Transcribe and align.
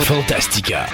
Fantastica. 0.00 0.86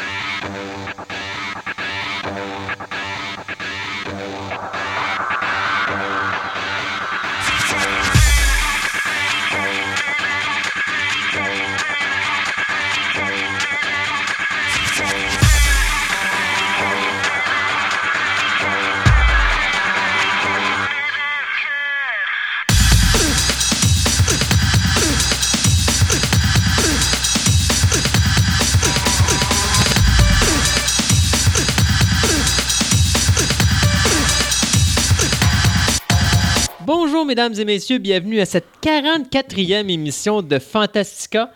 Mesdames 37.34 37.54
et 37.58 37.64
messieurs, 37.64 37.98
bienvenue 37.98 38.38
à 38.38 38.46
cette 38.46 38.66
44e 38.80 39.88
émission 39.88 40.40
de 40.40 40.56
Fantastica. 40.60 41.50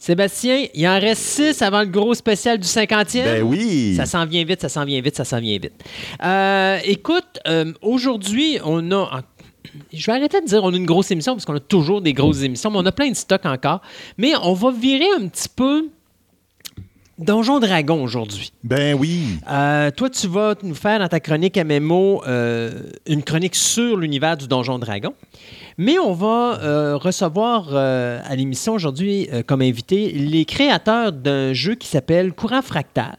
Sébastien, 0.00 0.64
il 0.72 0.88
en 0.88 0.98
reste 0.98 1.20
6 1.20 1.60
avant 1.60 1.80
le 1.80 1.88
gros 1.88 2.14
spécial 2.14 2.56
du 2.56 2.66
50e. 2.66 3.24
Ben 3.24 3.42
oui. 3.42 3.96
Ça 3.98 4.06
s'en 4.06 4.24
vient 4.24 4.42
vite, 4.46 4.62
ça 4.62 4.70
s'en 4.70 4.86
vient 4.86 4.98
vite, 5.02 5.14
ça 5.16 5.26
s'en 5.26 5.38
vient 5.38 5.58
vite. 5.58 5.74
Euh, 6.24 6.78
écoute, 6.84 7.38
euh, 7.46 7.70
aujourd'hui, 7.82 8.60
on 8.64 8.90
a... 8.92 9.20
Je 9.92 10.06
vais 10.06 10.16
arrêter 10.16 10.40
de 10.40 10.46
dire 10.46 10.64
on 10.64 10.72
a 10.72 10.76
une 10.78 10.86
grosse 10.86 11.10
émission 11.10 11.34
parce 11.34 11.44
qu'on 11.44 11.56
a 11.56 11.60
toujours 11.60 12.00
des 12.00 12.14
grosses 12.14 12.40
émissions, 12.40 12.70
mais 12.70 12.78
on 12.78 12.86
a 12.86 12.92
plein 12.92 13.10
de 13.10 13.16
stocks 13.16 13.44
encore. 13.44 13.82
Mais 14.16 14.32
on 14.42 14.54
va 14.54 14.70
virer 14.70 15.08
un 15.18 15.28
petit 15.28 15.50
peu 15.54 15.90
Donjon 17.20 17.60
Dragon 17.60 18.02
aujourd'hui. 18.02 18.50
Ben 18.64 18.96
oui. 18.98 19.38
Euh, 19.50 19.90
toi, 19.90 20.08
tu 20.08 20.26
vas 20.26 20.54
nous 20.62 20.74
faire 20.74 20.98
dans 21.00 21.08
ta 21.08 21.20
chronique 21.20 21.58
MMO 21.58 22.22
euh, 22.26 22.70
une 23.06 23.22
chronique 23.22 23.54
sur 23.54 23.98
l'univers 23.98 24.38
du 24.38 24.48
Donjon 24.48 24.78
Dragon. 24.78 25.12
Mais 25.76 25.98
on 25.98 26.14
va 26.14 26.58
euh, 26.62 26.96
recevoir 26.96 27.68
euh, 27.72 28.20
à 28.24 28.36
l'émission 28.36 28.72
aujourd'hui 28.72 29.28
comme 29.46 29.60
invité 29.60 30.12
les 30.12 30.46
créateurs 30.46 31.12
d'un 31.12 31.52
jeu 31.52 31.74
qui 31.74 31.88
s'appelle 31.88 32.32
Courant 32.32 32.62
Fractal. 32.62 33.18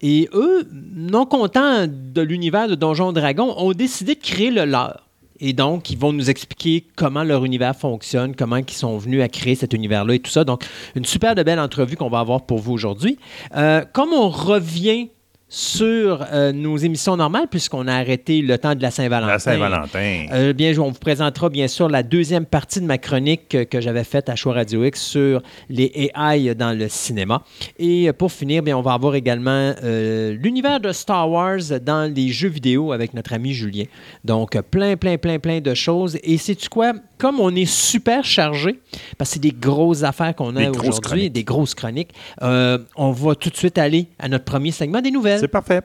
Et 0.00 0.28
eux, 0.32 0.66
non 0.94 1.26
contents 1.26 1.86
de 1.86 2.22
l'univers 2.22 2.68
de 2.68 2.74
Donjon 2.74 3.12
Dragon, 3.12 3.54
ont 3.58 3.72
décidé 3.72 4.14
de 4.14 4.20
créer 4.20 4.50
le 4.50 4.64
leur. 4.64 5.05
Et 5.40 5.52
donc, 5.52 5.90
ils 5.90 5.98
vont 5.98 6.12
nous 6.12 6.30
expliquer 6.30 6.84
comment 6.96 7.22
leur 7.22 7.44
univers 7.44 7.76
fonctionne, 7.76 8.34
comment 8.34 8.56
ils 8.56 8.70
sont 8.70 8.98
venus 8.98 9.22
à 9.22 9.28
créer 9.28 9.54
cet 9.54 9.72
univers-là 9.72 10.14
et 10.14 10.18
tout 10.18 10.30
ça. 10.30 10.44
Donc, 10.44 10.64
une 10.94 11.04
super 11.04 11.34
de 11.34 11.42
belle 11.42 11.60
entrevue 11.60 11.96
qu'on 11.96 12.08
va 12.08 12.20
avoir 12.20 12.46
pour 12.46 12.58
vous 12.58 12.72
aujourd'hui. 12.72 13.18
Euh, 13.54 13.84
comme 13.92 14.12
on 14.12 14.28
revient 14.28 15.08
sur 15.48 16.26
euh, 16.32 16.50
nos 16.50 16.76
émissions 16.76 17.16
normales, 17.16 17.46
puisqu'on 17.48 17.86
a 17.86 17.94
arrêté 17.94 18.42
le 18.42 18.58
temps 18.58 18.74
de 18.74 18.82
la 18.82 18.90
Saint-Valentin. 18.90 19.32
La 19.32 19.38
Saint-Valentin. 19.38 20.26
Euh, 20.32 20.52
bien, 20.52 20.76
on 20.78 20.90
vous 20.90 20.98
présentera 20.98 21.48
bien 21.48 21.68
sûr 21.68 21.88
la 21.88 22.02
deuxième 22.02 22.46
partie 22.46 22.80
de 22.80 22.86
ma 22.86 22.98
chronique 22.98 23.48
que, 23.48 23.62
que 23.62 23.80
j'avais 23.80 24.02
faite 24.02 24.28
à 24.28 24.34
Choix 24.34 24.54
Radio 24.54 24.84
X 24.84 25.00
sur 25.00 25.42
les 25.68 26.10
AI 26.14 26.54
dans 26.56 26.76
le 26.76 26.88
cinéma. 26.88 27.42
Et 27.78 28.12
pour 28.14 28.32
finir, 28.32 28.62
bien, 28.62 28.76
on 28.76 28.82
va 28.82 28.94
avoir 28.94 29.14
également 29.14 29.72
euh, 29.84 30.32
l'univers 30.34 30.80
de 30.80 30.90
Star 30.90 31.30
Wars 31.30 31.60
dans 31.80 32.12
les 32.12 32.28
jeux 32.28 32.48
vidéo 32.48 32.90
avec 32.90 33.14
notre 33.14 33.32
ami 33.32 33.52
Julien. 33.52 33.84
Donc, 34.24 34.60
plein, 34.70 34.96
plein, 34.96 35.16
plein, 35.16 35.38
plein 35.38 35.60
de 35.60 35.74
choses. 35.74 36.18
Et 36.24 36.38
sais-tu 36.38 36.68
quoi? 36.68 36.94
Comme 37.18 37.40
on 37.40 37.54
est 37.54 37.70
super 37.70 38.24
chargé, 38.24 38.80
parce 39.16 39.30
que 39.30 39.34
c'est 39.34 39.40
des 39.40 39.54
grosses 39.58 40.02
affaires 40.02 40.34
qu'on 40.34 40.54
a 40.56 40.68
aujourd'hui, 40.68 41.30
des 41.30 41.44
grosses 41.44 41.74
chroniques, 41.74 42.10
on 42.42 43.12
va 43.12 43.34
tout 43.36 43.48
de 43.48 43.56
suite 43.56 43.78
aller 43.78 44.08
à 44.18 44.28
notre 44.28 44.44
premier 44.44 44.70
segment 44.70 45.00
des 45.00 45.10
nouvelles. 45.10 45.35
C'est 45.40 45.48
parfait. 45.48 45.82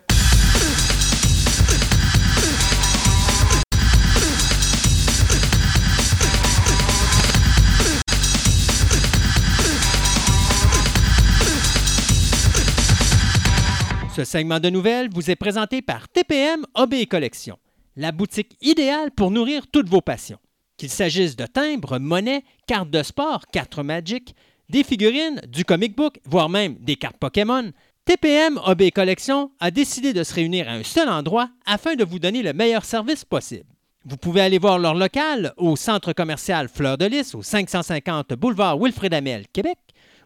Ce 14.16 14.26
segment 14.26 14.60
de 14.60 14.70
nouvelles 14.70 15.10
vous 15.14 15.32
est 15.32 15.36
présenté 15.36 15.82
par 15.82 16.10
TPM 16.10 16.66
et 16.92 17.06
Collection, 17.06 17.58
la 17.96 18.12
boutique 18.12 18.58
idéale 18.62 19.12
pour 19.12 19.32
nourrir 19.32 19.68
toutes 19.72 19.90
vos 19.90 20.02
passions. 20.02 20.38
Qu'il 20.78 20.90
s'agisse 20.90 21.36
de 21.36 21.46
timbres, 21.46 21.98
monnaies, 21.98 22.44
cartes 22.68 22.90
de 22.90 23.04
sport, 23.04 23.46
cartes 23.54 23.78
Magic, 23.78 24.36
des 24.70 24.84
figurines, 24.84 25.42
du 25.48 25.66
comic 25.66 25.96
book, 25.96 26.20
voire 26.26 26.50
même 26.50 26.76
des 26.80 26.98
cartes 26.98 27.18
Pokémon, 27.18 27.72
TPM 28.06 28.60
et 28.80 28.92
Collection 28.92 29.52
a 29.60 29.70
décidé 29.70 30.12
de 30.12 30.24
se 30.24 30.34
réunir 30.34 30.68
à 30.68 30.72
un 30.72 30.84
seul 30.84 31.08
endroit 31.08 31.50
afin 31.66 31.96
de 31.96 32.04
vous 32.04 32.18
donner 32.18 32.42
le 32.42 32.52
meilleur 32.52 32.84
service 32.84 33.24
possible. 33.24 33.70
Vous 34.06 34.18
pouvez 34.18 34.42
aller 34.42 34.58
voir 34.58 34.80
leur 34.80 34.96
local 34.96 35.54
au 35.58 35.76
centre 35.76 36.12
commercial 36.12 36.68
Fleur 36.68 36.98
de 36.98 37.06
Lys 37.06 37.36
au 37.36 37.44
550 37.44 38.34
boulevard 38.34 38.80
Wilfrid 38.80 39.14
Amel, 39.14 39.46
Québec, 39.54 39.78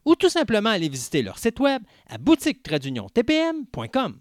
ou 0.05 0.15
tout 0.15 0.29
simplement 0.29 0.69
aller 0.69 0.87
visiter 0.87 1.21
leur 1.21 1.37
site 1.37 1.59
web 1.59 1.81
à 2.09 2.17
boutique-tpm.com. 2.17 4.19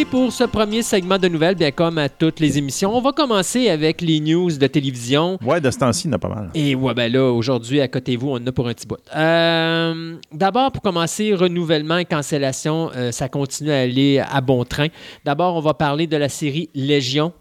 Et 0.00 0.06
pour 0.06 0.32
ce 0.32 0.44
premier 0.44 0.82
segment 0.82 1.18
de 1.18 1.28
nouvelles, 1.28 1.56
bien 1.56 1.72
comme 1.72 1.98
à 1.98 2.08
toutes 2.08 2.40
les 2.40 2.56
émissions, 2.56 2.96
on 2.96 3.02
va 3.02 3.12
commencer 3.12 3.68
avec 3.68 4.00
les 4.00 4.18
news 4.18 4.50
de 4.50 4.66
télévision. 4.66 5.36
Ouais, 5.44 5.60
de 5.60 5.70
ce 5.70 5.76
temps-ci, 5.76 6.06
il 6.06 6.10
y 6.10 6.14
en 6.14 6.16
a 6.16 6.18
pas 6.18 6.30
mal. 6.30 6.50
Et 6.54 6.74
ouais, 6.74 6.94
ben 6.94 7.12
là, 7.12 7.30
aujourd'hui, 7.30 7.82
à 7.82 7.88
côté 7.88 8.14
de 8.14 8.18
vous, 8.18 8.30
on 8.30 8.36
en 8.36 8.46
a 8.46 8.50
pour 8.50 8.66
un 8.66 8.72
petit 8.72 8.86
bout. 8.86 8.96
Euh, 9.14 10.14
D'abord, 10.32 10.72
pour 10.72 10.80
commencer, 10.80 11.34
renouvellement 11.34 11.98
et 11.98 12.06
cancellation, 12.06 12.90
euh, 12.96 13.12
ça 13.12 13.28
continue 13.28 13.72
à 13.72 13.80
aller 13.80 14.20
à 14.26 14.40
bon 14.40 14.64
train. 14.64 14.86
D'abord, 15.26 15.56
on 15.56 15.60
va 15.60 15.74
parler 15.74 16.06
de 16.06 16.16
la 16.16 16.30
série 16.30 16.70
Légion, 16.74 17.34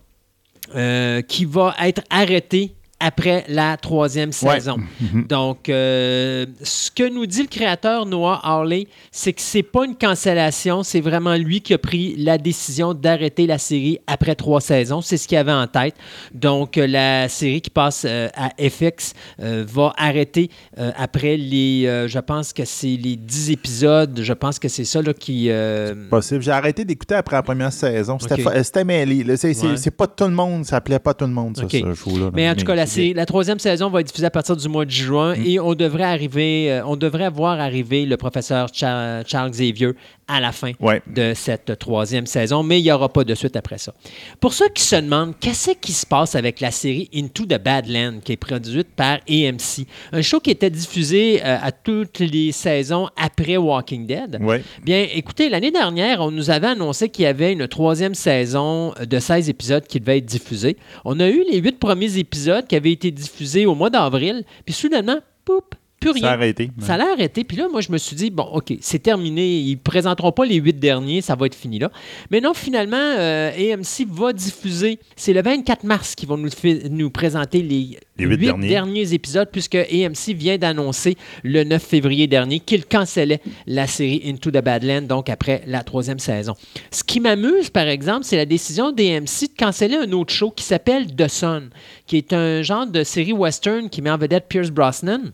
euh, 0.75 1.21
qui 1.21 1.45
va 1.45 1.73
être 1.81 2.01
arrêtée 2.09 2.75
après 2.99 3.45
la 3.47 3.77
troisième 3.77 4.29
Ouais. 4.43 4.55
saison. 4.59 4.77
Donc, 5.29 5.69
euh, 5.69 6.45
ce 6.63 6.91
que 6.91 7.09
nous 7.09 7.25
dit 7.25 7.41
le 7.41 7.47
créateur 7.47 8.05
Noah 8.05 8.39
Hawley, 8.43 8.87
c'est 9.11 9.33
que 9.33 9.41
c'est 9.41 9.63
pas 9.63 9.85
une 9.85 9.95
cancellation, 9.95 10.83
c'est 10.83 10.99
vraiment 11.01 11.35
lui 11.35 11.61
qui 11.61 11.73
a 11.73 11.77
pris 11.77 12.15
la 12.17 12.37
décision 12.37 12.93
d'arrêter 12.93 13.47
la 13.47 13.57
série 13.57 13.99
après 14.07 14.35
trois 14.35 14.61
saisons. 14.61 15.01
C'est 15.01 15.17
ce 15.17 15.27
qu'il 15.27 15.37
avait 15.37 15.51
en 15.51 15.67
tête. 15.67 15.95
Donc, 16.33 16.77
euh, 16.77 16.87
la 16.87 17.29
série 17.29 17.61
qui 17.61 17.69
passe 17.69 18.05
euh, 18.07 18.27
à 18.35 18.49
FX 18.69 19.13
euh, 19.41 19.63
va 19.67 19.93
arrêter 19.97 20.49
euh, 20.77 20.91
après 20.97 21.37
les, 21.37 21.85
euh, 21.85 22.07
je 22.07 22.19
pense 22.19 22.53
que 22.53 22.65
c'est 22.65 22.87
les 22.97 23.15
10 23.15 23.51
épisodes, 23.51 24.19
je 24.21 24.33
pense 24.33 24.59
que 24.59 24.67
c'est 24.67 24.85
ça 24.85 25.01
là, 25.01 25.13
qui... 25.13 25.47
euh, 25.49 26.09
Possible. 26.09 26.41
J'ai 26.41 26.51
arrêté 26.51 26.85
d'écouter 26.85 27.15
après 27.15 27.35
la 27.35 27.43
première 27.43 27.71
saison. 27.73 28.17
C'était 28.19 28.33
Ok. 28.35 28.41
fa- 28.41 28.63
c'était 28.63 28.83
mêlé. 28.83 29.25
C'est 29.37 29.55
Ouais. 29.63 29.91
pas 29.97 30.07
tout 30.07 30.25
le 30.25 30.31
monde. 30.31 30.65
Ça 30.65 30.81
plaît 30.81 30.99
pas 30.99 31.13
tout 31.13 31.25
le 31.25 31.31
monde, 31.31 31.57
ça, 31.57 31.63
Ok. 31.63 31.71
ce 31.71 31.93
show-là. 31.93 32.29
Mais 32.33 32.49
en 32.49 32.55
tout 32.55 32.65
cas, 32.65 32.75
la, 32.75 32.85
c'est- 32.89 33.13
la 33.13 33.25
troisième 33.25 33.59
saison 33.59 33.89
va 33.89 34.01
être 34.01 34.07
diffusée 34.07 34.25
à 34.27 34.31
partir 34.31 34.55
du 34.57 34.67
mois 34.67 34.85
de 34.85 34.89
juin 34.91 35.35
Mm. 35.35 35.45
et 35.45 35.59
on 35.59 35.73
devrait 35.75 36.03
arriver, 36.03 36.71
euh, 36.71 36.81
on 36.85 36.95
devrait 36.95 37.29
voir 37.29 37.59
arriver 37.59 38.05
le 38.05 38.17
professeur 38.17 38.67
Char- 38.73 39.23
Charles 39.25 39.51
Xavier 39.51 39.91
à 40.29 40.39
la 40.39 40.51
fin 40.53 40.71
Ouais. 40.79 41.01
de 41.07 41.33
cette 41.35 41.77
troisième 41.79 42.25
saison, 42.27 42.63
mais 42.63 42.79
il 42.79 42.83
n'y 42.83 42.91
aura 42.91 43.09
pas 43.11 43.23
de 43.25 43.35
suite 43.35 43.55
après 43.57 43.77
ça. 43.79 43.93
Pour 44.39 44.53
ceux 44.53 44.69
qui 44.69 44.83
se 44.83 44.95
demandent 44.95 45.33
qu'est-ce 45.39 45.71
qui 45.71 45.91
se 45.91 46.05
passe 46.05 46.35
avec 46.35 46.61
la 46.61 46.71
série 46.71 47.09
Into 47.13 47.45
the 47.45 47.61
Badland, 47.61 48.21
qui 48.23 48.31
est 48.33 48.37
produite 48.37 48.87
par 48.95 49.17
AMC, 49.27 49.85
un 50.13 50.21
show 50.21 50.39
qui 50.39 50.51
était 50.51 50.69
diffusé 50.69 51.41
euh, 51.43 51.57
à 51.61 51.71
toutes 51.71 52.19
les 52.19 52.51
saisons 52.51 53.09
après 53.17 53.57
Walking 53.57 54.05
Dead. 54.05 54.37
Ouais. 54.41 54.63
Bien, 54.83 55.05
écoutez, 55.13 55.49
l'année 55.49 55.71
dernière, 55.71 56.21
on 56.21 56.31
nous 56.31 56.49
avait 56.51 56.67
annoncé 56.67 57.09
qu'il 57.09 57.23
y 57.23 57.27
avait 57.27 57.51
une 57.53 57.67
troisième 57.67 58.13
saison 58.15 58.93
de 59.03 59.19
16 59.19 59.49
épisodes 59.49 59.85
qui 59.87 59.99
devait 59.99 60.19
être 60.19 60.25
diffusée. 60.25 60.77
On 61.05 61.19
a 61.19 61.27
eu 61.27 61.43
les 61.51 61.57
huit 61.57 61.79
premiers 61.79 62.17
épisodes 62.19 62.67
qui 62.67 62.75
avaient 62.75 62.91
été 62.91 63.09
diffusés 63.09 63.65
au 63.65 63.73
mois 63.73 63.89
d'avril, 63.89 64.43
puis 64.65 64.73
soudainement, 64.75 65.17
poup, 65.43 65.73
plus 65.99 66.11
rien. 66.11 66.23
Ça 66.23 66.31
a 66.31 66.33
arrêté. 66.33 66.71
Ça 66.79 66.97
l'a 66.97 67.11
arrêté. 67.11 67.43
Puis 67.43 67.57
là, 67.57 67.67
moi, 67.71 67.81
je 67.81 67.91
me 67.91 67.97
suis 67.97 68.15
dit, 68.15 68.29
bon, 68.29 68.43
OK, 68.43 68.73
c'est 68.81 68.99
terminé. 68.99 69.59
Ils 69.59 69.73
ne 69.73 69.79
présenteront 69.79 70.31
pas 70.31 70.45
les 70.45 70.55
huit 70.55 70.79
derniers. 70.79 71.21
Ça 71.21 71.35
va 71.35 71.45
être 71.45 71.55
fini 71.55 71.79
là. 71.79 71.91
Mais 72.31 72.41
non, 72.41 72.53
finalement, 72.53 72.97
euh, 72.97 73.51
AMC 73.51 74.07
va 74.09 74.33
diffuser. 74.33 74.99
C'est 75.15 75.33
le 75.33 75.41
24 75.41 75.83
mars 75.83 76.15
qu'ils 76.15 76.29
vont 76.29 76.37
nous, 76.37 77.09
présenter 77.09 77.61
les, 77.61 77.99
Les 78.17 78.25
huit 78.25 78.37
derniers. 78.59 79.13
épisodes, 79.13 79.49
puisque 79.51 79.75
AMC 79.75 80.33
vient 80.35 80.57
d'annoncer 80.57 81.17
le 81.43 81.63
9 81.63 81.81
février 81.81 82.27
dernier 82.27 82.59
qu'il 82.59 82.85
cancellait 82.85 83.41
la 83.67 83.87
série 83.87 84.21
Into 84.25 84.51
the 84.51 84.63
Badland, 84.63 85.07
donc 85.07 85.29
après 85.29 85.63
la 85.67 85.83
troisième 85.83 86.19
saison. 86.19 86.55
Ce 86.91 87.03
qui 87.03 87.19
m'amuse, 87.19 87.69
par 87.69 87.87
exemple, 87.87 88.25
c'est 88.25 88.37
la 88.37 88.45
décision 88.45 88.91
d'AMC 88.91 89.47
de 89.49 89.57
canceller 89.57 89.95
un 89.95 90.11
autre 90.11 90.33
show 90.33 90.51
qui 90.51 90.63
s'appelle 90.63 91.07
The 91.15 91.27
Sun, 91.27 91.69
qui 92.05 92.17
est 92.17 92.33
un 92.33 92.61
genre 92.61 92.87
de 92.87 93.03
série 93.03 93.33
western 93.33 93.89
qui 93.89 94.01
met 94.01 94.11
en 94.11 94.17
vedette 94.17 94.45
Pierce 94.47 94.69
Brosnan. 94.71 95.31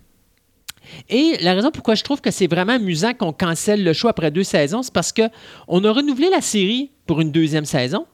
Et 1.10 1.38
la 1.42 1.54
raison 1.54 1.72
pourquoi 1.72 1.96
je 1.96 2.04
trouve 2.04 2.22
que 2.22 2.32
c'est 2.32 2.48
vraiment 2.48 2.74
amusant 2.74 3.14
qu'on 3.14 3.34
cancelle 3.34 3.84
le 3.84 3.94
show 3.94 4.08
après 4.08 4.32
deux 4.32 4.44
saisons, 4.44 4.84
c'est 4.84 4.94
parce 4.94 5.12
qu'on 5.14 5.84
a 5.84 5.92
renouvelé 5.92 6.30
la 6.30 6.42
série 6.42 6.92
pour 7.06 7.22
une 7.22 7.32
deuxième 7.32 7.66
saison, 7.66 8.06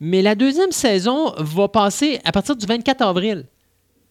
mais 0.00 0.22
la 0.22 0.34
deuxième 0.34 0.72
saison 0.72 1.32
va 1.38 1.68
passer 1.68 2.20
à 2.24 2.32
partir 2.32 2.56
du 2.56 2.66
24 2.66 3.02
avril. 3.02 3.46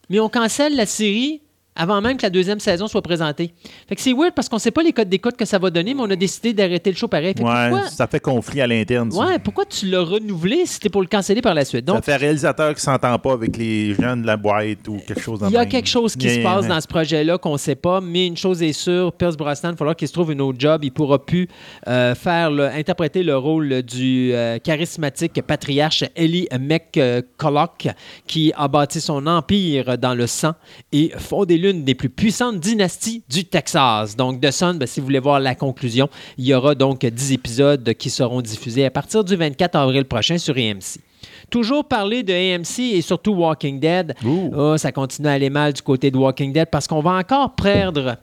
Mais 0.10 0.20
on 0.20 0.30
cancelle 0.30 0.76
la 0.76 0.86
série 0.86 1.42
avant 1.76 2.02
même 2.02 2.18
que 2.18 2.24
la 2.24 2.30
deuxième 2.30 2.60
saison 2.60 2.88
soit 2.88 3.02
présentée. 3.02 3.54
Fait 3.88 3.96
que 3.96 4.02
c'est 4.02 4.12
weird 4.14 4.34
parce 4.36 4.50
qu'on 4.50 4.58
ne 4.58 4.62
sait 4.62 4.72
pas 4.72 4.84
les 4.84 4.92
codes 4.92 5.08
d'écoute 5.10 5.38
que 5.38 5.46
ça 5.46 5.58
va 5.58 5.70
donner, 5.70 5.94
mais 5.94 6.02
on 6.02 6.10
a 6.10 6.16
décidé 6.16 6.54
d'arrêter 6.54 6.90
le 6.92 6.98
show 6.98 7.08
pareil. 7.08 7.34
Fait 7.38 7.44
Ouais, 7.44 7.70
pourquoi, 7.70 7.88
ça 7.90 8.08
fait 8.08 8.20
conflit 8.20 8.60
à 8.62 8.68
l'interne. 8.68 9.10
ça. 9.12 9.18
ouais, 9.20 9.40
pourquoi 9.40 9.66
tu 9.66 9.86
l'as 9.88 10.02
renouvelé 10.02 10.66
si 10.66 10.74
c'était 10.74 10.90
pour 10.90 11.02
le 11.02 11.08
canceller 11.08 11.42
par 11.42 11.54
la 11.54 11.64
suite? 11.64 11.88
Ça 11.88 11.94
Donc, 11.94 12.04
fait 12.04 12.16
réalisateur 12.18 12.76
qui 12.76 12.82
s'entend 12.82 13.18
pas 13.20 13.34
avec 13.34 13.56
les 13.58 13.94
gens 13.96 14.18
de 14.18 14.26
la 14.26 14.36
boîte 14.38 14.88
ou 14.90 14.98
quelque 15.08 15.22
chose 15.22 15.40
il 15.48 15.54
y 15.54 15.56
a 15.58 15.62
même. 15.62 15.70
quelque 15.70 15.88
chose 15.90 16.16
qui 16.16 16.30
se 16.30 16.44
passe 16.44 16.68
dans 16.68 16.80
ce 16.82 16.88
projet-là 16.88 17.38
qu'on 17.38 17.54
ne 17.54 17.58
sait 17.58 17.76
pas, 17.76 18.02
mais 18.02 18.28
une 18.28 18.38
chose 18.38 18.62
est 18.62 18.74
sûre, 18.74 19.14
Pierce 19.14 19.38
Brosnan, 19.38 19.70
il 19.70 19.72
va 19.72 19.78
falloir 19.78 19.96
qu'il 19.96 20.08
se 20.08 20.14
trouve 20.14 20.32
une 20.34 20.42
autre 20.42 20.60
job. 20.60 20.84
Il 20.84 20.88
ne 20.88 20.92
pourra 20.92 21.26
plus 21.26 21.48
euh, 21.88 22.14
faire 22.16 22.52
le- 22.52 22.66
interpréter 22.66 23.24
le 23.24 23.38
rôle 23.38 23.82
du 23.84 24.32
euh, 24.34 24.60
charismatique 24.60 25.42
patriarche 25.42 26.04
Eli 26.16 26.48
McCulloch, 26.60 27.88
qui 28.28 28.52
a 28.56 28.68
bâti 28.68 29.02
son 29.02 29.26
empire 29.28 29.98
dans 29.98 30.14
le 30.14 30.28
sang 30.28 30.54
et 30.92 31.12
fondé 31.18 31.58
l'une 31.62 31.84
des 31.84 31.96
plus 31.96 32.10
puissantes 32.10 32.60
dynasties 32.60 33.24
du 33.30 33.46
Texas. 33.46 34.16
Donc, 34.16 34.42
The 34.42 34.52
Sun, 34.52 34.78
ben, 34.78 34.88
si 34.88 35.00
vous 35.00 35.06
voulez 35.06 35.20
voir 35.20 35.40
la 35.40 35.56
conclusion, 35.56 36.10
il 36.38 36.46
y 36.46 36.54
aura 36.54 36.76
donc 36.76 37.06
10 37.06 37.32
épisodes 37.32 37.94
qui 37.94 38.10
seront 38.10 38.42
diffusés 38.42 38.86
à 38.86 38.92
partir 38.92 39.24
du 39.24 39.36
24 39.36 39.76
avril 39.76 40.06
prochain 40.06 40.38
sur 40.38 40.56
AMC. 40.58 41.00
Toujours 41.50 41.86
parler 41.86 42.24
de 42.24 42.34
AMC 42.34 42.96
et 42.96 43.02
surtout 43.02 43.34
Walking 43.34 43.80
Dead. 43.80 44.16
Ah, 44.56 44.78
ça 44.78 44.92
continue 44.92 45.28
à 45.28 45.34
aller 45.34 45.50
mal 45.50 45.74
du 45.74 45.82
côté 45.82 46.10
de 46.10 46.18
Walking 46.18 46.54
Dead 46.54 46.68
parce 46.72 46.88
qu'on 46.88 47.02
va 47.02 47.12
encore 47.12 47.56
perdre 47.56 48.18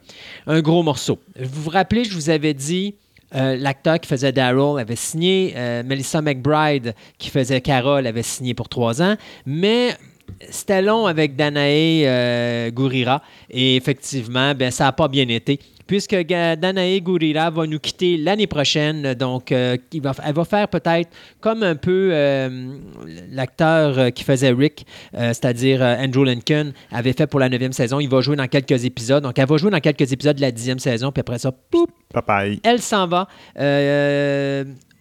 un 0.47 0.61
gros 0.61 0.83
morceau. 0.83 1.19
Vous 1.39 1.63
vous 1.63 1.71
rappelez, 1.71 2.05
je 2.05 2.15
vous 2.15 2.31
avais 2.31 2.55
dit, 2.55 2.95
euh, 3.35 3.57
l'acteur 3.57 4.01
qui 4.01 4.09
faisait 4.09 4.33
Daryl 4.33 4.79
avait 4.81 4.97
signé, 4.97 5.53
euh, 5.55 5.83
Melissa 5.85 6.23
McBride 6.23 6.95
qui 7.19 7.29
faisait 7.29 7.61
Carol 7.61 8.07
avait 8.07 8.23
signé 8.23 8.55
pour 8.55 8.71
trois 8.71 9.03
ans, 9.03 9.17
mais 9.45 9.95
c'était 10.51 10.83
long 10.83 11.07
avec 11.07 11.37
Danae 11.37 12.05
euh, 12.07 12.71
Gurira 12.71 13.23
et 13.51 13.77
effectivement, 13.77 14.55
ben, 14.55 14.71
ça 14.71 14.85
n'a 14.85 14.93
pas 14.93 15.09
bien 15.09 15.29
été. 15.29 15.59
Puisque 15.87 16.15
Danae 16.15 17.01
Gurira 17.01 17.49
va 17.51 17.67
nous 17.67 17.79
quitter 17.79 18.19
l'année 18.19 18.47
prochaine, 18.47 19.15
donc 19.15 19.51
euh, 19.53 19.79
il 19.91 20.03
va- 20.03 20.13
elle 20.23 20.35
va 20.35 20.45
faire 20.45 20.69
peut-être 20.69 21.09
comme 21.41 21.63
un 21.63 21.77
peu 21.77 22.11
euh, 22.13 22.77
l'acteur 23.31 24.13
qui 24.13 24.23
faisait 24.23 24.51
Rick, 24.53 24.85
c'est-à-dire 25.15 25.81
Andrew 25.81 26.25
Lincoln, 26.25 26.73
avait 26.93 27.15
fait 27.15 27.27
pour 27.27 27.41
la 27.41 27.49
neuvième 27.49 27.73
saison. 27.73 28.01
Il 28.01 28.09
va 28.11 28.21
jouer 28.21 28.37
dans 28.37 28.47
quelques 28.49 28.85
épisodes. 28.85 29.23
Donc, 29.23 29.39
elle 29.39 29.47
va 29.47 29.57
jouer 29.57 29.71
dans 29.71 29.81
quelques 29.81 30.13
épisodes 30.13 30.37
de 30.37 30.43
la 30.43 30.51
dixième 30.51 30.79
saison, 30.79 31.11
puis 31.11 31.21
après 31.21 31.39
ça, 31.39 31.53
poup, 31.53 31.89
elle 32.65 32.81
s'en 32.83 33.07
va. 33.07 33.27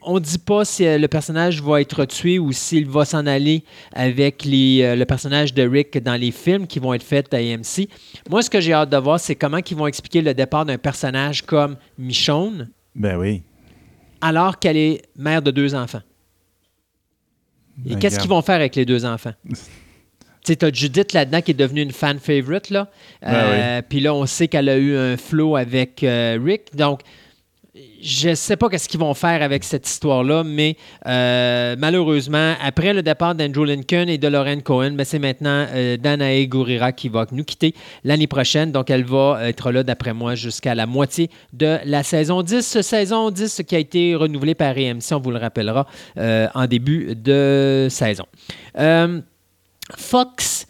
On 0.02 0.16
ne 0.16 0.20
dit 0.20 0.38
pas 0.38 0.64
si 0.64 0.86
euh, 0.86 0.98
le 0.98 1.08
personnage 1.08 1.62
va 1.62 1.82
être 1.82 2.06
tué 2.06 2.40
ou 2.40 2.52
s'il 2.54 2.88
va 2.88 3.04
s'en 3.04 3.26
aller 3.26 3.64
avec 3.94 4.46
les, 4.46 4.82
euh, 4.84 4.96
le 4.96 5.06
personnage 5.06 5.54
de 5.54 5.68
Rick 5.68 5.98
dans 6.02 6.16
les 6.16 6.32
films 6.32 6.66
qui 6.68 6.80
vont 6.80 6.94
être 6.94 7.04
faits 7.04 7.34
à 7.34 7.38
AMC. 7.38 7.90
Moi, 8.30 8.42
ce 8.42 8.50
que 8.50 8.62
j'ai 8.62 8.74
hâte 8.74 8.90
de 8.90 8.98
voir, 8.98 9.20
c'est 9.20 9.36
comment 9.36 9.58
ils 9.58 9.76
vont 9.76 9.88
expliquer 9.88 10.22
le 10.22 10.34
départ 10.34 10.66
d'un 10.66 10.78
personnage 10.78 11.42
comme 11.42 11.76
Michonne 11.98 12.70
Ben 12.96 13.18
oui. 13.18 13.44
alors 14.22 14.60
qu'elle 14.60 14.78
est 14.78 15.02
mère 15.18 15.42
de 15.42 15.52
deux 15.52 15.76
enfants. 15.76 16.02
Et 17.86 17.90
Ben, 17.90 18.00
qu'est-ce 18.00 18.20
qu'ils 18.20 18.30
vont 18.30 18.42
faire 18.42 18.56
avec 18.56 18.76
les 18.76 18.86
deux 18.86 19.06
enfants? 19.06 19.34
Tu 20.46 20.54
sais, 20.54 20.58
t'as 20.60 20.72
Judith 20.72 21.12
là-dedans 21.12 21.42
qui 21.42 21.52
est 21.52 21.54
devenue 21.56 21.82
une 21.82 21.92
fan 21.92 22.20
favorite, 22.20 22.70
là. 22.70 22.90
Ben 23.22 23.34
Euh, 23.34 23.82
Puis 23.82 24.00
là, 24.00 24.14
on 24.14 24.26
sait 24.26 24.48
qu'elle 24.48 24.70
a 24.70 24.78
eu 24.78 24.96
un 24.96 25.18
flow 25.18 25.58
avec 25.58 26.02
euh, 26.06 26.40
Rick. 26.42 26.74
Donc, 26.74 27.02
je 28.02 28.36
sais 28.36 28.56
pas 28.56 28.70
qu'est-ce 28.70 28.88
qu'ils 28.88 29.00
vont 29.00 29.14
faire 29.14 29.42
avec 29.42 29.64
cette 29.64 29.88
histoire-là, 29.88 30.44
mais 30.44 30.78
euh, 31.06 31.76
malheureusement, 31.78 32.54
après 32.62 32.94
le 32.94 33.02
départ 33.02 33.36
d'Andrew 33.36 33.66
Lincoln 33.66 34.08
et 34.08 34.18
de 34.18 34.28
Lauren 34.28 34.62
Cohen, 34.62 34.92
ben, 34.92 35.04
c'est 35.04 35.20
maintenant 35.20 35.66
euh, 35.72 35.98
Danae 35.98 36.46
Gurira 36.46 36.92
qui 36.92 37.10
va 37.10 37.26
nous 37.32 37.44
quitter 37.44 37.74
l'année 38.04 38.28
prochaine. 38.28 38.72
Donc, 38.72 38.90
elle 38.90 39.04
va 39.04 39.40
être 39.48 39.72
là, 39.72 39.84
d'après 39.84 40.14
moi, 40.14 40.36
jusqu'à 40.36 40.76
la 40.76 40.86
moitié 40.86 41.30
de 41.54 41.78
la 41.86 42.04
saison 42.04 42.42
10. 42.42 42.82
Saison 42.82 43.32
10 43.32 43.64
qui 43.68 43.76
a 43.76 43.80
été 43.80 44.16
renouvelée 44.16 44.56
par 44.56 44.78
AMC, 44.78 45.12
on 45.12 45.20
vous 45.20 45.32
le 45.32 45.40
rappellera, 45.40 45.88
euh, 46.18 46.48
en 46.54 46.68
début 46.68 47.16
de 47.16 47.88
saison. 47.90 48.26
Fox 49.96 50.68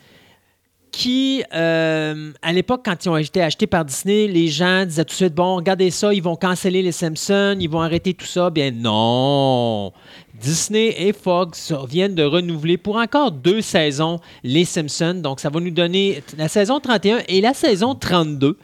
qui, 0.98 1.44
euh, 1.54 2.32
à 2.42 2.54
l'époque, 2.54 2.82
quand 2.84 3.06
ils 3.06 3.10
ont 3.10 3.18
été 3.18 3.40
achetés 3.40 3.68
par 3.68 3.86
Disney, 3.86 4.26
les 4.26 4.48
gens 4.48 4.84
disaient 4.84 5.06
tout 5.06 5.12
de 5.12 5.16
suite, 5.16 5.36
bon, 5.36 5.58
regardez 5.58 5.92
ça, 5.92 6.12
ils 6.12 6.24
vont 6.24 6.36
canceller 6.36 6.82
les 6.82 6.92
Simpsons, 6.92 7.56
ils 7.60 7.70
vont 7.70 7.82
arrêter 7.82 8.16
tout 8.16 8.26
ça. 8.26 8.50
Bien 8.50 8.72
non. 8.72 9.94
Disney 10.42 10.96
et 10.98 11.14
Fox 11.14 11.72
viennent 11.88 12.16
de 12.16 12.24
renouveler 12.24 12.78
pour 12.78 12.96
encore 12.96 13.32
deux 13.32 13.62
saisons 13.62 14.20
les 14.44 14.66
Simpsons. 14.66 15.14
Donc, 15.14 15.40
ça 15.40 15.52
va 15.52 15.60
nous 15.60 15.70
donner 15.70 16.24
la 16.36 16.48
saison 16.48 16.80
31 16.80 17.20
et 17.28 17.42
la 17.42 17.54
saison 17.54 17.94
32. 17.94 18.58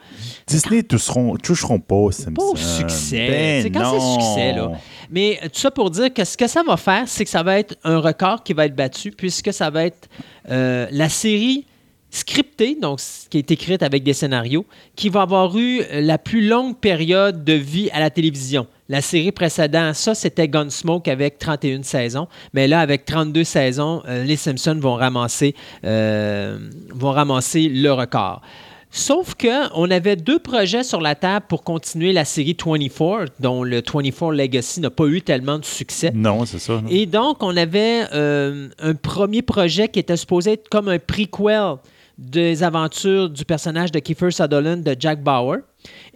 Disney 0.48 0.82
toucheront, 0.82 1.36
toucheront 1.36 1.78
pas 1.78 1.94
aux 1.94 2.10
Simpsons. 2.10 2.34
Pas 2.34 2.42
au 2.42 2.56
succès. 2.56 3.28
Ben 3.28 3.62
c'est 3.62 3.70
quand 3.70 3.92
c'est 3.92 4.24
succès, 4.24 4.52
là. 4.54 4.72
Mais 5.08 5.38
tout 5.44 5.60
ça 5.60 5.70
pour 5.70 5.88
dire 5.88 6.12
que 6.12 6.24
ce 6.24 6.36
que 6.36 6.48
ça 6.48 6.64
va 6.64 6.76
faire, 6.76 7.04
c'est 7.06 7.22
que 7.22 7.30
ça 7.30 7.44
va 7.44 7.60
être 7.60 7.76
un 7.84 8.00
record 8.00 8.42
qui 8.42 8.54
va 8.54 8.66
être 8.66 8.74
battu, 8.74 9.12
puisque 9.12 9.52
ça 9.52 9.70
va 9.70 9.84
être 9.84 10.08
euh, 10.50 10.88
la 10.90 11.08
série 11.08 11.66
scriptée, 12.14 12.76
donc 12.80 13.00
ce 13.00 13.28
qui 13.28 13.38
est 13.38 13.50
écrite 13.50 13.82
avec 13.82 14.04
des 14.04 14.12
scénarios, 14.12 14.64
qui 14.94 15.08
va 15.08 15.22
avoir 15.22 15.56
eu 15.58 15.82
la 15.92 16.16
plus 16.16 16.46
longue 16.46 16.76
période 16.76 17.44
de 17.44 17.54
vie 17.54 17.90
à 17.92 18.00
la 18.00 18.10
télévision. 18.10 18.66
La 18.88 19.00
série 19.00 19.32
précédente, 19.32 19.94
ça, 19.94 20.14
c'était 20.14 20.46
Gunsmoke 20.46 21.08
avec 21.10 21.38
31 21.38 21.82
saisons. 21.82 22.28
Mais 22.52 22.68
là, 22.68 22.80
avec 22.80 23.04
32 23.04 23.42
saisons, 23.42 24.02
euh, 24.06 24.24
les 24.24 24.36
Simpsons 24.36 24.78
vont 24.78 24.94
ramasser, 24.94 25.54
euh, 25.84 26.58
vont 26.90 27.10
ramasser 27.10 27.68
le 27.68 27.90
record. 27.92 28.42
Sauf 28.90 29.34
qu'on 29.34 29.90
avait 29.90 30.14
deux 30.14 30.38
projets 30.38 30.84
sur 30.84 31.00
la 31.00 31.16
table 31.16 31.46
pour 31.48 31.64
continuer 31.64 32.12
la 32.12 32.24
série 32.24 32.56
24, 32.56 33.32
dont 33.40 33.64
le 33.64 33.82
24 33.82 34.32
Legacy 34.32 34.80
n'a 34.80 34.90
pas 34.90 35.06
eu 35.06 35.20
tellement 35.20 35.58
de 35.58 35.64
succès. 35.64 36.12
Non, 36.14 36.44
c'est 36.44 36.60
ça. 36.60 36.74
non. 36.74 36.88
Et 36.88 37.06
donc, 37.06 37.42
on 37.42 37.56
avait 37.56 38.04
euh, 38.12 38.68
un 38.78 38.94
premier 38.94 39.42
projet 39.42 39.88
qui 39.88 39.98
était 39.98 40.16
supposé 40.16 40.52
être 40.52 40.68
comme 40.68 40.88
un 40.88 41.00
prequel 41.00 41.78
des 42.18 42.62
aventures 42.62 43.28
du 43.30 43.44
personnage 43.44 43.90
de 43.92 43.98
Kiefer 43.98 44.30
Sutherland 44.30 44.82
de 44.82 44.96
Jack 44.98 45.22
Bauer. 45.22 45.58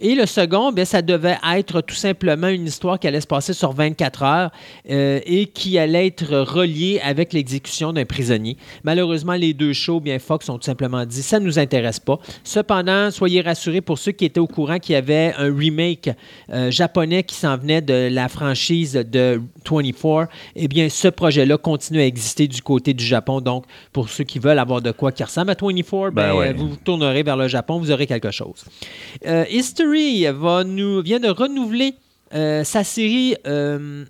Et 0.01 0.15
le 0.15 0.25
second, 0.25 0.71
bien, 0.71 0.85
ça 0.85 1.01
devait 1.01 1.37
être 1.55 1.81
tout 1.81 1.95
simplement 1.95 2.47
une 2.47 2.65
histoire 2.65 2.99
qui 2.99 3.07
allait 3.07 3.19
se 3.19 3.27
passer 3.27 3.51
sur 3.53 3.73
24 3.73 4.23
heures 4.23 4.51
euh, 4.89 5.19
et 5.25 5.45
qui 5.47 5.77
allait 5.77 6.07
être 6.07 6.37
reliée 6.37 7.01
avec 7.03 7.33
l'exécution 7.33 7.91
d'un 7.91 8.05
prisonnier. 8.05 8.55
Malheureusement, 8.85 9.33
les 9.33 9.53
deux 9.53 9.73
shows, 9.73 9.99
bien 9.99 10.17
Fox, 10.19 10.47
ont 10.47 10.57
tout 10.57 10.65
simplement 10.65 11.05
dit 11.05 11.21
ça 11.21 11.39
ne 11.39 11.45
nous 11.45 11.59
intéresse 11.59 11.99
pas. 11.99 12.17
Cependant, 12.45 13.11
soyez 13.11 13.41
rassurés 13.41 13.81
pour 13.81 13.97
ceux 13.97 14.13
qui 14.13 14.23
étaient 14.23 14.39
au 14.39 14.47
courant 14.47 14.79
qu'il 14.79 14.93
y 14.93 14.95
avait 14.95 15.33
un 15.37 15.53
remake 15.53 16.09
euh, 16.49 16.71
japonais 16.71 17.23
qui 17.23 17.35
s'en 17.35 17.57
venait 17.57 17.81
de 17.81 18.07
la 18.09 18.29
franchise 18.29 18.93
de 18.93 19.41
24. 19.69 20.29
Eh 20.55 20.67
bien, 20.69 20.87
ce 20.87 21.09
projet-là 21.09 21.57
continue 21.57 21.99
à 21.99 22.05
exister 22.05 22.47
du 22.47 22.61
côté 22.61 22.93
du 22.93 23.03
Japon. 23.03 23.41
Donc, 23.41 23.65
pour 23.91 24.07
ceux 24.07 24.23
qui 24.23 24.39
veulent 24.39 24.59
avoir 24.59 24.81
de 24.81 24.91
quoi 24.91 25.11
qui 25.11 25.23
ressemble 25.23 25.51
à 25.51 25.55
24, 25.59 26.11
ben, 26.11 26.11
Ben 26.11 26.35
ouais. 26.35 26.53
vous 26.53 26.69
vous 26.69 26.77
tournerez 26.77 27.23
vers 27.23 27.35
le 27.35 27.49
Japon, 27.49 27.79
vous 27.79 27.91
aurez 27.91 28.07
quelque 28.07 28.31
chose. 28.31 28.63
Euh, 29.25 29.43
History 29.49 29.88
va 30.31 30.63
nous, 30.63 31.01
vient 31.01 31.19
de 31.19 31.29
renouveler 31.29 31.95
euh, 32.33 32.63
sa 32.63 32.83
série 32.83 33.35
euh, 33.47 34.05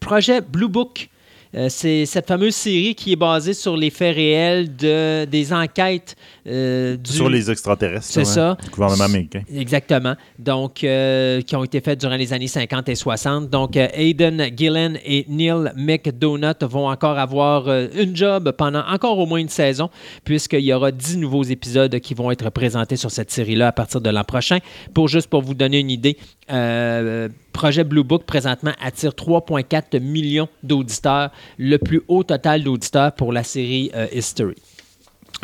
Projet 0.00 0.40
Blue 0.40 0.68
Book. 0.68 1.08
Euh, 1.54 1.68
c'est 1.68 2.06
cette 2.06 2.26
fameuse 2.26 2.54
série 2.54 2.94
qui 2.94 3.12
est 3.12 3.16
basée 3.16 3.54
sur 3.54 3.76
les 3.76 3.90
faits 3.90 4.14
réels 4.14 4.76
de, 4.76 5.24
des 5.24 5.52
enquêtes 5.52 6.16
du, 6.44 7.12
Sur 7.12 7.28
les 7.28 7.50
extraterrestres. 7.50 8.06
C'est 8.06 8.24
ça. 8.24 8.56
Du 8.62 8.70
gouvernement 8.70 9.04
américain. 9.04 9.42
Exactement. 9.54 10.14
Donc, 10.38 10.82
euh, 10.82 11.40
qui 11.42 11.54
ont 11.56 11.64
été 11.64 11.80
faites 11.80 12.00
durant 12.00 12.16
les 12.16 12.32
années 12.32 12.48
50 12.48 12.88
et 12.88 12.94
60. 12.94 13.48
Donc, 13.48 13.76
euh, 13.76 13.88
Aidan 13.94 14.38
Gillen 14.56 14.98
et 15.04 15.24
Neil 15.28 15.72
McDonough 15.76 16.62
vont 16.62 16.88
encore 16.88 17.18
avoir 17.18 17.68
euh, 17.68 17.86
une 17.94 18.16
job 18.16 18.52
pendant 18.56 18.84
encore 18.86 19.18
au 19.18 19.26
moins 19.26 19.38
une 19.38 19.48
saison, 19.48 19.90
puisqu'il 20.24 20.60
y 20.64 20.72
aura 20.72 20.90
10 20.90 21.18
nouveaux 21.18 21.44
épisodes 21.44 21.98
qui 22.00 22.14
vont 22.14 22.30
être 22.30 22.50
présentés 22.50 22.96
sur 22.96 23.10
cette 23.10 23.30
série-là 23.30 23.68
à 23.68 23.72
partir 23.72 24.00
de 24.00 24.10
l'an 24.10 24.24
prochain. 24.24 24.58
Pour 24.94 25.08
juste 25.08 25.28
pour 25.28 25.42
vous 25.42 25.54
donner 25.54 25.78
une 25.78 25.90
idée, 25.90 26.16
euh, 26.50 27.28
Projet 27.52 27.84
Blue 27.84 28.02
Book 28.02 28.24
présentement 28.24 28.72
attire 28.80 29.12
3,4 29.12 30.00
millions 30.00 30.48
d'auditeurs, 30.62 31.30
le 31.58 31.76
plus 31.76 32.02
haut 32.08 32.24
total 32.24 32.64
d'auditeurs 32.64 33.12
pour 33.12 33.32
la 33.32 33.44
série 33.44 33.90
euh, 33.94 34.06
History. 34.12 34.56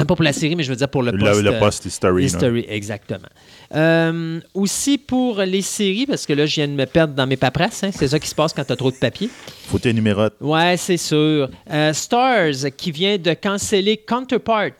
Ah, 0.00 0.05
Pas 0.05 0.14
pour 0.14 0.23
la 0.23 0.33
série, 0.33 0.55
mais 0.55 0.62
je 0.62 0.71
veux 0.71 0.76
dire 0.76 0.88
pour 0.88 1.02
le 1.02 1.11
Le, 1.11 1.19
post. 1.19 1.43
le 1.43 1.50
euh, 1.55 1.59
post-history. 1.59 2.23
là. 2.23 2.26
History, 2.26 2.64
exactement. 2.69 3.28
Euh, 3.75 4.40
aussi 4.55 4.97
pour 4.97 5.40
les 5.40 5.61
séries, 5.62 6.07
parce 6.07 6.25
que 6.25 6.33
là, 6.33 6.47
je 6.47 6.55
viens 6.55 6.69
de 6.69 6.73
me 6.73 6.85
perdre 6.87 7.14
dans 7.14 7.26
mes 7.26 7.37
paperasses. 7.37 7.83
hein, 7.85 7.90
c'est 7.93 8.09
ça 8.09 8.19
qui 8.19 8.28
se 8.28 8.35
passe 8.35 8.52
quand 8.52 8.64
tu 8.64 8.73
as 8.73 8.76
trop 8.76 8.90
de 8.93 8.97
papier. 8.97 9.28
Faut 9.67 9.78
tes 9.78 9.93
numérotes. 9.93 10.35
Ouais, 10.40 10.76
c'est 10.76 10.97
sûr. 10.97 11.49
Euh, 11.71 11.93
Stars, 11.93 12.71
qui 12.76 12.93
vient 12.93 13.19
de 13.19 13.35
canceller 13.35 13.97
Counterpart. 13.97 14.71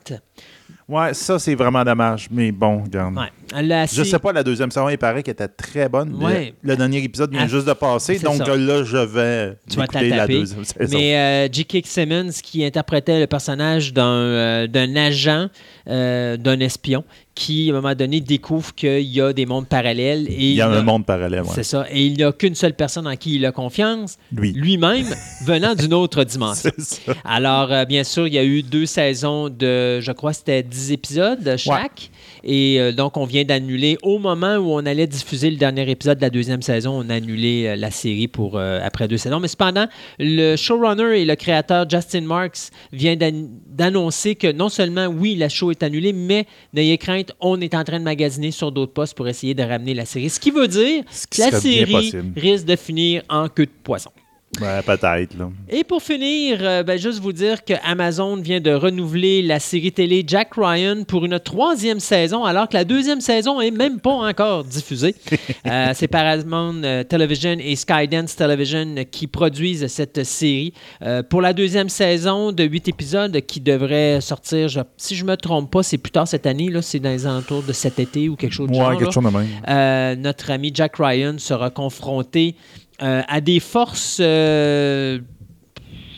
Ouais, 0.89 1.13
ça, 1.13 1.39
c'est 1.39 1.55
vraiment 1.55 1.85
dommage. 1.85 2.29
Mais 2.31 2.51
bon, 2.51 2.83
regarde. 2.83 3.15
Ouais. 3.15 3.63
La 3.63 3.85
Je 3.85 4.03
sais 4.03 4.19
pas, 4.19 4.33
la 4.33 4.43
deuxième 4.43 4.71
saison, 4.71 4.89
il 4.89 4.97
paraît 4.97 5.23
qu'elle 5.23 5.33
était 5.33 5.49
très 5.49 5.87
bonne. 5.87 6.15
Ouais. 6.15 6.55
Le, 6.63 6.77
dernier 6.77 7.03
épisode 7.03 7.31
vient 7.31 7.43
Ah, 7.45 7.47
juste 7.47 7.67
de 7.67 7.75
passer, 7.75 8.19
donc 8.19 8.39
ça. 8.39 8.57
là, 8.57 8.85
je 8.85 8.97
vais 8.97 9.59
Tu 9.69 9.79
écouter 9.79 10.09
la 10.09 10.27
deuxième 10.27 10.65
saison. 10.65 10.97
Mais 10.99 11.17
euh, 11.17 11.49
J.K. 11.53 11.87
Simmons, 11.87 12.31
qui 12.43 12.65
interprétait 12.65 13.21
le 13.21 13.27
personnage 13.27 13.93
d'un 13.93 14.07
euh, 14.07 14.97
agent, 14.97 15.49
euh, 15.89 16.39
d'un 16.39 16.61
espion, 16.61 17.05
qui, 17.39 17.71
à 17.71 17.73
un 17.73 17.81
moment 17.81 17.95
donné, 17.95 18.21
découvre 18.21 18.75
qu'il 18.75 19.03
y 19.03 19.21
a 19.21 19.33
des 19.33 19.47
mondes 19.47 19.69
parallèles. 19.69 20.27
Et 20.29 20.51
il 20.51 20.55
y 20.55 20.61
a 20.61 20.69
il 20.69 20.75
un 20.75 20.83
monde 20.83 21.07
parallèle. 21.07 21.43
ouais. 21.43 21.49
C'est 21.55 21.63
ça. 21.63 21.87
Et 21.89 22.05
il 22.05 22.17
n'y 22.17 22.25
a 22.25 22.33
qu'une 22.33 22.57
seule 22.57 22.75
personne 22.75 23.07
en 23.07 23.15
qui 23.15 23.37
il 23.37 23.47
a 23.47 23.53
confiance, 23.53 24.19
Lui. 24.33 24.53
lui-même, 24.53 25.07
venant 25.45 25.77
d'une 25.77 25.95
autre 25.95 26.25
dimension. 26.25 26.73
Ça. 26.79 27.13
Alors, 27.25 27.73
euh, 27.73 27.85
bien 27.85 28.03
sûr, 28.03 28.27
il 28.27 28.35
y 28.35 28.39
a 28.39 28.45
eu 28.45 28.63
deux 28.65 28.87
saisons 28.87 29.49
de, 29.51 30.01
je 30.01 30.11
crois, 30.11 30.33
c'était 30.33 30.65
10 30.65 30.91
épisodes 30.93 31.55
chaque. 31.57 32.11
Et 32.51 32.81
euh, 32.81 32.93
donc, 32.93 33.19
on 33.19 33.27
vient 33.27 33.45
d'annuler, 33.45 33.99
au 34.03 34.19
moment 34.19 34.57
où 34.57 34.73
on 34.73 34.87
allait 34.87 35.07
diffuser 35.07 35.51
le 35.51 35.57
dernier 35.59 35.89
épisode 35.91 36.17
de 36.17 36.23
la 36.23 36.31
deuxième 36.31 36.63
saison, 36.63 36.93
on 37.05 37.11
a 37.11 37.17
annulé 37.17 37.67
euh, 37.67 37.77
la 37.77 37.91
série 37.91 38.27
pour 38.27 38.57
euh, 38.57 38.81
après 38.83 39.07
deux 39.07 39.19
saisons. 39.19 39.39
Mais 39.39 39.49
cependant, 39.49 39.87
le 40.19 40.57
showrunner 40.57 41.21
et 41.21 41.27
le 41.27 41.35
créateur 41.37 41.85
Justin 41.89 42.23
Marks 42.23 42.71
vient 42.91 43.17
d'an- 43.17 43.49
d'annoncer 43.67 44.35
que 44.35 44.51
non 44.51 44.71
seulement, 44.71 45.09
oui, 45.09 45.35
la 45.37 45.51
show 45.51 45.71
est 45.71 45.83
annulée, 45.83 46.15
mais 46.15 46.47
n'ayez 46.73 46.97
crainte, 46.97 47.33
on 47.41 47.61
est 47.61 47.75
en 47.75 47.85
train 47.85 47.99
de 47.99 48.05
magasiner 48.05 48.51
sur 48.51 48.73
d'autres 48.73 48.95
postes 48.95 49.15
pour 49.15 49.29
essayer 49.29 49.53
de 49.53 49.63
ramener 49.63 49.93
la 49.93 50.07
série. 50.07 50.31
Ce 50.31 50.41
qui 50.41 50.51
veut 50.51 50.69
dire 50.69 51.05
Ce 51.11 51.27
que 51.27 51.43
la 51.43 51.51
série 51.61 52.13
risque 52.35 52.65
de 52.65 52.77
finir 52.77 53.23
en 53.29 53.49
queue 53.51 53.67
de 53.67 53.71
poisson. 53.85 54.11
Ouais, 54.61 54.83
peut-être. 54.83 55.35
Et 55.69 55.85
pour 55.85 56.03
finir, 56.03 56.59
euh, 56.61 56.83
ben, 56.83 56.99
juste 56.99 57.21
vous 57.21 57.33
dire 57.33 57.65
que 57.65 57.75
Amazon 57.85 58.37
vient 58.37 58.61
de 58.61 58.71
renouveler 58.73 59.43
la 59.43 59.61
série 59.61 59.93
télé 59.93 60.25
Jack 60.27 60.51
Ryan 60.57 61.05
pour 61.07 61.25
une 61.25 61.39
troisième 61.39 62.01
saison, 62.01 62.45
alors 62.45 62.69
que 62.69 62.75
la 62.75 62.85
deuxième 62.85 63.21
saison 63.21 63.61
est 63.61 63.71
même 63.71 64.01
pas 64.01 64.11
encore 64.13 64.65
diffusée. 64.65 65.15
Euh, 65.67 65.93
C'est 65.95 66.09
Paramount 66.09 66.83
euh, 66.85 67.05
Television 67.05 67.57
et 67.61 67.77
Skydance 67.77 68.37
Television 68.37 68.95
qui 69.11 69.27
produisent 69.27 69.87
cette 69.89 70.25
série. 70.25 70.73
Euh, 71.03 71.23
pour 71.23 71.43
la 71.43 71.53
deuxième 71.53 71.89
saison 71.91 72.53
de 72.53 72.65
huit 72.65 72.89
épisodes 72.89 73.39
qui 73.43 73.61
devrait 73.61 74.21
sortir, 74.21 74.69
je- 74.69 74.81
si 74.97 75.15
je 75.15 75.25
me 75.25 75.37
trompe 75.37 75.71
pas, 75.71 75.83
c'est 75.83 75.99
plus 75.99 76.11
tard 76.13 76.27
cette 76.27 76.47
année, 76.47 76.71
c'est 76.81 77.01
dans 77.01 77.11
les 77.11 77.27
alentours 77.27 77.63
de 77.63 77.73
cet 77.73 77.99
été 77.99 78.29
ou 78.29 78.37
quelque 78.37 78.53
chose 78.53 78.69
de 78.71 78.73
Ouais, 78.75 78.79
genre. 78.79 78.99
quelque 78.99 79.13
chose 79.13 79.25
de 79.25 79.31
même. 79.31 80.21
Notre 80.23 80.51
ami 80.51 80.71
Jack 80.75 80.97
Ryan 80.99 81.35
sera 81.39 81.71
confronté 81.71 82.55
euh, 83.01 83.23
à 83.29 83.41
des 83.41 83.61
forces 83.61 84.19
euh, 84.21 85.21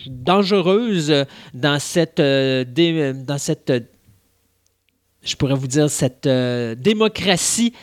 dangereuses 0.06 1.26
dans 1.52 1.78
cette, 1.78 2.20
euh, 2.20 2.64
dans 3.12 3.36
cette 3.36 3.72
je 5.22 5.36
pourrais 5.36 5.54
vous 5.54 5.66
dire, 5.66 5.90
cette 5.90 6.26
démocratie 6.78 7.74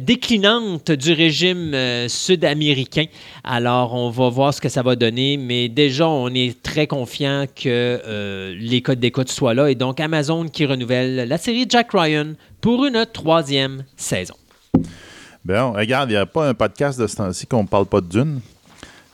déclinante 0.00 0.90
du 0.90 1.12
régime 1.12 1.76
sud-américain. 2.08 3.04
Alors, 3.44 3.92
on 3.92 4.08
va 4.08 4.30
voir 4.30 4.54
ce 4.54 4.62
que 4.62 4.70
ça 4.70 4.82
va 4.82 4.96
donner, 4.96 5.36
mais 5.36 5.68
déjà, 5.68 6.08
on 6.08 6.30
est 6.30 6.62
très 6.62 6.86
confiant 6.86 7.44
que 7.54 8.54
les 8.58 8.80
codes 8.80 8.98
d'écoute 8.98 9.28
soient 9.28 9.52
là. 9.52 9.70
Et 9.70 9.74
donc, 9.74 10.00
Amazon 10.00 10.48
qui 10.48 10.64
renouvelle 10.64 11.28
la 11.28 11.36
série 11.36 11.66
Jack 11.68 11.88
Ryan 11.92 12.32
pour 12.62 12.86
une 12.86 13.04
troisième 13.12 13.84
saison. 13.98 14.34
Bon, 15.46 15.72
regarde, 15.74 16.10
il 16.10 16.14
n'y 16.14 16.18
a 16.18 16.26
pas 16.26 16.48
un 16.48 16.54
podcast 16.54 16.98
de 16.98 17.06
ce 17.06 17.14
temps-ci 17.14 17.46
qu'on 17.46 17.62
ne 17.62 17.68
parle 17.68 17.86
pas 17.86 18.00
de 18.00 18.08
Dune 18.08 18.40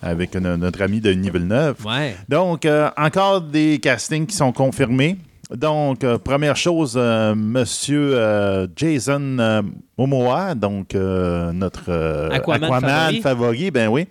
avec 0.01 0.35
no- 0.35 0.57
notre 0.57 0.81
ami 0.81 0.99
Denis 0.99 1.29
Villeneuve. 1.29 1.77
Ouais. 1.85 2.17
Donc, 2.27 2.65
euh, 2.65 2.89
encore 2.97 3.43
des 3.43 3.79
castings 3.79 4.25
qui 4.27 4.35
sont 4.35 4.51
confirmés. 4.51 5.19
Donc, 5.55 6.03
euh, 6.05 6.17
première 6.17 6.57
chose, 6.57 6.95
euh, 6.97 7.35
Monsieur 7.35 8.15
euh, 8.15 8.67
Jason 8.75 9.63
Momoa, 9.99 10.55
donc 10.55 10.95
notre 10.95 12.31
Aquaman 12.33 12.81
favori. 12.81 13.21
favori, 13.21 13.71
ben 13.71 13.89
oui, 13.89 14.07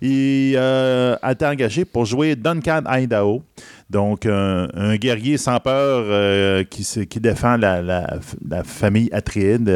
il 0.00 0.56
a 0.56 1.18
été 1.30 1.44
engagé 1.44 1.84
pour 1.84 2.06
jouer 2.06 2.36
Duncan 2.36 2.84
Idaho. 2.88 3.42
Donc, 3.90 4.24
un, 4.24 4.96
guerrier 4.96 5.36
sans 5.36 5.60
peur 5.60 6.64
qui, 6.70 7.20
défend 7.20 7.58
la, 7.58 7.82
la- 7.82 8.18
la 8.48 8.64
famille 8.64 9.10
Atreides. 9.12 9.68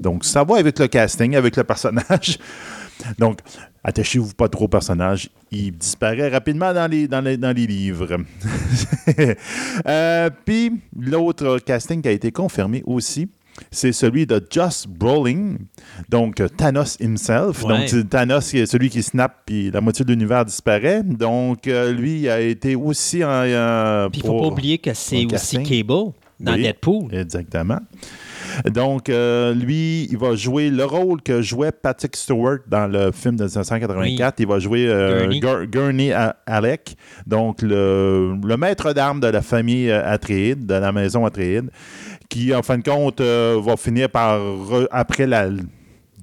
Donc, 0.00 0.24
ça 0.24 0.44
va 0.44 0.56
avec 0.58 0.78
le 0.78 0.86
casting, 0.88 1.34
avec 1.36 1.56
le 1.56 1.64
personnage. 1.64 2.38
Donc, 3.18 3.40
attachez-vous 3.82 4.34
pas 4.34 4.48
trop 4.48 4.66
au 4.66 4.68
personnage. 4.68 5.28
Il 5.50 5.72
disparaît 5.76 6.28
rapidement 6.28 6.72
dans 6.72 6.88
les, 6.88 7.08
dans 7.08 7.20
les, 7.20 7.36
dans 7.36 7.54
les 7.54 7.66
livres. 7.66 8.18
Euh, 9.86 10.30
Puis, 10.44 10.72
l'autre 10.98 11.58
casting 11.58 12.00
qui 12.02 12.08
a 12.08 12.12
été 12.12 12.30
confirmé 12.32 12.82
aussi, 12.86 13.28
c'est 13.70 13.92
celui 13.92 14.26
de 14.26 14.44
Josh 14.50 14.86
Brolin, 14.88 15.56
donc 16.08 16.42
Thanos 16.56 16.96
himself. 17.00 17.62
Ouais. 17.64 17.86
Donc, 17.90 18.08
Thanos, 18.08 18.54
est 18.54 18.66
celui 18.66 18.90
qui 18.90 19.02
snap, 19.02 19.42
puis 19.46 19.70
la 19.70 19.80
moitié 19.80 20.04
de 20.04 20.10
l'univers 20.10 20.44
disparaît. 20.44 21.02
Donc, 21.02 21.66
euh, 21.68 21.92
lui 21.92 22.28
a 22.28 22.40
été 22.40 22.74
aussi 22.74 23.22
en. 23.24 23.28
euh, 23.30 24.08
Puis 24.08 24.22
il 24.22 24.26
ne 24.26 24.30
faut 24.30 24.40
pas 24.40 24.46
oublier 24.48 24.78
que 24.78 24.94
c'est 24.94 25.26
aussi. 25.32 25.62
Cable 25.62 26.12
dans 26.40 26.54
Oui. 26.54 26.62
Deadpool. 26.62 27.14
Exactement. 27.14 27.78
Donc, 28.72 29.08
euh, 29.08 29.54
lui, 29.54 30.08
il 30.10 30.18
va 30.18 30.34
jouer 30.34 30.70
le 30.70 30.84
rôle 30.84 31.22
que 31.22 31.42
jouait 31.42 31.72
Patrick 31.72 32.16
Stewart 32.16 32.58
dans 32.66 32.86
le 32.86 33.12
film 33.12 33.36
de 33.36 33.44
1984. 33.44 34.40
Il 34.40 34.46
va 34.46 34.58
jouer 34.58 34.86
euh, 34.88 35.66
Gurney. 35.66 36.12
Alec, 36.46 36.96
donc 37.26 37.62
le, 37.62 38.36
le 38.44 38.56
maître 38.56 38.92
d'armes 38.92 39.20
de 39.20 39.26
la 39.26 39.42
famille 39.42 39.90
euh, 39.90 40.04
Atreides, 40.04 40.66
de 40.66 40.74
la 40.74 40.92
maison 40.92 41.24
Atreides, 41.24 41.70
qui, 42.28 42.54
en 42.54 42.62
fin 42.62 42.78
de 42.78 42.82
compte, 42.82 43.20
va 43.20 43.76
finir 43.76 44.08
par, 44.10 44.40
après 44.90 45.26
la 45.26 45.48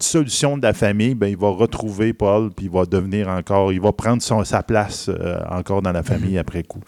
dissolution 0.01 0.58
de 0.58 0.63
la 0.63 0.74
famille, 0.74 1.15
ben, 1.15 1.27
il 1.27 1.38
va 1.38 1.50
retrouver 1.50 2.12
Paul, 2.13 2.50
puis 2.51 2.65
il 2.65 2.72
va 2.72 2.86
devenir 2.86 3.29
encore, 3.29 3.72
il 3.72 3.79
va 3.79 3.91
prendre 3.93 4.22
son- 4.22 4.43
sa 4.43 4.63
place 4.63 5.10
euh, 5.10 5.39
encore 5.50 5.81
dans 5.81 5.91
la 5.91 6.03
famille 6.03 6.38
après 6.38 6.63
coup. 6.63 6.81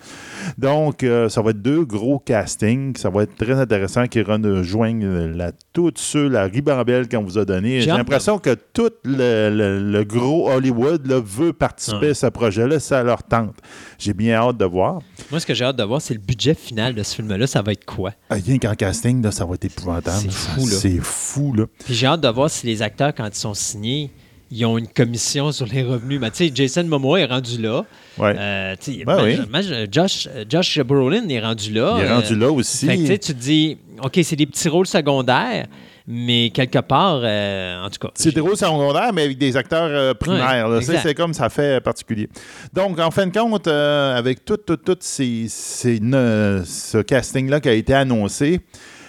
Donc, 0.58 1.04
euh, 1.04 1.30
ça 1.30 1.42
va 1.42 1.52
être 1.52 1.62
deux 1.62 1.86
gros 1.86 2.20
castings. 2.20 2.96
Ça 2.98 3.10
va 3.10 3.24
être 3.24 3.36
très 3.36 3.54
intéressant 3.60 4.08
qu'ils 4.08 4.24
rejoignent 4.24 5.06
la, 5.36 5.52
toute 5.74 5.98
ceux, 5.98 6.28
la 6.28 6.44
ribambelle 6.46 7.08
qu'on 7.08 7.24
vous 7.24 7.38
a 7.38 7.46
donnée. 7.46 7.82
J'ai 7.82 7.88
l'impression 7.92 8.40
que 8.40 8.56
tout 8.74 8.90
le, 9.04 9.50
le- 9.50 9.92
le 9.92 10.04
gros 10.04 10.50
Hollywood 10.50 11.06
là, 11.08 11.20
veut 11.24 11.54
participer 11.54 11.94
Ouais. 11.98 12.10
à 12.10 12.14
ce 12.14 12.28
projet-là. 12.28 12.80
Ça 12.80 13.04
leur 13.04 13.24
tente. 13.24 13.56
J'ai 14.00 14.14
bien 14.14 14.36
hâte 14.36 14.58
de 14.58 14.66
voir. 14.66 15.00
Moi, 15.32 15.40
ce 15.40 15.46
que 15.46 15.54
j'ai 15.54 15.66
hâte 15.66 15.76
de 15.76 15.84
voir, 15.84 16.02
c'est 16.02 16.14
le 16.14 16.20
budget 16.20 16.54
final 16.56 16.94
de 16.96 17.04
ce 17.04 17.16
film-là. 17.16 17.48
Ça 17.48 17.62
va 17.62 17.72
être 17.74 17.86
quoi? 17.86 18.12
Ah, 18.30 18.36
Rien 18.36 18.58
qu'en 18.58 18.74
casting, 18.76 19.22
là, 19.22 19.32
ça 19.32 19.46
va 19.46 19.56
être 19.56 19.66
épouvantable. 19.66 20.18
C'est 20.22 20.32
fou, 20.32 20.68
là. 20.68 20.76
C'est 20.76 21.00
fou, 21.02 21.54
là. 21.54 21.66
Puis 21.86 21.94
j'ai 21.94 22.08
hâte 22.08 22.22
de 22.22 22.28
voir 22.30 22.50
si 22.50 22.66
les 22.66 22.82
acteurs, 22.82 23.03
quand 23.12 23.28
ils 23.28 23.36
sont 23.36 23.54
signés, 23.54 24.10
ils 24.52 24.66
ont 24.66 24.78
une 24.78 24.88
commission 24.88 25.52
sur 25.52 25.66
les 25.66 25.82
revenus. 25.84 26.20
Mais 26.22 26.30
tu 26.30 26.46
sais, 26.48 26.52
Jason 26.54 26.84
Momoa 26.84 27.22
est 27.22 27.26
rendu 27.26 27.60
là. 27.60 27.84
Ouais. 28.20 28.36
Euh, 28.38 28.76
Ben 29.06 29.24
oui. 29.24 29.40
imagine, 29.48 29.88
Josh, 29.92 30.30
Josh 30.48 30.80
Brolin 30.82 31.28
est 31.28 31.40
rendu 31.42 31.72
là. 31.74 31.96
il 31.98 32.04
est 32.06 32.08
Euh, 32.10 32.16
rendu 32.16 32.36
là 32.36 32.52
aussi. 32.52 32.86
Fait 32.86 32.96
que, 32.98 33.02
tu 33.02 33.08
sais, 33.08 33.18
tu 33.18 33.34
te 33.34 33.40
dis, 33.40 33.78
OK, 34.04 34.20
c'est 34.24 34.36
des 34.36 34.46
petits 34.46 34.70
rôles 34.70 34.86
secondaires, 34.86 35.66
mais 36.06 36.52
quelque 36.52 36.80
part, 36.80 37.22
euh, 37.24 37.84
en 37.84 37.90
tout 37.90 37.98
cas. 38.06 38.12
C'est 38.14 38.32
des 38.36 38.42
rôles 38.42 38.58
secondaires, 38.58 39.12
mais 39.12 39.24
avec 39.24 39.40
des 39.40 39.58
acteurs 39.58 39.90
euh, 39.90 40.14
primaires. 40.14 40.70
Ouais. 40.70 40.82
C'est 40.84 41.16
comme 41.16 41.34
ça 41.34 41.50
fait 41.50 41.82
particulier. 41.84 42.30
Donc, 42.74 43.00
en 43.00 43.10
fin 43.10 43.26
de 43.26 43.36
compte, 43.36 43.68
euh, 43.68 44.16
avec 44.16 44.46
tout, 44.46 44.58
tout, 44.58 44.78
tout 44.78 44.98
ces, 45.00 45.46
ces 45.50 46.00
ne- 46.00 46.62
ce 46.64 47.00
casting-là 47.00 47.60
qui 47.60 47.70
a 47.70 47.74
été 47.74 47.96
annoncé, 47.96 48.60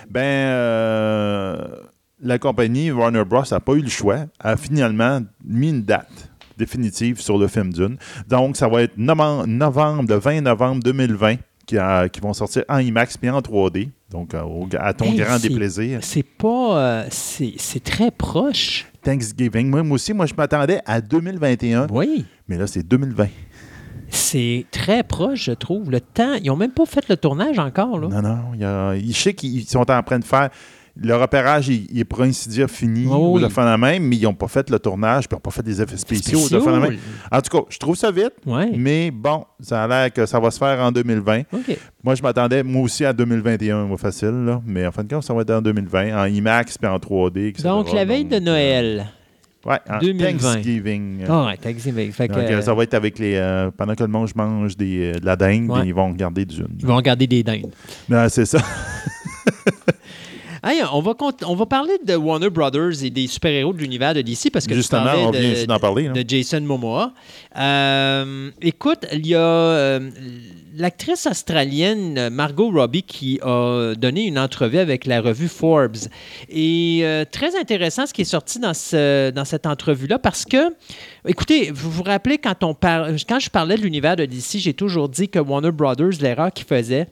ben, 0.08 0.20
euh, 0.22 1.56
la 2.24 2.38
compagnie 2.38 2.90
Warner 2.90 3.24
Bros. 3.24 3.42
n'a 3.50 3.60
pas 3.60 3.74
eu 3.74 3.80
le 3.82 3.88
choix, 3.88 4.26
a 4.40 4.56
finalement 4.56 5.20
mis 5.44 5.68
une 5.70 5.82
date 5.82 6.30
définitive 6.58 7.20
sur 7.20 7.36
le 7.38 7.46
film 7.48 7.72
Dune. 7.72 7.96
Donc, 8.28 8.56
ça 8.56 8.68
va 8.68 8.82
être 8.82 8.96
novembre, 8.96 9.46
novembre 9.46 10.04
le 10.08 10.18
20 10.18 10.40
novembre 10.40 10.82
2020 10.82 11.36
qui, 11.66 11.78
a- 11.78 12.08
qui 12.08 12.20
vont 12.20 12.32
sortir 12.32 12.62
en 12.68 12.78
IMAX 12.78 13.16
puis 13.16 13.28
en 13.30 13.40
3D. 13.40 13.88
Donc, 14.10 14.34
euh, 14.34 14.42
au- 14.42 14.68
à 14.78 14.92
ton 14.92 15.06
Hey, 15.06 15.16
grand 15.16 15.38
déplaisir. 15.40 15.98
C'est 16.02 16.22
pas. 16.22 16.78
euh, 16.78 17.06
c'est 17.10 17.82
très 17.82 18.10
proche. 18.10 18.86
Thanksgiving. 19.02 19.68
Moi, 19.68 19.82
moi 19.82 19.96
aussi, 19.96 20.12
moi, 20.14 20.26
je 20.26 20.34
m'attendais 20.34 20.80
à 20.86 21.00
2021, 21.00 21.86
Oui. 21.90 22.24
mais 22.48 22.56
là, 22.56 22.66
c'est 22.66 22.86
2020. 22.86 23.28
C'est 24.08 24.66
très 24.70 25.02
proche, 25.02 25.44
je 25.44 25.52
trouve. 25.52 25.90
Le 25.90 26.00
temps. 26.00 26.34
Ils 26.34 26.46
n'ont 26.46 26.56
même 26.56 26.70
pas 26.70 26.86
fait 26.86 27.08
le 27.08 27.16
tournage 27.16 27.58
encore, 27.58 27.98
là. 27.98 28.08
Non, 28.08 28.22
non. 28.22 28.54
y 28.54 28.64
a- 28.64 28.96
je 28.96 29.12
sais 29.12 29.34
qu'ils 29.34 29.64
sont 29.66 29.90
en 29.90 30.02
train 30.02 30.18
de 30.20 30.24
faire. 30.24 30.50
Le 30.96 31.16
repérage, 31.16 31.68
il, 31.68 31.86
il 31.90 31.98
est 31.98 32.04
pour 32.04 32.22
ainsi 32.22 32.48
dire 32.48 32.68
fini 32.70 33.06
Oh 33.10 33.32
oui. 33.34 33.42
de 33.42 33.48
la 33.56 33.76
même, 33.76 34.04
mais 34.04 34.16
ils 34.16 34.22
n'ont 34.22 34.32
pas 34.34 34.46
fait 34.46 34.70
le 34.70 34.78
tournage, 34.78 35.28
puis 35.28 35.34
ils 35.34 35.36
n'ont 35.36 35.40
pas 35.40 35.50
fait 35.50 35.62
des 35.64 35.82
effets 35.82 35.96
spéciaux, 35.96 36.38
aux 36.38 36.54
affaires 36.54 36.72
de 36.72 36.80
la 36.80 36.88
même. 36.90 36.98
En 37.32 37.40
tout 37.40 37.58
cas, 37.58 37.64
je 37.68 37.78
trouve 37.78 37.96
ça 37.96 38.12
vite, 38.12 38.32
Ouais. 38.46 38.70
mais 38.76 39.10
bon, 39.10 39.44
ça 39.60 39.82
a 39.82 39.88
l'air 39.88 40.12
que 40.12 40.24
ça 40.24 40.38
va 40.38 40.52
se 40.52 40.58
faire 40.58 40.78
en 40.80 40.92
2020. 40.92 41.40
OK. 41.52 41.76
Moi, 42.04 42.14
je 42.14 42.22
m'attendais, 42.22 42.62
moi 42.62 42.82
aussi, 42.82 43.04
à 43.04 43.12
2021, 43.12 43.86
moi, 43.86 43.98
facile, 43.98 44.44
là. 44.46 44.62
mais 44.64 44.86
en 44.86 44.92
fin 44.92 45.02
de 45.02 45.12
compte, 45.12 45.24
ça 45.24 45.34
va 45.34 45.42
être 45.42 45.50
en 45.50 45.62
2020, 45.62 46.16
en 46.16 46.26
IMAX 46.26 46.78
puis 46.78 46.88
en 46.88 46.96
3D. 46.98 47.48
etc. 47.48 47.64
Donc, 47.64 47.92
la 47.92 48.04
veille 48.04 48.24
de 48.26 48.36
Donc, 48.36 48.42
Noël. 48.44 49.06
euh, 49.66 49.70
ouais, 49.70 49.78
en 49.90 49.98
2020. 49.98 50.38
Thanksgiving. 50.52 51.24
Ah, 51.28 51.46
ouais, 51.46 51.56
Thanksgiving. 51.56 52.12
Fait 52.12 52.28
que, 52.28 52.34
Donc, 52.34 52.42
euh, 52.44 52.58
euh, 52.58 52.62
ça 52.62 52.72
va 52.72 52.84
être 52.84 52.94
avec 52.94 53.18
les. 53.18 53.34
euh, 53.34 53.72
pendant 53.76 53.96
que 53.96 54.02
le 54.04 54.08
monde 54.10 54.28
mange 54.36 54.76
des, 54.76 55.12
euh, 55.16 55.18
de 55.18 55.26
la 55.26 55.34
dinde, 55.34 55.70
Ouais. 55.70 55.86
ils 55.86 55.92
vont 55.94 56.08
regarder 56.12 56.44
Dune. 56.44 56.68
ils 56.78 56.86
vont 56.86 56.94
regarder 56.96 57.26
des 57.26 57.42
dindes. 57.42 57.72
Non, 58.08 58.26
c'est 58.28 58.46
ça. 58.46 58.58
Hey, 60.66 60.80
on, 60.92 61.00
va 61.02 61.12
on 61.46 61.54
va 61.54 61.66
parler 61.66 61.92
de 62.06 62.14
Warner 62.16 62.48
Brothers 62.48 63.04
et 63.04 63.10
des 63.10 63.26
super-héros 63.26 63.74
de 63.74 63.78
l'univers 63.78 64.14
de 64.14 64.22
DC 64.22 64.50
parce 64.50 64.64
que 64.66 64.70
tu 64.70 64.76
Justement, 64.76 65.04
parlais 65.04 65.22
on 65.24 65.30
de- 65.30 65.36
vient 65.36 65.50
ici 65.52 65.66
d'en 65.66 65.78
parler. 65.78 66.06
hein. 66.06 66.12
de 66.12 66.24
Jason 66.26 66.62
Momoa. 66.62 67.12
Euh, 67.58 68.50
écoute, 68.62 69.00
il 69.12 69.26
y 69.26 69.34
a 69.34 69.40
euh, 69.40 70.08
l'actrice 70.74 71.26
australienne 71.26 72.30
Margot 72.30 72.70
Robbie 72.70 73.02
qui 73.02 73.38
a 73.42 73.92
donné 73.94 74.24
une 74.26 74.38
entrevue 74.38 74.78
avec 74.78 75.04
la 75.04 75.20
revue 75.20 75.48
Forbes. 75.48 75.96
Et 76.48 77.00
euh, 77.02 77.26
très 77.30 77.58
intéressant 77.60 78.06
ce 78.06 78.14
qui 78.14 78.22
est 78.22 78.24
sorti 78.24 78.58
dans, 78.58 78.72
ce- 78.74 79.30
dans 79.32 79.44
cette 79.44 79.66
entrevue-là 79.66 80.18
parce 80.18 80.46
que, 80.46 80.72
écoutez, 81.26 81.72
vous 81.72 81.90
vous 81.90 82.02
rappelez 82.04 82.38
quand, 82.38 82.64
on 82.64 82.72
par- 82.72 83.08
quand 83.28 83.38
je 83.38 83.50
parlais 83.50 83.76
de 83.76 83.82
l'univers 83.82 84.16
de 84.16 84.24
DC, 84.24 84.58
j'ai 84.58 84.72
toujours 84.74 85.10
dit 85.10 85.28
que 85.28 85.38
Warner 85.38 85.72
Brothers, 85.72 86.20
l'erreur 86.22 86.50
qu'ils 86.52 86.66
faisaient 86.66 87.06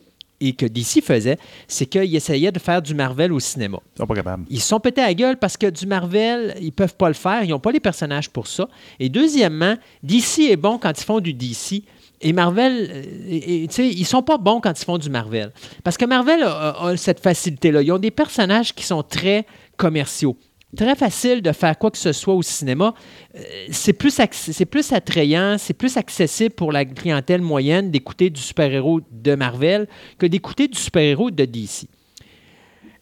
et 0.49 0.53
que 0.55 0.67
DC 0.67 1.03
faisait, 1.03 1.39
c'est 1.69 1.87
qu'ils 1.87 2.15
essayaient 2.17 2.53
de 2.53 2.59
faire 2.59 2.83
du 2.83 2.95
Marvel 2.95 3.33
au 3.33 3.41
cinéma. 3.41 3.79
Ils 3.97 3.99
sont 3.99 4.07
pas 4.07 4.15
capables. 4.15 4.45
Ils 4.51 4.61
sont 4.61 4.81
pétés 4.81 5.01
à 5.03 5.07
la 5.07 5.15
gueule 5.15 5.37
parce 5.39 5.57
que 5.57 5.69
du 5.71 5.87
Marvel, 5.87 6.55
ils 6.61 6.73
peuvent 6.73 6.97
pas 6.97 7.09
le 7.09 7.15
faire. 7.15 7.45
Ils 7.45 7.51
n'ont 7.51 7.59
pas 7.61 7.73
les 7.73 7.81
personnages 7.81 8.29
pour 8.31 8.47
ça. 8.47 8.69
Et 9.01 9.09
deuxièmement, 9.09 9.77
DC 10.03 10.41
est 10.51 10.57
bon 10.57 10.79
quand 10.79 10.93
ils 11.01 11.05
font 11.05 11.21
du 11.21 11.33
DC. 11.35 11.83
Et 12.25 12.33
Marvel, 12.33 12.89
euh, 12.91 13.03
et- 13.29 13.65
et, 13.65 13.69
tu 13.69 13.75
sais, 13.75 13.89
ils 13.89 14.05
sont 14.05 14.23
pas 14.23 14.39
bons 14.39 14.61
quand 14.61 14.81
ils 14.81 14.85
font 14.85 14.97
du 14.99 15.11
Marvel. 15.11 15.51
Parce 15.83 15.97
que 15.97 16.05
Marvel 16.05 16.43
a, 16.45 16.51
a- 16.71 16.89
a 16.91 16.97
cette 16.97 17.19
facilité-là. 17.21 17.83
Ils 17.83 17.91
ont 17.91 17.99
des 17.99 18.13
personnages 18.13 18.73
qui 18.75 18.85
sont 18.85 19.03
très 19.03 19.45
commerciaux. 19.77 20.37
Très 20.77 20.95
facile 20.95 21.43
de 21.43 21.53
faire 21.53 21.79
quoi 21.79 21.91
que 21.91 21.99
ce 21.99 22.13
soit 22.13 22.33
au 22.33 22.43
cinéma. 22.43 22.95
Euh, 23.35 23.41
c'est 23.71 23.93
plus, 23.93 24.19
c'est 24.31 24.65
plus 24.65 24.93
attrayant, 24.93 25.57
c'est 25.59 25.75
plus 25.75 25.99
accessible 25.99 26.55
pour 26.55 26.73
la 26.73 26.87
clientèle 26.87 27.43
moyenne 27.43 27.91
d'écouter 27.91 28.31
du 28.31 28.41
super-héros 28.41 29.01
de 29.11 29.35
Marvel 29.35 29.87
que 30.19 30.25
d'écouter 30.25 30.69
du 30.69 30.79
super-héros 30.79 31.31
de 31.31 31.45
DC. 31.45 31.89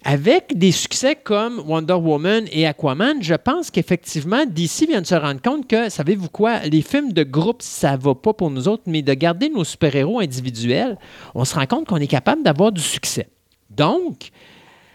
Avec 0.03 0.57
des 0.57 0.73
succès 0.73 1.15
comme 1.15 1.63
Wonder 1.67 1.93
Woman 1.93 2.47
et 2.51 2.67
Aquaman, 2.67 3.23
je 3.23 3.35
pense 3.35 3.71
qu'effectivement, 3.71 4.47
DC 4.47 4.89
vient 4.89 5.03
de 5.03 5.07
se 5.07 5.15
rendre 5.15 5.43
compte 5.43 5.69
que, 5.69 5.91
savez-vous 5.91 6.31
quoi, 6.31 6.61
les 6.61 6.81
films 6.81 7.13
de 7.13 7.23
groupe, 7.23 7.61
ça 7.61 7.99
va 7.99 8.15
pas 8.15 8.33
pour 8.33 8.51
nous 8.51 8.67
autres, 8.67 8.85
mais 8.87 9.03
de 9.03 9.13
garder 9.13 9.51
nos 9.51 9.63
super-héros 9.63 10.21
individuels, 10.21 10.97
on 11.35 11.45
se 11.45 11.55
rend 11.55 11.67
compte 11.67 11.87
qu'on 11.87 11.99
est 11.99 12.07
capable 12.07 12.43
d'avoir 12.43 12.73
du 12.73 12.81
succès. 12.81 13.29
Donc, 13.69 14.31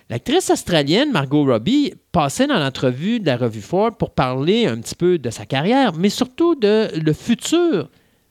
l'actrice 0.09 0.49
australienne 0.49 1.11
Margot 1.11 1.45
Robbie 1.45 1.93
passait 2.11 2.47
dans 2.47 2.59
l'entrevue 2.59 3.19
de 3.19 3.25
la 3.25 3.37
revue 3.37 3.61
Ford 3.61 3.95
pour 3.97 4.11
parler 4.11 4.67
un 4.67 4.79
petit 4.79 4.95
peu 4.95 5.17
de 5.17 5.29
sa 5.29 5.45
carrière, 5.45 5.93
mais 5.93 6.09
surtout 6.09 6.55
de 6.55 6.89
le 6.95 7.13
futur 7.13 7.89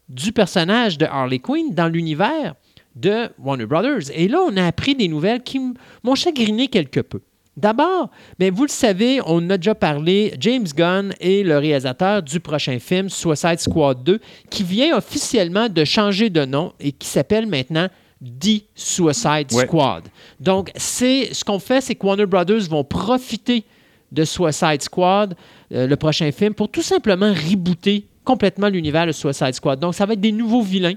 du 0.08 0.32
personnage 0.32 0.98
de 0.98 1.06
Harley 1.06 1.38
Quinn 1.38 1.74
dans 1.74 1.88
l'univers 1.88 2.54
de 2.94 3.28
Warner 3.38 3.66
Brothers. 3.66 4.10
Et 4.14 4.28
là, 4.28 4.38
on 4.46 4.56
a 4.56 4.66
appris 4.66 4.94
des 4.94 5.08
nouvelles 5.08 5.42
qui 5.42 5.60
m'ont 6.02 6.14
chagriné 6.14 6.68
quelque 6.68 7.00
peu. 7.00 7.20
D'abord, 7.56 8.10
ben, 8.38 8.52
vous 8.52 8.64
le 8.64 8.68
savez, 8.68 9.20
on 9.26 9.48
a 9.48 9.56
déjà 9.56 9.76
parlé, 9.76 10.34
James 10.40 10.66
Gunn 10.74 11.14
est 11.20 11.44
le 11.44 11.56
réalisateur 11.58 12.20
du 12.20 12.40
prochain 12.40 12.80
film 12.80 13.08
Suicide 13.08 13.60
Squad 13.60 14.02
2, 14.02 14.18
qui 14.50 14.64
vient 14.64 14.96
officiellement 14.96 15.68
de 15.68 15.84
changer 15.84 16.30
de 16.30 16.44
nom 16.44 16.72
et 16.80 16.90
qui 16.90 17.06
s'appelle 17.06 17.46
maintenant 17.46 17.88
The 18.22 18.64
Suicide 18.74 19.52
Ouais. 19.52 19.66
Squad. 19.66 20.04
Donc, 20.40 20.70
c'est 20.76 21.32
ce 21.34 21.44
qu'on 21.44 21.58
fait, 21.58 21.80
c'est 21.80 21.94
que 21.94 22.06
Warner 22.06 22.26
Brothers 22.26 22.68
vont 22.68 22.84
profiter 22.84 23.64
de 24.12 24.24
Suicide 24.24 24.82
Squad, 24.82 25.34
euh, 25.72 25.86
le 25.86 25.96
prochain 25.96 26.30
film, 26.32 26.54
pour 26.54 26.68
tout 26.70 26.82
simplement 26.82 27.32
rebooter 27.32 28.06
complètement 28.24 28.68
l'univers 28.68 29.06
de 29.06 29.12
Suicide 29.12 29.52
Squad. 29.54 29.80
Donc, 29.80 29.94
ça 29.94 30.06
va 30.06 30.12
être 30.14 30.20
des 30.20 30.32
nouveaux 30.32 30.62
vilains, 30.62 30.94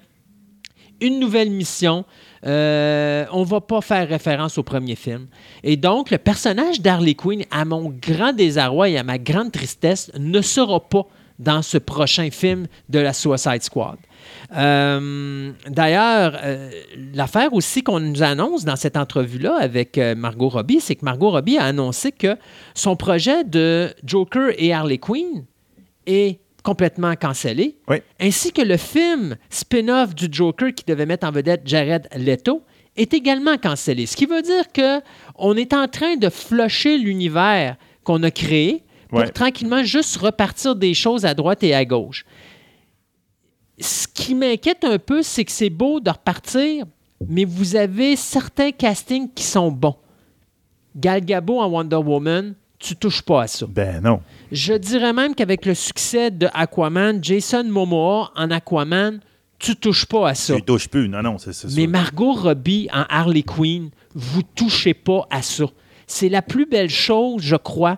une 1.01 1.19
nouvelle 1.19 1.49
mission. 1.49 2.05
Euh, 2.45 3.25
on 3.31 3.43
va 3.43 3.59
pas 3.61 3.81
faire 3.81 4.07
référence 4.07 4.57
au 4.57 4.63
premier 4.63 4.95
film. 4.95 5.27
Et 5.63 5.75
donc, 5.75 6.11
le 6.11 6.17
personnage 6.19 6.81
d'Harley 6.81 7.15
Quinn, 7.15 7.43
à 7.51 7.65
mon 7.65 7.89
grand 7.89 8.31
désarroi 8.33 8.89
et 8.89 8.97
à 8.97 9.03
ma 9.03 9.17
grande 9.17 9.51
tristesse, 9.51 10.11
ne 10.17 10.41
sera 10.41 10.79
pas 10.79 11.07
dans 11.39 11.61
ce 11.61 11.77
prochain 11.77 12.29
film 12.31 12.67
de 12.89 12.99
la 12.99 13.13
Suicide 13.13 13.63
Squad. 13.63 13.97
Euh, 14.55 15.51
D'ailleurs, 15.67 16.37
euh, 16.43 16.69
l'affaire 17.13 17.53
aussi 17.53 17.83
qu'on 17.83 17.99
nous 17.99 18.23
annonce 18.23 18.63
dans 18.65 18.75
cette 18.75 18.97
entrevue-là 18.97 19.55
avec 19.59 19.97
euh, 19.97 20.15
Margot 20.15 20.49
Robbie, 20.49 20.79
c'est 20.79 20.95
que 20.95 21.05
Margot 21.05 21.29
Robbie 21.29 21.57
a 21.57 21.65
annoncé 21.65 22.11
que 22.11 22.37
son 22.73 22.95
projet 22.95 23.43
de 23.43 23.93
Joker 24.05 24.51
et 24.57 24.73
Harley 24.73 24.97
Quinn 24.97 25.45
est 26.05 26.39
complètement 26.63 27.15
cancellé, 27.15 27.77
Oui. 27.87 27.97
ainsi 28.19 28.51
que 28.51 28.61
le 28.61 28.77
film 28.77 29.37
spin-off 29.49 30.13
du 30.15 30.27
Joker 30.31 30.73
qui 30.73 30.83
devait 30.85 31.05
mettre 31.05 31.25
en 31.27 31.31
vedette 31.31 31.61
Jared 31.65 32.07
Leto 32.17 32.61
est 32.97 33.13
également 33.13 33.57
cancellé. 33.57 34.05
Ce 34.05 34.15
qui 34.17 34.25
veut 34.25 34.41
dire 34.41 34.71
que 34.73 34.99
on 35.35 35.55
est 35.55 35.73
en 35.73 35.87
train 35.87 36.15
de 36.17 36.29
flusher 36.29 36.97
l'univers 36.97 37.75
qu'on 38.03 38.21
a 38.23 38.31
créé 38.31 38.83
pour 39.09 39.19
Ouais. 39.19 39.29
tranquillement 39.29 39.83
juste 39.83 40.17
repartir 40.17 40.75
des 40.75 40.93
choses 40.93 41.23
à 41.25 41.33
droite 41.33 41.63
et 41.63 41.73
à 41.73 41.85
gauche. 41.85 42.25
Ce 43.79 44.07
qui 44.07 44.33
m'inquiète 44.35 44.83
un 44.83 44.97
peu, 44.99 45.21
c'est 45.21 45.45
que 45.45 45.51
c'est 45.51 45.69
beau 45.69 45.99
de 45.99 46.09
repartir, 46.09 46.85
mais 47.27 47.45
vous 47.45 47.75
avez 47.75 48.15
certains 48.15 48.71
castings 48.71 49.29
qui 49.33 49.43
sont 49.43 49.71
bons. 49.71 49.95
Gal 50.95 51.23
Gadot 51.23 51.59
en 51.59 51.67
Wonder 51.67 51.97
Woman, 51.97 52.55
tu 52.79 52.95
touches 52.95 53.21
pas 53.21 53.43
à 53.43 53.47
ça. 53.47 53.65
Ben 53.67 54.01
non. 54.01 54.21
Je 54.51 54.73
dirais 54.73 55.13
même 55.13 55.35
qu'avec 55.35 55.65
le 55.65 55.75
succès 55.75 56.31
de 56.31 56.47
Aquaman, 56.53 57.23
Jason 57.23 57.63
Momoa 57.65 58.31
en 58.35 58.51
Aquaman, 58.51 59.19
tu 59.59 59.75
touches 59.75 60.05
pas 60.05 60.29
à 60.29 60.35
ça. 60.35 60.55
Tu 60.55 60.61
touches 60.61 60.87
plus. 60.87 61.07
Non, 61.09 61.21
non, 61.21 61.37
c'est 61.37 61.53
c'est 61.53 61.67
Mais 61.75 61.85
ça. 61.85 61.87
Margot 61.87 62.33
Robbie 62.33 62.87
en 62.93 63.05
Harley 63.09 63.43
Quinn, 63.43 63.89
vous 64.13 64.43
touchez 64.43 64.93
pas 64.93 65.27
à 65.29 65.41
ça. 65.41 65.65
C'est 66.05 66.29
la 66.29 66.41
plus 66.41 66.65
belle 66.65 66.89
chose, 66.89 67.41
je 67.41 67.55
crois, 67.55 67.97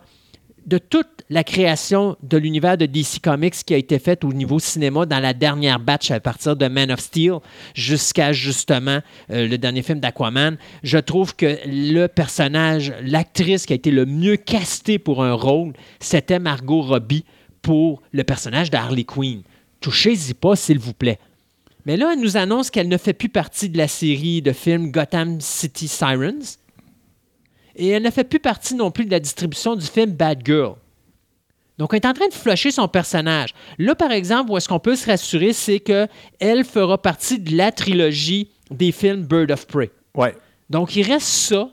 de 0.69 0.77
toute 0.77 1.23
la 1.32 1.43
création 1.43 2.15
de 2.21 2.38
l'univers 2.38 2.77
de 2.77 2.86
DC 2.86 3.21
Comics 3.23 3.55
qui 3.65 3.73
a 3.73 3.77
été 3.77 3.97
faite 3.97 4.23
au 4.23 4.32
niveau 4.32 4.60
cinéma 4.60 5.08
dans 5.08 5.19
la 5.19 5.34
dernière 5.34 5.79
batch 5.79 6.12
à 6.12 6.19
partir 6.19 6.55
de 6.55 6.67
Man 6.67 6.91
of 6.91 6.99
Steel 6.99 7.39
jusqu'à 7.73 8.34
justement 8.34 8.99
euh, 9.32 9.47
le 9.47 9.58
dernier 9.58 9.82
film 9.82 9.99
d'Aquaman. 9.99 10.58
Je 10.84 10.99
trouve 10.99 11.36
que 11.36 11.58
le 11.65 12.05
personnage, 12.05 12.93
l'actrice 13.01 13.65
qui 13.65 13.73
a 13.73 13.75
été 13.75 13.89
le 13.89 14.05
mieux 14.05 14.38
castée 14.38 14.99
pour 14.99 15.23
un 15.23 15.34
rôle, 15.34 15.73
c'était 15.99 16.38
Margot 16.38 16.82
Robbie 16.82 17.25
pour 17.63 18.03
le 18.12 18.23
personnage 18.23 18.69
de 18.69 18.77
Harley 18.77 19.05
Quinn. 19.05 19.41
Touchez-y 19.82 20.36
pas, 20.36 20.55
s'il 20.55 20.77
vous 20.77 20.93
plaît. 20.93 21.17
Mais 21.88 21.97
là, 21.97 22.12
elle 22.13 22.21
nous 22.21 22.38
annonce 22.38 22.69
qu'elle 22.69 22.89
ne 22.89 22.97
fait 22.97 23.13
plus 23.13 23.29
partie 23.29 23.69
de 23.69 23.77
la 23.77 23.88
série 23.88 24.43
de 24.43 24.51
films 24.51 24.91
Gotham 24.91 25.41
City 25.41 25.88
Sirens. 25.88 26.60
Et 27.82 27.88
elle 27.88 28.04
ne 28.04 28.12
fait 28.12 28.26
plus 28.26 28.39
partie 28.39 28.76
non 28.76 28.92
plus 28.92 29.06
de 29.06 29.12
la 29.12 29.22
distribution 29.22 29.76
du 29.76 29.86
film 29.86 30.12
Bad 30.12 30.42
Girl. 30.46 30.76
Donc, 31.78 31.94
elle 31.94 32.02
est 32.04 32.06
en 32.06 32.13
train 32.13 32.28
de 32.28 32.34
flusher 32.34 32.72
son 32.72 32.89
personnage. 32.89 33.54
Là, 33.78 33.96
par 33.96 34.12
exemple, 34.12 34.52
où 34.52 34.58
est-ce 34.58 34.68
qu'on 34.68 34.82
peut 34.82 34.98
se 34.98 35.10
rassurer, 35.10 35.54
c'est 35.54 35.80
qu'elle 35.80 36.65
fera 36.65 37.02
partie 37.02 37.39
de 37.39 37.56
la 37.56 37.72
trilogie 37.72 38.50
des 38.70 38.92
films 38.92 39.24
Bird 39.24 39.50
of 39.50 39.65
Prey. 39.65 39.89
Ouais. 40.13 40.36
Donc, 40.70 40.94
il 40.98 41.04
reste 41.04 41.28
ça, 41.28 41.70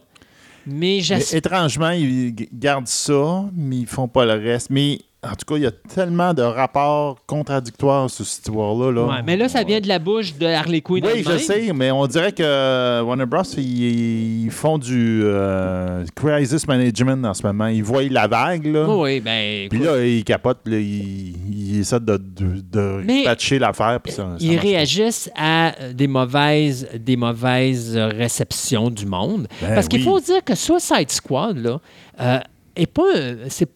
mais 0.65 1.01
j'espère... 1.01 1.39
étrangement, 1.39 1.91
ils 1.91 2.33
gardent 2.53 2.87
ça, 2.87 3.45
mais 3.53 3.79
ils 3.79 3.87
font 3.87 4.07
pas 4.07 4.25
le 4.25 4.35
reste. 4.35 4.71
Mais 4.71 5.01
en 5.31 5.35
tout 5.35 5.45
cas, 5.47 5.57
il 5.57 5.63
y 5.63 5.67
a 5.67 5.71
tellement 5.71 6.33
de 6.35 6.43
rapports 6.43 7.19
contradictoires 7.27 8.09
sur 8.11 8.25
cette 8.25 8.47
histoire-là. 8.47 8.93
Là. 8.93 9.05
Ouais, 9.07 9.23
mais 9.25 9.37
là, 9.37 9.49
ça 9.49 9.63
vient 9.65 9.81
de 9.81 9.89
la 9.89 9.99
bouche 9.99 10.35
de 10.37 10.47
Harley 10.47 10.81
Quinn 10.81 11.05
Oui, 11.05 11.25
je 11.29 11.39
sais, 11.39 11.73
mais 11.75 11.91
on 11.91 12.07
dirait 12.07 12.33
que 12.33 13.03
Warner 13.03 13.27
Bros. 13.27 13.43
ils, 13.57 14.45
ils 14.45 14.51
font 14.51 14.79
du 14.79 15.23
euh, 15.25 16.05
crisis 16.15 16.67
management 16.69 17.25
en 17.27 17.35
ce 17.35 17.47
moment. 17.47 17.67
Ils 17.67 17.83
voient 17.85 18.03
la 18.11 18.27
vague, 18.29 18.67
là. 18.67 18.87
Oui, 18.89 18.97
oui, 19.01 19.21
ben... 19.21 19.69
Puis 19.69 19.79
là, 19.79 20.05
ils 20.05 20.25
capotent, 20.25 20.61
puis 20.65 20.73
là, 20.75 20.79
ils, 20.81 21.35
ils 21.75 21.81
essaient 21.81 22.01
de, 22.01 22.17
de, 22.17 22.61
de 22.73 23.03
Mais- 23.05 23.25
patcher 23.25 23.59
l'affaire. 23.59 24.01
puis 24.03 24.13
ça- 24.13 24.23
ça 24.23 24.37
ils 24.41 24.57
pas. 24.57 24.63
réagissent 24.63 25.31
à 25.37 25.75
euh, 25.81 25.93
des 25.93 26.07
mauvaises, 26.09 26.89
des 26.99 27.17
mauvaises 27.17 27.97
euh, 27.97 28.09
réceptions 28.09 28.91
du 28.91 29.07
monde. 29.07 29.47
Ben 29.63 29.75
Parce 29.75 29.89
qu'il 29.89 30.03
faut 30.03 30.21
dire 30.21 30.43
que 30.45 30.55
Suicide 30.55 31.11
Squad, 31.11 31.57
là, 31.59 31.81
euh, 32.21 32.39
est 32.77 32.87
pas. 32.87 33.03
c'est- 33.49 33.71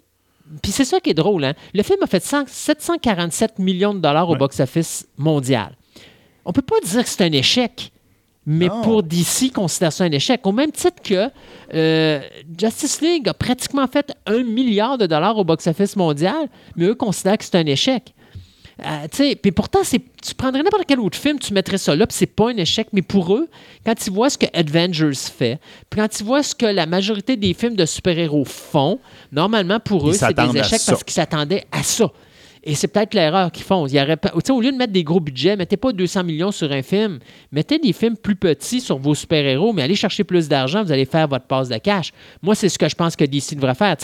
Puis 0.63 0.73
c'est 0.73 0.85
ça 0.85 1.01
qui 1.01 1.11
est 1.11 1.15
drôle, 1.15 1.45
hein? 1.45 1.55
Le 1.75 1.83
film 1.83 1.99
a 2.03 2.07
fait 2.07 2.23
100 2.23 2.45
747 2.49 3.59
millions 3.59 3.95
de 3.95 4.01
dollars 4.01 4.29
au 4.29 4.33
Ouais. 4.33 4.39
box-office 4.39 5.07
mondial. 5.17 5.77
On 6.45 6.53
peut 6.53 6.63
pas 6.63 6.81
dire 6.85 7.03
que 7.05 7.09
c'est 7.09 7.23
un 7.25 7.33
échec. 7.33 7.93
Mais 8.47 8.67
Non. 8.69 8.81
pour 8.83 9.03
DC, 9.03 9.53
considère 9.53 9.93
ça 9.93 10.05
un 10.05 10.11
échec. 10.11 10.41
Au 10.47 10.53
même 10.53 10.73
titre 10.73 11.03
que 11.05 11.29
euh, 11.75 12.21
Justice 12.59 13.01
League 13.03 13.29
a 13.29 13.35
pratiquement 13.35 13.87
fait 13.87 14.13
un 14.27 14.43
milliard 14.43 14.97
de 14.99 15.07
dollars 15.07 15.37
au 15.37 15.45
box-office 15.45 15.95
mondial, 15.95 16.49
mais 16.75 16.87
eux 16.87 16.95
considèrent 16.95 17.37
que 17.39 17.45
c'est 17.45 17.57
un 17.57 17.67
échec. 17.67 18.15
Euh, 18.85 19.07
tu 19.11 19.25
sais, 19.25 19.37
pourtant, 19.53 19.81
tu 19.83 20.35
prendrais 20.35 20.63
n'importe 20.63 20.85
quel 20.87 21.01
autre 21.01 21.19
film, 21.19 21.39
tu 21.39 21.53
mettrais 21.53 21.79
ça 21.79 21.95
là, 21.95 22.07
puis 22.07 22.17
c'est 22.17 22.27
pas 22.27 22.51
un 22.51 22.57
échec. 22.57 22.89
Mais 22.93 23.03
pour 23.03 23.35
eux, 23.35 23.49
quand 23.85 24.07
ils 24.07 24.13
voient 24.13 24.31
ce 24.31 24.39
que 24.39 24.47
Avengers 24.53 25.15
fait, 25.15 25.59
puis 25.89 26.01
quand 26.01 26.21
ils 26.21 26.25
voient 26.25 26.43
ce 26.43 26.55
que 26.55 26.67
la 26.67 26.87
majorité 26.87 27.37
des 27.37 27.55
films 27.55 27.77
de 27.77 27.87
super-héros 27.87 28.45
font, 28.45 28.99
normalement, 29.33 29.81
pour 29.81 30.09
eux, 30.09 30.13
c'est 30.13 30.35
des 30.35 30.59
échecs 30.59 30.83
parce 30.87 31.05
qu'ils 31.05 31.15
s'attendaient 31.15 31.65
à 31.73 31.83
ça. 31.83 32.11
Et 32.63 32.75
c'est 32.75 32.89
peut-être 32.89 33.15
l'erreur 33.15 33.51
qu'ils 33.51 33.65
font. 33.65 33.87
Il 33.87 33.95
y 33.95 34.01
aurait 34.01 34.19
au 34.51 34.61
lieu 34.61 34.71
de 34.71 34.77
mettre 34.77 34.93
des 34.93 35.03
gros 35.03 35.21
budgets, 35.21 35.57
mettez 35.57 35.79
pas 35.79 35.93
200 35.93 36.25
millions 36.25 36.53
sur 36.53 36.71
un 36.71 36.83
film. 36.83 37.19
Mettez 37.53 37.79
des 37.79 37.93
films 37.95 38.17
plus 38.17 38.37
petits 38.37 38.83
sur 38.83 38.99
vos 38.99 39.15
super-héros, 39.15 39.73
mais 39.73 39.83
allez 39.83 39.95
chercher 39.95 40.25
plus 40.25 40.49
d'argent, 40.49 40.83
vous 40.85 40.93
allez 40.93 41.07
faire 41.07 41.27
votre 41.27 41.47
passe 41.47 41.69
de 41.69 41.79
cash. 41.79 42.13
Moi, 42.43 42.55
c'est 42.55 42.69
ce 42.69 42.79
que 42.79 42.89
je 42.89 42.95
pense 42.95 43.17
que 43.17 43.25
DC 43.25 43.55
devrait 43.55 43.75
faire. 43.75 43.97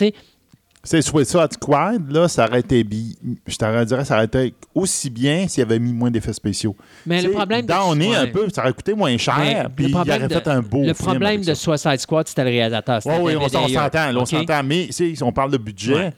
C'est 0.89 1.03
Suicide 1.03 1.53
Squad, 1.53 2.11
là, 2.13 2.29
ça 2.29 2.47
aurait 2.47 2.61
été 2.61 2.85
bi- 2.85 3.19
Je 3.47 3.57
dirais, 3.85 4.05
ça 4.05 4.15
aurait 4.15 4.25
été 4.27 4.55
aussi 4.73 5.11
bien 5.11 5.49
s'il 5.49 5.63
avait 5.65 5.81
mis 5.81 5.93
moins 5.93 6.13
d'effets 6.13 6.33
spéciaux. 6.33 6.77
Mais 7.05 7.21
le 7.23 7.31
problème 7.33 7.63
de- 7.63 7.67
Downer 7.73 8.15
un 8.15 8.23
ouais. 8.25 8.31
peu, 8.31 8.49
ça 8.55 8.63
aurait 8.63 8.73
coûté 8.73 8.95
moins 8.95 9.17
cher, 9.19 9.69
puis 9.75 9.87
le 9.87 9.91
il 9.91 9.97
aurait 9.97 10.29
de- 10.29 10.33
fait 10.35 10.49
un 10.49 10.63
beau 10.63 10.85
Le 10.85 10.95
problème 10.95 11.43
de. 11.43 11.55
Suicide 11.55 11.99
Squad, 11.99 12.29
c'était 12.29 12.45
le 12.45 12.51
réalisateur. 12.51 13.01
Oui, 13.05 13.15
oui, 13.21 13.37
on 13.37 13.49
s'entend, 13.49 14.13
là, 14.13 14.21
on 14.21 14.25
s'entend. 14.25 14.63
Mais 14.63 14.89
on 15.23 15.33
parle 15.33 15.51
de 15.51 15.59
budget, 15.59 15.95
Ouais. 15.95 16.13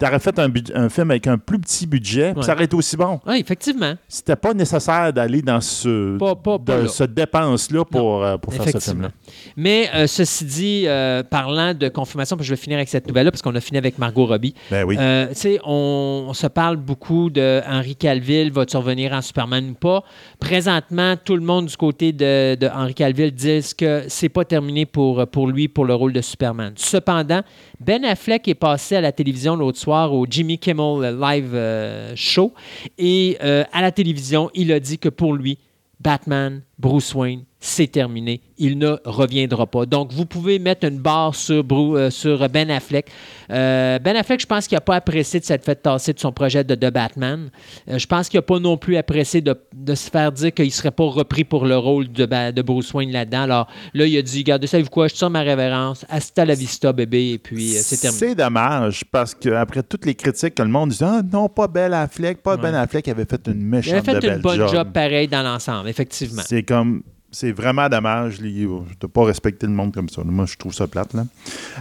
Tu 0.00 0.06
aurais 0.06 0.18
fait 0.18 0.38
un, 0.38 0.88
film 0.88 1.10
avec 1.10 1.26
un 1.26 1.36
plus 1.38 1.58
petit 1.58 1.86
budget, 1.86 2.32
Ouais. 2.34 2.42
ça 2.42 2.54
aurait 2.54 2.64
été 2.64 2.74
aussi 2.74 2.96
bon. 2.96 3.20
Oui, 3.26 3.36
effectivement. 3.38 3.94
C'était 4.08 4.36
pas 4.36 4.54
nécessaire 4.54 5.12
d'aller 5.12 5.42
dans 5.42 5.60
ce, 5.60 6.16
Pas- 6.18 6.34
pas- 6.34 6.58
pas 6.58 6.76
de- 6.78 6.82
là. 6.84 6.88
cette 6.88 7.12
dépense-là 7.14 7.84
pour, 7.84 8.24
euh, 8.24 8.36
pour 8.38 8.54
faire 8.54 8.68
ce 8.68 8.78
film-là. 8.78 9.10
Mais 9.56 9.88
euh, 9.94 10.06
ceci 10.06 10.44
dit, 10.44 10.84
euh, 10.86 11.22
parlant 11.22 11.74
de 11.74 11.88
confirmation, 11.88 12.36
puis 12.36 12.46
je 12.46 12.50
vais 12.50 12.56
finir 12.60 12.78
avec 12.78 12.88
cette 12.88 13.06
nouvelle-là 13.06 13.30
parce 13.30 13.42
qu'on 13.42 13.54
a 13.54 13.60
fini 13.60 13.78
avec 13.78 13.98
Margot 13.98 14.26
Robbie. 14.26 14.54
Ben 14.70 14.84
oui. 14.84 14.96
Tu 14.96 15.02
sais, 15.34 15.60
on, 15.64 16.26
on 16.28 16.32
se 16.34 16.46
parle 16.46 16.76
beaucoup 16.76 17.28
de 17.30 17.60
Henry 17.68 17.94
Calville, 17.96 18.50
va-tu 18.52 18.76
revenir 18.76 19.12
en 19.12 19.20
Superman 19.22 19.70
ou 19.70 19.74
pas? 19.74 20.02
Présentement, 20.40 21.14
tout 21.22 21.36
le 21.36 21.42
monde 21.42 21.66
du 21.66 21.76
côté 21.76 22.12
de, 22.12 22.54
de 22.54 22.66
Henry 22.66 22.94
Calville 22.94 23.30
dit 23.32 23.60
que 23.76 24.04
c'est 24.08 24.28
pas 24.28 24.44
terminé 24.44 24.86
pour, 24.86 25.26
pour 25.28 25.46
lui 25.48 25.68
pour 25.68 25.84
le 25.84 25.94
rôle 25.94 26.12
de 26.12 26.20
Superman. 26.20 26.72
Cependant, 26.76 27.42
Ben 27.80 28.04
Affleck 28.04 28.46
est 28.46 28.54
passé 28.54 28.96
à 28.96 29.00
la 29.00 29.10
télévision 29.10 29.56
l'autre 29.56 29.78
soir 29.78 30.12
au 30.12 30.26
Jimmy 30.28 30.58
Kimmel 30.58 31.18
Live 31.18 31.52
euh, 31.54 32.12
Show. 32.14 32.52
Et 32.98 33.38
euh, 33.42 33.64
à 33.72 33.80
la 33.80 33.90
télévision, 33.90 34.50
il 34.52 34.70
a 34.70 34.78
dit 34.78 34.98
que 34.98 35.08
pour 35.08 35.32
lui, 35.32 35.56
Batman, 35.98 36.60
Bruce 36.78 37.14
Wayne, 37.14 37.44
c'est 37.62 37.88
terminé. 37.92 38.40
Il 38.56 38.78
ne 38.78 38.96
reviendra 39.04 39.66
pas. 39.66 39.84
Donc, 39.84 40.12
vous 40.12 40.24
pouvez 40.24 40.58
mettre 40.58 40.86
une 40.86 40.98
barre 40.98 41.34
sur, 41.34 41.62
euh, 41.70 42.08
sur 42.08 42.48
Ben 42.48 42.70
Affleck. 42.70 43.10
Euh, 43.50 43.98
ben 43.98 44.16
Affleck, 44.16 44.40
je 44.40 44.46
pense 44.46 44.66
qu'il 44.66 44.76
n'a 44.76 44.80
pas 44.80 44.96
apprécié 44.96 45.40
de 45.40 45.44
s'être 45.44 45.64
fait 45.64 45.74
tasser 45.76 46.14
de 46.14 46.18
son 46.18 46.32
projet 46.32 46.64
de, 46.64 46.74
de 46.74 46.90
Batman. 46.90 47.50
Euh, 47.88 47.98
je 47.98 48.06
pense 48.06 48.30
qu'il 48.30 48.38
n'a 48.38 48.42
pas 48.42 48.58
non 48.58 48.78
plus 48.78 48.96
apprécié 48.96 49.42
de, 49.42 49.54
de 49.74 49.94
se 49.94 50.08
faire 50.08 50.32
dire 50.32 50.54
qu'il 50.54 50.64
ne 50.66 50.70
serait 50.70 50.90
pas 50.90 51.04
repris 51.04 51.44
pour 51.44 51.66
le 51.66 51.76
rôle 51.76 52.10
de, 52.10 52.50
de 52.50 52.62
Bruce 52.62 52.94
Wayne 52.94 53.12
là-dedans. 53.12 53.42
Alors 53.42 53.66
là, 53.92 54.06
il 54.06 54.16
a 54.16 54.22
dit, 54.22 54.38
regardez, 54.38 54.66
savez-vous 54.66 54.88
quoi, 54.90 55.08
je 55.08 55.14
tire 55.14 55.28
ma 55.30 55.42
révérence, 55.42 56.06
hasta 56.08 56.46
la 56.46 56.54
vista, 56.54 56.94
bébé, 56.94 57.32
et 57.32 57.38
puis 57.38 57.76
euh, 57.76 57.80
c'est 57.82 57.98
terminé. 57.98 58.18
C'est 58.28 58.34
dommage 58.34 59.04
parce 59.12 59.34
qu'après 59.34 59.82
toutes 59.82 60.06
les 60.06 60.14
critiques 60.14 60.54
que 60.54 60.62
le 60.62 60.68
monde 60.70 60.90
disait 60.90 61.04
Ah 61.04 61.20
non, 61.30 61.48
pas 61.50 61.68
Ben 61.68 61.92
Affleck, 61.92 62.42
pas 62.42 62.56
Ben 62.56 62.74
Affleck 62.74 63.06
avait 63.08 63.26
fait 63.26 63.46
une 63.48 63.60
Il 63.60 63.66
méchante 63.66 64.08
avait 64.08 64.20
fait 64.20 64.28
de 64.28 64.34
une 64.36 64.40
bonne 64.40 64.56
job, 64.56 64.70
job. 64.72 64.92
pareil 64.92 65.28
dans 65.28 65.42
l'ensemble, 65.42 65.90
effectivement. 65.90 66.42
C'est 66.46 66.62
comme. 66.62 67.02
C'est 67.32 67.52
vraiment 67.52 67.88
dommage 67.88 68.40
les- 68.40 68.66
de 68.66 69.06
pas 69.06 69.24
respecter 69.24 69.66
le 69.66 69.72
monde 69.72 69.94
comme 69.94 70.08
ça. 70.08 70.22
Moi, 70.24 70.46
je 70.46 70.56
trouve 70.56 70.74
ça 70.74 70.86
plate. 70.86 71.14
Là. 71.14 71.24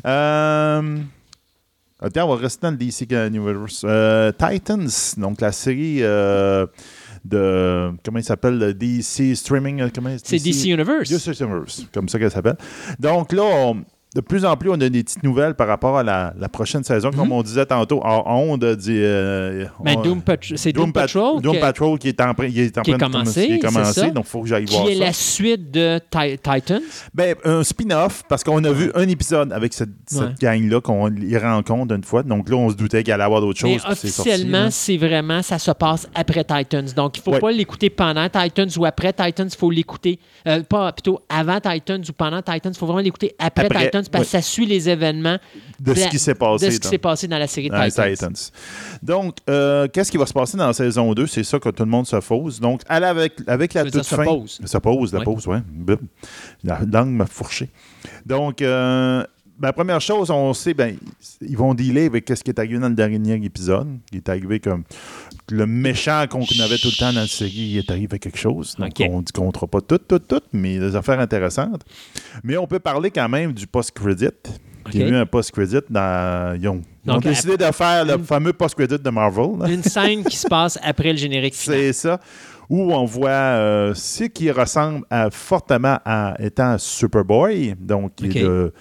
Euh, 0.05 0.97
Attends, 2.01 2.25
on 2.29 2.35
va 2.35 2.41
rester 2.41 2.61
dans 2.65 2.71
le 2.71 2.77
DC 2.77 3.05
Universe. 3.11 3.81
Euh, 3.83 4.31
Titans, 4.31 4.87
donc 5.17 5.41
la 5.41 5.51
série 5.51 5.97
euh, 6.01 6.65
de. 7.25 7.91
Comment 8.05 8.19
il 8.19 8.23
s'appelle 8.23 8.57
le 8.57 8.73
DC 8.73 9.35
Streaming 9.35 9.83
C'est 10.23 10.37
DC 10.41 10.69
Universe. 10.69 11.09
DC 11.09 11.41
Universe, 11.41 11.85
comme 11.93 12.07
ça 12.07 12.17
qu'elle 12.17 12.31
s'appelle. 12.31 12.55
Donc 12.99 13.33
là, 13.33 13.43
on- 13.43 13.83
de 14.15 14.21
plus 14.21 14.43
en 14.43 14.57
plus, 14.57 14.69
on 14.71 14.73
a 14.73 14.89
des 14.89 15.03
petites 15.03 15.21
nouvelles 15.23 15.53
par 15.53 15.67
rapport 15.67 15.97
à 15.97 16.03
la, 16.03 16.33
la 16.39 16.49
prochaine 16.49 16.83
saison. 16.83 17.11
Comme 17.11 17.31
on 17.31 17.43
disait 17.43 17.65
tantôt, 17.67 18.01
en 18.03 18.23
onde, 18.27 18.63
euh, 18.63 19.65
Mhm. 19.79 19.97
On- 19.97 20.01
Doom 20.01 20.21
c'est 20.55 20.71
Doom, 20.73 20.91
Pat- 20.91 21.03
Patrol. 21.03 21.41
Doom 21.41 21.55
que- 21.55 21.59
Patrol 21.61 21.99
qui 21.99 22.07
est 22.07 22.19
en, 22.21 22.33
train- 22.33 22.45
est 22.45 22.77
en 22.77 22.81
qui 22.81 22.91
est 22.91 22.93
de 22.95 22.99
commencé, 22.99 23.45
qui 23.47 23.53
est 23.53 23.59
commencé, 23.59 24.11
donc 24.11 24.25
il 24.25 24.29
faut 24.29 24.41
que 24.41 24.47
j'aille 24.47 24.65
qui 24.65 24.75
voir 24.75 24.89
est 24.89 24.95
ça. 24.95 25.03
la 25.05 25.13
suite 25.13 25.69
de 25.71 25.99
Ti- 26.09 26.37
Titans? 26.37 26.81
Ben, 27.13 27.35
un 27.45 27.63
spin-off, 27.63 28.23
parce 28.27 28.43
qu'on 28.43 28.63
a 28.63 28.71
vu 28.71 28.91
un 28.95 29.07
épisode 29.07 29.53
avec 29.53 29.73
cette, 29.73 29.89
cette 30.07 30.19
Ouais. 30.21 30.27
gang-là 30.41 30.81
qu'on 30.81 31.07
les 31.07 31.37
rencontre 31.37 31.93
une 31.93 32.03
fois. 32.03 32.23
Donc 32.23 32.49
là, 32.49 32.55
on 32.55 32.69
se 32.71 32.75
doutait 32.75 33.03
qu'il 33.03 33.13
allait 33.13 33.21
y 33.21 33.25
avoir 33.25 33.41
d'autres 33.41 33.59
choses. 33.59 33.83
officiellement, 33.87 34.69
c'est 34.71 34.97
vraiment, 34.97 35.41
ça 35.41 35.59
se 35.59 35.71
passe 35.71 36.07
après 36.15 36.43
Titans. 36.43 36.85
Donc, 36.95 37.17
il 37.17 37.19
ne 37.19 37.23
faut 37.23 37.31
Ouais. 37.33 37.39
pas 37.39 37.51
l'écouter 37.51 37.89
pendant 37.89 38.27
Titans 38.27 38.69
ou 38.77 38.85
après 38.85 39.13
Titans. 39.13 39.47
Il 39.51 39.57
faut 39.57 39.69
l'écouter, 39.71 40.19
euh, 40.47 40.63
pas 40.63 40.91
plutôt 40.93 41.19
avant 41.29 41.59
Titans 41.59 42.01
ou 42.07 42.13
pendant 42.13 42.41
Titans. 42.41 42.71
Il 42.73 42.77
faut 42.77 42.85
vraiment 42.87 43.01
l'écouter 43.01 43.35
après, 43.39 43.65
Après, 43.65 43.85
Titans 43.85 43.98
parce 44.11 44.25
que 44.25 44.29
ça 44.31 44.41
suit 44.41 44.65
les 44.65 44.87
événements 44.87 45.37
de 45.79 45.93
ce 45.93 45.99
la- 46.01 46.07
qui 46.07 46.19
s'est 46.19 46.35
passé. 46.35 46.65
de 46.67 46.71
ce 46.71 46.77
qui 46.77 46.83
dans- 46.83 46.89
s'est 46.89 46.97
passé 46.97 47.27
dans 47.27 47.37
la 47.37 47.47
série 47.47 47.69
Titans. 47.69 48.33
Donc, 49.03 49.37
euh, 49.49 49.87
qu'est-ce 49.91 50.11
qui 50.11 50.17
va 50.17 50.25
se 50.25 50.33
passer 50.33 50.57
dans 50.57 50.67
la 50.67 50.73
saison 50.73 51.13
2? 51.13 51.27
C'est 51.27 51.43
ça 51.43 51.59
que 51.59 51.69
tout 51.69 51.83
le 51.83 51.89
monde 51.89 52.07
se 52.07 52.15
pose. 52.17 52.59
Donc, 52.59 52.81
avec, 52.87 53.33
avec 53.47 53.73
la 53.73 53.83
toute 53.85 54.03
se 54.03 54.15
fin. 54.15 54.23
Se 54.65 54.77
pose, 54.77 55.13
la 55.13 55.21
pose, 55.21 55.47
oui. 55.47 55.57
La 56.63 56.79
langue 56.91 57.09
m'a 57.11 57.25
fourché. 57.25 57.69
Donc, 58.25 58.61
euh, 58.61 59.23
ben, 59.57 59.73
première 59.73 59.99
chose, 59.99 60.29
on 60.31 60.53
sait, 60.53 60.73
ben, 60.73 60.95
ils 61.41 61.57
vont 61.57 61.73
dealer 61.73 62.05
avec 62.05 62.29
ce 62.29 62.41
qui 62.43 62.49
est 62.51 62.59
arrivé 62.59 62.79
dans 62.79 62.87
le 62.89 62.95
dernier 62.95 63.35
épisode. 63.43 63.87
Il 64.11 64.17
est 64.17 64.29
arrivé 64.29 64.59
comme 64.59 64.83
le 65.51 65.65
méchant 65.65 66.25
qu'on 66.29 66.41
avait 66.61 66.77
tout 66.77 66.89
le 66.89 66.97
temps 66.97 67.13
dans 67.13 67.21
la 67.21 67.27
série, 67.27 67.51
il 67.51 67.77
est 67.77 67.89
arrivé 67.91 68.19
quelque 68.19 68.37
chose. 68.37 68.75
Donc, 68.77 68.91
on 69.01 69.19
ne 69.21 69.25
comptera 69.33 69.67
pas 69.67 69.81
tout, 69.81 69.97
tout, 69.97 70.19
tout, 70.19 70.41
mais 70.53 70.79
des 70.79 70.95
affaires 70.95 71.19
intéressantes. 71.19 71.81
Mais 72.43 72.57
on 72.57 72.67
peut 72.67 72.79
parler 72.79 73.11
quand 73.11 73.29
même 73.29 73.53
du 73.53 73.67
post-credit. 73.67 74.27
Il 74.93 74.99
y 75.01 75.03
a 75.03 75.07
eu 75.07 75.15
un 75.15 75.25
post-credit 75.25 75.81
dans. 75.89 76.57
Ils 76.59 76.67
ont, 76.67 76.81
ils 77.05 77.11
ont 77.11 77.17
décidé 77.17 77.57
de 77.57 77.65
faire 77.65 78.05
le 78.05 78.15
une- 78.15 78.23
fameux 78.23 78.53
post-credit 78.53 78.97
de 78.99 79.09
Marvel. 79.09 79.59
là. 79.59 79.69
Une 79.69 79.83
scène 79.83 80.23
qui 80.23 80.35
se 80.37 80.47
passe 80.47 80.79
après 80.81 81.11
le 81.11 81.17
générique 81.17 81.53
final. 81.55 81.79
C'est 81.79 81.93
ça. 81.93 82.19
Où 82.69 82.93
on 82.93 83.05
voit 83.05 83.29
euh, 83.29 83.93
ce 83.95 84.25
qui 84.25 84.49
ressemble 84.51 85.03
à- 85.09 85.29
fortement 85.31 85.99
à 86.05 86.35
étant 86.39 86.77
Superboy, 86.77 87.75
donc 87.79 88.13
le, 88.21 88.73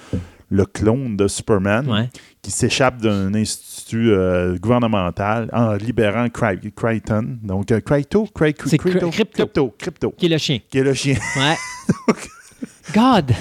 le 0.51 0.67
clone 0.67 1.17
de 1.17 1.27
Superman, 1.29 1.89
Ouais. 1.89 2.09
qui 2.43 2.51
s'échappe 2.51 2.99
d'un 3.01 3.35
institut 3.35 3.78
euh, 3.97 4.57
gouvernemental 4.59 5.49
en 5.53 5.75
libérant 5.75 6.29
Cry- 6.29 6.73
Crichton. 6.75 7.39
Donc, 7.43 7.71
euh, 7.73 7.81
Crypto, 7.81 8.27
Cry- 8.35 8.55
C'est 8.67 8.79
Crypto, 8.79 9.09
Cry- 9.09 9.11
Crypto. 9.11 9.37
Crypto, 9.45 9.75
Crypto, 9.79 10.11
Qui 10.17 10.27
est 10.27 10.29
le 10.31 10.39
chien. 10.39 10.59
qui 10.69 10.79
est 10.79 10.83
le 10.85 10.95
chien. 10.95 11.17
Ouais. 11.37 12.15
God! 12.95 13.33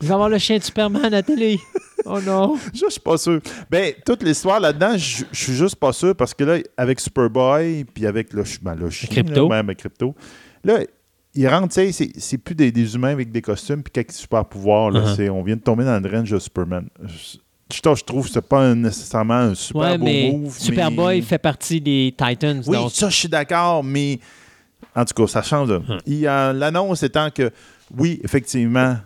Il 0.00 0.08
va 0.08 0.14
avoir 0.14 0.28
le 0.28 0.38
chien 0.38 0.58
de 0.58 0.62
Superman 0.62 1.04
à 1.04 1.10
la 1.10 1.22
télé. 1.22 1.58
Oh 2.04 2.20
non! 2.20 2.56
Je 2.74 2.88
suis 2.88 3.00
pas 3.00 3.16
sûr. 3.18 3.40
Ben, 3.70 3.92
toute 4.04 4.22
l'histoire 4.22 4.60
là-dedans, 4.60 4.96
je 4.96 5.24
suis 5.32 5.52
juste 5.54 5.76
pas 5.76 5.92
sûr 5.92 6.14
parce 6.14 6.32
que 6.34 6.44
là, 6.44 6.58
avec 6.76 7.00
Superboy, 7.00 7.84
puis 7.92 8.06
avec 8.06 8.32
le, 8.32 8.44
ben, 8.62 8.74
le 8.74 8.90
chien, 8.90 9.08
Crypto. 9.10 9.48
là, 9.48 9.62
même 9.62 9.74
Crypto, 9.74 10.14
là, 10.64 10.80
ils 11.34 11.48
rentrent, 11.48 11.74
tu 11.74 11.92
sais, 11.92 12.10
c'est- 12.16 12.38
plus 12.38 12.54
des, 12.54 12.70
des 12.72 12.94
humains 12.94 13.10
avec 13.10 13.30
des 13.30 13.42
costumes 13.42 13.82
puis 13.82 13.92
quelques 13.92 14.12
super 14.12 14.44
pouvoirs. 14.44 14.90
là. 14.90 15.14
C'est- 15.14 15.28
On 15.28 15.42
vient 15.42 15.56
de 15.56 15.60
tomber 15.62 15.84
dans 15.84 16.00
le 16.02 16.10
range 16.10 16.30
de 16.30 16.38
Superman. 16.38 16.88
Je, 17.04 17.38
je, 17.72 17.76
je 17.94 18.04
trouve 18.04 18.26
que 18.26 18.32
c'est 18.32 18.46
pas 18.48 18.74
nécessairement 18.74 19.34
un 19.34 19.54
super 19.54 19.80
Ouais, 19.82 19.98
beau 19.98 20.04
mais 20.04 20.32
move. 20.32 20.56
Superboy 20.58 21.16
mais- 21.16 21.22
fait 21.22 21.38
partie 21.38 21.80
des 21.80 22.14
Titans. 22.16 22.62
Oui, 22.66 22.76
donc 22.76 22.92
ça, 22.92 23.08
je 23.08 23.16
suis 23.16 23.28
d'accord, 23.28 23.82
mais 23.82 24.20
en 24.94 25.04
tout 25.04 25.14
cas, 25.14 25.26
ça 25.26 25.42
change. 25.42 25.70
Hum. 25.70 25.98
A 26.26 26.52
L'annonce 26.52 27.02
étant 27.02 27.30
que, 27.30 27.50
oui, 27.96 28.20
effectivement, 28.24 28.96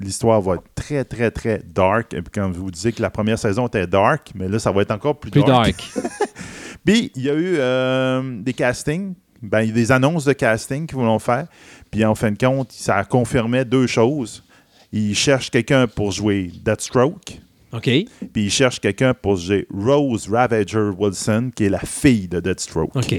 l'histoire 0.00 0.40
va 0.40 0.54
être 0.54 0.64
très, 0.74 1.04
très, 1.04 1.30
très 1.30 1.62
dark. 1.66 2.14
Et 2.14 2.22
puis, 2.22 2.30
quand 2.34 2.50
vous 2.50 2.70
disiez 2.70 2.92
que 2.92 3.02
la 3.02 3.10
première 3.10 3.38
saison 3.38 3.66
était 3.66 3.86
dark, 3.86 4.30
mais 4.34 4.48
là, 4.48 4.58
ça 4.58 4.72
va 4.72 4.82
être 4.82 4.90
encore 4.92 5.18
plus, 5.18 5.30
plus 5.30 5.42
dark. 5.44 5.74
Puis, 6.84 7.10
il 7.16 7.22
y 7.22 7.30
a 7.30 7.34
eu 7.34 7.56
euh, 7.58 8.40
des 8.42 8.52
castings, 8.52 9.14
ben, 9.42 9.62
il 9.62 9.68
y 9.68 9.70
a 9.72 9.74
des 9.74 9.92
annonces 9.92 10.24
de 10.24 10.32
casting 10.32 10.86
qu'ils 10.86 10.96
voulaient 10.96 11.18
faire. 11.18 11.46
Puis, 11.90 12.04
en 12.04 12.14
fin 12.14 12.30
de 12.30 12.38
compte, 12.38 12.70
ça 12.72 13.04
confirmait 13.04 13.64
deux 13.64 13.86
choses. 13.86 14.44
Ils 14.92 15.14
cherchent 15.14 15.50
quelqu'un 15.50 15.86
pour 15.88 16.12
jouer 16.12 16.52
Deathstroke. 16.64 17.40
OK. 17.72 17.82
Puis 17.84 18.08
ils 18.36 18.50
cherchent 18.50 18.80
quelqu'un 18.80 19.14
pour 19.14 19.36
jouer 19.36 19.66
Rose 19.72 20.28
Ravager 20.30 20.90
Wilson, 20.96 21.50
qui 21.54 21.64
est 21.64 21.68
la 21.68 21.80
fille 21.80 22.28
de 22.28 22.40
Deathstroke. 22.40 22.94
OK. 22.96 23.14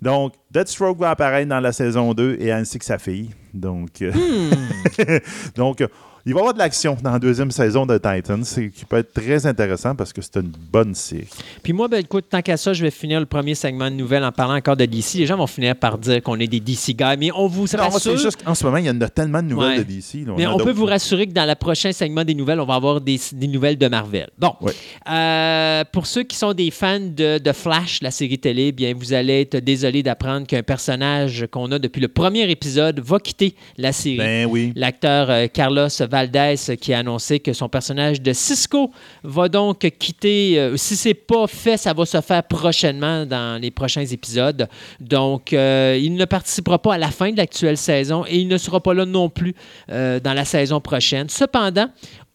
Donc, 0.00 0.34
Deathstroke 0.50 0.98
va 0.98 1.10
apparaître 1.10 1.48
dans 1.48 1.60
la 1.60 1.72
saison 1.72 2.12
2 2.12 2.38
et 2.40 2.50
ainsi 2.50 2.78
que 2.78 2.84
sa 2.84 2.98
fille. 2.98 3.30
Donc, 3.54 4.02
euh, 4.02 4.10
Hmm. 4.12 5.18
donc 5.56 5.84
il 6.26 6.32
va 6.34 6.38
y 6.38 6.40
avoir 6.40 6.54
de 6.54 6.58
l'action 6.58 6.96
dans 7.02 7.12
la 7.12 7.18
deuxième 7.18 7.50
saison 7.50 7.86
de 7.86 7.96
Titans, 7.98 8.42
qui 8.44 8.84
peut 8.84 8.96
être 8.98 9.12
très 9.12 9.46
intéressant 9.46 9.94
parce 9.94 10.12
que 10.12 10.20
c'est 10.22 10.36
une 10.36 10.52
bonne 10.72 10.94
série. 10.94 11.28
Puis 11.62 11.72
moi, 11.72 11.88
ben, 11.88 11.98
écoute, 11.98 12.26
tant 12.30 12.42
qu'à 12.42 12.56
ça, 12.56 12.72
je 12.72 12.82
vais 12.82 12.90
finir 12.90 13.20
le 13.20 13.26
premier 13.26 13.54
segment 13.54 13.90
de 13.90 13.96
nouvelles 13.96 14.24
en 14.24 14.32
parlant 14.32 14.54
encore 14.56 14.76
de 14.76 14.84
DC. 14.84 15.14
Les 15.14 15.26
gens 15.26 15.36
vont 15.36 15.46
finir 15.46 15.74
par 15.76 15.98
dire 15.98 16.22
qu'on 16.22 16.38
est 16.40 16.46
des 16.46 16.60
DC 16.60 16.94
guys, 16.96 17.16
mais 17.18 17.30
on 17.34 17.46
vous 17.46 17.66
Non, 17.76 17.88
rassure. 17.88 18.16
juste 18.16 18.42
qu'en 18.44 18.54
ce 18.54 18.64
moment, 18.64 18.76
il 18.78 18.86
y 18.86 18.90
en 18.90 19.00
a 19.00 19.08
tellement 19.08 19.42
de 19.42 19.48
nouvelles 19.48 19.78
Ouais. 19.78 19.78
de 19.78 19.82
DC. 19.84 20.24
là, 20.26 20.34
Mais 20.36 20.46
en 20.46 20.54
on 20.54 20.58
peut 20.58 20.70
vous 20.72 20.86
rassurer 20.86 21.26
que 21.26 21.32
dans 21.32 21.46
le 21.48 21.54
prochain 21.54 21.92
segment 21.92 22.24
des 22.24 22.34
nouvelles, 22.34 22.60
on 22.60 22.66
va 22.66 22.74
avoir 22.74 23.00
des, 23.00 23.18
des 23.32 23.46
nouvelles 23.48 23.78
de 23.78 23.88
Marvel. 23.88 24.28
Bon. 24.38 24.54
Ouais. 24.60 24.72
Euh, 25.10 25.84
pour 25.92 26.06
ceux 26.06 26.22
qui 26.22 26.36
sont 26.36 26.52
des 26.52 26.70
fans 26.70 26.98
de, 27.00 27.38
de 27.38 27.52
Flash, 27.52 28.00
la 28.02 28.10
série 28.10 28.38
télé, 28.38 28.72
bien, 28.72 28.94
vous 28.96 29.12
allez 29.12 29.42
être 29.42 29.56
désolé 29.58 30.02
d'apprendre 30.02 30.46
qu'un 30.46 30.62
personnage 30.62 31.46
qu'on 31.50 31.70
a 31.72 31.78
depuis 31.78 32.00
le 32.00 32.08
premier 32.08 32.50
épisode 32.50 33.00
va 33.00 33.18
quitter 33.18 33.54
la 33.76 33.92
série. 33.92 34.16
Ben 34.18 34.46
oui. 34.50 34.72
L'acteur 34.76 35.30
euh, 35.30 35.46
Carlos 35.52 35.88
Valdez 36.12 36.76
qui 36.78 36.92
a 36.92 36.98
annoncé 36.98 37.40
que 37.40 37.54
son 37.54 37.70
personnage 37.70 38.20
de 38.20 38.32
Cisco 38.34 38.90
va 39.24 39.48
donc 39.48 39.78
quitter. 39.98 40.58
euh, 40.58 40.76
si 40.76 40.94
c'est 40.94 41.14
pas 41.14 41.46
fait, 41.46 41.78
ça 41.78 41.94
va 41.94 42.04
se 42.04 42.20
faire 42.20 42.42
prochainement 42.42 43.24
dans 43.24 43.60
les 43.60 43.70
prochains 43.70 44.04
épisodes. 44.04 44.68
Donc, 45.00 45.54
euh, 45.54 45.98
il 46.00 46.14
ne 46.14 46.24
participera 46.26 46.78
pas 46.78 46.94
à 46.94 46.98
la 46.98 47.10
fin 47.10 47.30
de 47.32 47.38
l'actuelle 47.38 47.78
saison 47.78 48.24
et 48.28 48.38
il 48.38 48.48
ne 48.48 48.58
sera 48.58 48.80
pas 48.80 48.92
là 48.92 49.06
non 49.06 49.30
plus 49.30 49.54
euh, 49.90 50.20
dans 50.20 50.34
la 50.34 50.44
saison 50.44 50.80
prochaine. 50.82 51.30
Cependant, 51.30 51.88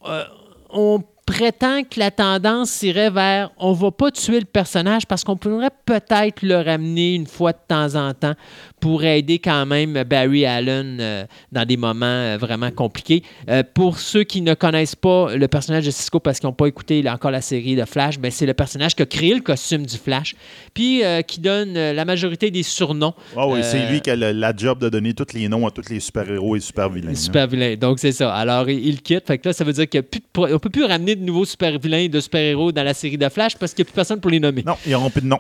euh, 0.08 0.24
on 0.72 1.04
prétend 1.28 1.84
que 1.84 2.00
la 2.00 2.10
tendance 2.10 2.82
irait 2.84 3.10
vers 3.10 3.52
on 3.58 3.74
va 3.74 3.92
pas 3.92 4.12
tuer 4.12 4.40
le 4.40 4.46
personnage 4.46 5.06
parce 5.06 5.26
qu'on 5.26 5.36
pourrait 5.36 5.72
peut-être 5.86 6.42
le 6.42 6.56
ramener 6.56 7.16
une 7.16 7.28
fois 7.28 7.52
de 7.52 7.58
temps 7.68 7.96
en 7.96 8.14
temps 8.14 8.34
pour 8.80 9.04
aider 9.04 9.38
quand 9.38 9.66
même 9.66 10.02
Barry 10.04 10.46
Allen 10.46 10.98
euh, 11.02 11.26
dans 11.52 11.66
des 11.66 11.76
moments 11.76 12.06
euh, 12.06 12.38
vraiment 12.40 12.72
compliqués. 12.72 13.24
Euh, 13.50 13.62
pour 13.74 14.00
ceux 14.00 14.24
qui 14.24 14.42
ne 14.42 14.54
connaissent 14.54 14.96
pas 14.96 15.36
le 15.36 15.48
personnage 15.50 15.86
de 15.86 15.92
Cisco 15.92 16.22
parce 16.22 16.40
qu'ils 16.40 16.48
n'ont 16.48 16.54
pas 16.54 16.68
écouté 16.68 17.04
encore 17.10 17.32
la 17.32 17.42
série 17.42 17.76
de 17.76 17.84
Flash, 17.84 18.18
ben, 18.20 18.32
c'est 18.32 18.46
le 18.46 18.54
personnage 18.54 18.96
qui 18.96 19.02
a 19.02 19.06
créé 19.06 19.36
le 19.36 19.42
costume 19.42 19.86
du 19.86 19.98
Flash, 19.98 20.34
puis 20.78 21.04
euh, 21.04 21.24
qui 21.24 21.40
donne 21.40 21.76
euh, 21.76 21.92
la 21.92 22.06
majorité 22.06 22.52
des 22.52 22.62
surnoms. 22.62 23.16
Ah 23.36 23.48
oui, 23.48 23.62
Euh, 23.62 23.64
c'est 23.64 23.90
lui 23.90 24.00
qui 24.00 24.12
a 24.12 24.16
le- 24.16 24.32
la 24.32 24.56
job 24.56 24.78
de 24.78 24.90
donner 24.90 25.16
tous 25.16 25.34
les 25.34 25.50
noms 25.50 25.66
à 25.66 25.72
tous 25.72 25.90
les 25.90 26.00
super-héros 26.00 26.56
et 26.56 26.60
super-vilains. 26.60 27.10
Les 27.10 27.16
super 27.16 27.48
vilains. 27.48 27.76
Donc, 27.78 27.98
c'est 27.98 28.12
ça. 28.12 28.32
Alors, 28.36 28.70
il, 28.70 29.02
quitte. 29.02 29.26
Fait 29.26 29.40
que 29.40 29.50
là, 29.50 29.54
ça 29.54 29.64
veut 29.64 29.74
dire 29.74 29.90
qu'on 29.90 30.48
ne 30.48 30.58
peut 30.58 30.70
plus 30.70 30.86
ramener 30.86 31.16
de 31.16 31.24
nouveaux 31.24 31.46
super 31.46 31.80
vilains 31.80 31.98
et 32.06 32.10
de 32.10 32.20
super-héros 32.20 32.72
dans 32.72 32.84
la 32.84 32.94
série 32.94 33.18
de 33.18 33.28
Flash 33.28 33.56
parce 33.58 33.74
qu'il 33.74 33.84
n'y 33.84 33.88
a 33.88 33.90
plus 33.92 33.96
personne 33.96 34.20
pour 34.22 34.30
les 34.30 34.40
nommer. 34.40 34.62
Non, 34.64 34.76
ils 34.86 34.92
n'auront 34.92 35.10
plus 35.10 35.22
de 35.22 35.28
nom. 35.28 35.40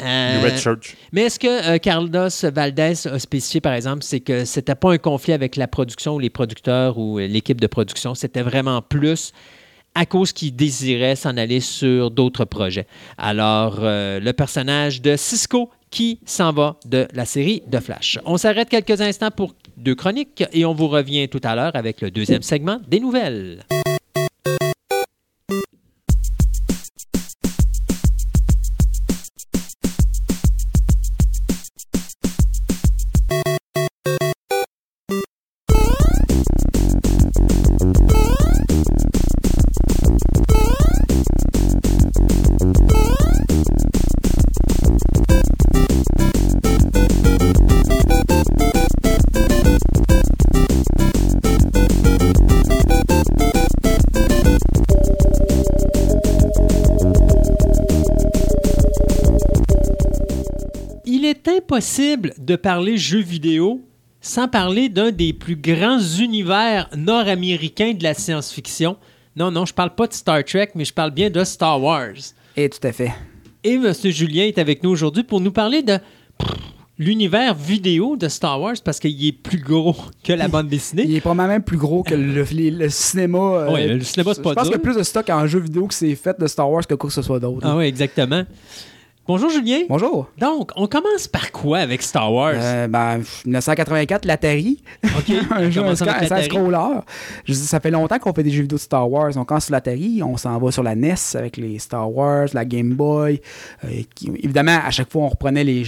Euh, 0.00 0.40
Les 0.40 0.48
Red 0.50 0.58
Church. 0.60 0.96
mais 1.12 1.22
est-ce 1.22 1.40
que 1.40 1.74
euh, 1.74 1.78
Carlos 1.78 2.28
Valdez 2.54 3.06
a 3.08 3.18
spécifié, 3.18 3.60
par 3.60 3.72
exemple, 3.72 4.04
c'est 4.04 4.20
que 4.20 4.44
c'était 4.44 4.76
pas 4.76 4.92
un 4.92 4.98
conflit 4.98 5.32
avec 5.32 5.56
la 5.56 5.66
production 5.66 6.14
ou 6.14 6.18
les 6.20 6.30
producteurs 6.30 6.98
ou 6.98 7.18
euh, 7.18 7.26
l'équipe 7.26 7.60
de 7.60 7.66
production, 7.66 8.14
c'était 8.14 8.42
vraiment 8.42 8.80
plus 8.80 9.32
à 9.94 10.06
cause 10.06 10.32
qu'il 10.32 10.54
désirait 10.56 11.16
s'en 11.16 11.36
aller 11.36 11.60
sur 11.60 12.10
d'autres 12.10 12.44
projets. 12.44 12.86
Alors, 13.18 13.78
euh, 13.80 14.20
le 14.20 14.32
personnage 14.32 15.02
de 15.02 15.16
Cisco 15.16 15.70
qui 15.90 16.20
s'en 16.24 16.52
va 16.52 16.76
de 16.86 17.06
la 17.12 17.26
série 17.26 17.62
de 17.66 17.78
Flash. 17.78 18.18
On 18.24 18.38
s'arrête 18.38 18.68
quelques 18.70 19.00
instants 19.00 19.30
pour 19.30 19.54
deux 19.76 19.94
chroniques 19.94 20.44
et 20.52 20.64
on 20.64 20.74
vous 20.74 20.88
revient 20.88 21.28
tout 21.28 21.40
à 21.44 21.54
l'heure 21.54 21.76
avec 21.76 22.00
le 22.00 22.10
deuxième 22.10 22.42
segment 22.42 22.80
des 22.88 23.00
nouvelles. 23.00 23.64
Impossible 61.92 62.32
de 62.38 62.56
parler 62.56 62.96
jeux 62.96 63.20
vidéo 63.22 63.82
sans 64.20 64.48
parler 64.48 64.88
d'un 64.88 65.10
des 65.10 65.32
plus 65.32 65.56
grands 65.56 65.98
univers 66.20 66.88
nord-américains 66.96 67.92
de 67.92 68.02
la 68.02 68.14
science-fiction. 68.14 68.96
Non, 69.36 69.50
non, 69.50 69.66
je 69.66 69.74
parle 69.74 69.94
pas 69.94 70.06
de 70.06 70.12
Star 70.12 70.44
Trek, 70.44 70.70
mais 70.74 70.84
je 70.84 70.92
parle 70.94 71.10
bien 71.10 71.28
de 71.28 71.42
Star 71.44 71.82
Wars. 71.82 72.14
Et 72.56 72.68
tout 72.68 72.86
à 72.86 72.92
fait. 72.92 73.12
Et 73.64 73.74
M. 73.74 73.92
Julien 74.04 74.44
est 74.44 74.58
avec 74.58 74.82
nous 74.82 74.90
aujourd'hui 74.90 75.22
pour 75.24 75.40
nous 75.40 75.52
parler 75.52 75.82
de 75.82 75.98
l'univers 76.98 77.54
vidéo 77.54 78.16
de 78.16 78.28
Star 78.28 78.60
Wars 78.60 78.76
parce 78.84 78.98
qu'il 79.00 79.26
est 79.26 79.32
plus 79.32 79.58
gros 79.58 79.96
que 80.24 80.32
la 80.32 80.48
bande 80.48 80.66
Il 80.66 80.70
dessinée. 80.70 81.14
est 81.14 81.20
probablement 81.20 81.48
même 81.48 81.62
plus 81.62 81.78
gros 81.78 82.02
que 82.02 82.14
le, 82.14 82.44
cinéma. 82.90 83.38
euh, 83.38 83.72
Ouais, 83.72 83.88
le 83.88 84.00
cinéma, 84.04 84.32
c'est 84.34 84.42
pas 84.42 84.50
Je 84.50 84.54
pense 84.54 84.64
qu'il 84.64 84.72
y 84.72 84.76
a 84.76 84.78
plus 84.78 84.96
de 84.96 85.02
stock 85.02 85.28
en 85.30 85.46
jeu 85.46 85.58
vidéo 85.60 85.86
que 85.88 85.94
c'est 85.94 86.14
fait 86.14 86.38
de 86.38 86.46
Star 86.46 86.70
Wars 86.70 86.86
que 86.86 86.94
quoi 86.94 87.08
que 87.08 87.14
ce 87.14 87.22
soit 87.22 87.40
d'autre. 87.40 87.66
Ah 87.66 87.76
oui, 87.76 87.84
exactement. 87.84 88.44
Bonjour 89.24 89.50
Julien. 89.50 89.82
Bonjour. 89.88 90.28
Donc, 90.36 90.72
on 90.74 90.88
commence 90.88 91.28
par 91.28 91.52
quoi 91.52 91.78
avec 91.78 92.02
Star 92.02 92.32
Wars? 92.32 92.54
Euh, 92.56 92.88
ben, 92.88 93.18
1984, 93.44 94.24
l'Atari. 94.24 94.82
OK. 95.04 95.32
un 95.52 95.70
jeu, 95.70 95.80
un, 95.84 95.94
scroller. 95.94 97.00
Je 97.44 97.52
dis, 97.52 97.58
ça 97.60 97.78
fait 97.78 97.92
longtemps 97.92 98.18
qu'on 98.18 98.32
fait 98.32 98.42
des 98.42 98.50
jeux 98.50 98.62
vidéo 98.62 98.78
de 98.78 98.82
Star 98.82 99.08
Wars. 99.08 99.30
On 99.36 99.44
commence 99.44 99.66
sur 99.66 99.72
l'Atari, 99.72 100.22
on 100.24 100.36
s'en 100.36 100.58
va 100.58 100.72
sur 100.72 100.82
la 100.82 100.96
NES 100.96 101.14
avec 101.34 101.56
les 101.56 101.78
Star 101.78 102.12
Wars, 102.12 102.48
la 102.52 102.64
Game 102.64 102.94
Boy. 102.94 103.40
euh, 103.84 103.88
qui- 104.16 104.32
évidemment, 104.42 104.80
à 104.84 104.90
chaque 104.90 105.10
fois, 105.12 105.22
on 105.22 105.28
reprenait 105.28 105.62
les. 105.62 105.84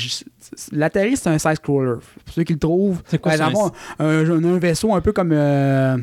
L'Atari, 0.70 1.16
c'est 1.16 1.29
un 1.31 1.38
side-scroller. 1.38 1.99
Pour 2.25 2.35
ceux 2.35 2.44
qui 2.44 2.53
le 2.53 2.59
trouvent, 2.61 3.03
C'est 3.07 3.20
quoi 3.20 3.33
exemple, 3.33 3.77
un, 3.99 4.07
un- 4.31 4.44
un 4.44 4.59
vaisseau 4.59 4.94
un 4.94 5.01
peu 5.01 5.11
comme 5.12 5.33
euh, 5.33 5.97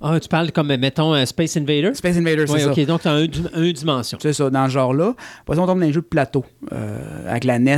Ah, 0.00 0.18
tu 0.20 0.28
parles 0.28 0.52
comme, 0.52 0.74
mettons, 0.76 1.12
un 1.12 1.26
Space 1.26 1.56
Invader? 1.56 1.90
Space 1.94 2.16
Invaders, 2.16 2.48
c'est 2.48 2.54
Oui, 2.54 2.60
ça. 2.60 2.70
OK. 2.72 2.86
Donc, 2.86 3.02
tu 3.02 3.08
as 3.08 3.12
un, 3.12 3.26
un 3.54 3.70
dimension. 3.72 4.18
C'est 4.20 4.32
ça, 4.32 4.48
dans 4.50 4.66
ce 4.66 4.72
genre-là. 4.72 5.14
Après 5.42 5.56
ça, 5.56 5.62
on 5.62 5.66
tombe 5.66 5.80
dans 5.80 5.86
les 5.86 5.92
jeux 5.92 6.00
de 6.00 6.06
plateau. 6.06 6.44
euh, 6.72 7.28
avec 7.30 7.44
la 7.44 7.58
NES 7.58 7.76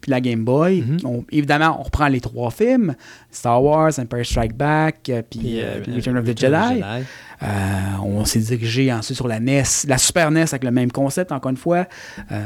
puis 0.00 0.10
la 0.10 0.20
Game 0.20 0.44
Boy. 0.44 0.82
Mhm. 0.82 0.96
On- 1.04 1.24
évidemment, 1.30 1.76
on 1.78 1.82
reprend 1.84 2.08
les 2.08 2.20
trois 2.20 2.50
films. 2.50 2.94
Star 3.30 3.62
Wars, 3.62 3.92
Empire 3.98 4.26
Strike 4.26 4.54
Back, 4.56 5.08
euh, 5.08 5.22
puis 5.28 5.60
euh, 5.60 5.76
euh, 5.88 5.94
Return 5.94 6.16
of 6.16 6.24
the 6.24 6.28
Return 6.30 6.54
of 6.54 6.70
the 6.70 6.74
Jedi. 6.74 6.82
Euh, 7.42 7.46
on 8.04 8.24
s'est 8.24 8.40
dirigé 8.40 8.92
ensuite 8.92 9.16
sur 9.16 9.28
la 9.28 9.40
NES, 9.40 9.62
la 9.88 9.98
Super 9.98 10.30
NES 10.30 10.42
avec 10.50 10.64
le 10.64 10.70
même 10.70 10.90
concept, 10.92 11.32
encore 11.32 11.50
une 11.50 11.56
fois. 11.56 11.86
Euh, 12.30 12.40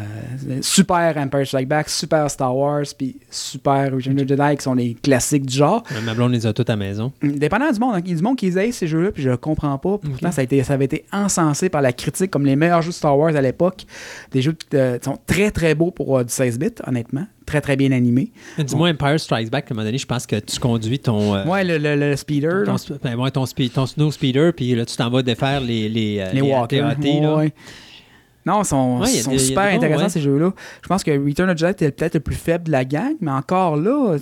super 0.62 1.14
Empire 1.16 1.46
Strike 1.46 1.68
Back, 1.68 1.88
super 1.88 2.30
Star 2.30 2.56
Wars, 2.56 2.84
puis 2.96 3.16
super 3.30 3.92
Return 3.92 4.18
of 4.20 4.26
the 4.26 4.28
Jedi, 4.28 4.56
qui 4.56 4.62
sont 4.62 4.74
les 4.74 4.94
classiques 4.94 5.46
du 5.46 5.54
genre. 5.56 5.82
Ma 6.04 6.14
blonde 6.14 6.32
les 6.32 6.46
a 6.46 6.52
toutes 6.52 6.70
à 6.70 6.74
la 6.74 6.76
maison. 6.76 7.12
Dépendant 7.22 7.70
du 7.70 7.78
monde, 7.78 7.94
hein, 7.96 8.00
il 8.04 8.10
y 8.10 8.14
a 8.14 8.16
du 8.16 8.22
monde 8.22 8.36
qui 8.36 8.50
les 8.50 8.72
ces 8.72 8.86
jeux-là, 8.86 9.12
puis 9.12 9.22
je 9.22 9.30
comprends 9.30 9.76
pas. 9.78 9.98
Pourtant, 9.98 10.32
ça, 10.32 10.40
a 10.40 10.44
été, 10.44 10.62
ça 10.62 10.74
avait 10.74 10.86
été 10.86 11.04
encensé 11.12 11.68
par 11.68 11.82
la 11.82 11.92
critique 11.92 12.30
comme 12.30 12.46
les 12.46 12.56
meilleurs 12.56 12.82
jeux 12.82 12.90
de 12.90 12.94
Star 12.94 13.16
Wars 13.18 13.34
à 13.36 13.40
l'époque. 13.40 13.84
Des 14.32 14.42
jeux 14.42 14.52
qui 14.52 14.76
euh, 14.76 14.98
sont 15.04 15.18
très 15.26 15.50
très 15.50 15.74
beaux 15.74 15.90
pour 15.90 16.24
du 16.24 16.32
16 16.32 16.58
bits, 16.58 16.70
honnêtement. 16.86 17.26
Très 17.44 17.60
très 17.60 17.76
bien 17.76 17.92
animés. 17.92 18.32
Dis-moi, 18.58 18.88
Empire 18.90 19.20
Strikes 19.20 19.50
Back, 19.52 19.66
à 19.68 19.68
un 19.70 19.76
moment 19.76 19.84
donné, 19.86 19.98
je 19.98 20.06
pense 20.06 20.26
que 20.26 20.34
tu 20.40 20.58
conduis 20.58 20.98
ton. 20.98 21.36
euh, 21.36 21.44
Ouais, 21.44 21.62
le, 21.62 21.78
le- 21.78 21.94
le 21.94 22.16
speeder. 22.16 22.64
ton, 22.64 22.74
ben, 23.04 23.30
ton, 23.30 23.44
ton 23.72 23.86
snow 23.86 24.10
speeder, 24.10 24.52
puis 24.52 24.74
là, 24.74 24.84
tu 24.86 24.96
t'en 24.96 25.10
vas 25.10 25.22
défaire 25.22 25.60
les, 25.60 25.88
les, 25.88 26.18
euh, 26.20 26.32
les 26.32 26.40
walkers. 26.42 26.86
AT-AT, 26.86 27.20
là. 27.20 27.36
ouais. 27.36 27.52
Non, 28.44 28.62
ils 28.62 28.64
sont, 28.64 29.00
Ouais, 29.00 29.06
des- 29.30 29.38
super 29.40 29.64
intéressants 29.64 30.04
ouais. 30.04 30.08
ces 30.08 30.20
jeux-là. 30.20 30.52
Je 30.82 30.88
pense 30.88 31.02
que 31.02 31.10
Return 31.10 31.50
of 31.50 31.56
the 31.56 31.58
Jedi 31.58 31.72
était 31.72 31.90
peut-être 31.90 32.14
le 32.14 32.20
plus 32.20 32.36
faible 32.36 32.64
de 32.64 32.70
la 32.72 32.84
gang, 32.84 33.14
mais 33.20 33.32
encore 33.32 33.76
là, 33.76 34.16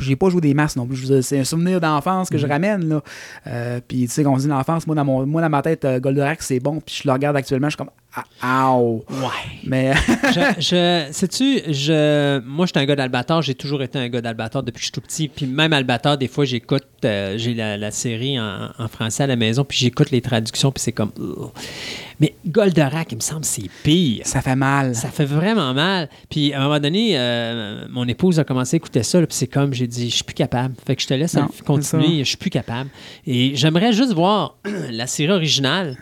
j'ai 0.00 0.14
pas 0.14 0.28
joué 0.30 0.40
des 0.40 0.54
masses 0.54 0.76
non 0.76 0.86
plus. 0.86 1.22
C'est 1.22 1.40
un 1.40 1.44
souvenir 1.44 1.80
d'enfance 1.80 2.30
que 2.30 2.38
je 2.38 2.46
Mhm. 2.46 2.52
ramène. 2.52 2.88
Là. 2.88 3.02
Euh, 3.48 3.80
puis 3.86 4.02
tu 4.06 4.08
sais, 4.12 4.22
quand 4.22 4.32
on 4.32 4.36
dit 4.36 4.46
l'enfance, 4.46 4.86
moi 4.86 4.94
dans, 4.94 5.04
mon, 5.04 5.26
moi 5.26 5.42
dans 5.42 5.48
ma 5.50 5.60
tête, 5.60 5.84
euh, 5.84 5.98
Goldorak 5.98 6.40
c'est 6.40 6.60
bon, 6.60 6.80
puis 6.80 7.00
je 7.02 7.08
le 7.08 7.12
regarde 7.12 7.36
actuellement, 7.36 7.66
je 7.68 7.72
suis 7.72 7.78
comme 7.78 7.90
Ow! 8.42 9.04
Ouais. 9.08 9.60
Mais 9.64 9.94
je, 10.34 10.40
je, 10.58 11.08
sais-tu, 11.12 11.72
je, 11.72 12.40
moi, 12.40 12.66
je 12.66 12.72
suis 12.72 12.82
un 12.82 12.86
gars 12.86 12.96
d'Albator. 12.96 13.42
J'ai 13.42 13.54
toujours 13.54 13.82
été 13.82 13.98
un 13.98 14.08
gars 14.08 14.20
d'Albator 14.20 14.62
depuis 14.62 14.80
que 14.80 14.80
je 14.80 14.86
suis 14.86 14.92
tout 14.92 15.00
petit. 15.00 15.28
Puis 15.28 15.46
même 15.46 15.72
Albator, 15.72 16.18
des 16.18 16.28
fois, 16.28 16.44
j'écoute, 16.44 16.84
euh, 17.04 17.38
j'ai 17.38 17.54
la, 17.54 17.76
la 17.76 17.90
série 17.90 18.38
en, 18.38 18.70
en 18.78 18.88
français 18.88 19.22
à 19.22 19.26
la 19.26 19.36
maison, 19.36 19.64
puis 19.64 19.78
j'écoute 19.78 20.10
les 20.10 20.20
traductions, 20.20 20.72
puis 20.72 20.82
c'est 20.82 20.92
comme. 20.92 21.12
Mais 22.20 22.34
Goldorak, 22.46 23.12
il 23.12 23.16
me 23.16 23.20
semble, 23.20 23.44
c'est 23.44 23.68
pire. 23.82 24.26
ça 24.26 24.42
fait 24.42 24.56
mal. 24.56 24.94
Ça 24.94 25.08
fait 25.08 25.24
vraiment 25.24 25.72
mal. 25.74 26.08
Puis 26.30 26.52
à 26.52 26.60
un 26.60 26.64
moment 26.64 26.78
donné, 26.80 27.18
euh, 27.18 27.86
mon 27.90 28.06
épouse 28.06 28.38
a 28.38 28.44
commencé 28.44 28.76
à 28.76 28.78
écouter 28.78 29.02
ça, 29.02 29.20
là, 29.20 29.26
puis 29.26 29.36
c'est 29.36 29.46
comme 29.46 29.72
j'ai 29.72 29.86
dit, 29.86 30.10
je 30.10 30.16
suis 30.16 30.24
plus 30.24 30.34
capable. 30.34 30.74
Fait 30.86 30.96
que 30.96 31.02
je 31.02 31.06
te 31.06 31.14
laisse 31.14 31.34
Non, 31.34 31.48
continuer, 31.64 32.18
je 32.20 32.28
suis 32.28 32.36
plus 32.36 32.50
capable. 32.50 32.90
Et 33.26 33.56
j'aimerais 33.56 33.92
juste 33.92 34.12
voir 34.12 34.56
la 34.90 35.06
série 35.06 35.32
originale. 35.32 35.96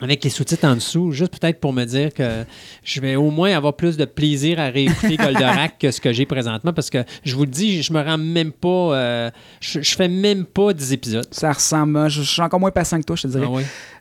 Avec 0.00 0.22
les 0.24 0.30
sous-titres 0.30 0.66
en 0.66 0.74
dessous, 0.74 1.12
juste 1.12 1.38
peut-être 1.38 1.58
pour 1.58 1.72
me 1.72 1.84
dire 1.84 2.12
que 2.12 2.44
je 2.84 3.00
vais 3.00 3.16
au 3.16 3.30
moins 3.30 3.52
avoir 3.56 3.74
plus 3.74 3.96
de 3.96 4.04
plaisir 4.04 4.60
à 4.60 4.68
réécouter 4.68 5.16
Goldorak 5.18 5.78
que 5.78 5.90
ce 5.90 6.00
que 6.00 6.12
j'ai 6.12 6.26
présentement, 6.26 6.72
parce 6.72 6.90
que 6.90 7.04
je 7.24 7.34
vous 7.34 7.44
le 7.44 7.50
dis, 7.50 7.82
je 7.82 7.92
me 7.92 8.02
rends 8.02 8.18
même 8.18 8.52
pas, 8.52 8.68
euh, 8.68 9.30
je, 9.60 9.80
je 9.80 9.96
fais 9.96 10.08
même 10.08 10.44
pas 10.44 10.72
10 10.72 10.92
épisodes. 10.92 11.26
Ça 11.30 11.52
ressemble. 11.52 12.10
Je, 12.10 12.22
je 12.22 12.30
suis 12.30 12.42
encore 12.42 12.60
moins 12.60 12.70
patient 12.70 13.00
que 13.00 13.04
toi, 13.04 13.16
je 13.16 13.22
te 13.22 13.28
dirais. 13.28 13.46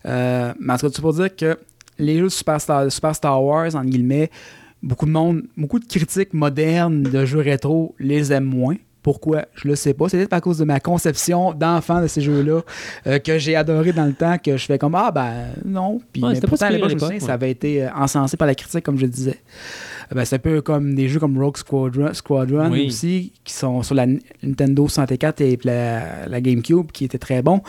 Ah. 0.03 0.07
Euh, 0.09 0.53
mais 0.59 0.73
en 0.73 0.77
tout 0.77 0.87
cas, 0.87 0.93
tout 0.93 1.01
pour 1.01 1.13
dire 1.13 1.33
que 1.33 1.57
les 1.97 2.17
jeux 2.17 2.25
de 2.25 2.29
Super 2.29 2.59
Star, 2.59 2.91
Super 2.91 3.15
Star 3.15 3.41
Wars, 3.41 3.75
en 3.75 3.85
guillemets, 3.85 4.29
beaucoup 4.83 5.05
de 5.05 5.11
monde, 5.11 5.43
beaucoup 5.55 5.79
de 5.79 5.85
critiques 5.85 6.33
modernes 6.33 7.03
de 7.03 7.25
jeux 7.25 7.39
rétro 7.39 7.95
les 7.99 8.33
aiment 8.33 8.43
moins. 8.43 8.75
Pourquoi? 9.05 9.45
Je 9.53 9.67
le 9.67 9.75
sais 9.75 9.93
pas. 9.93 10.09
C'est 10.09 10.17
peut-être 10.17 10.33
à 10.33 10.41
cause 10.41 10.57
de 10.57 10.63
ma 10.63 10.79
conception 10.79 11.53
d'enfant 11.53 12.01
de 12.01 12.07
ces 12.07 12.21
jeux-là 12.21 12.61
euh, 13.05 13.19
que 13.19 13.37
j'ai 13.37 13.55
adoré 13.55 13.93
dans 13.93 14.05
le 14.05 14.13
temps 14.13 14.39
que 14.39 14.57
je 14.57 14.65
fais 14.65 14.79
comme 14.79 14.95
Ah 14.95 15.11
ben 15.11 15.49
non. 15.63 16.01
Puis 16.11 16.23
Ouais, 16.23 16.33
mais 16.33 16.41
pourtant, 16.41 16.65
à 16.65 16.71
l'époque, 16.71 16.89
l'époque, 16.89 17.21
ça 17.21 17.33
avait 17.33 17.51
été 17.51 17.83
euh, 17.83 17.89
encensé 17.95 18.35
par 18.35 18.47
la 18.47 18.55
critique, 18.55 18.83
comme 18.83 18.97
je 18.97 19.05
disais. 19.05 19.39
Ben, 20.13 20.25
c'est 20.25 20.35
un 20.35 20.39
peu 20.39 20.61
comme 20.61 20.93
des 20.95 21.07
jeux 21.07 21.19
comme 21.19 21.37
Rogue 21.41 21.57
Squadron, 21.57 22.13
Squadron 22.13 22.69
Oui. 22.71 22.87
aussi, 22.87 23.33
qui 23.43 23.53
sont 23.53 23.81
sur 23.83 23.95
la 23.95 24.05
Nintendo 24.43 24.87
64 24.87 25.41
et 25.41 25.57
la, 25.63 26.27
la 26.27 26.41
GameCube, 26.41 26.91
qui 26.91 27.05
étaient 27.05 27.17
très 27.17 27.41
bons, 27.41 27.61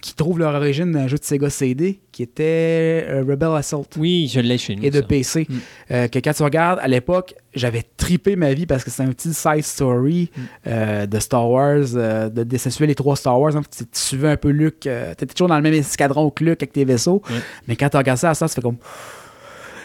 qui 0.00 0.14
trouvent 0.14 0.38
leur 0.38 0.54
origine 0.54 0.90
dans 0.92 1.00
un 1.00 1.08
jeu 1.08 1.18
de 1.18 1.24
Sega 1.24 1.50
CD, 1.50 2.00
qui 2.10 2.22
était 2.22 3.06
euh, 3.08 3.24
Rebel 3.28 3.50
Assault. 3.56 3.86
Oui, 3.98 4.30
je 4.32 4.40
l'ai 4.40 4.58
chez 4.58 4.76
nous. 4.76 4.84
Et 4.84 4.90
de 4.90 5.00
ça. 5.00 5.06
PC. 5.06 5.46
Mm. 5.48 5.54
Euh, 5.92 6.08
que 6.08 6.18
quand 6.18 6.32
tu 6.32 6.42
regardes, 6.42 6.78
à 6.80 6.88
l'époque, 6.88 7.34
j'avais 7.54 7.82
tripé 7.96 8.36
ma 8.36 8.52
vie 8.54 8.66
parce 8.66 8.82
que 8.84 8.90
c'est 8.90 9.02
un 9.02 9.08
petit 9.12 9.32
side 9.34 9.62
story 9.64 10.30
Mm. 10.36 10.40
euh, 10.68 11.06
de 11.06 11.18
Star 11.18 11.48
Wars, 11.50 11.80
de, 11.94 12.44
de 12.44 12.56
ça 12.56 12.70
suivait 12.70 12.86
les 12.88 12.94
trois 12.94 13.16
Star 13.16 13.40
Wars. 13.40 13.56
hein. 13.56 13.62
tu, 13.76 13.84
tu 13.84 13.88
suivais 14.00 14.28
un 14.30 14.36
peu 14.36 14.48
Luke, 14.50 14.86
euh, 14.86 15.10
t'étais 15.14 15.34
toujours 15.34 15.48
dans 15.48 15.56
le 15.56 15.62
même 15.62 15.74
escadron 15.74 16.30
que 16.30 16.44
Luke 16.44 16.62
avec 16.62 16.72
tes 16.72 16.84
vaisseaux. 16.84 17.22
Mais 17.68 17.76
quand 17.76 17.88
tu 17.88 17.96
regardes 17.96 18.18
ça 18.18 18.34
ça, 18.34 18.48
ça 18.48 18.54
fait 18.54 18.60
comme. 18.62 18.76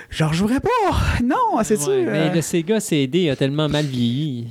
J'en 0.10 0.32
jouerais 0.34 0.60
pas! 0.60 0.70
Non, 1.24 1.62
c'est 1.64 1.78
sûr! 1.80 2.04
Mais 2.06 2.34
le 2.34 2.42
Sega 2.42 2.80
CD 2.80 3.30
a 3.30 3.36
tellement 3.36 3.70
mal 3.70 3.86
vieilli. 3.86 4.48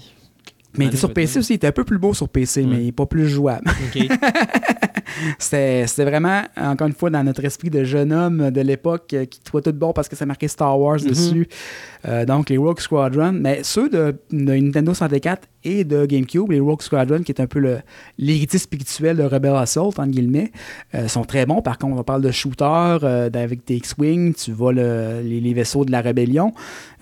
Mais 0.77 0.85
il 0.85 0.89
était 0.89 0.97
sur 0.99 1.13
PC 1.13 1.41
aussi, 1.41 1.55
il 1.55 1.57
était 1.57 1.67
un 1.67 1.73
peu 1.73 1.83
plus 1.85 1.99
beau 1.99 2.15
sur 2.15 2.29
PC, 2.29 2.65
mais 2.65 2.83
il 2.85 2.89
est 2.89 2.93
pas 2.93 3.07
plus 3.07 3.29
jouable. 3.29 3.65
C'était 5.39 6.05
vraiment, 6.05 6.43
encore 6.57 6.87
une 6.87 6.93
fois, 6.93 7.11
dans 7.11 7.25
notre 7.25 7.45
esprit 7.45 7.71
de 7.71 7.83
jeune 7.83 8.13
homme 8.13 8.51
de 8.51 8.61
l'époque 8.61 9.13
euh, 9.15 9.25
qui 9.25 9.41
trouvait 9.41 9.63
tout 9.63 9.73
bon 9.73 9.93
parce 9.93 10.09
que 10.09 10.15
ça 10.15 10.27
marquait 10.27 10.47
Star 10.49 10.79
Wars 10.79 10.99
Mhm. 11.01 11.09
dessus. 11.09 11.49
Euh, 12.07 12.25
donc, 12.25 12.51
les 12.51 12.59
Rogue 12.59 12.79
Squadron. 12.79 13.33
Mais 13.33 13.61
ceux 13.65 13.89
de, 13.89 14.15
de 14.31 14.53
Nintendo 14.55 14.95
64 14.95 15.49
et 15.69 15.85
de 15.85 16.07
GameCube, 16.07 16.51
les 16.51 16.61
Rogue 16.61 16.83
Squadron, 16.83 17.23
qui 17.23 17.33
est 17.33 17.41
un 17.41 17.47
peu 17.47 17.59
le- 17.59 17.79
l'héritier 18.19 18.59
spirituel 18.59 19.17
de 19.17 19.23
Rebel 19.23 19.55
Assault, 19.55 19.89
entre 19.89 20.07
guillemets, 20.07 20.51
euh, 20.95 21.09
sont 21.09 21.25
très 21.25 21.47
bons. 21.47 21.63
Par 21.63 21.79
contre, 21.79 21.97
on 21.99 22.03
parle 22.03 22.23
de 22.23 22.31
shooter 22.31 22.65
euh, 23.03 23.31
avec 23.35 23.65
tes 23.65 23.77
X-Wing, 23.77 24.35
tu 24.35 24.53
voles 24.53 24.77
le- 24.77 25.21
les, 25.23 25.41
les 25.41 25.55
vaisseaux 25.55 25.85
de 25.85 25.91
la 25.93 26.01
rébellion. 26.01 26.53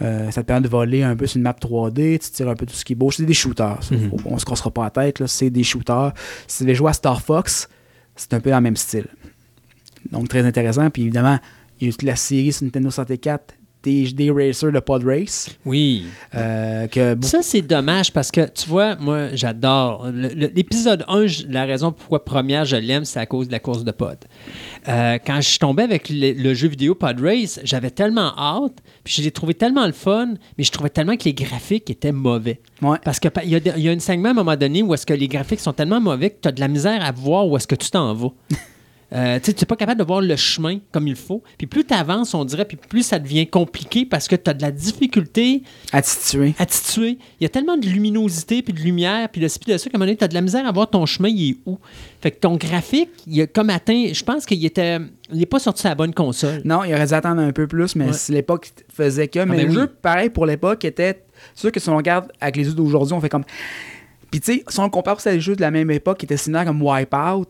Euh, 0.02 0.30
ça 0.30 0.42
te 0.42 0.46
permet 0.46 0.62
de 0.62 0.68
voler 0.68 1.02
un 1.02 1.14
peu 1.16 1.26
sur 1.26 1.36
une 1.38 1.42
map 1.44 1.52
3D, 1.58 2.18
tu 2.18 2.30
tires 2.30 2.48
un 2.48 2.54
peu 2.54 2.66
tout 2.66 2.74
ce 2.74 2.84
qui 2.84 2.94
bouge. 2.94 3.16
C'est 3.16 3.24
des 3.26 3.34
shooters. 3.34 3.82
ça. 3.82 3.94
Mhm. 3.94 4.10
On 4.24 4.38
se 4.38 4.44
cassera 4.44 4.70
pas 4.70 4.84
la 4.84 4.90
tête, 4.90 5.20
là, 5.20 5.26
c'est 5.26 5.50
des 5.50 5.62
shooters. 5.62 6.12
Si 6.46 6.58
tu 6.58 6.68
veux 6.68 6.74
jouer 6.74 6.90
à 6.90 6.92
Star 6.92 7.20
Fox, 7.22 7.68
c'est 8.14 8.34
un 8.34 8.40
peu 8.40 8.50
dans 8.50 8.56
le 8.56 8.62
même 8.62 8.76
style. 8.76 9.06
Donc, 10.12 10.28
très 10.28 10.44
intéressant. 10.44 10.88
Puis 10.90 11.02
évidemment, 11.02 11.38
il 11.80 11.84
y 11.84 11.86
a 11.86 11.88
eu 11.88 11.92
toute 11.92 12.02
la 12.02 12.16
série 12.16 12.52
sur 12.52 12.64
Nintendo 12.64 12.90
64 12.90 13.54
des, 13.86 14.10
des 14.12 14.30
racers 14.32 14.72
de 14.72 14.80
Pod 14.80 15.04
Race. 15.04 15.48
Oui. 15.64 16.06
euh, 16.34 16.88
que 16.88 17.16
Ça, 17.22 17.38
c'est 17.42 17.62
dommage 17.62 18.12
parce 18.12 18.32
que, 18.32 18.48
tu 18.52 18.68
vois, 18.68 18.96
moi, 18.96 19.28
j'adore. 19.34 20.08
L'épisode 20.12 21.04
1, 21.06 21.26
je- 21.28 21.44
la 21.48 21.64
raison 21.64 21.92
pourquoi 21.92 22.24
première 22.24 22.64
je 22.64 22.76
l'aime, 22.76 23.04
c'est 23.04 23.20
à 23.20 23.26
cause 23.26 23.46
de 23.46 23.52
la 23.52 23.60
course 23.60 23.84
de 23.84 23.92
pod. 23.92 24.18
Euh, 24.88 25.18
quand 25.24 25.36
je 25.36 25.48
suis 25.48 25.58
tombé 25.60 25.84
avec 25.84 26.08
le, 26.10 26.32
le 26.32 26.54
jeu 26.54 26.66
vidéo 26.68 26.94
Pod 26.96 27.20
Race, 27.20 27.60
j'avais 27.62 27.90
tellement 27.90 28.32
hâte, 28.36 28.78
puis 29.04 29.14
je 29.14 29.22
l'ai 29.22 29.30
trouvé 29.30 29.54
tellement 29.54 29.86
le 29.86 29.92
fun, 29.92 30.34
mais 30.58 30.64
je 30.64 30.72
trouvais 30.72 30.90
tellement 30.90 31.16
que 31.16 31.24
les 31.24 31.34
graphiques 31.34 31.88
étaient 31.88 32.12
mauvais. 32.12 32.60
Ouais. 32.82 32.98
Parce 33.04 33.20
qu'il 33.20 33.30
y, 33.44 33.50
y 33.80 33.88
a 33.88 33.92
un 33.92 33.98
segment 34.00 34.28
à 34.28 34.32
un 34.32 34.34
moment 34.34 34.56
donné 34.56 34.82
où 34.82 34.92
est-ce 34.94 35.06
que 35.06 35.14
les 35.14 35.28
graphiques 35.28 35.60
sont 35.60 35.72
tellement 35.72 36.00
mauvais 36.00 36.30
que 36.30 36.36
tu 36.42 36.48
as 36.48 36.52
de 36.52 36.60
la 36.60 36.68
misère 36.68 37.04
à 37.04 37.12
voir 37.12 37.46
où 37.48 37.56
est-ce 37.56 37.66
que 37.68 37.76
tu 37.76 37.90
t'en 37.90 38.12
vas. 38.14 38.32
Euh, 39.12 39.38
tu 39.40 39.50
n'es 39.52 39.66
pas 39.66 39.76
capable 39.76 40.00
de 40.00 40.04
voir 40.04 40.20
le 40.20 40.34
chemin 40.34 40.78
comme 40.90 41.06
il 41.06 41.14
faut. 41.14 41.40
Puis 41.58 41.68
plus 41.68 41.84
tu 41.84 41.94
avances, 41.94 42.34
on 42.34 42.44
dirait, 42.44 42.64
puis 42.64 42.76
plus 42.76 43.04
ça 43.04 43.20
devient 43.20 43.46
compliqué 43.46 44.04
parce 44.04 44.26
que 44.26 44.34
tu 44.34 44.50
as 44.50 44.54
de 44.54 44.62
la 44.62 44.72
difficulté 44.72 45.62
à 45.92 46.02
situer. 46.02 46.54
Il 47.38 47.44
y 47.44 47.46
a 47.46 47.48
tellement 47.48 47.76
de 47.76 47.86
luminosité, 47.86 48.62
puis 48.62 48.72
de 48.72 48.80
lumière, 48.80 49.28
puis 49.28 49.40
de 49.40 49.46
ci, 49.46 49.60
puis 49.60 49.72
de 49.72 49.78
ça, 49.78 49.88
qu'à 49.88 49.96
un 49.96 49.98
moment 49.98 50.06
donné, 50.06 50.16
tu 50.16 50.24
as 50.24 50.28
de 50.28 50.34
la 50.34 50.40
misère 50.40 50.66
à 50.66 50.72
voir 50.72 50.90
ton 50.90 51.06
chemin, 51.06 51.28
il 51.28 51.50
est 51.52 51.56
où. 51.66 51.78
Fait 52.20 52.32
que 52.32 52.40
ton 52.40 52.56
graphique, 52.56 53.10
il 53.28 53.40
a 53.42 53.46
comme 53.46 53.70
atteint, 53.70 54.08
je 54.12 54.24
pense 54.24 54.44
qu'il 54.44 54.64
était, 54.64 54.98
il 55.30 55.38
n'est 55.38 55.46
pas 55.46 55.60
sorti 55.60 55.86
à 55.86 55.90
la 55.90 55.94
bonne 55.94 56.12
console. 56.12 56.62
Non, 56.64 56.82
il 56.82 56.92
aurait 56.92 57.06
dû 57.06 57.14
attendre 57.14 57.40
un 57.42 57.52
peu 57.52 57.68
plus, 57.68 57.94
mais 57.94 58.06
Ouais. 58.06 58.12
si 58.12 58.32
l'époque 58.32 58.70
faisait 58.92 59.28
que. 59.28 59.38
Mais 59.44 59.56
ben 59.56 59.62
le 59.62 59.68
oui. 59.68 59.74
jeu, 59.74 59.86
pareil 59.86 60.30
pour 60.30 60.46
l'époque, 60.46 60.84
était. 60.84 61.22
C'est 61.54 61.60
sûr 61.60 61.70
que 61.72 61.78
si 61.78 61.88
on 61.90 61.96
regarde 61.96 62.32
avec 62.40 62.56
les 62.56 62.64
yeux 62.66 62.74
d'aujourd'hui, 62.74 63.12
on 63.14 63.20
fait 63.20 63.28
comme. 63.28 63.44
Puis 64.32 64.40
tu 64.40 64.52
sais, 64.54 64.64
si 64.68 64.80
on 64.80 64.90
compare 64.90 65.16
aussi 65.16 65.28
à 65.28 65.32
des 65.32 65.40
jeux 65.40 65.54
de 65.54 65.60
la 65.60 65.70
même 65.70 65.90
époque 65.92 66.18
qui 66.18 66.24
étaient 66.26 66.36
similaires 66.36 66.64
comme 66.64 66.82
Wipeout, 66.82 67.46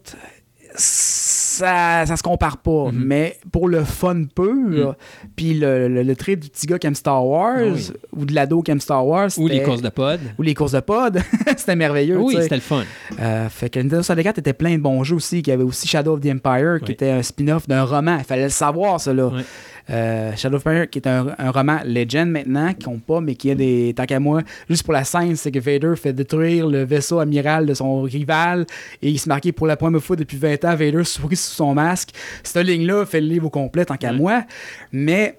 ça, 1.57 2.07
ça 2.07 2.16
se 2.16 2.23
compare 2.23 2.59
pas. 2.59 2.87
Mhm. 2.92 3.05
Mais 3.05 3.37
pour 3.53 3.69
le 3.69 3.85
fun 3.85 4.25
pur, 4.35 4.95
puis 5.37 5.55
le, 5.55 5.88
le, 5.88 6.03
le 6.03 6.16
trip 6.16 6.40
du 6.40 6.49
petit 6.49 6.66
gars 6.66 6.79
qui 6.79 6.87
aime 6.87 6.95
Star 6.95 7.27
Wars, 7.27 7.57
Ah 7.59 7.73
oui. 7.75 7.90
ou 8.16 8.25
de 8.25 8.35
l'ado 8.35 8.62
qui 8.62 8.71
aime 8.71 8.81
Star 8.81 9.07
Wars, 9.07 9.29
Ou 9.38 9.49
les 9.49 9.62
courses 9.62 9.83
de 9.83 9.88
pod. 9.88 10.21
ou 10.38 10.42
les 10.42 10.55
courses 10.55 10.73
de 10.73 10.81
pod, 10.81 11.21
c'était 11.57 11.77
merveilleux. 11.77 12.19
Oui, 12.19 12.33
tu 12.35 12.37
sais. 12.37 12.42
c'était 12.45 12.55
le 12.57 12.61
fun. 12.61 12.83
Euh, 13.21 13.49
fait 13.49 13.71
que 13.71 13.79
Nintendo 13.81 14.03
64 14.03 14.38
était 14.38 14.53
plein 14.53 14.77
de 14.77 14.83
bons 14.83 15.03
jeux 15.05 15.16
aussi. 15.16 15.38
Il 15.40 15.49
y 15.49 15.53
avait 15.53 15.62
aussi 15.64 15.87
Shadow 15.88 16.14
of 16.14 16.21
the 16.21 16.27
Empire, 16.27 16.79
qui 16.81 16.87
Oui. 16.88 16.92
était 16.92 17.11
un 17.11 17.23
spin-off 17.23 17.66
d'un 17.69 17.85
roman. 17.85 18.16
Il 18.19 18.25
fallait 18.25 18.45
le 18.45 18.49
savoir, 18.51 19.01
ça, 19.01 19.12
là. 19.12 19.31
Oui. 19.33 19.42
Euh, 19.90 20.35
Shadow 20.37 20.57
of 20.57 20.66
Empire, 20.66 20.90
qui 20.90 20.99
est 20.99 21.07
un, 21.07 21.35
un 21.38 21.51
roman 21.51 21.79
Legend 21.85 22.29
maintenant, 22.29 22.72
qui 22.75 22.85
compte 22.85 23.03
pas, 23.05 23.20
mais 23.20 23.35
qui 23.35 23.51
a 23.51 23.55
des. 23.55 23.94
Tant 23.96 24.05
qu'à 24.05 24.20
moi, 24.20 24.42
juste 24.68 24.83
pour 24.83 24.92
la 24.92 25.05
scène, 25.05 25.37
c'est 25.37 25.53
que 25.53 25.61
Vader 25.61 25.94
fait 25.96 26.12
détruire 26.12 26.66
le 26.66 26.85
vaisseau 26.85 27.20
amiral 27.20 27.66
de 27.66 27.75
son 27.75 28.03
rival 28.03 28.66
et 29.03 29.11
il 29.11 29.18
se 29.18 29.29
marquait 29.29 29.53
pour 29.53 29.66
la 29.66 29.77
première 29.77 30.03
fois 30.03 30.16
depuis 30.16 30.37
20 30.37 30.64
ans, 30.64 30.75
Vader 30.77 31.05
sourit 31.05 31.37
sous 31.37 31.55
son 31.55 31.75
masque. 31.75 32.11
Cette 32.42 32.66
ligne-là 32.66 33.07
fait 33.07 33.20
le 33.20 33.29
livre 33.29 33.46
au 33.46 33.51
complet, 33.51 33.85
tant 33.85 33.96
qu'à 33.96 34.12
moi. 34.12 34.44
Mais 34.92 35.38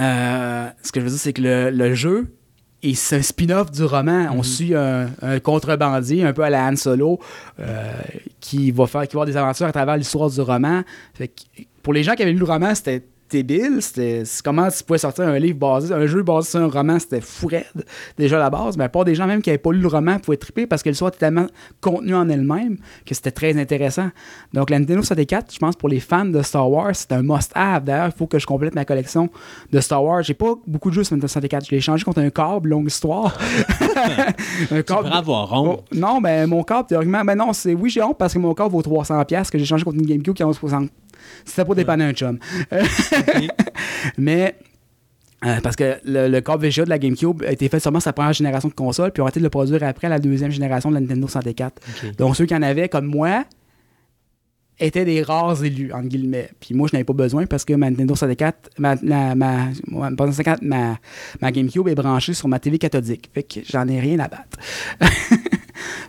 euh, 0.00 0.68
ce 0.82 0.92
que 0.92 1.00
je 1.00 1.04
veux 1.04 1.10
dire, 1.10 1.20
c'est 1.20 1.32
que 1.32 1.42
le, 1.42 1.70
le 1.70 1.94
jeu, 1.94 2.26
et 2.82 2.94
c'est 2.94 3.16
un 3.16 3.22
spin-off 3.22 3.70
du 3.70 3.84
roman. 3.84 4.28
On 4.32 4.42
suit 4.42 4.74
un, 4.74 5.08
un 5.22 5.40
contrebandier, 5.40 6.24
un 6.24 6.32
peu 6.32 6.42
à 6.42 6.50
la 6.50 6.66
Han 6.66 6.76
Solo, 6.76 7.18
euh, 7.58 7.92
qui 8.40 8.70
va 8.70 8.86
faire 8.86 9.08
qui 9.08 9.16
va 9.16 9.22
avoir 9.22 9.26
des 9.26 9.36
aventures 9.36 9.66
à 9.66 9.72
travers 9.72 9.96
l'histoire 9.96 10.30
du 10.30 10.40
roman. 10.40 10.82
Fait 11.14 11.28
que 11.28 11.62
pour 11.82 11.92
les 11.92 12.02
gens 12.02 12.14
qui 12.14 12.22
avaient 12.22 12.32
lu 12.32 12.38
le 12.38 12.44
roman, 12.44 12.74
c'était 12.74 13.02
débile. 13.30 13.78
C'était 13.80 14.22
comment 14.44 14.68
tu 14.68 14.82
pouvais 14.84 14.98
sortir 14.98 15.24
un 15.24 15.38
livre 15.38 15.58
basé, 15.58 15.92
un 15.92 16.06
jeu 16.06 16.22
basé 16.22 16.50
sur 16.50 16.60
un 16.60 16.68
roman, 16.68 16.98
c'était 16.98 17.20
fou 17.20 17.48
raide, 17.48 17.84
déjà 18.18 18.36
à 18.36 18.40
la 18.40 18.50
base. 18.50 18.76
Mais 18.76 18.88
pas 18.88 19.04
des 19.04 19.14
gens 19.14 19.26
même 19.26 19.42
qui 19.42 19.50
n'avaient 19.50 19.58
pas 19.58 19.72
lu 19.72 19.80
le 19.80 19.88
roman 19.88 20.18
pouvaient 20.18 20.36
triper 20.36 20.66
parce 20.66 20.82
que 20.82 20.88
l'histoire 20.88 21.08
était 21.08 21.18
tellement 21.18 21.46
contenue 21.80 22.14
en 22.14 22.28
elle-même 22.28 22.78
que 23.04 23.14
c'était 23.14 23.30
très 23.30 23.58
intéressant. 23.58 24.10
Donc 24.52 24.70
la 24.70 24.78
Nintendo 24.78 25.02
64, 25.02 25.52
je 25.52 25.58
pense 25.58 25.76
pour 25.76 25.88
les 25.88 26.00
fans 26.00 26.24
de 26.24 26.42
Star 26.42 26.70
Wars, 26.70 26.94
c'est 26.94 27.12
un 27.12 27.22
must-have. 27.22 27.84
D'ailleurs, 27.84 28.06
il 28.06 28.18
faut 28.18 28.26
que 28.26 28.38
je 28.38 28.46
complète 28.46 28.74
ma 28.74 28.84
collection 28.84 29.30
de 29.72 29.80
Star 29.80 30.02
Wars. 30.02 30.22
J'ai 30.22 30.34
pas 30.34 30.54
beaucoup 30.66 30.90
de 30.90 30.94
jeux 30.94 31.04
sur 31.04 31.14
Nintendo 31.16 31.28
64. 31.28 31.66
Je 31.66 31.70
l'ai 31.70 31.78
échangé 31.78 32.04
contre 32.04 32.20
un 32.20 32.30
câble, 32.30 32.68
longue 32.68 32.86
histoire. 32.86 33.36
un 34.70 34.82
câble. 34.82 35.08
avoir 35.12 35.52
honte. 35.52 35.84
Oh, 35.90 35.94
non, 35.94 36.20
ben 36.20 36.46
mon 36.46 36.62
câble, 36.62 36.88
théoriquement, 36.88 37.24
ben 37.24 37.34
non, 37.34 37.52
c'est 37.52 37.74
oui, 37.74 37.90
j'ai 37.90 38.02
honte 38.02 38.18
parce 38.18 38.32
que 38.32 38.38
mon 38.38 38.54
câble 38.54 38.70
vaut 38.70 38.82
300$ 38.82 39.24
piastres, 39.24 39.52
que 39.52 39.58
j'ai 39.58 39.64
changé 39.64 39.84
contre 39.84 39.98
une 39.98 40.06
GameCube 40.06 40.34
qui 40.34 40.42
en 40.42 40.50
vaut 40.50 40.68
60$. 40.68 40.88
C'était 41.44 41.64
pas 41.64 41.74
dépanner 41.74 42.04
un 42.04 42.12
chum. 42.12 42.38
Mais. 44.18 44.56
euh, 45.44 45.60
parce 45.62 45.76
que 45.76 45.96
le, 46.04 46.28
le 46.28 46.40
câble 46.40 46.66
VGA 46.66 46.84
de 46.84 46.90
la 46.90 46.98
GameCube 46.98 47.42
a 47.46 47.52
été 47.52 47.68
fait 47.68 47.78
seulement 47.80 48.00
sur 48.00 48.08
la 48.08 48.12
première 48.14 48.32
génération 48.32 48.68
de 48.68 48.74
console, 48.74 49.12
puis 49.12 49.20
on 49.20 49.24
a 49.24 49.28
arrêté 49.28 49.40
de 49.40 49.44
le 49.44 49.50
produire 49.50 49.82
après 49.84 50.08
la 50.08 50.18
deuxième 50.18 50.50
génération 50.50 50.88
de 50.90 50.94
la 50.94 51.00
Nintendo 51.00 51.28
64. 51.28 51.80
Ok. 52.04 52.16
Donc 52.16 52.36
ceux 52.36 52.46
qui 52.46 52.54
en 52.54 52.62
avaient, 52.62 52.88
comme 52.88 53.06
moi, 53.06 53.44
étaient 54.78 55.04
des 55.04 55.22
rares 55.22 55.62
élus, 55.64 55.92
entre 55.92 56.08
guillemets. 56.08 56.50
Puis 56.60 56.74
moi, 56.74 56.88
je 56.90 56.94
n'avais 56.96 57.04
pas 57.04 57.12
besoin 57.14 57.46
parce 57.46 57.64
que 57.64 57.72
ma 57.74 57.88
Nintendo 57.90 58.14
64, 58.14 58.70
ma, 58.78 58.94
la- 59.02 59.34
ma, 59.34 59.68
ma, 59.88 60.10
ma 60.10 60.16
64, 60.16 60.62
ma, 60.62 60.98
ma 61.40 61.52
GameCube 61.52 61.88
est 61.88 61.94
branchée 61.94 62.34
sur 62.34 62.48
ma 62.48 62.58
télé 62.58 62.78
cathodique. 62.78 63.30
Fait 63.32 63.42
que 63.42 63.60
j'en 63.70 63.86
ai 63.88 64.00
rien 64.00 64.18
à 64.18 64.28
battre. 64.28 64.58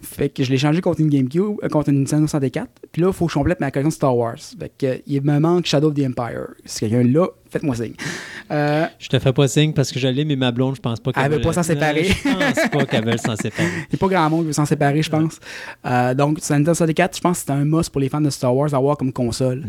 fait 0.01 0.29
que 0.29 0.43
je 0.43 0.49
l'ai 0.49 0.57
changé 0.57 0.81
contre 0.81 1.01
une 1.01 1.09
GameCube, 1.09 1.57
euh, 1.63 1.69
contre 1.69 1.89
une 1.89 1.99
Nintendo 1.99 2.27
64. 2.27 2.67
Puis 2.91 3.01
là, 3.01 3.09
il 3.09 3.13
faut 3.13 3.25
que 3.25 3.31
je 3.31 3.37
complète 3.37 3.59
ma 3.59 3.71
collection 3.71 3.89
de 3.89 3.93
Star 3.93 4.15
Wars. 4.17 4.37
Fait 4.59 4.71
que, 4.77 4.85
euh, 4.85 4.97
il 5.07 5.21
me 5.21 5.39
manque 5.39 5.65
Shadow 5.65 5.89
of 5.89 5.93
the 5.95 6.05
Empire. 6.05 6.47
Si 6.65 6.81
quelqu'un 6.81 7.03
là, 7.03 7.27
faites-moi 7.49 7.75
signe. 7.75 7.93
Euh, 8.51 8.85
Je 8.99 9.09
te 9.09 9.19
fais 9.19 9.33
pas 9.33 9.47
signe 9.47 9.73
parce 9.73 9.91
que 9.91 9.99
je 9.99 10.07
l'ai, 10.07 10.25
mais 10.25 10.35
ma 10.35 10.51
blonde, 10.51 10.75
je 10.75 10.81
pense 10.81 10.99
pas 10.99 11.11
qu'elle 11.11 11.25
Elle 11.25 11.31
veut 11.33 11.41
pas 11.41 11.53
s'en 11.53 11.63
séparer. 11.63 12.05
Je 12.05 12.29
pense 12.29 12.69
pas 12.69 12.85
qu'elle 12.85 13.05
veut 13.05 13.17
s'en 13.17 13.35
séparer. 13.35 13.67
Il 13.91 13.93
n'y 13.93 13.95
a 13.95 13.97
pas 13.97 14.07
grand 14.07 14.29
monde 14.29 14.41
qui 14.41 14.47
veut 14.47 14.53
s'en 14.53 14.65
séparer, 14.65 15.01
je 15.01 15.09
pense. 15.09 15.39
Euh, 15.85 16.13
donc, 16.13 16.39
sur 16.39 16.53
la 16.53 16.59
Nintendo 16.59 16.73
64, 16.73 17.17
je 17.17 17.21
pense 17.21 17.39
que 17.39 17.45
c'est 17.47 17.51
un 17.53 17.65
must 17.65 17.89
pour 17.91 18.01
les 18.01 18.09
fans 18.09 18.21
de 18.21 18.29
Star 18.29 18.55
Wars 18.55 18.73
à 18.73 18.77
avoir 18.77 18.97
comme 18.97 19.11
console. 19.11 19.65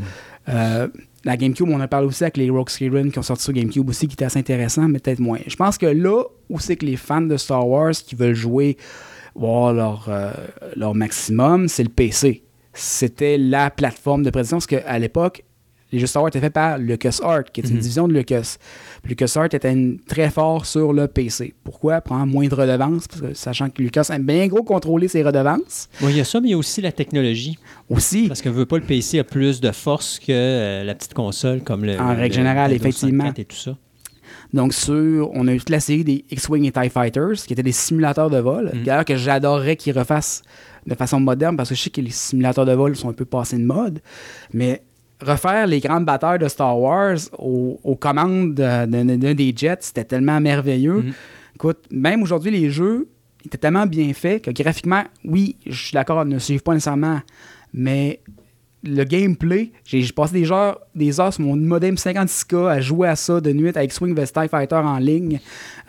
Euh, 0.48 0.88
la 1.24 1.36
GameCube, 1.36 1.68
on 1.68 1.80
en 1.80 1.88
parle 1.88 2.04
aussi 2.04 2.22
avec 2.24 2.36
les 2.36 2.48
Rogue 2.48 2.70
Squadron 2.70 3.10
qui 3.10 3.18
ont 3.18 3.22
sorti 3.22 3.44
sur 3.44 3.52
GameCube 3.52 3.88
aussi, 3.88 4.06
qui 4.06 4.14
était 4.14 4.24
assez 4.24 4.38
intéressant, 4.38 4.88
mais 4.88 4.98
peut-être 4.98 5.18
moins. 5.18 5.40
Je 5.46 5.56
pense 5.56 5.76
que 5.76 5.86
là 5.86 6.22
où 6.48 6.58
c'est 6.58 6.76
que 6.76 6.86
les 6.86 6.96
fans 6.96 7.20
de 7.20 7.36
Star 7.36 7.66
Wars 7.68 7.92
qui 7.92 8.14
veulent 8.14 8.34
jouer, 8.34 8.76
voir 9.38 9.72
leur, 9.72 10.06
euh, 10.08 10.32
leur 10.76 10.94
maximum, 10.94 11.68
c'est 11.68 11.84
le 11.84 11.88
PC. 11.88 12.42
C'était 12.74 13.38
la 13.38 13.70
plateforme 13.70 14.22
de 14.22 14.30
prédilection 14.30 14.56
parce 14.58 14.66
qu'à 14.66 14.98
l'époque, 14.98 15.44
les 15.90 15.98
jeux 15.98 16.06
Star 16.06 16.22
Wars 16.22 16.28
étaient 16.28 16.40
faits 16.40 16.52
par 16.52 16.76
LucasArts, 16.76 17.44
qui 17.44 17.62
est 17.62 17.64
une 17.64 17.76
Mhm. 17.76 17.80
division 17.80 18.08
de 18.08 18.12
Lucas. 18.12 18.56
Puis 19.02 19.10
LucasArts 19.10 19.46
était 19.46 19.72
une- 19.72 19.98
très 20.00 20.28
fort 20.28 20.66
sur 20.66 20.92
le 20.92 21.08
PC. 21.08 21.54
Pourquoi? 21.64 22.02
Prendre 22.02 22.26
moins 22.26 22.46
de 22.46 22.54
redevances, 22.54 23.08
parce 23.08 23.22
que, 23.22 23.32
sachant 23.32 23.70
que 23.70 23.80
Lucas 23.82 24.10
aime 24.12 24.24
bien 24.26 24.46
gros 24.48 24.62
contrôler 24.62 25.08
ses 25.08 25.22
redevances. 25.22 25.88
Bon, 26.02 26.08
il 26.10 26.16
y 26.18 26.20
a 26.20 26.24
ça, 26.24 26.40
mais 26.40 26.48
il 26.48 26.50
y 26.50 26.54
a 26.54 26.58
aussi 26.58 26.82
la 26.82 26.92
technologie. 26.92 27.58
Aussi, 27.88 28.28
Parce 28.28 28.42
que 28.42 28.50
veut 28.50 28.66
pas 28.66 28.76
le 28.76 28.84
PC 28.84 29.18
a 29.18 29.24
plus 29.24 29.60
de 29.62 29.70
force 29.72 30.18
que 30.18 30.26
euh, 30.30 30.84
la 30.84 30.94
petite 30.94 31.14
console 31.14 31.62
comme 31.62 31.84
le. 31.86 31.98
En 31.98 32.12
le- 32.12 32.18
règle 32.20 32.34
le 32.36 32.42
générale, 32.42 32.72
effectivement. 32.74 33.24
64 33.24 33.38
Et 33.38 33.44
tout 33.46 33.56
ça. 33.56 33.76
Donc, 34.54 34.72
sur, 34.72 35.30
on 35.34 35.46
a 35.46 35.52
eu 35.54 35.58
toute 35.58 35.68
la 35.70 35.80
série 35.80 36.04
des 36.04 36.24
X-Wing 36.30 36.64
et 36.64 36.72
TIE 36.72 36.88
Fighters, 36.88 37.34
qui 37.46 37.52
étaient 37.52 37.62
des 37.62 37.72
simulateurs 37.72 38.30
de 38.30 38.38
vol. 38.38 38.70
D'ailleurs, 38.84 39.04
que 39.04 39.16
j'adorerais 39.16 39.76
qu'ils 39.76 39.98
refassent 39.98 40.42
de 40.86 40.94
façon 40.94 41.20
moderne, 41.20 41.56
parce 41.56 41.68
que 41.68 41.74
je 41.74 41.82
sais 41.82 41.90
que 41.90 42.00
les 42.00 42.10
simulateurs 42.10 42.64
de 42.64 42.72
vol 42.72 42.96
sont 42.96 43.10
un 43.10 43.12
peu 43.12 43.26
passés 43.26 43.58
de 43.58 43.64
mode. 43.64 44.00
Mais 44.54 44.82
refaire 45.20 45.66
les 45.66 45.80
grandes 45.80 46.06
batailles 46.06 46.38
de 46.38 46.48
Star 46.48 46.78
Wars 46.80 47.18
aux, 47.38 47.78
aux 47.84 47.96
commandes 47.96 48.54
de- 48.54 48.86
d'un 49.16 49.34
des 49.34 49.52
jets, 49.54 49.76
c'était 49.80 50.04
tellement 50.04 50.40
merveilleux. 50.40 51.02
Mhm. 51.02 51.12
Écoute, 51.56 51.78
même 51.90 52.22
aujourd'hui, 52.22 52.50
les 52.52 52.70
jeux 52.70 53.08
étaient 53.44 53.58
tellement 53.58 53.84
bien 53.86 54.12
faits 54.14 54.42
que 54.44 54.50
graphiquement, 54.50 55.02
oui, 55.24 55.56
je 55.66 55.72
suis 55.86 55.92
d'accord, 55.92 56.24
ne 56.24 56.38
suivent 56.38 56.62
pas 56.62 56.72
nécessairement, 56.72 57.20
mais 57.74 58.20
le 58.84 59.04
gameplay, 59.04 59.72
j'ai 59.84 60.06
passé 60.12 60.34
des 60.34 60.52
heures, 60.52 60.78
des 60.94 61.20
heures 61.20 61.32
sur 61.32 61.42
mon 61.42 61.56
modem 61.56 61.96
56K 61.96 62.70
à 62.70 62.80
jouer 62.80 63.08
à 63.08 63.16
ça 63.16 63.40
de 63.40 63.52
nuit 63.52 63.68
avec 63.68 63.92
Swing 63.92 64.14
TIE 64.14 64.48
Fighter 64.48 64.76
en 64.76 64.98
ligne. 64.98 65.40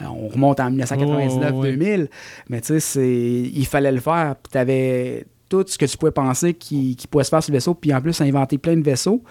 Euh, 0.01 0.05
on 0.05 0.27
remonte 0.27 0.59
en 0.59 0.71
1999-2000, 0.71 2.07
mais 2.49 2.61
tu 2.61 2.79
sais, 2.79 3.01
il 3.01 3.65
fallait 3.65 3.91
le 3.91 3.99
faire. 3.99 4.35
Puis 4.41 4.51
t'avais 4.51 5.25
tout 5.49 5.63
ce 5.67 5.77
que 5.77 5.85
tu 5.85 5.97
pouvais 5.97 6.11
penser 6.11 6.53
qui, 6.53 6.95
qui 6.95 7.07
pouvait 7.07 7.23
se 7.23 7.29
faire 7.29 7.43
sur 7.43 7.51
le 7.51 7.57
vaisseau, 7.57 7.73
puis 7.73 7.93
en 7.93 8.01
plus, 8.01 8.19
inventer 8.21 8.57
plein 8.57 8.75
de 8.75 8.83
vaisseaux 8.83 9.23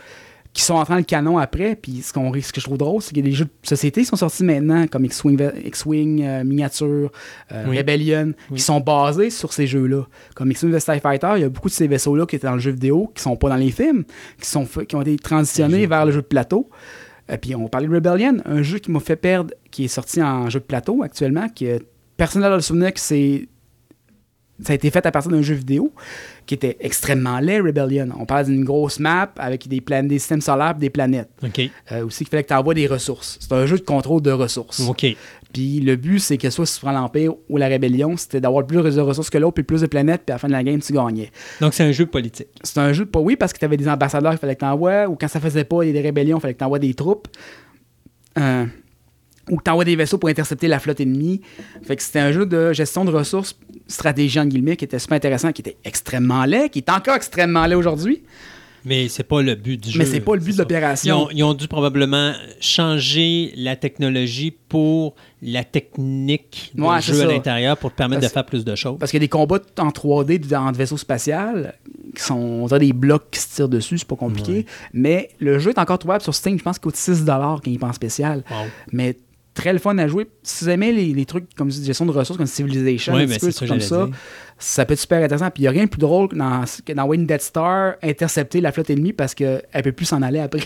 qui 0.58 0.64
sont 0.64 0.74
entrés 0.74 0.94
dans 0.94 0.98
le 0.98 1.04
canon 1.04 1.38
après. 1.38 1.76
Puis 1.76 2.02
ce, 2.02 2.12
qu'on, 2.12 2.32
ce 2.34 2.52
que 2.52 2.60
je 2.60 2.64
trouve 2.64 2.78
drôle, 2.78 3.00
c'est 3.00 3.10
qu'il 3.10 3.18
y 3.18 3.28
a 3.28 3.30
des 3.30 3.36
jeux 3.36 3.44
de 3.44 3.50
société 3.62 4.00
qui 4.00 4.08
sont 4.08 4.16
sortis 4.16 4.42
maintenant, 4.42 4.88
comme 4.88 5.04
X-Wing, 5.04 5.40
X-Wing 5.66 6.24
euh, 6.24 6.42
Miniature, 6.42 7.12
euh, 7.52 7.64
Oui. 7.68 7.78
Rebellion, 7.78 8.32
Oui. 8.50 8.56
qui 8.56 8.62
sont 8.64 8.80
basés 8.80 9.30
sur 9.30 9.52
ces 9.52 9.68
jeux-là. 9.68 10.08
Comme 10.34 10.50
X-Wing 10.50 10.76
TIE 10.76 10.98
Fighter, 10.98 11.30
il 11.36 11.42
y 11.42 11.44
a 11.44 11.48
beaucoup 11.48 11.68
de 11.68 11.72
ces 11.74 11.86
vaisseaux-là 11.86 12.26
qui 12.26 12.34
étaient 12.34 12.48
dans 12.48 12.54
le 12.54 12.58
jeu 12.60 12.72
vidéo, 12.72 13.12
qui 13.14 13.22
sont 13.22 13.36
pas 13.36 13.50
dans 13.50 13.54
les 13.56 13.70
films, 13.70 14.02
qui, 14.40 14.48
sont 14.50 14.64
qui 14.66 14.96
ont 14.96 15.02
été 15.02 15.14
transitionnés 15.16 15.86
vers 15.86 16.04
le 16.04 16.10
jeu 16.10 16.22
de 16.22 16.26
plateau. 16.26 16.68
Et 17.32 17.38
puis 17.38 17.54
on 17.54 17.68
parlait 17.68 17.86
de 17.86 17.94
Rebellion, 17.94 18.38
un 18.44 18.62
jeu 18.62 18.80
qui 18.80 18.90
m'a 18.90 18.98
fait 18.98 19.14
perdre, 19.14 19.54
qui 19.70 19.84
est 19.84 19.88
sorti 19.88 20.20
en 20.20 20.50
jeu 20.50 20.58
de 20.58 20.64
plateau 20.64 21.04
actuellement, 21.04 21.48
qui 21.48 21.68
euh, 21.68 21.78
personne 22.16 22.42
n'a 22.42 22.52
le 22.52 22.60
souvenir 22.60 22.92
que 22.92 22.98
c'est 22.98 23.46
ça 24.62 24.72
a 24.72 24.76
été 24.76 24.90
fait 24.90 25.04
à 25.06 25.10
partir 25.12 25.30
d'un 25.30 25.42
jeu 25.42 25.54
vidéo 25.54 25.92
qui 26.46 26.54
était 26.54 26.76
extrêmement 26.80 27.38
laid, 27.38 27.60
Rebellion. 27.60 28.08
On 28.18 28.24
parle 28.26 28.46
d'une 28.46 28.64
grosse 28.64 28.98
map 28.98 29.30
avec 29.36 29.68
des, 29.68 29.80
plan- 29.80 30.02
des 30.02 30.18
systèmes 30.18 30.40
solaires 30.40 30.74
et 30.76 30.80
des 30.80 30.90
planètes. 30.90 31.28
OK. 31.44 31.60
Euh, 31.92 32.06
aussi, 32.06 32.18
qu'il 32.24 32.28
fallait 32.28 32.42
que 32.42 32.48
tu 32.48 32.54
envoies 32.54 32.74
des 32.74 32.86
ressources. 32.86 33.38
C'est 33.40 33.52
un 33.52 33.66
jeu 33.66 33.76
de 33.76 33.82
contrôle 33.84 34.22
de 34.22 34.30
ressources. 34.32 34.80
OK. 34.80 35.06
Puis 35.52 35.80
le 35.80 35.96
but, 35.96 36.18
c'est 36.18 36.36
que 36.38 36.50
soit 36.50 36.66
si 36.66 36.74
tu 36.74 36.80
prends 36.80 36.92
l'Empire 36.92 37.34
ou 37.48 37.56
la 37.56 37.68
Rébellion, 37.68 38.16
c'était 38.16 38.40
d'avoir 38.40 38.66
plus 38.66 38.82
de 38.82 39.00
ressources 39.00 39.30
que 39.30 39.38
l'autre, 39.38 39.54
puis 39.54 39.62
plus 39.62 39.80
de 39.80 39.86
planètes, 39.86 40.22
puis 40.26 40.32
à 40.32 40.34
la 40.34 40.38
fin 40.38 40.48
de 40.48 40.52
la 40.52 40.62
game, 40.62 40.80
tu 40.80 40.92
gagnais. 40.92 41.30
Donc, 41.60 41.72
c'est 41.74 41.84
un 41.84 41.92
jeu 41.92 42.06
politique. 42.06 42.48
C'est 42.62 42.78
un 42.78 42.92
jeu 42.92 43.04
de 43.04 43.10
pas 43.10 43.20
oui, 43.20 43.36
parce 43.36 43.52
que 43.52 43.58
tu 43.58 43.64
avais 43.64 43.76
des 43.76 43.88
ambassadeurs 43.88 44.32
qu'il 44.32 44.40
fallait 44.40 44.54
que 44.56 44.60
tu 44.60 44.66
envoies, 44.66 45.06
ou 45.08 45.16
quand 45.16 45.28
ça 45.28 45.40
faisait 45.40 45.64
pas, 45.64 45.82
il 45.84 45.88
y 45.88 45.90
a 45.90 45.92
des 45.92 46.00
rébellions, 46.02 46.38
il 46.38 46.40
fallait 46.40 46.54
que 46.54 46.58
tu 46.58 46.64
envoies 46.64 46.78
des 46.78 46.94
troupes. 46.94 47.28
Euh, 48.38 48.66
ou 49.50 49.56
que 49.56 49.62
tu 49.62 49.70
envoies 49.70 49.86
des 49.86 49.96
vaisseaux 49.96 50.18
pour 50.18 50.28
intercepter 50.28 50.68
la 50.68 50.78
flotte 50.78 51.00
ennemie. 51.00 51.40
Fait 51.82 51.96
que 51.96 52.02
c'était 52.02 52.18
un 52.18 52.32
jeu 52.32 52.44
de 52.44 52.74
gestion 52.74 53.06
de 53.06 53.10
ressources, 53.10 53.58
stratégie 53.88 54.38
en 54.38 54.46
guillemets, 54.46 54.76
qui 54.76 54.84
était 54.84 54.98
super 54.98 55.16
intéressant, 55.16 55.50
qui 55.52 55.62
était 55.62 55.76
extrêmement 55.84 56.44
laid, 56.44 56.68
qui 56.70 56.78
est 56.80 56.90
encore 56.90 57.16
extrêmement 57.16 57.64
laid 57.66 57.74
aujourd'hui. 57.74 58.22
Mais 58.84 59.08
c'est 59.08 59.24
pas 59.24 59.42
le 59.42 59.54
but 59.56 59.76
du 59.82 59.90
jeu. 59.90 59.98
Mais 59.98 60.04
c'est 60.06 60.20
pas 60.20 60.34
le 60.36 60.40
but 60.40 60.52
de 60.52 60.58
l'opération. 60.58 61.16
Ils 61.18 61.24
ont, 61.24 61.30
ils 61.38 61.42
ont 61.42 61.54
dû 61.54 61.66
probablement 61.66 62.32
changer 62.60 63.52
la 63.56 63.74
technologie 63.76 64.52
pour 64.68 65.14
la 65.42 65.64
technique 65.64 66.70
du 66.74 66.82
Ouais, 66.82 67.00
jeu 67.02 67.20
à 67.22 67.26
l'intérieur 67.26 67.76
pour 67.76 67.90
te 67.90 67.96
permettre 67.96 68.20
Parce- 68.20 68.32
de 68.32 68.34
faire 68.34 68.46
plus 68.46 68.64
de 68.64 68.74
choses. 68.76 68.96
Parce 68.98 69.10
qu'il 69.10 69.18
y 69.18 69.22
a 69.22 69.26
des 69.26 69.28
combats 69.28 69.58
en 69.78 69.88
3D 69.90 70.38
dans 70.38 70.70
des 70.70 70.78
vaisseaux 70.78 70.96
spatial 70.96 71.74
qui 72.14 72.22
sont 72.22 72.36
on 72.36 72.66
dirait 72.66 72.80
des 72.80 72.92
blocs 72.92 73.30
qui 73.30 73.40
se 73.40 73.54
tirent 73.56 73.68
dessus, 73.68 73.98
c'est 73.98 74.08
pas 74.08 74.16
compliqué. 74.16 74.64
Mais 74.92 75.30
le 75.40 75.58
jeu 75.58 75.70
est 75.70 75.78
encore 75.78 75.98
trouvable 75.98 76.22
sur 76.22 76.34
Steam, 76.34 76.56
je 76.58 76.62
pense 76.62 76.78
qu'il 76.78 76.84
coûte 76.84 76.96
6$ 76.96 77.24
quand 77.26 77.60
il 77.66 77.74
est 77.74 77.84
en 77.84 77.92
spécial. 77.92 78.44
Wow. 78.50 78.56
Mais 78.92 79.16
très 79.58 79.72
le 79.72 79.78
fun 79.78 79.96
à 79.98 80.06
jouer. 80.08 80.28
Si 80.42 80.64
vous 80.64 80.70
aimez 80.70 80.92
les, 80.92 81.12
les 81.12 81.24
trucs 81.26 81.54
comme 81.54 81.70
gestion 81.70 82.06
de 82.06 82.12
ressources, 82.12 82.36
comme 82.38 82.46
Civilization, 82.46 83.14
Oui, 83.14 83.22
un 83.22 83.26
petit 83.26 83.38
peu, 83.40 83.50
ça 83.50 83.66
comme 83.66 83.80
ça, 83.80 84.06
dire. 84.06 84.14
ça 84.58 84.84
peut 84.86 84.94
être 84.94 85.00
super 85.00 85.22
intéressant. 85.22 85.50
Puis 85.50 85.62
il 85.62 85.64
n'y 85.64 85.68
a 85.68 85.72
rien 85.72 85.84
de 85.84 85.88
plus 85.90 85.98
drôle 86.00 86.28
que 86.28 86.36
dans, 86.36 86.64
que 86.84 86.92
dans 86.92 87.04
Wayne 87.04 87.26
Death 87.26 87.42
Star, 87.42 87.94
intercepter 88.02 88.60
la 88.60 88.72
flotte 88.72 88.90
ennemie 88.90 89.12
parce 89.12 89.34
qu'elle 89.34 89.62
peut 89.82 89.92
plus 89.92 90.06
s'en 90.06 90.22
aller 90.22 90.38
après. 90.38 90.60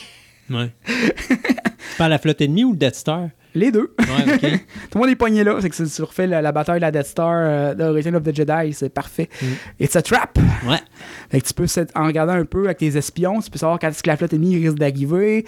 Ouais. 0.51 0.71
tu 0.87 1.97
parles 1.99 2.11
la 2.11 2.19
flotte 2.19 2.41
ennemie 2.41 2.65
ou 2.65 2.73
le 2.73 2.79
Death 2.79 2.95
Star? 2.97 3.29
Les 3.55 3.71
deux. 3.71 3.95
Ouais, 3.99 4.35
OK. 4.35 4.41
Tout 4.91 4.99
le 4.99 5.01
monde 5.01 5.11
est 5.11 5.17
pogné 5.17 5.45
là. 5.45 5.59
C'est 5.61 5.69
que 5.69 5.77
si 5.77 5.95
tu 5.95 6.03
refais 6.03 6.27
la, 6.27 6.41
la 6.41 6.53
bataille 6.53 6.77
de 6.77 6.81
la 6.83 6.91
Death 6.91 7.07
Star 7.07 7.33
euh, 7.35 7.75
de 7.75 7.85
Return 7.85 8.17
of 8.17 8.23
the 8.23 8.35
Jedi, 8.35 8.73
c'est 8.73 8.89
parfait. 8.89 9.29
Mm. 9.43 9.47
It's 9.85 9.95
a 9.97 10.01
trap. 10.03 10.39
ouais. 10.67 10.79
Fait 11.31 11.41
que 11.41 11.47
tu 11.47 11.53
peux, 11.55 11.67
en 11.95 12.07
regardant 12.07 12.33
un 12.33 12.47
peu 12.47 12.65
avec 12.65 12.79
tes 12.79 12.97
espions, 12.97 13.41
tu 13.41 13.51
peux 13.51 13.59
savoir 13.59 13.79
quand 13.79 13.89
est-ce 13.89 14.03
que 14.03 14.09
la 14.09 14.17
flotte 14.17 14.33
ennemie 14.33 14.57
risque 14.57 14.79
d'arriver. 14.79 15.45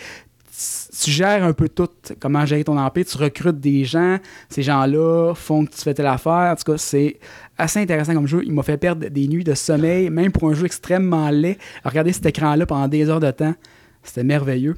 Tu- 0.57 1.11
gères 1.11 1.43
un 1.43 1.53
peu 1.53 1.69
tout, 1.69 1.89
comment 2.21 2.47
gérer 2.47 2.63
ton 2.63 2.79
empire. 2.79 3.05
Tu 3.05 3.19
recrutes 3.19 3.59
des 3.59 3.85
gens. 3.85 4.19
Ces 4.49 4.63
gens-là 4.63 5.35
font 5.35 5.65
que 5.67 5.73
tu 5.73 5.81
fais 5.81 5.95
telle 5.95 6.07
affaire. 6.07 6.53
En 6.53 6.55
tout 6.55 6.73
cas, 6.73 6.79
c'est 6.79 7.19
assez 7.59 7.81
intéressant 7.81 8.15
comme 8.15 8.29
jeu. 8.29 8.43
Il 8.45 8.53
m'a 8.53 8.63
fait 8.63 8.77
perdre 8.77 9.09
des 9.09 9.27
nuits 9.27 9.43
de 9.43 9.55
sommeil, 9.55 10.11
même 10.11 10.31
pour 10.31 10.49
un 10.49 10.55
jeu 10.55 10.67
extrêmement 10.67 11.29
laid. 11.31 11.59
Regarder 11.85 12.13
cet 12.13 12.27
écran-là 12.27 12.67
pendant 12.67 12.87
des 12.87 13.09
heures 13.11 13.21
de 13.21 13.31
temps, 13.33 13.55
c'était 14.03 14.25
merveilleux. 14.25 14.77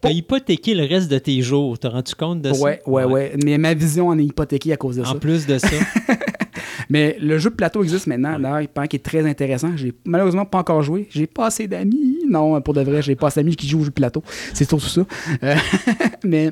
T'as 0.00 0.10
hypothéqué 0.10 0.74
le 0.74 0.84
reste 0.84 1.08
de 1.08 1.18
tes 1.18 1.42
jours. 1.42 1.78
T'as 1.78 1.90
rendu 1.90 2.14
compte 2.16 2.42
de 2.42 2.52
ça? 2.52 2.60
Ouais, 2.60 2.82
ouais, 2.86 3.04
ouais, 3.04 3.36
Mais 3.44 3.56
ma 3.58 3.72
vision 3.74 4.08
en 4.08 4.18
est 4.18 4.24
hypothéquée 4.24 4.72
à 4.72 4.76
cause 4.76 4.96
de 4.96 5.04
ça. 5.04 5.10
En 5.10 5.14
plus 5.14 5.46
de 5.46 5.58
ça. 5.58 5.68
Mais 6.88 7.16
le 7.20 7.38
jeu 7.38 7.50
de 7.50 7.54
plateau 7.54 7.82
existe 7.82 8.06
maintenant, 8.06 8.38
d'ailleurs, 8.38 8.60
il 8.62 8.68
paraît 8.68 8.88
qu'il 8.88 8.98
est 9.00 9.02
très 9.02 9.26
intéressant. 9.28 9.76
J'ai 9.76 9.92
malheureusement 10.04 10.44
pas 10.44 10.58
encore 10.58 10.82
joué. 10.82 11.08
J'ai 11.10 11.26
pas 11.26 11.46
assez 11.46 11.68
d'amis. 11.68 12.18
Non, 12.28 12.60
pour 12.60 12.74
de 12.74 12.80
vrai, 12.82 13.02
j'ai 13.02 13.16
pas 13.16 13.28
assez 13.28 13.40
d'amis 13.42 13.56
qui 13.56 13.68
jouent 13.68 13.80
au 13.80 13.84
jeu 13.84 13.90
de 13.90 13.94
plateau. 13.94 14.22
C'est 14.54 14.68
surtout 14.68 14.86
ça. 14.86 15.02
Euh, 15.42 15.54
mais 16.24 16.50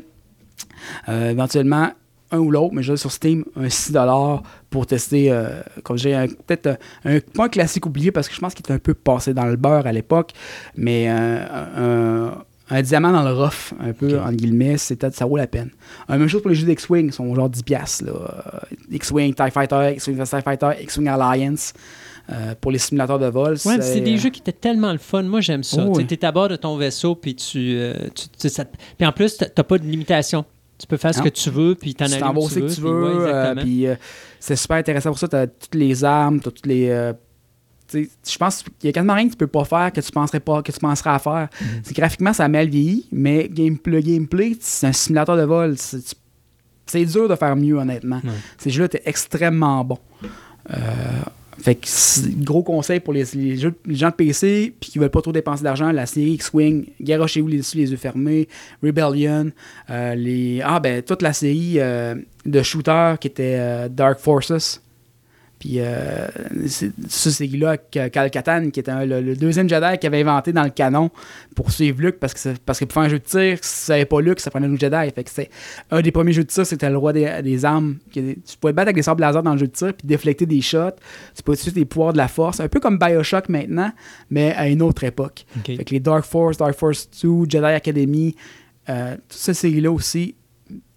euh, 1.09 1.31
éventuellement, 1.31 1.91
un 2.33 2.39
ou 2.39 2.51
l'autre, 2.51 2.73
mais 2.75 2.83
je 2.83 2.95
sur 2.95 3.11
Steam, 3.11 3.45
un 3.57 3.67
6$ 3.67 4.41
pour 4.71 4.87
tester, 4.87 5.33
euh, 5.33 5.63
comme 5.83 5.99
j'ai 5.99 6.13
peut-être 6.47 6.79
un, 7.05 7.17
un- 7.17 7.21
pas 7.21 7.47
un 7.47 7.49
classique 7.49 7.87
oublié 7.87 8.13
parce 8.13 8.29
que 8.29 8.35
je 8.35 8.41
pense 8.41 8.55
qu'il 8.55 8.65
était 8.65 8.73
un 8.73 8.79
peu 8.79 8.95
passé 8.95 9.35
dans 9.35 9.47
le 9.47 9.57
beurre 9.57 9.87
à 9.87 9.93
l'époque, 9.93 10.33
mais 10.77 11.07
euh, 11.09 12.29
un, 12.29 12.45
un 12.71 12.83
diamant 12.83 13.11
dans 13.13 13.23
le 13.23 13.33
rough, 13.33 13.73
un 13.81 13.93
peu, 13.93 14.17
Ok. 14.19 14.27
en 14.27 14.33
guillemets, 14.33 14.79
c'était- 14.79 15.11
ça 15.11 15.27
vaut 15.27 15.37
la 15.37 15.47
peine. 15.47 15.71
Euh, 16.09 16.19
même 16.19 16.29
chose 16.29 16.41
pour 16.43 16.51
les 16.51 16.57
jeux 16.57 16.67
d'X-Wing, 16.67 17.07
ils 17.07 17.13
sont 17.13 17.35
genre 17.35 17.49
10$. 17.51 17.63
piastres, 17.63 18.05
Là. 18.05 18.13
Euh, 18.13 18.77
X-Wing, 18.93 19.35
TIE 19.35 19.51
Fighter, 19.51 19.93
X-Wing 19.97 20.17
vs. 20.17 20.31
TIE 20.31 20.43
Fighter, 20.43 20.71
X-Wing 20.83 21.09
Alliance. 21.09 21.73
euh, 22.31 22.55
pour 22.61 22.71
les 22.71 22.79
simulateurs 22.79 23.19
de 23.19 23.27
vol. 23.27 23.57
Ouais, 23.65 23.81
c'est 23.81 24.01
des 24.01 24.17
jeux 24.17 24.31
qui 24.31 24.39
étaient 24.41 24.53
tellement 24.53 24.93
le 24.93 24.99
fun. 24.99 25.23
Moi, 25.25 25.41
j'aime 25.41 25.65
ça. 25.65 25.85
Oh, 25.85 25.93
tu 25.99 26.03
oui. 26.03 26.07
es 26.09 26.25
à 26.25 26.31
bord 26.31 26.49
de 26.49 26.55
ton 26.55 26.77
vaisseau, 26.77 27.17
puis 27.17 27.35
tu. 27.35 27.75
euh, 27.77 27.93
tu- 28.15 28.29
tu- 28.39 28.49
ça 28.49 28.65
Puis 28.67 29.05
en 29.05 29.11
plus, 29.11 29.37
tu 29.37 29.45
n'as 29.45 29.65
pas 29.65 29.79
de 29.79 29.85
limitation. 29.85 30.45
Tu 30.79 30.87
peux 30.87 30.97
faire 30.97 31.13
ce 31.13 31.23
que 31.23 31.29
tu 31.29 31.51
veux, 31.51 31.75
puis 31.75 31.93
t'en 31.95 32.05
tu 32.07 32.19
vas 32.19 32.31
où 32.31 32.49
tu 32.49 32.61
puis 32.61 32.75
veux. 32.77 33.03
ouais, 33.05 33.11
euh, 33.11 33.31
exactement. 33.31 33.63
puis 33.63 33.87
euh, 33.89 33.95
c'est 34.39 34.55
super 34.55 34.77
intéressant 34.77 35.11
pour 35.11 35.19
ça. 35.19 35.27
Tu 35.27 35.35
as 35.37 35.47
toutes 35.49 35.75
les 35.75 36.05
armes, 36.05 36.39
tu 36.41 36.49
as 36.49 36.53
toutes 36.53 36.67
les. 36.67 36.89
euh, 36.91 37.13
tu 37.15 37.19
je 37.93 38.39
pense 38.39 38.63
qu'il 38.63 38.87
y 38.87 38.89
a 38.89 38.93
quasiment 38.93 39.15
rien 39.15 39.27
que 39.27 39.33
tu 39.33 39.37
peux 39.37 39.47
pas 39.47 39.65
faire 39.65 39.93
que 39.93 40.01
tu 40.01 40.11
penserais 40.13 40.41
pas 40.41 40.63
que 40.63 40.73
tu 40.73 40.79
penserais 40.79 41.11
à 41.11 41.19
faire. 41.19 41.49
Mhm. 41.61 41.67
C'est 41.83 41.97
graphiquement 41.97 42.33
ça 42.33 42.45
a 42.45 42.49
mal 42.49 42.69
vieilli, 42.69 43.07
mais 43.13 43.49
game, 43.49 43.77
le 43.85 44.01
gameplay, 44.01 44.57
c'est 44.61 44.87
un 44.87 44.93
simulateur 44.93 45.37
de 45.37 45.43
vol. 45.43 45.77
C'est 46.87 47.05
dur 47.05 47.29
de 47.29 47.37
faire 47.37 47.55
mieux 47.57 47.75
honnêtement. 47.77 48.21
Ces 48.59 48.71
jeux-là 48.71 48.87
étaient 48.87 49.03
extrêmement 49.05 49.85
bons. 49.85 49.99
Euh, 50.71 50.77
fait 51.63 51.75
que 51.75 51.87
gros 52.43 52.63
conseil 52.63 53.01
pour 53.01 53.13
les, 53.13 53.25
les 53.35 53.57
jeux- 53.59 53.75
les 53.87 53.95
gens 53.95 54.09
de 54.09 54.15
PC 54.15 54.75
puis 54.81 54.91
qui 54.91 54.99
veulent 54.99 55.11
pas 55.11 55.21
trop 55.21 55.31
dépenser 55.33 55.63
d'argent, 55.63 55.93
la 55.93 56.07
série 56.07 56.33
X-Wing, 56.33 56.87
garochez-vous 57.01 57.49
les, 57.49 57.61
les 57.75 57.91
yeux 57.91 57.97
fermés, 57.97 58.49
Rebellion, 58.83 59.51
euh, 59.91 60.15
les 60.15 60.63
ah 60.65 60.81
ben 60.81 61.03
toute 61.03 61.21
la 61.23 61.33
série 61.35 61.75
euh, 61.77 62.15
de 62.47 62.63
shooters 62.63 63.19
qui 63.19 63.29
était 63.29 63.89
Dark 63.91 64.19
Forces. 64.21 64.81
Puis 65.61 65.75
euh, 65.77 66.27
c'est- 66.67 66.91
ça, 67.09 67.31
c'est 67.31 67.47
là 67.47 67.69
avec 67.71 67.91
Cal 68.13 68.31
Katan, 68.31 68.71
qui 68.71 68.81
était 68.81 68.91
un- 68.91 69.05
le, 69.05 69.21
le 69.21 69.37
deuxième 69.37 69.69
Jedi 69.69 69.99
qui 69.99 70.07
avait 70.07 70.23
inventé 70.23 70.53
dans 70.55 70.65
le 70.65 70.71
canon 70.71 71.11
pour 71.55 71.71
suivre 71.71 72.01
Luke, 72.01 72.17
parce 72.19 72.33
que, 72.35 72.55
parce 72.65 72.79
que 72.81 72.87
pour 72.87 72.95
faire 72.95 73.03
un 73.03 73.09
jeu 73.11 73.19
de 73.19 73.25
tir, 73.25 73.59
si 73.61 73.85
ça 73.85 73.93
n'avait 73.93 74.07
pas 74.07 74.21
Luke, 74.23 74.41
ça 74.41 74.51
prenait 74.51 74.67
un 74.67 74.77
Jedi. 74.77 75.11
Fait 75.15 75.23
que 75.23 75.31
c'est 75.31 75.51
un 75.91 76.01
des 76.01 76.11
premiers 76.11 76.33
jeux 76.33 76.45
de 76.45 76.49
tir, 76.49 76.65
c'était 76.65 76.89
le 76.89 76.97
roi 76.97 77.13
des, 77.13 77.43
des 77.45 77.65
armes. 77.67 77.97
qui 78.11 78.21
Tu 78.23 78.57
pouvais 78.59 78.73
te 78.73 78.77
battre 78.77 78.87
avec 78.89 78.97
des 78.97 79.03
sabres 79.03 79.21
laser 79.21 79.43
dans 79.43 79.53
le 79.53 79.59
jeu 79.59 79.67
de 79.67 79.73
tir, 79.73 79.93
puis 79.93 80.07
déflecter 80.09 80.47
des 80.47 80.63
shots. 80.63 80.93
Tu 81.37 81.43
pouvais 81.43 81.57
utiliser 81.57 81.81
tes 81.81 81.85
pouvoirs 81.85 82.15
de 82.15 82.19
la 82.19 82.29
force, 82.29 82.59
un 82.61 82.69
peu 82.69 82.81
comme 82.81 82.99
Bioshock 82.99 83.51
maintenant, 83.51 83.93
mais 84.31 84.55
à 84.55 84.67
une 84.67 84.81
autre 84.81 85.05
époque. 85.05 85.45
Fait 85.77 85.85
que 85.85 85.93
les 85.93 86.01
Dark 86.01 86.25
Force, 86.25 86.57
Dark 86.57 86.73
Force 86.75 87.09
2, 87.23 87.45
Jedi 87.49 87.65
Academy, 87.67 88.35
euh, 88.89 89.15
toute 89.29 89.39
cette 89.39 89.57
série-là 89.57 89.93
aussi, 89.93 90.35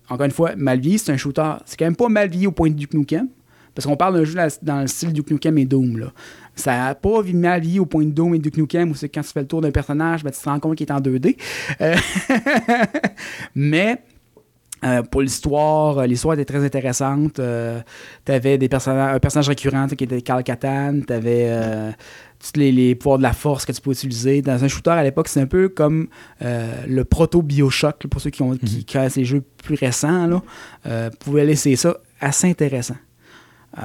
encore 0.09 0.26
une 0.26 0.32
fois, 0.32 0.55
mal 0.55 0.80
vieilli, 0.80 0.99
c'est 0.99 1.11
un 1.11 1.18
shooter. 1.18 1.51
C'est 1.66 1.78
quand 1.78 1.86
même 1.86 1.97
pas 1.97 2.07
mal 2.07 2.30
vieilli 2.30 2.47
au 2.47 2.51
point 2.51 2.70
de 2.70 2.86
Nukem. 2.97 3.28
Parce 3.76 3.86
qu'on 3.88 3.95
parle 3.97 4.15
d'un 4.15 4.24
jeu 4.24 4.38
dans- 4.61 4.82
le 4.82 4.88
style 4.88 5.13
Duke 5.13 5.32
Nukem 5.32 5.57
et 5.57 5.65
Doom. 5.65 5.97
Là. 5.97 6.07
Ça 6.55 6.78
n'a 6.78 6.95
pas 6.95 7.21
mal 7.34 7.61
vieilli 7.61 7.80
au 7.80 7.86
point 7.86 8.03
de 8.05 8.11
Doom 8.11 8.36
et 8.36 8.39
Duke 8.39 8.57
Nukem 8.57 8.91
où 8.91 8.95
c'est 8.95 9.09
quand 9.09 9.21
tu 9.21 9.30
fais 9.30 9.41
le 9.41 9.47
tour 9.47 9.61
d'un 9.61 9.71
personnage, 9.71 10.24
ben, 10.24 10.32
tu 10.32 10.39
te 10.39 10.47
rends 10.47 10.59
compte 10.59 10.78
qu'il 10.78 10.88
est 10.88 10.91
en 10.91 10.99
2D. 11.01 11.36
Euh, 11.82 11.95
Mais 13.55 13.97
euh, 14.84 15.01
pour 15.03 15.21
l'histoire, 15.21 15.99
euh, 15.99 16.05
l'histoire 16.05 16.34
était 16.36 16.45
très 16.45 16.63
intéressante. 16.63 17.36
tu 17.36 18.32
avais 18.32 18.57
des 18.57 18.69
personnages, 18.69 19.15
un 19.15 19.19
personnage 19.19 19.49
récurrent 19.49 19.88
qui 19.88 20.03
était 20.03 20.21
Carl 20.21 20.43
Katan. 20.43 20.99
Tu 21.07 21.13
avais 21.13 21.93
tous 22.39 22.59
les, 22.59 22.71
les 22.74 22.93
pouvoirs 22.95 23.17
de 23.17 23.24
la 23.24 23.32
force 23.34 23.65
que 23.65 23.71
tu 23.71 23.80
peux 23.82 23.91
utiliser. 23.91 24.41
Dans 24.41 24.61
un 24.63 24.67
shooter 24.67 24.91
à 24.91 25.03
l'époque, 25.03 25.30
c'est 25.30 25.39
un 25.39 25.45
peu 25.47 25.69
comme 25.69 26.07
euh, 26.41 26.74
le 26.88 27.05
proto-Bioshock, 27.05 28.07
pour 28.07 28.19
ceux 28.19 28.30
qui, 28.32 28.41
ont, 28.41 28.55
qui 28.57 28.86
connaissent 28.86 29.15
les 29.15 29.24
jeux 29.26 29.43
plus 29.63 29.76
récents. 29.76 30.28
Là, 30.28 30.41
euh, 30.86 31.09
vous 31.11 31.17
pouvez 31.19 31.45
laisser 31.45 31.76
ça 31.78 31.97
assez 32.19 32.49
intéressant. 32.49 32.95
Euh, 33.78 33.82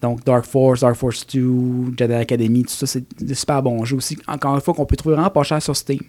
Donc 0.00 0.24
Dark 0.24 0.44
Force, 0.46 0.80
Dark 0.80 0.96
Force 0.96 1.24
2, 1.26 1.94
Jedi 1.96 2.12
Academy, 2.14 2.62
tout 2.64 2.70
ça, 2.70 2.86
c'est 2.86 3.04
des 3.22 3.34
super 3.34 3.62
bons 3.62 3.84
jeux 3.84 3.96
aussi. 3.98 4.18
Encore 4.26 4.54
une 4.54 4.60
fois, 4.60 4.74
qu'on 4.74 4.84
peut 4.86 4.96
trouver 4.96 5.14
vraiment 5.14 5.30
pas 5.30 5.42
cher 5.44 5.62
sur 5.62 5.76
Steam. 5.76 6.00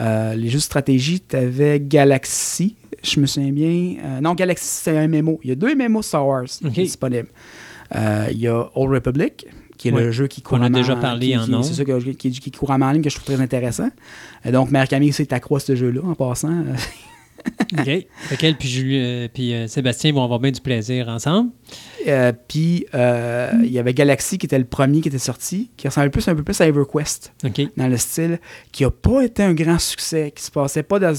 Euh, 0.00 0.34
les 0.34 0.48
jeux 0.48 0.58
de 0.58 0.62
stratégie, 0.62 1.20
tu 1.20 1.36
avais 1.36 1.78
Galaxy, 1.80 2.76
je 3.02 3.20
me 3.20 3.26
souviens 3.26 3.52
bien. 3.52 3.96
Euh, 4.04 4.20
non, 4.20 4.34
Galaxy, 4.34 4.66
c'est 4.66 4.96
un 4.98 5.06
MMO. 5.08 5.38
Il 5.44 5.50
y 5.50 5.52
a 5.52 5.54
deux 5.54 5.74
MMO 5.74 6.02
Star 6.02 6.26
Wars 6.26 6.44
disponibles. 6.62 7.28
Euh, 7.94 8.26
il 8.32 8.38
y 8.38 8.48
a 8.48 8.68
Old 8.74 8.92
Republic, 8.92 9.46
qui 9.76 9.88
est 9.88 9.92
Oui. 9.92 10.02
le 10.02 10.10
jeu 10.10 10.26
qui 10.26 10.42
court 10.42 10.58
On 10.60 10.62
a 10.62 10.68
déjà 10.70 10.96
parlé 10.96 11.28
qui- 11.28 11.36
en 11.38 11.44
qui- 11.44 11.54
ondes. 11.54 11.64
C'est 11.64 11.74
ça 11.74 11.84
qui, 11.84 12.30
qui 12.32 12.50
court 12.50 12.70
en 12.70 12.90
ligne 12.90 13.02
que 13.02 13.10
je 13.10 13.14
trouve 13.16 13.26
très 13.34 13.40
intéressant. 13.42 13.90
Donc, 14.44 14.70
Mère 14.70 14.88
Camille, 14.88 15.12
c'est 15.12 15.32
accro 15.32 15.56
à 15.56 15.60
ce 15.60 15.74
jeu-là 15.76 16.00
en 16.04 16.14
passant. 16.14 16.64
OK. 18.32 18.54
Puis, 18.58 18.68
Julie- 18.68 18.98
euh, 19.00 19.28
puis 19.32 19.52
euh, 19.54 19.66
Sébastien 19.66 20.12
vont 20.12 20.24
avoir 20.24 20.38
bien 20.40 20.50
du 20.50 20.60
plaisir 20.60 21.08
ensemble. 21.08 21.50
Euh, 22.06 22.32
Puis, 22.48 22.86
il 22.94 23.70
y 23.70 23.78
avait 23.78 23.94
Galaxy 23.94 24.38
qui 24.38 24.46
était 24.46 24.58
le 24.58 24.64
premier 24.64 25.00
qui 25.00 25.08
était 25.08 25.18
sorti, 25.18 25.70
qui 25.76 25.86
ressemblait 25.88 26.10
plus 26.10 26.26
un 26.28 26.34
peu 26.34 26.42
plus 26.42 26.60
à 26.60 26.66
EverQuest 26.66 27.32
dans 27.76 27.88
le 27.88 27.96
style, 27.96 28.40
qui 28.72 28.84
n'a 28.84 28.90
pas 28.90 29.22
été 29.22 29.42
un 29.42 29.54
grand 29.54 29.78
succès, 29.78 30.32
qui 30.34 30.42
se 30.42 30.50
passait 30.50 30.82
pas 30.82 30.98
dans, 30.98 31.14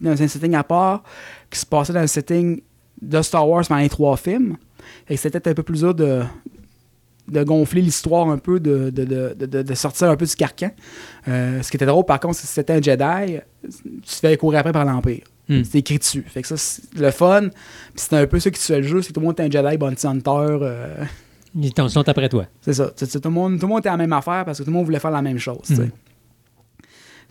dans 0.00 0.22
un 0.22 0.28
setting 0.28 0.54
à 0.54 0.64
part, 0.64 1.02
qui 1.50 1.58
se 1.58 1.66
passait 1.66 1.92
dans 1.92 2.00
un 2.00 2.06
setting 2.06 2.60
de 3.00 3.22
Star 3.22 3.48
Wars 3.48 3.64
pendant 3.66 3.80
les 3.80 3.88
trois 3.88 4.16
films. 4.16 4.56
Et 5.08 5.14
que 5.14 5.20
c'était 5.20 5.48
un 5.48 5.54
peu 5.54 5.62
plus 5.62 5.80
dur 5.80 5.94
de, 5.94 6.22
de 7.28 7.42
gonfler 7.42 7.82
l'histoire 7.82 8.28
un 8.28 8.38
peu, 8.38 8.60
de, 8.60 8.90
de, 8.90 9.04
de, 9.34 9.62
de- 9.62 9.74
sortir 9.74 10.10
un 10.10 10.16
peu 10.16 10.26
du 10.26 10.34
carcan. 10.34 10.70
Ce 11.26 11.68
qui 11.70 11.76
était 11.76 11.86
drôle, 11.86 12.04
par 12.04 12.20
contre, 12.20 12.34
c'est 12.36 12.42
que 12.42 12.48
si 12.48 12.54
c'était 12.54 12.72
un 12.74 12.82
Jedi, 12.82 13.38
tu 13.62 14.00
te 14.02 14.14
fais 14.14 14.36
courir 14.36 14.60
après 14.60 14.72
par 14.72 14.84
l'Empire. 14.84 15.24
Hmm. 15.48 15.62
C'est 15.64 15.78
écrit 15.78 15.98
dessus. 15.98 16.24
Fait 16.26 16.42
que 16.42 16.48
ça, 16.48 16.56
c'est 16.56 16.82
le 16.98 17.10
fun. 17.12 17.48
Puis 17.50 17.50
c'était 17.96 18.16
un 18.16 18.26
peu 18.26 18.40
ça 18.40 18.50
qui 18.50 18.60
tuait 18.60 18.80
le 18.80 18.86
jeu, 18.86 19.00
c'est 19.02 19.08
que 19.08 19.12
tout 19.14 19.20
le 19.20 19.26
monde 19.26 19.38
était 19.38 19.44
un 19.44 19.50
Jedi, 19.62 19.76
Bounty 19.78 20.06
Hunter. 20.06 20.30
euh, 20.62 21.04
Ils 21.54 21.72
t'en 21.72 21.88
sont 21.88 22.08
après 22.08 22.28
toi. 22.28 22.46
c'est 22.60 22.74
ça. 22.74 22.88
Tout, 22.90 23.06
le 23.24 23.30
monde, 23.30 23.58
tout 23.60 23.66
le 23.66 23.70
monde 23.70 23.78
était 23.80 23.88
à 23.88 23.92
la 23.92 23.98
même 23.98 24.12
affaire 24.12 24.44
parce 24.44 24.58
que 24.58 24.64
tout 24.64 24.70
le 24.70 24.74
monde 24.76 24.86
voulait 24.86 24.98
faire 24.98 25.10
la 25.12 25.22
même 25.22 25.38
chose. 25.38 25.70
Mhm. 25.70 25.90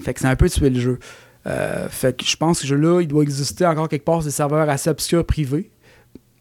Fait 0.01 0.13
que 0.13 0.19
c'est 0.19 0.27
un 0.27 0.35
peu 0.35 0.49
tuer 0.49 0.69
le 0.69 0.79
jeu. 0.79 0.99
Euh, 1.47 1.87
fait 1.89 2.17
que 2.17 2.25
je 2.25 2.35
pense 2.37 2.57
que 2.59 2.63
ce 2.63 2.67
jeu-là, 2.67 3.01
il 3.01 3.07
doit 3.07 3.23
exister 3.23 3.65
encore 3.65 3.87
quelque 3.87 4.03
part 4.05 4.21
sur 4.21 4.25
des 4.25 4.31
serveurs 4.31 4.69
assez 4.69 4.89
obscurs 4.89 5.25
privés. 5.25 5.69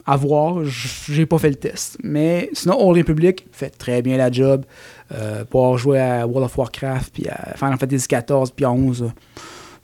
À 0.07 0.17
voir, 0.17 0.65
j'ai 0.65 1.25
pas 1.25 1.39
fait 1.39 1.49
le 1.49 1.55
test. 1.55 1.97
Mais 2.03 2.51
sinon, 2.53 2.77
Old 2.87 2.99
Republic 2.99 3.47
fait 3.53 3.71
très 3.71 4.03
bien 4.03 4.17
la 4.19 4.31
job. 4.31 4.65
Euh, 5.13 5.45
pour 5.45 5.77
joué 5.79 5.99
à 6.01 6.27
World 6.27 6.45
of 6.45 6.57
Warcraft, 6.59 7.13
puis 7.15 7.27
à 7.29 7.55
Final 7.57 7.79
Fantasy 7.79 8.07
XIV, 8.09 8.53
puis 8.55 8.67
11, 8.67 9.11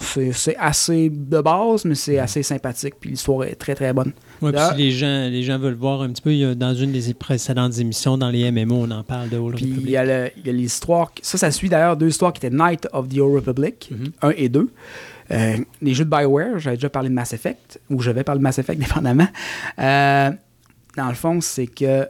c'est 0.02 0.56
assez 0.56 1.10
de 1.10 1.40
base, 1.40 1.84
mais 1.84 1.94
c'est 1.94 2.18
assez 2.18 2.42
sympathique. 2.42 2.94
Puis 3.00 3.10
l'histoire 3.10 3.44
est 3.44 3.54
très 3.54 3.74
très 3.74 3.92
bonne. 3.92 4.12
Ouais, 4.40 4.50
puis 4.50 4.60
Là- 4.60 4.70
si 4.72 4.78
les 4.82 4.90
gens, 4.90 5.28
les 5.28 5.42
gens 5.42 5.58
veulent 5.58 5.74
voir 5.74 6.02
un 6.02 6.08
petit 6.10 6.22
peu, 6.22 6.32
il 6.32 6.38
y 6.38 6.44
a- 6.44 6.54
dans 6.54 6.74
une 6.74 6.92
des 6.92 7.12
précédentes 7.14 7.78
émissions, 7.78 8.16
dans 8.18 8.30
les 8.30 8.50
MMO, 8.50 8.76
on 8.86 8.90
en 8.90 9.02
parle 9.04 9.28
de 9.28 9.36
Old 9.36 9.56
Puis 9.56 9.66
il 9.66 9.70
Republic. 9.74 9.90
y 9.92 9.96
a 9.96 10.04
le- 10.04 10.30
il 10.38 10.46
y 10.46 10.50
a 10.50 10.52
l'histoire. 10.52 11.12
Ça, 11.22 11.38
ça 11.38 11.50
suit 11.50 11.68
d'ailleurs 11.68 11.96
deux 11.96 12.08
histoires 12.08 12.32
qui 12.32 12.44
étaient 12.44 12.54
Night 12.56 12.88
of 12.92 13.08
the 13.08 13.18
Old 13.18 13.34
Republic, 13.46 13.90
Mhm. 13.90 14.12
1 14.22 14.32
et 14.36 14.48
2. 14.48 14.70
Euh, 15.32 15.56
les 15.80 15.94
jeux 15.94 16.04
de 16.04 16.10
Bioware, 16.10 16.58
j'avais 16.58 16.76
déjà 16.76 16.88
parlé 16.90 17.08
de 17.08 17.14
Mass 17.14 17.32
Effect, 17.32 17.78
ou 17.88 18.00
je 18.00 18.10
vais 18.10 18.24
parler 18.24 18.40
de 18.40 18.42
Mass 18.42 18.58
Effect 18.58 18.80
dépendamment. 19.04 19.28
Euh, 19.78 20.30
dans 20.96 21.08
le 21.08 21.14
fond, 21.14 21.40
c'est 21.40 21.66
que 21.68 22.08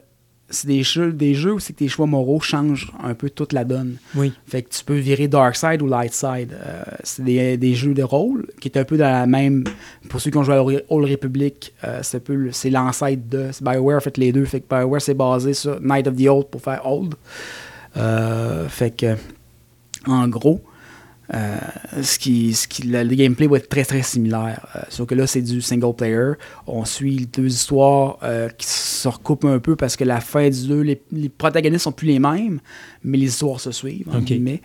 c'est 0.50 0.66
des 0.66 0.82
jeux, 0.82 1.12
des 1.12 1.34
jeux 1.34 1.54
où 1.54 1.60
c'est 1.60 1.72
que 1.72 1.78
tes 1.78 1.88
choix 1.88 2.06
moraux 2.06 2.40
changent 2.40 2.92
un 3.02 3.14
peu 3.14 3.30
toute 3.30 3.52
la 3.52 3.64
donne. 3.64 3.96
Oui. 4.14 4.32
Fait 4.46 4.62
que 4.62 4.68
tu 4.70 4.84
peux 4.84 4.98
virer 4.98 5.28
Dark 5.28 5.56
Side 5.56 5.80
ou 5.80 5.86
Light 5.86 6.12
Side. 6.12 6.52
Euh, 6.52 6.82
c'est 7.04 7.24
des, 7.24 7.56
des 7.56 7.74
jeux 7.74 7.94
de 7.94 8.02
rôle 8.02 8.46
qui 8.60 8.68
est 8.68 8.76
un 8.76 8.84
peu 8.84 8.96
dans 8.96 9.10
la 9.10 9.26
même. 9.26 9.64
Pour 10.08 10.20
ceux 10.20 10.30
qui 10.30 10.36
ont 10.36 10.42
joué 10.42 10.56
à 10.56 10.62
Old 10.62 11.10
Republic, 11.10 11.72
euh, 11.84 12.00
c'est 12.02 12.20
peu 12.20 12.50
c'est 12.52 12.70
l'ancêtre 12.70 13.28
de. 13.28 13.50
BioWare 13.60 14.02
fait 14.02 14.18
les 14.18 14.32
deux. 14.32 14.44
Fait 14.44 14.60
que 14.60 14.74
BioWare 14.74 15.00
c'est 15.00 15.14
basé 15.14 15.54
sur 15.54 15.80
Night 15.80 16.06
of 16.06 16.16
the 16.16 16.26
Old 16.26 16.46
pour 16.48 16.60
faire 16.60 16.84
Old. 16.84 17.14
Euh, 17.96 18.68
fait 18.68 18.90
que. 18.90 19.16
En 20.06 20.28
gros. 20.28 20.60
Euh, 21.32 21.58
ce 22.02 22.18
qui, 22.18 22.54
ce 22.54 22.66
qui, 22.66 22.82
le, 22.82 23.04
gameplay 23.14 23.46
va 23.46 23.58
être 23.58 23.68
très 23.68 23.84
très 23.84 24.02
similaire. 24.02 24.66
Euh, 24.74 24.80
sauf 24.88 25.06
que 25.06 25.14
là, 25.14 25.26
c'est 25.26 25.42
du 25.42 25.60
single 25.60 25.94
player. 25.94 26.32
On 26.66 26.84
suit 26.84 27.28
deux 27.32 27.46
histoires 27.46 28.18
euh, 28.22 28.48
qui 28.48 28.66
se 28.66 29.06
recoupent 29.06 29.44
un 29.44 29.58
peu 29.58 29.76
parce 29.76 29.96
que 29.96 30.04
la 30.04 30.20
fin 30.20 30.48
du 30.48 30.66
2, 30.66 30.80
les, 30.80 31.02
les 31.12 31.28
protagonistes 31.28 31.84
sont 31.84 31.92
plus 31.92 32.08
les 32.08 32.18
mêmes, 32.18 32.60
mais 33.04 33.18
les 33.18 33.26
histoires 33.26 33.60
se 33.60 33.70
suivent. 33.70 34.08
entre 34.08 34.18
Ok. 34.18 34.24
guillemets. 34.24 34.60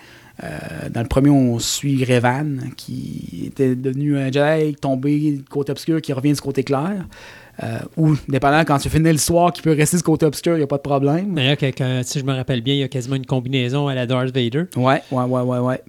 Dans 0.91 1.01
le 1.01 1.07
premier, 1.07 1.29
on 1.29 1.59
suit 1.59 2.03
Revan, 2.03 2.57
qui 2.75 3.45
était 3.47 3.73
devenu 3.73 4.17
un 4.17 4.29
Jedi 4.29 4.75
tombé 4.75 5.31
du 5.31 5.43
côté 5.43 5.71
obscur, 5.71 6.01
qui 6.01 6.11
revient 6.11 6.33
du 6.33 6.41
côté 6.41 6.65
clair. 6.65 7.05
Euh, 7.63 7.79
ou, 7.95 8.15
dépendant, 8.27 8.63
quand 8.65 8.77
tu 8.77 8.89
finis 8.89 9.11
l'histoire, 9.11 9.53
qui 9.53 9.61
peut 9.61 9.71
rester 9.73 9.97
du 9.97 10.03
côté 10.03 10.25
obscur, 10.25 10.53
il 10.55 10.57
n'y 10.57 10.63
a 10.63 10.67
pas 10.67 10.77
de 10.77 10.81
problème. 10.81 11.35
D'ailleurs, 11.35 11.57
si 12.03 12.19
je 12.19 12.25
me 12.25 12.33
rappelle 12.33 12.61
bien, 12.61 12.73
il 12.73 12.79
y 12.79 12.83
a 12.83 12.87
quasiment 12.87 13.15
une 13.15 13.25
combinaison 13.25 13.87
à 13.87 13.95
la 13.95 14.05
Darth 14.05 14.33
Vader. 14.35 14.65
Ouais, 14.75 15.01
ouais, 15.11 15.23
ouais, 15.23 15.41
ouais, 15.41 15.59
ouais. 15.59 15.81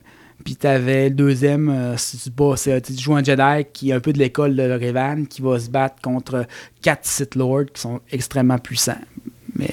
Puis 0.47 0.55
t'avais 0.55 1.09
le 1.09 1.14
deuxième, 1.16 1.68
euh, 1.68 1.97
si 1.97 2.16
tu, 2.18 2.30
bats, 2.30 2.55
tu 2.57 2.92
joues 2.97 3.16
un 3.16 3.24
Jedi 3.24 3.66
qui 3.72 3.90
est 3.90 3.92
un 3.94 3.99
peu 4.01 4.12
de 4.12 4.18
l'école 4.18 4.55
de 4.55 4.62
Revan, 4.62 5.26
qui 5.26 5.42
va 5.42 5.59
se 5.59 5.68
battre 5.68 5.97
contre 6.01 6.47
quatre 6.80 7.05
Sith 7.05 7.34
Lords 7.34 7.64
qui 7.74 7.80
sont 7.82 8.01
extrêmement 8.12 8.57
puissants. 8.59 8.94
Mais 9.57 9.70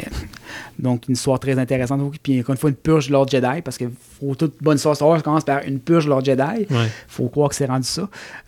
donc 0.79 1.07
une 1.09 1.13
histoire 1.13 1.39
très 1.39 1.59
intéressante. 1.59 2.01
Puis 2.23 2.39
encore 2.39 2.53
une 2.53 2.57
fois, 2.57 2.69
une 2.71 2.75
purge 2.75 3.07
de 3.07 3.11
Lord 3.11 3.27
Jedi, 3.27 3.61
parce 3.63 3.77
que 3.77 3.85
faut 4.19 4.33
toute 4.33 4.55
bonne 4.61 4.77
histoire 4.77 4.95
Star 4.95 5.09
Wars 5.09 5.21
commence 5.21 5.43
par 5.43 5.61
une 5.63 5.79
purge 5.79 6.05
de 6.05 6.09
Lord 6.09 6.25
Jedi. 6.25 6.65
Ouais. 6.71 6.87
Faut 7.07 7.27
croire 7.27 7.49
que 7.49 7.55
c'est 7.55 7.65
rendu 7.67 7.87
ça. 7.87 8.09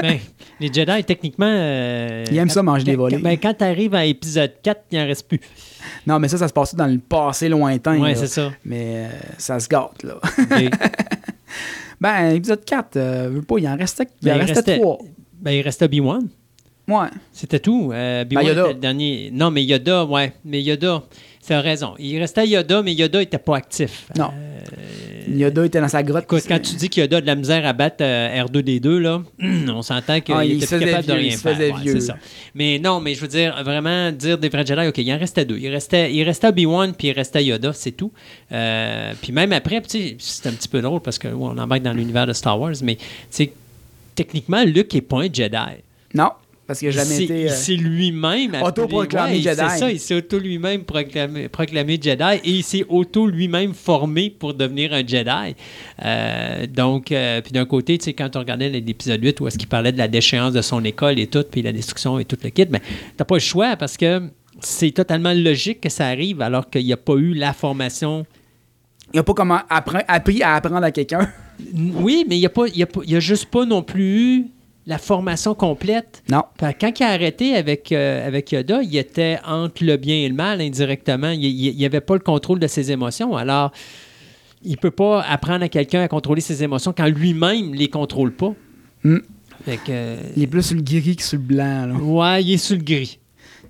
Ben, 0.00 0.18
les 0.58 0.72
Jedi, 0.72 1.04
techniquement. 1.04 1.46
euh, 1.48 2.24
Ils 2.32 2.38
aiment 2.38 2.48
ça, 2.50 2.62
manger 2.64 2.84
des 2.84 2.96
volets. 2.96 3.18
Ben, 3.18 3.38
quand 3.38 3.54
tu 3.54 3.62
arrives 3.64 3.94
à 3.94 4.04
épisode 4.06 4.54
4, 4.62 4.80
il 4.90 4.98
n'en 4.98 5.06
reste 5.06 5.28
plus. 5.28 5.40
Non, 6.06 6.18
mais 6.18 6.26
ça, 6.28 6.36
ça 6.38 6.48
se 6.48 6.52
passe 6.52 6.74
dans 6.74 6.86
le 6.86 6.98
passé 6.98 7.48
lointain. 7.48 7.98
Ouais, 8.00 8.14
c'est 8.16 8.26
ça. 8.26 8.50
Mais 8.64 9.06
euh, 9.06 9.08
ça 9.38 9.60
se 9.60 9.68
gâte, 9.68 10.02
là. 10.02 10.18
ben, 12.00 12.30
épisode 12.34 12.64
4, 12.64 12.96
euh, 12.96 13.28
veux 13.32 13.42
pas, 13.42 13.58
il 13.58 13.68
en 13.68 13.76
restait, 13.76 14.06
il 14.22 14.24
Ben, 14.26 14.32
en 14.32 14.36
il 14.36 14.40
restait 14.40 14.54
restait- 14.54 14.78
3. 14.78 14.98
Ben, 15.40 15.50
il 15.52 15.60
restait 15.62 15.84
Obi-Wan. 15.86 16.28
Ouais. 16.88 17.06
C'était 17.32 17.60
tout. 17.60 17.90
Euh, 17.92 18.22
Obi-Wan 18.22 18.44
Ben, 18.44 18.48
Yoda. 18.50 18.64
était 18.64 18.74
le 18.74 18.80
dernier. 18.80 19.30
Non, 19.32 19.50
mais 19.50 19.62
Yoda, 19.64 20.04
ouais. 20.06 20.32
Mais 20.44 20.60
Yoda, 20.62 21.02
c'est 21.40 21.56
raison. 21.58 21.94
Il 21.98 22.18
restait 22.18 22.46
Yoda, 22.48 22.82
mais 22.82 22.94
Yoda 22.94 23.20
n'était 23.20 23.38
pas 23.38 23.56
actif. 23.56 24.08
Non. 24.18 24.30
Euh, 24.34 24.60
Yoda 25.38 25.64
était 25.66 25.80
dans 25.80 25.88
sa 25.88 26.02
grotte. 26.02 26.24
écoute, 26.24 26.42
quand 26.48 26.60
tu 26.60 26.74
dis 26.76 26.88
qu'il 26.88 27.02
Yoda 27.02 27.18
a 27.18 27.20
de 27.20 27.26
la 27.26 27.34
misère 27.34 27.66
à 27.66 27.72
battre 27.72 27.98
euh, 28.00 28.42
R2D2, 28.44 28.98
là, 28.98 29.22
on 29.42 29.82
s'entend 29.82 30.20
qu'il 30.20 30.34
Ah, 30.36 30.44
était 30.44 30.66
plus 30.66 30.78
capable 30.80 31.06
de 31.06 31.12
rien 31.12 31.22
il 31.22 31.32
se 31.32 31.38
faire. 31.38 31.54
faisait 31.54 31.72
Ouais, 31.72 31.80
vieux. 31.82 32.00
ça. 32.00 32.16
Mais 32.54 32.78
non, 32.78 33.00
mais 33.00 33.14
je 33.14 33.20
veux 33.20 33.28
dire, 33.28 33.62
vraiment, 33.64 34.10
dire 34.12 34.38
des 34.38 34.48
vrais 34.48 34.66
Jedi, 34.66 34.86
OK, 34.88 34.98
il 34.98 35.12
en 35.12 35.18
restait 35.18 35.44
deux. 35.44 35.58
Il 35.58 35.68
restait, 35.68 36.12
il 36.12 36.22
restait 36.24 36.48
Obi-Wan, 36.48 36.92
puis 36.96 37.08
il 37.08 37.12
restait 37.12 37.44
Yoda, 37.44 37.72
c'est 37.72 37.92
tout. 37.92 38.12
Euh, 38.52 39.12
puis 39.22 39.32
même 39.32 39.52
après, 39.52 39.82
c'est 39.86 40.46
un 40.46 40.52
petit 40.52 40.68
peu 40.68 40.80
drôle 40.80 41.00
parce 41.00 41.18
qu'on 41.18 41.30
on 41.34 41.58
embarque 41.58 41.82
dans 41.82 41.92
l'univers 41.92 42.26
de 42.26 42.32
Star 42.32 42.58
Wars, 42.60 42.74
mais 42.82 42.98
techniquement, 44.14 44.62
Luke 44.64 44.92
n'est 44.94 45.00
pas 45.00 45.18
un 45.22 45.28
Jedi. 45.32 45.56
Non, 46.14 46.30
parce 46.70 46.78
qu'il 46.78 46.88
n'a 46.90 47.02
jamais 47.02 47.24
été. 47.24 47.32
euh, 47.34 47.46
il 47.46 47.50
s'est 47.50 47.74
lui-même 47.74 48.54
Autoproclamé 48.62 49.32
ouais, 49.32 49.42
Jedi. 49.42 49.56
C'est 49.56 49.78
ça, 49.78 49.90
il 49.90 49.98
s'est 49.98 50.14
auto 50.14 50.38
lui-même 50.38 50.84
proclamé, 50.84 51.48
proclamé 51.48 51.98
Jedi 52.00 52.22
et 52.44 52.50
il 52.50 52.62
s'est 52.62 52.84
auto 52.88 53.26
lui-même 53.26 53.74
formé 53.74 54.30
pour 54.30 54.54
devenir 54.54 54.92
un 54.92 55.04
Jedi. 55.04 55.56
Euh, 56.04 56.66
donc, 56.68 57.10
euh, 57.10 57.40
puis 57.40 57.50
d'un 57.50 57.64
côté, 57.64 57.98
tu 57.98 58.04
sais, 58.04 58.12
quand 58.12 58.36
on 58.36 58.38
regardait 58.38 58.68
l'épisode 58.68 59.20
8 59.20 59.40
où 59.40 59.48
est-ce 59.48 59.58
qu'il 59.58 59.66
parlait 59.66 59.90
de 59.90 59.98
la 59.98 60.06
déchéance 60.06 60.52
de 60.52 60.62
son 60.62 60.84
école 60.84 61.18
et 61.18 61.26
tout, 61.26 61.42
puis 61.50 61.60
la 61.60 61.72
destruction 61.72 62.20
et 62.20 62.24
tout 62.24 62.36
le 62.40 62.50
kit, 62.50 62.66
ben, 62.66 62.80
t'as 63.16 63.24
pas 63.24 63.34
le 63.34 63.40
choix 63.40 63.74
parce 63.74 63.96
que 63.96 64.22
c'est 64.60 64.92
totalement 64.92 65.32
logique 65.34 65.80
que 65.80 65.88
ça 65.88 66.06
arrive 66.06 66.40
alors 66.40 66.70
qu'il 66.70 66.84
n'y 66.84 66.92
a 66.92 66.96
pas 66.96 67.14
eu 67.14 67.34
la 67.34 67.52
formation. 67.52 68.24
Il 69.12 69.16
n'a 69.16 69.24
pas 69.24 69.34
comment 69.34 69.58
appris 69.68 70.40
à 70.40 70.54
apprendre 70.54 70.84
à 70.84 70.92
quelqu'un. 70.92 71.28
Oui, 71.96 72.24
mais 72.28 72.36
il 72.36 72.40
n'y 72.40 72.46
a, 72.46 72.50
pas- 72.50 72.68
il 72.68 72.76
y 72.76 72.82
a, 72.84 72.86
pas- 72.86 73.00
il 73.04 73.10
y 73.10 73.16
a 73.16 73.20
juste 73.20 73.46
pas 73.46 73.64
non 73.66 73.82
plus 73.82 74.04
eu 74.04 74.46
la 74.90 74.98
formation 74.98 75.54
complète? 75.54 76.22
Non. 76.28 76.42
Quand 76.58 76.98
il 76.98 77.02
a 77.04 77.10
arrêté 77.10 77.54
avec, 77.54 77.92
euh, 77.92 78.26
avec 78.26 78.50
Yoda, 78.50 78.82
il 78.82 78.96
était 78.96 79.38
entre 79.46 79.84
le 79.84 79.96
bien 79.96 80.16
et 80.16 80.28
le 80.28 80.34
mal 80.34 80.60
indirectement. 80.60 81.30
Il 81.30 81.78
n'avait 81.78 82.00
pas 82.00 82.14
le 82.14 82.20
contrôle 82.20 82.58
de 82.58 82.66
ses 82.66 82.90
émotions. 82.90 83.36
Alors, 83.36 83.70
il 84.62 84.76
peut 84.76 84.90
pas 84.90 85.22
apprendre 85.22 85.64
à 85.64 85.68
quelqu'un 85.68 86.02
à 86.02 86.08
contrôler 86.08 86.40
ses 86.40 86.64
émotions 86.64 86.92
quand 86.94 87.06
lui-même 87.06 87.72
les 87.72 87.88
contrôle 87.88 88.32
pas. 88.32 88.52
Hmm. 89.04 89.18
Fait 89.64 89.76
que, 89.76 89.90
euh, 89.90 90.16
Il 90.36 90.42
est 90.42 90.48
plus 90.48 90.62
sur 90.62 90.76
le 90.76 90.82
gris 90.82 91.14
que 91.14 91.22
sur 91.22 91.38
le 91.38 91.44
blanc. 91.44 91.86
Là. 91.86 91.94
ouais, 91.94 92.42
il 92.42 92.52
est 92.54 92.58
sur 92.58 92.76
le 92.76 92.82
gris. 92.82 93.20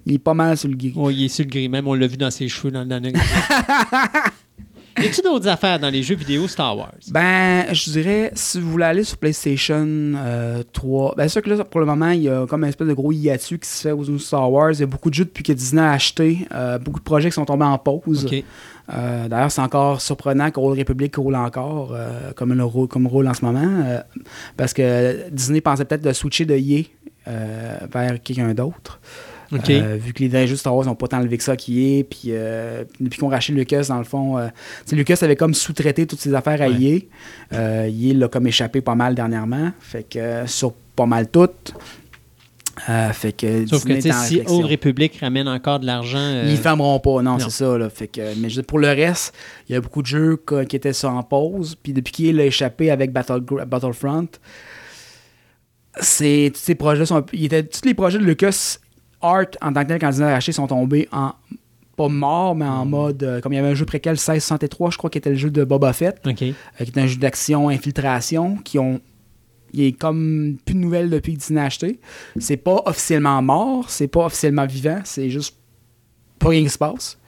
Il 0.06 0.14
est 0.14 0.18
pas 0.18 0.34
mal 0.34 0.56
sur 0.56 0.70
le 0.70 0.76
gris. 0.76 0.94
Ouais, 0.96 1.14
il 1.14 1.24
est 1.26 1.28
sur 1.28 1.44
le 1.44 1.50
gris. 1.50 1.68
Même, 1.68 1.86
on 1.86 1.92
l'a 1.92 2.06
vu 2.06 2.16
dans 2.16 2.30
ses 2.30 2.48
cheveux 2.48 2.70
dans 2.70 2.80
le 2.80 2.86
dernier. 2.86 3.12
y 4.98 5.06
a-tu 5.06 5.22
d'autres 5.22 5.48
affaires 5.48 5.78
dans 5.78 5.90
les 5.90 6.02
jeux 6.02 6.14
vidéo 6.14 6.48
Star 6.48 6.76
Wars? 6.76 6.94
Ben, 7.10 7.66
je 7.72 7.90
dirais, 7.90 8.32
si 8.34 8.60
vous 8.60 8.70
voulez 8.70 8.84
aller 8.84 9.04
sur 9.04 9.16
PlayStation 9.16 9.86
euh, 9.86 10.62
3, 10.72 11.14
ben, 11.16 11.24
c'est 11.24 11.28
sûr 11.30 11.42
que 11.42 11.50
là, 11.50 11.64
pour 11.64 11.80
le 11.80 11.86
moment, 11.86 12.10
il 12.10 12.22
y 12.22 12.28
a 12.28 12.46
comme 12.46 12.64
un 12.64 12.68
espèce 12.68 12.88
de 12.88 12.94
gros 12.94 13.12
hiatus 13.12 13.58
qui 13.58 13.68
se 13.68 13.82
fait 13.82 13.92
aux 13.92 14.18
Star 14.18 14.50
Wars. 14.50 14.72
Il 14.72 14.80
y 14.80 14.82
a 14.82 14.86
beaucoup 14.86 15.10
de 15.10 15.14
jeux 15.14 15.24
depuis 15.24 15.42
que 15.42 15.52
Disney 15.52 15.82
a 15.82 15.92
acheté, 15.92 16.46
euh, 16.52 16.78
beaucoup 16.78 17.00
de 17.00 17.04
projets 17.04 17.28
qui 17.28 17.34
sont 17.34 17.44
tombés 17.44 17.64
en 17.64 17.78
pause. 17.78 18.26
Euh, 18.92 19.28
D'ailleurs, 19.28 19.52
c'est 19.52 19.60
encore 19.60 20.00
surprenant 20.00 20.50
qu'Old 20.50 20.78
Republic 20.78 21.14
roule 21.16 21.36
encore, 21.36 21.92
euh, 21.92 22.32
comme, 22.34 22.54
le 22.54 22.64
roule, 22.64 22.88
comme 22.88 23.06
roule 23.06 23.28
en 23.28 23.34
ce 23.34 23.44
moment, 23.44 23.84
euh, 23.86 24.00
parce 24.56 24.72
que 24.72 25.28
Disney 25.30 25.60
pensait 25.60 25.84
peut-être 25.84 26.02
de 26.02 26.12
switcher 26.12 26.44
de 26.44 26.54
EA 26.54 26.84
euh, 27.28 27.78
vers 27.92 28.22
quelqu'un 28.22 28.54
d'autre. 28.54 29.00
Euh, 29.52 29.96
vu 30.00 30.12
que 30.12 30.20
les 30.20 30.28
derniers 30.28 30.46
jeux 30.46 30.56
Star 30.56 30.76
Wars 30.76 30.86
n'ont 30.86 30.94
pas 30.94 31.08
tant 31.08 31.18
levé 31.20 31.36
que 31.36 31.42
ça 31.42 31.56
qui 31.56 31.98
est, 31.98 32.04
puis 32.04 32.26
euh, 32.28 32.84
depuis 33.00 33.18
qu'on 33.18 33.28
racheté 33.28 33.52
Lucas, 33.52 33.86
dans 33.88 33.98
le 33.98 34.04
fond, 34.04 34.38
euh, 34.38 34.46
Lucas 34.92 35.18
avait 35.22 35.34
comme 35.36 35.54
sous-traité 35.54 36.06
toutes 36.06 36.20
ses 36.20 36.34
affaires 36.34 36.62
à 36.62 36.68
Ouais. 36.68 37.08
EA. 37.52 37.56
Euh, 37.56 37.90
EA 37.92 38.14
l'a 38.14 38.28
comme 38.28 38.46
échappé 38.46 38.80
pas 38.80 38.94
mal 38.94 39.14
dernièrement, 39.16 39.72
fait 39.80 40.04
que 40.04 40.46
sur 40.46 40.72
pas 40.94 41.06
mal 41.06 41.28
toutes. 41.28 41.74
Euh, 42.88 43.10
fait 43.12 43.32
que 43.32 43.66
Sauf 43.66 43.84
que 43.84 44.00
si. 44.00 44.40
Old 44.46 44.64
Republic 44.64 45.18
ramène 45.20 45.48
encore 45.48 45.80
de 45.80 45.86
l'argent. 45.86 46.18
euh, 46.18 46.44
Ils 46.46 46.52
ne 46.52 46.56
fermeront 46.56 46.98
pas, 47.00 47.20
non, 47.20 47.32
non. 47.32 47.38
c'est 47.40 47.50
ça. 47.50 47.76
Là. 47.76 47.90
Fait 47.90 48.06
que, 48.08 48.20
mais 48.38 48.48
pour 48.62 48.78
le 48.78 48.88
reste, 48.88 49.34
il 49.68 49.72
y 49.72 49.76
a 49.76 49.80
beaucoup 49.82 50.00
de 50.00 50.06
jeux 50.06 50.40
qui 50.68 50.76
étaient 50.76 50.92
sur 50.94 51.10
en 51.10 51.22
pause. 51.22 51.76
Puis 51.82 51.92
depuis 51.92 52.12
qu'il 52.12 52.40
a 52.40 52.44
échappé 52.46 52.90
avec 52.90 53.12
Battle, 53.12 53.40
Battlefront, 53.66 54.28
c'est, 56.00 56.50
tous 56.54 56.60
ces 56.60 56.74
projets 56.74 57.04
sont. 57.04 57.24
il 57.32 57.44
était, 57.46 57.64
tous 57.64 57.84
les 57.84 57.94
projets 57.94 58.18
de 58.18 58.24
Lucas 58.24 58.78
Art 59.22 59.46
en 59.60 59.72
tant 59.72 59.82
que 59.82 59.88
tel, 59.88 59.98
quand 60.00 60.10
ils 60.10 60.22
ont 60.22 60.26
arraché, 60.26 60.52
sont 60.52 60.66
tombés 60.66 61.08
en. 61.12 61.32
Pas 61.96 62.08
morts, 62.08 62.54
mais 62.54 62.64
en 62.64 62.86
mode. 62.86 63.22
euh, 63.22 63.40
comme 63.42 63.52
il 63.52 63.56
y 63.56 63.58
avait 63.58 63.68
un 63.68 63.74
jeu 63.74 63.84
préquel 63.84 64.12
1663, 64.12 64.90
je 64.90 64.96
crois, 64.96 65.10
qui 65.10 65.18
était 65.18 65.28
le 65.30 65.36
jeu 65.36 65.50
de 65.50 65.64
Boba 65.64 65.92
Fett, 65.92 66.18
OK. 66.26 66.42
euh, 66.42 66.52
qui 66.78 66.82
était 66.84 67.00
un 67.00 67.06
jeu 67.06 67.18
d'action 67.18 67.68
infiltration, 67.68 68.56
qui 68.56 68.78
ont. 68.78 69.00
Il 69.72 69.82
est 69.82 69.92
comme 69.92 70.56
plus 70.64 70.74
de 70.74 70.80
nouvelles 70.80 71.10
depuis 71.10 71.34
que 71.34 71.38
Disney 71.40 71.60
a 71.60 71.64
acheté. 71.64 72.00
C'est 72.38 72.56
pas 72.56 72.82
officiellement 72.86 73.40
mort, 73.42 73.90
c'est 73.90 74.08
pas 74.08 74.24
officiellement 74.26 74.66
vivant, 74.66 75.00
c'est 75.04 75.28
juste 75.30 75.56
pas 76.38 76.48
rien 76.48 76.62
qui 76.62 76.70
se 76.70 76.78
passe. 76.78 77.18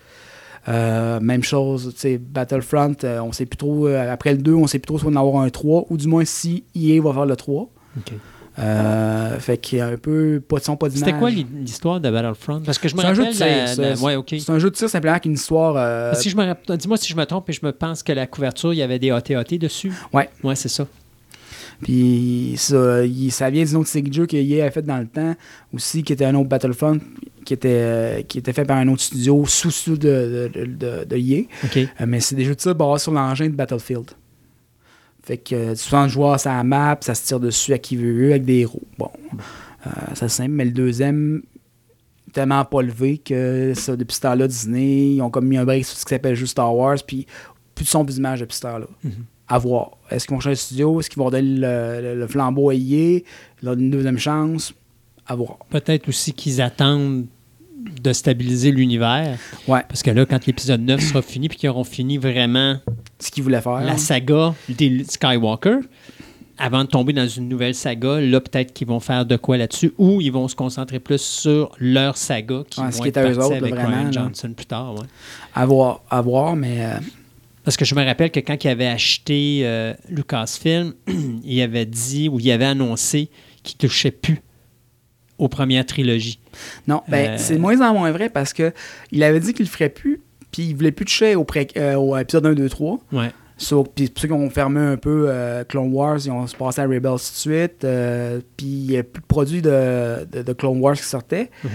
Euh, 0.68 1.20
même 1.20 1.42
chose, 1.44 1.92
tu 1.94 2.00
sais, 2.00 2.18
Battlefront, 2.18 2.96
on 3.04 3.30
sait 3.32 3.46
plus 3.46 3.56
trop, 3.58 3.86
après 3.88 4.32
le 4.32 4.38
2, 4.38 4.54
on 4.54 4.66
sait 4.66 4.78
plus 4.78 4.86
trop 4.86 4.98
si 4.98 5.04
on 5.04 5.10
va 5.10 5.20
en 5.20 5.24
avoir 5.26 5.42
un 5.42 5.50
3, 5.50 5.86
ou 5.90 5.96
du 5.96 6.06
moins 6.08 6.24
si 6.24 6.64
EA 6.74 7.00
va 7.02 7.12
faire 7.12 7.26
le 7.26 7.36
3. 7.36 7.68
OK. 7.98 8.12
Euh, 8.58 9.38
fait 9.38 9.56
qu'il 9.56 9.78
y 9.78 9.80
a 9.80 9.86
un 9.86 9.96
peu 9.96 10.42
pas 10.46 10.58
de 10.58 10.64
son, 10.64 10.76
pas 10.76 10.88
d'image. 10.90 11.06
C'était 11.08 11.18
quoi 11.18 11.30
l'hi- 11.30 11.46
l'histoire 11.54 12.00
de 12.00 12.10
Battlefront? 12.10 12.60
Parce 12.64 12.78
que 12.78 12.86
je 12.88 12.94
me 12.94 13.00
C'est 13.00 13.06
un 13.06 13.14
jeu 13.14 13.26
de 13.26 13.32
tir, 13.32 13.46
la- 13.46 13.66
c'est- 13.66 13.80
la- 13.94 13.98
ouais, 14.00 14.16
OK. 14.16 14.28
C'est 14.38 14.50
un 14.50 14.58
jeu 14.58 14.68
de 14.70 14.74
tir 14.74 14.90
simplement 14.90 15.12
avec 15.12 15.24
une 15.24 15.32
histoire. 15.32 15.74
euh, 15.78 16.12
Si 16.14 16.28
je 16.28 16.36
me 16.36 16.76
Dis-moi 16.76 16.96
si 16.98 17.08
je 17.10 17.16
me 17.16 17.24
trompe 17.24 17.48
et 17.48 17.52
je 17.54 17.64
me 17.64 17.72
pense 17.72 18.02
que 18.02 18.12
la 18.12 18.26
couverture, 18.26 18.74
il 18.74 18.76
y 18.76 18.82
avait 18.82 18.98
des 18.98 19.10
AT-AT 19.10 19.56
dessus. 19.58 19.90
Ouais. 20.12 20.28
Ouais, 20.42 20.54
c'est 20.54 20.68
ça. 20.68 20.86
Puis 21.82 22.54
ça, 22.58 23.04
il- 23.04 23.30
ça 23.32 23.50
vient 23.50 23.64
d'une 23.64 23.76
autre 23.76 23.88
série 23.88 24.08
de 24.08 24.14
jeux 24.14 24.26
que 24.26 24.36
EA 24.36 24.66
a 24.66 24.70
fait 24.70 24.82
dans 24.82 24.98
le 24.98 25.06
temps 25.06 25.34
aussi, 25.74 26.02
qui 26.02 26.12
était 26.12 26.24
un 26.24 26.34
autre 26.34 26.48
Battlefront, 26.48 27.00
qui 27.44 27.54
était, 27.54 28.24
qui 28.28 28.38
était 28.38 28.52
fait 28.52 28.64
par 28.64 28.76
un 28.76 28.86
autre 28.88 29.02
studio 29.02 29.44
sous-sous 29.46 29.96
de, 29.96 30.50
de, 30.54 30.64
de, 30.66 31.04
de 31.04 31.16
EA. 31.16 31.42
OK. 31.64 31.76
Euh, 31.78 31.86
mais 32.06 32.20
c'est 32.20 32.36
des 32.36 32.44
jeux 32.44 32.50
de 32.54 32.60
tir 32.60 32.74
basés 32.74 33.02
sur 33.04 33.12
l'engin 33.12 33.46
de 33.46 33.52
Battlefield. 33.54 34.10
Fait 35.22 35.38
que 35.38 35.54
euh, 35.54 35.74
60 35.74 36.08
joueurs 36.10 36.40
sur 36.40 36.50
la 36.50 36.64
map, 36.64 36.98
ça 37.00 37.14
se 37.14 37.24
tire 37.24 37.38
dessus 37.40 37.72
à 37.72 37.78
qui 37.78 37.96
veut, 37.96 38.30
avec 38.30 38.44
des 38.44 38.58
héros. 38.60 38.82
Bon, 38.98 39.08
euh, 39.86 39.90
ça 40.14 40.28
c'est 40.28 40.28
simple, 40.28 40.50
mais 40.50 40.64
le 40.64 40.72
deuxième, 40.72 41.42
tellement 42.32 42.64
pas 42.64 42.82
levé 42.82 43.18
que 43.18 43.72
ça, 43.74 43.94
depuis 43.96 44.14
ce 44.14 44.20
temps-là, 44.22 44.48
Disney, 44.48 45.14
ils 45.14 45.22
ont 45.22 45.30
comme 45.30 45.46
mis 45.46 45.56
un 45.58 45.64
break 45.64 45.84
sur 45.84 45.96
ce 45.96 46.04
qui 46.04 46.10
s'appelle 46.10 46.34
juste 46.34 46.52
Star 46.52 46.74
Wars, 46.74 46.96
puis 47.06 47.26
plus 47.74 47.84
de 47.84 47.88
son 47.88 48.04
plus 48.04 48.14
d'image 48.16 48.40
depuis 48.40 48.56
ce 48.56 48.62
temps-là. 48.62 48.86
À 49.48 49.58
voir. 49.58 49.92
Est-ce 50.10 50.26
qu'ils 50.26 50.34
vont 50.34 50.40
changer 50.40 50.54
de 50.54 50.60
studio? 50.60 50.98
Est-ce 51.00 51.10
qu'ils 51.10 51.18
vont 51.22 51.30
donner 51.30 51.56
le, 51.58 52.00
le- 52.00 52.14
le 52.20 52.26
flambeau 52.26 52.70
à? 52.70 52.74
Leur 52.74 53.74
donner 53.74 53.84
une 53.84 53.90
deuxième 53.90 54.18
chance? 54.18 54.72
À 55.26 55.34
voir. 55.36 55.58
Peut-être 55.70 56.08
aussi 56.08 56.32
qu'ils 56.32 56.60
attendent 56.62 57.26
de 58.02 58.12
stabiliser 58.12 58.70
l'univers. 58.72 59.38
Ouais, 59.68 59.82
Parce 59.88 60.02
que 60.02 60.10
là, 60.10 60.24
quand 60.24 60.46
l'épisode 60.46 60.80
9 60.80 61.00
sera 61.00 61.20
fini 61.22 61.48
puis 61.48 61.58
qu'ils 61.58 61.68
auront 61.68 61.84
fini 61.84 62.16
vraiment 62.16 62.76
ce 63.22 63.30
qu'ils 63.30 63.42
voulaient 63.42 63.60
faire. 63.60 63.80
la 63.80 63.96
saga 63.96 64.54
des 64.68 65.04
Skywalker, 65.04 65.78
avant 66.58 66.84
de 66.84 66.88
tomber 66.88 67.12
dans 67.12 67.26
une 67.26 67.48
nouvelle 67.48 67.74
saga, 67.74 68.20
là, 68.20 68.40
peut-être 68.40 68.72
qu'ils 68.72 68.86
vont 68.86 69.00
faire 69.00 69.24
de 69.26 69.36
quoi 69.36 69.56
là-dessus 69.56 69.92
ou 69.98 70.20
ils 70.20 70.30
vont 70.30 70.46
se 70.48 70.54
concentrer 70.54 71.00
plus 71.00 71.20
sur 71.20 71.72
leur 71.78 72.16
saga 72.16 72.62
qui 72.68 72.80
Ouais, 72.80 72.86
vont 72.86 72.92
ce 72.92 73.02
qui 73.02 73.08
être 73.08 73.16
est 73.16 73.20
à 73.20 73.30
eux 73.30 73.38
autres, 73.38 73.50
là, 73.50 73.56
avec 73.56 73.74
vraiment, 73.74 73.88
Ryan 73.88 74.04
là. 74.04 74.10
Johnson 74.12 74.52
plus 74.54 74.66
tard. 74.66 74.94
ouais. 74.94 75.06
À 75.54 75.66
voir, 75.66 76.02
à 76.10 76.20
voir, 76.20 76.54
mais 76.54 76.84
euh, 76.84 76.98
Parce 77.64 77.76
que 77.76 77.84
je 77.84 77.94
me 77.94 78.04
rappelle 78.04 78.30
que 78.30 78.40
quand 78.40 78.62
il 78.64 78.68
avait 78.68 78.86
acheté 78.86 79.62
euh, 79.64 79.94
Lucasfilm, 80.08 80.92
il 81.44 81.60
avait 81.62 81.86
dit 81.86 82.28
ou 82.28 82.38
il 82.38 82.50
avait 82.50 82.66
annoncé 82.66 83.30
qu'il 83.62 83.76
touchait 83.78 84.10
plus 84.10 84.40
aux 85.38 85.48
premières 85.48 85.86
trilogies. 85.86 86.38
Non, 86.86 87.02
ben, 87.08 87.30
Euh, 87.30 87.36
c'est 87.38 87.54
de 87.54 87.60
moins 87.60 87.80
en 87.80 87.94
moins 87.94 88.12
vrai 88.12 88.28
parce 88.28 88.52
que 88.52 88.72
il 89.10 89.22
avait 89.24 89.40
dit 89.40 89.54
qu'il 89.54 89.64
le 89.66 89.70
ferait 89.70 89.88
plus, 89.88 90.20
puis 90.52 90.62
il 90.68 90.76
voulait 90.76 90.92
plus 90.92 91.04
toucher 91.06 91.34
au, 91.34 91.42
pré- 91.44 91.66
euh, 91.76 91.94
au 91.96 92.16
épisode 92.16 92.46
1, 92.46 92.52
2, 92.52 92.68
3. 92.68 92.98
Ouais. 93.12 93.30
So, 93.58 93.84
puis 93.84 94.10
ceux 94.16 94.28
qui 94.28 94.32
ont 94.34 94.50
fermé 94.50 94.80
un 94.80 94.96
peu 94.96 95.26
euh, 95.28 95.62
Clone 95.64 95.92
Wars, 95.92 96.18
ils 96.24 96.30
ont 96.30 96.46
se 96.46 96.54
passé 96.56 96.80
à 96.80 96.84
Rebels 96.84 97.00
tout 97.02 97.16
de 97.16 97.18
suite. 97.18 97.84
euh, 97.84 98.40
puis 98.56 98.66
il 98.66 98.86
n'y 98.90 98.96
a 98.98 99.02
plus 99.02 99.20
de 99.20 99.26
produits 99.26 99.62
de, 99.62 100.26
de- 100.30 100.42
de 100.42 100.52
Clone 100.52 100.78
Wars 100.80 100.96
qui 100.96 101.02
sortaient. 101.04 101.50
Mhm. 101.64 101.70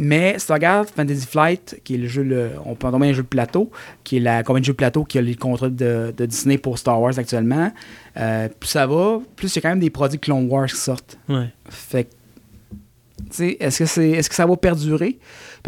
Mais 0.00 0.38
si 0.38 0.46
tu 0.46 0.52
regardes 0.52 0.88
Fantasy 0.90 1.26
Flight, 1.26 1.80
qui 1.82 1.94
est 1.94 1.98
le 1.98 2.06
jeu, 2.06 2.22
le- 2.22 2.50
on 2.64 2.76
peut 2.76 2.88
nommer 2.88 3.08
un 3.08 3.12
jeu 3.12 3.22
de 3.24 3.26
plateau, 3.28 3.68
qui 4.04 4.18
est 4.18 4.20
la 4.20 4.44
compagnie 4.44 4.60
de 4.60 4.66
jeux 4.66 4.72
de 4.74 4.76
plateau 4.76 5.02
qui 5.02 5.18
a 5.18 5.22
les 5.22 5.34
contrats 5.34 5.70
de, 5.70 6.14
de 6.16 6.26
Disney 6.26 6.56
pour 6.56 6.78
Star 6.78 7.00
Wars 7.00 7.18
actuellement, 7.18 7.72
euh, 8.16 8.48
plus 8.60 8.68
ça 8.68 8.86
va, 8.86 9.18
plus 9.34 9.52
il 9.52 9.56
y 9.56 9.58
a 9.58 9.62
quand 9.62 9.70
même 9.70 9.80
des 9.80 9.90
produits 9.90 10.20
Clone 10.20 10.48
Wars 10.48 10.66
qui 10.68 10.76
sortent. 10.76 11.18
Ouais. 11.28 11.48
Fait 11.68 12.04
que, 12.04 12.10
tu 12.10 13.26
sais, 13.32 13.56
est-ce 13.58 13.78
que, 13.80 13.86
c'est, 13.86 14.10
est-ce 14.10 14.28
que 14.28 14.36
ça 14.36 14.46
va 14.46 14.56
perdurer? 14.56 15.18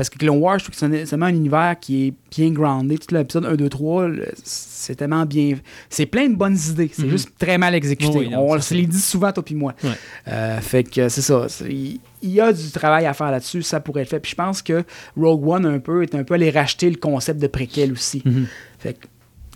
Parce 0.00 0.08
que 0.08 0.16
Clone 0.16 0.38
Wars, 0.38 0.58
je 0.58 0.64
trouve 0.64 0.74
que 0.74 0.78
c'est 0.78 1.04
vraiment 1.10 1.26
un 1.26 1.34
univers 1.34 1.76
qui 1.78 2.06
est 2.06 2.14
bien 2.34 2.50
groundé. 2.52 2.96
Tout 2.96 3.14
l'épisode 3.14 3.44
1, 3.44 3.54
2, 3.56 3.68
3, 3.68 4.08
le- 4.08 4.28
c'est 4.44 4.94
tellement 4.94 5.26
bien. 5.26 5.56
C'est 5.90 6.06
plein 6.06 6.26
de 6.26 6.36
bonnes 6.36 6.56
idées. 6.70 6.90
C'est 6.90 7.02
Mhm. 7.02 7.10
juste 7.10 7.32
très 7.38 7.58
mal 7.58 7.74
exécuté. 7.74 8.18
Oui, 8.18 8.30
non, 8.30 8.46
On 8.50 8.58
se 8.58 8.72
les 8.72 8.86
dit 8.86 8.98
souvent, 8.98 9.30
toi 9.30 9.44
puis 9.44 9.54
moi. 9.54 9.74
Ouais. 9.84 9.90
Euh, 10.28 10.58
fait 10.62 10.84
que 10.84 11.10
c'est 11.10 11.20
ça. 11.20 11.46
Il 11.68 12.00
y 12.22 12.40
a 12.40 12.50
du 12.50 12.70
travail 12.70 13.04
à 13.04 13.12
faire 13.12 13.30
là-dessus. 13.30 13.62
Ça 13.62 13.78
pourrait 13.80 14.00
être 14.04 14.08
fait. 14.08 14.20
Puis 14.20 14.30
je 14.30 14.36
pense 14.36 14.62
que 14.62 14.84
Rogue 15.18 15.46
One, 15.46 15.66
un 15.66 15.80
peu, 15.80 16.02
est 16.02 16.14
un 16.14 16.24
peu 16.24 16.32
allé 16.32 16.48
racheter 16.48 16.88
le 16.88 16.96
concept 16.96 17.38
de 17.38 17.46
préquel 17.46 17.92
aussi. 17.92 18.22
Mhm. 18.24 18.46
Fait 18.78 18.94
que, 18.94 19.06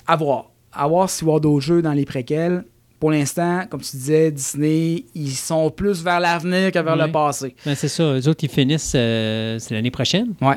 à 0.07 0.14
voir. 0.16 0.51
À 0.74 0.86
voir 0.88 1.09
s'il 1.09 1.22
y 1.24 1.24
avoir 1.30 1.40
d'autres 1.40 1.64
jeux 1.64 1.80
dans 1.80 1.95
les 1.95 2.05
préquels. 2.05 2.64
Pour 3.05 3.11
l'instant, 3.11 3.64
comme 3.68 3.82
tu 3.82 3.98
disais, 3.98 4.30
Disney, 4.30 5.05
ils 5.14 5.32
sont 5.34 5.68
plus 5.70 6.02
vers 6.02 6.20
l'avenir 6.20 6.72
que 6.72 6.78
vers 6.78 6.96
Ouais. 6.96 7.05
le 7.07 7.12
passé. 7.12 7.55
Ben, 7.66 7.74
c'est 7.74 7.88
ça. 7.88 8.02
Eux 8.02 8.28
autres, 8.30 8.42
ils 8.44 8.48
finissent 8.48 8.94
euh, 8.96 9.59
c'est 9.59 9.74
l'année 9.74 9.90
prochaine. 9.90 10.28
Ouais. 10.40 10.55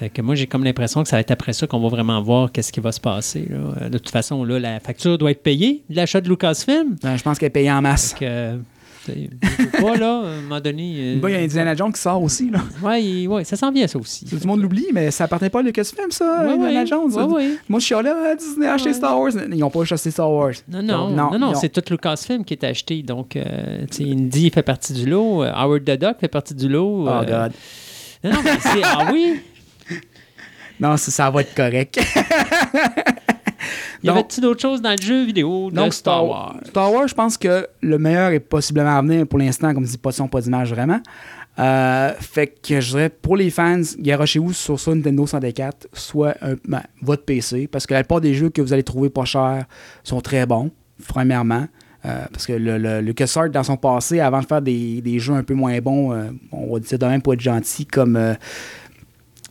Fait 0.00 0.08
que 0.08 0.20
moi, 0.20 0.34
j'ai 0.34 0.48
comme 0.48 0.64
l'impression 0.64 1.04
que 1.04 1.08
ça 1.08 1.14
va 1.14 1.20
être 1.20 1.30
après 1.30 1.52
ça 1.52 1.68
qu'on 1.68 1.78
va 1.78 1.86
vraiment 1.88 2.20
voir 2.20 2.50
qu'est-ce 2.50 2.72
qui 2.72 2.80
va 2.80 2.90
se 2.90 2.98
passer. 2.98 3.46
là. 3.48 3.56
Euh, 3.82 3.88
De 3.90 3.98
toute 3.98 4.10
façon, 4.10 4.42
là, 4.42 4.58
la 4.58 4.80
facture 4.80 5.16
doit 5.18 5.30
être 5.30 5.44
payée, 5.44 5.84
l'achat 5.88 6.20
de 6.20 6.28
Lucasfilm. 6.28 6.96
Ben, 7.00 7.16
je 7.16 7.22
pense 7.22 7.38
qu'elle 7.38 7.46
est 7.46 7.50
payée 7.50 7.70
en 7.70 7.80
masse. 7.80 8.12
Fait 8.14 8.24
que, 8.24 8.58
pas, 9.06 9.96
là, 9.96 10.20
à 10.20 10.26
un 10.26 10.40
moment 10.42 10.60
donné. 10.60 10.94
euh, 10.98 11.20
Bah, 11.20 11.30
Il 11.30 11.34
y 11.34 11.38
a 11.38 11.40
Indiana 11.40 11.74
Jones 11.74 11.92
qui 11.92 12.00
sort 12.00 12.22
aussi. 12.22 12.50
Là. 12.50 12.98
il- 12.98 13.28
ouais, 13.28 13.44
ça 13.44 13.56
s'en 13.56 13.70
vient, 13.70 13.86
ça 13.86 13.98
aussi. 13.98 14.24
Tout 14.24 14.36
le 14.40 14.46
monde 14.46 14.62
l'oublie, 14.62 14.86
mais 14.92 15.10
ça 15.10 15.24
appartenait 15.24 15.50
pas 15.50 15.60
à 15.60 15.62
Lucasfilm, 15.62 16.10
ça, 16.10 16.44
Ouais, 16.46 16.52
Indiana 16.54 16.84
Jones. 16.84 17.12
ouais, 17.12 17.22
ouais. 17.24 17.48
Moi, 17.68 17.80
je 17.80 17.84
suis 17.84 17.94
là, 17.94 18.30
à 18.30 18.34
Disney 18.34 18.66
a 18.66 18.74
acheté 18.74 18.90
Ouais. 18.90 18.94
Star 18.94 19.18
Wars. 19.20 19.32
Ils 19.52 19.58
n'ont 19.58 19.70
pas 19.70 19.82
acheté 19.82 20.10
Star 20.10 20.30
Wars. 20.30 20.52
Non, 20.68 20.82
non, 20.82 21.08
non, 21.10 21.38
non, 21.38 21.48
ont- 21.50 21.54
c'est 21.54 21.68
tout 21.68 21.82
Lucasfilm 21.90 22.44
qui 22.44 22.54
est 22.54 22.64
acheté. 22.64 23.02
Donc, 23.02 23.36
euh, 23.36 23.84
tu 23.90 24.04
sais, 24.04 24.10
Indy 24.10 24.50
fait 24.50 24.62
partie 24.62 24.92
du 24.92 25.06
lot. 25.08 25.42
euh, 25.44 25.50
Howard 25.54 25.84
the 25.84 25.98
Duck 25.98 26.16
fait 26.20 26.28
partie 26.28 26.54
du 26.54 26.68
lot. 26.68 27.04
Oh, 27.06 27.08
euh, 27.08 27.24
God. 27.24 27.52
Non, 28.24 28.30
non, 28.32 28.38
mais 28.42 28.50
c'est. 28.60 28.82
Ah 28.82 29.08
oui? 29.12 29.40
Non, 30.80 30.96
ça, 30.96 31.12
ça 31.12 31.30
va 31.30 31.42
être 31.42 31.54
correct. 31.54 32.00
Y 34.02 34.08
avait-tu 34.08 34.40
d'autres 34.40 34.60
choses 34.60 34.80
dans 34.82 34.90
le 34.90 35.02
jeu 35.02 35.24
vidéo 35.24 35.70
de 35.70 35.76
Donc, 35.76 35.94
Star 35.94 36.26
Wars? 36.26 36.56
Star 36.66 36.92
Wars, 36.92 37.08
je 37.08 37.14
pense 37.14 37.36
que 37.38 37.66
le 37.80 37.98
meilleur 37.98 38.30
est 38.30 38.40
possiblement 38.40 38.96
à 38.98 39.02
venir 39.02 39.26
pour 39.26 39.38
l'instant, 39.38 39.72
comme 39.74 39.84
dit 39.84 39.98
pas 39.98 40.10
de 40.10 40.14
son, 40.16 40.28
pas 40.28 40.40
d'image 40.40 40.70
vraiment. 40.72 41.00
Euh, 41.58 42.12
fait 42.20 42.48
que 42.48 42.80
je 42.80 42.90
dirais 42.90 43.08
pour 43.08 43.36
les 43.36 43.48
fans, 43.50 43.80
garochez-vous 43.98 44.52
sur 44.52 44.78
soit 44.80 44.94
Nintendo 44.96 45.24
64, 45.26 45.86
soit 45.92 46.34
un- 46.42 46.56
ben, 46.66 46.82
votre 47.00 47.24
PC, 47.24 47.68
parce 47.68 47.86
que 47.86 47.94
la 47.94 48.00
plupart 48.02 48.20
des 48.20 48.34
jeux 48.34 48.50
que 48.50 48.60
vous 48.60 48.72
allez 48.72 48.82
trouver 48.82 49.08
pas 49.08 49.24
chers 49.24 49.64
sont 50.02 50.20
très 50.20 50.46
bons, 50.46 50.70
premièrement. 51.06 51.66
Euh, 52.06 52.24
parce 52.30 52.44
que 52.46 52.52
le, 52.52 52.76
le, 52.76 53.00
LucasArts, 53.00 53.48
dans 53.48 53.62
son 53.62 53.78
passé, 53.78 54.20
avant 54.20 54.40
de 54.40 54.46
faire 54.46 54.60
des, 54.60 55.00
des 55.00 55.18
jeux 55.18 55.32
un 55.32 55.42
peu 55.42 55.54
moins 55.54 55.78
bons, 55.80 56.12
euh, 56.12 56.24
on 56.52 56.74
va 56.74 56.80
dire 56.80 56.98
de 56.98 57.06
même 57.06 57.22
pour 57.22 57.32
être 57.32 57.40
gentil, 57.40 57.86
comme 57.86 58.18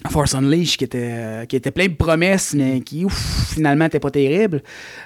Force 0.09 0.35
Unleashed, 0.35 0.77
qui 0.77 0.83
était, 0.83 1.11
euh, 1.11 1.45
qui 1.45 1.55
était 1.55 1.71
plein 1.71 1.87
de 1.87 1.93
promesses, 1.93 2.53
mais 2.53 2.81
qui 2.81 3.05
ouf, 3.05 3.53
finalement 3.53 3.85
n'était 3.85 3.99
pas 3.99 4.11
terrible. 4.11 4.61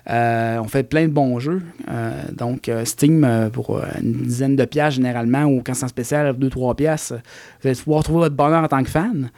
Euh, 0.09 0.59
on 0.59 0.67
fait 0.67 0.83
plein 0.83 1.03
de 1.07 1.13
bons 1.13 1.39
jeux. 1.39 1.61
Euh, 1.89 2.23
donc, 2.31 2.69
Steam, 2.83 3.49
pour 3.53 3.79
une 4.01 4.13
dizaine 4.13 4.55
de 4.55 4.65
piastres 4.65 4.95
généralement, 4.95 5.43
ou 5.45 5.61
quand 5.63 5.73
c'est 5.73 5.85
en 5.85 5.89
spécial, 5.89 6.33
2-3 6.33 6.75
piastres, 6.75 7.15
vous 7.61 7.67
allez 7.67 7.77
pouvoir 7.77 8.03
trouver 8.03 8.19
votre 8.21 8.35
bonheur 8.35 8.63
en 8.63 8.67
tant 8.67 8.83
que 8.83 8.89
fan. 8.89 9.29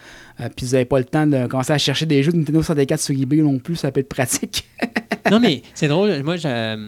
Puis 0.55 0.66
vous 0.66 0.72
n'avez 0.72 0.86
pas 0.86 0.99
le 0.99 1.05
temps 1.05 1.28
de 1.28 1.47
commencer 1.47 1.74
à 1.74 1.78
chercher 1.78 2.05
des 2.05 2.24
jeux 2.24 2.32
de 2.32 2.38
Nintendo 2.38 2.64
64 2.64 2.99
sur 2.99 3.14
eBay 3.14 3.38
non 3.38 3.60
plus, 3.60 3.76
ça 3.76 3.91
peut 3.91 3.99
être 3.99 4.07
pratique. 4.07 4.66
non, 5.30 5.39
mais 5.39 5.64
c'est 5.74 5.89
drôle. 5.89 6.24
Moi, 6.24 6.38
je, 6.38 6.88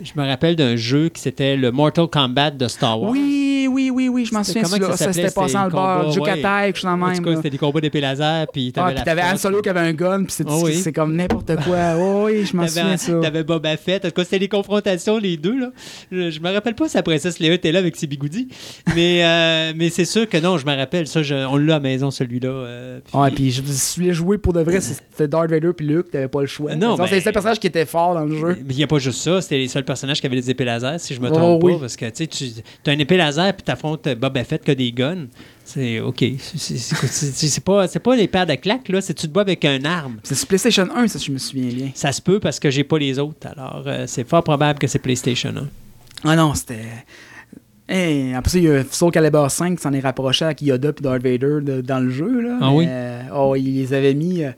je 0.00 0.12
me 0.14 0.24
rappelle 0.24 0.54
d'un 0.54 0.76
jeu 0.76 1.08
qui 1.08 1.20
c'était 1.20 1.56
le 1.56 1.72
Mortal 1.72 2.06
Kombat 2.06 2.52
de 2.52 2.68
Star 2.68 3.00
Wars. 3.00 3.10
oui, 3.10 3.51
oui, 3.68 3.90
oui, 3.90 4.08
oui, 4.08 4.24
je 4.24 4.34
m'en 4.34 4.42
C'était- 4.44 4.64
souviens. 4.64 4.78
comment 4.78 4.96
Ça, 4.96 5.04
ça 5.06 5.12
s'était 5.12 5.30
passé 5.30 5.54
dans 5.54 5.64
le 5.64 5.70
C'était 5.70 5.76
bar. 5.76 6.04
les 6.06 6.12
Jukatai, 6.12 6.42
quelque 6.66 6.76
chose 6.76 6.84
dans 6.84 6.90
En 6.92 6.96
même. 6.96 7.16
tout 7.16 7.22
cas, 7.22 7.30
là. 7.30 7.36
c'était 7.36 7.50
des 7.50 7.58
combats 7.58 7.80
d'épée 7.80 8.00
laser, 8.00 8.46
puis 8.52 8.72
Ah, 8.76 8.80
t'avais 8.80 8.90
puis 8.94 8.98
la 8.98 9.04
t'avais 9.04 9.22
Han. 9.22 9.36
Solo 9.36 9.62
qui 9.62 9.68
avait 9.68 9.80
un 9.80 9.92
gun, 9.92 10.24
puis 10.24 10.32
c'est 10.32 10.44
Ah 10.48 10.52
c'est 10.72 10.92
comme 10.92 11.14
n'importe 11.16 11.56
quoi. 11.64 11.76
Oh, 11.98 12.24
oui, 12.26 12.44
je 12.46 12.56
m'en 12.56 12.66
souviens 12.66 12.82
T'avais, 12.84 12.94
de 12.96 13.00
ça. 13.00 13.12
t'avais 13.22 13.42
Boba 13.44 13.76
Fett. 13.76 14.04
En 14.04 14.08
tout 14.08 14.14
cas, 14.14 14.24
c'était 14.24 14.38
des 14.38 14.48
confrontations, 14.48 15.18
les 15.18 15.36
deux. 15.36 15.58
Là. 15.58 15.70
Je, 16.10 16.30
je 16.30 16.40
me 16.40 16.50
rappelle 16.52 16.74
pas 16.74 16.88
si 16.88 16.96
la 16.96 17.02
princesse 17.02 17.38
Léa 17.38 17.54
était 17.54 17.72
là 17.72 17.78
avec 17.78 17.96
ses 17.96 18.06
bigoudis. 18.06 18.48
Mais, 18.94 19.24
euh, 19.24 19.72
mais 19.76 19.90
c'est 19.90 20.04
sûr 20.04 20.28
que 20.28 20.36
non, 20.38 20.58
je 20.58 20.66
me 20.66 20.74
rappelle. 20.76 21.06
Ça, 21.06 21.22
je- 21.22 21.34
on 21.34 21.56
l'a 21.56 21.74
à 21.74 21.76
la 21.76 21.80
maison, 21.80 22.10
celui-là. 22.10 22.48
euh, 22.48 23.00
puis- 23.04 23.18
Ouais, 23.18 23.30
puis 23.30 23.50
je, 23.50 23.62
voulais 23.96 24.12
jouer 24.12 24.38
pour 24.38 24.52
de 24.52 24.60
vrai, 24.60 24.80
c'était 24.80 25.28
Darth 25.28 25.50
Vader 25.50 25.70
puis 25.76 25.86
Luke, 25.86 26.10
t'avais 26.10 26.28
pas 26.28 26.40
le 26.40 26.46
choix. 26.46 26.74
Non, 26.74 26.96
ben- 26.96 27.06
C'est 27.06 27.16
le 27.16 27.20
seul 27.20 27.32
personnage 27.32 27.58
qui 27.60 27.66
était 27.66 27.86
fort 27.86 28.14
dans 28.14 28.24
le 28.24 28.36
jeu. 28.36 28.56
Mais 28.66 28.74
il 28.74 28.76
n'y 28.76 28.82
a 28.84 28.86
pas 28.86 28.98
juste 28.98 29.20
ça, 29.20 29.40
c'était 29.40 29.58
les 29.58 29.68
seuls 29.68 29.84
personnages 29.84 30.20
qui 30.20 30.26
avaient 30.26 30.36
des 30.36 30.50
épées 30.50 30.64
laser, 30.64 30.98
si 30.98 31.14
je 31.14 31.20
me 31.20 31.28
Oh, 31.28 31.32
trompe 31.32 31.62
pas. 31.62 31.78
Parce 31.80 31.96
que 31.96 32.06
tu 32.06 32.24
sais, 32.24 32.26
tu 32.82 32.90
as 32.90 32.92
une 32.92 33.00
épée 33.00 33.16
laser 33.16 33.51
puis 33.52 33.62
tu 33.64 33.70
affrontes 33.70 34.08
Boba 34.16 34.44
Fett 34.44 34.64
qui 34.64 34.70
a 34.70 34.74
des 34.74 34.92
guns. 34.92 35.26
C'est 35.64 36.00
OK. 36.00 36.24
C'est- 36.56 37.60
pas, 37.64 37.86
pas 37.88 38.16
les 38.16 38.28
paires 38.28 38.46
de 38.46 38.54
claques, 38.54 38.88
là. 38.88 39.00
C'est 39.00 39.14
tu 39.14 39.28
te 39.28 39.32
bats 39.32 39.42
avec 39.42 39.64
un 39.64 39.84
arme. 39.84 40.16
C'est 40.22 40.34
sur 40.34 40.46
PlayStation 40.48 40.88
1, 40.94 41.08
ça, 41.08 41.18
je 41.18 41.30
me 41.32 41.38
souviens 41.38 41.68
bien. 41.72 41.90
Ça 41.94 42.12
se 42.12 42.20
peut 42.20 42.40
parce 42.40 42.58
que 42.58 42.70
j'ai 42.70 42.84
pas 42.84 42.98
les 42.98 43.18
autres. 43.18 43.46
Alors, 43.46 43.84
euh, 43.86 44.04
c'est 44.06 44.28
fort 44.28 44.42
probable 44.42 44.78
que 44.78 44.86
c'est 44.86 44.98
PlayStation 44.98 45.54
1. 45.56 45.68
Ah 46.24 46.36
non, 46.36 46.54
c'était. 46.54 46.80
Hey, 47.88 48.32
après 48.34 48.50
ça, 48.50 48.58
il 48.58 48.64
y 48.64 48.70
a 48.70 48.84
Soul 48.90 49.10
Calibur 49.10 49.50
5 49.50 49.76
qui 49.76 49.82
s'en 49.82 49.92
est 49.92 50.00
rapproché 50.00 50.44
avec 50.44 50.62
Yoda 50.62 50.90
et 50.90 51.02
Darth 51.02 51.22
Vader 51.22 51.58
de- 51.62 51.80
dans 51.80 51.98
le 52.00 52.10
jeu. 52.10 52.40
Là. 52.40 52.58
Ah 52.60 52.70
Mais, 52.70 52.76
oui? 52.76 52.84
euh, 52.88 53.22
oh, 53.34 53.54
ils 53.56 53.74
les 53.80 53.92
avaient 53.92 54.14
mis 54.14 54.44
euh, 54.44 54.52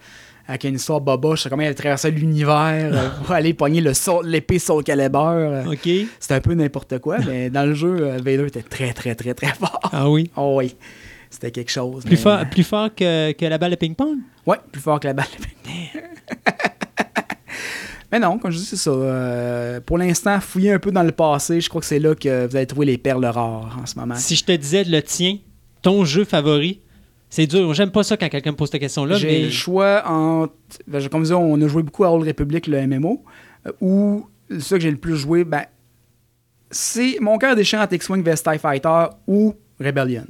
avec 0.46 0.64
une 0.64 0.74
histoire 0.74 1.00
boba. 1.00 1.34
Je 1.34 1.42
sais 1.42 1.48
comment 1.50 1.62
avaient 1.62 1.74
traversé 1.74 2.10
l'univers 2.10 2.90
euh, 2.92 3.08
pour 3.24 3.32
aller 3.34 3.54
pogner 3.54 3.82
l'épée 4.24 4.58
Soul 4.58 4.82
Calibur. 4.84 5.20
euh. 5.22 5.64
OK. 5.72 5.88
C'était 6.20 6.34
un 6.34 6.40
peu 6.40 6.54
n'importe 6.54 6.98
quoi, 6.98 7.18
mais 7.26 7.50
dans 7.50 7.64
le 7.66 7.74
jeu, 7.74 7.96
euh, 8.00 8.16
Vader 8.18 8.46
était 8.46 8.62
très, 8.62 8.92
très, 8.92 9.14
très, 9.14 9.34
très 9.34 9.54
fort. 9.54 9.80
Ah 9.92 10.08
oui? 10.10 10.30
Oh 10.36 10.56
oui, 10.58 10.74
c'était 11.30 11.50
quelque 11.50 11.70
chose. 11.70 12.02
Plus 12.04 12.12
mais- 12.12 12.16
fort, 12.16 12.40
plus 12.50 12.64
fort 12.64 12.94
que, 12.94 13.32
que 13.32 13.44
la 13.46 13.58
balle 13.58 13.72
de 13.72 13.76
ping-pong? 13.76 14.18
Ouais, 14.46 14.58
plus 14.70 14.80
fort 14.82 15.00
que 15.00 15.08
la 15.08 15.14
balle. 15.14 15.26
Mais 18.12 18.20
non, 18.20 18.38
comme 18.38 18.52
je 18.52 18.58
dis, 18.58 18.64
c'est 18.64 18.76
ça. 18.76 18.90
Euh, 18.90 19.80
pour 19.80 19.98
l'instant, 19.98 20.38
fouillez 20.40 20.70
un 20.72 20.78
peu 20.78 20.92
dans 20.92 21.02
le 21.02 21.10
passé. 21.10 21.60
Je 21.60 21.68
crois 21.68 21.80
que 21.80 21.86
c'est 21.86 21.98
là 21.98 22.14
que 22.14 22.46
vous 22.46 22.54
allez 22.54 22.66
trouver 22.66 22.86
les 22.86 22.98
perles 22.98 23.24
rares 23.26 23.76
en 23.82 23.86
ce 23.86 23.98
moment. 23.98 24.14
Si 24.14 24.36
je 24.36 24.44
te 24.44 24.52
disais 24.52 24.84
le 24.84 25.02
tien, 25.02 25.38
ton 25.82 26.04
jeu 26.04 26.24
favori, 26.24 26.80
c'est 27.30 27.46
dur. 27.46 27.72
J'aime 27.74 27.90
pas 27.90 28.02
ça 28.02 28.16
quand 28.16 28.28
quelqu'un 28.28 28.52
me 28.52 28.56
pose 28.56 28.70
cette 28.70 28.80
question-là, 28.80 29.16
J'ai 29.16 29.26
mais 29.26 29.42
le 29.44 29.50
choix 29.50 30.02
entre. 30.06 30.54
ben, 30.86 31.08
comme 31.08 31.20
je 31.20 31.24
disais, 31.24 31.34
on 31.34 31.60
a 31.60 31.68
joué 31.68 31.82
beaucoup 31.82 32.04
à 32.04 32.12
Old 32.12 32.26
Republic, 32.26 32.66
le 32.66 32.86
MMO, 32.86 33.24
euh, 33.66 33.72
ou 33.80 34.26
ce 34.50 34.74
que 34.74 34.80
j'ai 34.80 34.90
le 34.90 34.96
plus 34.96 35.16
joué, 35.16 35.44
ben, 35.44 35.64
c'est 36.70 37.18
mon 37.20 37.38
cœur 37.38 37.56
déchirant 37.56 37.82
entre 37.82 37.94
X-Wing 37.94 38.22
vs 38.22 38.42
TIE 38.42 38.58
Fighter 38.58 39.06
ou 39.26 39.54
Rebellion. 39.80 40.26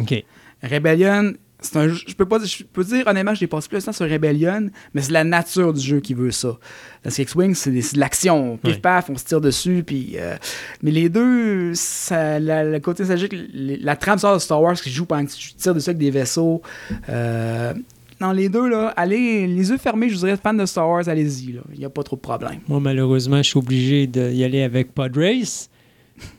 OK. 0.00 0.24
Rebellion, 0.62 1.32
un 1.74 1.88
je 1.88 2.14
peux 2.14 2.24
pas 2.26 2.38
je 2.44 2.62
peux 2.64 2.84
dire 2.84 3.06
honnêtement, 3.06 3.34
j'ai 3.34 3.46
passé 3.48 3.68
plus 3.68 3.78
de 3.80 3.84
temps 3.84 3.92
sur 3.92 4.08
Rebellion, 4.08 4.70
mais 4.94 5.02
c'est 5.02 5.12
la 5.12 5.24
nature 5.24 5.72
du 5.72 5.80
jeu 5.80 6.00
qui 6.00 6.14
veut 6.14 6.30
ça. 6.30 6.56
Parce 7.02 7.16
que 7.16 7.22
X-Wing, 7.22 7.54
c'est 7.54 7.70
de 7.70 7.98
l'action, 8.00 8.56
pif 8.58 8.80
paf, 8.80 9.10
on 9.10 9.16
se 9.16 9.24
tire 9.24 9.40
dessus, 9.40 9.82
puis 9.84 10.12
euh, 10.16 10.36
mais 10.82 10.90
les 10.92 11.08
deux, 11.08 11.72
ça, 11.74 12.38
la, 12.38 12.62
le 12.64 12.78
côté 12.80 13.02
nostalgique, 13.02 13.34
les- 13.52 13.76
la 13.76 13.96
trame 13.96 14.18
sort 14.18 14.34
de 14.34 14.38
Star 14.40 14.62
Wars 14.62 14.74
qui 14.80 14.90
joue 14.90 15.04
pendant 15.06 15.24
que 15.26 15.32
tu 15.32 15.52
tires 15.54 15.74
dessus 15.74 15.90
avec 15.90 15.98
des 15.98 16.10
vaisseaux. 16.10 16.62
euh, 17.08 17.74
dans 18.20 18.32
les 18.32 18.48
deux, 18.48 18.68
là, 18.68 18.88
allez, 18.96 19.46
les 19.46 19.70
yeux 19.70 19.78
fermés, 19.78 20.08
je 20.08 20.14
vous 20.14 20.20
dirais, 20.26 20.36
fan 20.36 20.56
de 20.56 20.66
Star 20.66 20.88
Wars, 20.88 21.08
allez-y. 21.08 21.56
Il 21.72 21.78
n'y 21.78 21.84
a 21.84 21.90
pas 21.90 22.02
trop 22.02 22.16
de 22.16 22.20
problème. 22.20 22.58
Moi, 22.66 22.80
malheureusement, 22.80 23.36
je 23.38 23.42
suis 23.50 23.58
obligé 23.58 24.06
d'y 24.08 24.42
aller 24.42 24.62
avec 24.62 24.92
Pod 24.92 25.16
Race, 25.16 25.70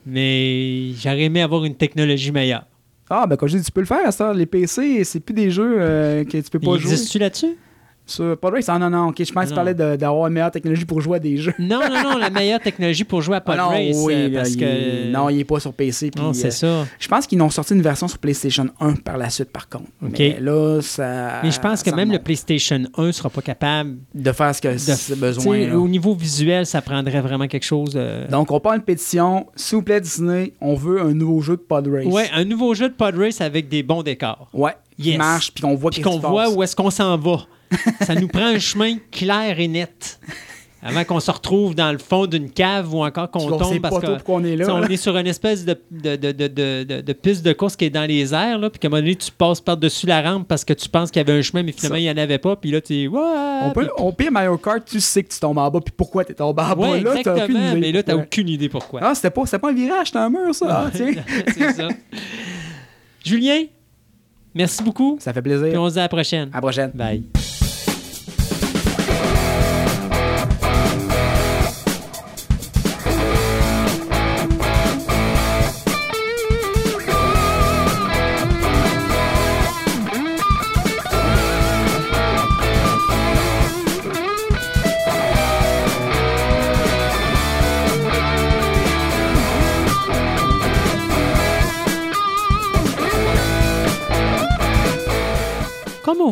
mais 0.06 0.92
j'aurais 1.02 1.24
aimé 1.24 1.42
avoir 1.42 1.66
une 1.66 1.76
technologie 1.76 2.32
meilleure. 2.32 2.66
Ah, 3.10 3.26
ben, 3.28 3.36
quand 3.38 3.48
je 3.48 3.58
dis, 3.58 3.64
tu 3.64 3.72
peux 3.72 3.82
le 3.82 3.88
faire, 3.88 4.12
ça. 4.14 4.34
Les 4.34 4.46
PC, 4.46 5.04
c'est 5.04 5.20
plus 5.20 5.34
des 5.34 5.50
jeux 5.52 5.78
euh, 5.80 6.24
que 6.24 6.38
tu 6.38 6.50
peux 6.50 6.60
pas 6.60 6.72
Il 6.76 6.80
jouer. 6.80 6.92
existe-tu 6.92 7.20
là-dessus? 7.20 7.56
Sur 8.10 8.38
Pod 8.38 8.54
Race, 8.54 8.68
ah 8.70 8.80
non, 8.80 8.90
non, 8.90 9.08
ok, 9.10 9.24
je 9.24 9.32
pense 9.32 9.44
que 9.44 9.50
tu 9.50 9.54
Non. 9.54 9.56
parlais 9.56 9.74
d'avoir 9.98 10.28
une 10.28 10.34
meilleure 10.34 10.50
technologie 10.52 10.86
pour 10.86 11.00
jouer 11.00 11.18
à 11.18 11.20
des 11.20 11.38
jeux. 11.38 11.54
Non, 11.60 11.80
non, 11.88 12.04
non, 12.04 12.18
la 12.18 12.30
meilleure 12.30 12.60
technologie 12.60 13.04
pour 13.04 13.22
jouer 13.22 13.36
à 13.36 13.42
Pod 13.42 13.56
Ah 13.60 13.64
non, 13.64 13.70
Race. 13.70 13.96
oui, 14.04 14.14
euh, 14.16 14.34
parce 14.34 14.50
il 14.50 14.58
que... 14.58 15.12
non, 15.12 15.30
il 15.30 15.38
n'est 15.38 15.44
pas 15.44 15.60
sur 15.60 15.74
PC. 15.74 16.10
Non, 16.18 16.30
euh, 16.30 16.34
c'est 16.34 16.52
ça. 16.52 16.86
Je 16.98 17.08
pense 17.08 17.28
qu'ils 17.28 17.42
ont 17.42 17.50
sorti 17.50 17.74
une 17.76 17.82
version 17.82 18.08
sur 18.08 18.18
PlayStation 18.18 18.68
1 18.80 18.94
par 18.96 19.18
la 19.18 19.30
suite, 19.30 19.52
par 19.52 19.70
contre. 19.70 19.86
Mais 20.02 20.38
là, 20.40 20.80
ça. 20.82 21.42
Mais 21.44 21.52
je 21.52 21.60
pense 21.60 21.84
que 21.84 21.92
même 21.92 22.12
le. 22.12 22.20
PlayStation 22.20 22.82
1 22.98 23.12
sera 23.12 23.30
pas 23.30 23.42
capable 23.42 23.98
De 24.14 24.32
faire 24.32 24.54
ce 24.56 24.62
que 24.62 24.68
de 24.74 24.78
c'est 24.78 25.18
besoin. 25.20 25.72
Au 25.74 25.88
niveau 25.88 26.14
visuel, 26.16 26.66
ça 26.66 26.82
prendrait 26.82 27.22
vraiment 27.22 27.48
quelque 27.48 27.64
chose. 27.66 27.92
de- 27.92 28.30
Donc, 28.30 28.52
on 28.52 28.60
part 28.60 28.74
une 28.74 28.82
pétition. 28.82 29.46
S'il 29.56 29.78
vous 29.78 29.84
plaît, 29.84 30.02
Disney, 30.02 30.54
on 30.62 30.74
veut 30.76 31.02
un 31.02 31.14
nouveau 31.14 31.42
jeu 31.42 31.58
de 31.58 31.62
Pod 31.62 31.88
Race. 31.88 32.06
Ouais, 32.06 32.30
un 32.34 32.44
nouveau 32.46 32.74
jeu 32.74 32.90
de 32.90 32.94
Pod 32.94 33.16
Race 33.16 33.40
avec 33.42 33.70
des 33.70 33.84
bons 33.84 34.04
décors. 34.04 34.50
Ouais. 34.54 34.74
Qui 35.02 35.10
Yes. 35.12 35.18
marche, 35.18 35.52
puis 35.54 35.62
qu'on 35.62 35.76
voit 35.76 35.92
Puis 35.92 36.02
qu'est-ce 36.02 36.10
qu'on 36.10 36.20
qui 36.20 36.24
se 36.24 36.28
voit 36.28 36.50
où 36.50 36.62
est-ce 36.62 36.76
qu'on 36.76 36.90
s'en 36.90 37.18
va. 37.18 37.38
Ça 38.02 38.16
nous 38.16 38.28
prend 38.28 38.46
un 38.46 38.60
chemin 38.60 38.96
clair 39.12 39.60
et 39.60 39.68
net. 39.68 40.20
Avant 40.82 41.04
qu'on 41.04 41.20
se 41.20 41.30
retrouve 41.30 41.76
dans 41.76 41.92
le 41.92 41.98
fond 41.98 42.26
d'une 42.26 42.50
cave 42.50 42.94
ou 42.96 43.04
encore 43.04 43.30
qu'on 43.30 43.50
tombe 43.58 43.80
parce 43.82 43.96
pas 43.96 44.00
que 44.00 44.06
trop 44.06 44.16
pourquoi 44.16 44.36
on 44.36 44.44
est 44.46 44.56
là. 44.56 44.74
on 44.74 44.82
est 44.86 44.96
sur 44.96 45.18
une 45.18 45.28
espèce 45.28 45.66
de, 45.66 45.78
de, 45.92 46.16
de, 46.16 47.02
de, 47.02 47.14
piste 47.14 47.44
de 47.44 47.52
course 47.52 47.76
qui 47.76 47.84
est 47.84 47.90
dans 47.90 48.06
les 48.06 48.34
airs, 48.34 48.58
là, 48.58 48.70
puis 48.70 48.80
qu'à 48.80 48.88
un 48.88 48.92
moment 48.92 49.02
donné, 49.02 49.16
tu 49.18 49.30
passes 49.30 49.60
par-dessus 49.60 50.08
la 50.08 50.22
rampe 50.22 50.48
parce 50.48 50.64
que 50.64 50.72
tu 50.72 50.88
penses 50.88 51.12
qu'il 51.12 51.20
y 51.20 51.30
avait 51.30 51.38
un 51.38 51.42
chemin, 51.42 51.64
mais 51.64 51.74
finalement, 51.74 51.96
Ça. 51.96 52.00
il 52.00 52.04
n'y 52.06 52.10
en 52.12 52.16
avait 52.24 52.38
pas, 52.38 52.56
puis 52.56 52.72
là, 52.72 52.80
tu 52.80 52.94
es... 52.96 53.08
On 53.10 53.72
peut, 53.76 53.90
on 53.98 54.14
pire 54.14 54.32
Mario 54.32 54.58
Kart, 54.58 54.86
tu 54.86 55.02
sais 55.02 55.22
que 55.22 55.34
tu 55.34 55.40
tombes 55.42 55.58
en 55.58 55.70
bas, 55.70 55.82
puis 55.82 55.94
pourquoi 55.98 56.24
tu 56.24 56.32
es 56.32 56.36
tombé 56.36 56.62
en 56.64 56.76
bas. 56.78 56.98
Là, 56.98 57.14
aucune 57.14 57.58
idée. 57.58 57.78
mais 57.78 57.92
là, 57.92 58.02
tu 58.02 58.12
n'as 58.12 58.16
Ouais. 58.16 58.24
aucune 58.24 58.48
idée 58.48 58.70
pourquoi. 58.70 59.02
Ah, 59.04 59.14
c'était 59.14 59.32
pas, 59.32 59.44
pas 59.44 59.70
un 59.72 59.74
virage, 59.74 60.08
c'était 60.08 60.20
un 60.20 60.30
mur, 60.30 60.56
ça. 60.56 60.86
Ah. 60.88 60.92
C'est 60.94 61.74
ça. 61.74 61.90
Julien, 63.26 63.64
merci 64.56 64.82
beaucoup, 64.82 65.18
Ça 65.20 65.34
fait 65.34 65.42
puis 65.42 65.52
plaisir. 65.60 65.82
on 65.82 65.90
se 65.90 65.94
dit 65.96 66.00
à 66.00 66.04
la 66.04 66.08
prochaine. 66.08 66.50
À 66.54 66.56
la 66.56 66.62
prochaine. 66.62 66.92
Bye. 66.94 67.24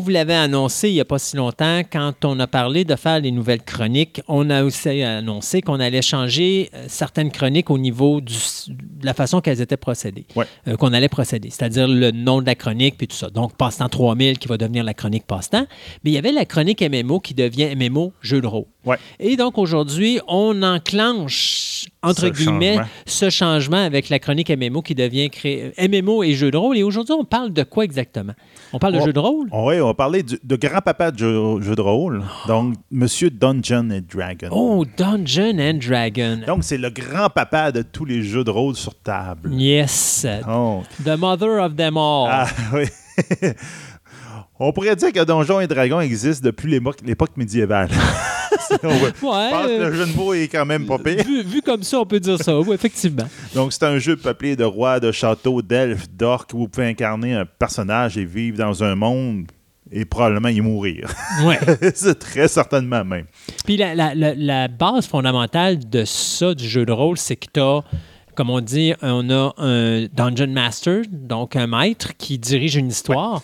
Vous 0.07 0.13
l'avait 0.13 0.33
annoncé 0.35 0.87
il 0.89 0.93
n'y 0.93 1.01
a 1.01 1.05
pas 1.05 1.19
si 1.19 1.35
longtemps, 1.35 1.81
quand 1.91 2.13
on 2.23 2.39
a 2.39 2.47
parlé 2.47 2.85
de 2.85 2.95
faire 2.95 3.19
les 3.19 3.31
nouvelles 3.31 3.61
chroniques, 3.63 4.21
on 4.29 4.49
a 4.49 4.63
aussi 4.63 5.03
annoncé 5.03 5.61
qu'on 5.61 5.79
allait 5.81 6.01
changer 6.01 6.69
euh, 6.73 6.85
certaines 6.87 7.29
chroniques 7.29 7.69
au 7.69 7.77
niveau 7.77 8.21
du- 8.21 8.33
de 8.69 9.05
la 9.05 9.13
façon 9.13 9.41
qu'elles 9.41 9.59
étaient 9.59 9.75
procédées, 9.77 10.25
Ouais. 10.35 10.45
euh, 10.69 10.77
qu'on 10.77 10.93
allait 10.93 11.09
procéder, 11.09 11.49
c'est-à-dire 11.49 11.87
le 11.89 12.11
nom 12.11 12.41
de 12.41 12.45
la 12.45 12.55
chronique 12.55 12.97
puis 12.97 13.07
tout 13.07 13.15
ça. 13.17 13.29
Donc, 13.29 13.57
Passe-temps 13.57 13.89
3000 13.89 14.37
qui 14.39 14.47
va 14.47 14.57
devenir 14.57 14.83
la 14.85 14.93
chronique 14.93 15.25
Passe-temps. 15.27 15.67
Mais 16.03 16.11
il 16.11 16.13
y 16.13 16.17
avait 16.17 16.31
la 16.31 16.45
chronique 16.45 16.81
MMO 16.81 17.19
qui 17.19 17.33
devient 17.33 17.75
MMO 17.75 18.13
Jeu 18.21 18.39
de 18.39 18.47
rôle. 18.47 18.65
Ouais. 18.85 18.97
Et 19.19 19.35
donc, 19.35 19.57
aujourd'hui, 19.57 20.19
on 20.29 20.63
enclenche, 20.63 21.85
entre 22.07 22.21
Ce 22.21 22.25
guillemets, 22.27 22.75
changement. 22.75 22.87
ce 23.05 23.29
changement 23.29 23.83
avec 23.85 24.09
la 24.09 24.19
chronique 24.19 24.49
MMO 24.49 24.81
qui 24.81 24.95
devient 24.95 25.29
cré- 25.29 25.73
MMO 25.77 26.23
et 26.23 26.33
jeu 26.33 26.51
de 26.51 26.57
rôle. 26.57 26.77
Et 26.77 26.83
aujourd'hui, 26.83 27.13
on 27.17 27.25
parle 27.25 27.53
de 27.53 27.63
quoi 27.63 27.83
exactement? 27.83 28.33
On 28.73 28.79
parle 28.79 28.93
de 28.95 29.01
jeu 29.01 29.13
de 29.13 29.19
rôle? 29.19 29.47
Oui, 29.53 29.79
on 29.79 29.87
va 29.87 29.93
parler 29.93 30.23
du- 30.23 30.39
de 30.43 30.55
grand-papa 30.55 31.11
de 31.11 31.17
jeu, 31.19 31.61
jeu 31.61 31.75
de 31.75 31.81
rôle. 31.81 32.23
Donc, 32.47 32.75
Monsieur 32.91 33.29
Dungeon 33.29 33.89
and 33.91 34.01
Dragon. 34.13 34.49
Oh, 34.51 34.85
Dungeon 34.97 35.57
and 35.59 35.79
Dragon. 35.85 36.39
Donc, 36.45 36.63
c'est 36.63 36.77
le 36.77 36.89
grand-papa 36.89 37.71
de 37.71 37.81
tous 37.81 38.05
les 38.05 38.23
jeux 38.23 38.43
de 38.43 38.51
rôle 38.51 38.75
sur 38.75 38.93
table. 38.95 39.53
Yes. 39.53 40.25
Oh. 40.49 40.83
The 41.03 41.17
mother 41.17 41.63
of 41.63 41.75
them 41.75 41.97
all. 41.97 42.27
Ah, 42.29 42.47
oui. 42.73 42.85
On 44.59 44.71
pourrait 44.73 44.95
dire 44.95 45.11
que 45.13 45.23
Donjons 45.23 45.59
et 45.59 45.67
Dragons 45.67 46.01
existe 46.01 46.43
depuis 46.43 46.71
l'époque 46.71 46.97
l'époque 47.05 47.37
médiévale. 47.37 47.89
Si 48.67 48.73
on 48.83 48.89
veut. 48.89 49.05
ouais. 49.05 49.11
Je 49.21 49.51
pense 49.51 49.67
que 49.67 49.81
le 49.83 49.93
jeu 49.93 50.05
de 50.05 50.15
mots 50.15 50.33
est 50.33 50.47
quand 50.47 50.65
même 50.65 50.85
pas 50.85 50.97
pire. 50.99 51.23
vu, 51.23 51.43
vu 51.43 51.61
comme 51.61 51.83
ça, 51.83 51.99
on 51.99 52.05
peut 52.05 52.19
dire 52.19 52.37
ça. 52.41 52.59
Oui, 52.59 52.73
effectivement. 52.75 53.27
Donc, 53.55 53.73
c'est 53.73 53.83
un 53.83 53.97
jeu 53.99 54.15
peuplé 54.17 54.55
de 54.55 54.63
rois, 54.63 54.99
de 54.99 55.11
châteaux, 55.11 55.61
d'elfes, 55.61 56.07
d'orques 56.11 56.53
où 56.53 56.59
vous 56.59 56.67
pouvez 56.67 56.87
incarner 56.87 57.33
un 57.33 57.45
personnage 57.45 58.17
et 58.17 58.25
vivre 58.25 58.57
dans 58.57 58.83
un 58.83 58.95
monde 58.95 59.45
et 59.91 60.03
probablement 60.03 60.49
y 60.49 60.59
mourir. 60.61 61.09
Ouais. 61.45 61.59
c'est 61.95 62.19
très 62.19 62.47
certainement 62.47 63.05
même. 63.05 63.25
Puis 63.65 63.77
la, 63.77 63.95
la- 63.95 64.13
la- 64.15 64.35
la 64.35 64.67
base 64.67 65.07
fondamentale 65.07 65.79
de 65.87 66.03
ça, 66.05 66.53
du 66.53 66.67
jeu 66.67 66.85
de 66.85 66.91
rôle, 66.91 67.17
c'est 67.17 67.35
que 67.37 67.47
tu 67.53 67.59
as, 67.61 67.83
comme 68.35 68.49
on 68.49 68.59
dit, 68.59 68.93
on 69.01 69.29
a 69.29 69.53
un 69.57 70.05
Dungeon 70.13 70.47
Master, 70.51 71.03
donc 71.09 71.55
un 71.55 71.67
maître 71.67 72.11
qui 72.17 72.37
dirige 72.37 72.75
une 72.75 72.89
histoire, 72.89 73.41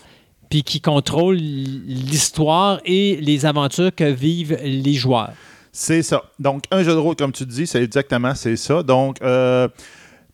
puis 0.54 0.62
qui 0.62 0.82
contrôle 0.82 1.38
l'histoire 1.38 2.80
et 2.86 3.16
les 3.20 3.44
aventures 3.48 3.90
que 3.96 4.04
vivent 4.04 4.56
les 4.64 4.94
joueurs. 4.94 5.32
C'est 5.72 6.04
ça. 6.04 6.22
Donc, 6.40 6.66
un 6.70 6.84
jeu 6.84 6.92
de 6.92 6.98
rôle, 6.98 7.16
comme 7.16 7.32
tu 7.32 7.44
dis, 7.44 7.66
c'est 7.66 7.82
exactement 7.82 8.36
c'est 8.36 8.56
ça. 8.56 8.84
Donc, 8.84 9.20
euh, 9.24 9.68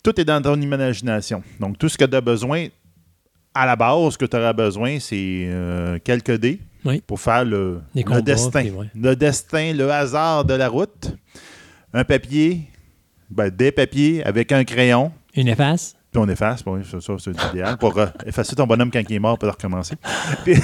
tout 0.02 0.20
est 0.20 0.24
dans 0.26 0.42
ton 0.42 0.60
imagination. 0.60 1.42
Donc, 1.58 1.78
tout 1.78 1.88
ce 1.88 1.96
que 1.96 2.04
tu 2.04 2.14
as 2.14 2.20
besoin, 2.20 2.66
à 3.54 3.64
la 3.64 3.76
base, 3.76 4.12
ce 4.12 4.18
que 4.18 4.26
tu 4.26 4.36
auras 4.36 4.52
besoin, 4.52 4.98
c'est 5.00 5.44
euh, 5.46 5.98
quelques 6.04 6.36
dés 6.36 6.60
Oui. 6.84 7.00
pour 7.06 7.18
faire 7.18 7.46
le, 7.46 7.80
Des 7.94 8.02
le 8.02 8.06
combats, 8.06 8.20
destin. 8.20 8.64
ouais. 8.64 8.88
Le 8.94 9.16
destin, 9.16 9.72
le 9.72 9.90
hasard 9.90 10.44
de 10.44 10.52
la 10.52 10.68
route. 10.68 11.14
Un 11.94 12.04
papier, 12.04 12.60
ben, 13.30 13.48
des 13.48 13.72
papiers 13.72 14.22
avec 14.22 14.52
un 14.52 14.64
crayon. 14.64 15.12
Une 15.34 15.48
efface. 15.48 15.96
Puis 16.12 16.20
on 16.20 16.28
efface, 16.28 16.62
bon, 16.64 16.82
ça, 16.82 17.00
ça, 17.00 17.12
c'est 17.18 17.30
idéal 17.50 17.78
pour 17.78 17.96
euh, 17.98 18.06
effacer 18.26 18.56
ton 18.56 18.66
bonhomme 18.66 18.90
quand 18.90 19.00
il 19.08 19.14
est 19.14 19.18
mort 19.20 19.38
pour 19.38 19.48
recommencer. 19.48 19.94
Puis, 20.44 20.54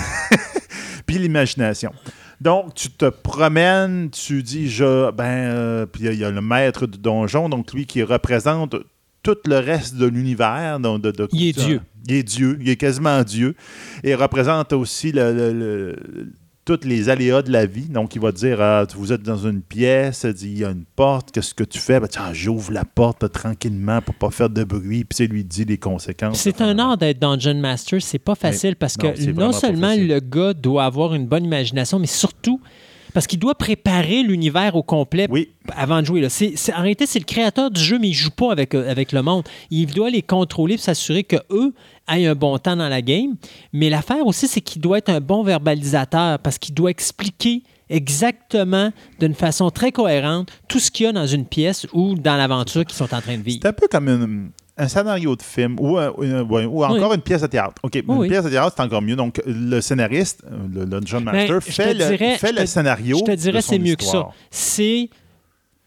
puis 1.07 1.19
l'imagination. 1.19 1.93
Donc, 2.41 2.75
tu 2.75 2.91
te 2.91 3.09
promènes, 3.09 4.11
tu 4.11 4.43
dis, 4.43 4.69
je, 4.69 5.11
ben, 5.13 5.25
euh, 5.25 5.87
puis 5.87 6.03
il 6.03 6.07
y 6.07 6.09
a- 6.09 6.13
il 6.13 6.19
y, 6.19 6.25
a 6.25 6.31
le 6.31 6.41
maître 6.43 6.87
du 6.87 6.99
donjon, 6.99 7.49
donc 7.49 7.73
lui 7.73 7.87
qui 7.87 8.03
représente 8.03 8.75
tout 9.23 9.37
le 9.47 9.59
reste 9.59 9.95
de 9.97 10.07
l'univers. 10.07 10.79
donc 10.81 11.01
de- 11.03 11.13
de- 11.13 11.29
Il 11.33 11.49
est 11.49 11.53
Dieu. 11.53 11.81
Il 12.09 12.15
est 12.15 12.23
Dieu, 12.23 12.59
il 12.61 12.69
est 12.69 12.77
quasiment 12.77 13.23
Dieu. 13.23 13.55
Et 14.05 14.11
il 14.11 14.15
représente 14.17 14.73
aussi 14.73 15.13
le, 15.13 15.33
le- 15.33 15.53
le- 15.53 15.97
tous 16.67 16.85
les 16.85 17.09
aléas 17.09 17.43
de 17.43 17.53
la 17.53 17.65
vie. 17.65 17.89
Donc, 17.89 18.15
il 18.17 18.21
va 18.21 18.33
te 18.33 18.39
dire, 18.39 18.61
ah, 18.61 18.85
vous 18.97 19.13
êtes 19.13 19.23
dans 19.23 19.47
une 19.47 19.63
pièce, 19.63 20.27
il 20.43 20.57
il 20.57 20.59
y 20.59 20.65
a 20.65 20.71
une 20.71 20.85
porte, 20.85 21.31
qu'est-ce 21.31 21.55
que 21.55 21.65
tu 21.65 21.79
fais? 21.79 22.01
Ben, 22.01 22.09
tiens, 22.09 22.33
j'ouvre 22.33 22.73
la 22.73 22.85
porte 22.85 23.23
là, 23.23 23.29
tranquillement 23.29 24.03
pour 24.03 24.15
pas 24.17 24.31
faire 24.31 24.51
de 24.51 24.65
bruit. 24.65 25.05
Puis, 25.05 25.17
c'est 25.17 25.27
lui 25.27 25.45
dit 25.45 25.65
les 25.65 25.79
conséquences. 25.79 26.39
C'est 26.41 26.61
un 26.61 26.79
art 26.79 26.99
d'être 26.99 27.21
Dungeon 27.21 27.55
Master. 27.55 28.03
C'est 28.03 28.19
pas 28.19 28.35
facile 28.35 28.77
parce 28.77 28.97
que 28.97 29.31
Non, 29.31 29.53
seulement 29.53 29.95
le 29.97 30.19
gars 30.19 30.53
doit 30.53 30.85
avoir 30.85 31.15
une 31.15 31.27
bonne 31.27 31.45
imagination, 31.45 31.99
mais 31.99 32.07
surtout 32.07 32.61
parce 33.17 33.27
qu'il 33.27 33.39
doit 33.39 33.55
préparer 33.55 34.23
l'univers 34.23 34.77
au 34.77 34.83
complet 34.83 35.27
Oui, 35.31 35.49
avant 35.75 36.03
de 36.03 36.07
jouer. 36.07 36.21
Là. 36.21 36.29
En 36.77 36.83
réalité, 36.83 37.07
c'est 37.07 37.19
le 37.19 37.25
créateur 37.25 37.71
du 37.71 37.81
jeu, 37.81 37.99
mais 37.99 38.09
il 38.09 38.13
joue 38.13 38.31
pas 38.31 38.53
avec, 38.53 38.75
euh, 38.75 38.91
avec 38.91 39.13
le 39.13 39.23
monde. 39.23 39.45
Il 39.71 39.87
doit 39.87 40.11
les 40.11 40.21
contrôler 40.21 40.75
pour 40.75 40.85
s'assurer 40.85 41.25
qu'eux 41.25 41.73
aient 42.09 42.27
un 42.27 42.35
bon 42.35 42.59
temps 42.59 42.77
dans 42.77 42.89
la 42.89 43.03
game. 43.03 43.35
Mais 43.73 43.91
l'affaire 43.91 44.27
aussi, 44.27 44.49
c'est 44.49 44.61
qu'il 44.61 44.81
doit 44.83 44.99
être 44.99 45.09
un 45.11 45.21
bon 45.21 45.43
verbalisateur 45.43 46.39
parce 46.39 46.59
qu'il 46.59 46.75
doit 46.75 46.91
expliquer 46.91 47.63
exactement, 47.89 48.93
d'une 49.21 49.35
façon 49.35 49.71
très 49.71 49.93
cohérente, 49.93 50.51
tout 50.69 50.79
ce 50.81 50.91
qu'il 50.91 51.07
y 51.07 51.09
a 51.09 51.13
dans 51.13 51.27
une 51.27 51.45
pièce 51.47 51.87
ou 51.93 52.15
dans 52.15 52.37
l'aventure 52.37 52.85
qu'ils 52.85 52.97
sont 52.97 53.13
en 53.15 53.21
train 53.21 53.37
de 53.37 53.43
vivre. 53.43 53.61
c'est 53.63 53.69
un 53.69 53.73
peu 53.73 53.87
comme 53.89 54.09
une- 54.09 54.51
un 54.79 54.89
scénario 54.89 55.35
de 55.35 55.43
film 55.43 55.77
ou, 55.81 55.97
un- 55.97 56.11
ou 56.13 56.85
encore 56.85 57.15
une 57.15 57.23
pièce 57.23 57.41
de 57.41 57.47
théâtre. 57.47 57.75
OK, 57.83 57.95
une 57.95 58.29
pièce 58.29 58.45
de 58.45 58.51
théâtre, 58.51 58.75
c'est 58.77 58.83
encore 58.83 59.01
mieux. 59.03 59.17
Donc, 59.17 59.41
le 59.47 59.81
scénariste, 59.81 60.45
le, 60.71 60.85
le 60.85 61.01
John 61.05 61.25
Master, 61.25 61.49
Ben, 61.49 61.61
je 61.65 61.71
fait, 61.73 61.95
le, 61.95 62.09
dirais- 62.11 62.37
fait 62.39 62.55
je 62.55 62.61
le 62.61 62.67
scénario. 62.67 63.17
Je 63.19 63.25
te 63.25 63.31
dirais 63.37 63.63
c'est 63.63 63.79
mieux 63.79 63.95
que 63.97 64.05
ça. 64.05 64.29
C'est 64.51 65.09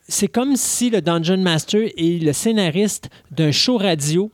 c'est 0.08 0.28
comme 0.28 0.56
si 0.56 0.90
le 0.90 1.02
Dungeon 1.02 1.38
Master 1.38 1.82
est 1.96 2.24
le 2.24 2.34
scénariste 2.34 3.10
d'un 3.30 3.52
show 3.52 3.78
radio 3.78 4.32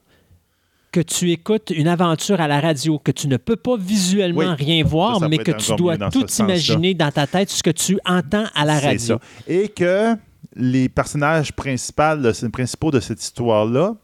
que 0.96 1.02
tu 1.02 1.30
écoutes 1.32 1.72
une 1.76 1.90
aventure 1.90 2.40
à 2.40 2.48
la 2.48 2.62
radio, 2.62 3.00
que 3.00 3.12
tu 3.12 3.28
ne 3.28 3.36
peux 3.36 3.58
pas 3.58 3.76
visuellement 3.78 4.56
Oui. 4.58 4.66
rien 4.66 4.82
voir, 4.86 5.16
Ça, 5.16 5.20
ça 5.20 5.28
mais 5.28 5.40
que 5.40 5.52
tu 5.52 5.76
dois 5.76 5.98
tout 5.98 6.26
imaginer 6.40 6.94
dans 6.94 7.12
ta 7.12 7.28
tête, 7.28 7.50
ce 7.50 7.62
que 7.62 7.70
tu 7.70 8.00
entends 8.06 8.46
à 8.56 8.64
la 8.64 8.80
radio. 8.80 8.98
ça. 8.98 9.20
Et 9.46 9.68
que 9.68 10.16
les 10.56 10.88
personnages 10.88 11.52
principaux 11.52 12.16
de, 12.16 12.48
principaux 12.48 12.92
de 12.92 13.02
cette 13.02 13.22
histoire-là 13.22 13.96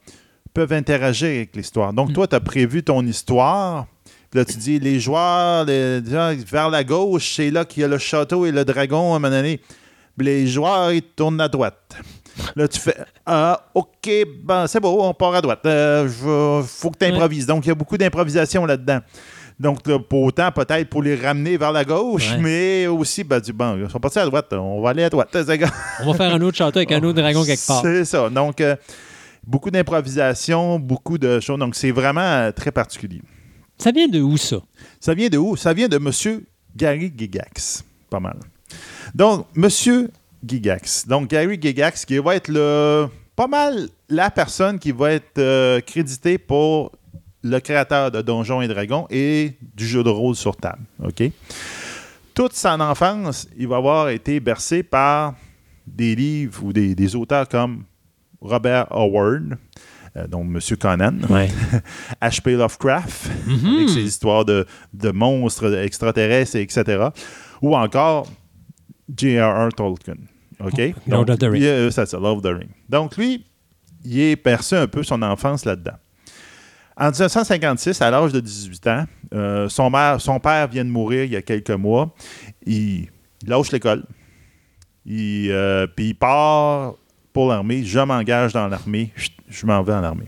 peuvent 0.53 0.73
interagir 0.73 1.29
avec 1.29 1.55
l'histoire. 1.55 1.93
Mm. 1.93 1.95
Donc, 1.95 2.13
toi, 2.13 2.27
tu 2.27 2.35
as 2.35 2.41
prévu 2.41 2.83
ton 2.83 3.05
histoire. 3.05 3.87
Là, 4.33 4.43
tu 4.43 4.57
dis, 4.57 4.77
les 4.77 4.99
joueurs, 4.99 5.63
les- 5.63 6.01
vers 6.01 6.69
la 6.69 6.83
gauche, 6.83 7.35
c'est 7.37 7.51
là 7.51 7.63
qu'il 7.63 7.81
y 7.81 7.83
a 7.85 7.87
le 7.87 7.99
château 7.99 8.45
et 8.45 8.51
le 8.51 8.65
dragon 8.65 9.13
à 9.13 9.15
un 9.15 9.19
moment 9.19 9.29
donné. 9.29 9.61
Les 10.17 10.45
joueurs, 10.45 10.91
ils 10.91 11.01
tournent 11.01 11.39
à 11.39 11.47
droite. 11.47 11.95
Là, 12.55 12.67
tu 12.67 12.79
fais 12.79 12.95
Ah, 13.25 13.61
OK, 13.73 14.09
ben, 14.43 14.67
c'est 14.67 14.79
beau, 14.79 15.01
on 15.01 15.13
part 15.13 15.33
à 15.35 15.41
droite. 15.41 15.59
Euh, 15.65 16.07
je- 16.07 16.65
faut 16.67 16.89
que 16.91 16.97
tu 16.97 17.05
improvises. 17.05 17.45
Donc, 17.45 17.65
il 17.65 17.69
y 17.69 17.71
a 17.71 17.75
beaucoup 17.75 17.97
d'improvisation 17.97 18.65
là-dedans. 18.65 18.99
Donc, 19.59 19.85
là, 19.87 19.99
pour 19.99 20.23
autant, 20.23 20.51
peut-être 20.51 20.89
pour 20.89 21.03
les 21.03 21.15
ramener 21.15 21.55
vers 21.57 21.71
la 21.71 21.83
gauche, 21.85 22.31
Ouais. 22.31 22.37
mais 22.39 22.87
aussi, 22.87 23.23
ben, 23.23 23.39
du 23.39 23.53
bon, 23.53 23.77
ils 23.77 23.89
sont 23.91 23.99
partis 23.99 24.17
à 24.19 24.25
droite, 24.25 24.47
on 24.53 24.81
va 24.81 24.89
aller 24.89 25.03
à 25.03 25.09
droite. 25.09 25.29
On 25.35 26.11
va 26.11 26.13
faire 26.17 26.33
un 26.33 26.41
autre 26.41 26.57
château 26.57 26.79
avec 26.79 26.91
un 26.91 27.03
autre 27.03 27.21
dragon 27.21 27.43
quelque 27.45 27.67
part. 27.67 27.81
C'est 27.83 28.05
ça. 28.05 28.27
Donc, 28.29 28.59
euh, 28.59 28.75
beaucoup 29.45 29.69
d'improvisation, 29.69 30.79
beaucoup 30.79 31.17
de 31.17 31.39
choses. 31.39 31.59
Donc, 31.59 31.75
c'est 31.75 31.91
vraiment 31.91 32.21
euh, 32.21 32.51
très 32.51 32.71
particulier. 32.71 33.21
Ça 33.77 33.91
vient 33.91 34.07
de 34.07 34.19
où, 34.21 34.37
ça? 34.37 34.57
Ça 34.99 35.13
vient 35.13 35.29
de 35.29 35.37
où? 35.37 35.55
Ça 35.55 35.73
vient 35.73 35.87
de 35.87 35.97
M. 35.97 36.41
Gary 36.75 37.13
Gigax. 37.15 37.83
Pas 38.09 38.19
mal. 38.19 38.37
Donc, 39.13 39.45
M. 39.55 39.67
Gigax. 40.45 41.07
Donc, 41.07 41.29
Gary 41.29 41.57
Gigax, 41.61 42.05
qui 42.05 42.17
va 42.17 42.35
être 42.35 42.47
le, 42.49 43.07
pas 43.35 43.47
mal 43.47 43.87
la 44.09 44.29
personne 44.31 44.79
qui 44.79 44.91
va 44.91 45.11
être 45.13 45.37
euh, 45.37 45.79
créditée 45.81 46.37
pour 46.37 46.91
le 47.43 47.59
créateur 47.59 48.11
de 48.11 48.21
Donjons 48.21 48.61
et 48.61 48.67
Dragons 48.67 49.07
et 49.09 49.53
du 49.75 49.85
jeu 49.87 50.03
de 50.03 50.09
rôle 50.09 50.35
sur 50.35 50.55
table. 50.55 50.83
OK? 51.03 51.23
Toute 52.33 52.53
son 52.53 52.79
enfance, 52.79 53.47
il 53.57 53.67
va 53.67 53.77
avoir 53.77 54.09
été 54.09 54.39
bercé 54.39 54.83
par 54.83 55.33
des 55.87 56.15
livres 56.15 56.63
ou 56.63 56.71
des, 56.73 56.93
des 56.95 57.15
auteurs 57.15 57.47
comme 57.47 57.83
Robert 58.39 58.87
Howard, 58.91 59.57
euh, 60.15 60.27
donc 60.27 60.45
M. 60.45 60.59
Conan, 60.77 61.15
Ouais. 61.29 61.49
H.P. 62.21 62.53
Lovecraft, 62.55 63.29
Mhm. 63.47 63.75
avec 63.75 63.89
ses 63.89 64.01
histoires 64.03 64.45
de, 64.45 64.65
de 64.93 65.11
monstres 65.11 65.73
extraterrestres, 65.83 66.55
etc. 66.57 67.07
Ou 67.61 67.75
encore 67.75 68.27
J.R.R. 69.15 69.69
Tolkien. 69.75 70.15
OK? 70.65 70.93
Lord 71.07 71.29
of 71.29 71.37
the 71.39 71.43
Rings. 71.43 71.53
lui, 71.59 71.67
euh, 71.67 71.91
c'est 71.91 72.05
ça, 72.05 72.17
Lord 72.19 72.37
of 72.37 72.43
the 72.43 72.47
Rings. 72.57 72.69
Donc, 72.89 73.17
lui, 73.17 73.45
il 74.03 74.19
est 74.19 74.35
perçu 74.35 74.75
un 74.75 74.87
peu 74.87 75.03
son 75.03 75.21
enfance 75.21 75.65
là-dedans. 75.65 75.97
En 76.97 77.09
1956, 77.09 78.01
à 78.01 78.11
l'âge 78.11 78.31
de 78.31 78.39
18 78.39 78.87
ans, 78.87 79.05
euh, 79.33 79.69
son, 79.69 79.89
mère- 79.89 80.19
son 80.21 80.39
père 80.39 80.67
vient 80.67 80.85
de 80.85 80.89
mourir 80.89 81.23
il 81.23 81.31
y 81.31 81.35
a 81.35 81.41
quelques 81.41 81.71
mois. 81.71 82.13
Il, 82.65 83.07
il 83.43 83.47
lâche 83.47 83.71
l'école. 83.71 84.03
Il, 85.05 85.49
euh, 85.51 85.87
Puis 85.87 86.09
il 86.09 86.13
part 86.15 86.93
pour 87.33 87.49
l'armée. 87.49 87.83
Je 87.83 87.99
m'engage 87.99 88.53
dans 88.53 88.67
l'armée. 88.67 89.11
Je 89.49 89.65
m'en 89.65 89.81
vais 89.81 89.93
en 89.93 90.03
armée. 90.03 90.27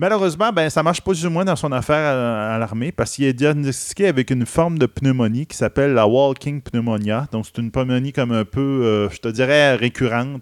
Malheureusement, 0.00 0.50
ben, 0.50 0.70
ça 0.70 0.82
marche 0.82 1.02
pas 1.02 1.12
du 1.12 1.28
moins 1.28 1.44
dans 1.44 1.56
son 1.56 1.70
affaire 1.72 2.16
à, 2.16 2.54
à 2.54 2.58
l'armée 2.58 2.90
parce 2.90 3.16
qu'il 3.16 3.26
est 3.26 3.34
diagnostiqué 3.34 4.06
avec 4.06 4.30
une 4.30 4.46
forme 4.46 4.78
de 4.78 4.86
pneumonie 4.86 5.44
qui 5.44 5.54
s'appelle 5.54 5.92
la 5.92 6.06
walking 6.06 6.62
pneumonia. 6.62 7.28
Donc, 7.32 7.44
c'est 7.44 7.60
une 7.60 7.70
pneumonie 7.70 8.10
comme 8.10 8.32
un 8.32 8.46
peu, 8.46 8.60
euh, 8.62 9.10
je 9.10 9.18
te 9.18 9.28
dirais, 9.28 9.74
récurrente. 9.74 10.40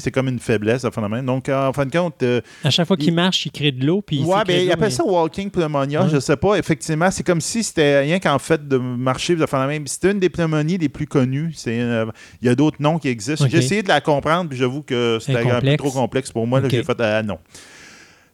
C'est 0.00 0.10
comme 0.10 0.28
une 0.28 0.38
faiblesse, 0.38 0.82
de 0.82 0.90
phénomène. 0.90 1.24
Donc, 1.24 1.48
en 1.48 1.72
fin 1.72 1.86
de 1.86 1.90
compte, 1.90 2.22
euh, 2.22 2.42
À 2.62 2.68
chaque 2.68 2.86
fois 2.86 2.98
qu'il 2.98 3.08
Il- 3.08 3.14
marche, 3.14 3.46
il 3.46 3.52
crée 3.52 3.72
de 3.72 3.86
l'eau. 3.86 4.02
Crée 4.02 4.18
ben, 4.18 4.64
il 4.64 4.70
appelle 4.70 4.84
mais- 4.84 4.90
ça 4.90 5.02
walking 5.06 5.48
pneumonia. 5.50 6.02
Ouais. 6.02 6.10
Je 6.12 6.20
sais 6.20 6.36
pas. 6.36 6.56
Effectivement, 6.56 7.10
c'est 7.10 7.24
comme 7.24 7.40
si 7.40 7.64
c'était 7.64 8.00
rien 8.00 8.18
qu'en 8.18 8.38
fait 8.38 8.68
de 8.68 8.76
marcher 8.76 9.34
de 9.34 9.46
phénomène. 9.46 9.86
C'était 9.86 10.10
une 10.10 10.20
des 10.20 10.28
pneumonies 10.28 10.76
les 10.76 10.90
plus 10.90 11.06
connues. 11.06 11.52
C'est, 11.54 11.80
euh, 11.80 12.04
il 12.42 12.48
y 12.48 12.50
a 12.50 12.54
d'autres 12.54 12.76
noms 12.80 12.98
qui 12.98 13.08
existent. 13.08 13.46
J'ai 13.48 13.56
essayé 13.56 13.82
de 13.82 13.88
la 13.88 14.02
comprendre, 14.02 14.50
puis 14.50 14.58
j'avoue 14.58 14.82
que 14.82 15.16
c'était 15.22 15.42
C'est 15.42 15.50
un 15.50 15.60
peu 15.62 15.76
trop 15.78 15.90
complexe 15.90 16.30
pour 16.30 16.46
moi. 16.46 16.60
J'ai 16.68 16.82
fait 16.82 17.00
ah, 17.00 17.22
non. 17.22 17.38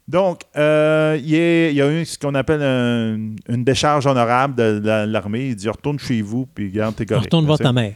Donc, 0.09 0.42
euh, 0.57 1.18
il, 1.22 1.34
est- 1.34 1.72
il 1.72 1.76
y 1.76 1.82
a 1.82 1.90
eu 1.92 2.04
ce 2.04 2.16
qu'on 2.18 2.34
appelle 2.34 2.62
un- 2.62 3.34
une 3.52 3.64
décharge 3.64 4.07
honorable 4.07 4.54
de, 4.54 4.80
la- 4.84 5.04
l'armée. 5.07 5.48
Il 5.48 5.57
dit 5.57 5.68
retourne 5.68 5.98
chez 5.98 6.22
vous, 6.22 6.46
puis 6.46 6.70
garde 6.70 6.94
tes 6.94 7.04
correct. 7.07 7.24
Retourne 7.24 7.46
voir 7.46 7.59
ta 7.59 7.72
mère. 7.72 7.94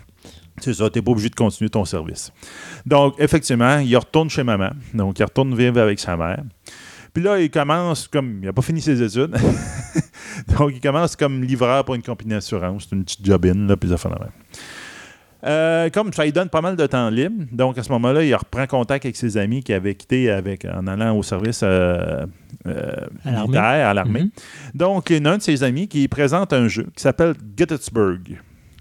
C'est 0.61 0.75
ça, 0.75 0.91
t'es 0.91 1.01
pas 1.01 1.13
obligé 1.13 1.29
de 1.31 1.35
continuer 1.37 1.71
ton 1.71 1.85
service. 1.85 2.33
Donc, 2.85 3.15
effectivement, 3.19 3.79
il 3.79 3.97
retourne 3.97 4.29
chez 4.29 4.43
maman. 4.43 4.71
Donc, 4.93 5.19
il 5.19 5.23
retourne 5.25 5.55
vivre 5.57 5.81
avec 5.81 5.99
sa 6.01 6.17
mère. 6.17 6.43
Puis 7.15 7.23
là, 7.23 7.41
il 7.41 7.51
commence 7.51 8.07
comme. 8.09 8.39
Il 8.43 8.47
n'a 8.47 8.53
pas 8.53 8.63
fini 8.63 8.81
ses 8.81 9.01
études. 9.03 9.35
Donc, 10.59 10.71
il 10.75 10.81
commence 10.81 11.17
comme 11.17 11.43
livreur 11.43 11.85
pour 11.85 11.95
une 11.95 12.03
compagnie 12.03 12.31
d'assurance. 12.31 12.87
C'est 12.89 12.97
une 12.97 13.05
petite 13.05 13.25
jobine, 13.25 13.67
là, 13.67 13.77
puis 13.77 13.89
ça 13.89 13.97
fait 13.97 14.09
la 14.09 14.19
même. 14.19 14.31
Euh, 15.45 15.89
comme 15.91 16.13
ça 16.13 16.25
lui 16.25 16.33
donne 16.33 16.49
pas 16.51 16.61
mal 16.61 16.77
de 16.77 16.87
temps 16.87 17.09
libre, 17.09 17.45
donc 17.51 17.79
à 17.79 17.83
ce 17.83 17.91
moment-là, 17.93 18.23
il 18.23 18.35
reprend 18.35 18.67
contact 18.67 19.07
avec 19.07 19.17
ses 19.17 19.37
amis 19.39 19.63
qui 19.63 19.73
avaient 19.73 19.95
quitté 19.95 20.31
avec, 20.31 20.67
en 20.67 20.87
allant 20.87 21.17
au 21.17 21.23
service 21.23 21.63
euh, 21.63 22.27
euh, 22.67 22.93
À 23.25 23.31
l'armée. 23.31 23.43
militaire, 23.49 23.89
à 23.89 23.95
l'armée. 23.95 24.23
Mhm. 24.25 24.31
Donc, 24.75 25.11
il 25.11 25.17
y 25.17 25.21
en 25.21 25.25
a 25.27 25.31
un 25.33 25.39
de 25.39 25.43
ses 25.43 25.63
amis 25.63 25.89
qui 25.89 26.07
présente 26.09 26.53
un 26.53 26.69
jeu 26.69 26.87
qui 26.95 27.03
s'appelle 27.03 27.35
Gettysburg. 27.57 28.21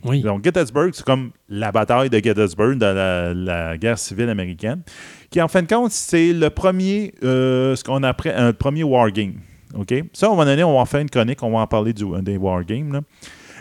Oui. 0.04 0.22
Donc, 0.22 0.44
Gettysburg, 0.44 0.92
c'est 0.94 1.06
comme 1.06 1.32
la 1.50 1.72
bataille 1.72 2.10
de 2.10 2.18
Gettysburg 2.24 2.76
dans 2.78 2.94
la, 2.96 3.34
la 3.34 3.78
guerre 3.78 3.98
civile 3.98 4.30
américaine, 4.30 4.82
qui, 5.30 5.42
en 5.42 5.48
fin 5.48 5.62
de 5.62 5.68
compte, 5.68 5.92
c'est 5.92 6.34
le 6.34 6.50
premier, 6.50 7.14
ce 7.22 7.82
qu'on 7.84 8.04
appelle 8.04 8.34
un 8.36 8.54
premier 8.54 8.84
wargame. 8.84 9.36
OK? 9.78 9.94
Ça, 10.14 10.26
à 10.26 10.30
un 10.30 10.32
moment 10.34 10.46
donné, 10.46 10.64
on 10.64 10.74
va 10.74 10.80
en 10.80 10.86
faire 10.86 11.02
une 11.02 11.10
chronique, 11.10 11.42
on 11.44 11.52
va 11.52 11.60
en 11.60 11.68
parler 11.68 11.94
du, 11.94 12.04
des 12.22 12.38
wargames. 12.38 13.02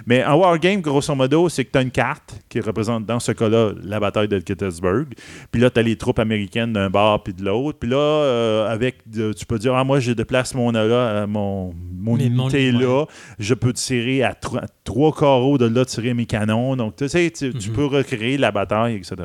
Mais 0.06 0.22
un 0.22 0.34
wargame, 0.34 0.80
grosso 0.80 1.14
modo, 1.14 1.48
c'est 1.48 1.64
que 1.64 1.72
tu 1.72 1.78
as 1.78 1.82
une 1.82 1.90
carte 1.90 2.40
qui 2.48 2.60
représente, 2.60 3.04
dans 3.06 3.20
ce 3.20 3.32
cas-là, 3.32 3.72
la 3.82 4.00
bataille 4.00 4.28
de 4.28 4.42
Gettysburg. 4.44 5.06
Puis 5.50 5.60
là, 5.60 5.70
tu 5.70 5.80
as 5.80 5.82
les 5.82 5.96
troupes 5.96 6.18
américaines 6.18 6.72
d'un 6.72 6.90
bord 6.90 7.22
puis 7.22 7.34
de 7.34 7.44
l'autre. 7.44 7.78
Puis 7.78 7.90
là, 7.90 7.96
euh, 7.96 8.68
avec, 8.68 8.98
de- 9.10 9.32
tu 9.32 9.44
peux 9.46 9.58
dire, 9.58 9.74
ah, 9.74 9.84
moi, 9.84 10.00
je 10.00 10.12
déplace 10.12 10.54
mon, 10.54 10.70
là, 10.70 10.80
euh, 10.80 11.26
mon, 11.26 11.74
mon 11.92 12.16
Mais 12.16 12.26
unité 12.26 12.72
là. 12.72 13.04
Je 13.38 13.54
peux 13.54 13.72
tirer 13.72 14.22
à 14.22 14.30
à 14.30 14.66
trois 14.84 15.12
carreaux 15.14 15.58
de 15.58 15.66
là, 15.66 15.84
tirer 15.84 16.14
mes 16.14 16.26
canons. 16.26 16.76
Donc, 16.76 16.96
tu 16.96 17.08
sais, 17.08 17.30
tu, 17.30 17.52
tu 17.54 17.70
Mhm. 17.70 17.76
peux 17.76 17.84
recréer 17.86 18.38
la 18.38 18.50
bataille, 18.52 18.94
etc. 18.96 19.16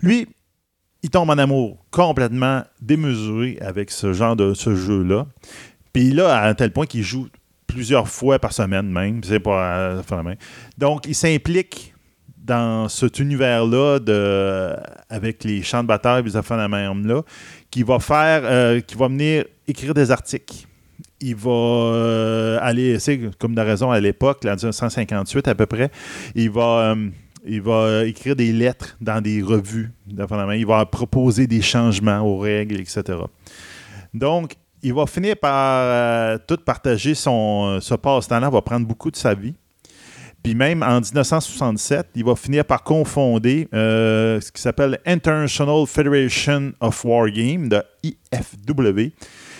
Lui, 0.00 0.26
il 1.02 1.10
tombe 1.10 1.30
en 1.30 1.38
amour 1.38 1.84
complètement 1.90 2.62
démesuré 2.80 3.58
avec 3.60 3.90
ce 3.90 4.12
genre 4.12 4.36
de 4.36 4.54
ce 4.54 4.74
jeu-là. 4.74 5.26
Puis 5.92 6.10
là, 6.10 6.36
à 6.36 6.48
un 6.48 6.54
tel 6.54 6.72
point 6.72 6.86
qu'il 6.86 7.02
joue 7.02 7.26
plusieurs 7.68 8.08
fois 8.08 8.40
par 8.40 8.52
semaine 8.52 8.90
même. 8.90 9.22
C'est 9.22 9.38
pas 9.38 9.76
euh, 9.76 10.02
la 10.10 10.22
main. 10.24 10.34
Donc, 10.76 11.06
il 11.06 11.14
s'implique 11.14 11.94
dans 12.48 12.88
cet 12.88 13.20
univers-là 13.20 14.00
de, 14.00 14.74
avec 15.10 15.44
les 15.44 15.62
champs 15.62 15.82
de 15.82 15.88
bataille, 15.88 16.24
les 16.24 16.36
affaires 16.36 16.56
de 16.56 16.62
la 16.62 16.68
même 16.68 17.06
là, 17.06 17.22
qui 17.70 17.82
va 17.82 18.00
faire, 18.00 18.40
euh, 18.44 18.80
qui 18.80 18.96
va 18.96 19.08
venir 19.08 19.44
écrire 19.68 19.94
des 19.94 20.10
articles. 20.10 20.66
Il 21.20 21.36
va 21.36 21.50
euh, 21.50 22.58
aller, 22.62 22.98
c'est 22.98 23.20
comme 23.38 23.54
de 23.54 23.60
raison 23.60 23.90
à 23.90 24.00
l'époque, 24.00 24.44
en 24.46 24.54
1958 24.54 25.46
à 25.46 25.54
peu 25.54 25.66
près, 25.66 25.90
il 26.34 26.50
va, 26.50 26.92
euh, 26.92 27.08
il 27.44 27.60
va 27.60 28.04
écrire 28.06 28.34
des 28.34 28.52
lettres 28.52 28.96
dans 29.00 29.20
des 29.20 29.42
revues. 29.42 29.90
de 30.06 30.24
la. 30.24 30.56
Il 30.56 30.66
va 30.66 30.86
proposer 30.86 31.46
des 31.46 31.60
changements 31.60 32.20
aux 32.20 32.38
règles, 32.38 32.80
etc. 32.80 33.18
Donc, 34.14 34.54
il 34.82 34.94
va 34.94 35.06
finir 35.06 35.36
par 35.36 35.80
euh, 35.82 36.38
tout 36.46 36.58
partager 36.58 37.14
son, 37.14 37.78
ce 37.80 37.94
passe-temps-là, 37.94 38.50
va 38.50 38.62
prendre 38.62 38.86
beaucoup 38.86 39.10
de 39.10 39.16
sa 39.16 39.34
vie. 39.34 39.54
Puis 40.42 40.54
même 40.54 40.82
en 40.82 41.00
1967, 41.00 42.10
il 42.14 42.24
va 42.24 42.36
finir 42.36 42.64
par 42.64 42.82
confonder 42.82 43.68
euh, 43.74 44.40
ce 44.40 44.52
qui 44.52 44.62
s'appelle 44.62 44.98
International 45.04 45.86
Federation 45.86 46.72
of 46.80 47.04
War 47.04 47.28
Games, 47.30 47.68
de 47.68 47.82
IFW, 48.04 49.12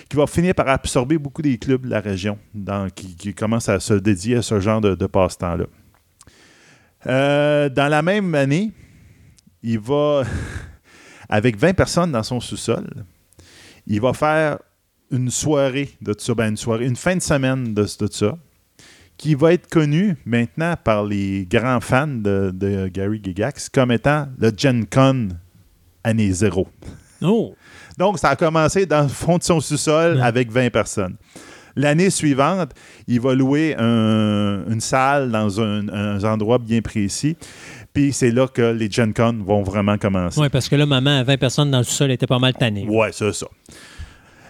qui 0.09 0.17
va 0.17 0.27
finir 0.27 0.55
par 0.55 0.69
absorber 0.69 1.19
beaucoup 1.19 1.43
des 1.43 1.59
clubs 1.59 1.85
de 1.85 1.91
la 1.91 2.01
région 2.01 2.39
dans- 2.55 2.89
qui, 2.91 3.35
commencent 3.35 3.69
à 3.69 3.81
se 3.81 3.95
dédier 3.95 4.37
à 4.37 4.43
ce 4.43 4.61
genre 4.61 4.81
de, 4.81 4.95
de 4.95 5.07
passe-temps-là. 5.07 5.65
Euh, 7.07 7.69
dans 7.69 7.89
la 7.89 8.03
même 8.03 8.35
année, 8.35 8.71
il 9.63 9.81
va, 9.81 10.23
avec 11.29 11.57
20 11.57 11.75
personnes 11.75 12.13
dans 12.13 12.23
son 12.23 12.41
sous-sol, 12.41 12.87
il 13.87 14.01
va 14.01 14.13
faire 14.13 14.59
une 15.11 15.31
soirée 15.31 15.91
de 16.03 16.15
ça, 16.17 16.35
ben 16.35 16.51
une 16.51 16.57
soirée, 16.57 16.87
une 16.87 16.97
fin 16.97 17.17
de 17.17 17.23
semaine 17.23 17.75
de, 17.75 17.83
de 17.83 18.09
ça, 18.13 18.37
qui 19.17 19.35
va 19.35 19.53
être 19.53 19.69
connu 19.69 20.17
maintenant 20.25 20.75
par 20.83 21.05
les 21.05 21.47
grands 21.51 21.81
fans 21.81 22.07
de, 22.07 22.51
de 22.55 22.89
Gary 22.89 23.21
Gigax 23.23 23.69
comme 23.69 23.91
étant 23.93 24.29
le 24.39 24.53
Gen 24.57 24.87
Con 24.87 25.29
année 26.05 26.31
zéro. 26.33 26.69
Oh! 27.23 27.55
Donc, 27.99 28.19
ça 28.19 28.31
a 28.31 28.37
commencé 28.37 28.87
dans 28.87 29.03
le 29.03 29.09
fond 29.09 29.39
de 29.39 29.43
son 29.43 29.61
sous-sol 29.61 30.21
avec 30.23 30.53
20 30.53 30.71
personnes. 30.71 31.17
L'année 31.75 32.11
suivante, 32.11 32.71
il 33.09 33.21
va 33.21 33.35
louer 33.35 33.75
un- 33.77 34.65
une 34.69 34.81
salle 34.81 35.31
dans 35.33 35.61
un, 35.61 35.89
un 35.89 36.23
endroit 36.25 36.59
bien 36.59 36.81
précis. 36.81 37.37
Puis 37.93 38.13
c'est 38.13 38.31
là 38.31 38.47
que 38.47 38.73
les 38.73 38.89
Gen 38.91 39.13
Con 39.13 39.43
vont 39.45 39.63
vraiment 39.63 39.97
commencer. 39.99 40.41
Oui, 40.41 40.49
parce 40.49 40.69
que 40.69 40.77
là, 40.77 40.87
maman, 40.87 41.19
à 41.19 41.23
20 41.25 41.37
personnes 41.39 41.71
dans 41.73 41.79
le 41.79 41.85
sous-sol, 41.85 42.11
était 42.13 42.27
pas 42.27 42.39
mal 42.39 42.53
tannée. 42.55 42.87
Ouais, 42.89 43.11
c'est 43.13 43.33
ça. 43.33 43.47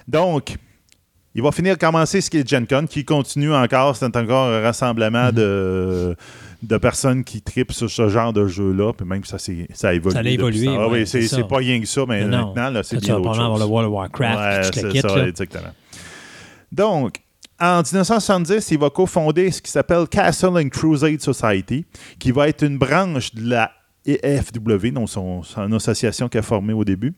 Donc, 0.09 0.57
il 1.35 1.43
va 1.43 1.53
finir 1.53 1.79
commencer 1.79 2.21
ce 2.21 2.31
qui 2.31 2.39
est 2.39 2.49
Gen 2.49 2.67
Con, 2.67 2.87
qui 2.89 3.05
continue 3.05 3.53
encore. 3.53 3.95
C'est 3.97 4.17
encore 4.17 4.49
un 4.49 4.61
rassemblement 4.61 5.31
de, 5.31 6.17
de 6.63 6.77
personnes 6.79 7.23
qui 7.23 7.43
tripent 7.43 7.71
sur 7.73 7.89
ce 7.91 8.09
genre 8.09 8.33
de 8.33 8.49
jeu-là. 8.49 8.93
Puis 8.95 9.07
même 9.07 9.25
ça, 9.25 9.37
ça 9.39 9.89
a 9.89 9.93
évolué. 9.93 10.15
Ça 10.15 10.21
a 10.21 10.29
évolué, 10.29 10.65
ça. 10.65 10.73
Ah 10.81 10.89
oui, 10.89 11.07
c'est 11.07 11.29
ça. 11.29 11.45
pas 11.45 11.59
rien 11.59 11.79
que 11.81 11.87
ça, 11.87 12.05
mais 12.09 12.25
non. 12.25 12.47
maintenant, 12.49 12.71
là, 12.71 12.83
c'est 12.83 12.97
Ça, 12.97 13.01
bien 13.01 13.15
vas 13.15 13.21
autre 13.21 13.35
chose. 13.35 13.61
le 13.61 13.67
World 13.67 13.89
of 13.89 13.95
Warcraft, 13.95 14.39
Ouais, 14.75 14.91
c'est 14.93 15.01
ça, 15.01 15.17
là. 15.17 15.29
exactement. 15.29 15.71
Donc, 16.73 17.21
en 17.61 17.83
1970, 17.83 18.71
il 18.71 18.79
va 18.79 18.91
cofonder 18.91 19.51
ce 19.51 19.61
qui 19.61 19.71
s'appelle 19.71 20.07
Castle 20.09 20.57
and 20.59 20.69
Crusade 20.71 21.21
Society, 21.21 21.85
qui 22.19 22.31
va 22.33 22.49
être 22.49 22.65
une 22.65 22.79
branche 22.79 23.35
de 23.35 23.49
la 23.51 23.71
EFW, 24.07 24.91
donc 24.93 25.09
son, 25.11 25.43
son 25.43 25.71
association 25.73 26.29
qu'il 26.29 26.39
a 26.39 26.43
formée 26.43 26.73
au 26.73 26.85
début, 26.85 27.15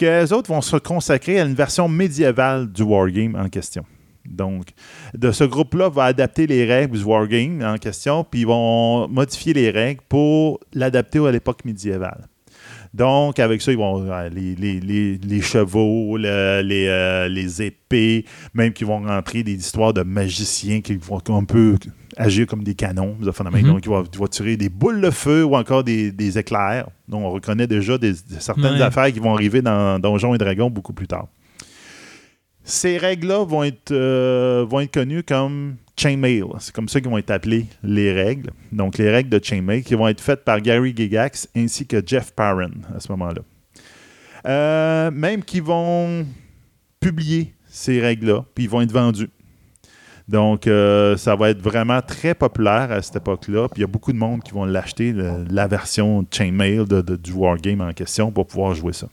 que 0.00 0.22
les 0.22 0.32
autres 0.32 0.48
vont 0.48 0.62
se 0.62 0.76
consacrer 0.78 1.38
à 1.40 1.44
une 1.44 1.54
version 1.54 1.86
médiévale 1.88 2.70
du 2.72 2.82
wargame 2.82 3.36
en 3.36 3.48
question. 3.48 3.84
Donc, 4.26 4.68
de 5.14 5.30
ce 5.30 5.44
groupe-là 5.44 5.88
va 5.90 6.04
adapter 6.04 6.46
les 6.46 6.64
règles 6.64 6.96
du 6.98 7.04
wargame 7.04 7.62
en 7.62 7.76
question, 7.76 8.24
puis 8.24 8.40
ils 8.40 8.46
vont 8.46 9.08
modifier 9.08 9.52
les 9.52 9.70
règles 9.70 10.00
pour 10.08 10.60
l'adapter 10.72 11.18
à 11.26 11.30
l'époque 11.30 11.64
médiévale. 11.64 12.26
Donc, 12.94 13.38
avec 13.38 13.62
ça, 13.62 13.70
ils 13.72 13.78
vont 13.78 14.02
euh, 14.10 14.28
les, 14.30 14.54
les- 14.54 15.40
chevaux, 15.42 16.16
le- 16.16 16.62
les, 16.62 16.86
euh, 16.88 17.28
les 17.28 17.62
épées, 17.62 18.24
même 18.54 18.72
qu'ils 18.72 18.86
vont 18.86 19.00
rentrer 19.00 19.42
des 19.42 19.54
histoires 19.54 19.92
de 19.92 20.02
magiciens 20.02 20.80
qui 20.80 20.96
vont 20.96 21.20
un 21.28 21.44
peu 21.44 21.76
agir 22.16 22.46
comme 22.46 22.62
des 22.64 22.74
canons. 22.74 23.16
des. 23.20 23.26
Mhm. 23.26 23.62
Donc, 23.62 23.84
ils 23.84 23.88
vont, 23.88 24.04
ils 24.12 24.18
vont 24.18 24.26
tirer 24.26 24.56
des 24.56 24.68
boules 24.68 25.00
de 25.00 25.10
feu 25.10 25.44
ou 25.44 25.56
encore 25.56 25.84
des, 25.84 26.12
des 26.12 26.38
éclairs. 26.38 26.88
Donc, 27.08 27.22
on 27.24 27.30
reconnaît 27.30 27.66
déjà 27.66 27.98
des, 27.98 28.14
certaines 28.38 28.74
Ouais. 28.74 28.82
affaires 28.82 29.12
qui 29.12 29.18
vont 29.20 29.34
arriver 29.34 29.62
dans 29.62 29.98
Donjons 29.98 30.34
et 30.34 30.38
Dragons 30.38 30.70
beaucoup 30.70 30.92
plus 30.92 31.06
tard. 31.06 31.28
Ces 32.62 32.98
règles-là 32.98 33.44
vont 33.44 33.64
être, 33.64 33.90
euh, 33.90 34.64
vont 34.68 34.80
être 34.80 34.92
connues 34.92 35.22
comme 35.22 35.76
Chainmail. 35.96 36.44
C'est 36.58 36.74
comme 36.74 36.88
ça 36.88 37.00
qu'ils 37.00 37.10
vont 37.10 37.18
être 37.18 37.30
appelées 37.30 37.66
les 37.82 38.12
règles. 38.12 38.50
Donc, 38.70 38.98
les 38.98 39.10
règles 39.10 39.30
de 39.30 39.40
Chainmail 39.42 39.82
qui 39.82 39.94
vont 39.94 40.06
être 40.08 40.20
faites 40.20 40.44
par 40.44 40.60
Gary 40.60 40.92
Gigax 40.96 41.48
ainsi 41.56 41.86
que 41.86 42.02
Jeff 42.04 42.32
Parron 42.32 42.70
à 42.94 43.00
ce 43.00 43.10
moment-là. 43.12 43.42
Euh, 44.46 45.10
même 45.10 45.42
qu'ils 45.42 45.62
vont 45.62 46.26
publier 47.00 47.54
ces 47.66 48.00
règles-là, 48.00 48.44
puis 48.54 48.64
ils 48.64 48.70
vont 48.70 48.80
être 48.82 48.92
vendus. 48.92 49.30
Donc, 50.30 50.68
euh, 50.68 51.16
ça 51.16 51.34
va 51.34 51.50
être 51.50 51.60
vraiment 51.60 52.00
très 52.02 52.34
populaire 52.34 52.92
à 52.92 53.02
cette 53.02 53.16
époque-là. 53.16 53.66
Puis 53.66 53.78
il 53.78 53.80
y 53.80 53.84
a 53.84 53.88
beaucoup 53.88 54.12
de 54.12 54.16
monde 54.16 54.44
qui 54.44 54.52
vont 54.52 54.64
l'acheter, 54.64 55.12
la 55.12 55.66
version 55.66 56.24
Chainmail 56.30 56.84
du 56.86 57.32
Wargame 57.32 57.80
en 57.80 57.92
question, 57.92 58.30
pour 58.30 58.46
pouvoir 58.46 58.74
jouer 58.74 58.92
ça. 58.92 59.08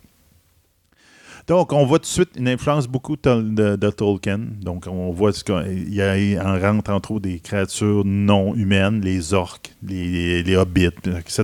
Donc, 1.48 1.74
on 1.74 1.86
voit 1.86 1.98
tout 1.98 2.04
de 2.04 2.08
suite 2.08 2.30
une 2.38 2.48
influence 2.48 2.88
beaucoup 2.88 3.16
de, 3.16 3.90
Tolkien. 3.90 4.42
Donc, 4.62 4.86
on 4.86 5.10
voit 5.10 5.32
qu'il 5.32 5.92
y 5.92 6.04
a 6.04 6.46
en 6.46 6.60
rentre 6.60 6.92
entre 6.92 7.12
autres 7.12 7.22
des 7.22 7.40
créatures 7.40 8.04
non 8.06 8.54
humaines, 8.54 9.02
les 9.02 9.34
orques, 9.34 9.74
les, 9.82 10.56
hobbits, 10.56 10.90
etc. 11.06 11.44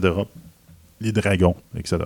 Les 1.01 1.11
dragons, 1.11 1.55
etc. 1.75 2.03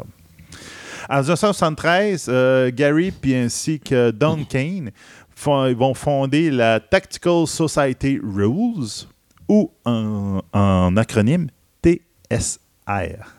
En 1.09 1.19
1973, 1.19 2.27
euh, 2.29 2.71
Gary 2.73 3.11
puis 3.11 3.35
ainsi 3.35 3.79
que 3.79 4.11
Don 4.11 4.45
Kane 4.45 4.91
font- 5.37 5.65
ils 5.67 5.75
vont 5.75 5.93
fonder 5.93 6.49
la 6.51 6.79
Tactical 6.79 7.45
Society 7.47 8.19
Rules, 8.21 9.05
ou 9.49 9.71
en, 9.85 10.41
en 10.53 10.97
acronyme 10.97 11.47
TSR. 11.83 13.33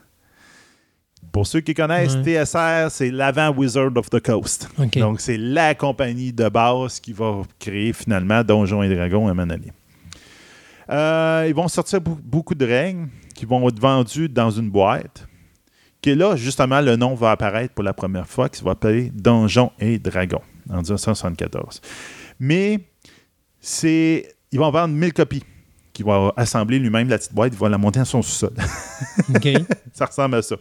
Pour 1.32 1.46
ceux 1.46 1.60
qui 1.60 1.74
connaissent, 1.74 2.16
Ouais. 2.16 2.44
TSR, 2.44 2.90
c'est 2.90 3.10
l'avant 3.10 3.50
Wizard 3.50 3.90
of 3.96 4.08
the 4.10 4.20
Coast. 4.20 4.68
Donc, 4.96 5.20
c'est 5.20 5.36
la 5.36 5.74
compagnie 5.74 6.32
de 6.32 6.48
base 6.48 6.98
qui 7.00 7.12
va 7.12 7.42
créer 7.58 7.92
finalement 7.92 8.42
Donjons 8.42 8.82
et 8.82 8.94
Dragons 8.94 9.28
à 9.28 9.32
un. 9.32 9.46
Euh, 10.90 11.44
ils 11.46 11.54
vont 11.54 11.68
sortir 11.68 12.00
beaucoup 12.00 12.54
de 12.54 12.64
règles 12.64 13.08
qui 13.34 13.44
vont 13.44 13.68
être 13.68 13.78
vendues 13.78 14.28
dans 14.28 14.50
une 14.50 14.70
boîte. 14.70 15.26
Que 16.00 16.10
là, 16.10 16.34
justement, 16.36 16.80
le 16.80 16.96
nom 16.96 17.14
va 17.14 17.32
apparaître 17.32 17.74
pour 17.74 17.84
la 17.84 17.92
première 17.92 18.26
fois, 18.26 18.48
qui 18.48 18.64
va 18.64 18.70
appeler 18.70 19.10
Donjons 19.14 19.70
et 19.78 19.98
Dragons 19.98 20.40
en 20.70 20.78
1974. 20.78 21.80
Mais 22.40 22.80
c'est, 23.60 24.34
ils 24.52 24.58
vont 24.58 24.70
vendre 24.70 24.94
1000 24.94 25.12
copies. 25.12 25.44
Qui 25.92 26.04
va 26.04 26.32
assembler 26.36 26.78
lui-même 26.78 27.08
la 27.08 27.18
petite 27.18 27.34
boîte, 27.34 27.52
il 27.52 27.58
va 27.58 27.68
la 27.68 27.78
monter 27.78 27.98
à 27.98 28.04
son 28.04 28.22
sous-sol. 28.22 28.52
Ça 29.92 30.06
ressemble 30.06 30.36
à 30.36 30.42
ça. 30.42 30.54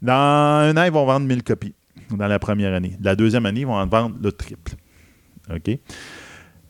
Dans 0.00 0.14
un 0.14 0.74
an, 0.78 0.84
ils 0.84 0.92
vont 0.92 1.04
vendre 1.04 1.26
1000 1.26 1.42
copies 1.42 1.74
dans 2.10 2.26
la 2.26 2.38
première 2.38 2.72
année. 2.72 2.96
La 3.02 3.14
deuxième 3.14 3.44
année, 3.44 3.60
ils 3.60 3.66
vont 3.66 3.74
en 3.74 3.86
vendre 3.86 4.16
le 4.22 4.32
triple. 4.32 4.72
OK? 5.54 5.78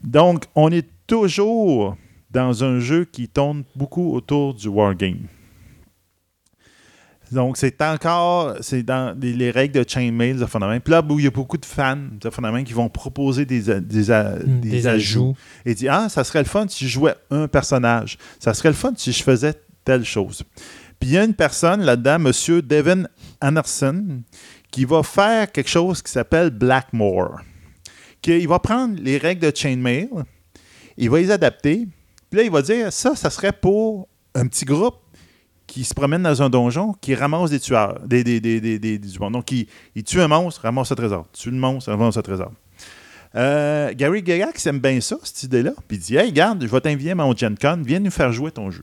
Donc, 0.02 0.46
on 0.56 0.70
est 0.72 0.88
toujours 1.06 1.96
dans 2.32 2.64
un 2.64 2.80
jeu 2.80 3.04
qui 3.04 3.28
tourne 3.28 3.64
beaucoup 3.76 4.14
autour 4.14 4.54
du 4.54 4.66
wargame. 4.68 5.28
Donc, 7.33 7.57
c'est 7.57 7.80
encore 7.83 8.55
c'est 8.61 8.83
dans 8.83 9.16
les, 9.20 9.33
les 9.33 9.51
règles 9.51 9.83
de 9.85 9.89
Chainmail, 9.89 10.35
de 10.35 10.47
Fundament. 10.47 10.78
Puis 10.80 10.91
là, 10.93 11.03
où 11.09 11.18
il 11.18 11.24
y 11.24 11.28
a 11.28 11.30
beaucoup 11.30 11.57
de 11.59 11.64
fans 11.64 11.97
de 12.20 12.30
Fundament 12.30 12.62
qui 12.62 12.72
vont 12.72 12.89
proposer 12.89 13.45
des, 13.47 13.70
a- 13.70 13.80
des, 13.80 14.11
a- 14.11 14.39
des 14.39 14.70
Des 14.70 14.87
ajouts 14.87 15.35
et 15.64 15.74
dit 15.74 15.89
Ah, 15.89 16.09
ça 16.09 16.24
serait 16.24 16.41
le 16.41 16.45
fun 16.49 16.66
si 16.68 16.87
je 16.87 16.93
jouais 16.93 17.14
un 17.30 17.49
personnage. 17.49 18.18
Ça 18.39 18.55
serait 18.55 18.68
le 18.70 18.74
fun 18.74 18.93
si 18.97 19.12
je 19.12 19.22
faisais 19.22 19.55
telle 19.85 20.05
chose. 20.05 20.43
Puis 21.01 21.11
il 21.11 21.12
y 21.14 21.18
a 21.18 21.24
une 21.24 21.35
personne 21.35 21.83
là-dedans, 21.83 22.16
M. 22.26 22.61
Devin 22.62 23.05
Anderson, 23.41 24.22
qui 24.70 24.85
va 24.85 25.03
faire 25.03 25.51
quelque 25.51 25.68
chose 25.70 26.01
qui 26.03 26.11
s'appelle 26.12 26.51
Blackmore. 26.51 27.41
Qui- 28.20 28.39
il 28.39 28.49
va 28.49 28.59
prendre 28.59 28.97
les 29.03 29.18
règles 29.18 29.51
de 29.51 29.57
Chainmail, 29.57 30.09
il 30.97 31.11
va 31.11 31.18
les 31.18 31.30
adapter, 31.30 31.89
puis 32.30 32.39
là, 32.39 32.45
il 32.45 32.51
va 32.51 32.62
dire 32.62 32.93
Ça, 32.93 33.16
ça 33.16 33.30
serait 33.30 33.53
pour 33.53 34.09
un 34.35 34.47
petit 34.47 34.64
groupe 34.64 34.95
qui 35.72 35.84
se 35.84 35.94
promène 35.94 36.22
dans 36.22 36.42
un 36.42 36.50
donjon, 36.50 36.92
qui 37.00 37.14
ramasse 37.14 37.48
des 37.50 37.58
tueurs, 37.58 37.98
des, 38.06 38.22
des, 38.22 38.40
des, 38.40 38.60
des. 38.78 38.98
Donc, 38.98 39.50
il, 39.52 39.66
il 39.94 40.04
tue 40.04 40.20
un 40.20 40.28
monstre, 40.28 40.60
ramasse 40.64 40.90
le 40.90 40.96
trésor. 40.96 41.26
Tue 41.32 41.50
le 41.50 41.56
monstre, 41.56 41.90
ramasse 41.90 42.16
le 42.18 42.22
trésor. 42.22 42.52
Euh, 43.34 43.94
Gary 43.94 44.22
Gygax 44.22 44.66
aime 44.66 44.80
bien 44.80 45.00
ça, 45.00 45.16
cette 45.22 45.44
idée-là. 45.44 45.72
Puis 45.88 45.96
il 45.96 46.00
dit 46.00 46.16
Hey, 46.16 46.26
regarde, 46.28 46.62
je 46.62 46.66
vais 46.68 46.80
t'inviter 46.82 47.12
à 47.12 47.14
mon 47.14 47.34
Gen 47.34 47.56
Con, 47.58 47.80
viens 47.82 48.00
nous 48.00 48.10
faire 48.10 48.30
jouer 48.32 48.50
ton 48.50 48.70
jeu. 48.70 48.82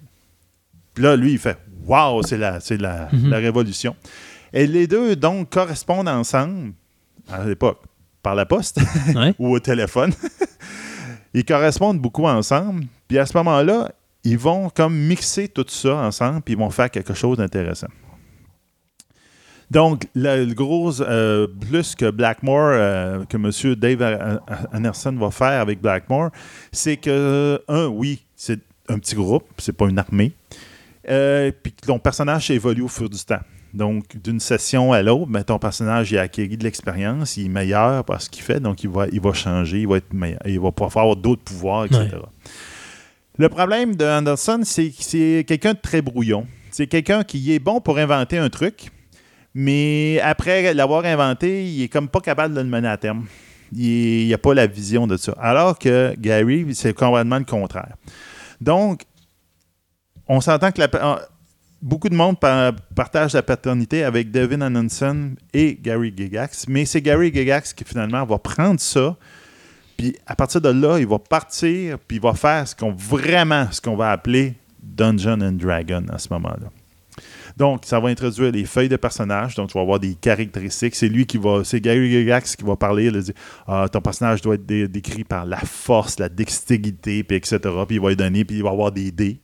Puis 0.95 1.03
là, 1.03 1.15
lui, 1.15 1.33
il 1.33 1.37
fait 1.37 1.57
Waouh, 1.85 2.23
c'est 2.23 2.37
la, 2.39 2.59
c'est 2.59 2.77
la, 2.77 3.07
Mhm. 3.11 3.29
la 3.29 3.37
révolution. 3.37 3.95
Et 4.51 4.65
les 4.65 4.87
deux, 4.87 5.15
donc, 5.15 5.51
correspondent 5.51 6.07
ensemble, 6.09 6.73
à 7.31 7.45
l'époque, 7.45 7.81
par 8.23 8.33
la 8.33 8.47
poste 8.47 8.79
Ouais. 9.15 9.35
ou 9.39 9.53
au 9.53 9.59
téléphone. 9.59 10.11
ils 11.35 11.45
correspondent 11.45 11.99
beaucoup 11.99 12.25
ensemble. 12.25 12.85
Puis 13.07 13.19
à 13.19 13.27
ce 13.27 13.37
moment-là, 13.37 13.91
ils 14.23 14.37
vont 14.37 14.69
comme 14.69 14.95
mixer 14.95 15.47
tout 15.47 15.65
ça 15.67 15.95
ensemble, 15.95 16.41
puis 16.41 16.53
ils 16.53 16.59
vont 16.59 16.69
faire 16.69 16.91
quelque 16.91 17.13
chose 17.13 17.37
d'intéressant. 17.37 17.87
Donc, 19.71 20.07
le, 20.15 20.51
gros 20.53 20.99
euh, 21.01 21.47
plus 21.47 21.93
que 21.93 22.09
Blackmore, 22.09 22.71
euh, 22.73 23.23
que 23.25 23.37
M. 23.37 23.75
Dave 23.75 24.39
Anderson 24.73 25.15
va 25.19 25.29
faire 25.29 25.61
avec 25.61 25.79
Blackmore, 25.79 26.31
c'est 26.71 26.97
que, 26.97 27.61
un, 27.67 27.85
oui, 27.85 28.25
c'est 28.35 28.59
un 28.87 28.97
petit 28.97 29.15
groupe, 29.15 29.45
c'est 29.59 29.73
pas 29.73 29.87
une 29.87 29.99
armée, 29.99 30.33
euh, 31.07 31.51
puis 31.61 31.71
que 31.73 31.85
ton 31.85 31.99
personnage 31.99 32.49
évolue 32.49 32.81
au 32.81 32.87
fur 32.87 33.09
du 33.09 33.23
temps. 33.23 33.41
Donc, 33.71 34.17
d'une 34.17 34.39
session 34.39 34.91
à 34.93 35.03
l'autre, 35.03 35.27
ben, 35.27 35.43
ton 35.43 35.59
personnage 35.59 36.11
a 36.15 36.21
acquis 36.21 36.57
de 36.57 36.63
l'expérience, 36.63 37.37
il 37.37 37.45
est 37.45 37.49
meilleur 37.49 38.03
par 38.03 38.19
ce 38.19 38.27
qu'il 38.27 38.43
fait, 38.43 38.59
donc 38.59 38.83
il 38.83 38.89
va, 38.89 39.33
changer, 39.33 39.81
il 39.81 39.87
va 39.87 39.97
être 39.97 40.11
meilleur, 40.11 40.39
il 40.45 40.59
va 40.59 40.71
pouvoir 40.71 40.97
avoir 40.97 41.15
d'autres 41.15 41.43
pouvoirs, 41.43 41.85
etc. 41.85 42.17
Le 43.39 43.47
problème 43.47 43.95
de 43.95 44.03
Anderson, 44.03 44.59
c'est 44.65 44.89
que 44.89 44.97
c'est 44.99 45.45
quelqu'un 45.47 45.71
de 45.73 45.79
très 45.79 46.01
brouillon. 46.01 46.45
C'est 46.71 46.87
quelqu'un 46.87 47.23
qui 47.23 47.53
est 47.53 47.59
bon 47.59 47.79
pour 47.79 47.97
inventer 47.97 48.37
un 48.37 48.49
truc, 48.49 48.91
mais 49.53 50.19
après 50.21 50.73
l'avoir 50.73 51.05
inventé, 51.05 51.65
il 51.65 51.83
est 51.83 51.87
comme 51.87 52.09
pas 52.09 52.19
capable 52.19 52.53
de 52.53 52.59
le 52.59 52.67
mener 52.67 52.89
à 52.89 52.97
terme. 52.97 53.25
Il 53.73 54.27
n'a 54.29 54.37
pas 54.37 54.53
la 54.53 54.67
vision 54.67 55.07
de 55.07 55.15
ça. 55.15 55.31
Alors 55.39 55.79
que 55.79 56.13
Gary, 56.19 56.65
c'est 56.73 56.93
complètement 56.93 57.39
le 57.39 57.45
contraire. 57.45 57.95
Donc, 58.59 59.03
on 60.27 60.41
s'entend 60.41 60.71
que 60.73 60.81
beaucoup 61.81 62.09
de 62.09 62.15
monde 62.15 62.37
pa- 62.41 62.73
partage 62.93 63.33
la 63.35 63.41
paternité 63.41 64.03
avec 64.03 64.31
Devin 64.31 64.61
Anderson 64.61 65.35
et 65.53 65.79
Gary 65.81 66.13
Gigax, 66.15 66.65
mais 66.67 66.83
c'est 66.83 67.01
Gary 67.01 67.33
Gigax 67.33 67.73
qui 67.73 67.85
finalement 67.85 68.25
va 68.25 68.37
prendre 68.37 68.81
ça, 68.81 69.15
puis 69.99 70.15
à 70.25 70.33
partir 70.33 70.61
de 70.61 70.69
là, 70.69 70.97
il 70.97 71.05
va 71.05 71.19
partir, 71.19 71.99
puis 71.99 72.19
il 72.19 72.21
va 72.21 72.33
faire 72.33 72.65
ce 72.65 72.73
qu'on 72.73 72.93
vraiment 72.93 73.67
ce 73.69 73.81
qu'on 73.81 73.97
va 73.97 74.11
appeler 74.11 74.53
Dungeon 74.81 75.41
and 75.41 75.57
Dragon 75.61 76.05
à 76.09 76.17
ce 76.17 76.31
moment-là. 76.31 76.69
Donc, 77.57 77.81
ça 77.83 77.99
va 77.99 78.07
introduire 78.07 78.49
les 78.49 78.63
feuilles 78.63 78.87
de 78.87 78.95
personnages. 78.95 79.55
Donc, 79.55 79.67
tu 79.67 79.73
vas 79.73 79.81
avoir 79.81 79.99
des 79.99 80.13
caractéristiques. 80.13 80.95
C'est 80.95 81.09
lui 81.09 81.25
qui 81.25 81.37
va, 81.37 81.65
c'est 81.65 81.81
Gary 81.81 82.09
Gygax 82.09 82.55
qui 82.55 82.63
va 82.63 82.77
parler. 82.77 83.07
Il 83.07 83.11
va 83.11 83.19
dire 83.19 83.33
ah, 83.67 83.87
ton 83.91 83.99
personnage 83.99 84.41
doit 84.41 84.55
être 84.55 84.65
dé- 84.65 84.87
décrit 84.87 85.25
par 85.25 85.45
la 85.45 85.57
force, 85.57 86.17
la 86.17 86.29
dextérité, 86.29 87.21
puis 87.25 87.35
etc. 87.35 87.59
Puis 87.85 87.97
il 87.97 88.01
va 88.01 88.07
lui 88.07 88.15
donner, 88.15 88.45
puis 88.45 88.55
il 88.55 88.63
va 88.63 88.69
avoir 88.69 88.93
des 88.93 89.11
dés. 89.11 89.41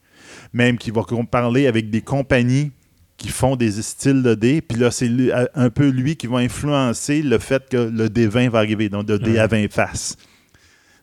Même 0.53 0.77
qu'il 0.77 0.93
va 0.93 1.03
parler 1.29 1.67
avec 1.67 1.89
des 1.89 2.01
compagnies 2.01 2.71
qui 3.17 3.27
font 3.27 3.57
des 3.57 3.73
styles 3.81 4.23
de 4.23 4.35
dés. 4.35 4.61
Puis 4.61 4.79
là, 4.79 4.89
c'est 4.89 5.09
euh, 5.09 5.47
un 5.53 5.69
peu 5.69 5.89
lui 5.89 6.15
qui 6.15 6.27
va 6.27 6.37
influencer 6.37 7.23
le 7.23 7.39
fait 7.39 7.67
que 7.67 7.75
le 7.75 8.07
D20 8.07 8.51
va 8.51 8.59
arriver. 8.59 8.87
Donc, 8.87 9.09
le 9.09 9.19
dé 9.19 9.37
à 9.37 9.47
20 9.47 9.69
faces. 9.69 10.15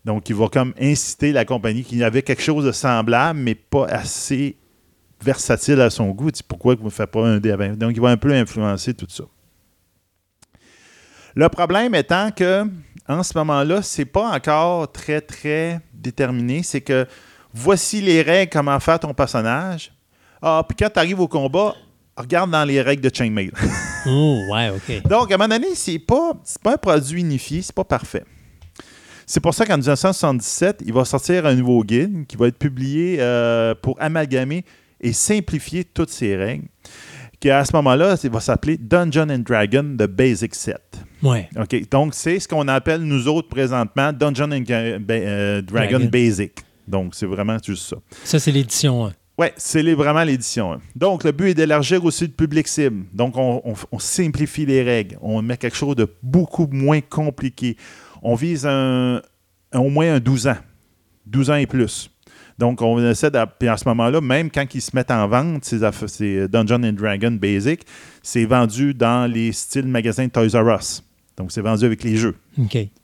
Donc, 0.04 0.28
il 0.28 0.34
va 0.34 0.48
comme 0.48 0.74
inciter 0.80 1.32
la 1.32 1.44
compagnie 1.44 1.84
qui 1.84 2.02
avait 2.02 2.22
quelque 2.22 2.42
chose 2.42 2.64
de 2.64 2.72
semblable, 2.72 3.38
mais 3.38 3.54
pas 3.54 3.86
assez 3.86 4.56
versatile 5.22 5.80
à 5.80 5.90
son 5.90 6.10
goût. 6.10 6.30
Dit, 6.30 6.42
pourquoi 6.42 6.74
vous 6.74 6.86
ne 6.86 6.90
faites 6.90 7.10
pas 7.10 7.24
un 7.24 7.38
dé 7.38 7.52
à 7.52 7.56
20? 7.56 7.78
Donc, 7.78 7.92
il 7.94 8.00
va 8.00 8.08
un 8.08 8.16
peu 8.16 8.32
influencer 8.32 8.94
tout 8.94 9.06
ça. 9.08 9.24
Le 11.34 11.48
problème 11.48 11.94
étant 11.94 12.30
que, 12.30 12.66
en 13.08 13.22
ce 13.22 13.36
moment-là, 13.38 13.82
c'est 13.82 14.04
pas 14.04 14.30
encore 14.30 14.90
très, 14.90 15.20
très 15.20 15.80
déterminé. 15.94 16.62
C'est 16.62 16.80
que 16.80 17.06
voici 17.54 18.00
les 18.00 18.22
règles, 18.22 18.50
comment 18.52 18.78
faire 18.80 18.98
ton 18.98 19.14
personnage. 19.14 19.92
Ah, 20.42 20.64
puis 20.68 20.76
quand 20.76 20.90
tu 20.92 20.98
arrives 20.98 21.20
au 21.20 21.28
combat, 21.28 21.74
regarde 22.16 22.50
dans 22.50 22.64
les 22.64 22.82
règles 22.82 23.08
de 23.08 23.14
Chainmail. 23.14 23.52
Oh, 24.04 24.40
ouais, 24.50 24.68
OK. 24.70 25.02
Donc, 25.08 25.30
à 25.30 25.36
un 25.36 25.38
moment 25.38 25.54
donné, 25.54 25.76
c'est 25.76 26.00
pas, 26.00 26.32
c'est 26.42 26.60
pas 26.60 26.72
un 26.72 26.76
produit 26.76 27.20
unifié, 27.20 27.62
c'est 27.62 27.72
pas 27.72 27.84
parfait. 27.84 28.24
C'est 29.34 29.40
pour 29.40 29.54
ça 29.54 29.64
qu'en 29.64 29.78
1977, 29.78 30.82
il 30.84 30.92
va 30.92 31.06
sortir 31.06 31.46
un 31.46 31.54
nouveau 31.54 31.82
guide 31.82 32.26
qui 32.26 32.36
va 32.36 32.48
être 32.48 32.58
publié 32.58 33.16
euh, 33.18 33.74
pour 33.74 33.96
amalgamer 33.98 34.62
et 35.00 35.14
simplifier 35.14 35.84
toutes 35.84 36.10
ces 36.10 36.36
règles. 36.36 36.66
Qui 37.40 37.48
à 37.48 37.64
ce 37.64 37.74
moment-là, 37.76 38.16
il 38.22 38.28
va 38.28 38.40
s'appeler 38.40 38.76
Dungeon 38.76 39.30
and 39.30 39.38
Dragon 39.38 39.84
The 39.98 40.02
Basic 40.06 40.54
Set. 40.54 40.82
Ouais. 41.22 41.48
OK. 41.58 41.88
Donc, 41.90 42.12
c'est 42.14 42.40
ce 42.40 42.46
qu'on 42.46 42.68
appelle, 42.68 43.00
nous 43.04 43.26
autres, 43.26 43.48
présentement, 43.48 44.12
Dungeon 44.12 44.52
and 44.52 44.64
euh, 44.68 45.62
Dragon, 45.62 45.88
Dragon. 45.96 46.08
Basic. 46.12 46.52
Donc, 46.86 47.14
c'est 47.14 47.24
vraiment 47.24 47.56
juste 47.64 47.88
ça. 47.88 47.96
Ça, 48.24 48.38
c'est 48.38 48.52
l'édition 48.52 49.06
1. 49.06 49.12
Oui, 49.38 49.46
c'est 49.56 49.94
vraiment 49.94 50.24
l'édition. 50.24 50.78
Donc, 50.94 51.24
le 51.24 51.32
but 51.32 51.46
est 51.48 51.54
d'élargir 51.54 52.04
aussi 52.04 52.24
le 52.24 52.32
public 52.32 52.68
cible. 52.68 53.06
Donc, 53.14 53.34
on, 53.38 53.62
on- 53.64 53.74
on 53.92 53.98
simplifie 53.98 54.66
les 54.66 54.82
règles. 54.82 55.16
On 55.22 55.40
met 55.40 55.56
quelque 55.56 55.76
chose 55.78 55.96
de 55.96 56.06
beaucoup 56.22 56.68
moins 56.70 57.00
compliqué. 57.00 57.78
On 58.22 58.34
vise 58.34 58.66
un, 58.66 59.20
au 59.74 59.90
moins 59.90 60.14
un 60.14 60.20
12 60.20 60.46
ans. 60.46 60.56
12 61.26 61.50
ans 61.50 61.56
et 61.56 61.66
plus. 61.66 62.10
Donc, 62.58 62.80
on 62.82 62.98
essaie. 63.04 63.30
Puis 63.58 63.68
à 63.68 63.76
ce 63.76 63.88
moment-là, 63.88 64.20
même 64.20 64.50
quand 64.50 64.74
ils 64.74 64.80
se 64.80 64.94
mettent 64.94 65.10
en 65.10 65.26
vente, 65.26 65.64
ces, 65.64 65.80
ces 66.06 66.48
Dungeon 66.48 66.82
and 66.84 66.92
Dragon 66.92 67.32
Basic, 67.32 67.84
c'est 68.22 68.44
vendu 68.44 68.94
dans 68.94 69.30
les 69.30 69.52
styles 69.52 69.88
magasins 69.88 70.28
Toys 70.28 70.54
R 70.54 70.76
Us. 70.76 71.02
Donc, 71.38 71.50
c'est 71.50 71.62
vendu 71.62 71.84
avec 71.86 72.04
les 72.04 72.16
jeux. 72.16 72.34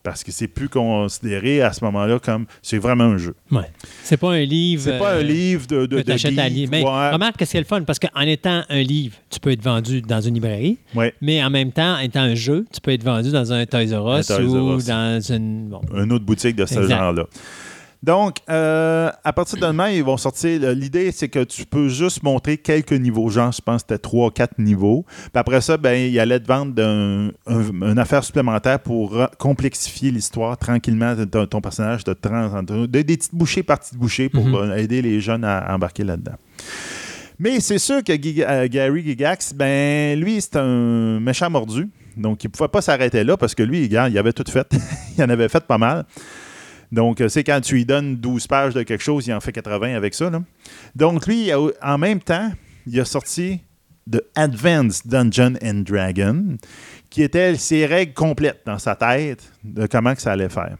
Parce 0.03 0.23
que 0.23 0.31
c'est 0.31 0.49
plus 0.49 0.69
considéré 0.69 1.63
à 1.63 1.73
ce 1.73 1.83
moment-là 1.85 2.19
comme 2.19 2.45
c'est 2.63 2.77
vraiment 2.79 3.05
un 3.05 3.17
jeu. 3.17 3.35
Ouais. 3.51 3.71
C'est 4.03 4.19
pas 4.19 4.33
un 4.33 4.45
livre. 4.45 4.83
C'est 4.83 4.99
pas 4.99 5.13
euh, 5.15 5.21
un 5.21 5.23
livre 5.23 5.67
de. 5.67 5.87
de, 5.87 6.03
de 6.03 6.17
geek, 6.17 6.31
livre. 6.51 6.71
Mais 6.71 6.83
ouais. 6.85 7.11
remarque 7.11 7.39
que 7.39 7.45
c'est 7.47 7.59
le 7.59 7.65
fun 7.65 7.83
parce 7.83 7.99
qu'en 7.99 8.21
étant 8.23 8.63
un 8.69 8.83
livre, 8.83 9.17
tu 9.31 9.41
peux 9.41 9.51
être 9.51 9.63
vendu 9.63 10.03
dans 10.03 10.21
une 10.21 10.35
librairie, 10.35 10.79
Ouais. 10.95 11.15
mais 11.23 11.43
en 11.43 11.49
même 11.51 11.73
temps, 11.73 11.99
étant 11.99 12.21
un 12.21 12.35
jeu, 12.35 12.67
tu 12.73 12.81
peux 12.83 12.91
être 12.93 13.03
vendu 13.05 13.31
dans 13.31 13.53
un 13.53 13.65
Toys 13.65 13.97
R 13.99 14.19
Us 14.19 14.31
Un 14.31 14.37
Toys 14.37 14.47
R 14.61 14.65
ou 14.65 14.77
Us. 14.77 14.85
dans 14.85 15.21
une. 15.21 15.69
Bon. 15.69 15.81
une 15.95 16.13
autre 16.13 16.25
boutique 16.27 16.57
de 16.57 16.67
ce 16.67 16.87
genre-là. 16.87 17.25
Donc, 18.01 18.37
euh, 18.49 19.11
à 19.25 19.33
partir 19.33 19.59
de 19.59 19.67
demain, 19.67 19.91
ils 19.91 20.05
vont 20.05 20.17
sortir. 20.17 20.61
le- 20.61 20.73
L'idée, 20.73 21.11
c'est 21.11 21.29
que 21.29 21.43
tu 21.43 21.65
peux 21.67 21.89
juste 21.89 22.23
montrer 22.23 22.57
quelques 22.57 22.93
niveaux. 22.93 23.29
Genre, 23.29 23.51
je 23.51 23.61
pense 23.61 23.83
que 23.83 23.89
c'était 23.89 23.99
3 23.99 24.31
quatre 24.31 24.59
niveaux. 24.59 25.05
Puis 25.09 25.31
après 25.35 25.61
ça, 25.61 25.77
ben, 25.77 25.95
ils 25.95 26.19
allaient 26.21 26.39
te 26.39 26.47
vendre 26.47 26.81
un- 26.81 27.31
une 27.49 27.99
affaire 27.99 28.23
supplémentaire 28.23 28.79
pour 28.79 29.19
complexifier 29.39 30.13
l'histoire 30.13 30.57
tranquillement 30.57 31.17
de 31.17 31.25
ton, 31.25 31.47
ton 31.47 31.61
personnage 31.61 32.05
de 32.05 32.13
temps 32.13 32.55
en 32.55 32.65
temps. 32.65 32.85
Des, 32.87 33.03
petites 33.03 33.35
bouchées 33.35 33.65
par 33.65 33.81
petites 33.81 33.97
bouchées 33.99 34.29
pour 34.29 34.47
Mhm. 34.47 34.55
euh, 34.55 34.77
aider 34.77 35.03
les 35.03 35.21
jeunes 35.21 35.43
à 35.45 35.75
embarquer 35.75 36.05
là-dedans. 36.05 36.37
Mais 37.41 37.59
c'est 37.61 37.79
sûr 37.79 38.03
que 38.05 38.13
euh, 38.13 38.69
Gary 38.69 39.03
Gigax, 39.05 39.55
ben, 39.55 40.19
lui, 40.21 40.41
c'est 40.41 40.57
un 40.57 41.19
méchant 41.21 41.51
mordu. 41.51 41.89
Donc, 42.17 42.43
il 42.45 42.47
ne 42.49 42.53
pouvait 42.53 42.69
pas 42.69 42.81
s'arrêter 42.83 43.23
là 43.25 43.37
parce 43.37 43.55
que 43.55 43.63
lui, 43.65 43.83
regarde, 43.83 44.13
il 44.13 44.19
avait 44.19 44.33
tout 44.33 44.45
fait. 44.49 44.67
il 45.19 45.23
en 45.25 45.29
avait 45.29 45.49
fait 45.49 45.65
pas 45.65 45.79
mal. 45.79 46.05
Donc, 46.93 47.21
euh, 47.21 47.29
c'est 47.29 47.45
quand 47.45 47.61
tu 47.61 47.75
lui 47.75 47.85
donnes 47.85 48.17
12 48.17 48.47
pages 48.47 48.75
de 48.75 48.83
quelque 48.83 49.03
chose, 49.03 49.27
il 49.27 49.35
en 49.35 49.41
fait 49.41 49.53
80 49.53 49.95
avec 49.95 50.15
ça. 50.15 50.31
Donc, 50.95 51.27
lui, 51.27 51.51
en 51.83 51.99
même 51.99 52.21
temps, 52.21 52.51
il 52.87 52.99
a 53.01 53.05
sorti 53.05 53.61
de 54.07 54.25
Advanced 54.35 55.07
Dungeon 55.07 55.55
and 55.63 55.83
Dragon, 55.87 56.57
qui 57.11 57.23
étaient 57.23 57.57
ses 57.57 57.85
règles 57.85 58.15
complètes 58.15 58.63
dans 58.65 58.79
sa 58.79 58.97
tête 58.97 59.53
de 59.63 59.87
comment 59.87 60.15
que 60.15 60.23
ça 60.23 60.33
allait 60.33 60.49
faire. 60.49 60.77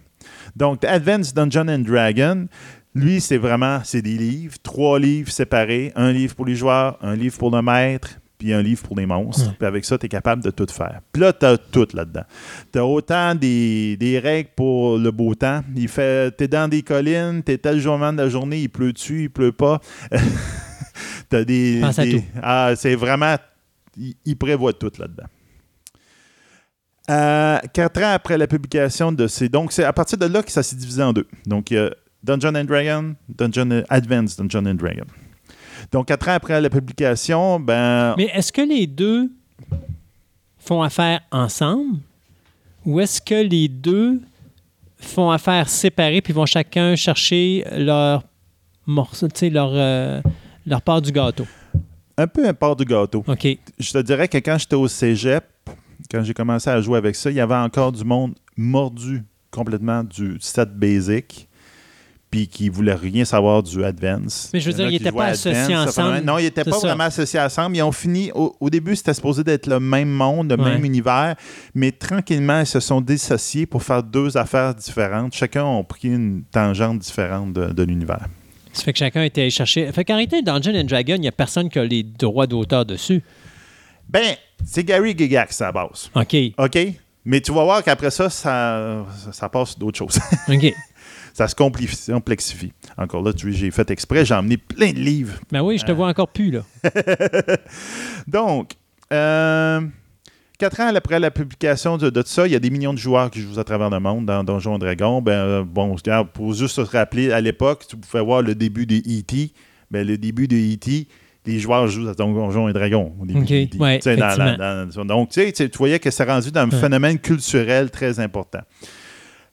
Donc, 0.57 0.83
Advanced 0.85 1.35
Dungeon 1.35 1.69
and 1.69 1.81
Dragon, 1.81 2.49
lui, 2.95 3.21
c'est 3.21 3.37
vraiment, 3.37 3.81
c'est 3.85 4.03
des 4.03 4.17
livres, 4.17 4.57
trois 4.63 4.99
livres 4.99 5.31
séparés, 5.31 5.93
un 5.95 6.13
livre 6.13 6.35
pour 6.35 6.47
les 6.47 6.55
joueurs, 6.55 6.99
un 7.03 7.17
livre 7.17 7.37
pour 7.37 7.51
le 7.51 7.61
maître, 7.61 8.19
puis 8.39 8.53
un 8.53 8.63
livre 8.63 8.83
pour 8.87 8.97
les 8.97 9.05
monstres. 9.07 9.53
Puis 9.59 9.67
avec 9.67 9.85
ça, 9.85 9.99
tu 9.99 10.07
es 10.07 10.09
capable 10.09 10.43
de 10.43 10.51
tout 10.51 10.67
faire. 10.71 11.01
Puis 11.13 11.21
là, 11.21 11.33
tu 11.33 11.45
as 11.45 11.59
tout 11.59 11.89
là-dedans. 11.93 12.23
Tu 12.73 12.79
as 12.79 12.87
autant 12.87 13.35
des, 13.35 13.97
des 13.97 14.19
règles 14.21 14.51
pour 14.57 14.97
le 14.97 15.11
beau 15.11 15.35
temps. 15.35 15.63
Il 15.77 15.89
fait, 15.89 16.37
tu 16.37 16.45
es 16.45 16.49
dans 16.49 16.69
des 16.69 16.83
collines, 16.83 17.43
tu 17.45 17.53
es 17.53 17.59
tel 17.59 17.81
jour 17.81 17.99
de 17.99 18.17
la 18.17 18.29
journée, 18.29 18.61
il 18.63 18.69
pleut 18.69 18.93
dessus, 18.93 19.25
il 19.25 19.31
pleut 19.31 19.53
pas. 19.53 19.81
T'as 21.29 21.45
des, 21.45 21.81
Pense 21.83 21.99
à 21.99 22.05
des- 22.05 22.21
tout. 22.21 22.25
Ah, 22.43 22.73
c'est 22.77 22.95
vraiment, 22.95 23.37
il, 23.97 24.15
il 24.25 24.37
prévoit 24.37 24.73
tout 24.73 24.93
là-dedans. 24.99 25.27
Euh, 27.11 27.59
quatre 27.73 28.03
ans 28.03 28.13
après 28.13 28.37
la 28.37 28.47
publication 28.47 29.13
de 29.13 29.27
ces. 29.27 29.49
Donc, 29.49 29.73
c'est 29.73 29.85
à 29.85 29.93
partir 29.93 30.19
de 30.19 30.27
là 30.27 30.43
que 30.43 30.51
ça 30.53 30.63
s'est 30.63 30.77
divisé 30.77 31.03
en 31.03 31.13
deux. 31.13 31.27
Donc, 31.47 31.71
il 31.71 31.75
y 31.75 31.79
a 31.79 31.91
Dungeon 32.23 32.55
and 32.55 32.65
Dragon, 32.65 33.15
Dungeon 33.29 33.83
Advanced 33.89 34.39
Dungeon 34.39 34.67
and 34.71 34.75
Dragon. 34.75 35.07
Donc, 35.91 36.07
quatre 36.09 36.29
ans 36.29 36.33
après 36.33 36.61
la 36.61 36.71
publication, 36.71 37.59
ben. 37.59 38.15
Mais 38.17 38.31
est-ce 38.35 38.53
que 38.53 38.61
les 38.61 38.87
deux 38.87 39.31
font 40.59 40.83
affaire 40.83 41.21
ensemble? 41.31 41.99
Ou 42.85 43.01
est-ce 43.01 43.21
que 43.21 43.35
les 43.35 43.69
deux 43.69 44.21
font 44.99 45.31
affaire 45.31 45.69
séparées 45.69 46.21
puis 46.21 46.33
vont 46.33 46.47
chacun 46.47 46.97
chercher 46.97 47.65
leur 47.73 48.25
morceau, 48.87 49.29
tu 49.29 49.39
sais, 49.39 49.51
leur, 49.51 49.71
euh, 49.73 50.21
leur 50.67 50.83
part 50.83 51.01
du 51.01 51.13
gâteau? 51.13 51.47
Un 52.17 52.27
peu 52.27 52.47
un 52.47 52.55
part 52.55 52.77
du 52.77 52.85
gâteau. 52.85 53.25
OK. 53.27 53.47
Je 53.79 53.93
te 53.93 53.99
dirais 53.99 54.29
que 54.29 54.39
quand 54.39 54.59
j'étais 54.59 54.75
au 54.75 54.89
cégep, 54.89 55.45
quand 56.11 56.23
j'ai 56.23 56.35
commencé 56.35 56.69
à 56.69 56.81
jouer 56.81 56.99
avec 56.99 57.15
ça, 57.15 57.31
il 57.31 57.37
y 57.37 57.41
avait 57.41 57.55
encore 57.55 57.93
du 57.93 58.05
monde 58.05 58.35
mordu 58.57 59.23
complètement 59.51 60.05
du 60.05 60.37
set 60.41 60.71
basic. 60.75 61.48
Puis 62.31 62.47
qui 62.47 62.69
voulaient 62.69 62.95
rien 62.95 63.25
savoir 63.25 63.63
du 63.63 63.83
Advance. 63.85 64.51
Mais 64.53 64.61
je 64.61 64.71
veux 64.71 64.77
dire, 64.77 64.89
ils 64.91 64.93
n'étaient 64.99 65.13
pas 65.13 65.27
associés 65.27 65.75
ensemble. 65.77 66.21
Non, 66.25 66.39
ils 66.39 66.45
n'étaient 66.45 66.65
pas 66.65 66.73
ça. 66.79 66.89
vraiment 66.89 67.05
associés 67.05 67.41
ensemble. 67.41 67.77
Ils 67.77 67.83
ont 67.83 67.93
fini, 67.93 68.31
au, 68.35 68.55
au 68.61 68.69
début, 68.71 68.95
c'était 68.97 69.15
supposé 69.15 69.43
d'être 69.45 69.67
le 69.67 69.81
même 69.81 70.11
monde, 70.11 70.51
le 70.53 70.63
Ouais. 70.63 70.73
même 70.73 70.85
univers, 70.85 71.37
mais 71.75 71.91
tranquillement, 71.93 72.61
ils 72.61 72.67
se 72.67 72.81
sont 72.81 73.01
dissociés 73.01 73.65
pour 73.67 73.83
faire 73.83 74.03
deux 74.03 74.37
affaires 74.37 74.75
différentes. 74.75 75.33
Chacun 75.35 75.65
a 75.79 75.83
pris 75.83 76.09
une 76.09 76.43
tangente 76.51 76.99
différente 76.99 77.53
de, 77.55 77.73
de 77.73 77.83
l'univers. 77.83 78.27
Ça 78.75 78.85
fait 78.85 78.93
que 78.93 78.99
chacun 78.99 79.23
était 79.23 79.41
allé 79.41 79.51
chercher. 79.51 79.91
Fait 79.93 80.05
qu'en 80.05 80.15
réalité, 80.15 80.43
Dungeon 80.43 80.75
and 80.79 80.85
Dragon, 80.85 81.15
il 81.15 81.23
n'y 81.23 81.29
a 81.29 81.33
personne 81.33 81.69
qui 81.71 81.79
a 81.79 81.85
les 81.85 82.03
droits 82.03 82.47
d'auteur 82.47 82.85
dessus. 82.85 83.23
Ben, 84.09 84.35
c'est 84.65 84.85
Gary 84.85 85.15
Gygax 85.17 85.61
à 85.63 85.67
la 85.67 85.73
base. 85.73 86.11
OK. 86.15 86.37
OK? 86.59 86.79
Mais 87.25 87.41
tu 87.41 87.53
vas 87.53 87.65
voir 87.65 87.83
qu'après 87.83 88.11
ça, 88.11 88.31
ça, 88.31 89.05
ça 89.33 89.49
passe 89.49 89.79
d'autres 89.79 89.99
choses. 89.99 90.19
OK. 90.49 90.73
ça 91.39 91.47
se 91.47 91.55
complexifie. 91.55 92.73
Encore 92.97 93.23
là, 93.23 93.33
tu 93.33 93.53
j'ai 93.53 93.71
fait 93.71 93.89
exprès, 93.93 94.25
j'ai 94.25 94.35
emmené 94.35 94.57
plein 94.57 94.91
de 94.91 94.99
livres. 94.99 95.39
Ben 95.53 95.63
oui, 95.63 95.79
je 95.79 95.85
te 95.87 95.93
vois 95.93 96.09
encore 96.09 96.27
plus, 96.29 96.51
là. 96.51 96.63
Donc, 98.27 98.73
euh, 99.13 99.81
quatre 100.59 100.81
ans 100.81 100.93
après 100.95 101.21
la 101.21 101.31
publication 101.31 101.97
de, 101.97 102.11
de 102.11 102.23
ça, 102.27 102.47
il 102.47 102.53
y 102.53 102.57
a 102.57 102.59
des 102.59 102.71
millions 102.71 102.93
de 102.93 102.99
joueurs 102.99 103.31
qui 103.31 103.41
jouent 103.41 103.59
à 103.59 103.63
travers 103.65 103.89
le 103.89 104.01
monde 104.01 104.27
dans 104.27 104.43
Donjons 104.43 104.77
et 104.77 104.79
Dragons. 104.81 105.23
Ben, 105.23 105.33
euh, 105.33 105.65
bon, 105.65 105.95
pour 106.35 106.55
juste 106.55 106.75
se 106.75 106.81
rappeler, 106.81 107.31
à 107.33 107.41
l'époque, 107.41 107.85
tu 107.89 107.97
pouvais 107.97 108.23
voir 108.25 108.43
le 108.43 108.57
début 108.57 108.87
de 108.87 108.97
E.T. 108.97 109.53
Ben, 109.93 110.05
le 110.07 110.19
début 110.19 110.49
de 110.49 110.57
E.T., 110.57 111.07
les 111.47 111.61
joueurs 111.61 111.87
jouent 111.87 112.09
à 112.09 112.15
Donjons 112.15 112.69
et 112.69 112.73
Dragons 112.73 113.15
au 113.21 113.25
début 113.25 113.45
de 113.45 113.79
ouais, 113.79 113.99
dans 114.05 114.37
la- 114.37 114.85
dans- 114.87 115.05
donc, 115.05 115.31
tu 115.31 115.41
sais, 115.41 115.53
tu 115.53 115.71
tu 115.71 115.79
voyais 115.79 115.99
que 116.01 116.11
c'est 116.11 116.25
rendu 116.25 116.51
dans 116.51 116.63
un 116.63 116.69
Ouais. 116.71 116.79
phénomène 116.81 117.19
culturel 117.19 117.91
très 117.91 118.19
important. 118.21 118.61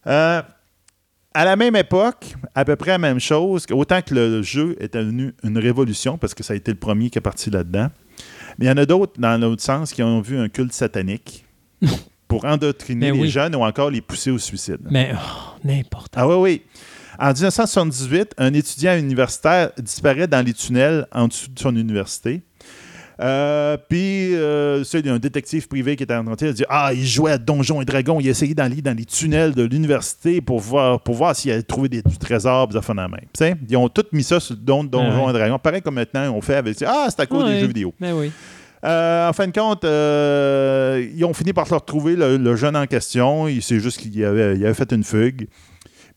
Euh, 0.07 0.41
à 1.35 1.43
la 1.43 1.57
même 1.57 1.75
époque, 1.75 2.33
à 2.55 2.63
peu 2.63 2.77
près 2.77 2.91
la 2.91 2.97
même 2.97 3.19
chose, 3.19 3.65
autant 3.69 4.01
que 4.01 4.15
le 4.15 4.41
jeu 4.41 4.77
est 4.79 4.93
devenu 4.93 5.33
une 5.43 5.57
révolution, 5.57 6.17
parce 6.17 6.33
que 6.33 6.43
ça 6.43 6.53
a 6.53 6.55
été 6.55 6.71
le 6.71 6.77
premier 6.77 7.09
qui 7.09 7.17
est 7.17 7.21
parti 7.21 7.49
là-dedans, 7.49 7.89
mais 8.57 8.65
il 8.65 8.67
y 8.69 8.71
en 8.71 8.77
a 8.77 8.85
d'autres, 8.85 9.19
dans 9.19 9.39
l'autre 9.39 9.61
sens, 9.61 9.91
qui 9.91 10.01
ont 10.01 10.21
vu 10.21 10.37
un 10.37 10.47
culte 10.47 10.71
satanique 10.71 11.45
pour 12.29 12.45
endoctriner 12.45 13.11
les 13.11 13.27
jeunes 13.27 13.53
ou 13.53 13.63
encore 13.65 13.89
les 13.89 13.99
pousser 13.99 14.31
au 14.31 14.37
suicide. 14.37 14.79
Mais 14.89 15.11
oh, 15.13 15.59
n'importe. 15.65 16.13
Ah 16.15 16.25
oui, 16.25 16.35
oui. 16.35 16.61
En 17.19 17.33
1978, 17.33 18.31
un 18.37 18.53
étudiant 18.53 18.97
universitaire 18.97 19.71
disparaît 19.77 20.27
dans 20.27 20.43
les 20.43 20.53
tunnels 20.53 21.05
en 21.11 21.27
dessous 21.27 21.49
de 21.49 21.59
son 21.59 21.75
université. 21.75 22.43
Euh, 23.21 23.77
puis, 23.89 24.35
euh, 24.35 24.83
c'est 24.83 24.99
il 24.99 25.05
y 25.05 25.09
a 25.09 25.13
un 25.13 25.19
détective 25.19 25.67
privé 25.67 25.95
qui 25.95 26.03
était 26.03 26.13
en 26.15 26.23
train 26.35 26.47
de 26.47 26.51
dire 26.51 26.65
Ah, 26.69 26.91
il 26.93 27.05
jouait 27.05 27.31
à 27.31 27.37
Donjons 27.37 27.81
et 27.81 27.85
Dragons, 27.85 28.19
il 28.19 28.27
essayait 28.27 28.53
d'aller 28.53 28.81
dans 28.81 28.95
les 28.95 29.05
tunnels 29.05 29.53
de 29.53 29.63
l'université 29.63 30.41
pour 30.41 30.59
voir, 30.59 30.99
pour 30.99 31.15
voir 31.15 31.35
s'il 31.35 31.51
allait 31.51 31.63
trouver 31.63 31.89
des, 31.89 32.01
du 32.01 32.17
trésor, 32.17 32.67
des 32.67 32.77
affaires 32.77 32.95
dans 32.95 33.03
la 33.03 33.07
main. 33.07 33.17
Tu 33.17 33.27
sais, 33.39 33.55
Ils 33.69 33.77
ont 33.77 33.87
tous 33.87 34.05
mis 34.11 34.23
ça 34.23 34.39
sur 34.39 34.55
le 34.55 34.61
don 34.61 34.83
de 34.83 34.89
Donjons 34.89 35.25
ouais. 35.25 35.29
et 35.31 35.33
Dragons. 35.33 35.59
Pareil 35.59 35.81
comme 35.81 35.95
maintenant, 35.95 36.29
on 36.35 36.41
fait 36.41 36.55
avec 36.55 36.77
Ah, 36.85 37.07
c'est 37.09 37.21
à 37.21 37.25
cause 37.25 37.45
des 37.45 37.59
jeux 37.59 37.67
vidéo. 37.67 37.93
Ben 37.99 38.13
oui. 38.13 38.31
Euh, 38.83 39.29
en 39.29 39.33
fin 39.33 39.47
de 39.47 39.51
compte, 39.51 39.83
euh, 39.83 41.07
ils 41.15 41.25
ont 41.25 41.33
fini 41.33 41.53
par 41.53 41.65
se 41.67 41.73
retrouver, 41.73 42.15
le, 42.15 42.37
le 42.37 42.55
jeune 42.55 42.75
en 42.75 42.85
question. 42.85 43.47
Il 43.47 43.61
C'est 43.63 43.79
juste 43.79 43.99
qu'il 43.99 44.23
avait, 44.23 44.57
il 44.57 44.65
avait 44.65 44.75
fait 44.75 44.91
une 44.91 45.03
fugue. 45.03 45.47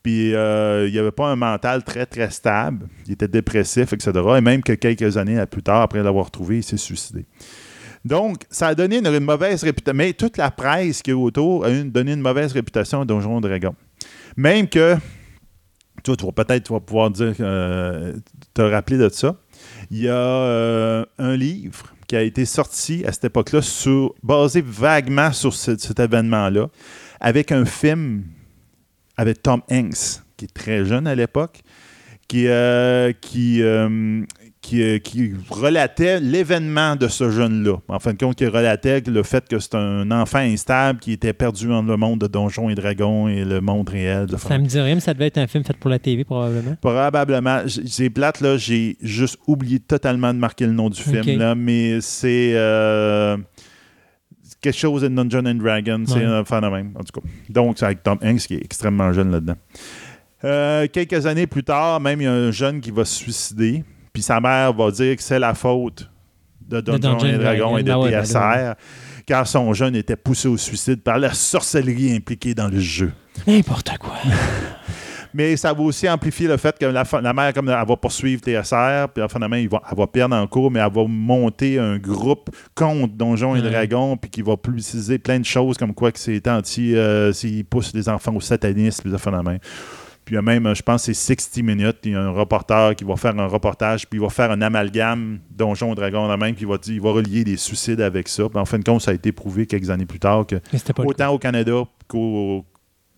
Puis 0.01 0.33
euh, 0.33 0.87
il 0.87 0.95
n'avait 0.95 1.11
pas 1.11 1.27
un 1.27 1.35
mental 1.35 1.83
très, 1.83 2.05
très 2.05 2.29
stable. 2.29 2.87
Il 3.05 3.13
était 3.13 3.27
dépressif, 3.27 3.91
etc. 3.93 4.11
Et 4.37 4.41
même 4.41 4.63
que 4.63 4.73
quelques 4.73 5.17
années 5.17 5.43
plus 5.49 5.63
tard, 5.63 5.81
après 5.81 6.01
l'avoir 6.01 6.25
retrouvé, 6.25 6.57
il 6.57 6.63
s'est 6.63 6.77
suicidé. 6.77 7.25
Donc, 8.05 8.43
ça 8.49 8.67
a 8.67 8.75
donné 8.75 8.99
une, 8.99 9.19
mauvaise 9.19 9.63
réputation. 9.63 9.97
Mais 9.97 10.13
toute 10.13 10.37
la 10.37 10.51
presse 10.51 11.01
qui 11.01 11.11
est 11.11 11.13
autour 11.13 11.65
a 11.65 11.71
donné 11.71 12.13
une 12.13 12.21
mauvaise 12.21 12.53
réputation 12.53 13.01
à 13.01 13.05
Donjon 13.05 13.41
Dragon. 13.41 13.75
Même 14.37 14.69
que, 14.69 14.95
toi, 16.03 16.15
peut-être 16.33 16.63
tu 16.63 16.73
vas 16.73 16.79
pouvoir 16.79 17.11
dire, 17.11 17.33
euh, 17.41 18.13
te 18.53 18.61
rappeler 18.61 18.97
de 18.97 19.09
ça. 19.09 19.35
Il 19.91 19.99
y 19.99 20.07
a 20.07 20.13
euh, 20.13 21.05
un 21.17 21.35
livre 21.35 21.87
qui 22.07 22.15
a 22.15 22.21
été 22.21 22.45
sorti 22.45 23.03
à 23.05 23.11
cette 23.11 23.25
époque-là, 23.25 23.59
basé 24.23 24.63
vaguement 24.65 25.31
sur 25.33 25.53
ce- 25.53 25.77
cet 25.77 25.99
événement-là, 25.99 26.69
avec 27.19 27.51
un 27.51 27.65
film 27.65 28.23
avec 29.19 29.43
Tom 29.43 29.61
Hanks, 29.69 30.21
qui 30.37 30.45
est 30.45 30.53
très 30.53 30.85
jeune 30.85 31.05
à 31.07 31.13
l'époque, 31.15 31.59
qui, 32.29 32.47
euh, 32.47 33.11
qui, 33.19 33.61
euh, 33.61 34.21
qui, 34.61 34.83
euh, 34.83 34.99
qui 34.99 35.31
relatait 35.49 36.19
l'événement 36.19 36.95
de 36.95 37.07
ce 37.07 37.31
jeune-là. 37.31 37.77
En 37.87 37.99
fin 37.99 38.13
de 38.13 38.17
compte, 38.17 38.35
qui 38.35 38.45
relatait 38.45 39.01
le 39.01 39.23
fait 39.23 39.47
que 39.47 39.57
c'est 39.59 39.73
un 39.75 40.09
enfant 40.11 40.37
instable 40.39 40.99
qui 40.99 41.13
était 41.13 41.33
perdu 41.33 41.67
dans 41.67 41.81
le 41.81 41.97
monde 41.97 42.19
de 42.21 42.27
Donjons 42.27 42.69
et 42.69 42.75
Dragons 42.75 43.27
et 43.27 43.43
le 43.43 43.61
monde 43.61 43.89
réel. 43.89 44.27
de 44.27 44.37
Ça 44.37 44.57
me 44.59 44.65
dit 44.65 44.79
rien, 44.79 44.95
mais 44.95 45.01
ça 45.01 45.13
devait 45.13 45.27
être 45.27 45.39
un 45.39 45.47
film 45.47 45.63
fait 45.63 45.75
pour 45.75 45.89
la 45.89 45.97
TV, 45.99 46.23
probablement. 46.23 46.75
Probablement. 46.79 47.65
J- 47.65 47.81
C'est 47.87 48.09
plate, 48.11 48.41
là. 48.41 48.57
J'ai 48.57 48.95
juste 49.01 49.37
oublié 49.47 49.79
totalement 49.79 50.33
de 50.33 50.39
marquer 50.39 50.65
le 50.67 50.73
nom 50.73 50.89
du 50.89 51.01
film, 51.01 51.39
là. 51.39 51.55
Mais 51.55 51.99
c'est 52.01 52.51
euh, 52.53 53.37
quelque 54.61 54.77
chose 54.77 55.01
de 55.01 55.07
Dungeon 55.07 55.45
and 55.45 55.55
Dragon. 55.55 56.03
C'est 56.07 56.23
un 56.23 56.43
fan 56.45 56.61
de 56.61 56.67
même, 56.67 56.91
en 56.95 57.03
tout 57.03 57.19
cas. 57.19 57.27
Donc, 57.49 57.77
c'est 57.77 57.85
avec 57.85 58.03
Tom 58.03 58.17
Hanks 58.23 58.39
qui 58.39 58.55
est 58.55 58.63
extrêmement 58.63 59.11
jeune 59.13 59.31
là-dedans. 59.31 59.55
Euh, 60.43 60.87
quelques 60.91 61.25
années 61.25 61.47
plus 61.47 61.63
tard, 61.63 61.99
même, 61.99 62.21
il 62.21 62.25
y 62.25 62.27
a 62.27 62.33
un 62.33 62.51
jeune 62.51 62.79
qui 62.81 62.91
va 62.91 63.05
se 63.05 63.15
suicider. 63.15 63.83
Puis 64.13 64.23
sa 64.23 64.39
mère 64.39 64.73
va 64.73 64.91
dire 64.91 65.15
que 65.15 65.21
c'est 65.21 65.39
la 65.39 65.53
faute 65.53 66.09
de 66.61 66.81
Dungeons 66.81 66.99
Dungeon 66.99 67.37
Dragons 67.37 67.77
et 67.77 67.83
de 67.83 67.87
Dragons. 67.87 68.01
Ben 68.01 68.11
ouais, 68.11 68.11
ben 68.11 68.23
TSR. 68.23 68.75
Car 69.25 69.47
son 69.47 69.73
jeune 69.73 69.95
était 69.95 70.15
poussé 70.15 70.47
au 70.47 70.57
suicide 70.57 71.01
par 71.01 71.19
la 71.19 71.33
sorcellerie 71.33 72.15
impliquée 72.15 72.55
dans 72.55 72.67
le 72.67 72.79
jeu. 72.79 73.11
N'importe 73.45 73.97
quoi. 73.99 74.15
Mais 75.33 75.55
ça 75.57 75.73
va 75.73 75.81
aussi 75.83 76.09
amplifier 76.09 76.47
le 76.47 76.57
fait 76.57 76.77
que 76.77 76.85
la, 76.85 77.03
la 77.21 77.33
mère, 77.33 77.53
comme 77.53 77.69
elle 77.69 77.87
va 77.87 77.95
poursuivre 77.95 78.41
TSR, 78.41 79.07
puis 79.13 79.23
finalement, 79.31 79.55
il 79.55 79.69
va, 79.69 79.81
elle 79.91 79.97
va 79.97 80.07
perdre 80.07 80.35
en 80.35 80.47
cours, 80.47 80.71
mais 80.71 80.79
elle 80.79 80.91
va 80.91 81.05
monter 81.07 81.77
un 81.79 81.97
groupe 81.97 82.49
contre 82.75 83.13
Donjons 83.13 83.55
et. 83.55 83.61
Dragons, 83.69 84.17
puis 84.17 84.29
qui 84.31 84.41
va 84.41 84.57
publiciser 84.57 85.19
plein 85.19 85.39
de 85.39 85.45
choses 85.45 85.77
comme 85.77 85.93
quoi 85.93 86.11
que 86.11 86.19
c'est 86.19 86.47
anti, 86.47 86.95
euh, 86.95 87.31
s'il 87.33 87.65
pousse 87.65 87.93
les 87.93 88.09
enfants 88.09 88.33
au 88.35 88.41
satanisme, 88.41 89.03
puis 89.03 89.11
des 89.11 89.17
même. 89.43 89.59
Puis 90.25 90.35
il 90.35 90.37
y 90.37 90.37
a 90.37 90.41
même, 90.43 90.75
je 90.75 90.81
pense, 90.83 91.03
c'est 91.03 91.13
60 91.13 91.63
minutes, 91.63 91.97
il 92.03 92.11
y 92.11 92.15
a 92.15 92.21
un 92.21 92.29
reporter 92.29 92.95
qui 92.95 93.03
va 93.03 93.15
faire 93.15 93.37
un 93.39 93.47
reportage, 93.47 94.07
puis 94.07 94.19
il 94.19 94.21
va 94.21 94.29
faire 94.29 94.51
un 94.51 94.61
amalgame 94.61 95.39
Donjons 95.49 95.93
et 95.93 95.95
Dragons 95.95 96.27
de 96.27 96.35
même, 96.35 96.53
puis 96.53 96.65
il 96.65 96.67
va, 96.67 96.77
dire- 96.77 96.93
il 96.93 97.01
va 97.01 97.11
relier 97.11 97.43
les 97.43 97.57
suicides 97.57 98.01
avec 98.01 98.27
ça. 98.27 98.47
Puis 98.47 98.59
en 98.59 98.65
fin 98.65 98.77
de 98.77 98.83
compte, 98.83 99.01
ça 99.01 99.09
a 99.11 99.13
été 99.15 99.31
prouvé 99.31 99.65
quelques 99.65 99.89
années 99.89 100.05
plus 100.05 100.19
tard 100.19 100.45
que 100.45 100.55
autant 101.07 101.29
au 101.33 101.39
Canada 101.39 101.83
qu'au- 102.07 102.63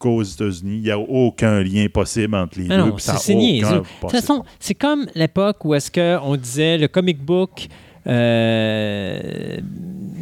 qu'aux 0.01 0.23
États-Unis, 0.23 0.77
il 0.77 0.81
n'y 0.83 0.91
a 0.91 0.99
aucun 0.99 1.61
lien 1.63 1.87
possible 1.87 2.35
entre 2.35 2.59
les 2.59 2.67
deux. 2.67 2.75
non, 2.77 2.97
ça 2.97 3.13
c'est 3.13 3.17
a 3.17 3.19
c'est 3.19 3.33
aucun 3.33 3.41
niaiseux. 3.41 3.69
De 3.69 3.77
toute 3.79 3.87
possible. 4.01 4.21
façon, 4.21 4.43
c'est 4.59 4.75
comme 4.75 5.05
l'époque 5.15 5.63
où 5.63 5.73
est-ce 5.75 5.91
qu'on 5.91 6.35
disait 6.35 6.77
le 6.77 6.87
comic 6.87 7.23
book, 7.23 7.67
euh, 8.07 9.57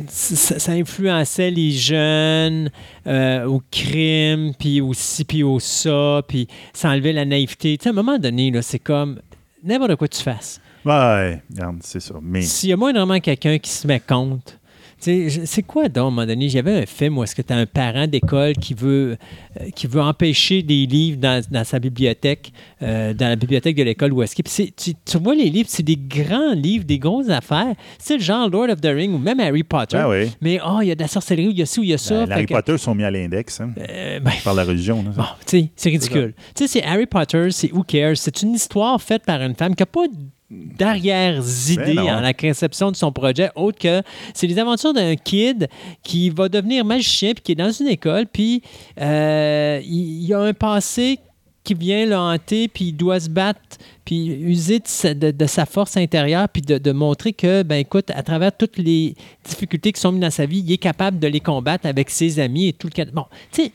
ça, 0.07 0.59
ça 0.59 0.71
influençait 0.73 1.49
les 1.51 1.71
jeunes 1.71 2.69
euh, 3.07 3.45
au 3.45 3.61
crime, 3.71 4.53
puis 4.59 4.81
au 4.81 4.93
ci, 4.93 5.23
puis 5.23 5.43
au 5.43 5.59
ça, 5.59 6.21
puis 6.27 6.47
ça 6.73 6.89
enlevait 6.89 7.13
la 7.13 7.25
naïveté. 7.25 7.77
Tu 7.77 7.83
sais, 7.83 7.89
à 7.89 7.91
un 7.91 7.95
moment 7.95 8.17
donné, 8.17 8.51
là, 8.51 8.61
c'est 8.61 8.79
comme 8.79 9.19
n'importe 9.63 9.95
quoi 9.95 10.07
tu 10.07 10.21
fasses. 10.21 10.59
Ouais, 10.85 11.41
c'est 11.81 11.99
ça. 12.01 12.15
Mais 12.21 12.41
S'il 12.41 12.69
y 12.69 12.73
a 12.73 12.77
moindrement 12.77 13.19
quelqu'un 13.19 13.57
qui 13.57 13.69
se 13.69 13.85
met 13.87 13.99
compte, 13.99 14.58
c'est 14.99 15.63
quoi 15.63 15.87
donc, 15.89 15.97
à 15.97 16.07
un 16.07 16.09
moment 16.11 16.25
donné? 16.25 16.49
J'avais 16.49 16.81
un 16.81 16.85
film 16.85 17.17
où 17.17 17.23
est-ce 17.23 17.33
que 17.35 17.41
tu 17.41 17.53
as 17.53 17.57
un 17.57 17.65
parent 17.65 18.05
d'école 18.07 18.53
qui 18.53 18.73
veut, 18.73 19.17
euh, 19.59 19.69
qui 19.75 19.87
veut 19.87 20.01
empêcher 20.01 20.61
des 20.61 20.85
livres 20.85 21.17
dans, 21.19 21.41
dans 21.49 21.63
sa 21.63 21.79
bibliothèque, 21.79 22.51
euh, 22.81 23.13
dans 23.13 23.27
la 23.29 23.35
bibliothèque 23.35 23.75
de 23.75 23.83
l'école 23.83 24.13
où 24.13 24.21
est-ce 24.23 24.35
qu'il... 24.35 24.43
Puis 24.43 24.53
c'est- 24.53 24.75
Tu, 24.75 24.93
tu 25.05 25.17
vois 25.17 25.35
les 25.35 25.49
livres, 25.49 25.69
c'est 25.71 25.83
des 25.83 25.97
grands 25.97 26.53
livres, 26.53 26.85
des 26.85 26.99
grosses 26.99 27.29
affaires. 27.29 27.73
C'est 27.97 28.17
le 28.17 28.23
genre 28.23 28.49
Lord 28.49 28.69
of 28.69 28.81
the 28.81 28.87
Rings 28.87 29.13
ou 29.13 29.17
même 29.17 29.39
Harry 29.39 29.63
Potter. 29.63 29.97
Ah 29.97 30.09
oui. 30.09 30.31
Mais 30.41 30.59
oh, 30.65 30.79
il 30.81 30.87
y 30.87 30.91
a 30.91 30.95
de 30.95 31.01
la 31.01 31.07
sorcellerie, 31.07 31.49
il 31.51 31.59
y 31.59 31.61
a 31.61 31.65
ci 31.65 31.79
ou 31.79 31.83
il 31.83 31.89
y 31.89 31.93
a 31.93 31.97
ça. 31.97 32.25
Ben, 32.25 32.31
Harry 32.33 32.45
que- 32.45 32.53
Potter 32.53 32.77
sont 32.77 32.93
mis 32.95 33.03
à 33.03 33.11
l'index 33.11 33.61
hein, 33.61 33.71
euh, 33.77 34.19
ben, 34.19 34.31
par 34.43 34.53
la 34.53 34.63
religion. 34.63 35.03
là. 35.03 35.09
Bon, 35.15 35.23
c'est 35.45 35.89
ridicule. 35.89 36.33
Tu 36.55 36.65
sais, 36.65 36.67
c'est 36.79 36.83
Harry 36.83 37.05
Potter, 37.05 37.47
c'est 37.51 37.71
Who 37.71 37.83
Cares? 37.83 38.17
C'est 38.17 38.41
une 38.41 38.53
histoire 38.53 39.01
faite 39.01 39.23
par 39.25 39.41
une 39.41 39.55
femme 39.55 39.75
qui 39.75 39.81
n'a 39.81 39.85
pas 39.87 40.05
d'arrière-idée 40.49 41.95
Ben 41.95 42.17
en 42.17 42.21
la 42.21 42.33
conception 42.33 42.91
de 42.91 42.95
son 42.95 43.11
projet, 43.11 43.49
autre 43.55 43.77
que 43.79 44.01
c'est 44.33 44.47
les 44.47 44.57
aventures 44.59 44.93
d'un 44.93 45.15
kid 45.15 45.67
qui 46.03 46.29
va 46.29 46.49
devenir 46.49 46.83
magicien 46.85 47.33
puis 47.33 47.43
qui 47.43 47.51
est 47.53 47.55
dans 47.55 47.71
une 47.71 47.87
école, 47.87 48.25
puis 48.31 48.61
euh, 48.99 49.79
il, 49.83 50.23
il 50.23 50.33
a 50.33 50.39
un 50.39 50.53
passé 50.53 51.19
qui 51.63 51.73
vient 51.75 52.05
le 52.05 52.15
hanter, 52.17 52.67
puis 52.67 52.85
il 52.85 52.93
doit 52.93 53.19
se 53.19 53.29
battre, 53.29 53.59
puis 54.05 54.27
user 54.27 54.79
de 54.79 54.87
sa, 54.87 55.13
de- 55.13 55.29
de 55.31 55.45
sa 55.45 55.65
force 55.67 55.97
intérieure, 55.97 56.47
puis 56.49 56.63
de, 56.63 56.77
de 56.79 56.91
montrer 56.91 57.33
que, 57.33 57.61
ben 57.63 57.75
écoute, 57.75 58.09
à 58.11 58.23
travers 58.23 58.55
toutes 58.55 58.77
les 58.77 59.13
difficultés 59.45 59.91
qui 59.91 59.99
sont 60.01 60.11
mises 60.11 60.21
dans 60.21 60.31
sa 60.31 60.45
vie, 60.47 60.63
il 60.65 60.71
est 60.71 60.77
capable 60.77 61.19
de 61.19 61.27
les 61.27 61.41
combattre 61.41 61.85
avec 61.85 62.09
ses 62.09 62.39
amis 62.39 62.69
et 62.69 62.73
tout 62.73 62.87
le... 62.87 62.93
ca- 62.95 63.11
Bon, 63.11 63.25
tu 63.51 63.63
sais, 63.65 63.71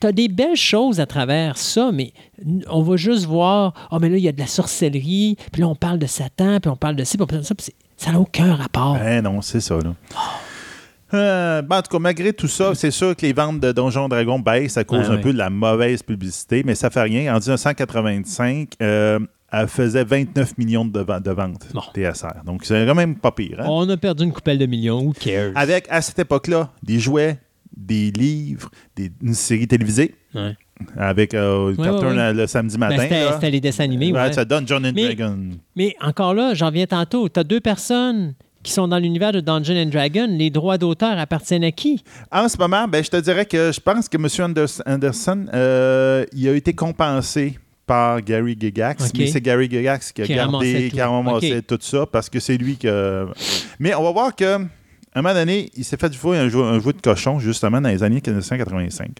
tu 0.00 0.06
as 0.06 0.12
des 0.12 0.28
belles 0.28 0.56
choses 0.56 1.00
à 1.00 1.06
travers 1.06 1.56
ça, 1.58 1.90
mais 1.92 2.12
on 2.68 2.82
va 2.82 2.96
juste 2.96 3.24
voir, 3.26 3.88
oh, 3.90 3.98
mais 4.00 4.08
là, 4.08 4.16
il 4.16 4.22
y 4.24 4.28
a 4.28 4.32
de 4.32 4.38
la 4.40 4.46
sorcellerie, 4.46 5.36
puis 5.52 5.62
là, 5.62 5.68
on 5.68 5.74
parle 5.74 5.98
de 5.98 6.06
Satan, 6.06 6.60
puis 6.60 6.70
on 6.70 6.76
parle 6.76 6.96
de 6.96 7.04
ci, 7.04 7.16
puis 7.16 7.24
on 7.24 7.26
parle 7.26 7.40
de 7.42 7.46
ça, 7.46 7.54
puis 7.54 7.66
ça 7.96 8.12
n'a 8.12 8.20
aucun 8.20 8.54
rapport. 8.54 8.94
Ben 8.98 9.22
non, 9.22 9.40
c'est 9.42 9.60
ça. 9.60 9.76
Là. 9.76 9.94
Euh, 11.14 11.62
ben, 11.62 11.78
en 11.78 11.82
tout 11.82 11.90
cas, 11.90 11.98
malgré 12.00 12.32
tout 12.32 12.48
ça, 12.48 12.74
c'est 12.74 12.90
sûr 12.90 13.14
que 13.14 13.24
les 13.24 13.32
ventes 13.32 13.60
de 13.60 13.70
Donjons 13.72 14.08
Dragons 14.08 14.40
baissent 14.40 14.76
à 14.76 14.84
cause 14.84 15.08
Ouais, 15.08 15.14
un 15.14 15.18
peu 15.18 15.32
de 15.32 15.38
la 15.38 15.50
mauvaise 15.50 16.02
publicité, 16.02 16.62
mais 16.64 16.74
ça 16.74 16.90
fait 16.90 17.02
rien. 17.02 17.32
En 17.34 17.38
1985, 17.38 18.72
euh, 18.82 19.20
elle 19.52 19.68
faisait 19.68 20.02
29 20.02 20.58
millions 20.58 20.84
de, 20.84 21.00
ventes- 21.00 21.22
de 21.22 21.30
ventes 21.30 21.68
Bon. 21.72 21.80
TSR. 21.94 22.42
Donc, 22.44 22.64
c'est 22.64 22.84
quand 22.84 22.94
même 22.96 23.14
pas 23.14 23.30
pire. 23.30 23.60
hein? 23.60 23.66
On 23.68 23.88
a 23.88 23.96
perdu 23.96 24.24
une 24.24 24.32
coupelle 24.32 24.58
de 24.58 24.66
millions. 24.66 25.00
Who 25.00 25.12
cares? 25.12 25.52
Avec, 25.54 25.86
à 25.90 26.02
cette 26.02 26.18
époque-là, 26.18 26.70
des 26.82 26.98
jouets, 26.98 27.38
des 27.76 28.10
livres, 28.10 28.70
des, 28.96 29.10
une 29.22 29.34
série 29.34 29.66
télévisée 29.68 30.14
Ouais. 30.34 30.54
avec 30.96 31.34
euh, 31.34 31.74
Ouais, 31.74 31.84
Cartoon 31.84 32.10
ouais, 32.10 32.16
ouais. 32.16 32.32
le 32.34 32.46
samedi 32.46 32.76
matin. 32.78 32.96
Ben, 32.96 33.02
c'était, 33.02 33.24
là. 33.24 33.32
c'était 33.34 33.50
les 33.50 33.60
dessins 33.60 33.84
animés. 33.84 34.12
Ouais, 34.12 34.20
ouais. 34.20 34.32
Ça 34.32 34.44
donne 34.44 34.66
John 34.66 34.84
and 34.86 34.92
Mais- 34.94 35.14
Dragon. 35.14 35.38
Mais 35.76 35.94
encore 36.00 36.34
là, 36.34 36.54
j'en 36.54 36.70
viens 36.70 36.86
tantôt. 36.86 37.28
Tu 37.28 37.40
as 37.40 37.44
deux 37.44 37.60
personnes 37.60 38.34
qui 38.62 38.72
sont 38.72 38.88
dans 38.88 38.98
l'univers 38.98 39.32
de 39.32 39.40
Dungeon 39.40 39.76
and 39.84 39.86
Dragon. 39.90 40.26
Les 40.28 40.50
droits 40.50 40.76
d'auteur 40.78 41.18
appartiennent 41.18 41.64
à 41.64 41.70
qui? 41.70 42.02
En 42.32 42.48
ce 42.48 42.58
moment, 42.58 42.88
ben, 42.88 43.02
je 43.04 43.10
te 43.10 43.16
dirais 43.18 43.46
que 43.46 43.70
je 43.72 43.80
pense 43.80 44.08
que 44.08 44.16
M. 44.16 44.26
Anders- 44.50 44.82
Anderson, 44.86 45.46
euh, 45.54 46.24
il 46.34 46.48
a 46.48 46.52
été 46.54 46.72
compensé 46.74 47.58
par 47.86 48.20
Gary 48.20 48.56
Gygax, 48.58 49.04
Ok. 49.06 49.12
mais 49.16 49.26
c'est 49.28 49.40
Gary 49.40 49.70
Gygax 49.70 50.10
qui 50.10 50.22
a 50.22 50.26
Qui 50.26 50.34
gardé, 50.34 50.88
tout. 50.90 50.96
qui 50.96 51.00
a 51.00 51.08
ramassé 51.08 51.58
Ok. 51.58 51.66
tout 51.68 51.78
ça 51.80 52.04
parce 52.04 52.28
que 52.28 52.40
c'est 52.40 52.56
lui 52.56 52.76
que. 52.76 53.26
Mais 53.78 53.94
on 53.94 54.02
va 54.02 54.10
voir 54.10 54.34
que, 54.34 54.58
un 55.18 55.22
moment 55.22 55.34
donné, 55.34 55.70
il 55.74 55.84
s'est 55.84 55.96
fait 55.96 56.08
du 56.10 56.18
fouet 56.18 56.38
un 56.38 56.48
jeu, 56.48 56.62
un 56.62 56.78
jeu 56.80 56.92
de 56.92 57.00
cochon, 57.00 57.38
justement, 57.38 57.80
dans 57.80 57.88
les 57.88 58.02
années 58.02 58.22
1985. 58.24 59.10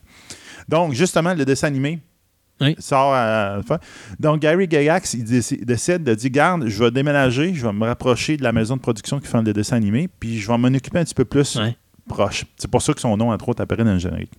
Donc, 0.68 0.92
justement, 0.92 1.32
le 1.34 1.44
dessin 1.44 1.68
animé 1.68 2.00
Oui. 2.60 2.74
sort 2.78 3.14
à 3.14 3.56
la 3.56 3.62
fin. 3.62 3.78
Donc, 4.20 4.40
Gary 4.40 4.66
Gygax, 4.70 5.14
il 5.14 5.24
décide, 5.24 6.04
de 6.04 6.14
dire 6.14 6.30
Garde, 6.30 6.66
je 6.68 6.84
vais 6.84 6.90
déménager, 6.90 7.54
je 7.54 7.66
vais 7.66 7.72
me 7.72 7.84
rapprocher 7.86 8.36
de 8.36 8.42
la 8.42 8.52
maison 8.52 8.76
de 8.76 8.80
production 8.80 9.20
qui 9.20 9.26
fait 9.26 9.40
le 9.42 9.52
dessin 9.52 9.76
animé, 9.76 10.08
puis 10.20 10.38
je 10.38 10.46
vais 10.48 10.58
m'en 10.58 10.68
occuper 10.68 10.98
un 10.98 11.04
petit 11.04 11.14
peu 11.14 11.24
plus 11.24 11.58
proche. 12.08 12.44
C'est 12.56 12.70
pour 12.70 12.82
ça 12.82 12.92
que 12.92 13.00
son 13.00 13.16
nom, 13.16 13.30
entre 13.32 13.48
autres, 13.48 13.62
apparaît 13.62 13.84
dans 13.84 13.92
le 13.92 13.98
générique. 13.98 14.32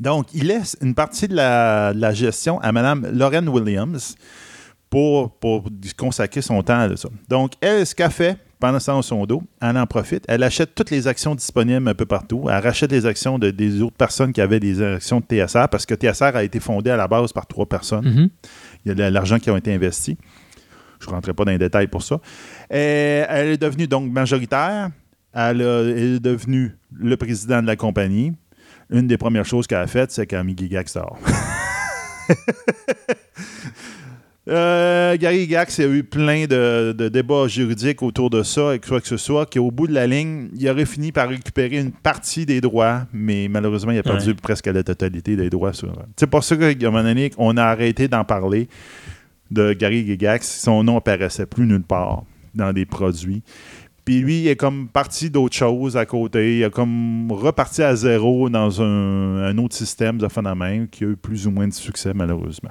Donc, 0.00 0.26
il 0.34 0.48
laisse 0.48 0.76
une 0.82 0.94
partie 0.94 1.26
de 1.28 1.34
la, 1.34 1.94
de 1.94 2.00
la 2.00 2.12
gestion 2.12 2.60
à 2.60 2.70
Mme 2.72 3.06
Lauren 3.12 3.48
Williams 3.48 4.14
pour, 4.90 5.30
pour 5.38 5.68
consacrer 5.96 6.42
son 6.42 6.62
temps 6.62 6.80
à 6.80 6.96
ça. 6.96 7.08
Donc, 7.28 7.52
elle, 7.60 7.86
ce 7.86 7.94
qu'elle 7.94 8.10
fait 8.10 8.38
pendant 8.58 8.78
ce 8.80 8.86
temps 8.86 9.02
son 9.02 9.26
dos, 9.26 9.42
elle 9.60 9.76
en 9.76 9.86
profite. 9.86 10.24
Elle 10.28 10.42
achète 10.42 10.74
toutes 10.74 10.90
les 10.90 11.06
actions 11.06 11.34
disponibles 11.34 11.86
un 11.88 11.94
peu 11.94 12.06
partout. 12.06 12.46
Elle 12.48 12.62
rachète 12.62 12.90
les 12.90 13.04
actions 13.04 13.38
de, 13.38 13.50
des 13.50 13.82
autres 13.82 13.96
personnes 13.96 14.32
qui 14.32 14.40
avaient 14.40 14.60
des 14.60 14.80
actions 14.82 15.20
de 15.20 15.26
TSR 15.26 15.68
parce 15.70 15.84
que 15.84 15.94
TSR 15.94 16.34
a 16.36 16.42
été 16.42 16.58
fondé 16.58 16.90
à 16.90 16.96
la 16.96 17.06
base 17.06 17.32
par 17.34 17.46
trois 17.46 17.66
personnes. 17.66 18.06
Mhm. 18.08 18.28
Il 18.84 18.88
y 18.88 18.92
a 18.92 18.94
de 18.94 19.02
l'argent 19.12 19.38
qui 19.38 19.50
a 19.50 19.56
été 19.58 19.74
investi. 19.74 20.16
Je 21.00 21.06
ne 21.08 21.10
rentrerai 21.12 21.34
pas 21.34 21.44
dans 21.44 21.50
les 21.52 21.58
détails 21.58 21.88
pour 21.88 22.02
ça. 22.02 22.18
Et 22.70 23.24
elle 23.28 23.48
est 23.48 23.58
devenue 23.60 23.86
donc 23.86 24.10
majoritaire. 24.10 24.88
Elle, 25.34 25.60
a- 25.60 25.82
elle 25.82 26.14
est 26.14 26.20
devenue 26.20 26.74
le 26.98 27.16
président 27.18 27.60
de 27.60 27.66
la 27.66 27.76
compagnie. 27.76 28.32
Une 28.88 29.06
des 29.06 29.18
premières 29.18 29.44
choses 29.44 29.66
qu'elle 29.66 29.78
a 29.78 29.86
faites, 29.86 30.12
c'est 30.12 30.26
qu'elle 30.26 30.38
a 30.38 30.44
mis 30.44 30.56
Gigax. 30.56 30.96
Euh, 34.48 35.16
Gary 35.16 35.48
Gax 35.48 35.80
a 35.80 35.86
eu 35.88 36.04
plein 36.04 36.46
de, 36.46 36.92
de 36.96 37.08
débats 37.08 37.48
juridiques 37.48 38.00
autour 38.02 38.30
de 38.30 38.44
ça 38.44 38.76
et 38.76 38.78
quoi 38.78 39.00
que 39.00 39.08
ce 39.08 39.16
soit, 39.16 39.44
qu'au 39.52 39.72
bout 39.72 39.88
de 39.88 39.92
la 39.92 40.06
ligne, 40.06 40.50
il 40.56 40.68
aurait 40.68 40.86
fini 40.86 41.10
par 41.10 41.28
récupérer 41.28 41.78
une 41.80 41.90
partie 41.90 42.46
des 42.46 42.60
droits, 42.60 43.06
mais 43.12 43.48
malheureusement, 43.50 43.90
il 43.90 43.98
a 43.98 44.04
perdu 44.04 44.28
Ouais. 44.30 44.34
presque 44.40 44.66
la 44.66 44.84
totalité 44.84 45.34
des 45.34 45.50
droits. 45.50 45.72
sur- 45.72 45.92
C'est 46.16 46.28
pour 46.28 46.44
ça 46.44 46.56
qu'à 46.56 46.66
un 46.68 46.90
moment 46.92 47.02
donné, 47.02 47.32
on 47.38 47.56
a 47.56 47.64
arrêté 47.64 48.06
d'en 48.06 48.22
parler 48.24 48.68
de 49.50 49.72
Gary 49.72 50.06
Gigax. 50.06 50.60
Son 50.62 50.84
nom 50.84 50.96
apparaissait 50.98 51.46
plus 51.46 51.66
nulle 51.66 51.82
part 51.82 52.22
dans 52.54 52.72
des 52.72 52.86
produits. 52.86 53.42
Puis 54.04 54.20
lui, 54.20 54.42
il 54.42 54.48
est 54.48 54.54
comme 54.56 54.86
parti 54.86 55.28
d'autre 55.28 55.56
chose 55.56 55.96
à 55.96 56.06
côté. 56.06 56.58
Il 56.58 56.64
a 56.64 56.70
comme 56.70 57.32
reparti 57.32 57.82
à 57.82 57.96
zéro 57.96 58.48
dans 58.48 58.80
un, 58.80 59.42
un 59.42 59.58
autre 59.58 59.74
système 59.74 60.18
de 60.18 60.28
phénomène 60.28 60.86
qui 60.86 61.02
a 61.02 61.08
eu 61.08 61.16
plus 61.16 61.48
ou 61.48 61.50
moins 61.50 61.66
de 61.66 61.72
succès, 61.72 62.12
malheureusement. 62.14 62.70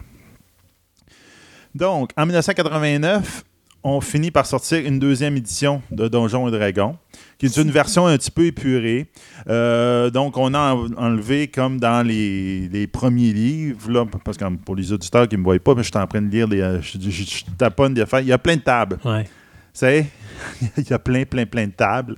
Donc, 1.76 2.10
en 2.18 2.26
1989, 2.26 3.44
on 3.84 4.02
finit 4.02 4.32
par 4.32 4.46
sortir 4.48 4.84
une 4.84 4.98
deuxième 4.98 5.38
édition 5.38 5.82
de 5.92 6.08
Donjons 6.08 6.48
et 6.48 6.52
Dragons, 6.52 6.98
qui 7.38 7.46
est 7.46 7.58
une 7.58 7.70
version 7.70 8.08
un 8.08 8.18
petit 8.18 8.32
peu 8.32 8.46
épurée. 8.46 9.06
Euh, 9.48 10.10
donc, 10.10 10.38
on 10.38 10.54
a 10.56 10.74
en- 10.74 10.92
enlevé, 10.98 11.48
comme 11.50 11.80
dans 11.80 12.02
les, 12.08 12.68
les 12.70 12.88
premiers 12.88 13.32
livres, 13.34 13.92
là, 13.92 14.06
parce 14.24 14.38
que 14.38 14.46
pour 14.56 14.76
les 14.76 14.92
auditeurs 14.92 15.28
qui 15.28 15.36
ne 15.36 15.42
me 15.42 15.44
voient 15.46 15.60
pas, 15.60 15.76
mais 15.76 15.84
je 15.84 15.90
suis 15.90 15.98
en 16.00 16.08
train 16.08 16.22
de 16.22 16.30
lire, 16.32 16.48
des, 16.48 16.62
euh, 16.62 16.82
je, 16.82 16.98
je, 17.00 17.10
je 17.12 17.44
taponne 17.58 17.94
des 17.94 18.02
affaires. 18.02 18.22
Il 18.22 18.28
y 18.28 18.32
a 18.34 18.38
plein 18.40 18.56
de 18.56 18.62
tables. 18.62 18.98
Ouais. 19.06 19.26
Sais, 19.72 20.08
il 20.78 20.90
y 20.90 20.94
a 20.94 20.98
plein, 21.00 21.26
plein, 21.26 21.46
plein 21.46 21.68
de 21.68 21.74
tables. 21.74 22.16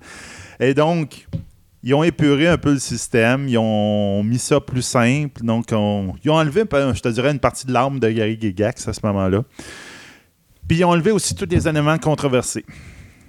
Et 0.59 0.73
donc, 0.73 1.27
ils 1.87 1.93
ont 1.93 2.03
épuré 2.03 2.47
un 2.47 2.57
peu 2.57 2.73
le 2.73 2.79
système. 2.79 3.47
Ils 3.47 3.57
ont 3.57 4.21
mis 4.23 4.39
ça 4.39 4.59
plus 4.59 4.81
simple. 4.81 5.41
Donc, 5.43 5.67
on- 5.71 6.13
ils 6.23 6.29
ont 6.29 6.35
enlevé, 6.35 6.65
peu, 6.65 6.93
je 6.93 6.99
te 7.01 7.07
dirais, 7.07 7.31
une 7.31 7.39
partie 7.39 7.65
de 7.65 7.71
l'arme 7.71 7.99
de 7.99 8.09
Gary 8.09 8.37
Gigax 8.39 8.87
à 8.89 8.93
ce 8.93 8.99
moment-là. 9.05 9.43
Puis, 10.67 10.79
ils 10.79 10.83
ont 10.85 10.89
enlevé 10.89 11.11
aussi 11.11 11.33
tous 11.33 11.47
les 11.49 11.65
éléments 11.67 11.97
controversés. 11.97 12.65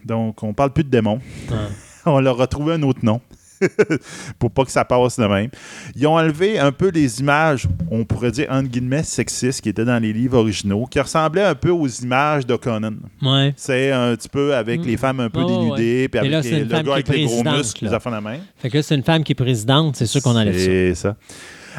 Donc, 0.04 0.42
on 0.42 0.52
parle 0.54 0.72
plus 0.72 0.82
de 0.84 0.90
démons. 0.90 1.20
Ouais. 1.50 1.56
On 2.06 2.20
leur 2.20 2.40
a 2.40 2.46
trouvé 2.46 2.74
un 2.74 2.82
autre 2.82 3.00
nom. 3.04 3.20
pour 4.38 4.50
pas 4.50 4.64
que 4.64 4.70
ça 4.70 4.84
passe 4.84 5.18
de 5.18 5.26
même. 5.26 5.50
Ils 5.96 6.06
ont 6.06 6.14
enlevé 6.16 6.58
un 6.58 6.72
peu 6.72 6.90
les 6.90 7.20
images, 7.20 7.66
on 7.90 8.04
pourrait 8.04 8.30
dire 8.30 8.46
entre 8.50 8.68
guillemets 8.68 9.02
sexistes, 9.02 9.60
qui 9.60 9.68
étaient 9.68 9.84
dans 9.84 10.00
les 10.02 10.12
livres 10.12 10.38
originaux, 10.38 10.86
qui 10.86 11.00
ressemblaient 11.00 11.44
un 11.44 11.54
peu 11.54 11.70
aux 11.70 11.86
images 11.88 12.46
de 12.46 12.56
Conan. 12.56 12.94
Ouais. 13.22 13.52
C'est 13.56 13.90
un 13.92 14.14
petit 14.16 14.28
peu 14.28 14.54
avec 14.54 14.80
Mm. 14.80 14.84
les 14.86 14.96
femmes 14.96 15.20
un 15.20 15.30
peu 15.30 15.40
Oh, 15.42 15.46
dénudées, 15.48 16.08
puis 16.08 16.18
avec 16.18 16.30
là, 16.32 16.40
les- 16.40 16.60
le 16.64 16.82
gars 16.82 16.92
avec 16.94 17.08
les 17.08 17.24
gros 17.24 17.42
muscles, 17.44 17.84
là. 17.86 17.90
les 18.04 18.10
de 18.10 18.24
même. 18.24 18.40
Fait 18.58 18.70
que 18.70 18.76
là, 18.76 18.82
c'est 18.82 18.94
une 18.94 19.02
femme 19.02 19.24
qui 19.24 19.32
est 19.32 19.34
présidente, 19.34 19.96
c'est 19.96 20.06
sûr 20.06 20.22
qu'on 20.22 20.36
enlève 20.36 20.56
ça. 20.56 20.64
C'est 20.64 20.94
ça. 20.94 21.16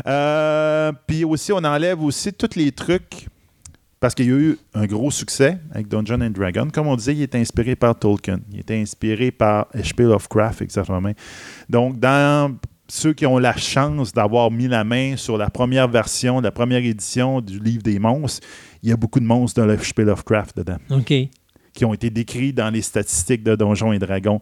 Euh, 0.07 0.91
puis 1.07 1.23
aussi, 1.23 1.51
on 1.51 1.57
enlève 1.57 2.01
aussi 2.01 2.31
tous 2.33 2.55
les 2.55 2.71
trucs, 2.71 3.27
parce 3.99 4.15
qu'il 4.15 4.27
y 4.27 4.31
a 4.31 4.37
eu 4.37 4.57
un 4.73 4.85
gros 4.85 5.11
succès 5.11 5.57
avec 5.71 5.87
Dungeon 5.87 6.21
and 6.21 6.29
Dragon. 6.29 6.67
Comme 6.71 6.87
on 6.87 6.95
disait, 6.95 7.13
il 7.13 7.21
est 7.21 7.35
inspiré 7.35 7.75
par 7.75 7.97
Tolkien. 7.97 8.39
Il 8.51 8.59
était 8.59 8.79
inspiré 8.79 9.31
par 9.31 9.67
H.P. 9.75 10.03
Lovecraft, 10.03 10.61
exactement. 10.61 11.11
Donc, 11.69 11.99
dans 11.99 12.55
ceux 12.87 13.13
qui 13.13 13.25
ont 13.25 13.37
la 13.37 13.55
chance 13.55 14.13
d'avoir 14.13 14.51
mis 14.51 14.67
la 14.67 14.83
main 14.83 15.17
sur 15.17 15.37
la 15.37 15.49
première 15.49 15.87
version, 15.87 16.39
la 16.39 16.51
première 16.51 16.83
édition 16.83 17.41
du 17.41 17.59
livre 17.59 17.83
des 17.83 17.99
monstres, 17.99 18.45
il 18.81 18.89
y 18.89 18.91
a 18.93 18.97
beaucoup 18.97 19.19
de 19.19 19.25
monstres 19.25 19.61
de 19.61 19.75
H.P. 19.75 20.03
Lovecraft 20.05 20.57
dedans 20.57 20.77
OK. 20.89 21.13
qui 21.73 21.85
ont 21.85 21.93
été 21.93 22.09
décrits 22.09 22.53
dans 22.53 22.69
les 22.69 22.81
statistiques 22.81 23.43
de 23.43 23.55
Donjons 23.55 23.91
et 23.91 23.99
Dragons. 23.99 24.39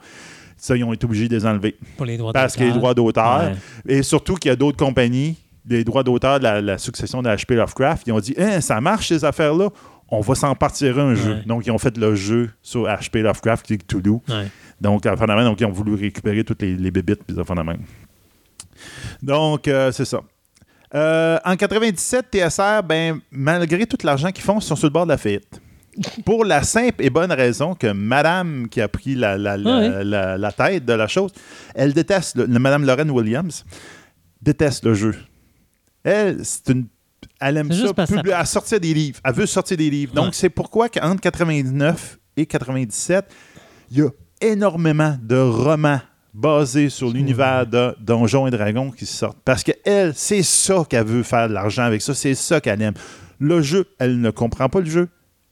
Ça, 0.55 0.75
ils 0.75 0.83
ont 0.83 0.93
été 0.93 1.05
obligés 1.05 1.27
de 1.27 1.35
les 1.35 1.45
enlever. 1.45 1.75
Pour 1.97 2.05
les 2.05 2.17
droits 2.17 2.33
Parce 2.33 2.55
qu'il 2.55 2.65
y 2.65 2.69
a 2.69 2.73
les 2.73 2.77
droits 2.77 2.93
d'auteur. 2.93 3.51
Ouais. 3.85 3.97
Et 3.97 4.03
surtout 4.03 4.35
qu'il 4.35 4.49
y 4.49 4.51
a 4.51 4.55
d'autres 4.55 4.77
compagnies, 4.77 5.37
les 5.69 5.83
droits 5.83 6.03
d'auteur 6.03 6.39
de 6.39 6.43
la, 6.43 6.61
la 6.61 6.77
succession 6.77 7.21
de 7.21 7.29
H.P. 7.29 7.55
Lovecraft, 7.55 8.07
ils 8.07 8.13
ont 8.13 8.19
dit 8.19 8.33
Hein, 8.37 8.61
ça 8.61 8.79
marche 8.81 9.07
ces 9.09 9.23
affaires-là, 9.25 9.69
on 10.09 10.21
va 10.21 10.35
s'en 10.35 10.55
partir 10.55 10.97
un 10.99 11.13
jeu. 11.15 11.41
Donc, 11.45 11.65
ils 11.67 11.71
ont 11.71 11.77
fait 11.77 11.97
le 11.97 12.15
jeu 12.15 12.49
sur 12.61 12.83
H.P. 12.85 13.21
Lovecraft, 13.21 13.65
qui 13.65 13.73
est 13.73 13.77
Cthulhu. 13.77 14.19
Ouais. 14.29 14.47
Donc, 14.79 15.05
en 15.05 15.17
fin 15.17 15.25
de 15.25 15.33
main, 15.33 15.43
donc, 15.43 15.59
ils 15.59 15.65
ont 15.65 15.71
voulu 15.71 15.95
récupérer 15.95 16.43
toutes 16.43 16.61
les, 16.61 16.75
les 16.75 16.91
bébites, 16.91 17.23
puis 17.25 17.35
fin 17.45 17.55
de 17.55 17.61
main. 17.61 17.75
Donc, 19.21 19.67
euh, 19.67 19.91
c'est 19.91 20.05
ça. 20.05 20.21
Euh, 20.95 21.37
en 21.43 21.55
97, 21.55 22.27
TSR, 22.31 22.83
ben, 22.87 23.19
malgré 23.31 23.85
tout 23.85 23.97
l'argent 24.05 24.31
qu'ils 24.31 24.43
font, 24.43 24.59
ils 24.59 24.63
sont 24.63 24.75
sur 24.75 24.87
le 24.87 24.93
bord 24.93 25.05
de 25.05 25.11
la 25.11 25.17
faillite. 25.17 25.59
Pour 26.25 26.45
la 26.45 26.61
simple 26.63 27.03
et 27.03 27.09
bonne 27.09 27.31
raison 27.31 27.73
que 27.73 27.91
Madame 27.91 28.67
qui 28.69 28.79
a 28.81 28.87
pris 28.87 29.15
la, 29.15 29.37
la, 29.37 29.57
la, 29.57 29.77
Ouais. 29.79 30.03
la- 30.03 30.37
la 30.37 30.51
tête 30.51 30.85
de 30.85 30.93
la 30.93 31.07
chose, 31.07 31.31
elle 31.73 31.91
déteste, 31.93 32.37
le, 32.37 32.47
Madame 32.59 32.85
Lauren 32.85 33.09
Williams, 33.09 33.65
déteste 34.41 34.85
le 34.85 34.93
jeu. 34.93 35.15
Elle, 36.09 36.45
c'est 36.45 36.69
une. 36.69 36.87
Elle 37.39 37.57
aime 37.57 37.71
ça, 37.71 37.93
publier- 37.93 38.33
à 38.33 38.45
sortir 38.45 38.79
des 38.79 38.93
livres. 38.93 39.19
Elle 39.23 39.33
veut 39.33 39.45
sortir 39.45 39.77
des 39.77 39.89
livres. 39.89 40.13
Donc, 40.13 40.33
c'est 40.35 40.49
pourquoi 40.49 40.89
qu'entre 40.89 41.19
89 41.21 42.17
et 42.37 42.45
97, 42.45 43.25
il 43.91 43.97
y 43.99 44.01
a 44.01 44.09
énormément 44.41 45.17
de 45.21 45.37
romans 45.37 45.99
basés 46.33 46.89
sur 46.89 47.09
l'univers 47.09 47.65
de 47.67 47.95
Donjons 47.99 48.47
et 48.47 48.51
Dragons 48.51 48.91
qui 48.91 49.05
sortent. 49.05 49.39
Parce 49.43 49.63
qu'elle, 49.63 50.13
c'est 50.15 50.43
ça 50.43 50.83
qu'elle 50.89 51.05
veut 51.05 51.23
faire 51.23 51.49
de 51.49 51.53
l'argent 51.53 51.83
avec 51.83 52.01
ça. 52.01 52.13
C'est 52.13 52.35
ça 52.35 52.61
qu'elle 52.61 52.81
aime. 52.81 52.93
Le 53.39 53.61
jeu, 53.61 53.85
elle 53.99 54.19
ne 54.21 54.29
comprend 54.29 54.69
pas 54.69 54.79
le 54.79 54.89
jeu. 54.89 55.09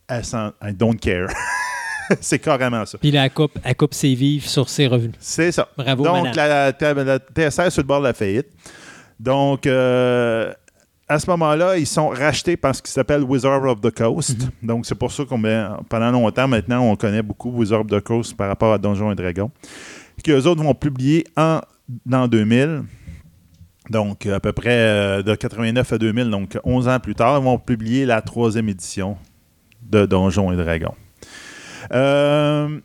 Elle 0.08 0.24
s'en... 0.24 0.50
I 0.64 0.74
don't 0.74 0.98
care. 1.00 1.28
c'est 2.22 2.40
carrément 2.40 2.86
ça. 2.86 2.98
Puis 3.00 3.10
là, 3.12 3.26
elle 3.26 3.32
coupe, 3.32 3.58
elle 3.64 3.76
coupe 3.76 3.94
ses 3.96 4.14
vivres 4.14 4.48
sur 4.48 4.70
ses 4.70 4.86
revenus. 4.88 5.16
C'est 5.20 5.52
ça. 5.52 5.68
Bravo, 5.78 6.04
Donc, 6.04 6.24
madame. 6.26 6.36
la, 6.36 6.94
la- 7.04 7.04
la 7.04 7.50
TSR 7.50 7.62
est 7.64 7.70
sur 7.72 7.82
le 7.82 7.88
bord 7.88 8.00
de 8.02 8.06
la 8.08 8.14
faillite. 8.14 8.48
Donc, 9.20 9.66
euh, 9.66 10.54
à 11.08 11.20
ce 11.20 11.30
moment-là, 11.30 11.78
ils 11.78 11.88
sont 11.88 12.10
rachetés 12.10 12.58
par 12.58 12.76
ce 12.76 12.82
qui 12.82 12.92
s'appelle 12.92 13.24
Wizard 13.24 13.64
of 13.64 13.82
the 13.82 13.92
Coast. 13.92 14.38
Mm-hmm. 14.38 14.68
Donc, 14.68 14.86
c'est 14.86 14.96
pour 14.96 15.12
ça 15.12 15.24
qu'on 15.26 15.42
pendant 15.90 16.12
longtemps, 16.12 16.48
maintenant, 16.48 16.84
on 16.84 16.96
connaît 16.96 17.22
beaucoup 17.22 17.52
Wizard 17.52 17.82
of 17.82 17.88
the 17.88 18.00
Coast 18.02 18.36
par 18.36 18.48
rapport 18.48 18.74
à 18.74 18.78
Donjons 18.78 19.12
et 19.12 19.16
Dragons. 19.16 19.52
Qu'eux 20.24 20.46
autres 20.46 20.64
vont 20.64 20.74
publier 20.74 21.26
en, 21.38 21.62
en 22.12 22.28
2000. 22.28 22.84
Donc, 23.90 24.26
à 24.26 24.40
peu 24.40 24.52
près 24.52 24.78
euh, 24.78 25.22
de 25.22 25.36
89 25.36 25.94
à 25.94 25.98
2000, 26.00 26.30
donc 26.32 26.58
11 26.64 26.88
ans 26.88 27.00
plus 27.00 27.14
tard, 27.14 27.38
ils 27.40 27.44
vont 27.44 27.60
publier 27.60 28.06
la 28.06 28.22
troisième 28.22 28.68
édition 28.68 29.18
de 29.84 30.08
Donjons 30.08 30.52
et 30.52 30.56
Dragons. 30.56 30.96
Euh, 31.92 32.80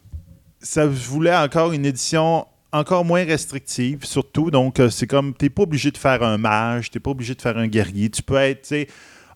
ça 0.61 0.87
voulait 0.87 1.35
encore 1.35 1.73
une 1.73 1.87
édition 1.87 2.47
encore 2.73 3.05
moins 3.05 3.25
restrictive, 3.25 4.05
surtout. 4.05 4.51
Donc, 4.51 4.81
euh, 4.81 4.91
c'est 4.91 5.07
comme, 5.07 5.35
tu 5.37 5.45
n'es 5.45 5.51
pas 5.51 5.63
obligé 5.63 5.91
de 5.91 5.99
faire 5.99 6.23
un 6.23 6.39
mage, 6.39 6.91
tu 6.91 6.97
n'es 6.99 7.01
pas 7.01 7.11
obligé 7.11 7.35
de 7.35 7.43
faire 7.43 7.57
un 7.59 7.67
guerrier. 7.67 8.11
Tu 8.11 8.23
peux 8.23 8.37
être, 8.37 8.63
tu 8.63 8.69
sais, 8.69 8.87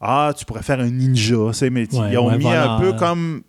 ah, 0.01 0.33
tu 0.37 0.45
pourrais 0.45 0.63
faire 0.63 0.81
un 0.81 0.91
ninja, 0.91 1.37
mais 1.71 1.93
Ouais, 1.95 2.13
ils 2.13 2.19
ont 2.19 2.29
ouais, 2.29 2.37
mis 2.37 2.45
voilà. 2.45 2.75
un 2.75 2.81
peu 2.81 2.93
comme 2.93 3.43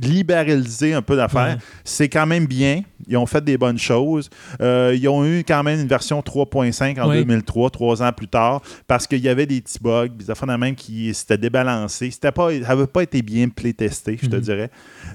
libéraliser 0.00 0.94
un 0.94 1.02
peu 1.02 1.16
d'affaires. 1.16 1.58
C'est 1.84 2.08
quand 2.08 2.26
même 2.26 2.46
bien. 2.46 2.82
Ils 3.08 3.16
ont 3.16 3.26
fait 3.26 3.42
des 3.44 3.58
bonnes 3.58 3.78
choses. 3.78 4.30
Euh, 4.60 4.96
ils 4.96 5.08
ont 5.08 5.24
eu 5.24 5.42
quand 5.46 5.62
même 5.62 5.80
une 5.80 5.88
version 5.88 6.20
3.5 6.20 7.00
en 7.00 7.08
Oui. 7.10 7.18
2003, 7.18 7.70
trois 7.70 8.02
ans 8.02 8.12
plus 8.12 8.28
tard, 8.28 8.62
parce 8.86 9.06
qu'il 9.06 9.18
y 9.20 9.28
avait 9.28 9.46
des 9.46 9.60
petits 9.60 9.78
bugs, 9.80 10.08
des 10.08 10.30
affaires 10.30 10.48
de 10.48 10.54
même 10.54 10.74
qui 10.74 11.12
s'étaient 11.14 11.38
débalancés. 11.38 12.10
C'était 12.10 12.32
pas, 12.32 12.50
ça 12.52 12.58
n'avait 12.60 12.86
pas 12.86 13.02
été 13.02 13.22
bien 13.22 13.48
playtesté, 13.48 14.18
je 14.22 14.28
te 14.28 14.36
Mhm. 14.36 14.42
dirais. 14.42 14.70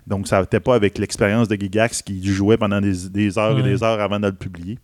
Donc, 0.08 0.28
ça 0.28 0.42
n'était 0.42 0.60
pas 0.60 0.76
avec 0.76 0.98
l'expérience 0.98 1.48
de 1.48 1.56
Gigax 1.56 2.02
qui 2.02 2.24
jouait 2.24 2.58
pendant 2.58 2.82
des, 2.82 3.08
des 3.10 3.38
heures 3.38 3.58
et 3.58 3.64
des 3.64 3.82
heures 3.84 4.00
avant 4.02 4.20
de 4.20 4.28
le 4.28 4.34
publier. 4.34 4.78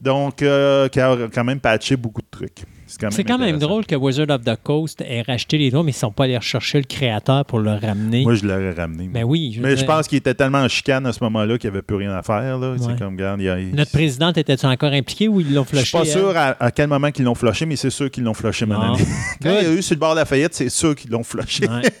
Donc, 0.00 0.42
euh, 0.42 0.88
qui 0.88 1.00
a 1.00 1.16
quand 1.32 1.44
même 1.44 1.60
patché 1.60 1.96
beaucoup 1.96 2.20
de 2.22 2.26
trucs. 2.30 2.64
C'est 3.10 3.24
quand 3.24 3.38
même 3.38 3.58
drôle 3.58 3.86
que 3.86 3.94
Wizard 3.94 4.30
of 4.30 4.42
the 4.44 4.56
Coast 4.62 5.00
ait 5.02 5.22
racheté 5.22 5.58
les 5.58 5.70
droits, 5.70 5.82
mais 5.82 5.90
ils 5.92 5.94
ne 5.94 5.98
sont 5.98 6.10
pas 6.12 6.24
allés 6.24 6.36
rechercher 6.36 6.78
le 6.78 6.84
créateur 6.84 7.44
pour 7.44 7.58
le 7.58 7.72
ramener. 7.72 8.22
Moi, 8.24 8.34
je 8.34 8.46
l'aurais 8.46 8.72
ramené. 8.72 9.08
Ben 9.08 9.24
oui. 9.24 9.52
je 9.56 9.60
Mais 9.62 9.76
je 9.76 9.84
pense 9.84 10.06
qu'il 10.08 10.18
était 10.18 10.34
tellement 10.34 10.58
en 10.62 10.68
chicane 10.68 11.06
à 11.06 11.12
ce 11.12 11.22
moment-là 11.24 11.58
qu'il 11.58 11.70
n'y 11.70 11.76
avait 11.76 11.82
plus 11.82 11.96
rien 11.96 12.12
à 12.12 12.22
faire. 12.22 12.58
Là. 12.58 12.72
Ouais. 12.72 12.78
C'est 12.80 12.98
comme, 12.98 13.14
regarde, 13.14 13.40
il 13.40 13.48
a- 13.48 13.56
Notre 13.58 13.90
présidente 13.92 14.38
était 14.38 14.64
encore 14.64 14.92
impliquée 14.92 15.28
ou 15.28 15.40
ils 15.40 15.52
l'ont 15.54 15.64
Je 15.64 15.68
flushé? 15.68 15.84
suis 15.84 15.92
pas 15.98 16.04
elle? 16.04 16.10
sûr 16.10 16.36
à, 16.36 16.56
à 16.64 16.70
quel 16.70 16.88
moment 16.88 17.10
qu'ils 17.10 17.24
l'ont 17.24 17.34
flushé, 17.34 17.66
mais 17.66 17.76
c'est 17.76 17.90
sûr 17.90 18.10
qu'ils 18.10 18.24
l'ont 18.24 18.34
flushé, 18.34 18.66
mon 18.66 18.74
Non. 18.74 18.94
ami. 18.94 19.04
Quand 19.42 19.50
il 19.60 19.66
y 19.68 19.70
a 19.70 19.72
eu 19.72 19.82
sur 19.82 19.94
le 19.94 20.00
bord 20.00 20.12
de 20.14 20.20
la 20.20 20.24
faillite, 20.24 20.54
c'est 20.54 20.68
sûr 20.68 20.94
qu'ils 20.94 21.10
l'ont 21.10 21.24
flushé. 21.24 21.68
Ouais. 21.68 21.82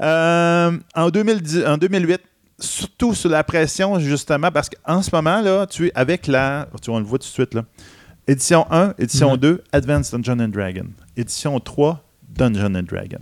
Euh, 0.00 0.72
en, 0.94 1.10
2010, 1.10 1.64
en 1.66 1.76
2008, 1.76 2.20
surtout 2.58 3.14
sous 3.14 3.28
la 3.28 3.44
pression, 3.44 3.98
justement, 4.00 4.50
parce 4.50 4.70
qu'en 4.70 5.02
ce 5.02 5.10
moment, 5.12 5.40
là, 5.42 5.66
tu 5.66 5.88
es 5.88 5.92
avec 5.94 6.26
la. 6.26 6.66
Tu 6.80 6.90
vois, 6.90 6.96
on 6.96 7.00
le 7.00 7.06
voit 7.06 7.18
tout 7.18 7.26
de 7.26 7.32
suite, 7.32 7.54
là. 7.54 7.64
Édition 8.28 8.66
1, 8.70 8.94
édition 8.98 9.32
Mhm. 9.32 9.36
2, 9.38 9.64
Advanced 9.72 10.14
Dungeon 10.14 10.40
and 10.44 10.48
Dragon. 10.48 10.86
Édition 11.16 11.58
3, 11.58 12.04
Dungeon 12.28 12.74
and 12.74 12.84
Dragon. 12.84 13.18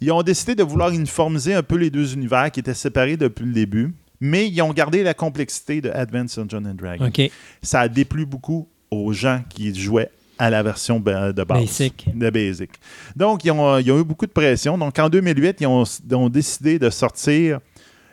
Ils 0.00 0.12
ont 0.12 0.22
décidé 0.22 0.54
de 0.54 0.62
vouloir 0.62 0.90
uniformiser 0.90 1.54
un 1.54 1.62
peu 1.62 1.76
les 1.76 1.90
deux 1.90 2.12
univers 2.14 2.50
qui 2.50 2.60
étaient 2.60 2.74
séparés 2.74 3.16
depuis 3.16 3.44
le 3.46 3.52
début, 3.52 3.94
mais 4.20 4.48
ils 4.48 4.60
ont 4.62 4.72
gardé 4.72 5.02
la 5.02 5.14
complexité 5.14 5.80
de 5.80 5.90
Advanced 5.90 6.46
Dungeon 6.46 6.70
and 6.70 6.74
Dragon. 6.74 7.10
Ça 7.62 7.80
a 7.80 7.88
déplu 7.88 8.26
beaucoup 8.26 8.68
aux 8.90 9.12
gens 9.12 9.42
qui 9.48 9.74
jouaient 9.74 10.10
à 10.38 10.50
la 10.50 10.62
version 10.62 11.00
de 11.00 11.04
base. 11.04 11.34
Basic. 11.34 12.06
De 12.14 12.30
Basic. 12.30 12.70
Donc, 13.16 13.44
ils 13.44 13.50
ont, 13.50 13.78
ils 13.78 13.90
ont 13.90 13.98
eu 14.00 14.04
beaucoup 14.04 14.26
de 14.26 14.30
pression. 14.30 14.78
Donc, 14.78 14.96
en 14.98 15.08
2008, 15.08 15.56
ils 15.60 15.66
ont, 16.14 16.28
décidé 16.28 16.78
de 16.78 16.90
sortir 16.90 17.58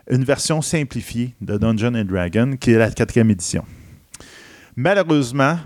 une 0.10 0.24
version 0.24 0.62
simplifiée 0.62 1.36
de 1.40 1.58
Dungeon 1.58 1.94
and 1.94 2.06
Dragon, 2.06 2.56
qui 2.60 2.72
est 2.72 2.78
la 2.80 2.90
quatrième 2.90 3.30
édition. 3.30 3.64
Malheureusement, 4.76 5.58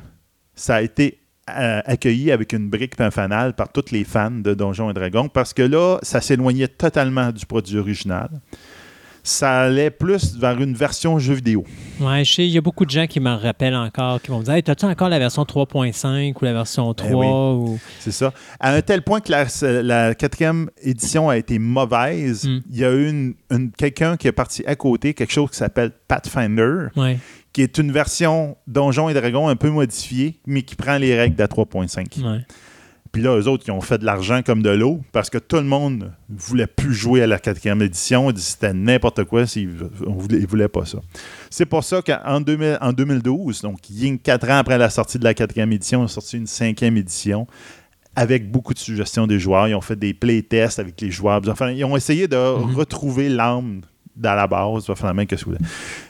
ça 0.59 0.75
a 0.75 0.81
été 0.81 1.19
euh, 1.49 1.81
accueilli 1.85 2.31
avec 2.31 2.53
une 2.53 2.69
brique 2.69 2.93
et 2.99 3.03
un 3.03 3.11
fanal 3.11 3.53
par 3.55 3.71
tous 3.71 3.91
les 3.91 4.03
fans 4.03 4.29
de 4.31 4.53
Donjons 4.53 4.89
et 4.91 4.93
Dragons 4.93 5.29
parce 5.29 5.53
que 5.53 5.61
là, 5.63 5.97
ça 6.03 6.21
s'éloignait 6.21 6.67
totalement 6.67 7.31
du 7.31 7.45
produit 7.45 7.77
original. 7.77 8.29
Ça 9.21 9.61
allait 9.63 9.89
plus 9.91 10.35
vers 10.37 10.59
une 10.61 10.73
version 10.73 11.19
jeu 11.19 11.33
vidéo. 11.33 11.65
Ouais, 11.99 12.23
je 12.23 12.33
sais, 12.33 12.45
il 12.47 12.51
y 12.51 12.57
a 12.57 12.61
beaucoup 12.61 12.85
de 12.85 12.89
gens 12.89 13.05
qui 13.05 13.19
m'en 13.19 13.37
rappellent 13.37 13.75
encore, 13.75 14.21
qui 14.21 14.31
vont 14.31 14.39
me 14.39 14.43
dire 14.45 14.53
hey, 14.55 14.63
T'as-tu 14.63 14.85
encore 14.85 15.09
la 15.09 15.19
version 15.19 15.43
3.5 15.43 16.33
ou 16.41 16.45
la 16.45 16.53
version 16.53 16.93
3 16.93 17.09
Ben 17.09 17.15
oui. 17.17 17.27
ou... 17.27 17.79
C'est 17.99 18.11
ça. 18.13 18.33
À 18.59 18.73
un 18.73 18.81
tel 18.81 19.01
point 19.01 19.19
que 19.19 19.29
la, 19.31 19.45
la 19.83 20.15
quatrième 20.15 20.69
édition 20.81 21.29
a 21.29 21.37
été 21.37 21.59
mauvaise, 21.59 22.45
Mm. 22.47 22.59
il 22.71 22.77
y 22.77 22.85
a 22.85 22.91
eu 22.91 23.09
une- 23.09 23.33
une- 23.51 23.71
quelqu'un 23.71 24.15
qui 24.17 24.27
est 24.27 24.31
parti 24.31 24.63
à 24.65 24.75
côté, 24.75 25.13
quelque 25.13 25.33
chose 25.33 25.49
qui 25.51 25.57
s'appelle 25.57 25.91
Pathfinder, 26.07 26.87
Ouais. 26.95 27.17
Qui 27.53 27.61
est 27.61 27.77
une 27.77 27.91
version 27.91 28.57
Donjons 28.67 29.09
et 29.09 29.13
Dragons 29.13 29.47
un 29.47 29.55
peu 29.55 29.69
modifiée, 29.69 30.39
mais 30.45 30.61
qui 30.61 30.75
prend 30.75 30.97
les 30.97 31.15
règles 31.17 31.35
de 31.35 31.41
la 31.41 31.47
3.5. 31.47 32.21
Ouais. 32.23 32.45
Puis 33.11 33.23
là, 33.23 33.35
eux 33.35 33.47
autres, 33.47 33.63
ils 33.67 33.71
ont 33.71 33.81
fait 33.81 33.97
de 33.97 34.05
l'argent 34.05 34.43
comme 34.43 34.61
de 34.61 34.69
l'eau 34.69 35.01
parce 35.11 35.31
que 35.31 35.39
tout 35.39 35.55
le 35.55 35.63
monde 35.63 36.11
voulait 36.29 36.67
plus 36.67 36.93
jouer 36.93 37.23
à 37.23 37.27
la 37.27 37.39
quatrième 37.39 37.81
édition. 37.81 38.29
Ils 38.29 38.33
disaient 38.33 38.51
C'était 38.51 38.73
n'importe 38.73 39.23
quoi, 39.23 39.45
ils 39.55 39.67
ne 39.67 40.45
voulaient 40.45 40.67
pas 40.67 40.85
ça. 40.85 40.99
C'est 41.49 41.65
pour 41.65 41.83
ça 41.83 42.03
qu'en 42.03 42.39
2000 42.39 42.77
en 42.81 42.93
2012, 42.93 43.61
donc 43.63 43.81
que 43.81 44.15
quatre 44.17 44.47
ans 44.51 44.57
après 44.59 44.77
la 44.77 44.91
sortie 44.91 45.17
de 45.17 45.23
la 45.23 45.33
quatrième 45.33 45.71
édition, 45.73 46.01
ils 46.01 46.05
ont 46.05 46.07
sorti 46.07 46.37
une 46.37 46.45
cinquième 46.45 46.97
édition 46.97 47.47
avec 48.15 48.51
beaucoup 48.51 48.75
de 48.75 48.79
suggestions 48.79 49.25
des 49.25 49.39
joueurs. 49.39 49.67
Ils 49.67 49.73
ont 49.75 49.81
fait 49.81 49.95
des 49.95 50.13
playtests 50.13 50.77
avec 50.77 51.01
les 51.01 51.09
joueurs. 51.09 51.41
Enfin, 51.47 51.71
ils 51.71 51.83
ont 51.85 51.97
essayé 51.97 52.27
de 52.27 52.35
Mhm. 52.37 52.75
retrouver 52.75 53.27
l'âme 53.29 53.81
dans 54.19 54.35
la 54.35 54.45
base, 54.47 54.85
que 55.25 55.35
ce 55.35 55.45
que 55.45 55.51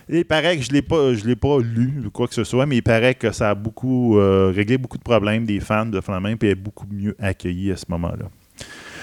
Et 0.10 0.20
il 0.20 0.26
paraît 0.26 0.58
que 0.58 0.64
je 0.64 0.70
ne 0.70 0.74
l'ai 0.74 0.82
pas, 0.82 1.14
je 1.14 1.26
l'ai 1.26 1.36
pas 1.36 1.60
lu 1.60 2.02
ou 2.06 2.10
quoi 2.10 2.28
que 2.28 2.34
ce 2.34 2.44
soit, 2.44 2.66
mais 2.66 2.78
il 2.78 2.82
paraît 2.84 3.16
que 3.16 3.32
ça 3.32 3.52
a 3.52 3.56
beaucoup 3.56 4.18
euh, 4.18 4.52
réglé 4.54 4.78
beaucoup 4.78 4.98
de 4.98 5.04
problèmes 5.04 5.46
des 5.46 5.60
fans 5.60 5.86
de 5.86 6.02
finalement, 6.02 6.36
puis 6.36 6.50
est 6.50 6.56
beaucoup 6.56 6.86
mieux 6.92 7.16
accueilli 7.20 7.72
à 7.72 7.78
ce 7.78 7.86
moment-là. 7.90 8.26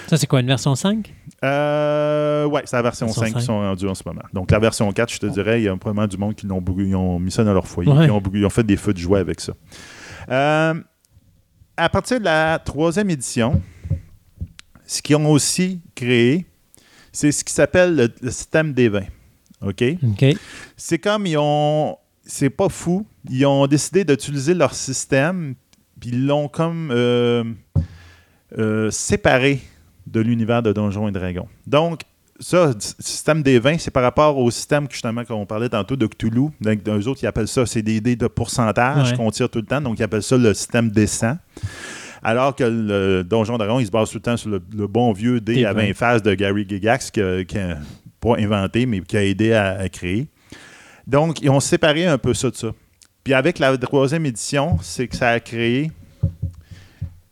Ça, 0.07 0.15
c'est 0.17 0.27
quoi, 0.27 0.39
une 0.39 0.47
version 0.47 0.73
5 0.75 1.13
Euh, 1.43 2.45
ouais, 2.45 2.61
c'est 2.65 2.75
la 2.77 2.81
version, 2.81 3.07
Version 3.07 3.21
5 3.23 3.27
qui 3.27 3.33
5. 3.33 3.41
sont 3.41 3.59
rendus 3.59 3.87
en 3.87 3.95
ce 3.95 4.03
moment. 4.05 4.21
Donc 4.33 4.51
la 4.51 4.59
version 4.59 4.89
4, 4.91 5.11
je 5.13 5.19
te 5.19 5.25
dirais, 5.25 5.59
il 5.61 5.65
y 5.65 5.67
a 5.67 5.75
probablement 5.75 6.07
du 6.07 6.17
monde 6.17 6.35
qui 6.35 6.45
l'ont 6.47 6.61
ils 6.87 6.95
ont 6.95 7.19
mis 7.19 7.31
ça 7.31 7.43
dans 7.43 7.53
leur 7.53 7.67
foyer, 7.67 7.91
Ouais. 7.91 8.05
ils, 8.05 8.11
ont, 8.11 8.19
brûlé- 8.21 8.39
ils 8.41 8.45
ont 8.45 8.49
fait 8.49 8.63
des 8.63 8.77
feux 8.77 8.93
de 8.93 8.99
joie 8.99 9.19
avec 9.19 9.41
ça. 9.41 9.53
Euh, 10.29 10.73
à 11.75 11.89
partir 11.89 12.19
de 12.19 12.25
la 12.25 12.59
troisième 12.59 13.09
édition, 13.09 13.61
ce 14.85 15.01
qu'ils 15.01 15.15
ont 15.17 15.29
aussi 15.29 15.81
créé, 15.95 16.45
c'est 17.17 17.31
ce 17.31 17.43
qui 17.43 17.51
s'appelle 17.51 17.95
le, 17.95 18.09
le 18.21 18.29
système 18.31 18.73
des 18.73 18.89
vins. 18.89 19.07
OK? 19.61 19.83
OK. 20.03 20.25
C'est 20.75 20.99
comme 20.99 21.25
ils 21.25 21.37
ont. 21.39 21.97
C'est 22.23 22.51
pas 22.51 22.69
fou. 22.69 23.07
Ils 23.29 23.45
ont 23.45 23.65
décidé 23.65 24.03
d'utiliser 24.03 24.53
leur 24.53 24.73
système, 24.75 25.55
puis 25.99 26.09
ils 26.11 26.25
l'ont 26.27 26.47
comme 26.47 26.91
euh, 26.91 27.43
euh, 28.57 28.91
séparé 28.91 29.61
de 30.05 30.19
l'univers 30.19 30.61
de 30.61 30.71
Donjons 30.73 31.07
et 31.07 31.11
Dragons. 31.11 31.47
Donc, 31.65 32.01
ça, 32.39 32.71
système 32.99 33.41
des 33.41 33.57
vins, 33.59 33.77
c'est 33.79 33.89
par 33.91 34.03
rapport 34.03 34.37
au 34.37 34.51
système 34.51 34.87
que 34.87 34.93
justement 34.93 35.25
qu'on 35.25 35.45
parlait 35.47 35.69
tantôt 35.69 35.95
de 35.95 36.05
Cthulhu. 36.05 36.49
Donc, 36.61 36.79
eux 36.87 37.07
autres, 37.07 37.23
ils 37.23 37.27
appellent 37.27 37.47
ça, 37.47 37.65
c'est 37.65 37.81
des 37.81 37.99
dés 37.99 38.15
de 38.15 38.27
pourcentage 38.27 39.11
Ouais. 39.11 39.17
qu'on 39.17 39.31
tire 39.31 39.49
tout 39.49 39.59
le 39.59 39.65
temps. 39.65 39.81
Donc, 39.81 39.97
ils 39.99 40.03
appellent 40.03 40.21
ça 40.21 40.37
le 40.37 40.53
système 40.53 40.91
descend. 40.91 41.37
Alors 42.23 42.55
que 42.55 42.63
le 42.63 43.23
Donjon 43.23 43.57
Dragon, 43.57 43.79
il 43.79 43.85
se 43.85 43.91
base 43.91 44.09
tout 44.09 44.17
le 44.17 44.21
temps 44.21 44.37
sur 44.37 44.49
le, 44.49 44.61
le 44.75 44.87
bon 44.87 45.11
vieux 45.13 45.39
dé 45.39 45.65
à 45.65 45.73
20 45.73 45.87
vingt. 45.87 45.93
faces 45.93 46.23
de 46.23 46.33
Gary 46.33 46.65
Gigax, 46.67 47.11
qui 47.11 47.21
a, 47.21 47.43
qui 47.43 47.57
a 47.57 47.77
pas 48.19 48.35
inventé, 48.37 48.85
mais 48.85 49.01
qui 49.01 49.17
a 49.17 49.23
aidé 49.23 49.53
à, 49.53 49.77
à 49.79 49.89
créer. 49.89 50.27
Donc, 51.05 51.41
ils 51.41 51.49
ont 51.49 51.59
séparé 51.59 52.05
un 52.05 52.17
peu 52.17 52.33
ça 52.33 52.49
de 52.49 52.55
ça. 52.55 52.67
Puis 53.23 53.33
avec 53.33 53.59
la 53.59 53.77
troisième 53.77 54.25
édition, 54.25 54.77
c'est 54.81 55.07
que 55.07 55.15
ça 55.15 55.29
a 55.29 55.39
créé 55.39 55.91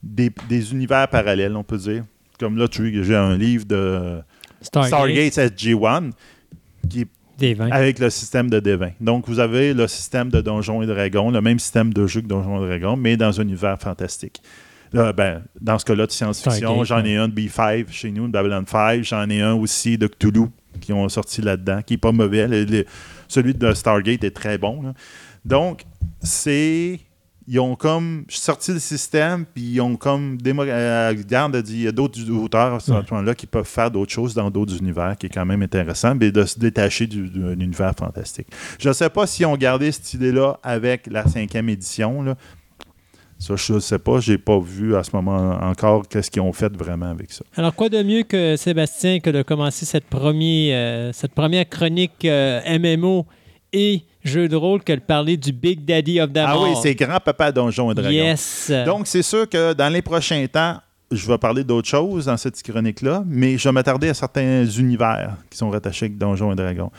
des, 0.04 0.32
des 0.50 0.72
univers 0.72 1.08
parallèles, 1.08 1.56
on 1.56 1.64
peut 1.64 1.78
dire. 1.78 2.04
Comme 2.40 2.58
là, 2.58 2.68
tu 2.68 2.90
vois, 2.92 3.04
j'ai 3.04 3.16
un 3.16 3.36
livre 3.38 3.66
de 3.66 4.22
Stargate, 4.62 5.32
Stargate 5.32 5.34
SG-1 5.58 6.12
qui 6.90 7.02
est 7.02 7.08
des 7.38 7.54
vins. 7.54 7.70
avec 7.72 8.00
le 8.00 8.10
système 8.10 8.50
de 8.50 8.60
D20. 8.60 8.94
Donc, 9.02 9.28
vous 9.28 9.40
avez 9.40 9.74
le 9.74 9.88
système 9.88 10.30
de 10.30 10.42
Donjons 10.42 10.82
et 10.82 10.86
Dragons, 10.86 11.32
le 11.32 11.42
même 11.42 11.60
système 11.60 11.94
de 11.94 12.08
jeu 12.08 12.22
que 12.22 12.28
Donjons 12.28 12.64
et 12.64 12.68
Dragons, 12.80 12.96
mais 12.98 13.18
dans 13.18 13.40
un 13.40 13.44
univers 13.44 13.80
fantastique. 13.80 14.42
Là, 14.96 15.14
ben, 15.14 15.44
dans 15.60 15.78
ce 15.78 15.86
cas-là 15.86 16.06
de 16.08 16.12
science-fiction, 16.12 16.84
j'en 16.86 17.04
ai 17.06 17.18
un 17.18 17.28
de 17.28 17.34
B5 17.34 17.86
chez 17.92 18.12
nous, 18.12 18.28
de 18.28 18.32
Babylon 18.32 18.64
5. 18.66 19.04
J'en 19.04 19.30
ai 19.30 19.42
un 19.42 19.54
aussi 19.54 19.98
de 19.98 20.08
Cthulhu 20.08 20.48
qui 20.82 20.94
ont 20.94 21.08
sorti 21.10 21.42
là-dedans, 21.42 21.82
qui 21.86 21.94
n'est 21.94 21.98
pas 21.98 22.12
mauvais. 22.12 22.48
Le- 22.48 22.64
le- 22.66 22.86
celui 23.28 23.54
de 23.54 23.74
Stargate 23.74 24.24
est 24.24 24.32
très 24.36 24.58
bon. 24.58 24.82
là. 24.82 24.94
Donc, 25.44 25.84
c'est. 26.22 27.00
Ils 27.48 27.60
ont 27.60 27.76
comme 27.76 28.26
sorti 28.28 28.72
le 28.74 28.80
système, 28.80 29.46
puis 29.46 29.62
ils 29.74 29.80
ont 29.82 29.96
comme 29.98 30.40
euh, 30.48 31.10
regarde, 31.16 31.56
dit, 31.62 31.74
il 31.76 31.82
y 31.84 31.88
a 31.88 31.92
d'autres 31.92 32.20
auteurs 32.32 32.74
à 32.74 32.80
ce 32.80 32.92
moment-là 32.92 33.36
qui 33.36 33.46
peuvent 33.46 33.68
faire 33.68 33.92
d'autres 33.92 34.12
choses 34.12 34.34
dans 34.34 34.50
d'autres 34.50 34.76
univers, 34.80 35.16
qui 35.16 35.28
est 35.28 35.30
quand 35.30 35.46
même 35.46 35.62
intéressant, 35.62 36.16
mais 36.16 36.32
de 36.32 36.44
se 36.44 36.58
détacher 36.58 37.06
du, 37.06 37.30
de 37.30 37.52
l'univers 37.52 37.94
fantastique. 37.96 38.48
Je 38.80 38.88
ne 38.90 38.94
sais 38.94 39.12
pas 39.12 39.28
si 39.28 39.46
ont 39.46 39.56
gardé 39.58 39.92
cette 39.92 40.12
idée-là 40.16 40.60
avec 40.64 41.06
la 41.06 41.28
cinquième 41.28 41.70
édition. 41.70 42.24
Là. 42.24 42.34
Ça, 43.38 43.56
je 43.56 43.74
ne 43.74 43.80
sais 43.80 44.00
pas. 44.00 44.20
J'ai 44.20 44.38
pas 44.38 44.60
vu 44.60 44.96
à 44.96 45.04
ce 45.04 45.12
moment 45.14 45.58
encore 45.62 46.08
qu'est-ce 46.08 46.32
qu'ils 46.32 46.42
ont 46.42 46.54
fait 46.54 46.76
vraiment 46.76 47.10
avec 47.10 47.32
ça. 47.32 47.44
Alors, 47.56 47.76
quoi 47.76 47.90
de 47.90 48.02
mieux 48.02 48.24
que 48.24 48.56
Sébastien 48.56 49.20
que 49.20 49.30
de 49.30 49.42
commencer 49.42 49.86
cette, 49.86 50.06
première, 50.06 50.78
euh, 50.78 51.10
cette 51.14 51.34
première 51.34 51.68
chronique 51.68 52.26
euh, 52.26 52.62
MMO 52.80 53.26
et 53.74 54.04
jeu 54.24 54.48
de 54.48 54.56
rôle 54.56 54.84
que 54.84 54.94
de 54.94 55.00
parler 55.00 55.38
du 55.38 55.52
Big 55.52 55.84
Daddy 55.86 56.20
of 56.22 56.32
the 56.32 56.38
Ah 56.38 56.60
oui, 56.60 56.70
c'est 56.82 56.96
grand-papa 56.96 57.52
Donjon 57.52 57.92
et 57.92 57.96
Dragon. 57.96 58.10
Yes. 58.10 58.72
Donc, 58.86 59.06
c'est 59.08 59.22
sûr 59.22 59.48
que 59.50 59.74
dans 59.74 59.92
les 59.92 60.02
prochains 60.02 60.46
temps, 60.48 60.78
je 61.12 61.28
vais 61.28 61.38
parler 61.38 61.64
d'autres 61.64 61.88
choses 61.88 62.26
dans 62.26 62.36
cette 62.38 62.62
chronique-là, 62.64 63.24
mais 63.28 63.58
je 63.58 63.68
vais 63.70 63.72
m'attarder 63.72 64.10
à 64.10 64.14
certains 64.14 64.66
univers 64.66 65.38
qui 65.50 65.58
sont 65.58 65.70
rattachés 65.70 66.06
avec 66.08 66.18
Donjons 66.18 66.52
et 66.52 66.56
Dragons. 66.56 66.92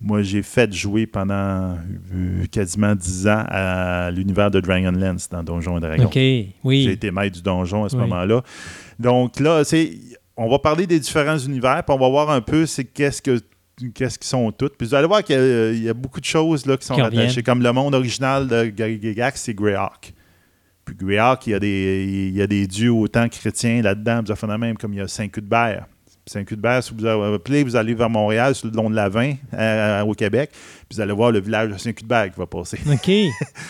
Moi, 0.00 0.22
j'ai 0.22 0.42
fait 0.42 0.72
jouer 0.72 1.06
pendant 1.06 1.76
euh, 2.14 2.44
quasiment 2.50 2.94
10 2.94 3.28
ans 3.28 3.44
à 3.48 4.10
l'univers 4.10 4.50
de 4.50 4.58
Dragonlance 4.60 5.28
dans 5.28 5.42
Donjons 5.42 5.76
et 5.78 5.80
Dragons. 5.80 6.04
OK. 6.06 6.14
J'ai 6.14 6.92
été 6.92 7.10
maître 7.10 7.36
du 7.36 7.42
donjon 7.42 7.84
à 7.84 7.88
ce 7.88 7.96
Oui. 7.96 8.02
moment-là. 8.02 8.42
Donc 8.98 9.38
là, 9.38 9.64
c'est, 9.64 9.92
on 10.36 10.48
va 10.48 10.58
parler 10.58 10.86
des 10.86 10.98
différents 10.98 11.38
univers, 11.38 11.82
puis 11.84 11.94
on 11.94 12.00
va 12.00 12.08
voir 12.08 12.30
un 12.30 12.40
peu 12.40 12.66
c'est 12.66 12.84
qu'est-ce 12.84 13.20
que 13.22 13.38
qu'est-ce 13.94 14.18
qu'ils 14.18 14.28
sont 14.28 14.52
toutes. 14.52 14.76
Puis 14.76 14.86
vous 14.86 14.94
allez 14.94 15.06
voir 15.08 15.24
qu'il 15.24 15.34
y 15.34 15.38
a- 15.38 15.70
il 15.72 15.82
y, 15.82 15.88
a 15.88 15.94
beaucoup 15.94 16.20
de 16.20 16.24
choses 16.24 16.66
là, 16.66 16.76
qui 16.76 16.86
sont 16.86 16.94
Qui 16.94 17.02
rattachées. 17.02 17.42
Comme 17.42 17.62
le 17.62 17.72
monde 17.72 17.94
original 17.94 18.46
de 18.46 18.64
Gygax, 18.76 19.42
c'est 19.42 19.54
Greyhawk. 19.54 20.12
Greyhawk, 20.94 21.46
il 21.46 21.50
y 21.50 21.54
a 21.54 21.58
des, 21.60 22.28
il 22.30 22.36
y 22.36 22.42
a 22.42 22.46
des 22.46 22.66
dieux 22.66 22.92
autant 22.92 23.28
chrétiens 23.28 23.82
là-dedans. 23.82 24.22
Vous 24.26 24.32
avez 24.32 24.58
même 24.58 24.76
comme 24.76 24.92
il 24.92 24.98
y 24.98 25.02
a 25.02 25.08
Saint-Cuthbert. 25.08 25.86
Saint-Cuthbert, 26.24 26.84
si 26.84 26.94
vous 26.96 27.04
avez 27.04 27.34
appelé, 27.34 27.64
vous 27.64 27.74
allez 27.74 27.94
vers 27.94 28.08
Montréal, 28.08 28.54
sur 28.54 28.68
le 28.68 28.72
long 28.76 28.88
de 28.88 28.94
la 28.94 29.08
20, 29.08 29.32
euh, 29.54 30.02
au 30.02 30.12
Québec, 30.14 30.50
puis 30.52 30.94
vous 30.96 31.00
allez 31.00 31.12
voir 31.12 31.32
le 31.32 31.40
village 31.40 31.70
de 31.72 31.76
Saint-Cuthbert 31.76 32.30
qui 32.32 32.38
va 32.38 32.46
passer. 32.46 32.78
OK. 32.88 33.10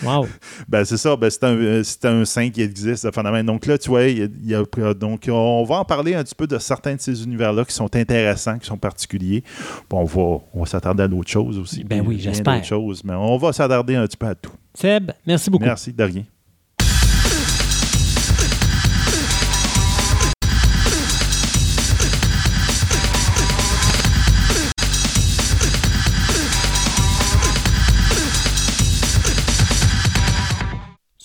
Wow. 0.05 0.27
Ben, 0.69 0.85
c'est 0.85 0.99
ça, 0.99 1.17
ben, 1.17 1.31
c'est 1.31 1.45
un, 1.45 1.83
c'est 1.83 2.05
un 2.05 2.27
saint 2.27 2.51
qui 2.51 2.61
existe, 2.61 3.11
phénomène. 3.11 3.47
Donc 3.47 3.65
là, 3.65 3.79
tu 3.79 3.89
vois, 3.89 4.05
il 4.05 4.19
y 4.19 4.23
a- 4.23 4.29
il 4.45 4.51
y 4.51 4.55
a- 4.55 4.93
donc, 4.95 5.25
on 5.33 5.65
va 5.65 5.77
en 5.77 5.85
parler 5.87 6.15
un 6.15 6.23
petit 6.23 6.35
peu 6.35 6.47
de 6.47 6.59
certains 6.59 6.95
de 6.97 7.01
ces 7.01 7.25
univers-là 7.25 7.65
qui 7.65 7.73
sont 7.75 7.97
intéressants, 7.97 8.59
qui 8.59 8.67
sont 8.67 8.77
particuliers. 8.77 9.43
Bon, 9.89 10.01
on 10.01 10.05
va, 10.05 10.41
on 10.53 10.61
va 10.61 10.67
s'attarder 10.67 11.05
à 11.05 11.09
d'autres 11.09 11.31
choses 11.31 11.59
aussi. 11.59 11.85
Ben 11.85 12.05
oui, 12.07 12.19
j'espère. 12.21 12.53
d'autres 12.57 12.67
choses, 12.67 13.03
mais 13.03 13.15
on 13.15 13.39
va 13.39 13.55
s'attarder 13.55 13.95
un 13.95 14.07
petit 14.07 14.19
peu 14.19 14.27
à 14.27 14.35
tout. 14.35 14.53
Seb, 14.75 15.11
merci 15.27 15.49
beaucoup. 15.49 15.65
Merci, 15.65 15.91
de 15.91 16.05
rien. 16.05 16.23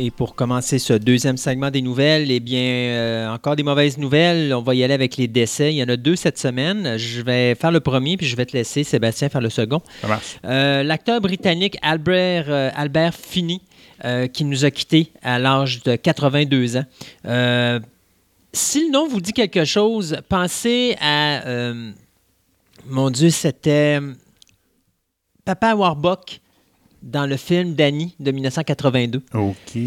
Et 0.00 0.12
pour 0.12 0.36
commencer 0.36 0.78
ce 0.78 0.92
deuxième 0.92 1.36
segment 1.36 1.72
des 1.72 1.82
nouvelles, 1.82 2.30
eh 2.30 2.38
bien, 2.38 2.60
euh, 2.60 3.34
encore 3.34 3.56
des 3.56 3.64
mauvaises 3.64 3.98
nouvelles. 3.98 4.54
On 4.54 4.62
va 4.62 4.76
y 4.76 4.84
aller 4.84 4.94
avec 4.94 5.16
les 5.16 5.26
décès. 5.26 5.74
Il 5.74 5.76
y 5.76 5.82
en 5.82 5.88
a 5.88 5.96
deux 5.96 6.14
cette 6.14 6.38
semaine. 6.38 6.96
Je 6.96 7.20
vais 7.20 7.56
faire 7.56 7.72
le 7.72 7.80
premier, 7.80 8.16
puis 8.16 8.24
je 8.24 8.36
vais 8.36 8.46
te 8.46 8.56
laisser, 8.56 8.84
Sébastien, 8.84 9.28
faire 9.28 9.40
le 9.40 9.50
second. 9.50 9.82
Euh, 10.44 10.84
L'acteur 10.84 11.20
britannique 11.20 11.78
Albert, 11.82 12.44
euh, 12.46 12.70
Albert 12.76 13.12
Finney, 13.12 13.60
qui 14.32 14.44
nous 14.44 14.64
a 14.64 14.70
quittés 14.70 15.10
à 15.20 15.40
l'âge 15.40 15.82
de 15.82 15.96
82 15.96 16.76
ans. 16.76 16.84
Si 18.52 18.86
le 18.86 18.92
nom 18.92 19.08
vous 19.08 19.20
dit 19.20 19.32
quelque 19.32 19.64
chose, 19.64 20.18
pensez 20.28 20.96
à... 21.00 21.72
mon 22.86 23.10
Dieu, 23.10 23.30
c'était 23.30 23.98
Papa 25.44 25.74
Warbuck 25.74 26.40
dans 27.02 27.26
le 27.26 27.36
film 27.36 27.74
Danny 27.74 28.14
de 28.20 28.30
1982. 28.30 29.22
OK. 29.34 29.78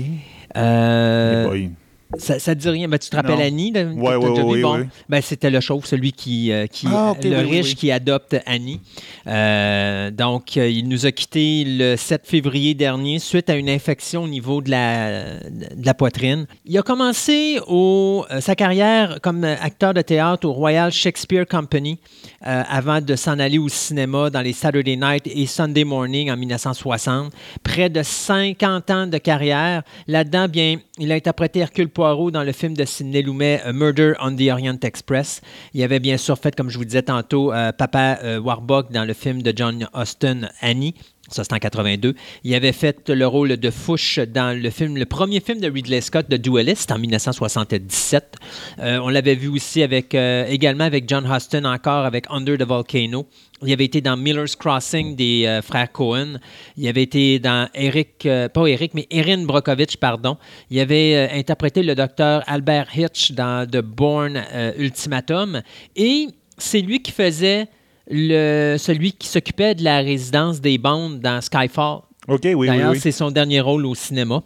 Euh. 0.55 1.69
Ça, 2.17 2.39
ça 2.39 2.55
te 2.55 2.59
dit 2.59 2.69
rien. 2.69 2.87
Ben, 2.87 2.97
tu 2.99 3.09
te 3.09 3.15
rappelles 3.15 3.35
Non. 3.37 3.41
Annie? 3.45 3.71
de- 3.71 3.85
Ouais, 3.93 4.19
déjà 4.19 4.41
vu? 4.43 4.47
ouais, 4.49 4.61
Bon. 4.61 4.77
ouais. 4.79 4.87
Ben, 5.09 5.21
c'était 5.21 5.49
le 5.49 5.59
chauve, 5.59 5.85
celui 5.85 6.11
qui, 6.11 6.51
euh, 6.51 6.67
qui 6.67 6.87
Ah, 6.91 7.13
le 7.23 7.29
oui, 7.29 7.35
oui, 7.45 7.57
riche 7.57 7.69
oui. 7.69 7.75
qui 7.75 7.91
adopte 7.91 8.35
Annie. 8.45 8.79
Euh, 9.27 10.11
donc, 10.11 10.57
euh, 10.57 10.69
il 10.69 10.87
nous 10.87 11.05
a 11.05 11.11
quittés 11.11 11.63
le 11.65 11.95
7 11.95 12.23
février 12.25 12.73
dernier 12.73 13.19
suite 13.19 13.49
à 13.49 13.55
une 13.55 13.69
infection 13.69 14.23
au 14.23 14.27
niveau 14.27 14.61
de 14.61 14.71
la, 14.71 15.35
de 15.39 15.85
la 15.85 15.93
poitrine. 15.93 16.45
Il 16.65 16.77
a 16.77 16.81
commencé 16.81 17.59
au, 17.67 18.25
euh, 18.31 18.41
sa 18.41 18.55
carrière 18.55 19.19
comme 19.21 19.43
acteur 19.43 19.93
de 19.93 20.01
théâtre 20.01 20.47
au 20.47 20.51
Royal 20.53 20.91
Shakespeare 20.91 21.47
Company 21.47 21.97
euh, 22.45 22.63
avant 22.69 22.99
de 23.01 23.15
s'en 23.15 23.39
aller 23.39 23.57
au 23.57 23.69
cinéma 23.69 24.29
dans 24.29 24.41
les 24.41 24.53
Saturday 24.53 24.95
Night 24.97 25.23
et 25.27 25.45
Sunday 25.45 25.83
Morning 25.83 26.29
en 26.31 26.37
1960. 26.37 27.31
Près 27.63 27.89
de 27.89 28.03
50 28.03 28.89
ans 28.91 29.07
de 29.07 29.17
carrière. 29.17 29.83
Là-dedans, 30.07 30.47
bien, 30.47 30.77
il 30.97 31.11
a 31.11 31.15
interprété 31.15 31.59
Hercule 31.59 31.87
Poirot 31.89 32.00
dans 32.01 32.43
le 32.43 32.51
film 32.51 32.73
de 32.73 32.83
Sidney 32.83 33.21
Lumet, 33.21 33.61
Murder 33.71 34.13
on 34.19 34.35
the 34.35 34.49
Orient 34.51 34.79
Express. 34.81 35.39
Il 35.75 35.83
avait 35.83 35.99
bien 35.99 36.17
sûr 36.17 36.35
fait, 36.35 36.55
comme 36.55 36.69
je 36.71 36.79
vous 36.79 36.85
disais 36.85 37.03
tantôt, 37.03 37.53
euh, 37.53 37.71
Papa 37.71 38.17
euh, 38.23 38.39
Warbuck 38.39 38.91
dans 38.91 39.05
le 39.05 39.13
film 39.13 39.43
de 39.43 39.53
John 39.55 39.87
Austin, 39.93 40.49
Annie. 40.61 40.95
Ça, 41.31 41.45
c'est 41.45 41.53
en 41.53 41.59
82. 41.59 42.13
Il 42.43 42.53
avait 42.53 42.73
fait 42.73 43.07
le 43.07 43.25
rôle 43.25 43.55
de 43.55 43.69
Fouche 43.69 44.19
dans 44.19 44.57
le 44.57 44.69
film, 44.69 44.97
le 44.97 45.05
premier 45.05 45.39
film 45.39 45.61
de 45.61 45.71
Ridley 45.71 46.01
Scott, 46.01 46.27
The 46.27 46.35
Duelist, 46.35 46.91
en 46.91 46.99
1977. 46.99 48.35
Euh, 48.79 48.99
on 49.01 49.07
l'avait 49.07 49.35
vu 49.35 49.47
aussi 49.47 49.81
avec, 49.81 50.13
euh, 50.13 50.45
également 50.49 50.83
avec 50.83 51.07
John 51.07 51.25
Huston, 51.25 51.63
encore 51.63 52.05
avec 52.05 52.25
Under 52.29 52.57
the 52.57 52.63
Volcano. 52.63 53.27
Il 53.63 53.71
avait 53.71 53.85
été 53.85 54.01
dans 54.01 54.17
Miller's 54.17 54.57
Crossing 54.57 55.15
des 55.15 55.45
euh, 55.45 55.61
frères 55.61 55.91
Cohen. 55.93 56.37
Il 56.75 56.85
avait 56.89 57.03
été 57.03 57.39
dans 57.39 57.69
Eric, 57.75 58.27
pas 58.53 58.67
Eric, 58.67 58.93
mais 58.93 59.07
Erin 59.09 59.45
Brockovich, 59.45 59.95
pardon. 59.97 60.37
Il 60.69 60.81
avait 60.81 61.29
interprété 61.31 61.81
le 61.81 61.95
docteur 61.95 62.43
Albert 62.47 62.87
Hitch 62.93 63.31
dans 63.31 63.65
The 63.65 63.77
Bourne 63.77 64.43
Ultimatum. 64.77 65.61
Et 65.95 66.27
c'est 66.57 66.81
lui 66.81 67.01
qui 67.01 67.11
faisait 67.11 67.67
le, 68.11 68.75
celui 68.77 69.13
qui 69.13 69.27
s'occupait 69.27 69.75
de 69.75 69.83
la 69.83 69.99
résidence 69.99 70.61
des 70.61 70.77
bandes 70.77 71.19
dans 71.19 71.41
Skyfall. 71.41 72.01
OK, 72.27 72.41
oui, 72.43 72.53
oui, 72.53 72.67
D'ailleurs, 72.67 72.91
oui. 72.91 72.99
c'est 72.99 73.11
son 73.11 73.31
dernier 73.31 73.61
rôle 73.61 73.85
au 73.85 73.95
cinéma. 73.95 74.43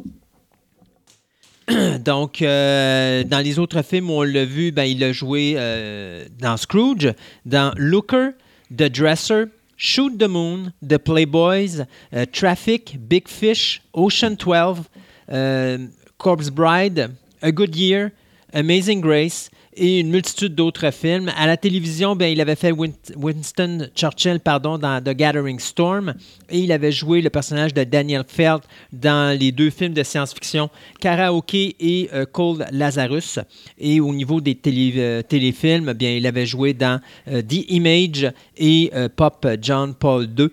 Donc, 2.05 2.41
euh, 2.41 3.23
dans 3.23 3.39
les 3.39 3.59
autres 3.59 3.81
films 3.81 4.09
où 4.09 4.13
on 4.13 4.23
l'a 4.23 4.45
vu, 4.45 4.71
ben, 4.71 4.83
il 4.83 5.03
a 5.03 5.11
joué 5.11 5.55
euh, 5.57 6.25
dans 6.39 6.57
Scrooge, 6.57 7.13
dans 7.45 7.73
Looker, 7.75 8.29
The 8.71 8.83
Dresser, 8.83 9.45
Shoot 9.77 10.17
the 10.17 10.27
Moon, 10.27 10.71
The 10.87 10.97
Playboys, 10.97 11.85
euh, 12.13 12.25
Traffic, 12.31 12.97
Big 12.99 13.27
Fish, 13.27 13.81
Ocean 13.93 14.35
12, 14.37 14.83
euh, 15.31 15.87
Corpse 16.17 16.49
Bride, 16.49 17.11
A 17.41 17.51
Good 17.51 17.75
Year, 17.75 18.11
Amazing 18.53 19.01
Grace 19.01 19.49
et 19.75 19.99
une 19.99 20.09
multitude 20.09 20.55
d'autres 20.55 20.91
films. 20.91 21.31
À 21.37 21.47
la 21.47 21.57
télévision, 21.57 22.15
ben, 22.15 22.31
il 22.31 22.39
avait 22.41 22.55
fait 22.55 22.71
Win- 22.71 22.93
Winston 23.15 23.87
Churchill 23.95 24.39
pardon, 24.39 24.77
dans 24.77 25.01
The 25.03 25.09
Gathering 25.09 25.59
Storm 25.59 26.13
et 26.49 26.59
il 26.59 26.71
avait 26.71 26.91
joué 26.91 27.21
le 27.21 27.29
personnage 27.29 27.73
de 27.73 27.83
Daniel 27.83 28.23
Feld 28.27 28.61
dans 28.93 29.37
les 29.37 29.51
deux 29.51 29.69
films 29.69 29.93
de 29.93 30.03
science-fiction 30.03 30.69
Karaoke 30.99 31.75
et 31.79 32.09
euh, 32.13 32.25
Cold 32.25 32.65
Lazarus. 32.71 33.39
Et 33.77 33.99
au 33.99 34.13
niveau 34.13 34.41
des 34.41 34.57
euh, 34.97 35.21
téléfilms, 35.21 35.93
bien, 35.93 36.11
il 36.15 36.25
avait 36.25 36.45
joué 36.45 36.73
dans 36.73 36.99
euh, 37.27 37.41
The 37.41 37.69
Image 37.69 38.31
et 38.57 38.91
Pop 39.15 39.45
John 39.61 39.93
Paul 39.93 40.27
II. 40.37 40.49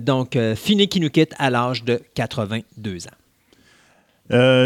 Donc, 0.00 0.36
fini 0.56 0.88
qui 0.88 0.98
nous 0.98 1.10
quitte 1.10 1.34
à 1.38 1.50
l'âge 1.50 1.84
de 1.84 2.00
82 2.14 3.06
ans. 3.06 3.10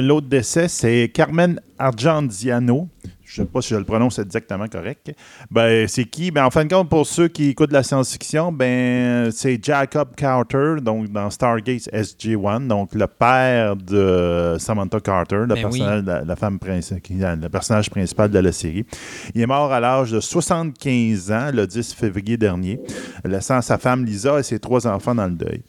L'autre 0.00 0.28
décès, 0.28 0.68
c'est 0.68 1.10
Carmen 1.12 1.60
Argendiano. 1.78 2.88
Je 3.28 3.42
ne 3.42 3.46
sais 3.46 3.52
pas 3.52 3.60
si 3.60 3.68
je 3.74 3.76
le 3.76 3.84
prononce 3.84 4.18
exactement 4.18 4.66
correct. 4.68 5.12
Ben, 5.50 5.86
c'est 5.86 6.06
qui? 6.06 6.30
Ben, 6.30 6.46
en 6.46 6.50
fin 6.50 6.64
de 6.64 6.72
compte, 6.72 6.88
pour 6.88 7.06
ceux 7.06 7.28
qui 7.28 7.50
écoutent 7.50 7.72
la 7.72 7.82
science-fiction, 7.82 8.52
ben, 8.52 9.30
c'est 9.30 9.62
Jacob 9.62 10.14
Carter, 10.16 10.76
donc 10.80 11.12
dans 11.12 11.28
Stargate 11.28 11.90
SG-1, 11.92 12.66
donc 12.66 12.94
le 12.94 13.06
père 13.06 13.76
de 13.76 14.56
Samantha 14.58 14.98
Carter, 15.00 15.40
le, 15.40 15.46
Ben 15.48 15.60
personnage, 15.62 16.04
la, 16.26 16.36
femme 16.36 16.58
le 16.62 17.48
personnage 17.48 17.90
principal 17.90 18.30
de 18.30 18.38
la 18.38 18.50
série. 18.52 18.86
Il 19.34 19.42
est 19.42 19.46
mort 19.46 19.72
à 19.72 19.80
l'âge 19.80 20.10
de 20.10 20.20
75 20.20 21.30
ans, 21.30 21.50
le 21.52 21.66
10 21.66 21.94
février 21.94 22.38
dernier, 22.38 22.80
laissant 23.26 23.60
sa 23.60 23.76
femme 23.76 24.06
Lisa 24.06 24.38
et 24.38 24.42
ses 24.42 24.58
trois 24.58 24.86
enfants 24.86 25.14
dans 25.14 25.26
le 25.26 25.32
deuil. 25.32 25.62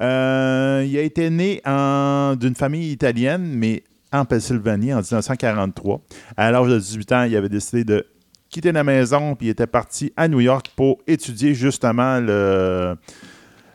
Euh, 0.00 0.82
il 0.86 0.96
a 0.96 1.02
été 1.02 1.28
né 1.28 1.60
en- 1.66 2.36
d'une 2.36 2.54
famille 2.54 2.90
italienne, 2.90 3.52
mais 3.54 3.82
en 4.12 4.24
Pennsylvanie 4.24 4.92
en 4.92 4.98
1943. 5.00 6.00
À 6.36 6.50
l'âge 6.50 6.68
de 6.68 6.78
18 6.78 7.12
ans, 7.12 7.22
il 7.24 7.36
avait 7.36 7.48
décidé 7.48 7.84
de 7.84 8.06
quitter 8.50 8.72
la 8.72 8.84
maison 8.84 9.34
puis 9.34 9.46
il 9.46 9.50
était 9.50 9.66
parti 9.66 10.12
à 10.16 10.28
New 10.28 10.40
York 10.40 10.72
pour 10.76 10.98
étudier 11.06 11.54
justement 11.54 12.18
euh, 12.28 12.94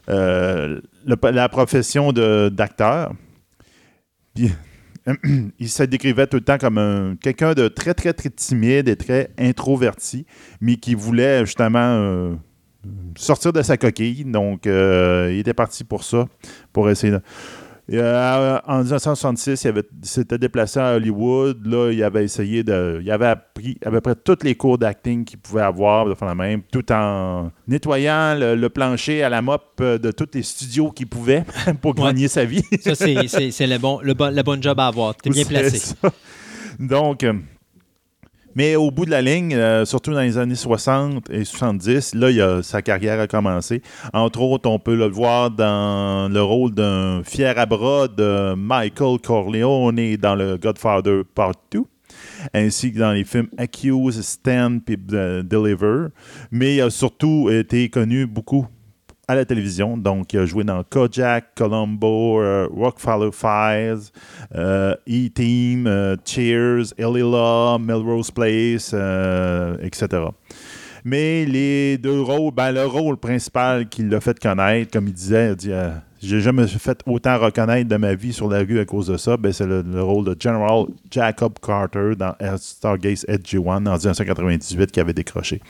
la 0.08 1.50
profession 1.50 2.12
d'acteur. 2.14 3.14
Il 5.60 5.70
se 5.70 5.84
décrivait 5.84 6.28
tout 6.28 6.38
le 6.38 6.44
temps 6.44 6.58
comme 6.58 6.78
un- 6.78 7.16
quelqu'un 7.16 7.54
de 7.54 7.70
très, 7.70 7.94
très, 7.94 8.12
très 8.14 8.30
timide 8.30 8.90
et 8.90 8.98
très 8.98 9.30
introverti, 9.38 10.26
mais 10.60 10.76
qui 10.76 10.96
voulait 10.96 11.46
justement 11.46 11.80
euh, 11.80 12.36
sortir 13.16 13.54
de 13.54 13.62
sa 13.62 13.78
coquille. 13.78 14.26
Donc, 14.26 14.68
euh, 14.68 15.30
il 15.32 15.40
était 15.40 15.54
parti 15.54 15.84
pour 15.86 16.04
ça, 16.04 16.26
pour 16.74 16.90
essayer 16.90 17.14
de... 17.14 17.22
Euh, 17.94 18.60
en 18.68 18.80
1966, 18.80 19.64
il, 19.64 19.84
s'était 20.02 20.38
déplacé 20.38 20.78
à 20.80 20.96
Hollywood. 20.96 21.66
Là, 21.66 21.92
il 21.92 22.04
avait 22.04 22.26
essayé 22.26 22.62
de. 22.64 23.00
Il 23.02 23.10
avait 23.10 23.28
appris 23.28 23.78
à 23.86 23.90
peu 23.90 24.02
près 24.02 24.16
tous 24.16 24.40
les 24.44 24.56
cours 24.56 24.78
d'acting 24.78 25.24
qu'il 25.24 25.40
pouvait 25.40 25.62
avoir, 25.62 26.06
de 26.06 26.14
faire 26.14 26.28
la 26.28 26.36
même, 26.36 26.64
tout 26.70 26.92
en 26.92 27.50
nettoyant 27.68 28.36
le, 28.38 28.56
le 28.56 28.70
plancher 28.70 29.24
à 29.24 29.30
la 29.30 29.42
mop 29.42 29.64
euh, 29.80 29.98
de 29.98 30.12
tous 30.12 30.28
les 30.34 30.44
studios 30.44 30.92
qu'il 30.92 31.08
pouvait 31.08 31.46
pour 31.82 31.98
Ouais. 31.98 32.08
gagner 32.08 32.28
sa 32.28 32.44
vie. 32.44 32.62
Ça, 32.82 32.94
c'est- 32.94 33.68
le 33.68 33.78
bon, 33.78 34.00
le, 34.04 34.14
bon, 34.14 34.36
le 34.36 34.44
bon 34.44 34.62
job 34.62 34.78
à 34.80 34.88
avoir. 34.88 35.16
T'es 35.16 35.30
bien 35.30 35.46
placé. 35.50 35.78
ça. 35.78 35.96
Donc, 36.80 37.24
euh, 37.24 37.34
mais 38.58 38.76
au 38.76 38.90
bout 38.90 39.06
de 39.06 39.12
la 39.12 39.22
ligne, 39.22 39.54
euh, 39.54 39.86
surtout 39.86 40.12
dans 40.12 40.22
les 40.22 40.40
années 40.40 40.56
60 40.56 41.30
et 41.30 41.46
70, 41.46 42.16
là, 42.16 42.32
il 42.32 42.42
a- 42.42 42.64
sa 42.64 42.82
carrière 42.82 43.20
a 43.20 43.28
commencé. 43.28 43.84
Entre 44.14 44.42
autres, 44.42 44.68
on 44.68 44.80
peut 44.80 44.96
le 44.96 45.06
voir 45.06 45.52
dans 45.52 46.28
le 46.28 46.42
rôle 46.42 46.74
d'un 46.74 47.22
fier 47.24 47.56
à 47.60 47.68
bras 47.68 48.08
de 48.08 48.56
Michael 48.56 49.20
Corleone 49.24 50.16
dans 50.18 50.34
le 50.34 50.58
Godfather 50.58 51.22
Part 51.36 51.54
2 51.72 51.84
ainsi 52.54 52.92
que 52.94 52.98
dans 53.00 53.12
les 53.12 53.26
films 53.26 53.50
Accuse, 53.60 54.22
Stand 54.22 54.82
euh, 55.14 55.44
Deliver. 55.44 56.08
Mais 56.50 56.78
il 56.78 56.82
a 56.82 56.90
surtout 56.90 57.50
été 57.52 57.90
connu 57.90 58.26
beaucoup 58.26 58.66
à 59.28 59.36
la 59.36 59.46
télévision. 59.46 59.98
Donc, 59.98 60.32
il 60.34 60.40
a 60.40 60.46
joué 60.46 60.64
dans 60.64 60.84
Kojak, 60.84 61.54
Columbo, 61.56 62.42
euh, 62.42 62.68
Rockefeller 62.74 63.32
Files, 63.34 64.12
euh, 64.56 64.96
E-Team, 65.08 65.86
euh, 65.86 66.16
Cheers, 66.24 66.94
Ellie 66.98 67.20
Law, 67.20 67.78
Melrose 67.78 68.32
Place, 68.32 68.92
euh, 68.94 69.76
etc. 69.82 70.24
Mais 71.04 71.46
les 71.46 71.98
deux 71.98 72.22
rôles, 72.22 72.54
ben, 72.54 72.72
le 72.72 72.86
rôle 72.86 73.18
principal 73.18 73.88
qui 73.90 74.04
l'a 74.04 74.20
fait 74.22 74.40
connaître, 74.40 74.92
comme 74.92 75.08
il 75.08 75.14
disait, 75.14 75.52
il 75.52 75.56
dit, 75.56 75.72
j'ai 76.22 76.42
jamais 76.42 76.68
fait 76.68 77.00
autant 77.06 77.38
reconnaître 77.38 77.88
de 77.88 77.96
ma 77.98 78.16
vie 78.16 78.34
sur 78.34 78.50
la 78.50 78.60
rue 78.60 78.80
à 78.80 78.86
cause 78.86 79.08
de 79.08 79.18
ça, 79.18 79.38
ben, 79.38 79.54
c'est 79.54 79.68
le, 79.68 79.84
le 79.84 80.04
rôle 80.04 80.26
de 80.26 80.36
General 80.40 80.86
Jacob 81.12 81.54
Carter 81.62 82.14
dans 82.18 82.34
Stargate 82.58 83.26
SG-1 83.28 83.68
en 83.68 83.82
1998 83.82 84.92
qui 84.92 85.00
avait 85.00 85.14
décroché. 85.14 85.62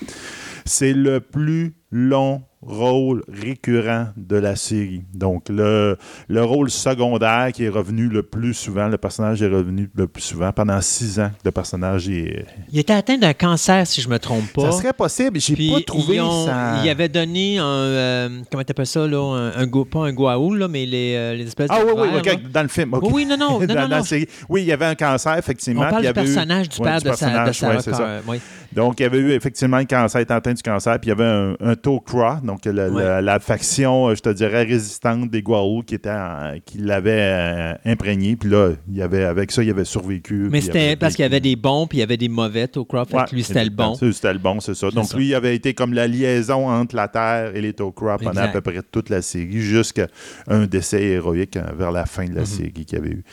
C'est 0.65 0.93
le 0.93 1.19
plus 1.19 1.75
long 1.91 2.41
rôle 2.67 3.23
récurrent 3.31 4.07
de 4.17 4.35
la 4.35 4.55
série. 4.55 5.01
Donc, 5.13 5.47
le, 5.49 5.97
le 6.27 6.43
rôle 6.43 6.69
secondaire 6.69 7.49
qui 7.53 7.63
est 7.63 7.69
revenu 7.69 8.07
le 8.07 8.23
plus 8.23 8.53
souvent, 8.53 8.87
le 8.89 8.97
personnage 8.97 9.41
est 9.41 9.47
revenu 9.47 9.89
le 9.95 10.07
plus 10.07 10.21
souvent. 10.21 10.51
Pendant 10.51 10.81
six 10.81 11.19
ans, 11.19 11.31
le 11.45 11.51
personnage 11.51 12.09
est. 12.09 12.45
Il 12.71 12.79
était 12.79 12.93
atteint 12.93 13.17
d'un 13.17 13.33
cancer, 13.33 13.87
si 13.87 14.01
je 14.01 14.09
me 14.09 14.19
trompe 14.19 14.51
pas. 14.53 14.71
Ça 14.71 14.77
serait 14.79 14.93
possible, 14.93 15.39
j'ai 15.39 15.55
pas 15.71 15.81
trouvé 15.85 16.19
ont- 16.19 16.45
ça. 16.45 16.81
Il 16.83 16.89
avait 16.89 17.09
donné 17.09 17.57
un. 17.57 17.63
euh, 17.65 18.29
comment 18.51 18.63
t'appelles 18.63 18.85
ça, 18.85 19.07
là 19.07 19.17
Un, 19.55 19.61
un 19.61 19.65
go- 19.67 19.85
pas 19.85 19.99
un 20.05 20.13
goaoul, 20.13 20.59
là, 20.59 20.67
mais 20.67 20.85
les, 20.85 21.13
euh, 21.15 21.33
les 21.35 21.47
espèces 21.47 21.67
Ah 21.71 21.79
de. 21.79 21.85
oui, 21.85 21.91
oui, 21.95 22.09
verres, 22.21 22.23
là. 22.35 22.49
dans 22.53 22.61
le 22.63 22.67
film. 22.67 22.93
Oui, 23.01 23.09
oui, 23.13 23.25
non, 23.25 23.37
non, 23.37 23.59
non, 23.61 23.65
Dans 23.65 23.73
non, 23.75 23.87
la 23.87 23.97
non. 23.99 24.03
série. 24.03 24.27
Oui, 24.49 24.61
il 24.63 24.67
y 24.67 24.73
avait 24.73 24.85
un 24.85 24.95
cancer, 24.95 25.37
effectivement. 25.37 25.81
On 25.81 25.89
parle 25.89 26.01
du 26.01 26.03
il 26.03 26.05
y 26.05 26.07
avait 26.09 26.21
eu- 26.21 26.33
personnage 26.33 26.69
du 26.69 26.77
Ouais, 26.81 26.83
père 26.87 27.01
du 27.01 27.09
de, 27.09 27.13
sa, 27.15 27.29
de 27.29 27.33
personnage, 27.45 27.77
ouais, 27.77 27.81
ça. 27.81 27.91
Connor, 27.91 28.09
oui. 28.27 28.37
Donc, 28.73 28.99
il 28.99 29.03
y 29.03 29.05
avait 29.05 29.17
eu 29.19 29.31
effectivement 29.31 29.77
le 29.77 29.85
cancer, 29.85 30.19
il 30.19 30.23
était 30.23 30.33
atteint 30.33 30.53
du 30.53 30.61
cancer, 30.61 30.99
puis 30.99 31.09
il 31.09 31.17
y 31.17 31.21
avait 31.21 31.23
un, 31.25 31.55
un 31.61 31.75
Tok'ra, 31.75 32.41
donc 32.43 32.56
la, 32.65 32.89
Ouais. 32.89 33.03
la- 33.03 33.21
la 33.21 33.39
faction, 33.39 34.07
euh, 34.09 34.15
je 34.15 34.21
te 34.21 34.29
dirais, 34.29 34.63
résistante 34.63 35.29
des 35.29 35.41
Goa'uld 35.41 35.85
qui, 35.85 35.95
était 35.95 36.09
en- 36.09 36.55
qui 36.65 36.77
l'avait 36.79 37.11
euh, 37.21 37.73
imprégné, 37.85 38.35
puis 38.35 38.49
là, 38.49 38.71
il 38.89 38.95
y 38.97 39.01
avait, 39.01 39.23
avec 39.23 39.51
ça, 39.51 39.63
il 39.63 39.69
avait 39.69 39.85
survécu. 39.85 40.47
Mais 40.51 40.61
c'était 40.61 40.95
parce 40.95 41.15
qu'il 41.15 41.23
y 41.23 41.25
avait 41.25 41.39
des 41.39 41.55
bons, 41.55 41.87
puis 41.87 41.97
il 41.97 42.01
y 42.01 42.03
avait 42.03 42.17
des 42.17 42.29
mauvais, 42.29 42.67
Tocroft. 42.67 43.13
Ouais, 43.13 43.23
lui, 43.31 43.43
c'était 43.43 43.63
le 43.63 43.69
bon. 43.69 43.95
C'était 43.95 44.33
le 44.33 44.39
bon, 44.39 44.59
c'est 44.59 44.75
ça. 44.75 44.89
Donc, 44.91 45.05
ça. 45.05 45.17
lui, 45.17 45.27
il 45.27 45.35
avait 45.35 45.55
été 45.55 45.73
comme 45.73 45.93
la 45.93 46.07
liaison 46.07 46.69
entre 46.69 46.95
la 46.95 47.07
Terre 47.07 47.55
et 47.55 47.61
les 47.61 47.73
Tok'ra 47.73 48.17
pendant 48.17 48.41
à 48.41 48.47
peu 48.47 48.61
près 48.61 48.81
toute 48.91 49.09
la 49.09 49.21
série, 49.21 49.61
jusqu'à 49.61 50.07
un 50.47 50.65
décès 50.65 51.01
héroïque 51.03 51.57
hein, 51.57 51.71
vers 51.77 51.91
la 51.91 52.05
fin 52.05 52.25
de 52.25 52.31
Mhm. 52.31 52.35
la 52.37 52.45
série 52.45 52.71
qu'il 52.85 52.97
y 52.97 53.01
avait 53.01 53.11
eu. 53.11 53.23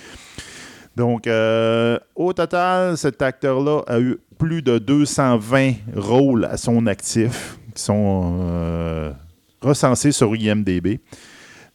Donc, 0.96 1.26
euh, 1.26 1.98
au 2.14 2.32
total, 2.32 2.96
cet 2.96 3.20
acteur-là 3.20 3.80
a 3.88 3.98
eu 3.98 4.16
plus 4.38 4.62
de 4.62 4.78
220 4.78 5.72
rôles 5.96 6.44
à 6.44 6.56
son 6.56 6.86
actif 6.86 7.58
qui 7.74 7.82
sont 7.82 8.38
euh, 8.40 9.12
recensés 9.60 10.12
sur 10.12 10.34
IMDB. 10.34 11.00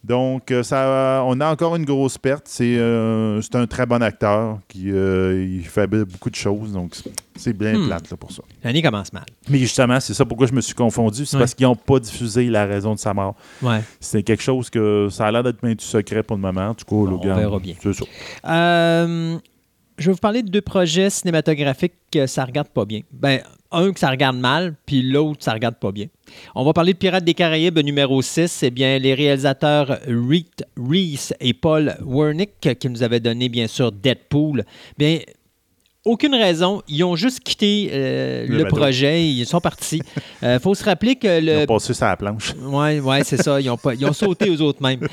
Donc, 0.02 0.50
euh, 0.50 0.62
ça, 0.62 1.22
on 1.26 1.38
a 1.40 1.52
encore 1.52 1.76
une 1.76 1.84
grosse 1.84 2.16
perte. 2.16 2.46
C'est 2.48 2.76
euh, 2.78 3.38
un 3.52 3.66
très 3.66 3.84
bon 3.84 4.02
acteur 4.02 4.58
qui 4.66 4.90
euh, 4.90 5.44
il 5.46 5.62
fait 5.66 5.86
beaucoup 5.86 6.30
de 6.30 6.34
choses. 6.36 6.72
Donc, 6.72 6.94
c'est- 7.36 7.52
bien 7.52 7.76
Hmm. 7.78 7.86
plate 7.86 8.10
là, 8.10 8.16
pour 8.16 8.32
ça. 8.32 8.42
L'année 8.64 8.80
commence 8.80 9.12
mal. 9.12 9.24
Mais 9.50 9.58
justement, 9.58 10.00
c'est 10.00 10.14
ça 10.14 10.24
pourquoi 10.24 10.46
je 10.46 10.54
me 10.54 10.62
suis 10.62 10.72
confondu. 10.74 11.26
C'est 11.26 11.36
Ouais. 11.36 11.42
parce 11.42 11.52
qu'ils 11.54 11.66
n'ont 11.66 11.76
pas 11.76 11.98
diffusé 12.00 12.48
la 12.48 12.64
raison 12.64 12.94
de 12.94 12.98
sa 12.98 13.12
mort. 13.12 13.34
Ouais. 13.60 13.82
C'est 14.00 14.22
quelque 14.22 14.42
chose 14.42 14.70
que 14.70 15.08
ça 15.10 15.26
a 15.26 15.32
l'air 15.32 15.42
d'être 15.42 15.62
du 15.62 15.84
secret 15.84 16.22
pour 16.22 16.36
le 16.36 16.42
moment. 16.42 16.68
En 16.68 16.74
tout 16.74 16.86
cas, 16.86 17.10
le 17.10 17.16
On 17.16 17.20
gars, 17.20 17.34
verra 17.34 17.58
bien. 17.58 17.74
C'est 17.82 17.92
ça. 17.92 18.04
Euh, 18.46 19.38
je 19.98 20.06
vais 20.06 20.12
vous 20.12 20.18
parler 20.18 20.42
de 20.42 20.48
deux 20.50 20.62
projets 20.62 21.10
cinématographiques 21.10 21.92
que 22.10 22.26
ça 22.26 22.46
regarde 22.46 22.68
pas 22.68 22.86
bien. 22.86 23.00
Ben, 23.12 23.40
un 23.72 23.92
que 23.92 24.00
ça 24.00 24.10
regarde 24.10 24.36
mal, 24.36 24.74
puis 24.86 25.02
l'autre, 25.02 25.44
ça 25.44 25.52
regarde 25.52 25.76
pas 25.76 25.92
bien. 25.92 26.06
On 26.54 26.64
va 26.64 26.72
parler 26.72 26.92
de 26.92 26.98
Pirates 26.98 27.24
des 27.24 27.34
Caraïbes 27.34 27.78
numéro 27.78 28.22
6. 28.22 28.62
Eh 28.62 28.70
bien, 28.70 28.98
les 28.98 29.14
réalisateurs 29.14 29.98
Reed 30.06 30.66
Reese 30.76 31.34
et 31.40 31.54
Paul 31.54 31.96
Wernick, 32.04 32.78
qui 32.78 32.88
nous 32.88 33.02
avaient 33.02 33.20
donné, 33.20 33.48
bien 33.48 33.66
sûr, 33.66 33.92
Deadpool, 33.92 34.64
bien, 34.98 35.18
aucune 36.04 36.34
raison. 36.34 36.82
Ils 36.88 37.04
ont 37.04 37.14
juste 37.16 37.40
quitté 37.40 37.90
euh, 37.92 38.46
Le 38.48 38.64
projet. 38.64 39.24
Ils 39.26 39.44
sont 39.46 39.60
partis. 39.60 40.00
Il 40.42 40.58
faut 40.62 40.74
se 40.74 40.84
rappeler 40.84 41.16
que 41.16 41.38
Ils 41.40 41.46
le 41.46 41.58
ont 41.62 41.66
passé 41.66 41.92
sur 41.94 42.06
la 42.06 42.16
planche. 42.16 42.54
oui, 42.62 43.00
ouais, 43.00 43.22
c'est 43.24 43.42
ça. 43.42 43.60
Ils 43.60 43.68
ont, 43.70 43.76
pas- 43.76 43.94
ils 43.94 44.04
ont 44.06 44.12
sauté 44.12 44.48
aux 44.50 44.60
autres 44.62 44.82
même. 44.82 45.00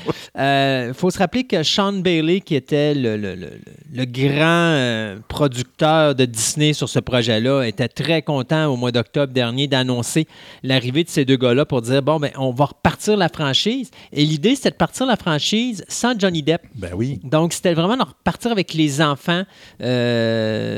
Il 0.88 0.94
faut 0.94 1.10
se 1.10 1.18
rappeler 1.18 1.44
que 1.44 1.62
Sean 1.62 1.92
Bailey, 1.94 2.40
qui 2.40 2.54
était 2.54 2.94
le, 2.94 3.16
le- 3.16 3.34
le- 3.34 4.04
grand 4.06 4.44
euh, 4.44 5.18
producteur 5.28 6.14
de 6.14 6.24
Disney 6.24 6.72
sur 6.72 6.88
ce 6.88 6.98
projet-là, 7.00 7.64
était 7.64 7.88
très 7.88 8.22
content 8.22 8.66
au 8.66 8.76
mois 8.76 8.92
d'octobre 8.92 9.32
dernier 9.32 9.66
d'annoncer 9.66 10.26
l'arrivée 10.62 11.04
de 11.04 11.08
ces 11.10 11.24
deux 11.24 11.36
gars-là 11.36 11.64
pour 11.66 11.82
dire 11.82 12.02
bon, 12.02 12.18
ben, 12.18 12.30
on 12.38 12.50
va 12.52 12.66
repartir 12.66 13.16
la 13.16 13.28
franchise. 13.28 13.90
Et 14.12 14.24
l'idée, 14.24 14.54
c'était 14.54 14.70
de 14.70 14.76
partir 14.76 15.06
la 15.06 15.16
franchise 15.16 15.84
sans 15.88 16.18
Johnny 16.18 16.42
Depp. 16.42 16.62
Ben 16.74 16.92
oui. 16.94 17.20
Donc, 17.24 17.52
c'était 17.52 17.74
vraiment 17.74 17.96
de 17.96 18.02
repartir 18.02 18.50
avec 18.52 18.72
les 18.74 19.00
enfants, 19.02 19.42
euh, 19.82 20.77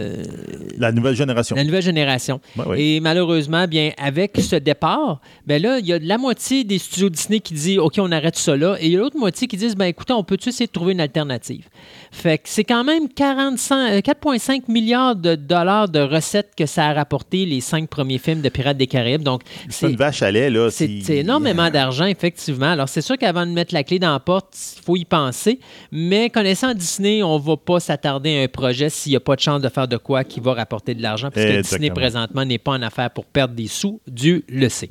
La 0.78 0.92
nouvelle 0.92 1.14
génération. 1.14 1.56
la 1.56 1.64
nouvelle 1.64 1.82
génération. 1.82 2.40
Ouais. 2.56 2.80
Et 2.82 3.00
malheureusement, 3.00 3.66
bien, 3.66 3.90
avec 3.98 4.36
ce 4.40 4.56
départ, 4.56 5.20
ben 5.46 5.60
là, 5.60 5.78
il 5.78 5.86
y 5.86 5.92
a 5.92 5.98
la 5.98 6.18
moitié 6.18 6.64
des 6.64 6.78
studios 6.78 7.08
Disney 7.10 7.40
qui 7.40 7.54
dit 7.54 7.78
OK, 7.78 7.94
on 7.98 8.10
arrête 8.12 8.36
ça 8.36 8.56
là. 8.56 8.76
Et 8.80 8.86
il 8.86 8.92
y 8.92 8.96
a 8.96 8.98
l'autre 9.00 9.18
moitié 9.18 9.46
qui 9.46 9.56
disent 9.56 9.76
ben 9.76 9.86
écoutez, 9.86 10.12
on 10.12 10.24
peut-tu 10.24 10.48
essayer 10.50 10.66
de 10.66 10.72
trouver 10.72 10.92
une 10.92 11.00
alternative? 11.00 11.66
Fait 12.12 12.38
que 12.38 12.44
c'est 12.48 12.64
quand 12.64 12.84
même 12.84 13.08
45 13.08 13.92
euh, 13.92 14.00
4,5 14.00 14.62
milliards 14.68 15.16
de 15.16 15.34
dollars 15.34 15.88
de 15.88 16.00
recettes 16.00 16.50
que 16.56 16.66
ça 16.66 16.86
a 16.88 16.92
rapporté 16.92 17.46
les 17.46 17.60
cinq 17.60 17.88
premiers 17.88 18.18
films 18.18 18.40
de 18.42 18.48
Pirates 18.48 18.76
des 18.76 18.86
Caraïbes. 18.86 19.22
Donc, 19.22 19.42
C'est 19.68 19.90
une 19.90 19.96
vache 19.96 20.22
à 20.22 20.30
lait, 20.30 20.50
là. 20.50 20.70
c'est 20.70 20.86
si- 20.86 21.02
c'est 21.02 21.18
énormément 21.18 21.70
d'argent, 21.70 22.06
effectivement. 22.06 22.70
Alors, 22.72 22.88
c'est 22.88 23.00
sûr 23.02 23.16
qu'avant 23.16 23.46
de 23.46 23.52
mettre 23.52 23.74
la 23.74 23.84
clé 23.84 23.98
dans 23.98 24.12
la 24.12 24.20
porte, 24.20 24.54
il 24.78 24.82
faut 24.84 24.96
y 24.96 25.04
penser. 25.04 25.60
Mais 25.92 26.30
connaissant 26.30 26.74
Disney, 26.74 27.22
on 27.22 27.38
ne 27.38 27.42
va 27.44 27.56
pas 27.56 27.80
s'attarder 27.80 28.38
à 28.38 28.42
un 28.42 28.48
projet 28.48 28.88
s'il 28.90 29.10
n'y 29.12 29.16
a 29.16 29.20
pas 29.20 29.36
de 29.36 29.40
chance 29.40 29.60
de 29.60 29.68
faire 29.68 29.86
de 29.90 29.98
quoi 29.98 30.24
qui 30.24 30.40
va 30.40 30.54
rapporter 30.54 30.94
de 30.94 31.02
l'argent, 31.02 31.30
puisque 31.30 31.46
Exactement. 31.46 31.78
Disney, 31.78 31.90
présentement, 31.90 32.44
n'est 32.44 32.58
pas 32.58 32.72
en 32.72 32.82
affaire 32.82 33.10
pour 33.10 33.26
perdre 33.26 33.54
des 33.54 33.66
sous. 33.66 34.00
Dieu 34.06 34.44
le 34.48 34.68
sait. 34.68 34.90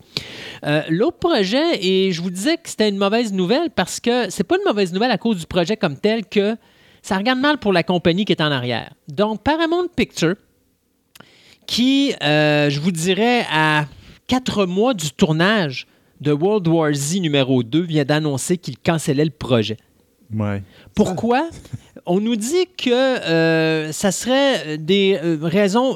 Euh, 0.65 0.83
L'autre 0.89 1.17
projet, 1.17 1.83
et 1.83 2.11
je 2.11 2.21
vous 2.21 2.29
disais 2.29 2.57
que 2.57 2.69
c'était 2.69 2.89
une 2.89 2.97
mauvaise 2.97 3.33
nouvelle 3.33 3.71
parce 3.71 3.99
que 3.99 4.29
c'est 4.29 4.43
pas 4.43 4.57
une 4.57 4.67
mauvaise 4.67 4.93
nouvelle 4.93 5.11
à 5.11 5.17
cause 5.17 5.37
du 5.37 5.47
projet 5.47 5.75
comme 5.77 5.97
tel 5.97 6.25
que 6.25 6.55
ça 7.01 7.17
regarde 7.17 7.39
mal 7.39 7.57
pour 7.57 7.73
la 7.73 7.83
compagnie 7.83 8.25
qui 8.25 8.33
est 8.33 8.41
en 8.41 8.51
arrière. 8.51 8.93
Donc, 9.07 9.41
Paramount 9.41 9.87
Picture, 9.95 10.35
qui, 11.65 12.13
euh, 12.23 12.69
je 12.69 12.79
vous 12.79 12.91
dirais, 12.91 13.45
à 13.51 13.85
quatre 14.27 14.65
mois 14.65 14.93
du 14.93 15.11
tournage 15.11 15.87
de 16.19 16.31
World 16.31 16.67
War 16.67 16.93
Z 16.93 17.19
numéro 17.21 17.63
2, 17.63 17.81
vient 17.81 18.03
d'annoncer 18.05 18.57
qu'il 18.57 18.77
cancellait 18.77 19.25
le 19.25 19.31
projet. 19.31 19.77
Ouais. 20.33 20.61
Pourquoi? 20.93 21.49
On 22.11 22.19
nous 22.19 22.35
dit 22.35 22.65
que 22.75 22.89
euh, 22.89 23.91
ça 23.91 24.11
serait 24.11 24.79
des 24.79 25.19
euh, 25.23 25.37
raisons 25.43 25.95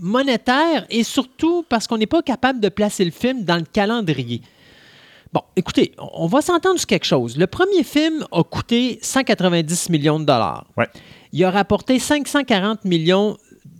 monétaires 0.00 0.86
et 0.88 1.04
surtout 1.04 1.62
parce 1.68 1.86
qu'on 1.86 1.98
n'est 1.98 2.06
pas 2.06 2.22
capable 2.22 2.58
de 2.58 2.70
placer 2.70 3.04
le 3.04 3.10
film 3.10 3.44
dans 3.44 3.56
le 3.56 3.66
calendrier. 3.70 4.40
Bon, 5.30 5.42
écoutez, 5.54 5.92
on 5.98 6.26
va 6.26 6.40
s'entendre 6.40 6.78
sur 6.78 6.86
quelque 6.86 7.04
chose. 7.04 7.36
Le 7.36 7.46
premier 7.46 7.84
film 7.84 8.24
a 8.32 8.42
coûté 8.42 8.98
190 9.02 9.90
millions 9.90 10.18
de 10.18 10.24
dollars. 10.24 10.64
Ouais. 10.78 10.88
Il 11.34 11.44
a 11.44 11.50
rapporté 11.50 11.98
540 11.98 12.86
millions 12.86 13.36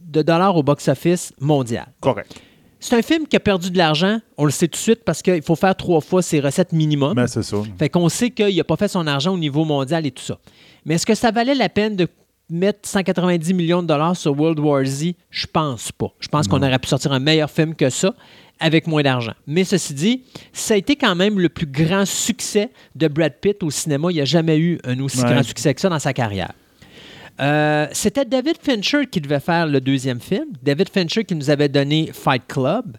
de 0.09 0.21
dollars 0.21 0.55
au 0.55 0.63
box-office 0.63 1.33
mondial. 1.41 1.87
Correct. 2.01 2.39
C'est 2.81 2.97
un 2.97 3.03
film 3.03 3.27
qui 3.27 3.37
a 3.37 3.41
perdu 3.41 3.71
de 3.71 3.79
l'argent, 3.79 4.19
on 4.37 4.45
le 4.45 4.51
sait 4.51 4.67
tout 4.69 4.73
de 4.73 4.83
suite 4.83 5.05
parce 5.05 5.23
qu'il 5.23 5.41
faut 5.41 5.57
faire 5.57 5.75
trois 5.75 6.03
fois 6.03 6.21
ses 6.21 6.41
recettes 6.41 6.73
minimum. 6.73 7.15
Ben, 7.15 7.29
c'est 7.29 7.45
ça. 7.45 7.57
Fait 7.79 7.89
qu'on 7.89 8.11
sait 8.11 8.31
qu'il 8.31 8.55
n'a 8.55 8.65
pas 8.65 8.77
fait 8.77 8.89
son 8.89 9.07
argent 9.07 9.33
au 9.33 9.39
niveau 9.39 9.65
mondial 9.65 10.05
et 10.05 10.11
tout 10.11 10.23
ça. 10.23 10.39
Mais 10.85 10.95
est-ce 10.95 11.07
que 11.07 11.15
ça 11.15 11.31
valait 11.31 11.55
la 11.55 11.69
peine 11.69 11.97
de 11.97 12.09
mettre 12.51 12.89
190 12.89 13.55
millions 13.55 13.83
de 13.83 13.87
dollars 13.89 14.17
sur 14.17 14.39
World 14.39 14.59
War 14.59 14.85
Z? 14.85 15.13
Je 15.31 15.47
pense 15.47 15.93
pas. 15.93 16.13
Je 16.21 16.29
pense 16.29 16.49
qu'on 16.49 16.63
aurait 16.63 16.79
pu 16.79 16.89
sortir 16.89 17.13
un 17.13 17.19
meilleur 17.21 17.51
film 17.51 17.75
que 17.75 17.89
ça 17.91 18.15
avec 18.61 18.87
moins 18.87 19.03
d'argent. 19.03 19.33
Mais 19.47 19.65
ceci 19.65 19.95
dit, 19.95 20.23
ça 20.53 20.75
a 20.75 20.77
été 20.77 20.95
quand 20.97 21.15
même 21.17 21.41
le 21.41 21.49
plus 21.49 21.67
grand 21.67 22.05
succès 22.07 22.71
de 22.95 23.09
Brad 23.09 23.35
Pitt 23.41 23.63
au 23.63 23.71
cinéma. 23.71 24.09
Il 24.11 24.15
n'y 24.15 24.21
a 24.21 24.25
jamais 24.25 24.59
eu 24.59 24.79
un 24.85 25.01
aussi 25.01 25.21
Ouais. 25.23 25.33
grand 25.33 25.43
succès 25.43 25.75
que 25.75 25.81
ça 25.81 25.89
dans 25.89 25.99
sa 25.99 26.13
carrière. 26.13 26.53
Euh, 27.41 27.87
C'était 27.93 28.25
David 28.25 28.57
Fincher 28.63 29.07
qui 29.07 29.21
devait 29.21 29.41
faire 29.41 29.67
le 29.67 29.81
deuxième 29.81 30.21
film. 30.21 30.47
David 30.63 30.91
Fincher 30.91 31.25
qui 31.25 31.35
nous 31.35 31.51
avait 31.51 31.69
donné 31.69 32.11
Fight 32.13 32.43
Club. 32.47 32.99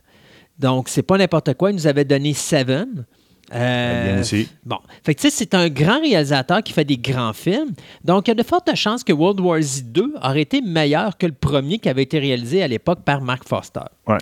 Donc, 0.60 0.90
c'est 0.90 1.04
pas 1.04 1.18
n'importe 1.18 1.54
quoi. 1.54 1.72
Il 1.72 1.76
nous 1.76 1.88
avait 1.88 2.04
donné 2.06 2.34
Seven. 2.34 3.06
Euh, 3.54 4.12
Bien 4.12 4.22
aussi. 4.22 4.50
Bon. 4.66 4.78
Fait 5.04 5.14
que, 5.14 5.22
tu 5.22 5.30
sais, 5.30 5.36
c'est 5.36 5.54
un 5.54 5.70
grand 5.70 6.00
réalisateur 6.00 6.64
qui 6.64 6.74
fait 6.74 6.86
des 6.86 6.98
grands 6.98 7.34
films. 7.34 7.72
Donc, 8.04 8.28
il 8.28 8.32
y 8.32 8.34
a 8.34 8.36
de 8.36 8.44
fortes 8.44 8.74
chances 8.76 9.04
que 9.04 9.14
World 9.14 9.40
War 9.40 9.62
Z 9.62 9.84
2 9.86 10.16
aurait 10.22 10.42
été 10.42 10.62
meilleur 10.62 11.18
que 11.18 11.26
le 11.26 11.34
premier 11.34 11.80
qui 11.80 11.90
avait 11.90 12.04
été 12.04 12.20
réalisé 12.20 12.64
à 12.64 12.68
l'époque 12.68 13.04
par 13.04 13.22
Mark 13.22 13.48
Foster. 13.48 13.82
Ouais. 14.08 14.18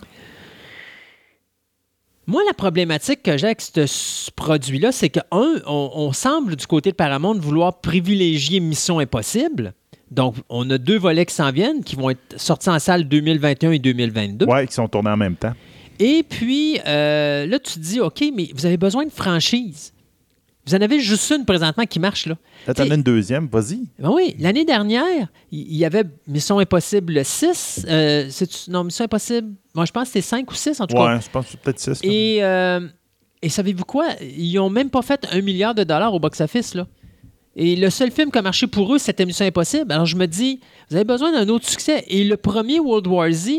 Moi, 2.28 2.42
la 2.48 2.54
problématique 2.54 3.24
que 3.24 3.38
j'ai 3.38 3.48
avec 3.48 3.62
ce, 3.62 4.32
produit-là, 4.32 4.92
c'est 4.92 5.10
que, 5.10 5.20
un, 5.32 5.56
on, 5.66 5.92
on 5.96 6.14
semble 6.14 6.56
du 6.56 6.68
côté 6.68 6.92
de 6.92 6.96
Paramount 6.96 7.38
vouloir 7.38 7.80
privilégier 7.80 8.60
Mission 8.60 9.00
Impossible. 9.00 9.74
Donc, 10.12 10.36
on 10.50 10.70
a 10.70 10.78
deux 10.78 11.00
volets 11.00 11.26
qui 11.26 11.34
s'en 11.34 11.52
viennent, 11.52 11.84
qui 11.84 11.96
vont 11.96 12.10
être 12.10 12.20
sortis 12.36 12.70
en 12.70 12.80
salle 12.80 13.06
2021 13.06 13.72
et 13.72 13.80
2022. 13.80 14.46
Ouais, 14.46 14.68
qui 14.68 14.74
sont 14.74 14.88
tournés 14.90 15.10
en 15.10 15.18
même 15.18 15.38
temps. 15.38 15.54
Et 16.04 16.24
puis, 16.24 16.80
euh, 16.88 17.46
là, 17.46 17.60
tu 17.60 17.74
te 17.74 17.80
dis, 17.80 18.00
OK, 18.00 18.24
mais 18.36 18.50
vous 18.56 18.66
avez 18.66 18.78
besoin 18.78 19.06
de 19.06 19.12
franchise. 19.12 19.94
Vous 20.66 20.74
en 20.74 20.82
avez 20.82 21.00
juste 21.00 21.32
une 21.32 21.46
présentement 21.46 21.86
qui 21.86 22.00
marche, 22.00 22.26
là. 22.26 22.36
Là, 22.68 22.74
t'en 22.74 22.90
as 22.90 22.96
une 22.96 23.04
deuxième, 23.04 23.48
vas-y. 23.48 23.88
Ben 24.00 24.10
oui, 24.12 24.36
l'année 24.40 24.66
dernière, 24.66 25.28
il 25.52 25.76
y 25.76 25.86
avait 25.86 26.04
Mission 26.28 26.58
Impossible 26.58 27.24
6. 27.24 27.86
euh, 27.88 28.30
non, 28.68 28.84
Mission 28.84 29.06
Impossible, 29.06 29.50
moi, 29.76 29.86
je 29.86 29.92
pense 29.92 30.04
que 30.04 30.08
c'était 30.10 30.22
5 30.22 30.50
ou 30.50 30.56
6, 30.56 30.80
en 30.82 30.88
tout 30.88 30.96
cas. 30.96 31.16
Ouais, 31.16 31.22
je 31.22 31.30
pense 31.30 31.46
que 31.46 31.52
c'est 31.52 31.60
peut-être 31.60 31.80
six. 31.80 32.04
là. 32.04 32.12
Et, 32.12 32.44
euh, 32.44 32.88
et 33.44 33.50
savez-vous 33.50 33.86
quoi? 33.86 34.08
Ils 34.22 34.54
n'ont 34.56 34.70
même 34.72 34.90
pas 34.90 35.04
fait 35.04 35.28
un 35.32 35.42
milliard 35.42 35.76
de 35.76 35.84
dollars 35.84 36.14
au 36.14 36.20
box-office, 36.20 36.74
là. 36.74 36.88
Et 37.56 37.76
le 37.76 37.90
seul 37.90 38.12
film 38.12 38.32
qui 38.32 38.38
a 38.38 38.42
marché 38.42 38.66
pour 38.66 38.94
eux, 38.96 38.98
c'était 38.98 39.26
Mission 39.26 39.46
Impossible. 39.46 39.92
Alors, 39.92 40.06
je 40.06 40.16
me 40.16 40.26
dis, 40.26 40.62
vous 40.90 40.96
avez 40.96 41.06
besoin 41.06 41.32
d'un 41.32 41.48
autre 41.50 41.68
succès. 41.70 42.06
Et 42.08 42.24
le 42.24 42.38
premier 42.38 42.80
World 42.80 43.06
War 43.08 43.30
Z 43.32 43.50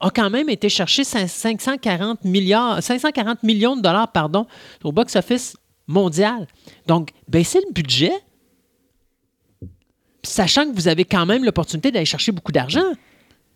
a 0.00 0.10
quand 0.10 0.30
même 0.30 0.48
été 0.48 0.68
chercher 0.68 1.02
cin- 1.02 1.26
540 1.28 2.24
milliards, 2.24 2.82
540 2.82 3.42
millions 3.42 3.76
de 3.76 3.82
dollars, 3.82 4.10
pardon, 4.12 4.46
au 4.82 4.92
box-office 4.92 5.56
mondial. 5.86 6.46
Donc, 6.86 7.10
baissez 7.28 7.60
le 7.66 7.72
budget, 7.72 8.12
sachant 10.22 10.64
que 10.70 10.74
vous 10.74 10.88
avez 10.88 11.04
quand 11.04 11.26
même 11.26 11.44
l'opportunité 11.44 11.90
d'aller 11.90 12.04
chercher 12.06 12.32
beaucoup 12.32 12.52
d'argent 12.52 12.84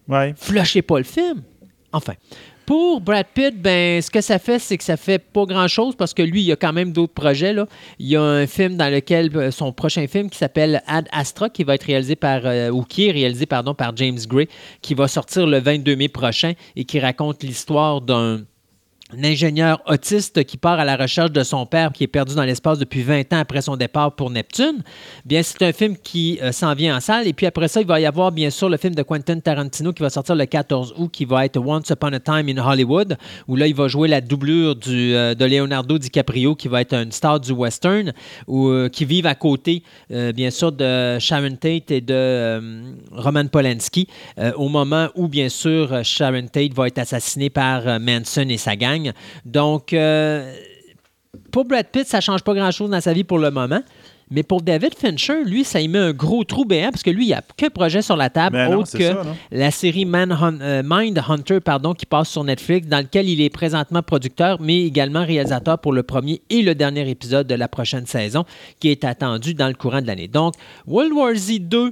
Ouais. 0.08 0.34
flushez 0.36 0.82
pas 0.82 0.98
le 0.98 1.04
film. 1.04 1.42
Enfin. 1.92 2.14
Pour 2.66 3.02
Brad 3.02 3.26
Pitt, 3.34 3.60
ben, 3.60 4.00
ce 4.00 4.10
que 4.10 4.22
ça 4.22 4.38
fait, 4.38 4.58
c'est 4.58 4.78
que 4.78 4.84
ça 4.84 4.96
fait 4.96 5.18
pas 5.18 5.44
grand-chose 5.44 5.96
parce 5.96 6.14
que 6.14 6.22
lui, 6.22 6.40
il 6.40 6.46
y 6.46 6.52
a 6.52 6.56
quand 6.56 6.72
même 6.72 6.92
d'autres 6.92 7.12
projets. 7.12 7.52
Là. 7.52 7.66
Il 7.98 8.06
y 8.06 8.16
a 8.16 8.22
un 8.22 8.46
film 8.46 8.76
dans 8.76 8.90
lequel, 8.90 9.30
euh, 9.36 9.50
son 9.50 9.72
prochain 9.72 10.06
film 10.06 10.30
qui 10.30 10.38
s'appelle 10.38 10.82
Ad 10.86 11.06
Astra, 11.12 11.50
qui 11.50 11.62
va 11.62 11.74
être 11.74 11.82
réalisé 11.82 12.16
par, 12.16 12.46
euh, 12.46 12.70
réalisé, 12.96 13.44
pardon, 13.44 13.74
par 13.74 13.94
James 13.96 14.18
Gray, 14.26 14.48
qui 14.80 14.94
va 14.94 15.08
sortir 15.08 15.46
le 15.46 15.58
22 15.58 15.94
mai 15.96 16.08
prochain 16.08 16.54
et 16.74 16.84
qui 16.84 16.98
raconte 17.00 17.42
l'histoire 17.42 18.00
d'un 18.00 18.40
un 19.12 19.22
ingénieur 19.22 19.82
autiste 19.86 20.44
qui 20.44 20.56
part 20.56 20.80
à 20.80 20.84
la 20.84 20.96
recherche 20.96 21.30
de 21.30 21.42
son 21.42 21.66
père 21.66 21.92
qui 21.92 22.04
est 22.04 22.08
perdu 22.08 22.34
dans 22.34 22.44
l'espace 22.44 22.78
depuis 22.78 23.02
20 23.02 23.32
ans 23.34 23.38
après 23.38 23.60
son 23.60 23.76
départ 23.76 24.12
pour 24.12 24.30
Neptune. 24.30 24.82
Bien, 25.26 25.42
c'est 25.42 25.62
un 25.62 25.72
film 25.72 25.96
qui 26.02 26.38
euh, 26.42 26.52
s'en 26.52 26.74
vient 26.74 26.96
en 26.96 27.00
salle. 27.00 27.28
Et 27.28 27.34
puis 27.34 27.46
après 27.46 27.68
ça, 27.68 27.82
il 27.82 27.86
va 27.86 28.00
y 28.00 28.06
avoir 28.06 28.32
bien 28.32 28.48
sûr 28.48 28.70
le 28.70 28.78
film 28.78 28.94
de 28.94 29.02
Quentin 29.02 29.38
Tarantino 29.40 29.92
qui 29.92 30.02
va 30.02 30.08
sortir 30.08 30.34
le 30.34 30.46
14 30.46 30.94
août, 30.96 31.10
qui 31.12 31.26
va 31.26 31.44
être 31.44 31.58
Once 31.58 31.90
Upon 31.90 32.14
a 32.14 32.20
Time 32.20 32.48
in 32.48 32.56
Hollywood, 32.56 33.18
où 33.46 33.56
là, 33.56 33.66
il 33.66 33.74
va 33.74 33.88
jouer 33.88 34.08
la 34.08 34.22
doublure 34.22 34.74
euh, 34.88 35.34
de 35.34 35.44
Leonardo 35.44 35.98
DiCaprio, 35.98 36.54
qui 36.54 36.68
va 36.68 36.80
être 36.80 36.94
une 36.94 37.12
star 37.12 37.40
du 37.40 37.52
western, 37.52 38.12
euh, 38.48 38.88
qui 38.88 39.04
vivent 39.04 39.26
à 39.26 39.34
côté, 39.34 39.82
bien 40.10 40.50
sûr, 40.50 40.72
de 40.72 41.18
Sharon 41.18 41.56
Tate 41.56 41.90
et 41.90 42.00
de 42.00 42.84
Roman 43.12 43.46
Polanski, 43.46 44.08
au 44.56 44.68
moment 44.68 45.08
où, 45.14 45.28
bien 45.28 45.48
sûr, 45.48 46.04
Sharon 46.04 46.46
Tate 46.46 46.72
va 46.72 46.86
être 46.86 46.98
assassinée 46.98 47.50
par 47.50 48.00
Manson 48.00 48.46
et 48.48 48.56
sa 48.56 48.76
gang. 48.76 48.93
Donc, 49.44 49.92
euh, 49.92 50.52
pour 51.50 51.64
Brad 51.64 51.86
Pitt, 51.86 52.06
ça 52.06 52.20
change 52.20 52.42
pas 52.42 52.54
grand-chose 52.54 52.90
dans 52.90 53.00
sa 53.00 53.12
vie 53.12 53.24
pour 53.24 53.38
le 53.38 53.50
moment. 53.50 53.80
Mais 54.30 54.42
pour 54.42 54.62
David 54.62 54.94
Fincher, 54.94 55.44
lui, 55.44 55.64
ça 55.64 55.80
y 55.82 55.86
met 55.86 55.98
un 55.98 56.12
gros 56.12 56.44
trou 56.44 56.64
béant 56.64 56.90
parce 56.90 57.02
que 57.02 57.10
lui, 57.10 57.24
il 57.24 57.28
n'y 57.28 57.34
a 57.34 57.42
qu'un 57.56 57.68
projet 57.68 58.00
sur 58.00 58.16
la 58.16 58.30
table 58.30 58.56
Ben 58.56 58.74
autre 58.74 58.90
que 58.98 59.04
ça, 59.04 59.22
la 59.52 59.70
série 59.70 60.06
Manhun- 60.06 60.60
euh, 60.62 60.82
Mindhunter 60.84 61.60
pardon, 61.60 61.92
qui 61.92 62.06
passe 62.06 62.30
sur 62.30 62.42
Netflix, 62.42 62.88
dans 62.88 63.00
lequel 63.00 63.28
il 63.28 63.42
est 63.42 63.50
présentement 63.50 64.02
producteur, 64.02 64.60
mais 64.62 64.80
également 64.82 65.24
réalisateur 65.24 65.78
pour 65.78 65.92
le 65.92 66.02
premier 66.02 66.40
et 66.48 66.62
le 66.62 66.74
dernier 66.74 67.08
épisode 67.08 67.46
de 67.46 67.54
la 67.54 67.68
prochaine 67.68 68.06
saison, 68.06 68.44
qui 68.80 68.88
est 68.88 69.04
attendu 69.04 69.52
dans 69.52 69.68
le 69.68 69.74
courant 69.74 70.00
de 70.00 70.06
l'année. 70.06 70.26
Donc, 70.28 70.54
World 70.86 71.12
War 71.12 71.34
Z 71.34 71.58
2, 71.60 71.78
euh, 71.78 71.90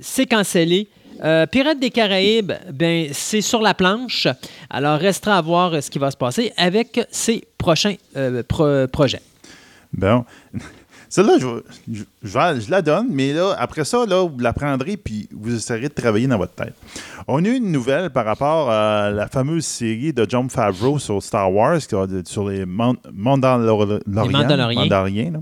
c'est 0.00 0.26
cancellé. 0.26 0.88
Euh, 1.22 1.46
Pirates 1.46 1.80
des 1.80 1.90
Caraïbes, 1.90 2.52
ben, 2.72 3.08
c'est 3.12 3.40
sur 3.40 3.60
la 3.60 3.74
planche. 3.74 4.28
Alors, 4.70 4.98
restera 4.98 5.36
à 5.38 5.40
voir 5.42 5.74
euh, 5.74 5.80
ce 5.80 5.90
qui 5.90 5.98
va 5.98 6.10
se 6.10 6.16
passer 6.16 6.52
avec 6.56 7.00
ses 7.10 7.44
prochains 7.58 7.94
euh, 8.16 8.42
pro- 8.46 8.86
projets. 8.88 9.22
Bon. 9.92 10.24
Celle-là, 11.10 11.38
je, 11.40 11.46
je, 11.90 12.02
je 12.22 12.38
vais- 12.38 12.60
je 12.60 12.70
la 12.70 12.82
donne, 12.82 13.06
mais 13.10 13.32
là, 13.32 13.56
après 13.58 13.86
ça, 13.86 14.04
là, 14.04 14.28
vous 14.28 14.38
la 14.40 14.52
prendrez 14.52 14.98
puis 14.98 15.26
vous 15.32 15.54
essayerez 15.56 15.88
de 15.88 15.94
travailler 15.94 16.26
dans 16.26 16.36
votre 16.36 16.52
tête. 16.52 16.74
On 17.26 17.42
a 17.42 17.48
eu 17.48 17.54
une 17.56 17.72
nouvelle 17.72 18.10
par 18.10 18.26
rapport 18.26 18.70
à 18.70 19.08
la 19.10 19.26
fameuse 19.26 19.64
série 19.64 20.12
de 20.12 20.26
John 20.28 20.50
Favreau 20.50 20.98
sur 20.98 21.22
Star 21.22 21.50
Wars, 21.50 21.76
a- 21.76 22.06
sur 22.26 22.48
les 22.50 22.66
Mand- 22.66 22.98
Mandaloriens. 23.10 24.00
Les 24.06 24.12
Mandaloriens. 24.28 24.80
Mandaloriens, 24.82 25.30
là. 25.32 25.38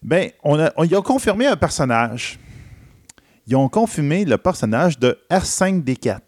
Ben, 0.00 0.30
on 0.44 0.58
a, 0.60 0.70
on, 0.76 0.84
ils 0.84 0.94
ont 0.96 1.02
confirmé 1.02 1.46
un 1.46 1.56
personnage. 1.56 2.38
Ils 3.46 3.56
ont 3.56 3.68
confirmé 3.68 4.24
le 4.24 4.38
personnage 4.38 4.98
de 4.98 5.18
R5D4. 5.30 6.20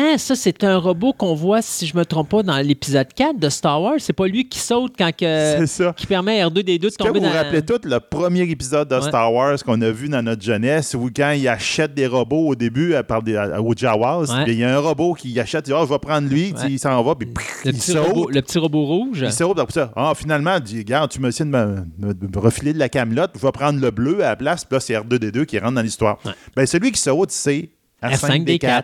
Ah, 0.00 0.16
ça, 0.16 0.36
c'est 0.36 0.62
un 0.62 0.76
robot 0.76 1.12
qu'on 1.12 1.34
voit, 1.34 1.60
si 1.60 1.84
je 1.84 1.96
me 1.96 2.04
trompe 2.04 2.28
pas, 2.28 2.42
dans 2.44 2.56
l'épisode 2.58 3.08
4 3.12 3.36
de 3.38 3.48
Star 3.48 3.82
Wars. 3.82 3.94
C'est 3.98 4.12
pas 4.12 4.28
lui 4.28 4.48
qui 4.48 4.60
saute 4.60 4.92
quand 4.96 5.10
que, 5.10 5.24
C'est 5.58 5.66
ça. 5.66 5.92
qui 5.96 6.06
permet 6.06 6.40
à 6.40 6.48
R2D2 6.48 6.78
de 6.78 6.86
Est-ce 6.86 6.96
que 6.98 7.02
tomber 7.02 7.18
vous 7.18 7.26
vous 7.26 7.32
rappelez 7.32 7.62
tout 7.62 7.80
le 7.82 7.98
premier 7.98 8.42
épisode 8.42 8.88
de 8.88 8.94
Ouais. 8.94 9.02
Star 9.02 9.32
Wars 9.32 9.56
qu'on 9.64 9.80
a 9.82 9.90
vu 9.90 10.08
dans 10.08 10.22
notre 10.22 10.40
jeunesse 10.42 10.94
où 10.94 11.10
quand 11.14 11.32
il 11.32 11.48
achète 11.48 11.94
des 11.94 12.06
robots 12.06 12.46
au 12.48 12.54
début 12.54 12.94
à, 12.94 13.02
par 13.02 13.22
des, 13.22 13.36
à- 13.36 13.58
Jawas, 13.76 14.26
Ouais. 14.32 14.44
il 14.46 14.54
y 14.58 14.64
a 14.64 14.76
un 14.76 14.78
robot 14.78 15.14
qui 15.14 15.38
achète, 15.40 15.66
il 15.66 15.70
dit 15.70 15.76
Ah, 15.76 15.82
je 15.84 15.92
vais 15.92 15.98
prendre 15.98 16.28
lui, 16.28 16.52
Ouais. 16.52 16.70
il 16.70 16.78
s'en 16.78 17.02
va, 17.02 17.14
puis 17.16 17.26
le, 17.28 17.70
il 17.70 17.72
petit 17.74 17.90
saute. 17.92 18.06
robot, 18.06 18.28
le 18.30 18.40
petit 18.42 18.58
robot 18.58 18.84
rouge. 18.86 19.20
Il 19.26 19.32
saute, 19.32 19.58
après 19.58 19.72
ça. 19.74 19.90
Ah, 19.96 20.12
finalement, 20.16 20.54
il 20.58 20.62
dit 20.62 20.78
Regarde, 20.78 21.10
tu 21.10 21.20
me 21.20 21.28
essayé 21.28 21.44
de 21.50 21.56
me, 21.56 21.74
me- 21.98 22.14
de 22.14 22.26
me 22.36 22.38
refiler 22.40 22.72
de 22.72 22.78
la 22.78 22.88
camelote, 22.88 23.32
je 23.34 23.40
vais 23.44 23.52
prendre 23.52 23.80
le 23.80 23.90
bleu 23.90 24.22
à 24.24 24.28
la 24.30 24.36
place, 24.36 24.64
puis 24.64 24.76
là, 24.76 24.80
c'est 24.80 24.94
R2D2 24.94 25.44
qui 25.44 25.58
rentre 25.58 25.74
dans 25.74 25.82
l'histoire. 25.82 26.18
Ben, 26.54 26.66
celui 26.66 26.92
qui 26.92 27.00
saute, 27.00 27.32
c'est 27.32 27.70
R5D4. 28.00 28.58
R5D4. 28.60 28.82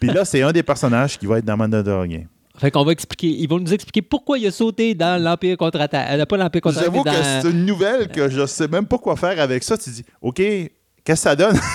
Puis 0.00 0.10
là, 0.10 0.24
c'est 0.24 0.42
un 0.42 0.52
des 0.52 0.62
personnages 0.62 1.18
qui 1.18 1.26
va 1.26 1.38
être 1.38 1.44
dans 1.44 1.56
Mandalorian. 1.56 2.22
Fait 2.56 2.70
qu'on 2.70 2.84
va 2.84 2.92
expliquer, 2.92 3.26
ils 3.28 3.48
vont 3.48 3.58
nous 3.58 3.72
expliquer 3.74 4.00
pourquoi 4.00 4.38
il 4.38 4.46
a 4.46 4.52
sauté 4.52 4.94
dans 4.94 5.20
l'Empire 5.20 5.56
contre-attaque. 5.56 6.06
Euh, 6.12 6.24
pas 6.24 6.36
l'Empire 6.36 6.60
contre-attaque, 6.60 6.92
J'avoue 6.92 7.02
que 7.02 7.10
c'est 7.42 7.50
une 7.50 7.66
nouvelle 7.66 8.06
que 8.08 8.28
je 8.30 8.46
sais 8.46 8.68
même 8.68 8.86
pas 8.86 8.98
quoi 8.98 9.16
faire 9.16 9.40
avec 9.40 9.64
ça. 9.64 9.76
Tu 9.76 9.90
dis 9.90 10.04
OK, 10.22 10.36
qu'est-ce 10.36 10.70
que 11.04 11.14
ça 11.16 11.34
donne? 11.34 11.58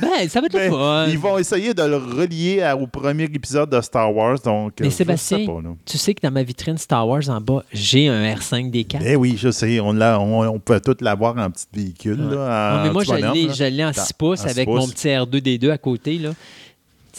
Ben, 0.00 0.28
ça 0.28 0.40
va 0.40 0.46
être 0.46 0.52
le 0.52 0.58
Ben, 0.60 0.70
fun. 0.70 1.06
Ils 1.08 1.18
vont 1.18 1.38
essayer 1.38 1.74
de 1.74 1.82
le 1.82 1.96
relier 1.96 2.62
à- 2.62 2.76
au 2.76 2.86
premier 2.86 3.24
épisode 3.24 3.68
de 3.70 3.80
Star 3.80 4.14
Wars. 4.14 4.38
Donc, 4.44 4.74
Mais 4.80 4.86
euh, 4.86 4.90
Sébastien, 4.90 5.38
sais 5.38 5.46
pas, 5.46 5.58
tu 5.84 5.98
sais 5.98 6.14
que 6.14 6.20
dans 6.22 6.30
ma 6.30 6.44
vitrine 6.44 6.78
Star 6.78 7.08
Wars 7.08 7.28
en 7.28 7.40
bas, 7.40 7.64
j'ai 7.72 8.06
un 8.08 8.22
R5D4. 8.34 9.00
Eh 9.04 9.16
oui, 9.16 9.36
je 9.36 9.50
sais. 9.50 9.80
On, 9.80 9.92
l'a- 9.92 10.20
on, 10.20 10.46
on 10.46 10.58
peut 10.60 10.80
tout 10.80 10.96
l'avoir 11.00 11.36
en 11.36 11.50
petit 11.50 11.66
véhicule. 11.72 12.20
Ouais. 12.20 12.36
Là, 12.36 12.74
Non, 12.76 12.82
mais 12.84 12.88
en 12.90 12.92
moi, 12.92 13.02
je 13.04 13.14
l'ai, 13.14 13.46
là. 13.48 13.52
je 13.52 13.64
l'ai 13.64 13.84
en 13.84 13.90
Dans- 13.90 14.04
6 14.04 14.12
pouces 14.12 14.40
en 14.40 14.44
six 14.44 14.50
avec 14.50 14.68
pouces. 14.68 14.78
mon 14.80 14.88
petit 14.88 15.08
R2D2 15.08 15.70
à 15.72 15.78
côté. 15.78 16.18
Là. 16.18 16.30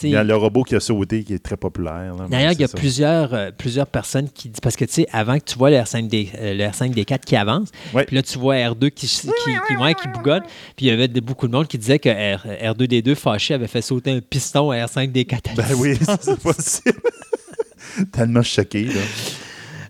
Il 0.08 0.12
y 0.12 0.16
a 0.16 0.24
le 0.24 0.34
robot 0.36 0.62
qui 0.64 0.74
a 0.74 0.80
sauté 0.80 1.24
qui 1.24 1.34
est 1.34 1.38
très 1.38 1.56
populaire. 1.56 2.14
D'ailleurs, 2.28 2.52
il 2.52 2.60
y 2.60 2.64
a 2.64 2.68
ça. 2.68 2.76
plusieurs, 2.76 3.34
euh, 3.34 3.50
plusieurs 3.56 3.86
personnes 3.86 4.28
qui 4.30 4.48
disent. 4.48 4.60
Parce 4.60 4.76
que, 4.76 4.84
tu 4.84 4.92
sais, 4.92 5.06
avant 5.12 5.38
que 5.38 5.44
tu 5.44 5.56
vois 5.58 5.70
le 5.70 5.76
R5D, 5.76 6.28
euh, 6.38 6.54
le 6.54 6.64
R5D4 6.64 7.20
qui 7.24 7.36
avance, 7.36 7.68
Ouais. 7.94 8.04
puis 8.04 8.16
là, 8.16 8.22
tu 8.22 8.38
vois 8.38 8.56
R2 8.56 8.90
qui, 8.90 9.06
qui, 9.06 9.28
qui, 9.68 9.76
ouais, 9.76 9.94
qui 9.94 10.08
bougonne, 10.08 10.42
puis 10.76 10.86
il 10.86 10.88
y 10.88 10.90
avait 10.90 11.08
de- 11.08 11.20
beaucoup 11.20 11.46
de 11.48 11.52
monde 11.52 11.66
qui 11.68 11.78
disait 11.78 11.98
que 11.98 12.08
R, 12.08 12.46
R2D2 12.74 13.14
fâché 13.14 13.54
avait 13.54 13.66
fait 13.66 13.82
sauter 13.82 14.10
un 14.12 14.20
piston 14.20 14.70
à 14.70 14.76
R5D4. 14.86 15.54
Ben 15.56 15.64
oui, 15.76 15.98
c'est 16.20 16.38
possible. 16.40 17.00
Tellement 18.12 18.42
choqué. 18.42 18.84
Là. 18.84 19.00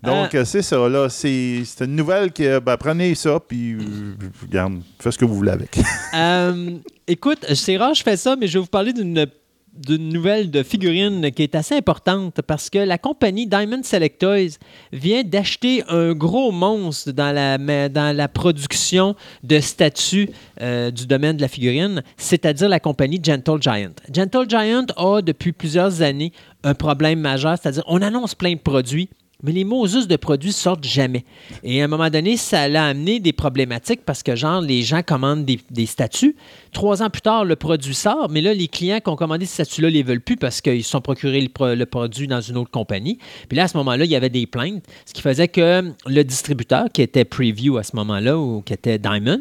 Donc, 0.02 0.34
euh, 0.34 0.44
c'est 0.46 0.62
ça. 0.62 0.88
là. 0.88 1.08
C'est 1.10 1.62
c'est 1.66 1.84
une 1.84 1.94
nouvelle 1.96 2.32
que 2.32 2.58
ben, 2.58 2.76
prenez 2.78 3.14
ça, 3.14 3.38
puis 3.46 3.74
euh, 3.74 4.14
regarde, 4.42 4.80
faites 4.98 5.12
ce 5.12 5.18
que 5.18 5.24
vous 5.26 5.34
voulez 5.36 5.52
avec. 5.52 5.76
Euh, 6.14 6.78
écoute, 7.06 7.46
c'est 7.54 7.76
rare, 7.76 7.94
je 7.94 8.02
fais 8.02 8.16
ça, 8.16 8.34
mais 8.34 8.48
je 8.48 8.54
vais 8.54 8.62
vous 8.62 8.66
parler 8.66 8.92
d'une 8.92 9.26
d'une 9.74 10.12
nouvelle 10.12 10.50
de 10.50 10.62
figurine 10.62 11.30
qui 11.30 11.42
est 11.42 11.54
assez 11.54 11.76
importante 11.76 12.40
parce 12.42 12.70
que 12.70 12.78
la 12.78 12.98
compagnie 12.98 13.46
Diamond 13.46 13.82
Select 13.82 14.26
vient 14.92 15.22
d'acheter 15.22 15.82
un 15.88 16.12
gros 16.12 16.52
monstre 16.52 17.12
dans 17.12 17.32
la, 17.32 17.56
mais 17.58 17.88
dans 17.88 18.14
la 18.14 18.28
production 18.28 19.14
de 19.42 19.60
statues 19.60 20.30
euh, 20.60 20.90
du 20.90 21.06
domaine 21.06 21.36
de 21.36 21.42
la 21.42 21.48
figurine, 21.48 22.02
c'est-à-dire 22.16 22.68
la 22.68 22.80
compagnie 22.80 23.20
Gentle 23.22 23.60
Giant. 23.60 23.92
Gentle 24.12 24.48
Giant 24.48 24.86
a 24.96 25.22
depuis 25.22 25.52
plusieurs 25.52 26.02
années 26.02 26.32
un 26.62 26.74
problème 26.74 27.20
majeur, 27.20 27.56
c'est-à-dire 27.60 27.84
on 27.86 28.02
annonce 28.02 28.34
plein 28.34 28.52
de 28.52 28.58
produits, 28.58 29.08
mais 29.42 29.52
les 29.52 29.64
Moses 29.64 30.06
de 30.08 30.16
produits 30.16 30.52
sortent 30.52 30.84
jamais. 30.84 31.24
Et 31.62 31.80
à 31.80 31.84
un 31.84 31.88
moment 31.88 32.10
donné, 32.10 32.36
ça 32.36 32.62
a 32.62 32.84
amené 32.84 33.20
des 33.20 33.32
problématiques 33.32 34.00
parce 34.04 34.22
que, 34.22 34.36
genre, 34.36 34.60
les 34.60 34.82
gens 34.82 35.02
commandent 35.02 35.44
des, 35.44 35.60
des 35.70 35.86
statues. 35.86 36.36
Trois 36.72 37.02
ans 37.02 37.10
plus 37.10 37.22
tard, 37.22 37.44
le 37.44 37.56
produit 37.56 37.94
sort, 37.94 38.28
mais 38.30 38.40
là, 38.40 38.54
les 38.54 38.68
clients 38.68 39.00
qui 39.00 39.08
ont 39.10 39.16
commandé 39.16 39.46
ces 39.46 39.64
statues-là 39.64 39.88
ne 39.88 39.94
les 39.94 40.02
veulent 40.02 40.20
plus 40.20 40.36
parce 40.36 40.60
qu'ils 40.60 40.84
se 40.84 40.90
sont 40.90 41.00
procurés 41.00 41.40
le, 41.40 41.48
pro- 41.48 41.74
le 41.74 41.86
produit 41.86 42.26
dans 42.26 42.40
une 42.40 42.56
autre 42.56 42.70
compagnie. 42.70 43.18
Puis 43.48 43.56
là, 43.56 43.64
à 43.64 43.68
ce 43.68 43.76
moment-là, 43.78 44.04
il 44.04 44.10
y 44.10 44.16
avait 44.16 44.28
des 44.30 44.46
plaintes, 44.46 44.84
ce 45.06 45.12
qui 45.12 45.22
faisait 45.22 45.48
que 45.48 45.92
le 46.06 46.22
distributeur, 46.22 46.86
qui 46.92 47.02
était 47.02 47.24
Preview 47.24 47.76
à 47.78 47.82
ce 47.82 47.96
moment-là, 47.96 48.38
ou 48.38 48.62
qui 48.62 48.72
était 48.72 48.98
Diamond, 48.98 49.40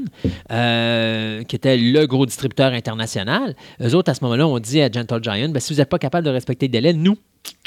euh, 0.51 1.43
qui 1.43 1.55
était 1.55 1.77
le 1.77 2.05
gros 2.05 2.26
distributeur 2.26 2.73
international, 2.73 3.55
eux 3.81 3.95
autres, 3.95 4.09
à 4.11 4.13
ce 4.13 4.23
moment-là, 4.23 4.47
ont 4.47 4.59
dit 4.59 4.81
à 4.81 4.91
Gentle 4.91 5.23
Giant, 5.23 5.49
Ben, 5.49 5.59
si 5.59 5.73
vous 5.73 5.80
n'êtes 5.80 5.89
pas 5.89 5.99
capable 5.99 6.26
de 6.26 6.31
respecter 6.31 6.67
le 6.67 6.71
délai, 6.71 6.93
nous, 6.93 7.17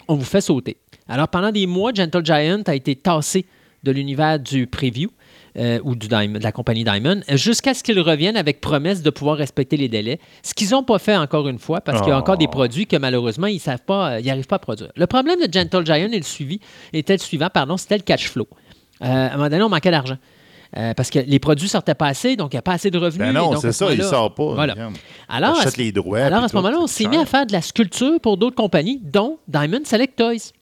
on 0.09 0.15
vous 0.15 0.25
fait 0.25 0.41
sauter. 0.41 0.77
Alors, 1.09 1.29
pendant 1.29 1.51
des 1.51 1.67
mois, 1.67 1.93
Gentle 1.95 2.25
Giant 2.25 2.63
a 2.67 2.75
été 2.75 2.95
tassé 2.97 3.45
de 3.83 3.91
l'univers 3.91 4.39
du 4.39 4.67
preview 4.69 5.11
euh, 5.59 5.81
ou 5.83 5.97
du 5.97 6.07
Diamond- 6.09 6.39
de 6.39 6.43
la 6.45 6.53
compagnie 6.53 6.85
Diamond 6.85 7.21
jusqu'à 7.31 7.75
ce 7.75 7.83
qu'ils 7.83 7.99
reviennent 8.01 8.37
avec 8.37 8.61
promesse 8.61 9.03
de 9.03 9.11
pouvoir 9.11 9.37
respecter 9.37 9.77
les 9.77 9.89
délais. 9.89 10.21
Ce 10.43 10.55
qu'ils 10.55 10.71
n'ont 10.71 10.85
pas 10.85 10.99
fait 11.01 11.17
encore 11.17 11.49
une 11.49 11.59
fois 11.59 11.81
parce 11.81 12.01
qu'il 12.01 12.11
y 12.11 12.13
a 12.13 12.17
encore 12.19 12.39
des 12.39 12.47
Oh. 12.47 12.51
produits 12.51 12.87
que 12.87 12.97
malheureusement, 12.97 13.49
ils 13.49 13.59
savent 13.59 13.83
pas, 13.85 14.21
ils 14.21 14.27
n'arrivent 14.27 14.47
pas 14.47 14.57
à 14.57 14.61
produire. 14.61 14.93
Le 14.97 15.07
problème 15.09 15.41
de 15.45 15.53
Gentle 15.53 15.85
Giant 15.85 16.11
est 16.13 16.17
le 16.17 16.23
suivi, 16.23 16.61
était 16.93 17.15
le 17.15 17.19
suivant, 17.19 17.49
pardon, 17.53 17.77
c'était 17.77 17.97
le 17.97 18.03
cash 18.05 18.29
flow. 18.31 18.47
Euh, 19.03 19.07
à 19.07 19.33
un 19.33 19.37
moment 19.37 19.49
donné, 19.51 19.63
on 19.65 19.69
manquait 19.69 19.91
d'argent. 19.91 20.17
Euh, 20.77 20.95
parce 20.95 21.11
que 21.11 21.19
les 21.19 21.39
produits 21.39 21.69
sortaient 21.69 21.95
pas 21.95 22.07
assez, 22.07 22.35
donc 22.35 22.53
il 22.53 22.57
n'y 22.57 22.61
a 22.61 22.63
pas 22.63 22.73
assez 22.73 22.91
de 22.91 22.97
revenus. 22.99 23.27
Ben 23.27 23.33
non, 23.33 23.55
c'est 23.61 23.73
ce 23.73 23.73
ça, 23.73 23.85
il 23.93 23.99
moment-là- 23.99 24.09
sort 24.11 24.35
pas. 24.35 24.55
Voilà. 24.55 24.75
Alors, 25.29 25.59
à 25.59 25.71
ce- 25.71 25.77
les 25.77 25.93
droits. 25.93 26.21
alors, 26.21 26.45
à 26.45 26.49
ce 26.49 26.57
moment-là, 26.57 26.79
on 26.81 26.87
s'est 26.87 27.07
mis 27.09 27.19
à 27.19 27.27
faire 27.27 27.45
de 27.45 27.53
la 27.53 27.61
sculpture 27.61 28.19
pour 28.21 28.39
d'autres 28.39 28.57
compagnies, 28.57 28.99
dont 29.03 29.39
Diamond 29.49 29.83
Select 29.85 30.17
Toys. 30.17 30.53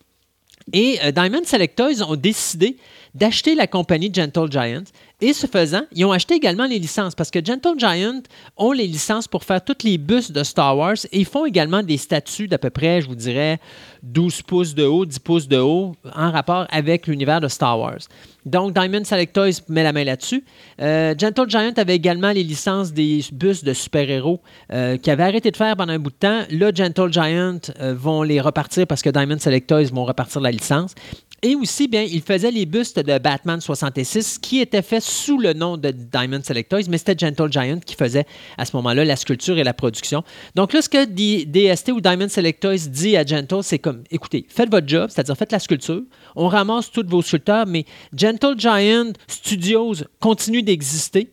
Et 0.73 0.99
euh, 1.05 1.11
Diamond 1.11 1.43
Select 1.45 1.77
Toys 1.77 2.03
ont 2.07 2.17
décidé 2.17 2.77
d'acheter 3.15 3.55
la 3.57 3.67
compagnie 3.67 4.11
Gentle 4.13 4.51
Giant. 4.51 4.85
Et 5.21 5.33
ce 5.33 5.47
faisant, 5.47 5.83
ils 5.93 6.05
ont 6.05 6.13
acheté 6.13 6.35
également 6.35 6.65
les 6.67 6.79
licences 6.79 7.15
parce 7.17 7.31
que 7.31 7.45
Gentle 7.45 7.75
Giant 7.79 8.21
ont 8.57 8.73
les 8.73 8.87
licences 8.87 9.27
pour 9.27 9.43
faire 9.45 9.65
toutes 9.65 9.83
les 9.83 9.99
bustes 9.99 10.31
de 10.33 10.45
Star 10.45 10.77
Wars 10.77 10.95
et 11.11 11.19
ils 11.19 11.25
font 11.27 11.45
également 11.45 11.83
des 11.83 11.97
statues 11.99 12.47
d'à 12.47 12.59
peu 12.59 12.71
près, 12.71 13.01
je 13.03 13.09
vous 13.09 13.17
dirais, 13.17 13.59
12 14.03 14.43
pouces 14.43 14.75
de 14.75 14.85
haut, 14.85 15.05
10 15.05 15.19
pouces 15.19 15.49
de 15.49 15.59
haut 15.59 15.95
en 16.15 16.31
rapport 16.31 16.67
avec 16.71 17.07
l'univers 17.07 17.41
de 17.41 17.49
Star 17.49 17.79
Wars. 17.79 18.01
Donc, 18.47 18.73
Diamond 18.73 19.05
Select 19.05 19.35
Toys 19.35 19.61
met 19.69 19.83
la 19.83 19.93
main 19.93 20.05
là-dessus. 20.05 20.45
Euh, 20.81 21.15
Gentle 21.19 21.49
Giant 21.49 21.73
avait 21.77 21.97
également 21.97 22.31
les 22.31 22.43
licences 22.43 22.93
des 22.93 23.23
bustes 23.33 23.65
de 23.65 23.75
super-héros 23.75 24.41
euh, 24.73 24.97
qui 24.97 25.11
avaient 25.11 25.25
arrêté 25.25 25.51
de 25.51 25.57
faire 25.57 25.77
pendant 25.77 25.93
un 25.93 25.99
bout 25.99 26.11
de 26.11 26.17
temps. 26.17 26.43
Là, 26.51 26.71
Gentle 26.75 27.13
Giant 27.13 27.59
euh, 27.81 27.95
vont 27.95 28.23
les 28.23 28.41
repartir 28.41 28.87
parce 28.87 29.03
que 29.03 29.11
Diamond 29.11 29.39
Select 29.39 29.69
Toys 29.69 29.91
vont 29.93 30.05
repartir 30.05 30.41
la 30.41 30.51
licence. 30.51 30.95
Et 31.43 31.55
aussi, 31.55 31.89
bien, 31.89 32.03
il 32.03 32.21
faisait 32.21 32.51
les 32.51 32.67
bustes 32.67 32.99
de 32.99 33.19
Batman 33.19 33.63
66 33.63 34.39
qui 34.39 34.61
étaient 34.61 34.83
faits 34.83 35.03
sous 35.03 35.39
le 35.39 35.55
nom 35.55 35.79
de 35.79 35.91
Diamond 35.91 36.43
Select 36.43 36.71
Toys, 36.71 36.83
mais 36.91 36.99
c'était 36.99 37.17
Gentle 37.19 37.51
Giant 37.51 37.81
qui 37.81 37.95
faisait 37.95 38.27
à 38.59 38.67
ce 38.67 38.77
moment-là 38.77 39.07
la 39.07 39.17
sculpture 39.17 39.57
et 39.57 39.65
la 39.65 39.73
production. 39.73 40.23
Donc 40.55 40.75
là, 40.75 40.83
ce 40.83 40.91
que 40.91 41.07
DST 41.07 41.93
ou 41.93 42.03
Diamond 42.03 42.29
Select 42.29 42.61
Toys 42.61 42.89
dit 42.89 43.17
à 43.17 43.25
Gentle, 43.25 43.63
c'est 43.63 43.79
comme, 43.91 44.05
écoutez, 44.11 44.47
faites 44.49 44.71
votre 44.71 44.87
job, 44.89 45.11
c'est-à-dire 45.11 45.37
faites 45.37 45.53
la 45.53 45.59
sculpture, 45.59 46.03
on 46.37 46.49
ramasse 46.49 46.91
tous 46.91 47.05
vos 47.07 47.23
sculpteurs, 47.23 47.67
mais 47.67 47.85
Gentle 48.17 48.55
Giant 48.57 49.13
Studios 49.27 49.95
continue 50.21 50.63
d'exister, 50.63 51.31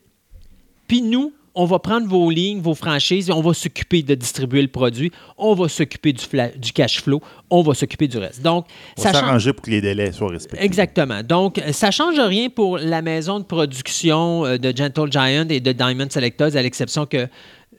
puis 0.88 1.02
nous, 1.02 1.34
on 1.60 1.66
va 1.66 1.80
prendre 1.80 2.08
vos 2.08 2.30
lignes, 2.30 2.62
vos 2.62 2.76
franchises, 2.76 3.30
et 3.30 3.34
on 3.34 3.42
va 3.42 3.54
s'occuper 3.54 4.04
de 4.04 4.14
distribuer 4.14 4.62
le 4.62 4.68
produit, 4.68 5.12
on 5.38 5.56
va 5.56 5.68
s'occuper 5.68 6.14
du, 6.14 6.72
cash 6.72 7.02
flow, 7.02 7.20
on 7.50 7.64
va 7.64 7.74
s'occuper 7.74 8.08
du 8.08 8.20
reste. 8.20 8.44
Donc, 8.44 8.68
On 8.96 9.02
ça 9.02 9.12
change- 9.12 9.52
pour 9.52 9.66
que 9.66 9.72
les 9.72 9.82
délais 9.82 10.12
soient 10.12 10.30
respectés. 10.30 10.64
Exactement. 10.64 11.24
Donc, 11.24 11.58
euh, 11.58 11.72
ça 11.72 11.88
ne 11.88 11.92
change 11.92 12.20
rien 12.20 12.50
pour 12.50 12.78
la 12.78 13.02
maison 13.02 13.40
de 13.40 13.44
production 13.44 14.46
euh, 14.46 14.58
de 14.60 14.72
Gentle 14.76 15.12
Giant 15.12 15.48
et 15.50 15.60
de 15.60 15.72
Diamond 15.72 16.08
Selectors, 16.12 16.56
à 16.56 16.62
l'exception 16.62 17.08
que, 17.08 17.28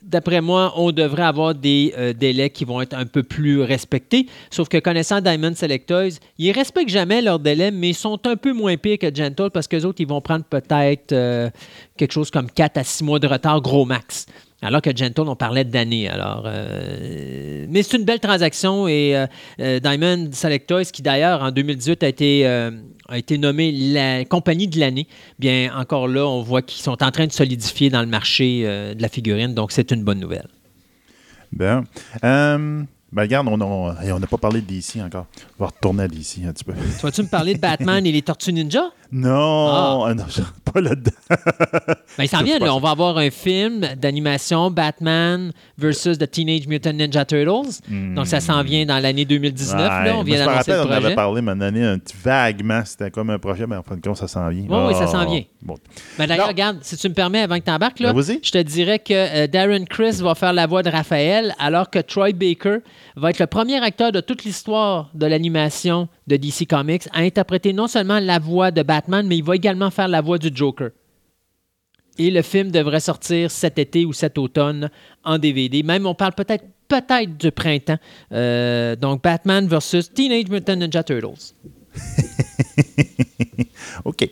d'après 0.01 0.41
moi, 0.41 0.73
on 0.75 0.91
devrait 0.91 1.23
avoir 1.23 1.55
des 1.55 1.93
euh, 1.97 2.13
délais 2.13 2.49
qui 2.49 2.65
vont 2.65 2.81
être 2.81 2.93
un 2.93 3.05
peu 3.05 3.23
plus 3.23 3.61
respectés. 3.61 4.27
Sauf 4.49 4.67
que 4.69 4.77
connaissant 4.77 5.21
Diamond 5.21 5.53
Selectors, 5.55 6.11
ils 6.37 6.51
respectent 6.51 6.89
jamais 6.89 7.21
leurs 7.21 7.39
délais, 7.39 7.71
mais 7.71 7.89
ils 7.89 7.95
sont 7.95 8.19
un 8.27 8.35
peu 8.35 8.53
moins 8.53 8.77
pires 8.77 8.97
que 8.97 9.13
Gentle 9.13 9.49
parce 9.51 9.67
que 9.67 9.75
les 9.75 9.85
autres, 9.85 10.01
ils 10.01 10.07
vont 10.07 10.21
prendre 10.21 10.45
peut-être 10.45 11.11
euh, 11.11 11.49
quelque 11.97 12.11
chose 12.11 12.31
comme 12.31 12.49
4 12.49 12.77
à 12.77 12.83
6 12.83 13.03
mois 13.03 13.19
de 13.19 13.27
retard, 13.27 13.61
gros 13.61 13.85
max. 13.85 14.25
Alors 14.61 14.81
que 14.81 14.95
Gentle, 14.95 15.21
on 15.21 15.35
parlait 15.35 15.63
d'années. 15.63 16.09
Alors, 16.09 16.43
euh, 16.45 17.65
mais 17.69 17.81
c'est 17.81 17.97
une 17.97 18.03
belle 18.03 18.19
transaction 18.19 18.87
et 18.87 19.15
euh, 19.15 19.25
euh, 19.61 19.79
Diamond 19.79 20.29
Select 20.33 20.67
Toys, 20.67 20.85
qui 20.85 21.01
d'ailleurs 21.01 21.41
en 21.41 21.51
2018 21.51 22.03
a 22.03 22.07
été, 22.07 22.45
euh, 22.45 22.71
a 23.07 23.17
été 23.17 23.37
nommé 23.37 23.71
la 23.71 24.25
compagnie 24.25 24.67
de 24.67 24.77
l'année, 24.79 25.07
bien 25.37 25.71
encore 25.75 26.09
là, 26.09 26.27
on 26.27 26.41
voit 26.41 26.61
qu'ils 26.61 26.81
sont 26.81 27.01
en 27.01 27.11
train 27.11 27.27
de 27.27 27.31
solidifier 27.31 27.89
dans 27.89 28.01
le 28.01 28.07
marché 28.07 28.63
de 28.63 29.01
la 29.01 29.07
figurine, 29.09 29.53
donc 29.53 29.71
c'est 29.71 29.91
une 29.91 30.03
bonne 30.03 30.19
nouvelle. 30.19 30.47
Bien. 31.51 31.85
Ben, 32.21 33.23
regarde, 33.23 33.47
on 33.47 33.57
n'a 33.57 33.65
on 33.65 34.19
n'a 34.19 34.27
pas 34.27 34.37
parlé 34.37 34.61
de 34.61 34.67
DC 34.67 34.97
encore. 35.03 35.25
On 35.57 35.63
va 35.63 35.71
retourner 35.71 36.03
à 36.03 36.07
DC 36.07 36.45
un 36.45 36.53
petit 36.53 36.63
peu. 36.63 36.73
Tu 36.73 37.01
vas-tu 37.01 37.23
me 37.23 37.27
parler 37.27 37.55
de 37.55 37.59
Batman 37.59 38.05
et 38.05 38.11
les 38.11 38.21
Tortues 38.21 38.53
Ninja? 38.53 38.91
Non, 39.11 40.03
ah 40.05 40.13
non, 40.13 40.23
pas 40.71 40.81
là-dedans. 40.81 41.11
Ben, 42.17 42.25
il 42.25 42.27
s'en 42.27 42.43
vient, 42.43 42.59
là. 42.59 42.75
On 42.75 42.79
va 42.79 42.89
avoir 42.89 43.17
un 43.17 43.29
film 43.29 43.81
d'animation 43.97 44.69
Batman 44.71 45.53
versus 45.77 46.17
the 46.17 46.29
Teenage 46.29 46.67
Mutant 46.67 46.91
Ninja 46.93 47.23
Turtles. 47.23 47.79
Donc, 47.89 48.27
ça 48.27 48.39
s'en 48.41 48.61
vient 48.61 48.85
dans 48.85 48.99
l'année 48.99 49.23
2019. 49.25 49.79
Ouais, 49.79 49.87
là. 50.09 50.17
On 50.17 50.23
vient 50.23 50.45
d'annoncer 50.45 50.71
le 50.71 50.79
on 50.81 50.91
avait 50.91 50.99
projet. 51.01 51.15
parlé, 51.15 51.41
mais 51.41 51.55
donné 51.55 51.85
un 51.85 51.97
petit 51.97 52.15
vaguement. 52.21 52.81
C'était 52.83 53.09
comme 53.09 53.29
un 53.29 53.39
projet, 53.39 53.65
mais 53.67 53.77
en 53.77 53.83
fin 53.83 53.95
de 53.95 54.01
compte, 54.01 54.17
ça 54.17 54.27
s'en 54.27 54.49
vient. 54.49 54.65
Oui, 54.67 54.77
oui, 54.89 54.93
ça 54.95 55.07
s'en 55.07 55.19
Ah, 55.19 55.25
vient. 55.25 55.43
bon. 55.61 55.75
Ben, 56.17 56.27
D'ailleurs, 56.27 56.47
regarde, 56.49 56.79
si 56.81 56.97
tu 56.97 57.07
me 57.07 57.13
permets, 57.13 57.41
avant 57.41 57.57
que 57.59 57.63
tu 57.63 57.71
embarques, 57.71 57.99
là, 57.99 58.11
Ben, 58.11 58.21
je 58.21 58.51
te 58.51 58.57
dirais 58.61 58.99
que 58.99 59.13
euh, 59.13 59.47
Darren 59.47 59.85
Chris 59.85 60.17
va 60.21 60.35
faire 60.35 60.51
la 60.53 60.67
voix 60.67 60.83
de 60.83 60.89
Raphaël, 60.89 61.55
alors 61.57 61.89
que 61.89 61.99
Troy 61.99 62.33
Baker 62.33 62.77
va 63.15 63.29
être 63.29 63.39
le 63.39 63.47
premier 63.47 63.81
acteur 63.81 64.11
de 64.11 64.19
toute 64.19 64.43
l'histoire 64.43 65.09
de 65.13 65.25
l'animation 65.25 66.09
de 66.27 66.35
DC 66.35 66.67
Comics 66.69 67.07
à 67.13 67.19
interpréter 67.21 67.71
non 67.73 67.87
seulement 67.87 68.19
la 68.19 68.39
voix 68.39 68.71
de 68.71 68.81
Batman, 68.83 68.98
mais 69.07 69.37
il 69.37 69.43
va 69.43 69.55
également 69.55 69.91
faire 69.91 70.07
la 70.07 70.21
voix 70.21 70.37
du 70.37 70.49
Joker. 70.53 70.89
Et 72.17 72.31
le 72.31 72.41
film 72.41 72.69
devrait 72.71 72.99
sortir 72.99 73.49
cet 73.49 73.79
été 73.79 74.03
ou 74.05 74.11
cet 74.11 74.37
automne 74.37 74.89
en 75.23 75.37
DVD. 75.37 75.83
Même, 75.83 76.05
on 76.05 76.15
parle 76.15 76.33
peut-être 76.33 76.65
peut-être 76.89 77.37
du 77.37 77.51
printemps. 77.51 77.99
Euh, 78.33 78.95
donc, 78.95 79.21
Batman 79.23 79.67
versus 79.67 80.11
Teenage 80.11 80.49
Mutant 80.49 80.75
Ninja 80.75 81.03
Turtles. 81.03 81.53
OK. 84.05 84.29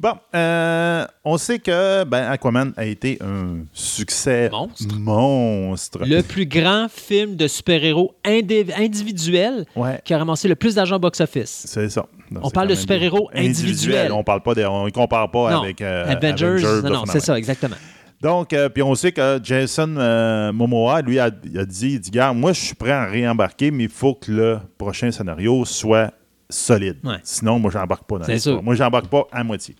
Bon, 0.00 0.12
euh, 0.34 1.06
on 1.24 1.38
sait 1.38 1.58
que 1.58 2.04
ben, 2.04 2.30
Aquaman 2.30 2.72
a 2.76 2.84
été 2.84 3.18
un 3.22 3.64
succès 3.72 4.48
Monstre. 4.50 4.94
monstre. 4.98 5.98
Le 6.06 6.22
plus 6.22 6.46
grand 6.46 6.88
film 6.90 7.36
de 7.36 7.48
super-héros 7.48 8.14
indi- 8.24 8.72
individuel 8.76 9.64
Ouais. 9.76 10.00
qui 10.04 10.14
a 10.14 10.18
ramassé 10.18 10.46
le 10.48 10.54
plus 10.56 10.74
d'argent 10.76 10.96
au 10.96 11.00
box-office. 11.00 11.64
C'est 11.66 11.88
ça. 11.88 12.06
On 12.42 12.50
parle 12.50 12.68
de 12.68 12.74
super-héros 12.74 13.30
individuel. 13.32 13.48
individuels. 13.48 14.12
On 14.12 14.24
parle 14.24 14.42
pas 14.42 14.54
de, 14.54 14.64
on 14.64 14.86
ne 14.86 14.90
compare 14.90 15.30
pas 15.30 15.50
non, 15.50 15.62
avec 15.62 15.80
euh, 15.80 16.04
Avengers, 16.04 16.44
Avengers, 16.44 16.82
non, 16.82 16.90
non, 16.90 17.04
c'est 17.06 17.20
ça, 17.20 17.38
exactement. 17.38 17.76
Donc, 18.20 18.52
euh, 18.52 18.68
puis 18.68 18.82
on 18.82 18.94
sait 18.94 19.12
que 19.12 19.38
Jason 19.42 19.94
euh, 19.96 20.52
Momoa, 20.52 21.02
lui, 21.02 21.20
a, 21.20 21.30
dit, 21.30 21.92
il 21.92 22.00
dit, 22.00 22.10
Gars, 22.10 22.32
moi, 22.32 22.52
je 22.52 22.60
suis 22.60 22.74
prêt 22.74 22.90
à 22.90 23.06
réembarquer, 23.06 23.70
mais 23.70 23.84
il 23.84 23.90
faut 23.90 24.14
que 24.14 24.32
le 24.32 24.58
prochain 24.76 25.10
scénario 25.12 25.64
soit 25.64 26.12
solide. 26.50 26.96
Ouais. 27.04 27.18
Sinon, 27.22 27.58
moi, 27.58 27.70
j'embarque 27.70 28.04
pas 28.04 28.18
dans 28.18 28.24
C'est 28.24 28.40
sûr. 28.40 28.62
Moi, 28.62 28.74
j'embarque 28.74 29.06
pas 29.06 29.26
à 29.30 29.44
moitié. 29.44 29.76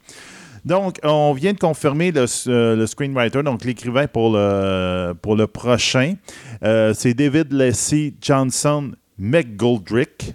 Donc, 0.64 0.98
on 1.02 1.32
vient 1.32 1.52
de 1.52 1.58
confirmer 1.58 2.12
le, 2.12 2.26
le 2.74 2.86
screenwriter, 2.86 3.42
donc 3.42 3.64
l'écrivain 3.64 4.06
pour 4.06 4.32
le, 4.32 5.14
pour 5.14 5.34
le 5.34 5.46
prochain. 5.46 6.14
Euh, 6.62 6.92
c'est 6.94 7.14
David 7.14 7.52
Leslie 7.52 8.14
Johnson 8.20 8.92
McGoldrick. 9.18 10.34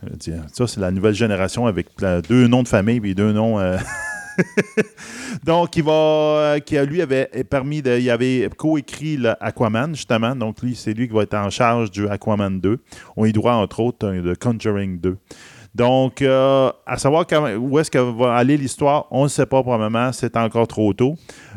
Ça, 0.53 0.67
c'est 0.67 0.79
la 0.79 0.91
nouvelle 0.91 1.13
génération 1.13 1.65
avec 1.67 1.87
deux 2.27 2.47
noms 2.47 2.63
de 2.63 2.67
famille 2.67 3.01
et 3.03 3.13
deux 3.15 3.31
noms. 3.31 3.59
euh, 3.59 3.77
donc, 5.43 5.75
il 5.77 5.83
va, 5.83 5.91
euh, 5.91 6.59
qui 6.59 6.77
lui 6.77 7.01
avait 7.01 7.29
permis 7.49 7.81
de, 7.81 7.97
il 7.97 8.09
avait 8.09 8.49
coécrit 8.57 9.19
Aquaman 9.39 9.95
justement. 9.95 10.35
Donc 10.35 10.61
lui, 10.61 10.75
c'est 10.75 10.93
lui 10.93 11.07
qui 11.07 11.13
va 11.13 11.23
être 11.23 11.35
en 11.35 11.49
charge 11.49 11.91
du 11.91 12.07
Aquaman 12.07 12.59
2. 12.59 12.79
On 13.15 13.25
y 13.25 13.31
doit 13.31 13.55
entre 13.55 13.79
autres 13.79 14.09
de 14.09 14.33
Conjuring 14.35 14.99
2. 14.99 15.17
Donc, 15.75 16.21
euh, 16.21 16.71
à 16.85 16.97
savoir 16.97 17.25
où 17.59 17.79
est-ce 17.79 17.89
que 17.89 17.97
va 17.97 18.35
aller 18.35 18.57
l'histoire, 18.57 19.07
on 19.09 19.23
ne 19.23 19.27
sait 19.27 19.47
pas 19.47 19.63
pour 19.63 19.73
le 19.73 19.79
moment, 19.79 20.11
c'est 20.11 20.37
encore 20.37 20.67
trop 20.67 20.93
tôt. 20.93 21.15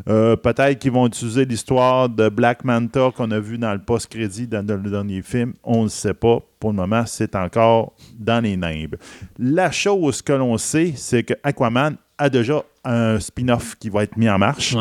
Euh, 0.09 0.35
Peut-être 0.35 0.79
qu'ils 0.79 0.91
vont 0.91 1.05
utiliser 1.05 1.45
l'histoire 1.45 2.09
de 2.09 2.27
Black 2.29 2.63
Manta 2.63 3.11
qu'on 3.15 3.29
a 3.29 3.39
vu 3.39 3.59
dans 3.59 3.73
le 3.73 3.79
post-crédit 3.79 4.47
dans, 4.47 4.65
le 4.65 4.89
dernier 4.89 5.21
film, 5.21 5.53
on 5.63 5.83
ne 5.83 5.89
sait 5.89 6.15
pas. 6.15 6.39
Pour 6.59 6.71
le 6.71 6.77
moment, 6.77 7.03
c'est 7.05 7.35
encore 7.35 7.93
dans 8.17 8.43
les 8.43 8.57
nimbes. 8.57 8.95
La 9.37 9.69
chose 9.69 10.23
que 10.23 10.33
l'on 10.33 10.57
sait, 10.57 10.93
c'est 10.95 11.21
que 11.21 11.35
Aquaman 11.43 11.97
a 12.17 12.29
déjà 12.29 12.63
un 12.83 13.19
spin-off 13.19 13.75
qui 13.75 13.89
va 13.89 14.03
être 14.03 14.17
mis 14.17 14.27
en 14.27 14.39
marche. 14.39 14.75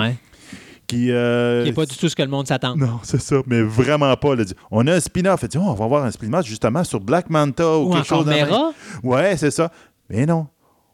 Qui, 0.86 1.10
euh, 1.10 1.64
n'est 1.64 1.72
pas 1.72 1.84
du 1.86 1.96
tout 1.96 2.08
ce 2.08 2.14
que 2.14 2.22
le 2.22 2.28
monde 2.28 2.46
s'attend. 2.46 2.76
non, 2.76 3.00
c'est 3.02 3.20
ça, 3.20 3.36
mais 3.46 3.60
vraiment 3.62 4.14
pas. 4.16 4.34
là. 4.36 4.44
On 4.70 4.86
a 4.86 4.94
un 4.94 5.00
spin-off. 5.00 5.44
Oh, 5.54 5.58
on 5.58 5.74
va 5.74 5.84
avoir 5.84 6.04
un 6.04 6.10
spin-off 6.10 6.46
justement 6.46 6.84
sur 6.84 7.00
Black 7.00 7.28
Manta 7.30 7.76
ou, 7.78 7.88
Ou 7.90 7.92
quelque 7.94 8.06
chose. 8.06 8.26
Mera? 8.26 8.72
Ouais, 9.02 9.36
c'est 9.36 9.50
ça. 9.50 9.70
Mais 10.08 10.26
non. 10.26 10.46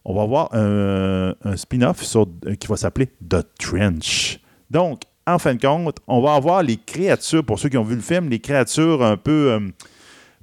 On 0.04 0.14
va 0.14 0.22
avoir 0.22 0.48
un, 0.54 1.34
un 1.44 1.56
spin-off 1.56 2.02
sur- 2.02 2.26
euh, 2.46 2.54
qui 2.54 2.66
va 2.66 2.76
s'appeler 2.76 3.06
The 3.28 3.46
Trench. 3.58 4.40
Donc, 4.70 5.02
en 5.26 5.38
fin 5.38 5.54
de 5.54 5.60
compte, 5.60 5.98
on 6.08 6.20
va 6.20 6.34
avoir 6.34 6.62
les 6.62 6.76
créatures, 6.76 7.44
pour 7.44 7.58
ceux 7.58 7.68
qui 7.68 7.76
ont 7.76 7.84
vu 7.84 7.94
le 7.94 8.00
film, 8.00 8.28
les 8.28 8.40
créatures 8.40 9.04
un 9.04 9.16
peu. 9.16 9.52
euh, 9.52 9.60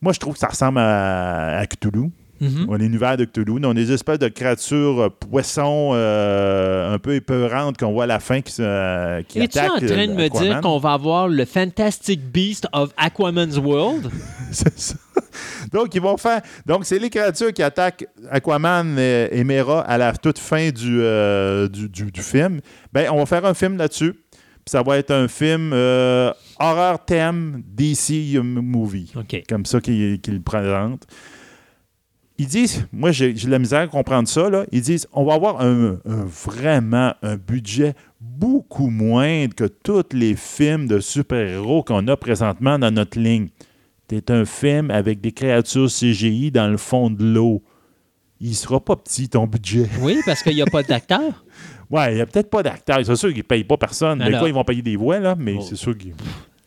moi, 0.01 0.13
je 0.13 0.19
trouve 0.19 0.33
que 0.35 0.39
ça 0.39 0.47
ressemble 0.47 0.77
à, 0.79 1.57
à 1.57 1.65
Cthulhu. 1.65 2.11
Mhm. 2.41 2.65
On 2.69 2.75
est 2.75 2.79
l'univers 2.79 3.17
de 3.17 3.25
Cthulhu. 3.25 3.59
On 3.63 3.71
a 3.71 3.73
des 3.73 3.91
espèces 3.91 4.19
de 4.19 4.27
créatures 4.29 5.01
euh, 5.01 5.09
poissons 5.09 5.91
euh, 5.93 6.93
un 6.93 6.97
peu 6.99 7.13
épeurantes 7.15 7.77
qu'on 7.77 7.91
voit 7.91 8.05
à 8.05 8.07
la 8.07 8.19
fin 8.19 8.41
qui, 8.41 8.53
euh, 8.59 9.21
qui 9.27 9.39
Es-tu 9.39 9.59
en 9.59 9.63
attaquent. 9.75 9.85
train 9.87 10.07
de 10.07 10.11
euh, 10.13 10.15
me 10.15 10.29
dire 10.29 10.61
qu'on 10.61 10.77
va 10.79 10.93
avoir 10.93 11.27
le 11.27 11.43
Fantastic 11.45 12.21
Beast 12.31 12.67
of 12.73 12.91
Aquaman's 12.97 13.57
World? 13.57 14.09
C'est 14.51 14.77
ça. 14.79 14.95
Donc, 15.71 15.93
ils 15.93 16.01
vont 16.01 16.17
faire. 16.17 16.41
Donc, 16.65 16.85
c'est 16.85 16.97
les 16.97 17.09
créatures 17.09 17.53
qui 17.53 17.61
attaquent 17.61 18.07
Aquaman 18.31 18.97
et, 18.97 19.27
et 19.31 19.43
Mera 19.43 19.81
à 19.81 19.97
la 19.97 20.13
toute 20.13 20.39
fin 20.39 20.69
du, 20.71 20.99
euh, 21.01 21.67
du, 21.67 21.87
du- 21.87 22.11
du 22.11 22.21
film. 22.21 22.59
Ben, 22.91 23.09
on 23.11 23.17
va 23.17 23.25
faire 23.25 23.45
un 23.45 23.53
film 23.53 23.77
là-dessus. 23.77 24.13
Ça 24.65 24.81
va 24.81 24.97
être 24.97 25.11
un 25.11 25.27
film 25.27 25.71
euh, 25.73 26.31
horreur 26.59 27.03
thème 27.05 27.61
DC 27.65 28.37
movie. 28.41 29.11
Comme 29.47 29.65
ça 29.65 29.79
qu'ils 29.81 30.19
le 30.27 30.39
présentent. 30.41 31.05
Ils 32.41 32.47
disent, 32.47 32.87
moi 32.93 33.11
j'ai 33.11 33.33
de 33.33 33.49
la 33.49 33.59
misère 33.59 33.81
à 33.81 33.87
comprendre 33.87 34.27
ça, 34.27 34.49
là. 34.49 34.65
ils 34.71 34.81
disent, 34.81 35.07
on 35.13 35.25
va 35.25 35.33
avoir 35.33 35.59
un, 35.61 35.97
un- 36.05 36.25
vraiment 36.25 37.13
un 37.21 37.35
budget 37.35 37.93
beaucoup 38.21 38.89
moindre 38.89 39.53
que 39.55 39.65
tous 39.65 40.05
les 40.13 40.35
films 40.35 40.87
de 40.87 40.99
super-héros 41.01 41.83
qu'on 41.83 42.07
a 42.07 42.15
présentement 42.17 42.79
dans 42.79 42.91
notre 42.91 43.19
ligne. 43.19 43.49
C'est 44.09 44.31
un 44.31 44.45
film 44.45 44.89
avec 44.89 45.19
des 45.21 45.33
créatures 45.33 45.87
CGI 45.89 46.49
dans 46.49 46.67
le 46.69 46.77
fond 46.77 47.09
de 47.09 47.23
l'eau. 47.23 47.61
Il 48.39 48.55
sera 48.55 48.79
pas 48.79 48.95
petit, 48.95 49.27
ton 49.27 49.45
budget. 49.45 49.87
Oui, 50.01 50.17
parce 50.25 50.41
qu'il 50.41 50.55
n'y 50.55 50.61
a 50.61 50.65
pas 50.65 50.81
d'acteur. 50.81 51.43
Ouais, 51.91 52.13
il 52.13 52.15
n'y 52.15 52.21
a 52.21 52.25
peut-être 52.25 52.49
pas 52.49 52.63
d'acteurs. 52.63 52.99
C'est 53.05 53.15
sûr 53.17 53.29
qu'ils 53.29 53.39
ne 53.39 53.43
payent 53.43 53.65
pas 53.65 53.75
personne. 53.77 54.19
Des 54.19 54.25
Alors. 54.25 54.39
fois, 54.39 54.47
ils 54.49 54.53
vont 54.55 54.63
payer 54.63 54.81
des 54.81 54.95
voix, 54.95 55.19
là, 55.19 55.35
mais 55.37 55.55
Oh. 55.59 55.61
c'est 55.61 55.75
sûr 55.75 55.97
qu'ils 55.97 56.13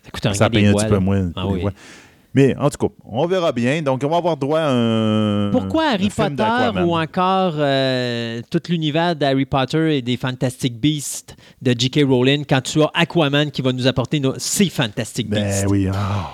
Ça 0.05 0.11
coûte 0.11 0.35
ça 0.35 0.49
des 0.51 0.59
paye 0.59 0.67
un 0.67 0.75
petit 0.75 0.87
peu 0.87 0.99
moins. 0.99 1.33
Ah 1.35 1.47
oui. 1.49 1.65
Mais 2.35 2.57
en 2.57 2.71
tout 2.71 2.89
cas, 2.89 2.95
on 3.05 3.27
verra 3.27 3.53
bien. 3.53 3.83
Donc, 3.83 4.03
on 4.05 4.09
va 4.09 4.17
avoir 4.17 4.37
droit 4.37 4.61
à 4.61 4.71
un. 4.71 5.51
Pourquoi 5.51 5.85
un 5.85 5.93
Harry 5.95 6.11
film 6.11 6.37
Potter 6.37 6.81
ou 6.85 6.97
encore 6.97 7.55
euh, 7.59 8.41
tout 8.51 8.61
l'univers 8.69 9.15
d'Harry 9.15 9.45
Potter 9.45 9.99
et 9.99 10.03
des 10.03 10.17
Fantastic 10.17 10.79
Beasts 10.79 11.37
de 11.61 11.75
J.K. 11.79 12.01
Rowling 12.09 12.45
quand 12.49 12.63
tu 12.63 12.83
as 12.83 12.91
Aquaman 12.95 13.51
qui 13.51 13.61
va 13.63 13.73
nous 13.73 13.87
apporter 13.87 14.21
nos, 14.21 14.35
ces 14.39 14.71
Fantastic 14.71 15.29
Beasts? 15.29 15.65
Ben 15.65 15.71
oui. 15.71 15.89
ah. 15.93 16.33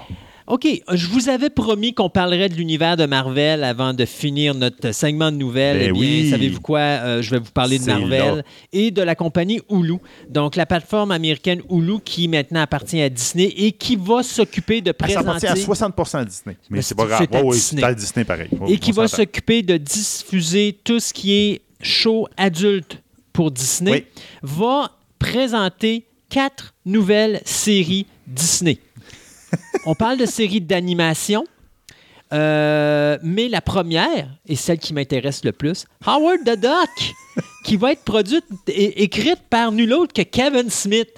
OK, 0.49 0.67
je 0.95 1.07
vous 1.09 1.29
avais 1.29 1.51
promis 1.51 1.93
qu'on 1.93 2.09
parlerait 2.09 2.49
de 2.49 2.55
l'univers 2.55 2.97
de 2.97 3.05
Marvel 3.05 3.63
avant 3.65 3.93
de 3.93 4.07
finir 4.07 4.55
notre 4.55 4.93
segment 4.93 5.31
de 5.31 5.37
nouvelles. 5.37 5.79
Ben 5.79 5.89
eh 5.91 5.93
bien, 5.93 6.01
oui. 6.01 6.31
savez-vous 6.31 6.61
quoi? 6.63 6.79
Euh, 6.81 7.21
je 7.21 7.31
vais 7.33 7.39
vous 7.39 7.51
parler 7.51 7.79
de 7.79 7.85
Marvel 7.85 8.37
là. 8.37 8.43
et 8.73 8.91
de 8.91 9.03
la 9.03 9.15
compagnie 9.15 9.61
Hulu. 9.71 9.97
Donc, 10.31 10.57
la 10.57 10.65
plateforme 10.65 11.11
américaine 11.11 11.61
Hulu 11.71 12.01
qui 12.03 12.29
maintenant 12.29 12.63
appartient 12.63 13.01
à 13.03 13.11
Disney 13.11 13.53
et 13.59 13.73
qui 13.73 13.97
va 13.97 14.23
s'occuper 14.23 14.81
de 14.81 14.93
présenter... 14.93 15.49
à 15.49 15.55
60 15.55 16.15
à 16.15 16.25
Disney. 16.25 16.57
Mais 16.71 16.81
c'est 16.81 16.95
pas 16.95 17.05
grave. 17.05 17.27
ouais, 17.31 17.51
Disney. 17.51 17.83
c'est 17.83 17.87
à 17.87 17.95
Disney 17.95 18.25
pareil. 18.25 18.49
Et 18.69 18.79
qui 18.79 18.93
va 18.93 19.07
s'occuper 19.07 19.63
de 19.63 19.77
diffuser 19.77 20.79
tout 20.83 20.99
ce 20.99 21.13
qui 21.13 21.35
est 21.35 21.61
show 21.83 22.27
adulte 22.39 23.03
pour 23.35 23.51
Disney, 23.51 23.91
Oui. 23.93 24.05
va 24.43 24.93
présenter 25.19 26.05
quatre 26.31 26.75
nouvelles 26.87 27.43
séries 27.45 28.07
Disney. 28.27 28.79
On 29.87 29.95
parle 29.95 30.19
de 30.19 30.27
séries 30.27 30.61
d'animation, 30.61 31.45
euh, 32.33 33.19
mais 33.23 33.49
la 33.49 33.61
première, 33.61 34.29
et 34.47 34.57
celle 34.57 34.79
qui 34.79 34.93
m'intéresse 34.93 35.45
le 35.45 35.53
plus, 35.53 35.87
Howard 36.07 36.41
the 36.45 36.59
Duck, 36.61 37.15
qui 37.65 37.77
va 37.77 37.93
être 37.93 38.05
produite 38.05 38.45
et 38.67 39.03
écrite 39.03 39.41
par 39.49 39.73
nul 39.73 39.93
autre 39.93 40.13
que 40.13 40.23
Kevin 40.23 40.71
Smith. 40.71 41.11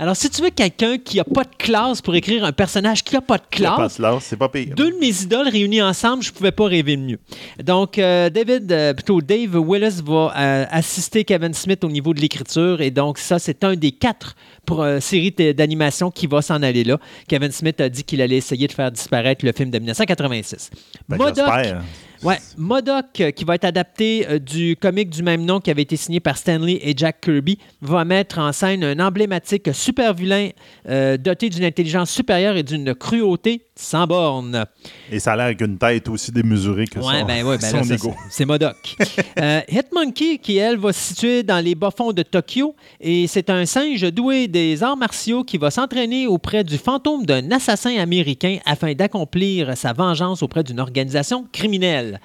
Alors, 0.00 0.14
si 0.14 0.30
tu 0.30 0.42
veux 0.42 0.50
quelqu'un 0.50 0.96
qui 0.96 1.16
n'a 1.16 1.24
pas 1.24 1.42
de 1.42 1.54
classe 1.58 2.00
pour 2.00 2.14
écrire 2.14 2.44
un 2.44 2.52
personnage 2.52 3.02
qui 3.02 3.12
pas 3.12 3.18
a 3.18 3.20
pas 3.20 3.38
de 3.38 3.46
classe, 3.50 3.98
c'est 4.20 4.36
pas 4.36 4.48
pire. 4.48 4.74
deux 4.76 4.92
de 4.92 4.98
mes 4.98 5.22
idoles 5.22 5.48
réunies 5.48 5.82
ensemble, 5.82 6.22
je 6.22 6.30
ne 6.30 6.34
pouvais 6.34 6.52
pas 6.52 6.66
rêver 6.66 6.96
mieux. 6.96 7.18
Donc, 7.62 7.98
euh, 7.98 8.30
David, 8.30 8.70
euh, 8.70 8.94
plutôt 8.94 9.20
Dave 9.20 9.56
Willis 9.56 10.00
va 10.04 10.32
euh, 10.36 10.66
assister 10.70 11.24
Kevin 11.24 11.52
Smith 11.52 11.82
au 11.82 11.88
niveau 11.88 12.14
de 12.14 12.20
l'écriture. 12.20 12.80
Et 12.80 12.92
donc, 12.92 13.18
ça, 13.18 13.40
c'est 13.40 13.64
un 13.64 13.74
des 13.74 13.90
quatre 13.90 14.36
pour, 14.64 14.86
séries 15.00 15.32
d'animation 15.32 16.12
qui 16.12 16.28
va 16.28 16.42
s'en 16.42 16.62
aller 16.62 16.84
là. 16.84 16.98
Kevin 17.26 17.50
Smith 17.50 17.80
a 17.80 17.88
dit 17.88 18.04
qu'il 18.04 18.22
allait 18.22 18.36
essayer 18.36 18.68
de 18.68 18.72
faire 18.72 18.92
disparaître 18.92 19.44
le 19.44 19.52
film 19.52 19.70
de 19.70 19.78
1986. 19.78 20.70
Ben, 21.08 21.16
Modoc, 21.16 21.34
j'espère. 21.36 21.82
Ouais, 22.24 22.38
Modoc, 22.56 23.20
euh, 23.20 23.30
qui 23.30 23.44
va 23.44 23.54
être 23.54 23.64
adapté 23.64 24.26
euh, 24.28 24.38
du 24.38 24.76
comic 24.76 25.08
du 25.10 25.22
même 25.22 25.44
nom 25.44 25.60
qui 25.60 25.70
avait 25.70 25.82
été 25.82 25.96
signé 25.96 26.18
par 26.20 26.36
Stanley 26.36 26.80
et 26.82 26.94
Jack 26.96 27.20
Kirby, 27.20 27.58
va 27.80 28.04
mettre 28.04 28.38
en 28.38 28.52
scène 28.52 28.82
un 28.82 28.98
emblématique 28.98 29.72
super 29.72 30.14
vilain 30.14 30.48
euh, 30.88 31.16
doté 31.16 31.48
d'une 31.48 31.64
intelligence 31.64 32.10
supérieure 32.10 32.56
et 32.56 32.62
d'une 32.64 32.94
cruauté 32.94 33.62
sans 33.76 34.06
borne. 34.08 34.64
Et 35.12 35.20
ça 35.20 35.34
a 35.34 35.36
l'air 35.36 35.56
qu'une 35.56 35.78
tête 35.78 36.08
aussi 36.08 36.32
démesurée 36.32 36.86
que 36.86 36.98
Ouais, 36.98 37.20
son, 37.20 37.26
ben 37.26 37.44
ouais, 37.46 37.58
ben 37.58 37.70
son 37.70 37.82
ego. 37.94 38.12
c'est- 38.12 38.30
c'est 38.38 38.44
Modoc. 38.44 38.76
Euh, 39.40 39.60
Hitmonkey, 39.68 40.38
qui 40.38 40.56
elle 40.56 40.78
va 40.78 40.92
se 40.92 40.98
situer 41.14 41.42
dans 41.44 41.62
les 41.64 41.76
bas-fonds 41.76 42.12
de 42.12 42.22
Tokyo, 42.24 42.74
et 43.00 43.28
c'est 43.28 43.50
un 43.50 43.64
singe 43.66 44.02
doué 44.12 44.48
des 44.48 44.82
arts 44.82 44.96
martiaux 44.96 45.44
qui 45.44 45.58
va 45.58 45.70
s'entraîner 45.70 46.26
auprès 46.26 46.64
du 46.64 46.76
fantôme 46.76 47.24
d'un 47.24 47.48
assassin 47.52 47.96
américain 47.98 48.58
afin 48.66 48.94
d'accomplir 48.94 49.76
sa 49.76 49.92
vengeance 49.92 50.42
auprès 50.42 50.64
d'une 50.64 50.80
organisation 50.80 51.46
criminelle. 51.52 52.07
Montréal. 52.08 52.20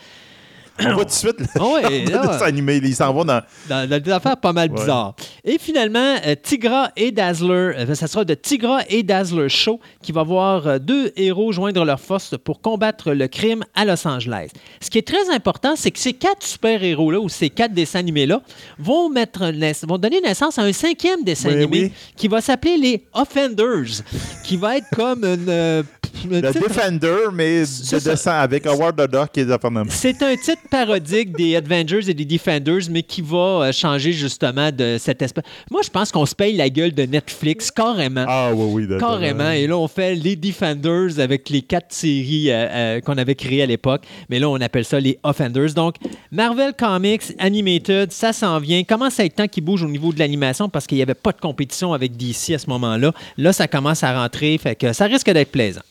On 0.79 0.93
voit 0.93 1.03
tout 1.05 1.09
de 1.09 1.11
suite 1.11 1.39
le 1.39 1.45
Ah 1.59 1.63
ouais, 1.67 2.05
là. 2.05 2.27
dessin 2.27 2.45
animé. 2.45 2.79
Il 2.83 2.95
s'en 2.95 3.13
va 3.13 3.23
dans. 3.23 3.41
dans, 3.69 3.89
dans 3.89 4.01
des 4.01 4.11
affaires 4.11 4.37
pas 4.37 4.53
mal 4.53 4.69
Ouais. 4.71 4.79
bizarres. 4.79 5.13
Et 5.45 5.57
finalement, 5.59 6.15
euh, 6.25 6.35
Tigra 6.41 6.89
et 6.95 7.11
Dazzler, 7.11 7.53
euh, 7.77 7.95
ça 7.95 8.07
sera 8.07 8.25
de 8.25 8.33
Tigra 8.33 8.79
et 8.89 9.03
Dazzler 9.03 9.49
Show 9.49 9.79
qui 10.01 10.11
va 10.11 10.23
voir 10.23 10.65
euh, 10.67 10.79
deux 10.79 11.11
héros 11.15 11.51
joindre 11.51 11.85
leurs 11.85 11.99
forces 11.99 12.35
pour 12.43 12.59
combattre 12.61 13.11
le 13.11 13.27
crime 13.27 13.63
à 13.75 13.85
Los 13.85 14.07
Angeles. 14.07 14.49
Ce 14.81 14.89
qui 14.89 14.97
est 14.97 15.07
très 15.07 15.29
important, 15.33 15.75
c'est 15.75 15.91
que 15.91 15.99
ces 15.99 16.13
quatre 16.13 16.43
super-héros-là 16.45 17.19
ou 17.19 17.29
ces 17.29 17.49
quatre 17.49 17.73
dessins 17.73 17.99
animés-là 17.99 18.41
vont, 18.79 19.09
mettre 19.09 19.51
vont 19.85 19.97
donner 19.97 20.21
naissance 20.21 20.57
à 20.57 20.63
un 20.63 20.73
cinquième 20.73 21.23
dessin 21.23 21.49
Oui, 21.49 21.55
animé 21.55 21.81
oui. 21.83 21.91
qui 22.17 22.27
va 22.27 22.41
s'appeler 22.41 22.77
les 22.77 23.03
Offenders, 23.13 24.01
qui 24.43 24.57
va 24.57 24.77
être 24.77 24.87
comme 24.95 25.23
une... 25.23 25.45
euh, 25.49 25.83
un 26.25 26.29
Le 26.29 26.41
Defender, 26.41 27.15
mais 27.33 27.61
de 27.63 27.99
dessin 27.99 28.33
avec 28.33 28.65
Howard 28.65 28.95
the 28.95 29.11
Duck 29.11 29.37
et 29.37 29.45
même. 29.69 29.87
C'est 29.89 30.21
un 30.23 30.35
titre 30.35 30.61
parodique 30.69 31.35
des 31.35 31.55
Avengers 31.55 32.09
et 32.09 32.13
des 32.13 32.25
Defenders, 32.25 32.81
mais 32.89 33.03
qui 33.03 33.21
va 33.21 33.37
euh, 33.37 33.71
changer 33.71 34.11
justement 34.11 34.71
de 34.71 34.97
cette 34.99 35.21
espèce. 35.21 35.43
Moi, 35.71 35.81
je 35.83 35.89
pense 35.89 36.11
qu'on 36.11 36.25
se 36.25 36.35
paye 36.35 36.55
la 36.55 36.69
gueule 36.69 36.93
de 36.93 37.03
Netflix 37.03 37.71
carrément. 37.71 38.25
Ah 38.27 38.51
oui, 38.53 38.65
oui. 38.71 38.87
d'accord. 38.87 39.11
Carrément. 39.11 39.51
Et 39.51 39.67
là, 39.67 39.77
on 39.77 39.87
fait 39.87 40.15
les 40.15 40.35
Defenders 40.35 41.19
avec 41.19 41.49
les 41.49 41.61
quatre 41.61 41.93
séries 41.93 42.49
euh, 42.49 42.67
euh, 42.69 43.01
qu'on 43.01 43.17
avait 43.17 43.35
créées 43.35 43.63
à 43.63 43.65
l'époque. 43.65 44.03
Mais 44.29 44.39
là, 44.39 44.49
on 44.49 44.59
appelle 44.61 44.85
ça 44.85 44.99
les 44.99 45.19
Offenders. 45.23 45.73
Donc, 45.73 45.95
Marvel 46.31 46.73
Comics 46.77 47.23
Animated, 47.39 48.11
ça 48.11 48.33
s'en 48.33 48.59
vient. 48.59 48.83
Commence 48.83 49.19
à 49.19 49.25
être 49.25 49.35
temps 49.35 49.47
qu'il 49.47 49.63
bouge 49.63 49.83
au 49.83 49.89
niveau 49.89 50.11
de 50.13 50.19
l'animation? 50.19 50.69
Parce 50.69 50.87
qu'il 50.87 50.97
n'y 50.97 51.03
avait 51.03 51.13
pas 51.13 51.31
de 51.31 51.39
compétition 51.39 51.93
avec 51.93 52.17
DC 52.17 52.51
à 52.55 52.57
ce 52.57 52.69
moment-là. 52.69 53.13
Là, 53.37 53.53
ça 53.53 53.67
commence 53.67 54.03
à 54.03 54.19
rentrer. 54.19 54.57
Fait 54.57 54.75
que 54.75 54.93
ça 54.93 55.05
risque 55.05 55.29
d'être 55.31 55.51
plaisant. 55.51 55.81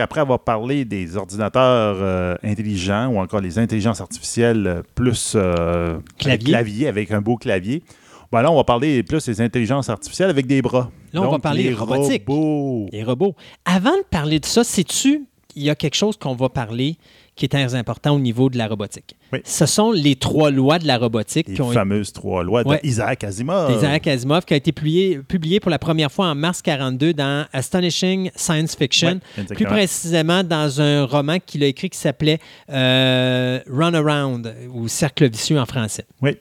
Après 0.00 0.20
avoir 0.20 0.40
parlé 0.40 0.84
des 0.84 1.16
ordinateurs 1.16 1.96
euh, 2.00 2.34
intelligents 2.42 3.08
ou 3.08 3.18
encore 3.18 3.40
les 3.40 3.58
intelligences 3.58 4.00
artificielles 4.00 4.66
euh, 4.66 4.82
plus 4.94 5.34
euh, 5.36 5.98
Clavier. 6.18 6.32
avec 6.32 6.44
clavier, 6.44 6.88
avec 6.88 7.10
un 7.10 7.20
beau 7.20 7.36
clavier, 7.36 7.82
ben 8.32 8.42
là, 8.42 8.50
on 8.50 8.56
va 8.56 8.64
parler 8.64 9.02
plus 9.02 9.24
des 9.26 9.40
intelligences 9.40 9.88
artificielles 9.88 10.30
avec 10.30 10.46
des 10.46 10.62
bras. 10.62 10.90
Là, 11.12 11.22
on 11.22 11.30
va 11.30 11.38
parler 11.38 11.64
les 11.64 11.74
robotique. 11.74 12.22
robots. 12.26 12.88
Les 12.92 13.02
robots. 13.02 13.34
Avant 13.64 13.96
de 13.96 14.04
parler 14.08 14.38
de 14.38 14.46
ça, 14.46 14.62
sais-tu, 14.62 15.24
il 15.56 15.62
y 15.62 15.70
a 15.70 15.74
quelque 15.74 15.96
chose 15.96 16.16
qu'on 16.16 16.34
va 16.34 16.48
parler 16.48 16.96
qui 17.40 17.46
est 17.46 17.48
très 17.48 17.74
important 17.74 18.14
au 18.14 18.18
niveau 18.20 18.50
de 18.50 18.58
la 18.58 18.68
robotique. 18.68 19.16
Oui. 19.32 19.38
Ce 19.44 19.64
sont 19.64 19.92
les 19.92 20.14
trois 20.14 20.50
lois 20.50 20.78
de 20.78 20.86
la 20.86 20.98
robotique 20.98 21.48
Les 21.48 21.54
qui 21.54 21.62
ont 21.62 21.70
fameuses 21.72 22.12
trois 22.12 22.44
lois 22.44 22.66
Ouais. 22.66 22.78
d'Isaac 22.84 23.24
Asimov. 23.24 23.72
Isaac 23.74 24.06
Asimov, 24.06 24.44
qui 24.44 24.52
a 24.52 24.58
été 24.58 24.72
publié, 24.72 25.18
publié 25.26 25.58
pour 25.58 25.70
la 25.70 25.78
première 25.78 26.12
fois 26.12 26.26
en 26.26 26.34
mars 26.34 26.60
42 26.60 27.14
dans 27.14 27.46
Astonishing 27.54 28.30
Science 28.36 28.76
Fiction, 28.76 29.20
plus 29.54 29.64
précisément 29.64 30.44
dans 30.44 30.82
un 30.82 31.06
roman 31.06 31.38
qu'il 31.44 31.64
a 31.64 31.66
écrit 31.66 31.88
qui 31.88 31.98
s'appelait 31.98 32.40
euh, 32.70 33.60
Run 33.70 33.94
Around, 33.94 34.54
ou 34.74 34.86
Cercle 34.88 35.30
vicieux 35.30 35.58
en 35.58 35.64
français. 35.64 36.04
Oui. 36.20 36.36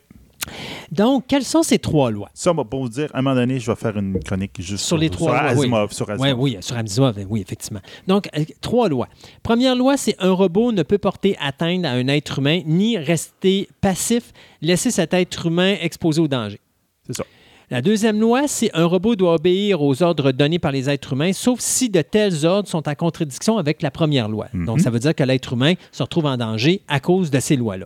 Donc, 0.92 1.26
quelles 1.28 1.44
sont 1.44 1.64
ces 1.64 1.80
trois 1.80 2.12
lois? 2.12 2.30
Ça, 2.34 2.52
on 2.52 2.66
pas 2.66 2.78
vous 2.78 2.90
dire, 2.90 3.10
à 3.14 3.20
un 3.20 3.22
moment 3.22 3.36
donné, 3.36 3.60
je 3.60 3.70
vais 3.70 3.76
faire 3.76 3.98
une 3.98 4.20
chronique 4.24 4.54
juste 4.60 4.86
Sur 4.86 4.98
les 4.98 5.10
trois 5.10 5.32
sur 5.32 5.42
lois, 5.44 5.52
oui. 5.54 5.60
Asimov. 5.60 5.92
Sur 5.92 6.08
Oui, 6.08 6.14
Asimov. 6.14 6.40
oui, 6.40 6.58
sur 6.62 6.78
Asimov, 6.78 7.16
oui, 7.30 7.42
effectivement. 7.42 7.82
Donc, 8.08 8.30
euh, 8.38 8.44
trois 8.62 8.90
lois. 8.90 9.08
Première 9.44 9.76
loi, 9.76 9.98
c'est 9.98 10.16
un 10.20 10.32
robot 10.32 10.72
ne 10.72 10.84
peut 10.84 10.98
porter 10.98 11.36
atteinte 11.40 11.86
à 11.86 11.92
un 11.92 12.08
être 12.08 12.40
humain 12.40 12.62
ni 12.66 12.98
rester 12.98 13.68
passif, 13.82 14.32
laisser 14.62 14.92
cet 14.92 15.14
être 15.14 15.46
humain 15.48 15.76
exposé 15.82 16.22
au 16.22 16.28
danger. 16.28 16.60
C'est 17.06 17.14
ça. 17.18 17.24
La 17.72 17.84
deuxième 17.84 18.20
loi, 18.20 18.48
c'est 18.48 18.72
un 18.74 18.86
robot 18.86 19.16
doit 19.16 19.36
obéir 19.36 19.84
aux 19.84 20.02
ordres 20.02 20.32
donnés 20.32 20.58
par 20.58 20.72
les 20.72 20.90
êtres 20.90 21.14
humains, 21.14 21.34
sauf 21.34 21.60
si 21.60 21.88
de 21.90 22.02
tels 22.02 22.44
ordres 22.44 22.68
sont 22.68 22.90
en 22.90 22.96
contradiction 22.96 23.60
avec 23.60 23.84
la 23.84 23.92
première 23.92 24.28
loi. 24.28 24.48
Mhm. 24.54 24.66
Donc, 24.66 24.80
ça 24.82 24.90
veut 24.90 24.98
dire 24.98 25.14
que 25.14 25.24
l'être 25.24 25.54
humain 25.54 25.76
se 25.92 26.02
retrouve 26.02 26.26
en 26.26 26.36
danger 26.36 26.82
à 26.88 27.00
cause 27.00 27.30
de 27.30 27.40
ces 27.40 27.56
lois-là. 27.56 27.86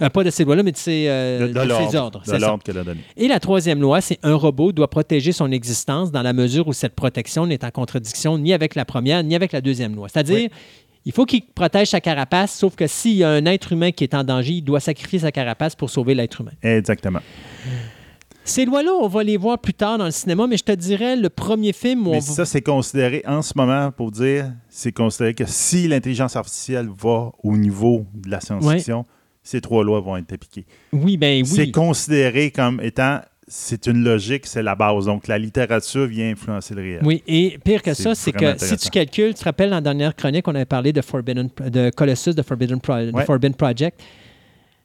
Euh, 0.00 0.08
pas 0.08 0.24
de 0.24 0.30
ces 0.30 0.44
lois-là, 0.44 0.62
mais 0.62 0.72
de 0.72 0.76
ces, 0.76 1.06
euh, 1.08 1.40
De, 1.40 1.46
de 1.48 1.52
de 1.52 1.60
ces 1.60 1.66
l'ordre. 1.66 1.94
ordres. 1.96 2.22
De 2.26 2.36
l'ordre 2.36 2.62
qu'elle 2.64 2.78
a 2.78 2.84
donné. 2.84 3.00
Et 3.16 3.28
la 3.28 3.40
troisième 3.40 3.80
loi, 3.80 4.00
c'est 4.00 4.18
un 4.22 4.34
robot 4.34 4.72
doit 4.72 4.88
protéger 4.90 5.32
son 5.32 5.50
existence 5.52 6.10
dans 6.12 6.22
la 6.22 6.32
mesure 6.32 6.68
où 6.68 6.72
cette 6.72 6.94
protection 6.94 7.46
n'est 7.46 7.64
en 7.64 7.70
contradiction 7.70 8.38
ni 8.38 8.52
avec 8.52 8.74
la 8.74 8.84
première 8.84 9.22
ni 9.22 9.34
avec 9.34 9.52
la 9.52 9.60
deuxième 9.60 9.94
loi. 9.94 10.08
C'est-à-dire, 10.08 10.48
il 11.04 11.12
faut 11.12 11.24
qu'il 11.24 11.42
protège 11.44 11.88
sa 11.88 12.00
carapace, 12.00 12.52
sauf 12.56 12.76
que 12.76 12.86
s'il 12.86 13.14
y 13.16 13.24
a 13.24 13.30
un 13.30 13.44
être 13.46 13.72
humain 13.72 13.90
qui 13.90 14.04
est 14.04 14.14
en 14.14 14.22
danger, 14.24 14.52
il 14.54 14.62
doit 14.62 14.80
sacrifier 14.80 15.18
sa 15.18 15.32
carapace 15.32 15.74
pour 15.74 15.90
sauver 15.90 16.14
l'être 16.14 16.40
humain. 16.40 16.52
Exactement. 16.62 17.20
Ces 18.44 18.64
lois-là, 18.64 18.90
on 19.00 19.06
va 19.06 19.22
les 19.22 19.36
voir 19.36 19.56
plus 19.58 19.72
tard 19.74 19.98
dans 19.98 20.04
le 20.06 20.10
cinéma, 20.10 20.48
mais 20.48 20.56
je 20.56 20.64
te 20.64 20.72
dirais, 20.72 21.14
le 21.14 21.28
premier 21.28 21.72
film 21.72 22.08
où 22.08 22.10
on 22.10 22.14
Mais 22.14 22.18
va- 22.20 22.26
ça, 22.26 22.44
c'est 22.44 22.60
considéré 22.60 23.22
en 23.24 23.40
ce 23.40 23.52
moment, 23.54 23.92
pour 23.92 24.10
dire, 24.10 24.52
c'est 24.68 24.90
considéré 24.90 25.32
que 25.34 25.44
si 25.46 25.86
l'intelligence 25.86 26.34
artificielle 26.34 26.88
va 26.92 27.30
au 27.44 27.56
niveau 27.56 28.04
de 28.14 28.28
la 28.30 28.40
science-fiction, 28.40 29.04
ces 29.42 29.60
trois 29.60 29.84
lois 29.84 30.00
vont 30.00 30.16
être 30.16 30.32
appliquées. 30.32 30.64
Oui, 30.92 31.16
ben 31.16 31.44
C'est 31.44 31.62
oui. 31.62 31.72
considéré 31.72 32.50
comme 32.50 32.80
étant, 32.82 33.20
c'est 33.48 33.86
une 33.86 34.02
logique, 34.04 34.46
c'est 34.46 34.62
la 34.62 34.74
base. 34.74 35.06
Donc, 35.06 35.26
la 35.28 35.38
littérature 35.38 36.06
vient 36.06 36.30
influencer 36.30 36.74
le 36.74 36.82
réel. 36.82 37.00
Oui, 37.04 37.22
et 37.26 37.58
pire 37.62 37.82
que 37.82 37.92
C'est 37.92 38.02
ça, 38.04 38.14
c'est 38.14 38.32
que 38.32 38.56
si 38.58 38.76
tu 38.76 38.88
calcules, 38.90 39.34
tu 39.34 39.40
te 39.40 39.44
rappelles, 39.44 39.70
dans 39.70 39.76
la 39.76 39.80
dernière 39.82 40.14
chronique, 40.14 40.46
on 40.48 40.54
avait 40.54 40.64
parlé 40.64 40.92
de, 40.92 41.02
Forbidden, 41.02 41.48
de 41.68 41.90
Colossus, 41.90 42.34
de 42.34 42.42
Forbidden, 42.42 42.80
Pro- 42.80 42.94
de. 43.04 43.12
Forbidden 43.26 43.54
Project. 43.54 44.00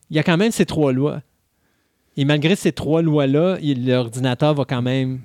Il 0.10 0.16
y 0.18 0.20
a 0.20 0.24
quand 0.24 0.38
même 0.38 0.52
ces 0.52 0.66
trois 0.66 0.92
lois. 0.92 1.22
Et 2.18 2.26
malgré 2.26 2.56
ces 2.56 2.72
trois 2.72 3.02
lois-là, 3.04 3.58
l'ordinateur 3.62 4.56
va 4.56 4.66
quand 4.66 4.82
même 4.82 5.20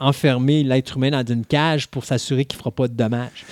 enfermer 0.00 0.64
l'être 0.64 0.96
humain 0.96 1.10
dans 1.10 1.24
une 1.32 1.44
cage 1.44 1.86
pour 1.86 2.04
s'assurer 2.04 2.44
qu'il 2.44 2.56
ne 2.56 2.62
fera 2.62 2.70
pas 2.72 2.88
de 2.88 2.94
dommages. 2.94 3.44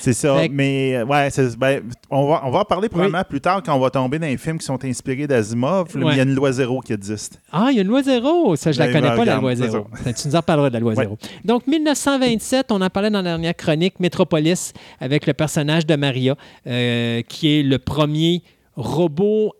C'est 0.00 0.12
ça, 0.12 0.36
Fait 0.38 0.48
mais 0.48 0.96
euh, 0.96 1.04
ouais, 1.04 1.28
ben, 1.58 1.82
on, 2.10 2.28
va, 2.28 2.42
on 2.44 2.50
va 2.50 2.60
en 2.60 2.64
parler 2.64 2.88
probablement 2.88 3.24
plus 3.28 3.40
tard 3.40 3.62
quand 3.64 3.74
on 3.74 3.80
va 3.80 3.90
tomber 3.90 4.18
dans 4.18 4.26
les 4.26 4.36
films 4.36 4.58
qui 4.58 4.66
sont 4.66 4.82
inspirés 4.84 5.26
d'Asimov. 5.26 5.94
Ouais. 5.96 6.12
Il 6.12 6.16
y 6.16 6.20
a 6.20 6.22
une 6.22 6.34
loi 6.34 6.52
zéro 6.52 6.80
qui 6.80 6.92
existe. 6.92 7.40
Ah, 7.52 7.68
il 7.70 7.76
y 7.76 7.78
a 7.78 7.82
une 7.82 7.88
loi 7.88 8.02
zéro? 8.02 8.56
Ça, 8.56 8.72
je 8.72 8.78
la 8.78 8.86
Ben, 8.86 8.92
connais 8.94 9.08
ben, 9.10 9.16
pas, 9.16 9.24
la 9.24 9.36
loi 9.36 9.54
zéro. 9.54 9.86
Tu 10.04 10.28
nous 10.28 10.36
en 10.36 10.42
parleras 10.42 10.68
de 10.68 10.74
la 10.74 10.80
loi 10.80 10.94
Ouais. 10.94 11.04
zéro. 11.04 11.18
Donc, 11.44 11.66
1927, 11.66 12.70
on 12.70 12.80
en 12.80 12.90
parlait 12.90 13.10
dans 13.10 13.18
la 13.22 13.30
dernière 13.30 13.56
chronique, 13.56 14.00
Metropolis, 14.00 14.72
avec 15.00 15.26
le 15.26 15.34
personnage 15.34 15.86
de 15.86 15.96
Maria, 15.96 16.36
euh, 16.66 17.22
qui 17.28 17.58
est 17.58 17.62
le 17.62 17.78
premier 17.78 18.42
robot 18.76 19.52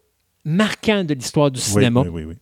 marquant 0.45 1.05
de 1.05 1.15
l'histoire 1.15 1.51
du 1.51 1.61
cinéma. 1.61 2.03
Oui, 2.03 2.09
oui, 2.13 2.25
oui. 2.29 2.35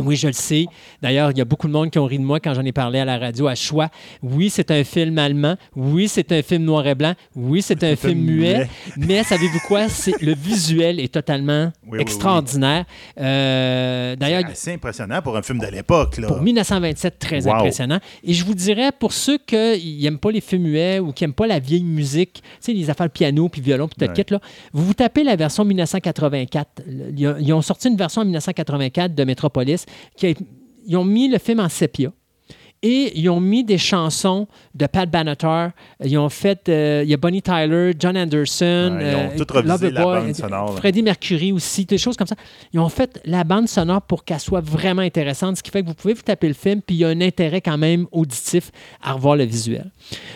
Oui. 0.00 0.16
Je 0.16 0.26
le 0.28 0.32
sais. 0.32 0.66
D'ailleurs, 1.02 1.30
il 1.30 1.38
y 1.38 1.40
a 1.40 1.44
beaucoup 1.44 1.66
de 1.66 1.72
monde 1.72 1.90
qui 1.90 1.98
ont 1.98 2.06
ri 2.06 2.18
de 2.18 2.24
moi 2.24 2.40
quand 2.40 2.54
j'en 2.54 2.64
ai 2.64 2.72
parlé 2.72 2.98
à 2.98 3.04
la 3.04 3.18
radio 3.18 3.46
à 3.48 3.54
choix. 3.54 3.88
Oui, 4.22 4.50
c'est 4.50 4.70
un 4.70 4.84
film 4.84 5.18
allemand. 5.18 5.56
Oui, 5.76 6.08
c'est 6.08 6.30
un 6.32 6.42
film 6.42 6.64
noir 6.64 6.86
et 6.86 6.94
blanc. 6.94 7.14
Oui, 7.36 7.62
c'est 7.62 7.82
un 7.84 7.96
film 8.04 8.20
muet. 8.20 8.68
Mais 8.96 9.22
savez-vous 9.22 9.60
quoi? 9.66 9.86
Le 10.20 10.34
visuel 10.34 11.00
est 11.00 11.12
totalement 11.12 11.72
Oui, 11.84 11.92
oui, 11.92 12.00
extraordinaire. 12.00 12.84
Euh, 13.20 14.16
d'ailleurs, 14.16 14.42
C'est 14.46 14.50
assez 14.52 14.72
impressionnant 14.74 15.20
pour 15.22 15.36
un 15.36 15.42
film 15.42 15.58
de 15.58 15.66
l'époque. 15.66 16.20
pour 16.26 16.40
1927, 16.40 17.18
très 17.18 17.44
Wow. 17.46 17.54
impressionnant. 17.54 17.98
Et 18.22 18.32
je 18.32 18.44
vous 18.44 18.54
dirais, 18.54 18.90
pour 18.98 19.12
ceux 19.12 19.38
qui 19.38 19.98
n'aiment 20.02 20.18
pas 20.18 20.30
les 20.30 20.40
films 20.40 20.62
muets 20.62 20.98
ou 21.00 21.12
qui 21.12 21.24
n'aiment 21.24 21.32
pas 21.34 21.46
la 21.46 21.58
vieille 21.58 21.82
musique, 21.84 22.34
tu 22.34 22.40
sais, 22.60 22.72
les 22.72 22.88
affaires 22.90 23.10
piano 23.10 23.48
puis 23.48 23.60
violon 23.60 23.88
puis 23.88 24.06
tout 24.08 24.34
là, 24.34 24.40
vous 24.72 24.84
vous 24.84 24.94
tapez 24.94 25.24
la 25.24 25.36
version 25.36 25.64
1984. 25.64 26.82
Ils 27.16 27.26
ont, 27.28 27.36
ils 27.38 27.52
ont 27.52 27.62
sorti 27.62 27.88
une 27.88 27.96
version 27.96 28.22
en 28.22 28.24
1984 28.24 29.14
de 29.14 29.24
Metropolis. 29.24 29.83
Qui 30.16 30.36
ils 30.86 30.96
ont 30.96 31.04
mis 31.04 31.28
le 31.28 31.38
film 31.38 31.60
en 31.60 31.68
sépia. 31.68 32.12
Et 32.86 33.18
ils 33.18 33.30
ont 33.30 33.40
mis 33.40 33.64
des 33.64 33.78
chansons 33.78 34.46
de 34.74 34.84
Pat 34.86 35.08
Benatar. 35.10 35.70
Ils 36.04 36.18
ont 36.18 36.28
fait. 36.28 36.68
euh, 36.68 37.00
il 37.02 37.08
y 37.08 37.14
a 37.14 37.16
Bonnie 37.16 37.40
Tyler, 37.40 37.92
John 37.98 38.14
Anderson. 38.14 38.98
Ouais, 38.98 39.10
ils 39.10 39.16
ont 39.16 39.30
euh, 39.32 39.38
tout 39.42 39.54
revisé 39.54 39.90
la 39.90 40.02
bande 40.02 40.34
sonore. 40.34 40.76
Freddie 40.76 41.02
Mercury 41.02 41.50
aussi, 41.52 41.86
des 41.86 41.96
choses 41.96 42.14
comme 42.18 42.26
ça. 42.26 42.36
Ils 42.74 42.80
ont 42.80 42.90
fait 42.90 43.18
la 43.24 43.42
bande 43.42 43.68
sonore 43.68 44.02
pour 44.02 44.22
qu'elle 44.22 44.38
soit 44.38 44.60
vraiment 44.60 45.00
intéressante, 45.00 45.56
ce 45.56 45.62
qui 45.62 45.70
fait 45.70 45.82
que 45.82 45.86
vous 45.88 45.94
pouvez 45.94 46.12
vous 46.12 46.20
taper 46.20 46.46
le 46.46 46.52
film, 46.52 46.82
puis 46.82 46.96
il 46.96 46.98
y 46.98 47.04
a 47.06 47.08
un 47.08 47.22
intérêt 47.22 47.62
quand 47.62 47.78
même 47.78 48.06
auditif 48.12 48.70
à 49.02 49.14
revoir 49.14 49.36
le 49.36 49.44
visuel. 49.44 49.90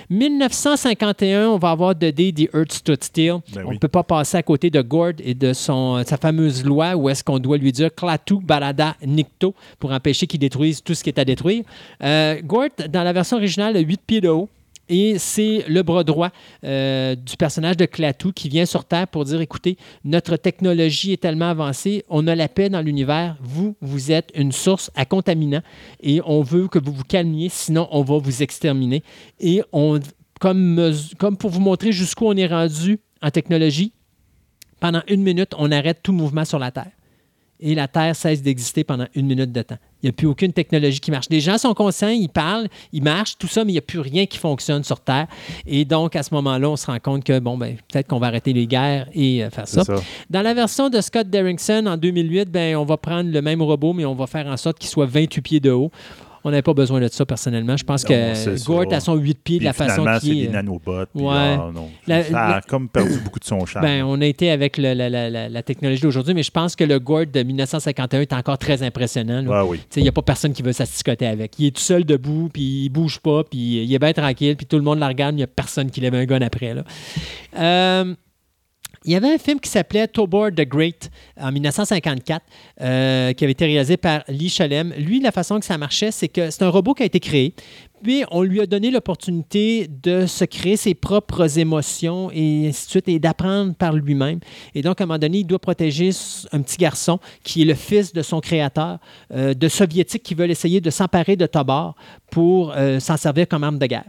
1951, 0.08 1.48
on 1.48 1.58
va 1.58 1.70
avoir 1.70 1.94
The 1.94 2.06
Day 2.06 2.32
the 2.32 2.48
Earth 2.54 2.72
Stood 2.72 3.04
Still. 3.04 3.36
Ben 3.52 3.60
on 3.62 3.68
ne 3.68 3.72
oui. 3.72 3.78
peut 3.78 3.88
pas 3.88 4.02
passer 4.02 4.38
à 4.38 4.42
côté 4.42 4.70
de 4.70 4.80
Gord 4.80 5.12
et 5.22 5.34
de 5.34 5.52
son, 5.52 6.02
sa 6.06 6.16
fameuse 6.16 6.64
loi 6.64 6.96
où 6.96 7.10
est-ce 7.10 7.22
qu'on 7.22 7.38
doit 7.38 7.58
lui 7.58 7.72
dire 7.72 7.94
Klaatu 7.94 8.36
Barada 8.42 8.96
Nikto 9.04 9.54
pour 9.78 9.92
empêcher 9.92 10.26
qu'il 10.26 10.40
détruise 10.40 10.82
tout 10.82 10.94
ce 10.94 11.04
qui 11.04 11.10
est 11.10 11.18
à 11.18 11.24
détruire. 11.24 11.64
Euh, 12.02 12.37
Gord, 12.42 12.68
dans 12.88 13.02
la 13.02 13.12
version 13.12 13.36
originale, 13.36 13.76
a 13.76 13.80
8 13.80 14.00
pieds 14.06 14.20
de 14.20 14.28
haut. 14.28 14.48
Et 14.88 15.18
c'est 15.18 15.64
le 15.68 15.82
bras 15.82 16.02
droit 16.02 16.30
euh, 16.64 17.14
du 17.14 17.36
personnage 17.36 17.76
de 17.76 17.84
Klaatu 17.84 18.32
qui 18.32 18.48
vient 18.48 18.64
sur 18.64 18.84
Terre 18.84 19.06
pour 19.06 19.24
dire 19.24 19.40
écoutez, 19.40 19.76
notre 20.02 20.36
technologie 20.36 21.12
est 21.12 21.20
tellement 21.20 21.50
avancée, 21.50 22.04
on 22.08 22.26
a 22.26 22.34
la 22.34 22.48
paix 22.48 22.70
dans 22.70 22.80
l'univers, 22.80 23.36
vous, 23.42 23.76
vous 23.82 24.12
êtes 24.12 24.30
une 24.34 24.50
source 24.50 24.90
à 24.94 25.04
contaminants 25.04 25.60
et 26.00 26.22
on 26.24 26.40
veut 26.40 26.68
que 26.68 26.78
vous 26.78 26.92
vous 26.92 27.04
calmiez, 27.04 27.50
sinon 27.50 27.86
on 27.90 28.02
va 28.02 28.16
vous 28.16 28.42
exterminer. 28.42 29.02
Et 29.40 29.62
on, 29.72 30.00
comme, 30.40 30.92
comme 31.18 31.36
pour 31.36 31.50
vous 31.50 31.60
montrer 31.60 31.92
jusqu'où 31.92 32.24
on 32.24 32.36
est 32.36 32.46
rendu 32.46 32.98
en 33.20 33.30
technologie, 33.30 33.92
pendant 34.80 35.02
une 35.08 35.22
minute, 35.22 35.54
on 35.58 35.70
arrête 35.70 36.00
tout 36.02 36.12
mouvement 36.12 36.44
sur 36.44 36.58
la 36.58 36.70
Terre. 36.70 36.92
Et 37.60 37.74
la 37.74 37.88
Terre 37.88 38.14
cesse 38.14 38.40
d'exister 38.40 38.84
pendant 38.84 39.06
une 39.14 39.26
minute 39.26 39.52
de 39.52 39.62
temps. 39.62 39.78
Il 40.02 40.06
n'y 40.06 40.10
a 40.10 40.12
plus 40.12 40.26
aucune 40.26 40.52
technologie 40.52 41.00
qui 41.00 41.10
marche. 41.10 41.26
Les 41.28 41.40
gens 41.40 41.58
sont 41.58 41.74
conscients, 41.74 42.08
ils 42.08 42.28
parlent, 42.28 42.68
ils 42.92 43.02
marchent, 43.02 43.36
tout 43.36 43.48
ça, 43.48 43.64
mais 43.64 43.72
il 43.72 43.74
n'y 43.74 43.78
a 43.78 43.82
plus 43.82 43.98
rien 43.98 44.26
qui 44.26 44.38
fonctionne 44.38 44.84
sur 44.84 45.00
Terre. 45.00 45.26
Et 45.66 45.84
donc, 45.84 46.14
à 46.14 46.22
ce 46.22 46.32
moment-là, 46.34 46.70
on 46.70 46.76
se 46.76 46.86
rend 46.86 46.98
compte 47.00 47.24
que, 47.24 47.38
bon, 47.40 47.58
ben, 47.58 47.76
peut-être 47.88 48.06
qu'on 48.06 48.18
va 48.18 48.28
arrêter 48.28 48.52
les 48.52 48.66
guerres 48.66 49.08
et 49.12 49.44
euh, 49.44 49.50
faire 49.50 49.66
ça. 49.66 49.82
Dans 50.30 50.42
la 50.42 50.54
version 50.54 50.88
de 50.88 51.00
Scott 51.00 51.28
Derrickson 51.28 51.84
en 51.86 51.96
2008, 51.96 52.50
ben, 52.50 52.76
on 52.76 52.84
va 52.84 52.96
prendre 52.96 53.30
le 53.30 53.42
même 53.42 53.60
robot, 53.60 53.92
mais 53.92 54.04
on 54.04 54.14
va 54.14 54.26
faire 54.26 54.46
en 54.46 54.56
sorte 54.56 54.78
qu'il 54.78 54.90
soit 54.90 55.06
28 55.06 55.40
pieds 55.40 55.60
de 55.60 55.70
haut. 55.70 55.90
On 56.44 56.50
n'avait 56.50 56.62
pas 56.62 56.72
besoin 56.74 57.00
de 57.00 57.08
ça 57.08 57.26
personnellement. 57.26 57.76
Je 57.76 57.84
pense 57.84 58.04
Non, 58.04 58.08
que 58.08 58.34
ça. 58.34 58.50
Gort 58.64 58.84
a 58.92 59.00
son 59.00 59.14
8 59.16 59.38
pieds 59.42 59.58
de 59.58 59.64
la 59.64 59.72
façon 59.72 60.04
qu'il 60.20 60.34
des 60.34 60.44
est. 60.44 60.48
nanobots. 60.48 61.06
puis 61.14 61.24
Ouais. 61.24 61.34
là, 61.34 61.70
non, 61.74 61.88
La- 62.06 62.22
ça 62.24 62.40
a 62.40 62.54
la- 62.56 62.60
comme 62.62 62.88
perdu 62.88 63.18
beaucoup 63.24 63.38
de 63.40 63.44
son 63.44 63.64
charme. 63.66 63.84
Ben, 63.84 64.04
on 64.04 64.20
a 64.20 64.26
été 64.26 64.50
avec 64.50 64.76
le- 64.78 64.94
la, 64.94 65.62
technologie 65.62 66.00
d'aujourd'hui, 66.02 66.34
mais 66.34 66.42
je 66.42 66.50
pense 66.50 66.76
que 66.76 66.84
le 66.84 66.98
Gord 67.00 67.26
de 67.32 67.42
1951 67.42 68.20
est 68.20 68.32
encore 68.32 68.58
très 68.58 68.82
impressionnant. 68.82 69.44
Ouais, 69.46 69.60
oui. 69.68 69.80
Il 69.96 70.02
n'y 70.02 70.08
a 70.08 70.12
pas 70.12 70.22
personne 70.22 70.52
qui 70.52 70.62
veut 70.62 70.72
s'asticoter 70.72 71.26
avec. 71.26 71.58
Il 71.58 71.66
est 71.66 71.76
tout 71.76 71.82
seul 71.82 72.04
debout, 72.04 72.48
puis 72.52 72.84
il 72.84 72.88
bouge 72.88 73.18
pas, 73.18 73.42
puis 73.44 73.82
il 73.84 73.92
est 73.94 73.98
bien 73.98 74.12
tranquille, 74.12 74.56
puis 74.56 74.66
tout 74.66 74.76
le 74.76 74.82
monde 74.82 74.98
la 75.00 75.08
regarde, 75.08 75.34
mais 75.34 75.40
il 75.40 75.44
n'y 75.44 75.44
a 75.44 75.48
personne 75.48 75.90
qui 75.90 76.00
lève 76.00 76.14
un 76.14 76.24
gun 76.24 76.40
après. 76.40 76.74
Là. 76.74 76.84
Euh, 77.58 78.14
il 79.08 79.12
y 79.12 79.14
avait 79.14 79.32
un 79.32 79.38
film 79.38 79.58
qui 79.58 79.70
s'appelait 79.70 80.06
Tobor 80.06 80.50
the 80.50 80.68
Great 80.68 81.10
en 81.40 81.50
1954, 81.50 82.44
euh, 82.82 83.32
qui 83.32 83.42
avait 83.42 83.52
été 83.52 83.64
réalisé 83.64 83.96
par 83.96 84.22
Lee 84.28 84.50
Shalem. 84.50 84.92
Lui, 84.98 85.18
la 85.20 85.32
façon 85.32 85.58
que 85.58 85.64
ça 85.64 85.78
marchait, 85.78 86.10
c'est 86.10 86.28
que 86.28 86.50
c'est 86.50 86.62
un 86.62 86.68
robot 86.68 86.92
qui 86.92 87.04
a 87.04 87.06
été 87.06 87.18
créé, 87.18 87.54
puis 88.02 88.24
on 88.30 88.42
lui 88.42 88.60
a 88.60 88.66
donné 88.66 88.90
l'opportunité 88.90 89.88
de 89.88 90.26
se 90.26 90.44
créer 90.44 90.76
ses 90.76 90.94
propres 90.94 91.58
émotions 91.58 92.30
et 92.34 92.68
ainsi 92.68 92.84
de 92.84 92.90
suite, 92.90 93.08
et 93.08 93.18
d'apprendre 93.18 93.74
par 93.74 93.94
lui-même. 93.94 94.40
Et 94.74 94.82
donc, 94.82 95.00
à 95.00 95.04
un 95.04 95.06
moment 95.06 95.18
donné, 95.18 95.38
il 95.38 95.46
doit 95.46 95.58
protéger 95.58 96.10
un 96.52 96.60
petit 96.60 96.76
garçon 96.76 97.18
qui 97.42 97.62
est 97.62 97.64
le 97.64 97.74
fils 97.74 98.12
de 98.12 98.20
son 98.20 98.40
créateur, 98.40 98.98
euh, 99.32 99.54
de 99.54 99.68
soviétiques 99.68 100.22
qui 100.22 100.34
veulent 100.34 100.50
essayer 100.50 100.82
de 100.82 100.90
s'emparer 100.90 101.34
de 101.36 101.46
Tobor 101.46 101.94
pour 102.30 102.74
euh, 102.76 103.00
s'en 103.00 103.16
servir 103.16 103.48
comme 103.48 103.64
arme 103.64 103.78
de 103.78 103.86
guerre. 103.86 104.04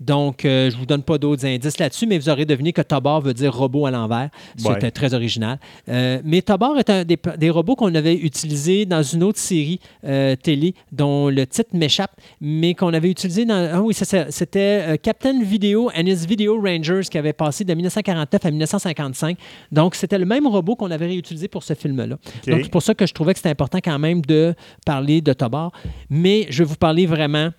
Donc, 0.00 0.44
euh, 0.44 0.70
je 0.70 0.74
ne 0.76 0.80
vous 0.80 0.86
donne 0.86 1.02
pas 1.02 1.18
d'autres 1.18 1.44
indices 1.46 1.78
là-dessus, 1.78 2.06
mais 2.06 2.18
vous 2.18 2.28
aurez 2.28 2.44
deviné 2.44 2.72
que 2.72 2.82
Tobar 2.82 3.20
veut 3.20 3.34
dire 3.34 3.54
robot 3.54 3.86
à 3.86 3.90
l'envers. 3.90 4.30
C'était 4.56 4.70
Ouais. 4.84 4.90
très 4.90 5.14
original. 5.14 5.58
Euh, 5.88 6.20
mais 6.24 6.42
Tobar 6.42 6.78
est 6.78 6.90
un 6.90 7.04
des, 7.04 7.18
des 7.38 7.50
robots 7.50 7.76
qu'on 7.76 7.94
avait 7.94 8.14
utilisé 8.14 8.86
dans 8.86 9.02
une 9.02 9.22
autre 9.22 9.38
série 9.38 9.80
euh, 10.04 10.34
télé 10.36 10.74
dont 10.90 11.28
le 11.28 11.46
titre 11.46 11.70
m'échappe, 11.74 12.12
mais 12.40 12.74
qu'on 12.74 12.92
avait 12.94 13.10
utilisé 13.10 13.44
dans. 13.44 13.70
Ah 13.72 13.80
oui, 13.82 13.94
c'était 13.94 14.98
Captain 15.02 15.42
Video 15.42 15.90
and 15.96 16.06
his 16.06 16.26
Video 16.26 16.60
Rangers 16.60 17.02
qui 17.10 17.18
avait 17.18 17.32
passé 17.32 17.64
de 17.64 17.72
1949 17.74 18.44
à 18.46 18.50
1955. 18.50 19.38
Donc, 19.70 19.94
c'était 19.94 20.18
le 20.18 20.26
même 20.26 20.46
robot 20.46 20.76
qu'on 20.76 20.90
avait 20.90 21.06
réutilisé 21.06 21.48
pour 21.48 21.62
ce 21.62 21.74
film-là. 21.74 22.06
Donc, 22.46 22.60
c'est 22.62 22.70
pour 22.70 22.82
ça 22.82 22.94
que 22.94 23.06
je 23.06 23.12
trouvais 23.12 23.32
que 23.32 23.38
c'était 23.38 23.50
important 23.50 23.78
quand 23.82 23.98
même 23.98 24.22
de 24.22 24.54
parler 24.84 25.20
de 25.20 25.32
Tobar. 25.32 25.72
Mais 26.10 26.46
je 26.50 26.58
vais 26.62 26.68
vous 26.68 26.76
parler 26.76 27.06
vraiment 27.06 27.50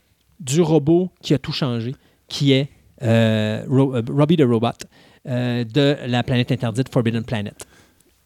du 0.43 0.61
robot 0.61 1.09
qui 1.21 1.33
a 1.33 1.37
tout 1.39 1.51
changé, 1.53 1.95
qui 2.27 2.51
est 2.53 2.69
euh, 3.01 3.63
Ro- 3.67 3.95
euh, 3.95 4.01
Robbie 4.09 4.37
the 4.37 4.41
Robot 4.43 4.67
euh, 5.27 5.63
de 5.63 5.97
la 6.05 6.21
planète 6.23 6.51
interdite 6.51 6.89
Forbidden 6.91 7.23
Planet. 7.23 7.55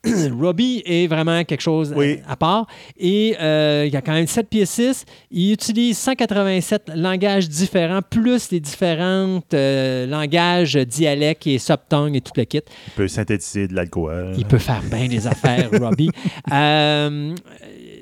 Robbie 0.39 0.83
est 0.85 1.07
vraiment 1.07 1.43
quelque 1.43 1.61
chose 1.61 1.91
Oui. 1.97 2.19
à 2.27 2.35
part. 2.35 2.67
Et 2.97 3.35
euh, 3.41 3.83
il 3.87 3.91
y 3.91 3.95
a 3.97 4.01
quand 4.01 4.13
même 4.13 4.27
7 4.27 4.47
pieds 4.47 4.65
6. 4.65 5.05
Il 5.31 5.51
utilise 5.53 5.97
187 5.97 6.91
langages 6.95 7.49
différents, 7.49 8.01
plus 8.07 8.51
les 8.51 8.59
différents 8.59 9.41
euh, 9.53 10.05
langages, 10.05 10.75
dialectes 10.75 11.47
et 11.47 11.57
subtongues 11.57 12.15
et 12.15 12.21
tout 12.21 12.31
le 12.37 12.43
kit. 12.45 12.61
Il 12.87 12.93
peut 12.95 13.07
synthétiser 13.07 13.67
de 13.67 13.73
l'alcool. 13.73 14.33
Il 14.37 14.45
peut 14.45 14.59
faire 14.59 14.81
bien 14.83 15.07
des 15.07 15.25
affaires, 15.27 15.69
Robbie. 15.71 16.11
Euh, 16.53 17.33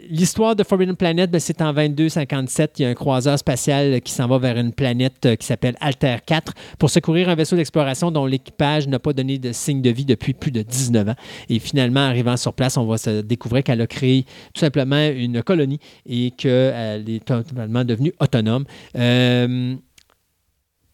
L'histoire 0.07 0.56
de 0.56 0.64
Forbidden 0.64 0.95
Planet, 0.95 1.32
ben, 1.32 1.40
c'est 1.40 1.61
en 1.61 1.73
2257. 1.73 2.80
Il 2.80 2.82
y 2.84 2.86
a 2.86 2.90
un 2.90 2.94
croiseur 2.94 3.40
spatial 3.40 4.02
qui 4.02 4.11
s'en 4.11 4.27
va 4.27 4.38
vers 4.38 4.57
une 4.57 4.72
planète 4.72 5.26
euh, 5.26 5.36
qui 5.36 5.48
s'appelle 5.48 5.76
Alter 5.80 6.18
4 6.26 6.53
pour 6.77 6.90
secourir 6.90 7.30
un 7.30 7.36
vaisseau 7.36 7.56
d'exploration 7.56 8.11
dont 8.11 8.26
l'équipage 8.26 8.88
n'a 8.88 8.99
pas 8.99 9.14
donné 9.14 9.40
de 9.40 9.52
signe 9.52 9.82
de 9.82 9.90
vie 9.90 10.06
depuis 10.06 10.34
plus 10.34 10.52
de 10.52 10.61
19 10.61 11.10
ans. 11.10 11.15
Et 11.49 11.57
finalement, 11.60 12.02
arrivant 12.02 12.38
sur 12.38 12.53
place, 12.53 12.77
on 12.77 12.86
va 12.86 12.98
se 12.98 13.22
découvrir 13.22 13.64
qu'elle 13.64 13.82
a 13.82 13.88
créé 13.88 14.26
tout 14.53 14.60
simplement 14.60 15.07
une 15.07 15.41
colonie 15.41 15.80
et 16.06 16.32
qu'elle 16.32 17.10
est 17.10 17.26
totalement 17.26 17.84
devenue 17.84 18.14
autonome. 18.19 18.65
Euh, 18.95 19.76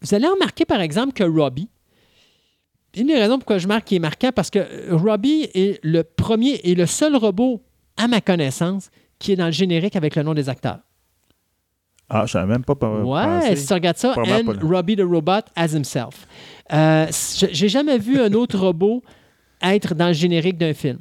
vous 0.01 0.15
allez 0.15 0.27
remarquer, 0.27 0.63
par 0.63 0.79
exemple, 0.79 1.13
que 1.13 1.23
Robbie, 1.23 1.69
une 2.95 3.07
des 3.07 3.19
raisons 3.19 3.37
pourquoi 3.37 3.57
je 3.57 3.67
marque 3.67 3.85
qu'il 3.85 3.97
est 3.97 3.99
marquant, 3.99 4.31
parce 4.33 4.49
que 4.49 4.93
Robbie 4.93 5.49
est 5.53 5.83
le 5.83 6.03
premier 6.03 6.61
et 6.63 6.75
le 6.75 6.85
seul 6.85 7.15
robot, 7.15 7.61
à 7.97 8.07
ma 8.07 8.21
connaissance, 8.21 8.89
qui 9.21 9.31
est 9.31 9.35
dans 9.35 9.45
le 9.45 9.51
générique 9.51 9.95
avec 9.95 10.15
le 10.15 10.23
nom 10.23 10.33
des 10.33 10.49
acteurs. 10.49 10.79
Ah, 12.09 12.25
je 12.25 12.33
savais 12.33 12.47
même 12.47 12.65
pas. 12.65 12.75
pas 12.75 12.89
Ouais, 12.89 13.55
si 13.55 13.65
tu 13.65 13.73
regardes 13.73 13.97
ça, 13.97 14.15
and. 14.17 14.53
Robbie 14.61 14.97
the 14.97 15.01
Robot 15.01 15.43
as 15.55 15.73
himself. 15.73 16.27
Euh, 16.73 17.07
J'ai 17.51 17.69
jamais 17.69 17.97
vu 17.97 18.19
un 18.19 18.33
autre 18.33 18.57
robot 18.59 19.01
être 19.61 19.95
dans 19.95 20.07
le 20.07 20.13
générique 20.13 20.57
d'un 20.57 20.73
film. 20.73 20.99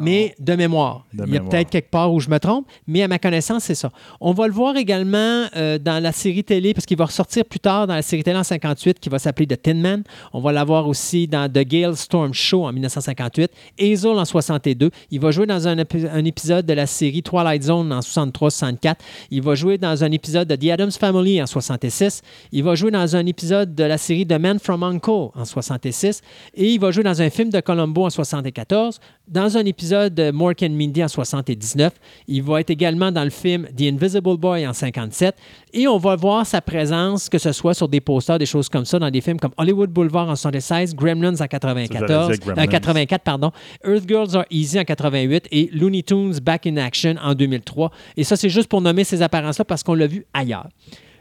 Mais 0.00 0.34
de 0.38 0.54
mémoire. 0.54 1.04
De 1.12 1.24
Il 1.26 1.34
y 1.34 1.36
a 1.36 1.40
peut-être 1.50 1.70
quelque 1.70 1.90
part 1.90 2.12
où 2.12 2.20
je 2.20 2.28
me 2.30 2.38
trompe, 2.38 2.66
mais 2.86 3.02
à 3.02 3.08
ma 3.08 3.18
connaissance, 3.18 3.64
c'est 3.64 3.74
ça. 3.74 3.90
On 4.20 4.32
va 4.32 4.46
le 4.46 4.52
voir 4.52 4.76
également 4.76 5.46
euh, 5.56 5.78
dans 5.78 6.02
la 6.02 6.12
série 6.12 6.42
télé, 6.44 6.74
parce 6.74 6.86
qu'il 6.86 6.96
va 6.96 7.04
ressortir 7.06 7.44
plus 7.44 7.60
tard 7.60 7.86
dans 7.86 7.94
la 7.94 8.02
série 8.02 8.22
télé 8.22 8.36
en 8.38 8.44
58 8.44 8.98
qui 9.00 9.08
va 9.08 9.18
s'appeler 9.18 9.46
The 9.46 9.60
Tin 9.62 9.74
Man. 9.74 10.02
On 10.32 10.40
va 10.40 10.52
l'avoir 10.52 10.88
aussi 10.88 11.26
dans 11.28 11.48
The 11.50 11.60
Gale 11.66 11.96
Storm 11.96 12.32
Show 12.34 12.64
en 12.66 12.72
1958. 12.72 13.50
Hazel 13.80 14.18
en 14.18 14.24
62. 14.24 14.90
Il 15.10 15.20
va 15.20 15.30
jouer 15.30 15.46
dans 15.46 15.68
un, 15.68 15.76
épi- 15.76 16.08
un 16.10 16.24
épisode 16.24 16.66
de 16.66 16.72
la 16.72 16.86
série 16.86 17.22
Twilight 17.22 17.62
Zone 17.62 17.92
en 17.92 18.00
63-64. 18.00 18.94
Il 19.30 19.42
va 19.42 19.54
jouer 19.54 19.78
dans 19.78 20.02
un 20.04 20.10
épisode 20.12 20.48
de 20.48 20.56
The 20.56 20.70
Addams 20.72 20.92
Family 20.92 21.42
en 21.42 21.46
66. 21.46 22.22
Il 22.52 22.62
va 22.64 22.74
jouer 22.74 22.90
dans 22.90 23.16
un 23.16 23.26
épisode 23.26 23.74
de 23.74 23.84
la 23.84 23.98
série 23.98 24.26
The 24.26 24.38
Man 24.38 24.58
from 24.58 24.82
Uncle 24.82 25.10
en 25.34 25.44
66. 25.44 26.22
Et 26.54 26.72
il 26.72 26.80
va 26.80 26.90
jouer 26.90 27.04
dans 27.04 27.20
un 27.22 27.30
film 27.30 27.50
de 27.50 27.60
Columbo 27.60 28.06
en 28.06 28.10
74. 28.10 29.00
Dans 29.30 29.56
un 29.56 29.64
épisode 29.64 30.12
de 30.12 30.32
Mork 30.32 30.60
and 30.64 30.70
Mindy 30.70 31.04
en 31.04 31.08
79. 31.08 31.92
Il 32.26 32.42
va 32.42 32.60
être 32.60 32.70
également 32.70 33.12
dans 33.12 33.22
le 33.22 33.30
film 33.30 33.68
The 33.76 33.82
Invisible 33.82 34.36
Boy 34.36 34.66
en 34.66 34.72
57. 34.72 35.36
Et 35.72 35.86
on 35.86 35.98
va 35.98 36.16
voir 36.16 36.44
sa 36.44 36.60
présence, 36.60 37.28
que 37.28 37.38
ce 37.38 37.52
soit 37.52 37.72
sur 37.74 37.86
des 37.88 38.00
posters, 38.00 38.38
des 38.40 38.46
choses 38.46 38.68
comme 38.68 38.84
ça, 38.84 38.98
dans 38.98 39.08
des 39.08 39.20
films 39.20 39.38
comme 39.38 39.52
Hollywood 39.56 39.88
Boulevard 39.90 40.28
en 40.30 40.34
76, 40.34 40.96
Gremlins 40.96 41.40
en 41.40 41.46
94, 41.46 41.92
j'allais 41.92 42.38
dire 42.38 42.44
Gremlins. 42.44 42.62
euh, 42.64 42.66
84, 42.66 43.22
pardon, 43.22 43.52
Earth 43.84 44.08
Girls 44.08 44.34
Are 44.36 44.46
Easy 44.50 44.80
en 44.80 44.84
88 44.84 45.46
et 45.52 45.70
Looney 45.72 46.02
Tunes 46.02 46.40
Back 46.42 46.66
in 46.66 46.76
Action 46.78 47.14
en 47.22 47.34
2003. 47.34 47.92
Et 48.16 48.24
ça, 48.24 48.34
c'est 48.34 48.50
juste 48.50 48.66
pour 48.68 48.80
nommer 48.80 49.04
ces 49.04 49.22
apparences-là 49.22 49.64
parce 49.64 49.84
qu'on 49.84 49.94
l'a 49.94 50.08
vu 50.08 50.26
ailleurs. 50.34 50.66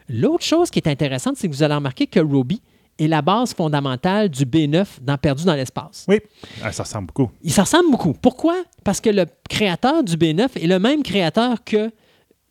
L'autre 0.10 0.44
chose 0.44 0.72
qui 0.72 0.80
est 0.80 0.88
intéressante, 0.88 1.36
c'est 1.38 1.48
que 1.48 1.53
vous 1.53 1.61
allez 1.61 1.76
remarquer 1.76 2.07
que 2.07 2.19
Roby 2.19 2.60
est 2.99 3.07
la 3.07 3.21
base 3.21 3.53
fondamentale 3.53 4.30
du 4.30 4.45
B9 4.45 4.85
dans 5.01 5.17
Perdu 5.17 5.45
dans 5.45 5.55
l'espace. 5.55 6.05
Oui, 6.07 6.19
Ah, 6.63 6.71
ça 6.71 6.84
ressemble 6.84 7.07
beaucoup. 7.07 7.31
Il 7.41 7.51
s'en 7.51 7.63
ressemble 7.63 7.89
beaucoup. 7.91 8.13
Pourquoi? 8.13 8.55
Parce 8.84 9.01
que 9.01 9.09
le 9.09 9.26
créateur 9.49 10.03
du 10.03 10.15
B9 10.17 10.49
est 10.61 10.67
le 10.67 10.77
même 10.80 11.01
créateur 11.03 11.63
que 11.63 11.91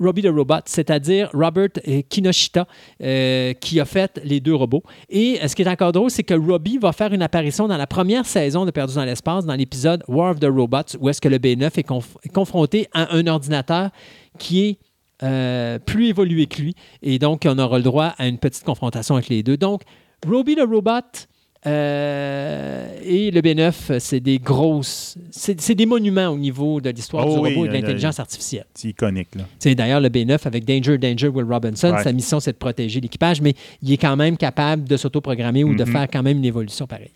Robbie 0.01 0.23
the 0.23 0.27
Robot, 0.29 0.61
c'est-à-dire 0.67 1.29
Robert 1.35 1.71
euh, 1.89 2.03
Kinoshita, 2.09 2.69
euh, 3.03 3.53
qui 3.55 3.81
a 3.81 3.85
fait 3.85 4.21
les 4.23 4.39
deux 4.39 4.55
robots. 4.55 4.85
Et 5.09 5.41
euh, 5.43 5.49
ce 5.49 5.57
qui 5.57 5.63
est 5.63 5.69
encore 5.69 5.91
drôle, 5.91 6.09
c'est 6.09 6.23
que 6.23 6.35
Robbie 6.35 6.79
va 6.79 6.93
faire 6.93 7.13
une 7.13 7.21
apparition 7.23 7.67
dans 7.67 7.77
la 7.77 7.89
première 7.89 8.25
saison 8.25 8.65
de 8.65 8.71
Perdu 8.71 8.95
dans 8.95 9.05
l'espace, 9.05 9.45
dans 9.45 9.57
l'épisode 9.57 10.05
War 10.07 10.31
of 10.31 10.39
the 10.39 10.45
Robots, 10.45 10.97
où 11.01 11.09
est-ce 11.09 11.21
que 11.21 11.29
le 11.29 11.39
B9 11.39 11.65
est, 11.77 11.89
conf- 11.89 12.15
est 12.23 12.33
confronté 12.33 12.87
à 12.93 13.13
un 13.17 13.27
ordinateur 13.27 13.91
qui 14.39 14.67
est 14.69 14.79
euh, 15.25 15.81
plus 15.81 16.07
évolué 16.07 16.47
que 16.47 16.63
lui. 16.63 16.75
Et 17.03 17.19
donc, 17.19 17.43
on 17.45 17.59
aura 17.59 17.79
le 17.79 17.83
droit 17.83 18.15
à 18.19 18.29
une 18.29 18.39
petite 18.39 18.63
confrontation 18.63 19.17
avec 19.17 19.29
les 19.29 19.43
deux. 19.43 19.57
Donc, 19.57 19.83
Robbie 20.27 20.57
the 20.57 20.61
Robot 20.69 21.27
euh, 21.67 22.87
et 23.05 23.31
le 23.33 23.41
B9, 23.41 23.99
c'est 23.99 24.21
des 24.21 24.39
grosses. 24.39 25.17
C'est 25.31 25.75
des 25.75 25.87
monuments 25.87 26.29
au 26.29 26.39
niveau 26.39 26.81
de 26.81 26.91
l'histoire 26.91 27.27
Oh 27.27 27.35
du 27.35 27.41
oui, 27.41 27.55
robot 27.55 27.67
et 27.67 27.69
de 27.69 27.73
l'intelligence 27.75 28.21
artificielle. 28.21 28.65
C'est 28.75 28.89
iconique, 28.89 29.35
là. 29.35 29.43
C'est 29.59 29.75
d'ailleurs 29.75 30.01
le 30.01 30.09
B9 30.09 30.39
avec 30.47 30.65
Danger, 30.65 30.99
Danger, 30.99 31.29
Will 31.29 31.45
Robinson. 31.47 31.93
Ouais. 31.93 32.03
Sa 32.03 32.13
mission, 32.13 32.39
c'est 32.39 32.53
de 32.53 32.57
protéger 32.59 33.01
l'équipage, 33.01 33.41
mais 33.41 33.55
il 33.83 33.93
est 33.93 33.97
quand 33.97 34.17
même 34.17 34.37
capable 34.37 34.85
de 34.85 34.97
s'autoprogrammer 34.97 35.65
ou 35.65 35.75
de 35.75 35.85
Mhm. 35.85 35.93
faire 35.93 36.07
quand 36.11 36.23
même 36.23 36.39
une 36.39 36.45
évolution 36.45 36.87
pareille. 36.87 37.11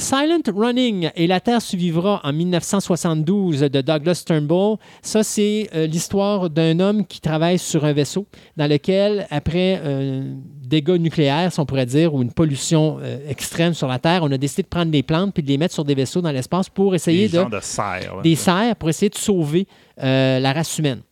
Silent 0.00 0.42
Running 0.56 1.10
et 1.14 1.26
La 1.26 1.40
Terre 1.40 1.60
survivra 1.60 2.22
en 2.24 2.32
1972 2.32 3.60
de 3.60 3.80
Douglas 3.82 4.22
Turnbull. 4.26 4.78
Ça, 5.02 5.22
c'est 5.22 5.68
euh, 5.74 5.86
l'histoire 5.86 6.48
d'un 6.48 6.80
homme 6.80 7.06
qui 7.06 7.20
travaille 7.20 7.58
sur 7.58 7.84
un 7.84 7.92
vaisseau 7.92 8.26
dans 8.56 8.66
lequel, 8.68 9.26
après 9.30 9.76
un 9.84 10.22
dégât 10.66 10.96
nucléaire, 10.96 11.52
si 11.52 11.60
on 11.60 11.66
pourrait 11.66 11.84
dire, 11.84 12.14
ou 12.14 12.22
une 12.22 12.32
pollution 12.32 12.98
euh, 13.02 13.18
extrême 13.28 13.74
sur 13.74 13.88
la 13.88 13.98
Terre, 13.98 14.22
on 14.22 14.32
a 14.32 14.38
décidé 14.38 14.62
de 14.62 14.68
prendre 14.68 14.90
des 14.90 15.02
plantes 15.02 15.34
puis 15.34 15.42
de 15.42 15.48
les 15.48 15.58
mettre 15.58 15.74
sur 15.74 15.84
des 15.84 15.94
vaisseaux 15.94 16.22
dans 16.22 16.32
l'espace 16.32 16.70
pour 16.70 16.94
essayer 16.94 17.28
Des 17.28 17.44
de 17.44 17.60
serre. 17.60 18.22
des 18.22 18.36
serres 18.36 18.76
pour 18.76 18.88
essayer 18.88 19.10
de 19.10 19.18
sauver 19.18 19.66
euh, 20.02 20.38
la 20.38 20.52
race 20.54 20.78
humaine. 20.78 21.02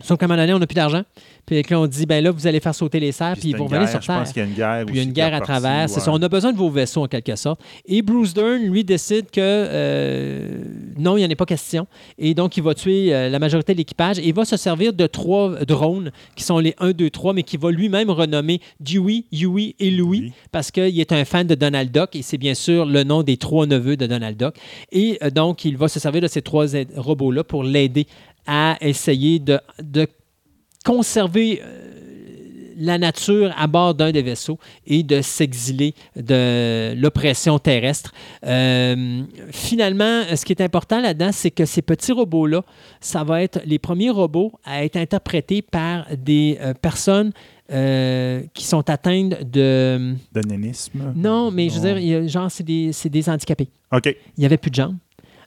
Sauf 0.00 0.16
qu'à 0.18 0.26
un 0.26 0.28
moment 0.28 0.40
donné, 0.40 0.52
on 0.54 0.58
n'a 0.58 0.66
plus 0.66 0.74
d'argent. 0.74 1.02
Puis 1.44 1.60
là, 1.68 1.80
on 1.80 1.86
dit, 1.86 2.06
ben 2.06 2.22
là, 2.22 2.30
vous 2.30 2.46
allez 2.46 2.60
faire 2.60 2.74
sauter 2.74 3.00
les 3.00 3.10
serres, 3.10 3.34
puis, 3.38 3.50
ils 3.50 3.56
vont 3.56 3.66
revenir 3.66 3.88
sur 3.88 4.00
Je 4.00 4.06
Terre. 4.06 4.18
pense 4.18 4.32
qu'il 4.32 4.42
y 4.42 4.44
a 4.44 4.48
une 4.48 4.54
guerre 4.54 4.84
Puis 4.86 4.94
il 4.94 4.98
y 4.98 5.00
a 5.00 5.02
une 5.02 5.08
est 5.10 5.12
guerre 5.12 5.34
à 5.34 5.40
travers. 5.40 5.88
C'est 5.88 6.00
ça. 6.00 6.12
On 6.12 6.22
a 6.22 6.28
besoin 6.28 6.52
de 6.52 6.56
vos 6.58 6.70
vaisseaux, 6.70 7.02
en 7.02 7.08
quelque 7.08 7.34
sorte. 7.36 7.60
Et 7.86 8.02
Bruce 8.02 8.34
Dern, 8.34 8.62
lui, 8.62 8.84
décide 8.84 9.30
que 9.30 9.40
euh, 9.40 10.62
non, 10.98 11.16
il 11.16 11.20
n'y 11.20 11.26
en 11.26 11.30
a 11.30 11.34
pas 11.36 11.46
question. 11.46 11.86
Et 12.18 12.34
donc, 12.34 12.56
il 12.56 12.62
va 12.62 12.74
tuer 12.74 13.14
euh, 13.14 13.28
la 13.28 13.38
majorité 13.38 13.72
de 13.72 13.78
l'équipage. 13.78 14.18
Et 14.18 14.28
il 14.28 14.34
va 14.34 14.44
se 14.44 14.56
servir 14.56 14.92
de 14.92 15.06
trois 15.06 15.64
drones, 15.64 16.12
qui 16.36 16.44
sont 16.44 16.58
les 16.58 16.74
1, 16.78 16.92
2, 16.92 17.10
3, 17.10 17.32
mais 17.32 17.42
qui 17.42 17.56
va 17.56 17.70
lui-même 17.70 18.10
renommer 18.10 18.60
Dewey, 18.80 19.24
Huey 19.32 19.74
et 19.80 19.90
Louis, 19.90 20.20
Oui. 20.20 20.32
parce 20.52 20.70
qu'il 20.70 21.00
est 21.00 21.12
un 21.12 21.24
fan 21.24 21.46
de 21.46 21.54
Donald 21.54 21.90
Duck. 21.90 22.14
Et 22.14 22.22
c'est 22.22 22.38
bien 22.38 22.54
sûr 22.54 22.84
le 22.86 23.04
nom 23.04 23.22
des 23.22 23.36
trois 23.36 23.66
neveux 23.66 23.96
de 23.96 24.06
Donald 24.06 24.36
Duck. 24.36 24.54
Et 24.92 25.18
euh, 25.22 25.30
donc, 25.30 25.64
il 25.64 25.76
va 25.76 25.88
se 25.88 25.98
servir 25.98 26.20
de 26.20 26.28
ces 26.28 26.42
trois 26.42 26.66
robots-là 26.96 27.42
pour 27.42 27.64
l'aider 27.64 28.06
à 28.48 28.78
essayer 28.80 29.38
de, 29.38 29.60
de 29.80 30.08
conserver 30.84 31.60
euh, 31.62 31.98
la 32.78 32.96
nature 32.96 33.52
à 33.58 33.66
bord 33.66 33.94
d'un 33.94 34.12
des 34.12 34.22
vaisseaux 34.22 34.58
et 34.86 35.02
de 35.02 35.20
s'exiler 35.20 35.94
de 36.16 36.94
l'oppression 36.96 37.58
terrestre. 37.58 38.12
Euh, 38.46 39.22
finalement, 39.50 40.22
ce 40.34 40.44
qui 40.44 40.52
est 40.52 40.62
important 40.62 41.00
là-dedans, 41.00 41.30
c'est 41.32 41.50
que 41.50 41.64
ces 41.66 41.82
petits 41.82 42.12
robots-là, 42.12 42.62
ça 43.00 43.24
va 43.24 43.42
être 43.42 43.60
les 43.66 43.78
premiers 43.78 44.10
robots 44.10 44.52
à 44.64 44.84
être 44.84 44.96
interprétés 44.96 45.60
par 45.60 46.06
des 46.16 46.56
euh, 46.60 46.72
personnes 46.72 47.32
euh, 47.70 48.42
qui 48.54 48.64
sont 48.64 48.88
atteintes 48.88 49.42
de... 49.50 50.14
De 50.32 50.40
nénisme. 50.40 51.12
Non, 51.16 51.50
mais 51.50 51.68
je 51.68 51.80
veux 51.80 52.00
dire, 52.00 52.28
genre, 52.28 52.50
c'est 52.50 52.64
des, 52.64 52.92
c'est 52.92 53.10
des 53.10 53.28
handicapés 53.28 53.68
OK. 53.92 54.06
il 54.06 54.40
n'y 54.40 54.46
avait 54.46 54.56
plus 54.56 54.70
de 54.70 54.76
jambes. 54.76 54.96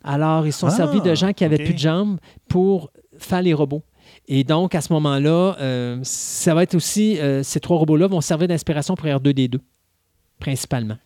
Alors, 0.03 0.45
ils 0.47 0.53
se 0.53 0.59
sont 0.59 0.67
Ah, 0.67 0.71
servis 0.71 1.01
de 1.01 1.13
gens 1.15 1.33
qui 1.33 1.43
avaient 1.45 1.59
OK. 1.59 1.65
plus 1.65 1.73
de 1.73 1.79
jambes 1.79 2.17
pour 2.49 2.91
faire 3.17 3.41
les 3.41 3.53
robots. 3.53 3.83
Et 4.27 4.43
donc, 4.43 4.73
à 4.75 4.81
ce 4.81 4.91
moment-là, 4.93 5.55
euh, 5.59 5.99
ça 6.03 6.53
va 6.53 6.63
être 6.63 6.75
aussi, 6.75 7.19
euh, 7.19 7.43
ces 7.43 7.59
trois 7.59 7.77
robots-là 7.77 8.07
vont 8.07 8.21
servir 8.21 8.47
d'inspiration 8.47 8.95
pour 8.95 9.05
R2D2, 9.07 9.59
principalement. 10.39 10.97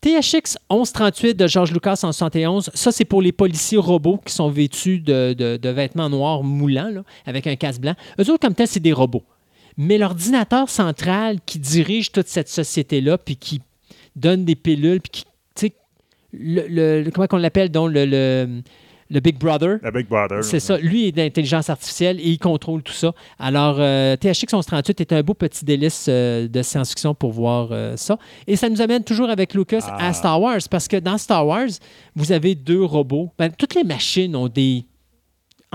THX 0.00 0.58
1138 0.70 1.34
de 1.34 1.46
George 1.46 1.72
Lucas 1.72 2.00
en 2.02 2.12
71, 2.12 2.70
ça 2.74 2.92
c'est 2.92 3.06
pour 3.06 3.22
les 3.22 3.32
policiers 3.32 3.78
robots 3.78 4.20
qui 4.24 4.34
sont 4.34 4.50
vêtus 4.50 4.98
de, 5.00 5.32
de- 5.32 5.56
de 5.56 5.68
vêtements 5.70 6.10
noirs 6.10 6.42
moulants, 6.42 6.90
là, 6.90 7.04
avec 7.24 7.46
un 7.46 7.56
casque 7.56 7.80
blanc. 7.80 7.94
Eux 8.20 8.30
autres, 8.30 8.40
comme 8.40 8.54
tel, 8.54 8.68
c'est 8.68 8.80
des 8.80 8.92
robots. 8.92 9.22
Mais 9.78 9.96
l'ordinateur 9.96 10.68
central 10.68 11.38
qui 11.46 11.58
dirige 11.58 12.12
toute 12.12 12.28
cette 12.28 12.48
société-là, 12.50 13.16
puis 13.16 13.36
qui 13.36 13.62
donne 14.14 14.44
des 14.44 14.54
pilules, 14.56 15.00
puis 15.00 15.10
qui, 15.10 15.24
le, 16.38 17.02
le- 17.02 17.10
comment 17.10 17.26
on 17.32 17.36
l'appelle, 17.36 17.70
donc 17.70 17.90
le, 17.92 18.04
le, 18.06 18.62
le 19.10 19.20
Big 19.20 19.38
Brother, 19.38 19.78
Le 19.82 19.90
Big 19.90 20.08
Brother. 20.08 20.42
c'est 20.42 20.60
ça. 20.60 20.78
Lui 20.78 21.06
est 21.08 21.12
d'intelligence 21.12 21.68
artificielle 21.70 22.18
et 22.20 22.30
il 22.30 22.38
contrôle 22.38 22.82
tout 22.82 22.92
ça. 22.94 23.12
Alors, 23.38 23.76
euh, 23.78 24.16
THX 24.16 24.44
1138 24.52 25.00
est 25.02 25.12
un 25.12 25.22
beau 25.22 25.34
petit 25.34 25.64
délice 25.64 26.06
euh, 26.08 26.48
de 26.48 26.62
science-fiction 26.62 27.14
pour 27.14 27.32
voir 27.32 27.68
euh, 27.70 27.96
ça. 27.96 28.18
Et 28.46 28.56
ça 28.56 28.68
nous 28.68 28.80
amène 28.80 29.04
toujours 29.04 29.28
avec 29.30 29.54
Lucas 29.54 29.86
Ah. 29.88 30.08
à 30.08 30.12
Star 30.14 30.40
Wars, 30.40 30.58
parce 30.70 30.88
que 30.88 30.96
dans 30.96 31.18
Star 31.18 31.46
Wars, 31.46 31.68
vous 32.16 32.32
avez 32.32 32.54
deux 32.54 32.82
robots. 32.82 33.30
Ben, 33.38 33.50
toutes 33.56 33.74
les 33.74 33.84
machines 33.84 34.34
ont 34.34 34.48
des, 34.48 34.84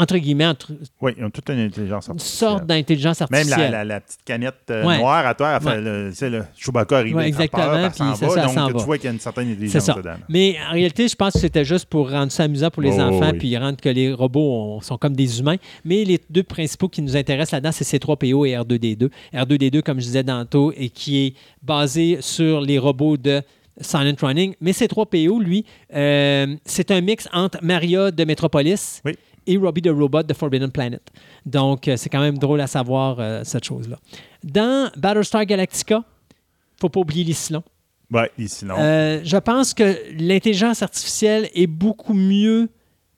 entre 0.02 0.18
guillemets, 0.18 0.46
entre- 0.48 0.72
Oui, 1.02 1.12
ils 1.18 1.24
ont 1.26 1.30
toute 1.30 1.50
une 1.50 1.60
intelligence 1.60 2.08
une 2.08 2.12
artificielle. 2.14 2.50
sorte 2.50 2.66
d'intelligence 2.66 3.20
Même 3.20 3.28
artificielle. 3.34 3.72
la, 3.72 3.78
la- 3.80 3.84
la 3.96 4.00
petite 4.02 4.24
canette 4.24 4.56
euh, 4.72 4.86
Ouais. 4.86 4.98
noire 4.98 5.26
à 5.28 5.34
toi, 5.36 5.60
Ouais. 5.64 5.82
le, 5.82 6.12
Chewbacca 6.58 6.98
arrive, 6.98 7.16
Ouais, 7.16 7.24
peur, 7.24 7.28
exactement, 7.28 7.90
puis 7.90 8.04
c'est 8.16 8.30
ça, 8.30 8.42
donc 8.46 8.54
s'en 8.54 8.68
tu 8.68 8.74
va. 8.74 8.80
vois 8.84 8.98
qu'il 8.98 9.06
y 9.06 9.08
a 9.10 9.12
une 9.14 9.20
certaine 9.20 9.46
C'est 9.48 9.54
intelligence 9.54 9.84
ça. 9.84 9.94
dedans. 9.94 10.16
Mais 10.30 10.56
en 10.68 10.72
réalité, 10.74 11.08
je 11.08 11.16
pense 11.16 11.34
que 11.34 11.40
c'était 11.40 11.66
juste 11.66 11.86
pour 11.86 12.10
rendre 12.10 12.32
ça 12.32 12.44
amusant 12.44 12.70
pour 12.70 12.82
les 12.82 12.94
Oh, 12.98 13.02
enfants, 13.02 13.32
oui. 13.34 13.38
puis 13.38 13.58
rendre 13.58 13.78
que 13.80 13.90
les 13.90 14.14
robots 14.14 14.40
ont- 14.78 14.82
sont 14.82 14.98
comme 14.98 15.16
des 15.16 15.40
humains. 15.40 15.58
Mais 15.86 16.04
les 16.06 16.20
deux 16.30 16.44
principaux 16.44 16.88
qui 16.88 17.02
nous 17.02 17.18
intéressent 17.18 17.52
là-dedans, 17.54 17.72
c'est 17.72 17.84
C3PO 17.84 18.46
et 18.46 18.56
R2D2. 18.56 19.10
R2D2, 19.34 19.82
comme 19.82 20.00
je 20.00 20.06
disais 20.06 20.24
tantôt, 20.24 20.72
et 20.76 20.90
qui 20.90 21.28
est 21.28 21.34
basé 21.62 22.18
sur 22.22 22.62
les 22.62 22.78
robots 22.80 23.18
de 23.18 23.42
Silent 23.82 24.16
Running. 24.22 24.56
Mais 24.60 24.72
C3PO, 24.74 25.40
lui, 25.42 25.64
euh, 25.96 26.56
c'est 26.66 26.92
un 26.92 27.00
mix 27.02 27.30
entre 27.34 27.60
Maria 27.62 28.12
de 28.12 28.24
Metropolis 28.26 29.02
Oui. 29.06 29.14
Et 29.52 29.58
Robbie 29.58 29.82
the 29.82 29.90
Robot 29.90 30.24
de 30.24 30.34
Forbidden 30.34 30.72
Planet. 30.72 31.02
Donc, 31.46 31.88
euh, 31.88 31.98
c'est 31.98 32.10
quand 32.10 32.22
même 32.22 32.38
drôle 32.38 32.62
à 32.62 32.68
savoir 32.68 33.18
euh, 33.20 33.42
cette 33.44 33.64
chose-là. 33.66 33.98
Dans 34.44 34.90
Battlestar 34.98 35.46
Galactica, 35.46 36.04
faut 36.80 36.90
pas 36.90 37.00
oublier 37.00 37.24
les 37.24 37.34
Cylons. 37.34 37.64
Ouais, 38.12 38.32
et 38.40 38.48
sinon, 38.48 38.76
Euh, 38.78 39.22
je 39.24 39.38
pense 39.38 39.74
que 39.74 39.98
l'intelligence 40.20 40.82
artificielle 40.82 41.50
est 41.54 41.68
beaucoup 41.68 42.14
mieux 42.14 42.70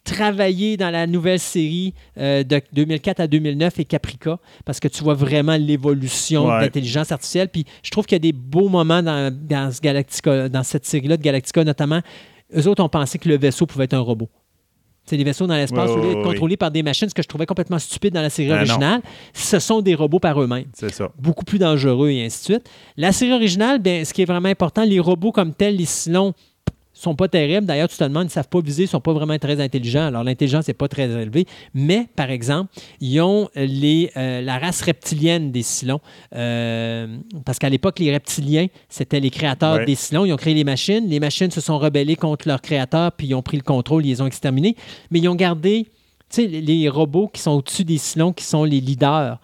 travaillée 0.03 0.77
dans 0.77 0.89
la 0.89 1.05
nouvelle 1.05 1.39
série 1.39 1.93
euh, 2.17 2.43
de 2.43 2.59
2004 2.73 3.19
à 3.19 3.27
2009 3.27 3.79
et 3.79 3.85
Caprica, 3.85 4.39
parce 4.65 4.79
que 4.79 4.87
tu 4.87 5.03
vois 5.03 5.13
vraiment 5.13 5.55
l'évolution 5.55 6.47
Ouais. 6.47 6.57
de 6.57 6.61
l'intelligence 6.63 7.11
artificielle. 7.11 7.49
Puis 7.49 7.65
je 7.83 7.91
trouve 7.91 8.05
qu'il 8.05 8.15
y 8.15 8.17
a 8.17 8.19
des 8.19 8.33
beaux 8.33 8.67
moments 8.67 9.03
dans, 9.03 9.31
dans, 9.31 9.71
ce 9.71 9.79
Galactica, 9.79 10.49
dans 10.49 10.63
cette 10.63 10.85
série-là 10.85 11.17
de 11.17 11.21
Galactica, 11.21 11.63
notamment. 11.63 12.01
Eux 12.57 12.67
autres 12.67 12.83
ont 12.83 12.89
pensé 12.89 13.19
que 13.19 13.29
le 13.29 13.37
vaisseau 13.37 13.65
pouvait 13.67 13.85
être 13.85 13.93
un 13.93 13.99
robot. 13.99 14.27
C'est 15.11 15.17
des 15.17 15.25
vaisseaux 15.25 15.45
dans 15.45 15.57
l'espace 15.57 15.89
ouais, 15.89 16.01
d'être 16.01 16.17
ouais. 16.19 16.23
contrôlés 16.23 16.55
par 16.55 16.71
des 16.71 16.83
machines, 16.83 17.09
ce 17.09 17.13
que 17.13 17.21
je 17.21 17.27
trouvais 17.27 17.45
complètement 17.45 17.77
stupide 17.79 18.13
dans 18.13 18.21
la 18.21 18.29
série 18.29 18.47
non. 18.47 18.55
originale. 18.55 19.01
Ce 19.33 19.59
sont 19.59 19.81
des 19.81 19.93
robots 19.93 20.21
par 20.21 20.41
eux-mêmes 20.41 20.67
c'est 20.73 20.93
ça. 20.93 21.11
beaucoup 21.19 21.43
plus 21.43 21.59
dangereux 21.59 22.11
et 22.11 22.23
ainsi 22.23 22.39
de 22.39 22.53
suite. 22.53 22.69
La 22.95 23.11
série 23.11 23.33
originale, 23.33 23.79
bien, 23.79 24.05
ce 24.05 24.13
qui 24.13 24.21
est 24.21 24.25
vraiment 24.25 24.47
important, 24.47 24.85
les 24.85 25.01
robots 25.01 25.33
comme 25.33 25.53
tels, 25.53 25.75
les 25.75 25.83
Cylons, 25.83 26.33
sont 27.01 27.15
pas 27.15 27.27
terribles. 27.27 27.65
D'ailleurs, 27.65 27.87
tu 27.87 27.97
te 27.97 28.03
demandes, 28.03 28.23
ils 28.23 28.27
ne 28.27 28.31
savent 28.31 28.47
pas 28.47 28.59
viser, 28.61 28.83
ils 28.83 28.87
sont 28.87 28.99
pas 29.01 29.13
vraiment 29.13 29.37
très 29.39 29.59
intelligents. 29.61 30.05
Alors, 30.07 30.23
l'intelligence 30.23 30.67
n'est 30.67 30.73
pas 30.73 30.87
très 30.87 31.09
élevée. 31.09 31.45
Mais, 31.73 32.07
par 32.15 32.29
exemple, 32.29 32.71
ils 32.99 33.19
ont 33.21 33.49
les, 33.55 34.11
euh, 34.17 34.41
la 34.41 34.57
race 34.59 34.81
reptilienne 34.81 35.51
des 35.51 35.63
Cylons. 35.63 35.99
Euh, 36.35 37.07
parce 37.45 37.59
qu'à 37.59 37.69
l'époque, 37.69 37.99
les 37.99 38.11
reptiliens, 38.11 38.67
c'était 38.89 39.19
les 39.19 39.29
créateurs 39.29 39.75
Ouais. 39.77 39.85
des 39.85 39.95
Cylons. 39.95 40.25
Ils 40.25 40.33
ont 40.33 40.37
créé 40.37 40.53
les 40.53 40.63
machines. 40.63 41.07
Les 41.07 41.19
machines 41.19 41.51
se 41.51 41.61
sont 41.61 41.77
rebellées 41.79 42.15
contre 42.15 42.47
leurs 42.47 42.61
créateurs, 42.61 43.11
puis 43.11 43.27
ils 43.27 43.35
ont 43.35 43.41
pris 43.41 43.57
le 43.57 43.63
contrôle, 43.63 44.05
ils 44.05 44.09
les 44.09 44.21
ont 44.21 44.27
exterminés. 44.27 44.75
Mais 45.11 45.19
ils 45.19 45.27
ont 45.29 45.35
gardé, 45.35 45.85
tu 46.29 46.41
sais, 46.43 46.47
les- 46.47 46.89
robots 46.89 47.27
qui 47.33 47.41
sont 47.41 47.51
au-dessus 47.51 47.83
des 47.83 47.97
Cylons, 47.97 48.33
qui 48.33 48.43
sont 48.43 48.63
les 48.63 48.79
leaders 48.81 49.37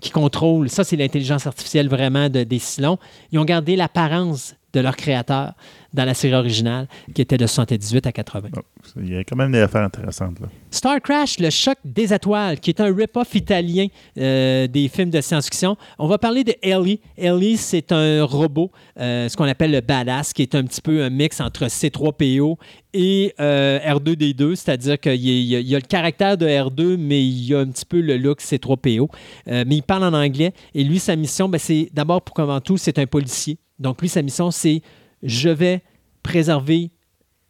qui 0.00 0.10
contrôlent. 0.10 0.68
Ça, 0.68 0.84
c'est 0.84 0.96
l'intelligence 0.96 1.46
artificielle 1.46 1.88
vraiment 1.88 2.28
de, 2.28 2.44
des 2.44 2.58
Cylons. 2.58 2.98
Ils 3.32 3.38
ont 3.38 3.44
gardé 3.44 3.74
l'apparence 3.76 4.54
de 4.74 4.80
leur 4.80 4.96
créateur 4.96 5.52
dans 5.94 6.04
la 6.04 6.12
série 6.12 6.34
originale, 6.34 6.86
qui 7.14 7.22
était 7.22 7.38
de 7.38 7.46
78 7.46 8.06
à 8.06 8.12
80. 8.12 8.48
Bon, 8.52 8.62
il 9.00 9.12
y 9.12 9.16
a 9.16 9.24
quand 9.24 9.36
même 9.36 9.52
des 9.52 9.60
affaires 9.60 9.82
intéressantes. 9.82 10.40
Là. 10.40 10.48
Star 10.70 11.00
Crash, 11.00 11.38
le 11.38 11.48
choc 11.50 11.78
des 11.84 12.12
étoiles, 12.12 12.58
qui 12.60 12.70
est 12.70 12.80
un 12.80 12.94
rip-off 12.94 13.34
italien 13.34 13.86
euh, 14.18 14.66
des 14.66 14.88
films 14.88 15.10
de 15.10 15.20
science-fiction. 15.20 15.76
On 15.98 16.08
va 16.08 16.18
parler 16.18 16.44
de 16.44 16.52
Ellie. 16.62 17.00
Ellie, 17.16 17.56
c'est 17.56 17.92
un 17.92 18.24
robot, 18.24 18.70
euh, 18.98 19.28
ce 19.28 19.36
qu'on 19.36 19.44
appelle 19.44 19.70
le 19.70 19.80
badass, 19.80 20.32
qui 20.32 20.42
est 20.42 20.54
un 20.54 20.64
petit 20.64 20.80
peu 20.82 21.02
un 21.04 21.10
mix 21.10 21.40
entre 21.40 21.66
C3PO 21.66 22.56
et 22.92 23.34
euh, 23.40 23.78
R2D2, 23.80 24.54
c'est-à-dire 24.54 24.98
qu'il 25.00 25.14
y, 25.14 25.54
y 25.56 25.74
a- 25.74 25.78
le 25.78 25.86
caractère 25.86 26.36
de 26.36 26.46
R2, 26.46 26.96
mais 26.96 27.24
il 27.24 27.46
y 27.46 27.54
a 27.54 27.60
un 27.60 27.66
petit 27.66 27.84
peu 27.86 28.00
le 28.00 28.16
look 28.16 28.40
C3PO. 28.40 29.08
Euh, 29.48 29.64
mais 29.66 29.76
il 29.76 29.82
parle 29.82 30.04
en 30.04 30.12
anglais. 30.12 30.52
Et 30.74 30.84
lui, 30.84 30.98
sa 30.98 31.16
mission, 31.16 31.48
ben, 31.48 31.58
c'est 31.58 31.88
d'abord, 31.92 32.22
pour 32.22 32.38
avant 32.40 32.60
tout, 32.60 32.76
c'est 32.76 32.98
un 32.98 33.06
policier. 33.06 33.58
Donc, 33.78 34.00
lui, 34.00 34.08
sa 34.08 34.22
mission, 34.22 34.50
c'est 34.50 34.82
je 35.24 35.48
vais 35.48 35.82
préserver 36.22 36.90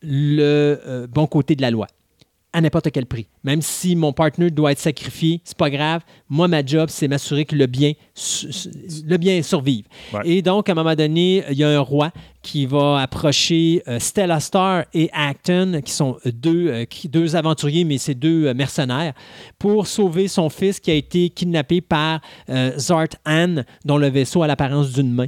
le 0.02 0.78
euh, 0.86 1.06
bon 1.06 1.26
côté 1.26 1.55
de 1.56 1.62
la 1.62 1.70
loi 1.70 1.86
à 2.52 2.60
n'importe 2.60 2.92
quel 2.92 3.06
prix. 3.06 3.26
Même 3.42 3.62
si 3.62 3.96
mon 3.96 4.12
partner 4.12 4.48
doit 4.48 4.70
être 4.70 4.78
sacrifié, 4.78 5.40
c'est 5.42 5.56
pas 5.59 5.70
grave. 5.70 6.02
Moi, 6.28 6.46
ma 6.46 6.64
job, 6.64 6.88
c'est 6.88 7.09
m'assurer 7.09 7.44
que 7.44 7.56
le 7.56 7.66
bien, 7.66 7.94
le 9.09 9.16
bien 9.16 9.42
survive. 9.42 9.86
Ouais. 10.12 10.20
Et 10.24 10.40
donc, 10.40 10.68
à 10.68 10.72
un 10.72 10.74
moment 10.76 10.94
donné, 10.94 11.42
il 11.51 11.56
y 11.59 11.64
a 11.64 11.70
un 11.70 11.80
roi 11.80 12.12
qui 12.42 12.64
va 12.66 13.01
approcher 13.01 13.82
euh, 13.88 13.98
Stella 13.98 14.38
Star 14.38 14.84
et 14.94 15.10
Acton, 15.12 15.80
qui 15.84 15.90
sont 15.90 16.16
euh, 16.26 16.30
deux, 16.30 16.68
euh, 16.68 16.84
qui- 16.84 17.09
deux 17.09 17.34
aventuriers, 17.34 17.82
mais 17.82 17.98
c'est 17.98 18.14
deux 18.14 18.46
euh, 18.46 18.55
mercenaires, 18.55 19.14
pour 19.59 19.88
sauver 19.88 20.28
son 20.28 20.48
fils 20.48 20.78
qui 20.78 20.92
a 20.92 20.94
été 20.94 21.30
kidnappé 21.30 21.80
par 21.80 22.20
Zart 22.76 23.09
Anne, 23.24 23.64
dont 23.84 23.96
le 23.96 24.09
vaisseau 24.10 24.44
a 24.44 24.46
l'apparence 24.46 24.92
d'une 24.92 25.10
main. 25.12 25.26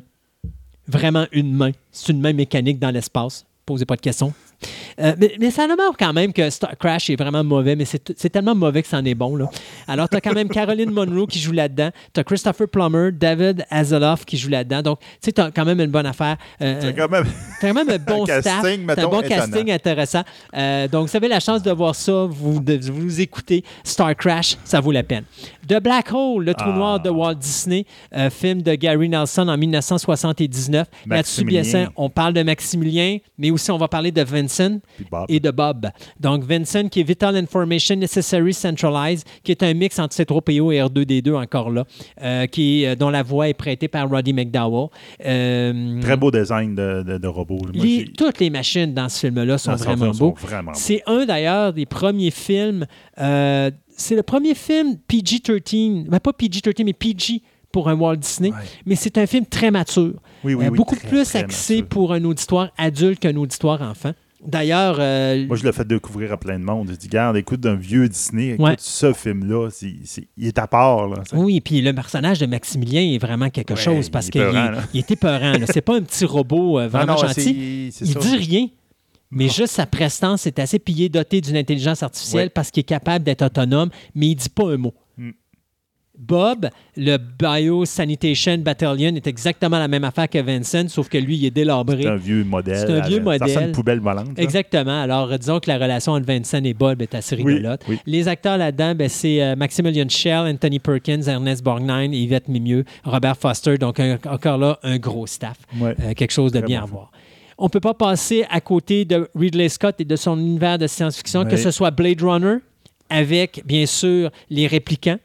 Vraiment 0.89 1.27
une 1.33 1.53
main. 1.53 1.73
C'est 1.91 2.13
une 2.13 2.21
main 2.21 2.33
mécanique 2.33 2.79
dans 2.79 2.91
l'espace. 2.91 3.45
Posez 3.65 3.85
pas 3.85 3.97
de 3.97 4.01
questions. 4.01 4.33
Euh, 5.01 5.15
mais, 5.19 5.35
mais 5.39 5.51
ça 5.51 5.65
demeure 5.65 5.95
quand 5.99 6.13
même 6.13 6.33
que 6.33 6.49
Star 6.51 6.77
Crash 6.79 7.11
est 7.11 7.17
vraiment 7.17 7.45
mauvais, 7.45 7.77
mais 7.77 7.85
c'est 7.85 8.31
tellement 8.31 8.55
mauvais 8.55 8.83
que 8.83 8.89
c'en 8.89 9.05
est 9.05 9.15
bon. 9.15 9.37
Là. 9.37 9.49
Alors, 9.87 10.09
tu 10.09 10.17
as 10.17 10.21
quand 10.21 10.33
même 10.35 10.49
Caroline 10.49 10.91
Monroe 10.91 11.27
qui 11.27 11.39
joue 11.39 11.53
là-dedans. 11.53 11.91
Tu 12.15 12.21
as 12.21 12.25
Christopher 12.25 12.67
Plummer, 12.69 13.11
David 13.13 13.65
Hasselhoff 13.71 14.25
qui 14.25 14.37
joue 14.39 14.49
là-dedans. 14.49 14.83
Donc, 14.83 15.01
tu 15.01 15.07
sais, 15.21 15.33
tu 15.33 15.41
as 15.41 15.51
quand 15.51 15.65
même 15.65 15.81
une 15.81 15.91
bonne 15.91 16.07
affaire. 16.07 16.37
Euh, 16.63 16.79
C'est 16.81 16.95
quand 16.95 17.11
même. 17.11 17.27
T'as 17.61 17.69
quand 17.69 17.75
même 17.75 17.91
un 17.91 17.99
bon 18.15 18.23
Un 18.25 18.41
staff. 18.41 18.63
casting, 18.63 18.83
un 18.91 18.95
bon 18.95 19.21
étonnant. 19.21 19.23
casting 19.23 19.71
intéressant. 19.71 20.23
Euh, 20.57 20.89
donc, 20.89 21.09
vous 21.09 21.17
avez 21.17 21.29
la 21.29 21.41
chance 21.41 21.63
de 21.63 21.71
voir 21.73 21.95
ça, 21.95 22.27
vous, 22.29 22.61
de 22.61 22.79
vous 22.91 23.21
écouter 23.21 23.65
Star 23.85 24.15
Crash, 24.17 24.57
ça 24.65 24.81
vaut 24.81 24.93
la 24.93 25.03
peine. 25.03 25.25
The 25.69 25.81
Black 25.83 26.13
Hole, 26.13 26.45
le 26.45 26.55
trou 26.55 26.71
Ah. 26.73 26.77
noir 26.77 27.01
de 27.01 27.11
Walt 27.11 27.35
Disney, 27.35 27.85
euh, 28.15 28.31
film 28.31 28.63
de 28.63 28.75
Gary 28.77 29.09
Nelson 29.09 29.49
en 29.49 29.57
1979. 29.59 30.87
Là-dessus, 31.07 31.45
bien 31.45 31.65
sûr, 31.65 31.91
on 31.97 32.09
parle 32.09 32.33
de 32.35 32.43
Maximilien, 32.43 33.19
mais 33.39 33.51
aussi 33.51 33.71
on 33.71 33.79
va 33.79 33.89
parler 33.89 34.13
de 34.13 34.23
Vincent. 34.23 34.79
Et 35.29 35.41
de 35.41 35.51
Bob. 35.51 35.89
Donc, 36.21 36.45
Vincent, 36.45 36.89
qui 36.89 37.01
est 37.01 37.03
Vital 37.05 37.37
Information 37.37 37.97
Necessary 37.97 38.53
Centralized, 38.55 39.25
qui 39.43 39.53
est 39.53 39.63
un 39.63 39.75
mix 39.75 39.99
entre 39.99 40.15
C3PO 40.17 40.73
et 40.73 40.79
R2D2 40.81 41.35
encore 41.35 41.71
là, 41.71 41.85
euh, 42.23 42.47
qui 42.47 42.85
est- 42.85 42.97
dont 42.97 43.11
la 43.11 43.23
voix 43.23 43.49
est 43.49 43.55
prêtée 43.55 43.89
par 43.89 44.09
Roddy 44.09 44.33
McDowell. 44.33 44.89
Euh, 45.25 46.01
Très 46.01 46.17
beau 46.17 46.31
design 46.31 46.75
de, 46.75 47.03
de, 47.03 47.19
de 47.19 47.29
robot. 47.29 47.59
Moi, 47.75 47.85
les- 47.85 48.05
toutes 48.17 48.39
les 48.41 48.51
machines 48.51 48.93
dans 48.95 49.09
ce 49.09 49.21
film-là 49.27 49.59
sont 49.59 49.75
vraiment 49.75 50.11
beaux. 50.13 50.35
vraiment 50.41 50.73
beaux. 50.73 50.79
C'est 50.79 51.03
un 51.07 51.25
d'ailleurs 51.27 51.73
des 51.73 51.87
premiers 51.87 52.31
films. 52.31 52.87
euh, 53.19 53.71
c'est 53.99 54.15
le 54.15 54.23
premier 54.23 54.55
film 54.55 54.97
PG-13, 55.09 56.05
ben, 56.09 56.21
pas 56.21 56.33
PG-13, 56.33 56.85
mais 56.85 56.93
PG 56.93 57.41
pour 57.73 57.89
un 57.89 57.95
Walt 57.95 58.17
Disney. 58.17 58.51
Ouais. 58.51 58.57
Mais 58.85 58.95
c'est 58.95 59.19
un 59.19 59.27
film 59.27 59.47
très 59.47 59.71
mature. 59.71 60.15
Oui, 60.45 60.55
oui, 60.55 60.65
Euh, 60.67 60.69
oui, 60.71 60.77
beaucoup 60.77 60.97
très, 60.97 61.09
plus 61.09 61.25
très 61.25 61.39
axé 61.41 61.77
mature. 61.77 61.89
pour 61.89 62.13
un 62.13 62.25
auditoire 62.25 62.71
adulte 62.79 63.21
qu'un 63.21 63.37
auditoire 63.37 63.81
enfant. 63.83 64.13
D'ailleurs, 64.45 64.97
euh, 65.01 65.47
Moi, 65.47 65.57
je 65.57 65.65
l'ai 65.65 65.73
fait 65.73 65.87
découvrir 65.87 66.33
à 66.33 66.37
plein 66.37 66.59
de 66.59 66.65
monde. 66.65 66.89
J'ai 66.91 66.97
dit, 66.97 67.09
garde, 67.09 67.37
écoute 67.37 67.61
d'un 67.61 67.75
vieux 67.75 68.09
Disney, 68.09 68.51
écoute 68.51 68.65
Ouais. 68.67 68.75
ce 68.79 69.13
film-là, 69.13 69.71
il 70.37 70.47
est 70.47 70.59
à 70.59 70.67
part. 70.67 71.09
Là, 71.09 71.23
oui, 71.33 71.61
puis 71.61 71.81
le 71.81 71.93
personnage 71.95 72.39
de 72.39 72.47
Maximilien 72.47 73.01
est 73.01 73.19
vraiment 73.19 73.49
quelque 73.51 73.73
Ouais, 73.75 73.81
chose 73.81 74.09
parce 74.11 74.27
il 74.27 74.29
est 74.29 74.33
qu'il 74.33 74.41
peurant, 74.43 74.73
est, 74.75 74.79
il 74.95 74.99
est 74.99 75.11
épeurant. 75.11 75.53
C'est 75.73 75.81
pas 75.81 75.97
un 75.97 76.03
petit 76.03 76.25
robot 76.27 76.79
euh, 76.79 76.89
vraiment 76.89 77.15
non, 77.15 77.19
gentil. 77.27 77.87
Il 77.89 77.93
ça. 77.93 78.19
dit 78.21 78.37
rien, 78.37 78.67
mais 79.31 79.49
juste 79.49 79.73
sa 79.73 79.87
prestance 79.87 80.47
est 80.47 80.59
assez 80.59 80.79
pillée, 80.79 81.09
doté 81.09 81.41
d'une 81.41 81.57
intelligence 81.57 82.03
artificielle 82.03 82.45
Ouais. 82.47 82.51
parce 82.51 82.71
qu'il 82.71 82.83
est 82.83 82.85
capable 82.85 83.25
d'être 83.25 83.43
autonome, 83.43 83.89
mais 84.15 84.29
il 84.29 84.35
dit 84.37 84.49
pas 84.51 84.71
un 84.71 84.77
mot. 84.77 84.95
Bob, 86.19 86.69
le 86.97 87.17
Biosanitation 87.19 88.59
Battalion, 88.59 89.15
est 89.15 89.27
exactement 89.27 89.79
la 89.79 89.89
même 89.89 90.05
affaire 90.05 90.29
que 90.29 90.39
Vincent, 90.39 90.89
sauf 90.89 91.09
que 91.09 91.19
lui, 91.19 91.37
il 91.37 91.45
est 91.47 91.51
délabré. 91.51 92.03
C'est 92.03 92.09
un 92.09 92.17
vieux 92.17 92.45
modèle. 92.45 92.79
C'est 92.79 92.91
un 92.93 93.01
vieux 93.07 93.23
Ça 93.25 93.31
à 93.33 93.39
modèle. 93.39 93.63
une 93.69 93.73
poubelle 93.73 94.01
volante. 94.01 94.37
là. 94.37 94.43
Exactement. 94.43 95.03
Alors, 95.03 95.31
euh, 95.33 95.39
disons 95.39 95.61
que 95.61 95.69
la 95.69 95.79
relation 95.79 96.13
entre 96.13 96.27
Vincent 96.27 96.63
et 96.65 96.75
Bob 96.75 97.03
est 97.03 97.15
assez 97.15 97.37
rigolote. 97.37 97.83
oui. 97.89 97.99
Les 98.07 98.29
acteurs 98.29 98.57
là-dedans, 98.59 98.95
ben, 98.95 99.09
c'est 99.09 99.43
euh, 99.43 99.57
Maximilian 99.57 100.09
Schell, 100.09 100.47
Anthony 100.53 100.79
Perkins, 100.79 101.23
Ernest 101.27 101.63
Borgnine, 101.63 102.13
Yvette 102.13 102.49
Mimieux, 102.49 102.85
Robert 103.05 103.37
Foster. 103.37 103.77
Donc, 103.79 104.01
un- 104.01 104.19
encore 104.29 104.59
là, 104.59 104.79
un 104.83 104.99
gros 104.99 105.27
staff. 105.27 105.57
Ouais. 105.81 105.95
Euh, 106.01 106.15
quelque 106.15 106.33
chose 106.33 106.53
de 106.53 106.61
bien 106.61 106.83
à 106.83 106.87
voir. 106.87 107.11
On 107.59 107.65
ne 107.65 107.71
peut 107.71 107.81
pas 107.81 107.95
passer 107.95 108.45
à 108.51 108.61
côté 108.61 109.05
de 109.07 109.29
Ridley 109.35 109.69
Scott 109.71 109.97
et 109.99 110.05
de 110.05 110.17
son 110.17 110.39
univers 110.39 110.77
de 110.79 110.87
science-fiction, 110.87 111.45
que 111.47 111.57
ce 111.57 111.71
soit 111.71 111.91
Blade 111.91 112.21
Runner, 112.21 112.57
avec, 113.09 113.63
bien 113.65 113.87
sûr, 113.87 114.31
les 114.51 114.67
réplicants, 114.67 115.17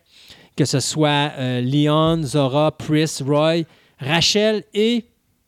que 0.61 0.65
ce 0.67 0.79
soit 0.79 1.31
euh, 1.39 1.59
Leon, 1.59 2.21
Zora, 2.21 2.69
Pris, 2.71 3.09
Roy, 3.25 3.63
Rachel 3.99 4.63
et 4.75 5.05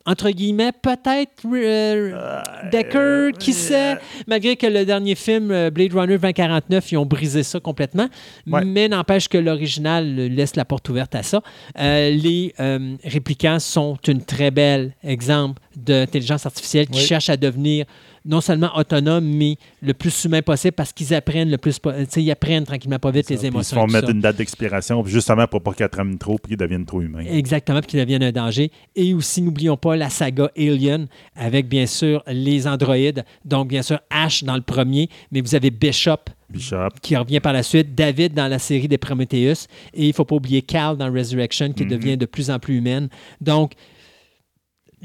entre 0.08 0.32
guillemets, 0.32 0.72
peut-être 0.72 1.44
euh, 1.54 2.42
Decker, 2.72 3.30
qui 3.38 3.54
sait, 3.54 3.96
malgré 4.28 4.56
que 4.58 4.66
le 4.66 4.84
dernier 4.86 5.14
film, 5.14 5.52
euh, 5.52 5.70
Blade 5.70 5.94
Runner 5.94 6.18
2049, 6.18 6.92
ils 6.92 6.98
ont 6.98 7.06
brisé 7.06 7.44
ça 7.44 7.60
complètement, 7.60 8.08
Ouais. 8.48 8.66
mais 8.66 8.90
n'empêche 8.90 9.30
que 9.30 9.38
l'original 9.38 10.16
laisse 10.16 10.56
la 10.56 10.66
porte 10.66 10.90
ouverte 10.90 11.14
à 11.14 11.22
ça. 11.22 11.42
Euh, 11.80 12.10
les 12.10 12.54
euh, 12.60 12.96
réplicants 13.04 13.60
sont 13.60 13.98
une 14.08 14.26
très 14.26 14.50
belle 14.50 14.94
exemple 15.04 15.62
d'intelligence 15.76 16.46
artificielle 16.48 16.88
qui 16.88 17.00
Oui. 17.00 17.06
cherche 17.06 17.30
à 17.30 17.38
devenir 17.38 17.86
non 18.26 18.42
seulement 18.42 18.70
autonome, 18.78 19.26
mais 19.26 19.58
le 19.82 19.94
plus 19.94 20.24
humain 20.26 20.42
possible 20.42 20.74
parce 20.74 20.94
qu'ils 20.94 21.14
apprennent 21.14 21.52
le 21.52 21.58
plus, 21.58 21.80
ils 22.16 22.32
apprennent 22.32 22.64
tranquillement 22.66 23.00
pas 23.00 23.12
vite 23.12 23.30
les 23.30 23.36
Puis 23.38 23.48
Ils 23.48 23.50
se 23.52 23.54
émotions. 23.54 23.78
font 23.82 23.88
mettre 23.88 24.08
ça. 24.08 24.14
une 24.14 24.22
date 24.22 24.38
d'expiration, 24.38 25.04
justement 25.06 25.46
pour 25.48 25.62
pas 25.62 25.74
qu'ils 25.74 25.88
trament 25.90 26.18
trop 26.18 26.38
puis 26.38 26.50
qu'ils 26.50 26.58
deviennent 26.58 26.86
trop 26.86 27.02
humains. 27.02 27.26
Exactement, 27.26 27.80
puis 27.82 27.88
qu'ils 27.88 28.00
deviennent 28.00 28.24
un 28.24 28.32
danger. 28.32 28.72
Et 28.96 29.14
aussi, 29.14 29.42
n'oublions 29.42 29.78
pas 29.78 29.96
la 29.96 30.10
saga 30.10 30.50
Alien, 30.58 31.08
avec 31.36 31.68
bien 31.68 31.86
sûr 31.86 32.24
les 32.28 32.68
androïdes. 32.68 33.26
Donc, 33.46 33.68
bien 33.68 33.82
sûr, 33.82 34.00
Ash 34.10 34.44
dans 34.44 34.56
le 34.56 34.62
premier, 34.62 35.10
mais 35.32 35.42
vous 35.42 35.56
avez 35.56 35.70
Bishop 35.72 36.18
Bishop. 36.50 36.90
qui 37.02 37.16
revient 37.16 37.40
par 37.40 37.52
la 37.54 37.64
suite, 37.64 37.96
David 37.96 38.34
dans 38.34 38.48
la 38.48 38.60
série 38.60 38.88
des 38.88 38.98
Prometheus, 38.98 39.68
et 39.94 40.04
il 40.04 40.08
ne 40.10 40.14
faut 40.14 40.26
pas 40.26 40.36
oublier 40.36 40.62
Cal 40.62 40.96
dans 40.98 41.12
Resurrection, 41.12 41.74
qui 41.74 41.84
Mhm. 41.84 41.90
devient 41.90 42.18
de 42.18 42.26
plus 42.26 42.50
en 42.52 42.60
plus 42.60 42.78
humaine. 42.78 43.10
Donc, 43.42 43.74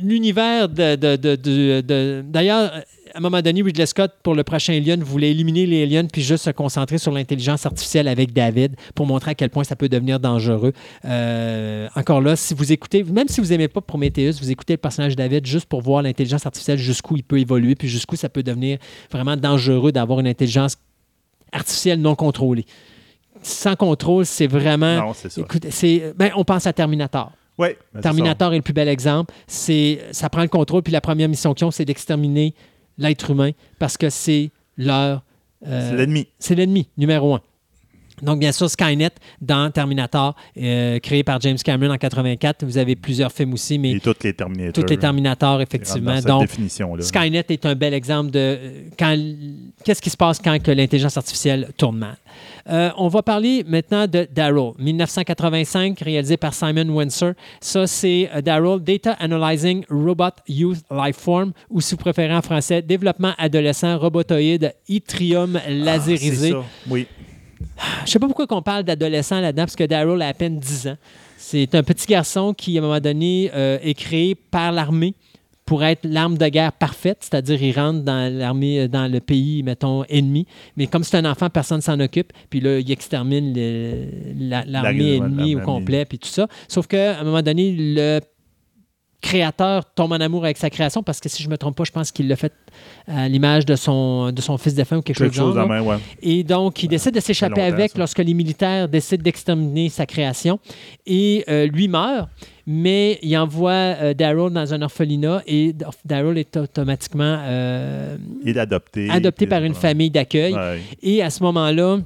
l'univers 0.03 0.69
de... 0.69 0.97
de- 0.97 1.17
de- 1.17 1.37
de- 1.37 1.81
de- 1.81 2.25
D'ailleurs, 2.27 2.73
à 3.15 3.19
un 3.19 3.21
moment 3.21 3.41
donné, 3.41 3.63
Ridley 3.63 3.87
Scott, 3.87 4.13
pour 4.23 4.35
le 4.35 4.45
prochain 4.45 4.75
Alien, 4.75 5.03
voulait 5.03 5.31
éliminer 5.31 5.65
les 5.67 5.83
aliens 5.83 6.05
puis 6.05 6.23
juste 6.23 6.45
se 6.45 6.51
concentrer 6.51 6.99
sur 6.99 7.11
l'intelligence 7.11 7.65
artificielle 7.65 8.07
avec 8.07 8.33
David 8.33 8.77
pour 8.95 9.07
montrer 9.07 9.31
à 9.31 9.35
quel 9.35 9.49
point 9.51 9.65
ça 9.65 9.77
peut 9.77 9.89
devenir 9.89 10.21
dangereux. 10.21 10.73
Euh, 11.05 11.89
encore 11.97 12.21
là, 12.21 12.37
si 12.37 12.53
vous 12.55 12.71
écoutez, 12.71 13.03
même 13.05 13.27
si 13.29 13.41
vous 13.41 13.49
n'aimez 13.49 13.69
pas 13.69 13.81
Prometheus, 13.81 14.33
vous 14.41 14.51
écoutez 14.51 14.75
le 14.75 14.79
personnage 14.79 15.13
de 15.13 15.17
David 15.17 15.47
juste 15.47 15.67
pour 15.67 15.81
voir 15.81 16.03
l'intelligence 16.03 16.45
artificielle 16.45 16.79
jusqu'où 16.79 17.17
il 17.17 17.25
peut 17.25 17.41
évoluer 17.41 17.75
puis 17.75 17.89
jusqu'où 17.89 18.15
ça 18.15 18.29
peut 18.29 18.43
devenir 18.43 18.79
vraiment 19.11 19.37
dangereux 19.37 19.91
d'avoir 19.91 20.21
une 20.21 20.29
intelligence 20.29 20.77
artificielle 21.51 22.01
non 22.01 22.15
contrôlée. 22.15 22.67
Sans 23.43 23.75
contrôle, 23.77 24.27
c'est 24.27 24.49
vraiment... 24.49 24.97
Non, 25.07 25.13
c'est 25.15 25.31
ça. 25.31 25.41
Écoute, 25.41 25.67
c'est, 25.71 26.13
ben, 26.17 26.31
on 26.37 26.45
pense 26.45 26.67
à 26.67 26.73
Terminator. 26.73 27.33
Ben, 27.59 28.01
Terminator 28.01 28.53
est 28.53 28.57
le 28.57 28.63
plus 28.63 28.73
bel 28.73 28.89
exemple. 28.89 29.35
C'est, 29.47 30.01
ça 30.13 30.29
prend 30.31 30.43
le 30.43 30.49
contrôle, 30.49 30.83
puis 30.83 30.93
la 30.93 31.01
première 31.01 31.29
mission 31.29 31.55
qu'ils 31.55 31.67
ont, 31.67 31.71
c'est 31.71 31.85
d'exterminer 31.85 32.55
l'être 32.99 33.31
humain 33.31 33.51
parce 33.79 33.97
que 33.97 34.11
c'est 34.11 34.51
leur. 34.77 35.23
euh, 35.67 35.91
C'est 35.91 35.97
l'ennemi. 35.97 36.29
c'est 36.39 36.55
l'ennemi 36.55 36.89
numéro 36.97 37.35
un. 37.35 37.41
Donc, 38.21 38.41
bien 38.41 38.51
sûr, 38.51 38.69
Skynet 38.69 39.11
dans 39.41 39.71
Terminator, 39.71 40.35
euh, 40.61 40.99
créé 40.99 41.23
par 41.23 41.41
James 41.41 41.57
Cameron 41.65 41.93
en 41.93 41.99
84. 41.99 42.65
Vous 42.65 42.77
avez 42.77 42.97
plusieurs 42.97 43.31
films 43.31 43.53
aussi, 43.53 43.79
mais 43.79 43.93
Et 43.93 44.01
toutes 44.01 44.25
les 44.25 44.33
Terminators. 44.33 44.73
tous 44.85 44.91
les 44.91 44.97
Terminators, 44.97 45.61
effectivement. 45.63 46.11
Dans 46.11 46.17
cette 46.17 46.27
Donc, 46.27 46.41
définition-là. 46.49 47.03
Skynet 47.05 47.45
est 47.49 47.65
un 47.65 47.77
bel 47.77 47.95
exemple 47.95 48.33
de 48.33 48.39
euh, 48.41 48.83
quand 48.99 49.17
qu'est-ce 49.85 50.03
qui 50.03 50.11
se 50.11 50.17
passe 50.17 50.41
quand 50.41 50.61
que 50.61 50.73
l'intelligence 50.73 51.17
artificielle 51.17 51.69
tourne 51.77 51.99
mal? 51.99 52.17
Euh, 52.69 52.91
on 52.99 53.09
va 53.09 53.23
parler 53.23 53.65
maintenant 53.67 54.07
de 54.07 54.29
Darrow, 54.31 54.75
1985, 54.79 55.99
réalisé 56.01 56.37
par 56.37 56.53
Simon 56.53 56.89
Windsor. 56.89 57.33
Ça, 57.61 57.87
c'est 57.87 58.29
euh, 58.35 58.43
Darrow, 58.43 58.79
Data 58.79 59.13
Analyzing 59.13 59.85
Robot 59.89 60.43
Youth 60.49 60.79
Lifeform, 60.91 61.53
ou 61.71 61.81
si 61.81 61.95
vous 61.95 62.01
préférez 62.01 62.35
en 62.35 62.43
français, 62.43 62.83
Développement 62.83 63.33
adolescent 63.39 63.99
robotoïde 63.99 64.75
Yttrium 64.89 65.59
Ah, 65.87 65.99
ça. 66.01 66.63
Oui. 66.91 67.07
Je 68.05 68.11
sais 68.11 68.19
pas 68.19 68.27
pourquoi 68.27 68.47
on 68.51 68.63
parle 68.63 68.85
d'adolescent 68.85 69.41
là-dedans, 69.41 69.65
parce 69.65 69.77
que 69.77 69.85
Daryl 69.85 70.21
a 70.23 70.29
à 70.29 70.35
peine 70.35 70.59
10 70.59 70.89
ans. 70.89 70.97
C'est 71.37 71.75
un 71.75 71.83
petit 71.83 72.07
garçon 72.07 72.53
qui, 72.53 72.77
à 72.77 72.81
un 72.81 72.85
moment 72.85 73.01
donné, 73.01 73.51
euh, 73.55 73.79
est 73.83 73.95
créé 73.95 74.35
par 74.35 74.73
l'armée 74.73 75.15
pour 75.69 75.85
être 75.85 76.01
l'arme 76.05 76.39
de 76.39 76.49
guerre 76.49 76.73
parfaite, 76.73 77.19
c'est-à-dire 77.21 77.63
il 77.63 77.73
rentre 77.79 78.01
dans 78.03 78.33
l'armée, 78.35 78.81
euh, 78.81 78.89
dans 78.89 79.07
le 79.07 79.21
pays, 79.21 79.63
mettons, 79.63 80.03
ennemi. 80.09 80.47
Mais 80.79 80.87
comme 80.87 81.05
c'est 81.05 81.19
un 81.19 81.27
enfant, 81.31 81.51
personne 81.51 81.77
ne 81.77 81.83
s'en 81.83 82.01
occupe. 82.01 82.33
Puis 82.49 82.61
là, 82.61 82.79
il 82.79 82.91
extermine 82.91 83.53
l'armée 84.39 85.19
La- 85.19 85.27
ennemie 85.27 85.57
au 85.57 85.61
complet, 85.61 86.07
puis 86.07 86.19
tout 86.19 86.29
ça. 86.29 86.49
Sauf 86.69 86.87
qu'à 86.87 87.21
un 87.21 87.25
moment 87.25 87.43
donné, 87.43 87.75
le 87.79 88.21
créateur 89.21 89.85
tombe 89.95 90.13
en 90.13 90.21
amour 90.21 90.45
avec 90.45 90.57
sa 90.59 90.71
création 90.71 91.03
parce 91.03 91.19
que 91.21 91.29
si 91.29 91.43
je 91.43 91.49
me 91.49 91.59
trompe 91.59 91.77
pas, 91.77 91.85
je 91.85 91.91
pense 91.91 92.13
qu'il 92.13 92.29
l'a 92.29 92.37
fait 92.37 92.53
à 93.09 93.29
l'image 93.29 93.67
de 93.67 93.75
son, 93.75 94.31
de 94.31 94.41
son 94.41 94.57
fils 94.59 94.75
défunt 94.75 94.99
ou 94.99 95.03
quelque, 95.03 95.19
Quelque 95.19 95.35
chose 95.35 95.47
chose 95.49 95.55
genre. 95.57 95.67
main, 95.69 95.81
ouais. 95.83 95.97
Et 96.23 96.45
donc, 96.45 96.83
il 96.83 96.89
décide 96.89 97.15
de 97.15 97.21
s'échapper 97.21 97.63
avec 97.63 97.91
ça. 97.93 97.99
lorsque 97.99 98.19
les 98.19 98.33
militaires 98.35 98.89
décident 98.89 99.23
d'exterminer 99.23 99.89
sa 99.89 100.07
création. 100.07 100.61
Et 101.05 101.45
euh, 101.49 101.67
lui 101.67 101.89
meurt, 101.89 102.29
mais 102.67 103.19
il 103.23 103.37
envoie 103.37 103.73
euh, 103.73 104.15
Daryl 104.15 104.51
dans 104.53 104.73
un 104.73 104.83
orphelinat 104.83 105.43
et 105.47 105.75
Daryl 106.05 106.39
est 106.39 106.57
automatiquement 106.57 107.39
euh, 107.43 108.17
Il 108.45 108.57
est 108.57 108.61
adopté. 108.61 109.11
adopté 109.11 109.47
par 109.49 109.65
une 109.65 109.75
famille 109.75 110.11
d'accueil. 110.11 110.55
Ouais. 110.55 110.81
Et 111.03 111.23
à 111.23 111.31
ce 111.31 111.43
moment-là, 111.43 111.99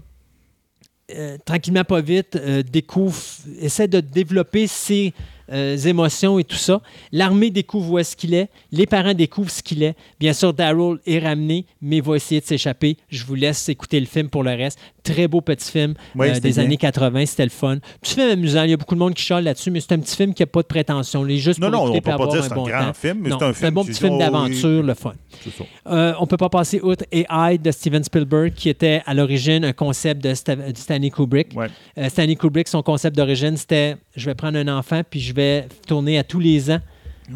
euh, 1.14 1.36
tranquillement, 1.44 1.84
pas 1.84 2.00
vite, 2.00 2.36
euh, 2.36 2.62
découvre, 2.62 3.20
essaie 3.60 3.88
de 3.88 4.00
développer 4.00 4.66
ses 4.66 5.12
euh, 5.52 5.76
émotions 5.76 6.38
et 6.38 6.44
tout 6.44 6.56
ça. 6.56 6.80
L'armée 7.12 7.50
découvre 7.50 7.92
où 7.92 7.98
est-ce 7.98 8.16
qu'il 8.16 8.34
est. 8.34 8.48
Les 8.70 8.86
parents 8.86 9.14
découvrent 9.14 9.50
ce 9.50 9.62
qu'il 9.62 9.82
est. 9.82 9.94
Bien 10.18 10.32
sûr, 10.32 10.52
Daryl 10.52 10.98
est 11.06 11.18
ramené, 11.18 11.66
mais 11.80 12.00
va 12.00 12.16
essayer 12.16 12.40
de 12.40 12.46
s'échapper. 12.46 12.96
Je 13.08 13.24
vous 13.24 13.34
laisse 13.34 13.68
écouter 13.68 14.00
le 14.00 14.06
film 14.06 14.28
pour 14.28 14.42
le 14.42 14.50
reste. 14.50 14.78
Très 15.04 15.26
beau 15.26 15.40
petit 15.40 15.70
film 15.70 15.94
Oui, 16.14 16.28
euh, 16.28 16.38
des 16.40 16.52
bien. 16.52 16.62
années 16.64 16.76
80. 16.76 17.26
C'était 17.26 17.44
le 17.44 17.50
fun. 17.50 17.78
Petit 18.00 18.14
film 18.14 18.30
amusant. 18.30 18.62
Il 18.62 18.70
y 18.70 18.72
a 18.72 18.76
beaucoup 18.76 18.94
de 18.94 19.00
monde 19.00 19.14
qui 19.14 19.22
chiale 19.24 19.44
là-dessus, 19.44 19.70
mais 19.70 19.80
c'est 19.80 19.92
un 19.92 19.98
petit 19.98 20.14
film 20.16 20.32
qui 20.32 20.42
n'a 20.42 20.46
pas 20.46 20.62
de 20.62 20.66
prétention. 20.66 21.26
Juste 21.28 21.58
Non, 21.58 21.70
pour 21.70 21.86
non, 21.86 21.92
on 21.92 22.00
peut 22.00 22.00
pas 22.00 22.26
dire 22.26 22.40
un 22.44 22.48
c'est 22.48 22.54
bon 22.54 22.66
un 22.66 22.70
grand 22.70 22.86
temps. 22.86 22.92
film, 22.94 23.18
mais 23.22 23.30
c'est 23.54 23.66
un 23.66 23.72
bon 23.72 23.84
petit 23.84 23.98
film 23.98 24.18
d'aventure, 24.18 24.82
le 24.82 24.94
fun. 24.94 25.12
Euh, 25.88 26.12
on 26.20 26.26
peut 26.26 26.36
pas 26.36 26.48
passer 26.48 26.80
outre 26.82 27.04
AI 27.10 27.58
de 27.58 27.70
Steven 27.70 28.04
Spielberg, 28.04 28.52
qui 28.54 28.68
était 28.68 29.02
à 29.04 29.14
l'origine 29.14 29.64
un 29.64 29.72
concept 29.72 30.22
de 30.22 30.34
Stanley 30.34 31.10
Kubrick. 31.10 31.48
Ouais. 31.56 31.66
Euh, 31.98 32.08
Stanley 32.08 32.36
Kubrick, 32.36 32.68
son 32.68 32.82
concept 32.82 33.16
d'origine, 33.16 33.56
c'était 33.56 33.96
je 34.14 34.26
vais 34.26 34.34
prendre 34.34 34.58
un 34.58 34.68
enfant 34.68 35.02
puis 35.08 35.20
je 35.20 35.34
vais 35.34 35.66
tourner 35.86 36.18
à 36.18 36.24
tous 36.24 36.38
les 36.38 36.70
ans 36.70 36.80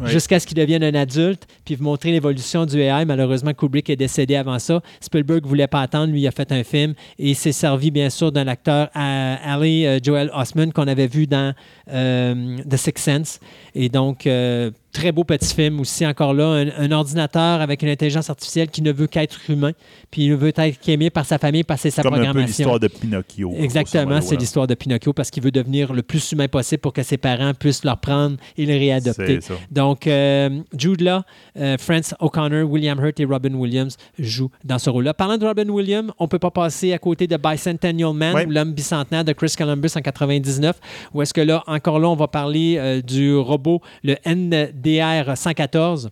Jusqu'à 0.05 0.39
ce 0.39 0.45
qu'il 0.47 0.57
devienne 0.57 0.83
un 0.83 0.93
adulte 0.93 1.47
puis 1.65 1.75
vous 1.75 1.83
montrer 1.83 2.11
l'évolution 2.11 2.65
du 2.65 2.79
AI. 2.79 3.05
Malheureusement, 3.05 3.53
Kubrick 3.53 3.89
est 3.89 3.95
décédé 3.95 4.35
avant 4.35 4.59
ça. 4.59 4.81
Spielberg 5.01 5.45
voulait 5.45 5.67
pas 5.67 5.81
attendre. 5.81 6.11
Lui, 6.13 6.21
il 6.21 6.27
a 6.27 6.31
fait 6.31 6.51
un 6.51 6.63
film 6.63 6.93
et 7.19 7.33
s'est 7.33 7.51
servi, 7.51 7.91
bien 7.91 8.09
sûr, 8.09 8.31
d'un 8.31 8.47
acteur, 8.47 8.89
à- 8.93 9.53
Ali 9.53 9.85
euh, 9.85 9.99
Joel 10.01 10.29
Osment, 10.33 10.71
qu'on 10.71 10.87
avait 10.87 11.07
vu 11.07 11.27
dans 11.27 11.53
euh, 11.91 12.57
The 12.69 12.77
Sixth 12.77 13.03
Sense. 13.03 13.39
Et 13.75 13.89
donc, 13.89 14.27
euh, 14.27 14.71
très 14.97 15.11
beau 15.11 15.23
petit 15.23 15.53
film 15.53 15.79
aussi, 15.79 16.05
encore 16.05 16.33
là, 16.33 16.45
un, 16.47 16.67
un 16.77 16.91
ordinateur 16.91 17.61
avec 17.61 17.81
une 17.83 17.89
intelligence 17.89 18.29
artificielle 18.29 18.69
qui 18.69 18.81
ne 18.81 18.91
veut 18.91 19.07
qu'être 19.07 19.39
humain, 19.49 19.71
puis 20.11 20.23
il 20.25 20.31
ne 20.31 20.35
veut 20.35 20.51
être 20.55 20.79
qu'aimé 20.79 21.09
par 21.09 21.25
sa 21.25 21.37
famille 21.37 21.63
parce 21.63 21.81
que 21.83 21.89
c'est 21.89 21.95
sa 21.95 22.01
Comme 22.03 22.13
programmation. 22.13 22.47
l'histoire 22.47 22.79
de 22.79 22.87
Pinocchio. 22.87 23.53
Exactement, 23.57 24.21
c'est 24.21 24.35
l'histoire 24.35 24.65
de 24.67 24.73
Pinocchio 24.73 25.13
parce 25.13 25.29
qu'il 25.29 25.43
veut 25.43 25.51
devenir 25.51 25.93
le 25.93 26.01
plus 26.01 26.31
humain 26.31 26.47
possible 26.47 26.81
pour 26.81 26.93
que 26.93 27.03
ses 27.03 27.17
parents 27.17 27.53
puissent 27.53 27.83
le 27.83 27.91
reprendre 27.91 28.37
et 28.57 28.65
le 28.65 28.73
réadopter. 28.73 29.39
C'est. 29.41 29.53
Donc, 29.71 30.07
euh, 30.07 30.61
Jude 30.77 31.01
Law, 31.01 31.21
euh, 31.57 31.77
Frances 31.77 32.15
O'Connor, 32.19 32.69
William 32.69 32.99
Hurt 32.99 33.19
et 33.19 33.25
Robin 33.25 33.53
Williams 33.53 33.95
jouent 34.17 34.51
dans 34.63 34.79
ce 34.79 34.89
rôle-là. 34.89 35.13
Parlant 35.13 35.37
de 35.37 35.45
Robin 35.45 35.69
Williams, 35.69 36.11
on 36.19 36.23
ne 36.25 36.29
peut 36.29 36.39
pas 36.39 36.51
passer 36.51 36.93
à 36.93 36.97
côté 36.97 37.27
de 37.27 37.37
Bicentennial 37.37 38.13
Man, 38.13 38.35
Ouais. 38.35 38.45
ou 38.45 38.49
l'homme 38.51 38.73
bicentenaire 38.73 39.23
de 39.23 39.33
Chris 39.33 39.53
Columbus 39.57 39.89
en 39.95 40.01
99, 40.01 40.75
où 41.13 41.21
est-ce 41.21 41.33
que 41.33 41.41
là, 41.41 41.63
encore 41.67 41.99
là, 41.99 42.07
on 42.09 42.15
va 42.15 42.27
parler 42.27 42.75
euh, 42.77 43.01
du 43.01 43.35
robot, 43.35 43.81
le 44.03 44.15
NDR 44.25 44.86
114, 45.35 46.09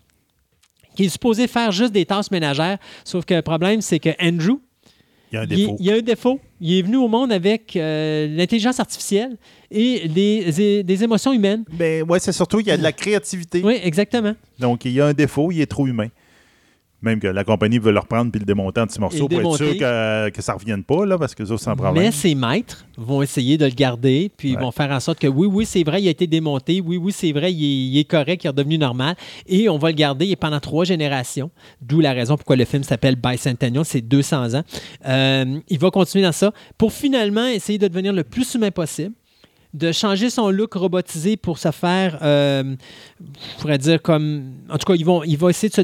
qui 0.96 1.06
est 1.06 1.10
supposé 1.10 1.48
faire 1.48 1.72
juste 1.72 1.92
des 1.94 2.06
tâches 2.06 2.32
ménagères. 2.32 2.78
Sauf 3.04 3.26
que 3.26 3.34
le 3.34 3.42
problème, 3.42 3.82
c'est 3.82 4.00
que 4.00 4.10
Andrew, 4.22 4.60
Il 5.32 5.36
y 5.36 5.38
a 5.38 5.42
un 5.42 5.44
il, 5.44 5.50
défaut. 5.50 5.76
il 5.80 5.86
y 5.86 5.92
a 5.92 5.96
un 5.96 6.02
défaut. 6.02 6.40
Il 6.62 6.74
est 6.78 6.82
venu 6.84 6.98
au 6.98 7.08
monde 7.08 7.32
avec 7.32 7.76
euh, 7.76 8.28
l'intelligence 8.28 8.80
artificielle 8.80 9.38
et 9.72 10.08
des, 10.08 10.84
des 10.84 11.04
émotions 11.04 11.34
humaines. 11.34 11.66
Ben, 11.74 12.04
ouais, 12.04 12.20
c'est 12.20 12.32
surtout 12.32 12.60
qu'il 12.60 12.68
y 12.68 12.72
a 12.72 12.78
de 12.78 12.84
la 12.84 12.94
créativité. 12.94 13.62
Oui, 13.64 13.78
exactement. 13.84 14.34
Donc, 14.60 14.86
il 14.86 14.92
y 14.94 15.02
a 15.02 15.08
un 15.08 15.14
défaut, 15.14 15.52
il 15.52 15.60
est 15.62 15.66
trop 15.66 15.86
humain. 15.88 16.08
Même 17.06 17.20
que 17.20 17.28
la 17.28 17.44
compagnie 17.44 17.78
veut 17.78 17.92
le 17.92 18.00
reprendre 18.00 18.32
puis 18.32 18.40
le 18.40 18.46
démonter 18.46 18.82
en 18.82 18.88
petits 18.88 19.00
morceaux 19.00 19.28
pour 19.30 19.40
être 19.40 19.58
sûr 19.58 19.78
que, 19.78 20.30
que 20.30 20.42
ça 20.42 20.54
ne 20.54 20.58
revienne 20.60 20.84
pas, 20.84 21.06
là, 21.06 21.18
parce 21.18 21.36
que 21.36 21.46
ça, 21.46 21.56
c'est 21.58 21.70
un 21.70 21.76
problème. 21.76 22.04
Mais 22.04 22.12
ses 22.12 22.34
maîtres 22.36 22.86
vont 22.98 23.22
essayer 23.22 23.58
de 23.58 23.66
le 23.66 23.72
garder, 23.72 24.32
puis 24.36 24.50
ils 24.50 24.56
Ouais. 24.56 24.62
vont 24.64 24.72
faire 24.72 24.90
en 24.92 25.00
sorte 25.00 25.20
que 25.20 25.28
oui, 25.28 25.48
oui, 25.48 25.66
c'est 25.66 25.84
vrai, 25.84 26.02
il 26.02 26.08
a 26.08 26.12
été 26.12 26.26
démonté, 26.28 26.82
oui, 26.82 26.98
oui, 26.98 27.12
c'est 27.12 27.32
vrai, 27.32 27.54
il 27.54 27.64
est, 27.64 27.88
il 27.94 27.98
est 28.00 28.04
correct, 28.10 28.44
il 28.44 28.48
est 28.48 28.50
redevenu 28.50 28.78
normal, 28.78 29.16
et 29.48 29.70
on 29.70 29.78
va 29.78 29.90
le 29.90 29.96
garder 29.96 30.28
et 30.28 30.36
pendant 30.36 30.60
trois 30.60 30.84
générations, 30.84 31.52
d'où 31.82 32.00
la 32.02 32.14
raison 32.14 32.36
pourquoi 32.38 32.56
le 32.56 32.66
film 32.66 32.84
s'appelle 32.84 33.16
Bicentennial, 33.16 33.86
c'est 33.86 34.02
200 34.02 34.56
ans. 34.56 34.64
Euh, 35.08 35.60
il 35.70 35.78
va 35.80 35.92
continuer 35.92 36.26
dans 36.26 36.32
ça 36.32 36.52
pour 36.78 36.92
finalement 36.92 37.46
essayer 37.48 37.78
de 37.78 37.88
devenir 37.88 38.14
le 38.14 38.24
plus 38.24 38.56
humain 38.56 38.72
possible, 38.72 39.14
de 39.76 39.92
changer 39.92 40.30
son 40.30 40.50
look 40.50 40.74
robotisé 40.74 41.36
pour 41.38 41.58
se 41.58 41.70
faire, 41.72 42.18
euh, 42.22 42.76
je 43.20 43.62
pourrais 43.62 43.78
dire 43.78 44.02
comme, 44.02 44.54
en 44.70 44.78
tout 44.78 44.86
cas, 44.86 44.96
ils 44.98 45.06
vont, 45.06 45.24
il 45.24 45.38
va 45.38 45.50
essayer 45.50 45.70
de 45.70 45.74
se, 45.76 45.82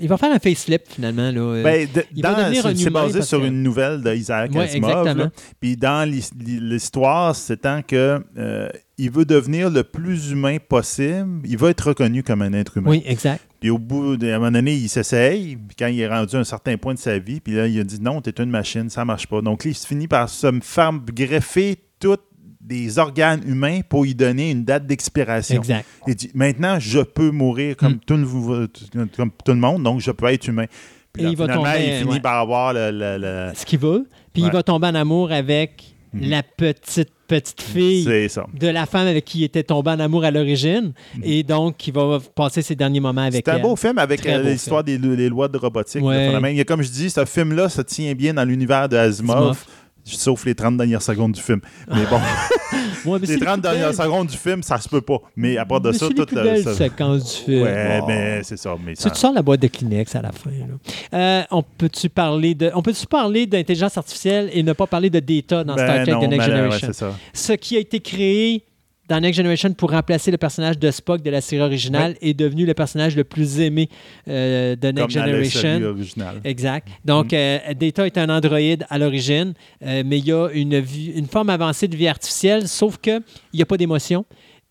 il 0.00 0.08
va 0.08 0.16
faire 0.16 0.32
un 0.32 0.38
facelift 0.38 0.86
finalement 0.92 1.30
là. 1.30 1.40
Euh, 1.40 1.62
Ben, 1.62 1.88
de- 1.92 2.04
il 2.14 2.22
va 2.22 2.34
dans- 2.34 2.42
devenir 2.44 2.66
un 2.66 2.74
c'est 2.74 2.90
basé 2.90 3.22
sur 3.22 3.40
que- 3.40 3.46
une 3.46 3.62
nouvelle 3.62 4.00
d'Isaac 4.02 4.52
Ouais, 4.54 4.64
Asimov. 4.64 5.04
là. 5.16 5.30
Puis 5.60 5.76
dans 5.76 6.08
l'his- 6.08 6.30
l'histoire, 6.38 7.34
c'est 7.34 7.58
tant 7.62 7.82
que 7.82 8.22
euh, 8.38 8.68
il 8.98 9.10
veut 9.10 9.24
devenir 9.24 9.70
le 9.70 9.82
plus 9.82 10.30
humain 10.30 10.58
possible. 10.66 11.40
Il 11.44 11.58
veut 11.58 11.70
être 11.70 11.88
reconnu 11.88 12.22
comme 12.22 12.42
un 12.42 12.52
être 12.52 12.76
humain. 12.78 12.90
oui, 12.90 13.02
exact. 13.04 13.42
Puis 13.60 13.70
au 13.70 13.78
bout 13.78 14.16
d'un 14.16 14.38
moment 14.38 14.50
donné, 14.52 14.74
il 14.74 14.88
s'essaye. 14.88 15.56
Puis 15.56 15.76
quand 15.78 15.86
il 15.86 16.00
est 16.00 16.08
rendu 16.08 16.36
à 16.36 16.40
un 16.40 16.44
certain 16.44 16.76
point 16.76 16.94
de 16.94 16.98
sa 16.98 17.18
vie, 17.18 17.40
puis 17.40 17.54
là, 17.54 17.66
il 17.66 17.78
a 17.80 17.84
dit 17.84 18.00
non, 18.00 18.20
t'es 18.20 18.40
une 18.42 18.50
machine, 18.50 18.88
ça 18.90 19.04
marche 19.04 19.26
pas. 19.26 19.40
Donc 19.40 19.64
là, 19.64 19.70
il 19.70 19.74
finit 19.76 20.08
par 20.08 20.28
se 20.28 20.48
faire 20.62 20.92
greffer 21.12 21.76
tous 22.00 22.18
des 22.62 22.98
organes 22.98 23.42
humains 23.46 23.80
pour 23.88 24.06
y 24.06 24.14
donner 24.14 24.50
une 24.50 24.64
date 24.64 24.86
d'expiration. 24.86 25.56
Exact. 25.56 25.84
Il 26.06 26.14
dit 26.14 26.30
maintenant, 26.34 26.78
je 26.78 27.00
peux 27.00 27.30
mourir 27.30 27.76
comme, 27.76 27.94
Mm. 27.94 28.00
tout, 28.06 28.16
le, 28.16 28.68
comme 29.16 29.30
tout 29.44 29.52
le 29.52 29.58
monde, 29.58 29.82
donc 29.82 30.00
je 30.00 30.10
peux 30.12 30.26
être 30.26 30.46
humain. 30.46 30.66
Puis 31.12 31.22
Et 31.22 31.24
là, 31.26 31.30
il 31.32 31.36
va 31.36 31.48
tomber, 31.48 31.70
il 31.78 31.98
finit 32.00 32.10
ouais. 32.12 32.20
par 32.20 32.40
avoir 32.40 32.72
le. 32.72 32.90
le- 32.90 33.18
le- 33.18 33.52
Ce 33.54 33.66
qu'il 33.66 33.78
veut. 33.80 34.06
Puis 34.32 34.42
il 34.44 34.50
va 34.50 34.62
tomber 34.62 34.86
en 34.86 34.94
amour 34.94 35.30
avec 35.32 35.94
Mhm. 36.14 36.28
la 36.30 36.42
petite 36.42 37.10
petite 37.28 37.62
fille 37.62 38.04
de 38.04 38.68
la 38.68 38.84
femme 38.84 39.06
avec 39.06 39.24
qui 39.24 39.38
il 39.38 39.44
était 39.44 39.62
tombé 39.62 39.90
en 39.90 40.00
amour 40.00 40.22
à 40.24 40.30
l'origine. 40.30 40.92
Et 41.22 41.42
donc, 41.42 41.86
il 41.86 41.94
va 41.94 42.18
passer 42.34 42.60
ses 42.60 42.74
derniers 42.76 43.00
moments 43.00 43.22
avec 43.22 43.36
Mhm. 43.36 43.42
C'est 43.46 43.50
un 43.52 43.56
elle. 43.56 43.62
beau 43.62 43.74
film 43.76 43.96
avec 43.96 44.26
euh, 44.26 44.42
l'histoire 44.42 44.84
des, 44.84 44.98
des 44.98 45.28
lois 45.30 45.48
de 45.48 45.56
robotique. 45.56 46.02
Ouais. 46.04 46.30
Il 46.52 46.56
y 46.58 46.60
a, 46.60 46.64
comme 46.64 46.82
je 46.82 46.90
dis, 46.90 47.08
ce 47.08 47.24
film-là 47.24 47.70
se 47.70 47.80
tient 47.80 48.12
bien 48.14 48.34
dans 48.34 48.44
l'univers 48.44 48.86
de 48.86 48.98
Asimov, 48.98 49.36
Asimov. 49.36 49.64
Sauf 50.04 50.44
les 50.44 50.54
30 50.54 50.76
dernières 50.76 51.02
secondes 51.02 51.32
du 51.32 51.40
film. 51.40 51.60
Mais 51.88 52.04
bon, 52.10 52.18
Ouais, 53.04 53.18
mais 53.20 53.26
les 53.26 53.38
30 53.38 53.54
plus 53.54 53.62
dernières 53.62 53.88
belles- 53.88 53.96
secondes 53.96 54.26
du 54.28 54.36
film, 54.36 54.62
ça 54.62 54.78
se 54.78 54.88
peut 54.88 55.00
pas. 55.00 55.18
Mais 55.36 55.56
à 55.56 55.64
part 55.64 55.80
de 55.80 55.90
mais 55.90 55.98
ça, 55.98 56.06
c'est 56.06 56.08
les 56.10 56.14
tout 56.14 56.26
plus 56.26 56.36
le. 56.36 56.42
belles 56.42 56.62
ça- 56.64 56.74
séquences 56.74 57.24
du 57.24 57.44
film. 57.44 57.62
Ouais, 57.64 58.00
mais 58.06 58.42
c'est 58.44 58.56
ça. 58.56 58.76
Mais 58.84 58.94
Tu 58.94 59.02
ça- 59.02 59.10
tu 59.10 59.18
sors 59.18 59.32
la 59.32 59.42
boîte 59.42 59.60
de 59.60 59.66
Kleenex 59.68 60.14
à 60.14 60.22
la 60.22 60.32
fin. 60.32 60.50
là? 60.50 61.18
Euh, 61.18 61.42
on 61.50 61.62
peut-tu 61.62 62.08
parler 62.08 62.54
de, 62.54 62.70
on 62.74 62.82
peut-tu 62.82 63.06
parler 63.06 63.46
d'intelligence 63.46 63.96
artificielle 63.98 64.50
et 64.52 64.62
ne 64.62 64.72
pas 64.72 64.86
parler 64.86 65.10
de 65.10 65.18
data 65.20 65.64
dans 65.64 65.74
Ben 65.74 65.84
Star 65.84 66.02
Trek 66.04 66.12
non, 66.12 66.20
The 66.20 66.30
Next 66.30 66.46
ouais, 66.48 66.56
Generation? 66.56 66.86
c'est 66.88 66.92
ça. 66.98 67.14
Ce 67.32 67.52
qui 67.54 67.76
a 67.76 67.80
été 67.80 68.00
créé 68.00 68.64
dans 69.12 69.20
Next 69.20 69.36
Generation 69.36 69.72
pour 69.74 69.90
remplacer 69.90 70.30
le 70.30 70.38
personnage 70.38 70.78
de 70.78 70.90
Spock 70.90 71.20
de 71.22 71.30
la 71.30 71.40
série 71.42 71.60
originale 71.62 72.16
est 72.22 72.32
devenu 72.34 72.64
le 72.64 72.72
personnage 72.72 73.14
le 73.14 73.24
plus 73.24 73.60
aimé 73.60 73.88
euh, 74.28 74.74
de 74.74 74.80
Comme 74.90 74.94
Next 75.00 75.16
dans 75.16 75.22
la 75.22 75.26
Generation. 75.32 75.60
série 75.60 75.84
originale. 75.84 76.40
Exact. 76.44 76.88
Donc, 77.04 77.32
euh, 77.32 77.58
Data 77.78 78.06
est 78.06 78.16
un 78.16 78.28
androïde 78.30 78.86
à 78.88 78.98
l'origine, 78.98 79.52
euh, 79.84 80.02
mais 80.06 80.18
il 80.18 80.26
y 80.26 80.32
a 80.32 80.48
une, 80.54 80.78
vie- 80.80 81.12
une 81.14 81.26
forme 81.26 81.50
avancée 81.50 81.88
de 81.88 81.96
vie 81.96 82.08
artificielle, 82.08 82.68
sauf 82.68 82.96
qu'il 82.98 83.20
n'y 83.52 83.60
a 83.62 83.66
pas 83.66 83.76
d'émotion. 83.76 84.24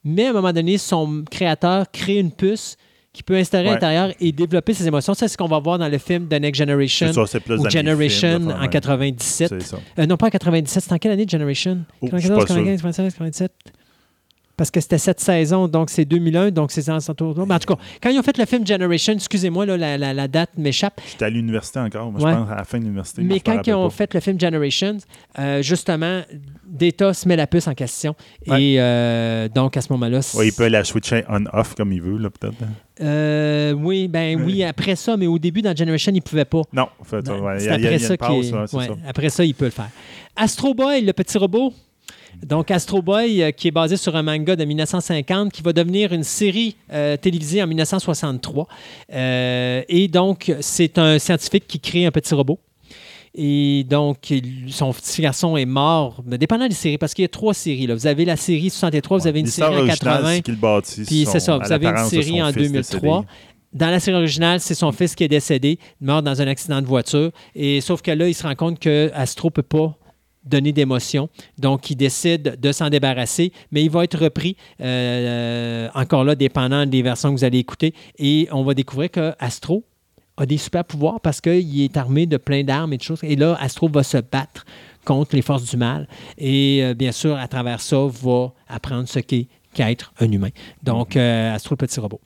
Mais 0.03 0.25
à 0.25 0.29
un 0.31 0.33
moment 0.33 0.51
donné, 0.51 0.77
son 0.79 1.23
créateur 1.29 1.85
crée 1.91 2.17
une 2.17 2.31
puce 2.31 2.77
qui 3.13 3.23
peut 3.23 3.35
installer 3.35 3.67
à 3.69 3.73
l'intérieur 3.73 4.11
et 4.21 4.31
développer 4.31 4.73
ses 4.73 4.87
émotions. 4.87 5.13
C'est 5.13 5.27
ce 5.27 5.37
qu'on 5.37 5.47
va 5.49 5.59
voir 5.59 5.77
dans 5.77 5.89
le 5.89 5.97
film 5.97 6.27
The 6.29 6.39
Next 6.39 6.57
Generation 6.59 7.07
C'est 7.13 7.25
ça, 7.27 7.39
plus 7.41 7.59
ou 7.59 7.63
dans 7.63 7.69
Generation 7.69 8.29
films, 8.39 8.51
en 8.57 8.61
ouais. 8.61 8.69
97. 8.69 9.49
C'est 9.49 9.61
ça. 9.61 9.77
Euh, 9.99 10.05
non, 10.07 10.15
pas 10.17 10.27
en 10.27 10.29
97. 10.29 10.83
C'est 10.83 10.93
en 10.93 10.97
quelle 10.97 11.11
année, 11.11 11.25
Generation? 11.29 11.79
Oh, 12.01 12.07
je 12.13 12.17
suis 12.19 12.29
94, 12.29 12.37
pas 12.39 12.47
sûr. 12.47 12.55
95, 12.63 12.81
96, 12.81 13.13
97? 13.13 13.51
Parce 14.61 14.69
que 14.69 14.79
c'était 14.79 14.99
cette 14.99 15.19
saison, 15.19 15.67
donc 15.67 15.89
c'est 15.89 16.05
2001, 16.05 16.51
donc 16.51 16.71
c'est 16.71 16.87
en 16.87 16.97
en 16.97 17.13
tout- 17.15 17.23
En 17.25 17.33
tout 17.57 17.75
cas, 17.75 17.81
quand 17.99 18.09
ils 18.11 18.19
ont 18.19 18.21
fait 18.21 18.37
le 18.37 18.45
film 18.45 18.63
Generation, 18.67 19.13
excusez-moi, 19.13 19.65
là, 19.65 19.75
la, 19.75 19.97
la- 19.97 20.13
la 20.13 20.27
date 20.27 20.51
m'échappe, 20.55 21.01
J'étais 21.09 21.25
à 21.25 21.29
l'université 21.31 21.79
encore, 21.79 22.11
moi, 22.11 22.21
Ouais. 22.21 22.31
je 22.31 22.37
pense, 22.37 22.51
à 22.51 22.55
la 22.57 22.63
fin 22.63 22.77
de 22.77 22.83
l'université. 22.83 23.23
mais 23.23 23.39
quand 23.39 23.59
ils 23.65 23.73
ont 23.73 23.89
pas. 23.89 23.95
fait 23.95 24.13
le 24.13 24.19
film 24.19 24.39
Generations, 24.39 24.97
euh, 25.39 25.63
justement, 25.63 26.21
Data 26.63 27.11
se 27.15 27.27
met 27.27 27.35
la 27.35 27.47
puce 27.47 27.67
en 27.67 27.73
question. 27.73 28.13
Ouais. 28.45 28.61
Et 28.61 28.75
euh, 28.79 29.47
donc, 29.49 29.77
à 29.77 29.81
ce 29.81 29.91
moment-là... 29.93 30.19
Ouais, 30.35 30.49
il 30.49 30.53
peut 30.53 30.67
la 30.67 30.83
switcher 30.83 31.23
on-off 31.27 31.73
comme 31.73 31.91
il 31.91 32.01
veut, 32.03 32.19
là, 32.19 32.29
peut-être. 32.29 32.53
Euh, 33.01 33.71
oui, 33.73 34.07
ben 34.07 34.43
oui, 34.45 34.63
après 34.63 34.95
ça, 34.95 35.17
mais 35.17 35.25
au 35.25 35.39
début, 35.39 35.63
dans 35.63 35.75
Generation, 35.75 36.11
il 36.11 36.17
ne 36.17 36.21
pouvait 36.21 36.45
pas. 36.45 36.61
Non, 36.71 36.87
en 36.99 37.03
fait, 37.03 37.27
a- 37.27 37.73
après 37.73 37.97
ça 37.97 38.15
pause, 38.15 38.53
ouais. 38.73 38.89
Après 39.07 39.29
ça, 39.29 39.43
il 39.43 39.55
peut 39.55 39.65
le 39.65 39.71
faire. 39.71 39.89
Astro 40.35 40.75
Boy, 40.75 41.01
le 41.01 41.13
petit 41.13 41.39
robot. 41.39 41.73
Donc, 42.43 42.71
Astro 42.71 43.01
Boy, 43.01 43.43
euh, 43.43 43.51
qui 43.51 43.67
est 43.67 43.71
basé 43.71 43.97
sur 43.97 44.15
un 44.15 44.23
manga 44.23 44.55
de 44.55 44.65
1950, 44.65 45.51
qui 45.51 45.61
va 45.61 45.73
devenir 45.73 46.11
une 46.13 46.23
série 46.23 46.75
euh, 46.91 47.17
télévisée 47.17 47.61
en 47.61 47.67
1963. 47.67 48.67
Euh, 49.13 49.83
et 49.87 50.07
donc, 50.07 50.53
c'est 50.59 50.97
un 50.97 51.19
scientifique 51.19 51.67
qui 51.67 51.79
crée 51.79 52.05
un 52.05 52.11
petit 52.11 52.33
robot. 52.33 52.59
Et 53.33 53.85
donc, 53.89 54.33
son 54.67 54.91
petit 54.91 55.21
garçon 55.21 55.55
est 55.55 55.65
mort, 55.65 56.21
mais 56.25 56.37
dépendant 56.37 56.67
des 56.67 56.75
séries, 56.75 56.97
parce 56.97 57.13
qu'il 57.13 57.23
y 57.23 57.25
a 57.25 57.29
trois 57.29 57.53
séries. 57.53 57.87
Là. 57.87 57.93
Vous 57.95 58.07
avez 58.07 58.25
la 58.25 58.35
série 58.35 58.69
63, 58.69 59.19
vous 59.19 59.27
avez 59.27 59.39
une 59.39 59.47
série 59.47 59.73
en 59.73 59.77
originale, 59.77 59.97
80, 59.99 60.33
c'est 60.33 60.41
qu'il 60.41 60.55
bâtit 60.57 61.03
puis 61.05 61.25
c'est 61.25 61.39
ça, 61.39 61.57
vous 61.57 61.71
avez 61.71 61.87
une 61.87 62.09
série 62.09 62.41
en 62.41 62.51
fils 62.51 62.69
2003. 62.69 63.19
décédé. 63.21 63.27
Dans 63.71 63.89
la 63.89 64.01
série 64.01 64.17
originale, 64.17 64.59
c'est 64.59 64.73
son 64.73 64.91
fils 64.91 65.15
qui 65.15 65.23
est 65.23 65.29
décédé, 65.29 65.79
mort 66.01 66.21
dans 66.21 66.41
un 66.41 66.47
accident 66.47 66.81
de 66.81 66.87
voiture. 66.87 67.31
Et 67.55 67.79
sauf 67.79 68.01
que 68.01 68.11
là, 68.11 68.27
il 68.27 68.33
se 68.33 68.43
rend 68.43 68.55
compte 68.55 68.79
que 68.79 69.09
Astro 69.13 69.49
peut 69.49 69.61
pas 69.61 69.97
donner 70.43 70.71
d'émotion. 70.71 71.29
Donc, 71.57 71.89
il 71.89 71.95
décide 71.95 72.59
de 72.59 72.71
s'en 72.71 72.89
débarrasser, 72.89 73.51
mais 73.71 73.83
il 73.83 73.89
va 73.89 74.03
être 74.03 74.17
repris, 74.17 74.55
euh, 74.81 75.87
encore 75.93 76.23
là, 76.23 76.35
dépendant 76.35 76.85
des 76.85 77.01
versions 77.01 77.29
que 77.29 77.37
vous 77.37 77.43
allez 77.43 77.59
écouter. 77.59 77.93
Et 78.17 78.47
on 78.51 78.63
va 78.63 78.73
découvrir 78.73 79.11
que 79.11 79.33
Astro 79.39 79.83
a 80.37 80.45
des 80.45 80.57
super 80.57 80.83
pouvoirs 80.85 81.19
parce 81.19 81.41
qu'il 81.41 81.81
est 81.81 81.97
armé 81.97 82.25
de 82.25 82.37
plein 82.37 82.63
d'armes 82.63 82.93
et 82.93 82.97
de 82.97 83.03
choses. 83.03 83.19
Et 83.23 83.35
là, 83.35 83.57
Astro 83.59 83.87
va 83.89 84.03
se 84.03 84.17
battre 84.17 84.65
contre 85.05 85.35
les 85.35 85.41
forces 85.41 85.69
du 85.69 85.77
mal. 85.77 86.07
Et 86.37 86.79
euh, 86.81 86.93
bien 86.93 87.11
sûr, 87.11 87.37
à 87.37 87.47
travers 87.47 87.81
ça, 87.81 88.07
va 88.07 88.53
apprendre 88.67 89.07
ce 89.07 89.19
qu'est 89.19 89.47
qu'être 89.73 90.13
un 90.19 90.31
humain. 90.31 90.49
Donc, 90.83 91.15
euh, 91.15 91.55
Astro, 91.55 91.73
le 91.73 91.77
petit 91.77 91.99
robot. 91.99 92.19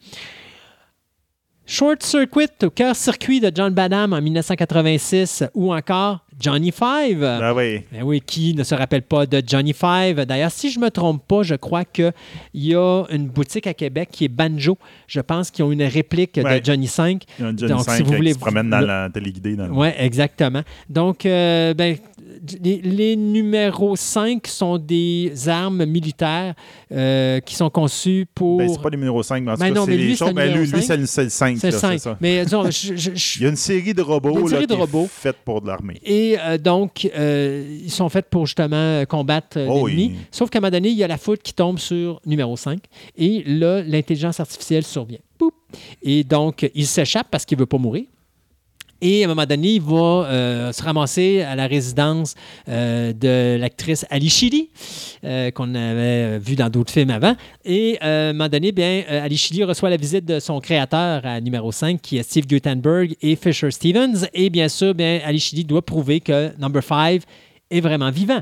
Short 1.67 2.01
Circuit 2.03 2.47
au 2.63 2.69
cœur-circuit 2.69 3.39
de 3.39 3.51
John 3.53 3.73
Badham 3.73 4.13
en 4.13 4.21
1986 4.21 5.43
ou 5.55 5.73
encore 5.73 6.19
Johnny 6.39 6.71
Five. 6.71 7.23
Ah 7.23 7.53
oui. 7.55 7.81
Ben 7.91 8.03
oui, 8.03 8.21
qui 8.21 8.53
ne 8.53 8.63
se 8.63 8.75
rappelle 8.75 9.01
pas 9.01 9.25
de 9.25 9.41
Johnny 9.45 9.73
Five? 9.73 10.25
D'ailleurs, 10.25 10.51
si 10.51 10.69
je 10.69 10.77
ne 10.79 10.85
me 10.85 10.91
trompe 10.91 11.25
pas, 11.27 11.41
je 11.43 11.55
crois 11.55 11.83
qu'il 11.85 12.13
y 12.53 12.75
a 12.75 13.05
une 13.09 13.27
boutique 13.29 13.65
à 13.65 13.73
Québec 13.73 14.09
qui 14.11 14.25
est 14.25 14.27
Banjo. 14.27 14.77
Je 15.07 15.21
pense 15.21 15.49
qu'ils 15.49 15.65
ont 15.65 15.71
une 15.71 15.81
réplique 15.83 16.39
Ouais. 16.43 16.59
de 16.59 16.65
Johnny 16.65 16.87
5. 16.87 17.23
Il 17.39 17.41
y 17.41 17.45
a 17.45 17.49
un 17.49 17.57
Johnny 17.57 17.71
Donc, 17.73 17.83
5 17.85 17.95
si 17.97 18.03
vous 18.03 18.09
qui 18.11 18.15
voulez- 18.17 18.33
se 18.33 18.39
promène 18.39 18.69
dans 18.69 18.81
le- 18.81 18.85
la 18.87 19.09
téléguidée. 19.11 19.55
Oui, 19.71 19.87
exactement. 19.97 20.61
Donc, 20.89 21.25
euh, 21.25 21.73
ben, 21.73 21.95
les, 22.63 22.81
les 22.81 23.15
numéros 23.15 23.95
5 23.95 24.45
sont 24.47 24.77
des 24.77 25.33
armes 25.47 25.85
militaires 25.85 26.53
euh, 26.91 27.39
qui 27.39 27.55
sont 27.55 27.69
conçues 27.69 28.25
pour... 28.33 28.57
Ben, 28.57 28.69
c'est 28.69 28.81
pas 28.81 28.89
le 28.89 28.97
numéro 28.97 29.21
5, 29.23 29.43
mais 29.43 29.51
en 29.51 29.53
tout 29.55 29.59
Ben 29.61 29.73
cas, 29.73 29.79
non, 29.79 29.85
c'est 29.85 29.91
les 29.91 29.97
lui, 29.97 30.11
c'est 30.11 30.17
choses- 30.17 30.27
le 30.29 30.33
ben, 30.33 30.43
numéro 30.49 30.63
lui, 30.65 30.71
lui, 30.71 30.81
5. 30.81 30.85
c'est 30.87 30.97
le, 30.97 31.05
c'est 31.05 31.23
le 31.23 31.29
5. 31.29 31.57
c'est 31.57 31.67
le 31.67 31.73
là, 31.73 31.79
5. 31.79 31.99
ça. 31.99 32.17
Mais 32.21 32.43
disons, 32.43 32.63
je- 32.69 32.95
je- 32.95 33.11
je- 33.15 33.39
Il 33.39 33.43
y 33.43 33.45
a 33.45 33.49
une 33.49 33.55
série 33.55 33.93
de 33.93 34.01
robots, 34.01 34.39
une 34.39 34.47
série 34.47 34.61
là, 34.61 34.67
de 34.67 34.73
qui 34.73 34.73
est 34.73 34.83
robots. 34.83 35.07
faite 35.11 35.37
pour 35.43 35.61
de 35.61 35.67
l'armée. 35.67 35.99
Et 36.03 36.37
euh, 36.39 36.57
donc, 36.57 37.09
euh, 37.15 37.79
ils 37.83 37.91
sont 37.91 38.09
faits 38.09 38.29
pour 38.29 38.45
justement 38.45 39.03
combattre 39.05 39.59
Oh 39.67 39.87
l'ennemi. 39.87 40.11
oui. 40.13 40.19
Sauf 40.31 40.49
qu'à 40.49 40.59
un 40.59 40.61
moment 40.61 40.71
donné, 40.71 40.89
il 40.89 40.97
y 40.97 41.03
a 41.03 41.07
la 41.07 41.17
foudre 41.17 41.41
qui 41.41 41.53
tombe 41.53 41.79
sur 41.79 42.19
numéro 42.25 42.55
5. 42.57 42.79
Et 43.17 43.43
là, 43.45 43.81
l'intelligence 43.83 44.39
artificielle 44.39 44.83
survient. 44.83 45.19
Et 46.01 46.23
donc, 46.23 46.69
il 46.73 46.87
s'échappe 46.87 47.27
parce 47.29 47.43
qu'il 47.45 47.57
ne 47.57 47.61
veut 47.61 47.65
pas 47.65 47.77
mourir. 47.77 48.05
Et 49.07 49.21
à 49.21 49.25
un 49.25 49.27
moment 49.27 49.45
donné, 49.45 49.73
il 49.75 49.81
va 49.81 49.93
euh, 50.25 50.71
se 50.71 50.81
ramasser 50.81 51.43
à 51.43 51.55
la 51.55 51.67
résidence 51.67 52.33
euh, 52.67 53.13
de 53.13 53.55
l'actrice 53.55 54.03
Ali 54.09 54.29
Chili, 54.29 54.71
euh, 55.23 55.51
qu'on 55.51 55.75
avait 55.75 56.39
vu 56.39 56.55
dans 56.55 56.71
d'autres 56.71 56.91
films 56.91 57.11
avant. 57.11 57.35
Et 57.63 57.99
à 58.01 58.29
un 58.29 58.33
moment 58.33 58.49
donné, 58.49 58.71
bien, 58.71 59.03
Ali 59.07 59.37
Chili 59.37 59.63
reçoit 59.63 59.91
la 59.91 59.97
visite 59.97 60.25
de 60.25 60.39
son 60.39 60.59
créateur 60.59 61.23
à 61.23 61.39
numéro 61.39 61.71
5, 61.71 62.01
qui 62.01 62.17
est 62.17 62.23
Steve 62.23 62.47
Gutenberg 62.47 63.15
et 63.21 63.35
Fisher 63.35 63.69
Stevens. 63.69 64.25
Et 64.33 64.49
bien 64.49 64.69
sûr, 64.69 64.95
bien, 64.95 65.19
Ali 65.23 65.39
Chili 65.39 65.63
doit 65.63 65.83
prouver 65.83 66.19
que 66.19 66.49
Number 66.57 66.81
5 66.81 67.21
est 67.71 67.81
vraiment 67.81 68.11
vivant. 68.11 68.41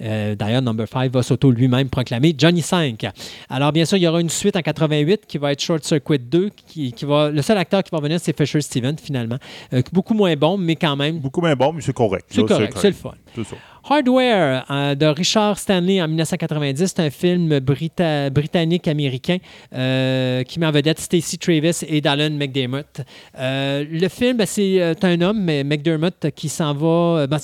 Euh, 0.00 0.34
D'ailleurs, 0.34 0.62
Number 0.62 0.86
5 0.88 1.12
va 1.12 1.22
s'auto 1.22 1.50
lui-même 1.50 1.88
proclamer 1.88 2.34
Johnny 2.36 2.62
5. 2.62 3.06
Alors, 3.50 3.72
bien 3.72 3.84
sûr, 3.84 3.98
il 3.98 4.02
y 4.02 4.06
aura 4.08 4.20
une 4.20 4.30
suite 4.30 4.56
en 4.56 4.60
88 4.62 5.26
qui 5.26 5.38
va 5.38 5.52
être 5.52 5.60
Short 5.60 5.82
Circuit 5.84 6.18
2. 6.18 6.50
Qui, 6.66 6.92
qui 6.92 7.04
va, 7.04 7.30
le 7.30 7.42
seul 7.42 7.58
acteur 7.58 7.82
qui 7.82 7.90
va 7.90 8.00
venir, 8.00 8.18
c'est 8.20 8.36
Fisher 8.36 8.60
Stevens, 8.60 8.96
finalement. 9.02 9.38
Euh, 9.72 9.82
beaucoup 9.92 10.14
moins 10.14 10.34
bon, 10.36 10.56
mais 10.56 10.76
quand 10.76 10.96
même, 10.96 11.18
Beaucoup 11.18 11.40
moins 11.40 11.54
bon, 11.56 11.72
mais 11.72 11.80
c'est 11.82 11.92
correct. 11.92 12.26
c'est 12.28 12.44
correct, 12.44 12.76
c'est 12.80 12.88
le 12.88 12.94
fun. 12.94 13.12
Ça. 13.36 13.56
Hardware 13.88 14.64
euh, 14.70 14.94
de 14.94 15.06
Richard 15.06 15.58
Stanley 15.58 16.00
en 16.00 16.06
1990, 16.06 16.86
c'est 16.86 17.00
un 17.00 17.10
film 17.10 17.58
brita- 17.58 18.30
britannique-américain 18.30 19.38
euh, 19.74 20.42
qui 20.44 20.60
met 20.60 20.66
en 20.66 20.70
vedette 20.70 21.00
Stacey 21.00 21.36
Travis 21.36 21.80
et 21.88 22.00
Dallin 22.00 22.30
McDermott. 22.30 23.00
Euh, 23.38 23.84
le 23.90 24.08
film, 24.08 24.36
ben, 24.36 24.46
c'est 24.46 24.94
un 25.04 25.20
homme, 25.20 25.42
mais 25.42 25.64
McDermott, 25.64 26.30
qui 26.36 26.48
s'en 26.48 26.74
va. 26.74 27.26
ben, 27.26 27.38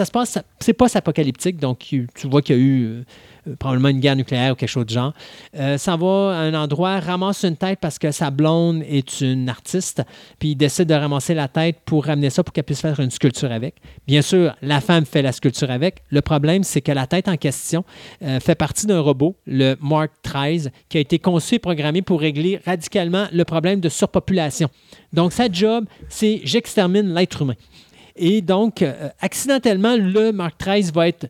ça, 0.00 0.04
se 0.06 0.10
passe, 0.10 0.38
c'est 0.60 0.72
pas 0.72 0.86
apocalyptique, 0.96 1.58
donc 1.58 1.78
tu 1.80 2.08
vois 2.24 2.40
qu'il 2.40 2.56
y 2.56 2.58
a 2.58 2.62
eu 2.62 2.84
euh, 2.84 3.02
euh, 3.48 3.56
probablement 3.56 3.88
une 3.88 4.00
guerre 4.00 4.16
nucléaire 4.16 4.52
ou 4.52 4.54
quelque 4.54 4.68
chose 4.68 4.86
de 4.86 4.90
genre. 4.90 5.12
Euh, 5.54 5.78
s'en 5.78 5.96
va 5.96 6.36
à 6.36 6.40
un 6.40 6.54
endroit, 6.54 7.00
ramasse 7.00 7.44
une 7.44 7.56
tête 7.56 7.78
parce 7.80 7.98
que 7.98 8.10
sa 8.10 8.30
blonde 8.30 8.82
est 8.88 9.20
une 9.20 9.48
artiste, 9.48 10.02
puis 10.38 10.50
il 10.50 10.56
décide 10.56 10.88
de 10.88 10.94
ramasser 10.94 11.34
la 11.34 11.48
tête 11.48 11.78
pour 11.84 12.06
ramener 12.06 12.30
ça 12.30 12.42
pour 12.42 12.52
qu'elle 12.52 12.64
puisse 12.64 12.80
faire 12.80 12.98
une 13.00 13.10
sculpture 13.10 13.52
avec. 13.52 13.76
Bien 14.06 14.22
sûr, 14.22 14.54
la 14.62 14.80
femme 14.80 15.04
fait 15.04 15.22
la 15.22 15.32
sculpture 15.32 15.70
avec. 15.70 16.02
Le 16.10 16.20
problème, 16.20 16.64
c'est 16.64 16.80
que 16.80 16.92
la 16.92 17.06
tête 17.06 17.28
en 17.28 17.36
question 17.36 17.84
euh, 18.22 18.40
fait 18.40 18.54
partie 18.54 18.86
d'un 18.86 19.00
robot, 19.00 19.36
le 19.46 19.76
Mark 19.80 20.10
13, 20.22 20.70
qui 20.88 20.98
a 20.98 21.00
été 21.00 21.18
conçu 21.18 21.56
et 21.56 21.58
programmé 21.58 22.02
pour 22.02 22.20
régler 22.20 22.60
radicalement 22.64 23.26
le 23.32 23.44
problème 23.44 23.80
de 23.80 23.88
surpopulation. 23.88 24.68
Donc, 25.12 25.32
sa 25.32 25.50
job, 25.50 25.86
c'est 26.08 26.40
j'extermine 26.44 27.14
l'être 27.14 27.42
humain. 27.42 27.54
Et 28.16 28.42
donc, 28.42 28.84
accidentellement, 29.20 29.96
le 29.96 30.32
Mark 30.32 30.56
13 30.58 30.92
va 30.92 31.08
être 31.08 31.28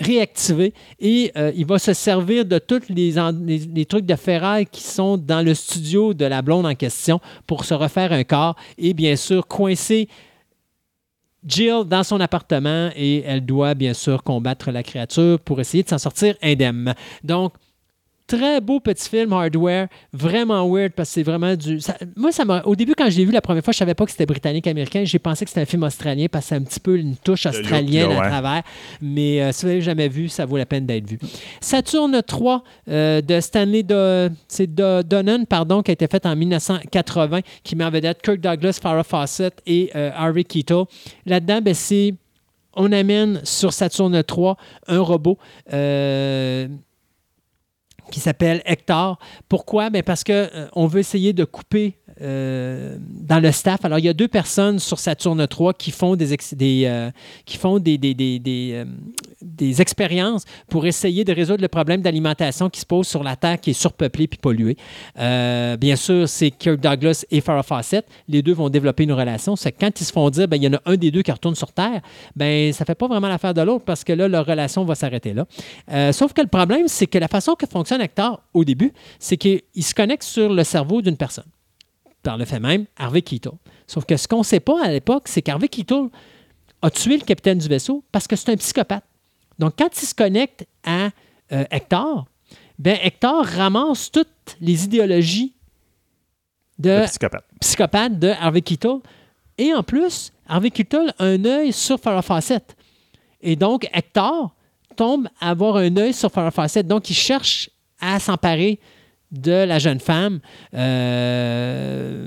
réactivé 0.00 0.72
et 0.98 1.30
euh, 1.36 1.52
il 1.54 1.66
va 1.66 1.78
se 1.78 1.92
servir 1.92 2.44
de 2.44 2.58
tous 2.58 2.88
les, 2.88 3.14
les, 3.74 3.84
trucs 3.84 4.06
de 4.06 4.16
ferraille 4.16 4.66
qui 4.66 4.82
sont 4.82 5.16
dans 5.16 5.44
le 5.44 5.54
studio 5.54 6.14
de 6.14 6.24
la 6.24 6.42
blonde 6.42 6.66
en 6.66 6.74
question 6.74 7.20
pour 7.46 7.64
se 7.64 7.74
refaire 7.74 8.12
un 8.12 8.24
corps 8.24 8.56
et 8.78 8.94
bien 8.94 9.14
sûr 9.16 9.46
coincer 9.46 10.08
Jill 11.46 11.84
dans 11.86 12.02
son 12.02 12.20
appartement 12.20 12.90
et 12.96 13.22
elle 13.26 13.44
doit 13.44 13.74
bien 13.74 13.94
sûr 13.94 14.22
combattre 14.22 14.70
la 14.70 14.82
créature 14.82 15.38
pour 15.40 15.60
essayer 15.60 15.82
de 15.82 15.88
s'en 15.88 15.98
sortir 15.98 16.34
indemne. 16.42 16.94
Donc, 17.24 17.54
Très 18.30 18.60
beau 18.60 18.78
petit 18.78 19.08
film 19.08 19.32
hardware, 19.32 19.88
vraiment 20.12 20.64
weird 20.72 20.92
parce 20.92 21.08
que 21.08 21.14
c'est 21.14 21.22
vraiment 21.24 21.56
du. 21.56 21.80
moi, 22.16 22.30
ça 22.30 22.44
m'a. 22.44 22.62
Au 22.62 22.76
début, 22.76 22.94
quand 22.96 23.10
je 23.10 23.16
l'ai 23.16 23.24
vu 23.24 23.32
la 23.32 23.40
première 23.40 23.64
fois, 23.64 23.72
je 23.72 23.78
savais 23.78 23.94
pas 23.94 24.04
que 24.04 24.12
c'était 24.12 24.24
britannique-américain. 24.24 25.02
J'ai 25.04 25.18
pensé 25.18 25.44
que 25.44 25.48
c'était 25.50 25.62
un 25.62 25.66
film 25.66 25.82
australien 25.82 26.26
parce 26.30 26.44
que 26.44 26.48
c'est 26.50 26.54
un 26.54 26.62
petit 26.62 26.78
peu 26.78 26.96
une 26.96 27.16
touche 27.16 27.46
australienne 27.46 28.12
à 28.12 28.28
travers. 28.28 28.62
Mais 29.02 29.42
euh, 29.42 29.50
si 29.50 29.62
vous 29.62 29.70
l'avez 29.70 29.80
jamais 29.80 30.08
vu, 30.08 30.28
ça 30.28 30.46
vaut 30.46 30.56
la 30.56 30.64
peine 30.64 30.86
d'être 30.86 31.08
vu. 31.08 31.18
Saturne 31.60 32.22
3 32.24 32.62
euh, 32.88 33.20
de 33.20 33.40
Stanley 33.40 33.82
de, 33.82 34.30
Donnan, 35.02 35.44
pardon, 35.44 35.82
qui 35.82 35.90
a 35.90 35.94
été 35.94 36.06
fait 36.06 36.24
en 36.24 36.36
1980, 36.36 37.40
qui 37.64 37.74
met 37.74 37.84
en 37.84 37.90
vedette 37.90 38.22
Kirk 38.22 38.38
Douglas, 38.38 38.78
Farrah 38.80 39.02
Fawcett 39.02 39.60
et 39.66 39.90
euh, 39.96 40.12
Harvey 40.14 40.44
Keitel. 40.44 40.84
Là-dedans, 41.26 41.62
ben, 41.62 41.74
c'est 41.74 42.14
on 42.76 42.92
amène 42.92 43.40
sur 43.42 43.72
Saturne 43.72 44.22
3 44.22 44.56
un 44.86 45.00
robot 45.00 45.36
qui 48.10 48.20
s'appelle 48.20 48.62
Hector. 48.64 49.18
Pourquoi? 49.48 49.90
Ben, 49.90 50.02
parce 50.02 50.24
qu'on 50.24 50.32
euh, 50.32 50.86
veut 50.86 51.00
essayer 51.00 51.32
de 51.32 51.44
couper 51.44 51.96
euh, 52.22 52.96
dans 53.00 53.40
le 53.40 53.50
staff. 53.50 53.84
Alors, 53.84 53.98
il 53.98 54.04
y 54.04 54.08
a 54.08 54.12
deux 54.12 54.28
personnes 54.28 54.78
sur 54.78 54.98
Saturne 54.98 55.46
3 55.46 55.72
qui 55.72 55.90
font 55.90 56.16
des, 56.16 56.36
euh, 56.84 57.10
qui 57.46 57.56
font 57.56 57.78
des, 57.78 57.96
des, 57.96 58.14
euh, 58.46 58.84
des, 59.40 59.80
expériences 59.80 60.44
pour 60.68 60.84
essayer 60.84 61.24
de 61.24 61.32
résoudre 61.32 61.62
le 61.62 61.68
problème 61.68 62.02
d'alimentation 62.02 62.68
qui 62.68 62.80
se 62.80 62.86
pose 62.86 63.06
sur 63.06 63.22
la 63.22 63.36
Terre 63.36 63.58
qui 63.58 63.70
est 63.70 63.74
surpeuplée 63.74 64.26
puis 64.26 64.38
polluée. 64.38 64.76
bien 65.16 65.96
sûr, 65.96 66.28
c'est 66.28 66.50
Kirk 66.50 66.78
Douglas 66.80 67.24
et 67.30 67.40
Farrah 67.40 67.62
Fawcett. 67.62 68.06
Les 68.28 68.42
deux 68.42 68.52
vont 68.52 68.68
développer 68.68 69.04
une 69.04 69.12
relation. 69.12 69.56
C'est 69.56 69.72
quand 69.72 69.98
ils 69.98 70.04
se 70.04 70.12
font 70.12 70.28
dire, 70.28 70.46
ben, 70.46 70.56
il 70.56 70.64
y 70.64 70.68
en 70.68 70.74
a 70.74 70.82
un 70.84 70.96
des 70.96 71.10
deux 71.10 71.22
qui 71.22 71.32
retourne 71.32 71.54
sur 71.54 71.72
Terre, 71.72 72.02
ben, 72.36 72.72
ça 72.72 72.84
fait 72.84 72.94
pas 72.94 73.06
vraiment 73.06 73.28
l'affaire 73.28 73.54
de 73.54 73.62
l'autre 73.62 73.84
parce 73.86 74.04
que 74.04 74.12
là, 74.12 74.28
leur 74.28 74.44
relation 74.44 74.84
va 74.84 74.94
s'arrêter 74.94 75.32
là. 75.32 76.12
sauf 76.12 76.34
que 76.34 76.42
le 76.42 76.48
problème, 76.48 76.86
c'est 76.86 77.06
que 77.06 77.18
la 77.18 77.28
façon 77.28 77.54
que 77.54 77.66
fonctionne 77.66 78.02
Hector 78.02 78.42
au 78.52 78.64
début, 78.64 78.92
c'est 79.18 79.38
qu'il 79.38 79.62
se 79.80 79.94
connecte 79.94 80.24
sur 80.24 80.52
le 80.52 80.64
cerveau 80.64 81.00
d'une 81.00 81.16
personne 81.16 81.44
par 82.22 82.36
le 82.36 82.44
fait 82.44 82.60
même, 82.60 82.86
Harvey 82.96 83.22
Keitel. 83.22 83.52
Sauf 83.86 84.04
que 84.04 84.16
ce 84.16 84.28
qu'on 84.28 84.38
ne 84.38 84.44
sait 84.44 84.60
pas 84.60 84.84
à 84.84 84.90
l'époque, 84.90 85.24
c'est 85.26 85.42
qu'Harvey 85.42 85.68
Keitel 85.68 86.08
a 86.82 86.90
tué 86.90 87.16
le 87.16 87.24
capitaine 87.24 87.58
du 87.58 87.68
vaisseau 87.68 88.04
parce 88.12 88.26
que 88.26 88.36
c'est 88.36 88.50
un 88.50 88.56
psychopathe. 88.56 89.04
Donc, 89.58 89.74
quand 89.78 89.88
il 90.00 90.06
se 90.06 90.14
connecte 90.14 90.66
à 90.84 91.10
euh, 91.52 91.64
Hector, 91.70 92.26
ben 92.78 92.96
Hector 93.02 93.44
ramasse 93.44 94.10
toutes 94.10 94.56
les 94.60 94.84
idéologies 94.84 95.54
de 96.78 97.04
psychopathe. 97.60 98.18
de 98.18 98.28
Harvey 98.28 98.62
Keitel. 98.62 99.00
Et 99.58 99.74
en 99.74 99.82
plus, 99.82 100.32
Harvey 100.48 100.70
Keitel 100.70 101.12
a 101.18 101.24
un 101.24 101.44
œil 101.44 101.72
sur 101.72 102.00
Farrah 102.00 102.22
Fawcett. 102.22 102.74
Et 103.42 103.56
donc, 103.56 103.86
Hector 103.92 104.54
tombe 104.96 105.28
à 105.40 105.50
avoir 105.50 105.76
un 105.76 105.94
œil 105.96 106.14
sur 106.14 106.30
Farrah 106.30 106.50
Fawcett. 106.50 106.86
Donc, 106.86 107.10
il 107.10 107.14
cherche 107.14 107.68
à 108.00 108.18
s'emparer 108.18 108.80
de 109.32 109.64
la 109.64 109.78
jeune 109.78 110.00
femme. 110.00 110.40
Euh, 110.74 112.26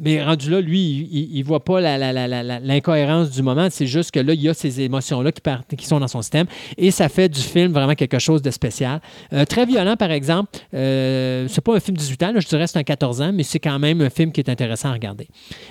mais 0.00 0.22
rendu 0.22 0.50
là, 0.50 0.60
lui, 0.60 1.08
il 1.12 1.38
ne 1.38 1.44
voit 1.44 1.62
pas 1.64 1.80
l'incohérence 1.80 3.30
du 3.30 3.42
moment. 3.42 3.68
C'est 3.70 3.86
juste 3.86 4.10
que 4.10 4.20
là, 4.20 4.32
il 4.32 4.40
y 4.40 4.48
a 4.48 4.54
ces 4.54 4.80
émotions-là 4.80 5.32
qui, 5.32 5.42
qui, 5.76 5.86
sont 5.86 6.00
dans 6.00 6.08
son 6.08 6.22
système. 6.22 6.46
Et 6.76 6.90
ça 6.90 7.08
fait 7.08 7.28
du 7.28 7.40
film 7.40 7.72
vraiment 7.72 7.94
quelque 7.94 8.18
chose 8.18 8.42
de 8.42 8.50
spécial. 8.50 9.00
Euh, 9.32 9.44
très 9.44 9.66
violent, 9.66 9.96
par 9.96 10.10
exemple. 10.10 10.58
Euh, 10.74 11.46
c'est 11.48 11.60
pas 11.60 11.76
un 11.76 11.80
film 11.80 11.96
18 11.96 12.22
ans, 12.22 12.32
je 12.36 12.48
dirais 12.48 12.66
c'est 12.66 12.78
un 12.78 12.84
14 12.84 13.20
ans, 13.20 13.32
mais 13.32 13.42
c'est 13.42 13.60
quand 13.60 13.78
même 13.78 14.00
un 14.00 14.10
film 14.10 14.32
qui 14.32 14.40
est 14.40 14.48
intéressant 14.48 14.88
à 14.88 14.92
regarder. 14.92 15.28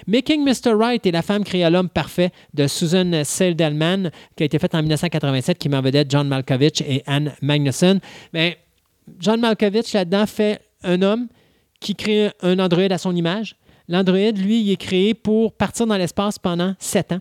Making 0.08 0.46
Mr. 0.46 0.74
Right 0.78 1.06
et 1.06 1.12
la 1.12 1.22
femme 1.22 1.44
créa 1.44 1.70
l'homme 1.70 1.90
parfait 1.90 2.32
de 2.54 2.68
Susan 2.68 3.24
Seidelman, 3.24 4.12
qui 4.36 4.44
a 4.44 4.46
été 4.46 4.60
faite 4.60 4.76
en 4.76 4.80
1987, 4.80 5.58
qui 5.58 5.70
m'en 5.70 5.82
vedette 5.82 6.12
John 6.12 6.28
Malkovich 6.28 6.82
et 6.82 7.04
Anne 7.08 7.34
Magnuson. 7.42 8.00
Mais 8.34 8.58
John 9.20 9.40
Malkovich, 9.40 9.94
là-dedans, 9.94 10.26
fait 10.26 10.62
un 10.84 11.02
homme 11.02 11.28
qui 11.80 11.96
crée 11.96 12.32
un 12.42 12.60
androïde 12.60 12.92
à 12.92 12.98
son 12.98 13.16
image. 13.16 13.56
L'androïde, 13.88 14.38
lui, 14.38 14.62
il 14.62 14.72
est 14.72 14.78
créé 14.78 15.14
pour 15.14 15.54
partir 15.54 15.88
dans 15.88 15.98
l'espace 15.98 16.40
pendant 16.40 16.76
sept 16.80 17.12
ans. 17.12 17.20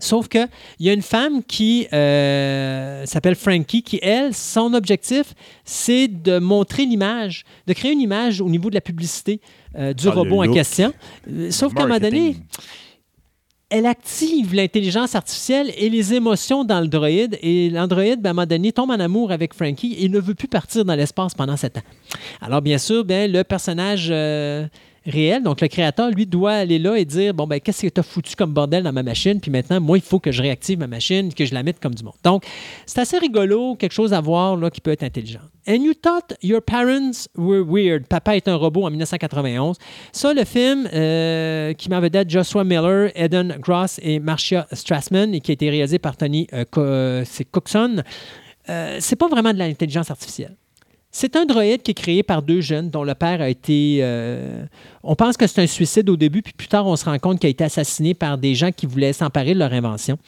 Sauf 0.00 0.28
qu'il 0.28 0.48
y 0.80 0.90
a 0.90 0.92
une 0.92 1.02
femme 1.02 1.42
qui 1.42 1.86
euh, 1.92 3.06
s'appelle 3.06 3.36
Frankie, 3.36 3.82
qui, 3.82 4.00
elle, 4.02 4.34
son 4.34 4.74
objectif, 4.74 5.34
c'est 5.64 6.08
de 6.08 6.38
montrer 6.38 6.84
l'image, 6.84 7.44
de 7.66 7.72
créer 7.72 7.92
une 7.92 8.00
image 8.00 8.40
au 8.40 8.48
niveau 8.48 8.70
de 8.70 8.74
la 8.74 8.80
publicité 8.80 9.40
euh, 9.76 9.94
du 9.94 10.08
ah, 10.08 10.12
robot 10.12 10.42
en 10.42 10.52
question. 10.52 10.92
Euh, 11.30 11.50
sauf 11.50 11.72
qu'à 11.72 11.84
un 11.84 11.86
moment 11.86 12.00
donné, 12.00 12.36
elle 13.70 13.86
active 13.86 14.54
l'intelligence 14.54 15.14
artificielle 15.14 15.72
et 15.76 15.88
les 15.88 16.14
émotions 16.14 16.64
dans 16.64 16.80
le 16.80 16.88
droïde. 16.88 17.38
Et 17.42 17.70
l'androïde, 17.70 18.20
ben, 18.20 18.28
à 18.28 18.30
un 18.30 18.34
moment 18.34 18.46
donné, 18.46 18.72
tombe 18.72 18.90
en 18.90 19.00
amour 19.00 19.32
avec 19.32 19.54
Frankie 19.54 19.96
et 19.98 20.08
ne 20.08 20.20
veut 20.20 20.34
plus 20.34 20.48
partir 20.48 20.84
dans 20.84 20.94
l'espace 20.94 21.34
pendant 21.34 21.56
sept 21.56 21.78
ans. 21.78 21.82
Alors, 22.40 22.62
bien 22.62 22.78
sûr, 22.78 23.04
ben, 23.04 23.30
le 23.30 23.42
personnage 23.42 24.08
euh, 24.10 24.66
réel. 25.06 25.42
Donc, 25.42 25.60
le 25.60 25.68
créateur, 25.68 26.10
lui, 26.10 26.26
doit 26.26 26.52
aller 26.52 26.78
là 26.78 26.96
et 26.96 27.04
dire 27.04 27.34
Bon, 27.34 27.46
ben, 27.46 27.60
qu'est-ce 27.60 27.82
que 27.82 27.88
tu 27.88 28.00
as 28.00 28.02
foutu 28.02 28.36
comme 28.36 28.52
bordel 28.52 28.82
dans 28.82 28.92
ma 28.92 29.02
machine? 29.02 29.40
Puis 29.40 29.50
maintenant, 29.50 29.80
moi, 29.80 29.98
il 29.98 30.04
faut 30.04 30.18
que 30.18 30.32
je 30.32 30.42
réactive 30.42 30.78
ma 30.78 30.86
machine, 30.86 31.32
que 31.32 31.44
je 31.44 31.54
la 31.54 31.62
mette 31.62 31.80
comme 31.80 31.94
du 31.94 32.02
monde. 32.02 32.14
Donc, 32.22 32.44
c'est 32.86 33.00
assez 33.00 33.18
rigolo, 33.18 33.76
quelque 33.76 33.92
chose 33.92 34.12
à 34.12 34.20
voir 34.20 34.56
là, 34.56 34.70
qui 34.70 34.80
peut 34.80 34.92
être 34.92 35.02
intelligent. 35.02 35.40
And 35.66 35.82
you 35.82 35.94
thought 35.94 36.34
your 36.42 36.60
parents 36.60 37.26
were 37.36 37.64
weird. 37.64 38.06
Papa 38.06 38.36
est 38.36 38.48
un 38.48 38.56
robot 38.56 38.84
en 38.84 38.90
1991. 38.90 39.78
Ça, 40.12 40.34
le 40.34 40.44
film 40.44 40.88
euh, 40.92 41.72
qui 41.72 41.88
m'avait 41.88 42.08
vedette 42.08 42.28
Joshua 42.28 42.64
Miller, 42.64 43.10
Eden 43.14 43.56
Gross 43.60 43.98
et 44.02 44.18
Marcia 44.20 44.66
Strassman 44.72 45.34
et 45.34 45.40
qui 45.40 45.52
a 45.52 45.54
été 45.54 45.70
réalisé 45.70 45.98
par 45.98 46.18
Tony 46.18 46.46
euh, 46.52 46.64
euh 46.76 47.24
Cookson, 47.50 48.02
euh, 48.68 48.98
c'est 49.00 49.16
pas 49.16 49.28
vraiment 49.28 49.52
de 49.52 49.58
l'intelligence 49.58 50.10
artificielle. 50.10 50.56
C'est 51.16 51.36
un 51.36 51.46
droïde 51.46 51.82
qui 51.82 51.92
est 51.92 51.94
créé 51.94 52.24
par 52.24 52.42
deux 52.42 52.60
jeunes 52.60 52.90
dont 52.90 53.04
le 53.04 53.14
père 53.14 53.40
a 53.40 53.48
été... 53.48 54.00
Euh, 54.00 54.66
on 55.04 55.14
pense 55.14 55.36
que 55.36 55.46
c'est 55.46 55.62
un 55.62 55.66
suicide 55.68 56.10
au 56.10 56.16
début, 56.16 56.42
puis 56.42 56.52
plus 56.52 56.66
tard, 56.66 56.88
on 56.88 56.96
se 56.96 57.04
rend 57.04 57.16
compte 57.20 57.38
qu'il 57.38 57.46
a 57.46 57.50
été 57.50 57.62
assassiné 57.62 58.14
par 58.14 58.36
des 58.36 58.56
gens 58.56 58.72
qui 58.72 58.86
voulaient 58.86 59.12
s'emparer 59.12 59.54
de 59.54 59.60
leur 59.60 59.72
invention. 59.72 60.18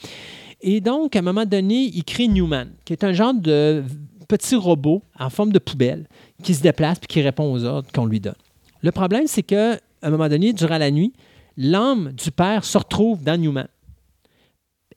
Et 0.61 0.79
donc, 0.79 1.17
à 1.17 1.19
un 1.19 1.23
moment 1.23 1.43
donné, 1.43 1.91
il 1.93 2.05
crée 2.05 2.29
Newman, 2.29 2.69
qui 2.85 2.93
est 2.93 3.03
un 3.03 3.11
genre 3.11 3.33
de 3.33 3.83
petit 4.29 4.55
robot 4.55 5.03
en 5.19 5.29
forme 5.29 5.51
de 5.51 5.59
poubelle 5.59 6.07
qui 6.41 6.55
se 6.55 6.61
déplace 6.61 6.99
puis 6.99 7.07
qui 7.07 7.21
répond 7.21 7.51
aux 7.51 7.65
ordres 7.65 7.91
qu'on 7.93 8.05
lui 8.05 8.21
donne. 8.21 8.35
Le 8.81 8.93
problème, 8.93 9.27
c'est 9.27 9.43
qu'à 9.43 9.79
un 10.01 10.09
moment 10.09 10.29
donné, 10.29 10.53
durant 10.53 10.77
la 10.77 10.89
nuit, 10.89 11.11
l'âme 11.57 12.13
du 12.13 12.31
père 12.31 12.63
se 12.63 12.77
retrouve 12.77 13.21
dans 13.25 13.37
Newman. 13.37 13.67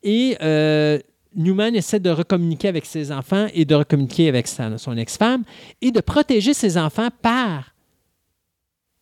Et 0.04 0.36
euh, 0.40 1.00
Newman 1.34 1.74
essaie 1.74 2.00
de 2.00 2.10
recommuniquer 2.10 2.68
avec 2.68 2.84
ses 2.86 3.12
enfants 3.12 3.46
et 3.54 3.64
de 3.64 3.74
recommuniquer 3.74 4.28
avec 4.28 4.48
son 4.48 4.96
ex-femme 4.96 5.44
et 5.80 5.90
de 5.90 6.00
protéger 6.00 6.54
ses 6.54 6.76
enfants 6.76 7.08
par 7.22 7.74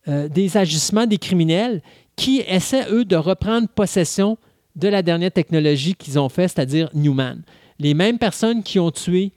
euh, 0.07 0.27
des 0.27 0.55
agissements 0.57 1.05
des 1.05 1.17
criminels 1.17 1.81
qui 2.15 2.43
essaient, 2.47 2.89
eux, 2.91 3.05
de 3.05 3.15
reprendre 3.15 3.67
possession 3.67 4.37
de 4.75 4.87
la 4.87 5.01
dernière 5.01 5.31
technologie 5.31 5.95
qu'ils 5.95 6.19
ont 6.19 6.29
fait, 6.29 6.47
c'est-à-dire 6.47 6.89
Newman. 6.93 7.41
Les 7.79 7.93
mêmes 7.93 8.17
personnes 8.17 8.63
qui 8.63 8.79
ont 8.79 8.91
tué 8.91 9.31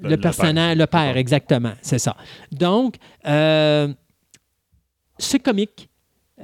le, 0.00 0.16
personnage, 0.16 0.76
le 0.76 0.86
père, 0.86 1.16
exactement, 1.16 1.72
c'est 1.80 1.98
ça. 1.98 2.16
Donc, 2.50 2.96
euh, 3.26 3.92
c'est 5.18 5.38
comique. 5.38 5.88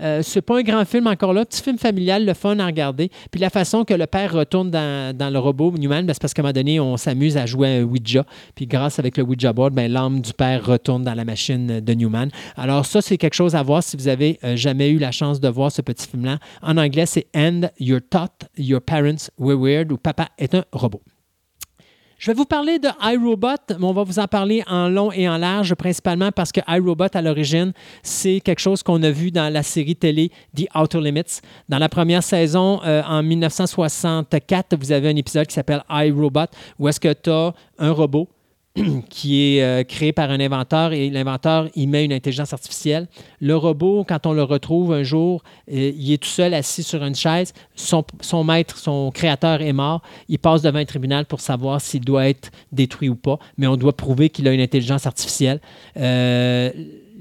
Euh, 0.00 0.22
c'est 0.22 0.42
pas 0.42 0.58
un 0.58 0.62
grand 0.62 0.84
film 0.84 1.06
encore 1.06 1.32
là, 1.32 1.44
petit 1.44 1.62
film 1.62 1.78
familial, 1.78 2.24
le 2.24 2.34
fun 2.34 2.58
à 2.58 2.66
regarder. 2.66 3.10
Puis 3.30 3.40
la 3.40 3.50
façon 3.50 3.84
que 3.84 3.94
le 3.94 4.06
père 4.06 4.32
retourne 4.32 4.70
dans, 4.70 5.32
le 5.32 5.38
robot 5.38 5.72
Newman, 5.72 6.06
ben, 6.06 6.12
c'est 6.12 6.20
parce 6.20 6.34
qu'à 6.34 6.42
un 6.42 6.44
moment 6.44 6.52
donné, 6.52 6.80
on 6.80 6.96
s'amuse 6.96 7.36
à 7.36 7.46
jouer 7.46 7.68
à 7.68 7.80
un 7.80 7.82
Ouija. 7.82 8.24
Puis 8.54 8.66
grâce 8.66 8.98
avec 8.98 9.16
le 9.16 9.24
Ouija 9.24 9.52
board, 9.52 9.74
ben, 9.74 9.90
l'âme 9.90 10.20
du 10.20 10.32
père 10.32 10.64
retourne 10.64 11.04
dans 11.04 11.14
la 11.14 11.24
machine 11.24 11.80
de 11.80 11.94
Newman. 11.94 12.28
Alors 12.56 12.86
ça, 12.86 13.00
c'est 13.00 13.16
quelque 13.16 13.34
chose 13.34 13.54
à 13.54 13.62
voir 13.62 13.82
si 13.82 13.96
vous 13.96 14.08
avez 14.08 14.38
euh, 14.44 14.56
jamais 14.56 14.90
eu 14.90 14.98
la 14.98 15.10
chance 15.10 15.40
de 15.40 15.48
voir 15.48 15.72
ce 15.72 15.82
petit 15.82 16.06
film-là. 16.06 16.38
En 16.62 16.76
anglais, 16.76 17.06
c'est 17.06 17.26
And 17.34 17.62
Your 17.78 18.00
Thought 18.08 18.48
Your 18.56 18.80
Parents 18.80 19.30
Were 19.38 19.58
Weird 19.58 19.92
ou 19.92 19.96
Papa 19.96 20.28
est 20.38 20.54
un 20.54 20.64
robot. 20.72 21.02
Je 22.18 22.32
vais 22.32 22.34
vous 22.34 22.46
parler 22.46 22.80
de 22.80 22.88
iRobot, 23.00 23.48
mais 23.78 23.84
on 23.84 23.92
va 23.92 24.02
vous 24.02 24.18
en 24.18 24.26
parler 24.26 24.64
en 24.66 24.88
long 24.88 25.12
et 25.12 25.28
en 25.28 25.36
large, 25.36 25.76
principalement 25.76 26.32
parce 26.32 26.50
que 26.50 26.60
iRobot, 26.66 27.06
à 27.14 27.22
l'origine, 27.22 27.72
c'est 28.02 28.40
quelque 28.40 28.58
chose 28.58 28.82
qu'on 28.82 29.00
a 29.04 29.10
vu 29.10 29.30
dans 29.30 29.52
la 29.52 29.62
série 29.62 29.94
télé 29.94 30.32
The 30.56 30.66
Outer 30.74 31.00
Limits. 31.00 31.40
Dans 31.68 31.78
la 31.78 31.88
première 31.88 32.24
saison, 32.24 32.80
euh, 32.84 33.04
en 33.06 33.22
1964, 33.22 34.76
vous 34.76 34.90
avez 34.90 35.10
un 35.10 35.16
épisode 35.16 35.46
qui 35.46 35.54
s'appelle 35.54 35.84
iRobot, 35.88 36.50
où 36.80 36.88
est-ce 36.88 36.98
que 36.98 37.12
tu 37.12 37.30
as 37.30 37.54
un 37.78 37.92
robot 37.92 38.28
qui 39.10 39.56
est 39.56 39.62
euh, 39.62 39.84
créé 39.84 40.12
par 40.12 40.30
un 40.30 40.40
inventeur 40.40 40.92
et 40.92 41.10
l'inventeur, 41.10 41.68
il 41.74 41.88
met 41.88 42.04
une 42.04 42.12
intelligence 42.12 42.52
artificielle. 42.52 43.08
Le 43.40 43.56
robot, 43.56 44.04
quand 44.08 44.26
on 44.26 44.32
le 44.32 44.42
retrouve 44.42 44.92
un 44.92 45.02
jour, 45.02 45.42
euh, 45.70 45.92
il 45.96 46.12
est 46.12 46.22
tout 46.22 46.28
seul 46.28 46.54
assis 46.54 46.82
sur 46.82 47.04
une 47.04 47.14
chaise. 47.14 47.52
Son, 47.74 48.04
son, 48.20 48.44
maître, 48.44 48.76
son 48.78 49.10
créateur 49.10 49.62
est 49.62 49.72
mort. 49.72 50.02
Il 50.28 50.38
passe 50.38 50.62
devant 50.62 50.78
un 50.78 50.84
tribunal 50.84 51.26
pour 51.26 51.40
savoir 51.40 51.80
s'il 51.80 52.04
doit 52.04 52.28
être 52.28 52.50
détruit 52.72 53.08
ou 53.08 53.16
pas, 53.16 53.38
mais 53.56 53.66
on 53.66 53.76
doit 53.76 53.96
prouver 53.96 54.30
qu'il 54.30 54.46
a 54.48 54.52
une 54.52 54.60
intelligence 54.60 55.06
artificielle. 55.06 55.60
Euh, 55.96 56.70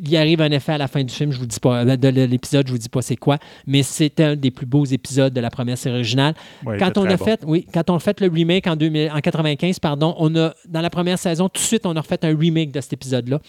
il 0.02 0.16
arrive 0.18 0.42
un 0.42 0.52
effet 0.52 0.74
à 0.74 0.78
la 0.78 0.88
fin 0.88 1.04
du 1.04 1.14
film, 1.14 1.32
je 1.32 1.40
vous 1.40 1.46
dis 1.46 1.60
pas, 1.60 1.84
euh, 1.84 1.98
de 1.98 2.08
l'épisode, 2.08 2.68
je 2.68 2.72
vous 2.72 2.78
dis 2.78 2.90
pas 2.90 3.02
c'est 3.02 3.16
quoi, 3.16 3.38
mais 3.66 3.84
c'est 3.84 4.20
un 4.20 4.36
des 4.36 4.52
plus 4.52 4.66
beaux 4.66 4.86
épisodes 4.86 5.34
de 5.34 5.42
la 5.42 5.50
première 5.50 5.78
série 5.78 5.96
originale. 5.96 6.34
quand 6.80 6.98
on 6.98 7.06
a 7.06 7.18
fait, 7.18 7.44
oui, 7.46 7.66
quand 7.74 7.90
on 7.90 7.96
a 7.96 8.00
fait 8.00 8.20
le 8.22 8.28
remake 8.28 8.68
en, 8.68 8.76
2000, 8.76 9.12
en 9.12 9.20
95, 9.20 9.80
pardon, 9.80 10.16
on 10.18 10.36
a 10.36 10.54
dans 10.68 10.82
la 10.82 10.90
première 10.90 11.20
saison, 11.20 11.50
tout 11.50 11.62
de 11.62 11.66
suite, 11.66 11.86
on 11.86 11.96
a 11.96 12.02
refait 12.02 12.24
un 12.24 12.38
remake 12.38 12.72
de 12.72 12.82
cet 12.82 12.94
épisode-là, 12.94 13.40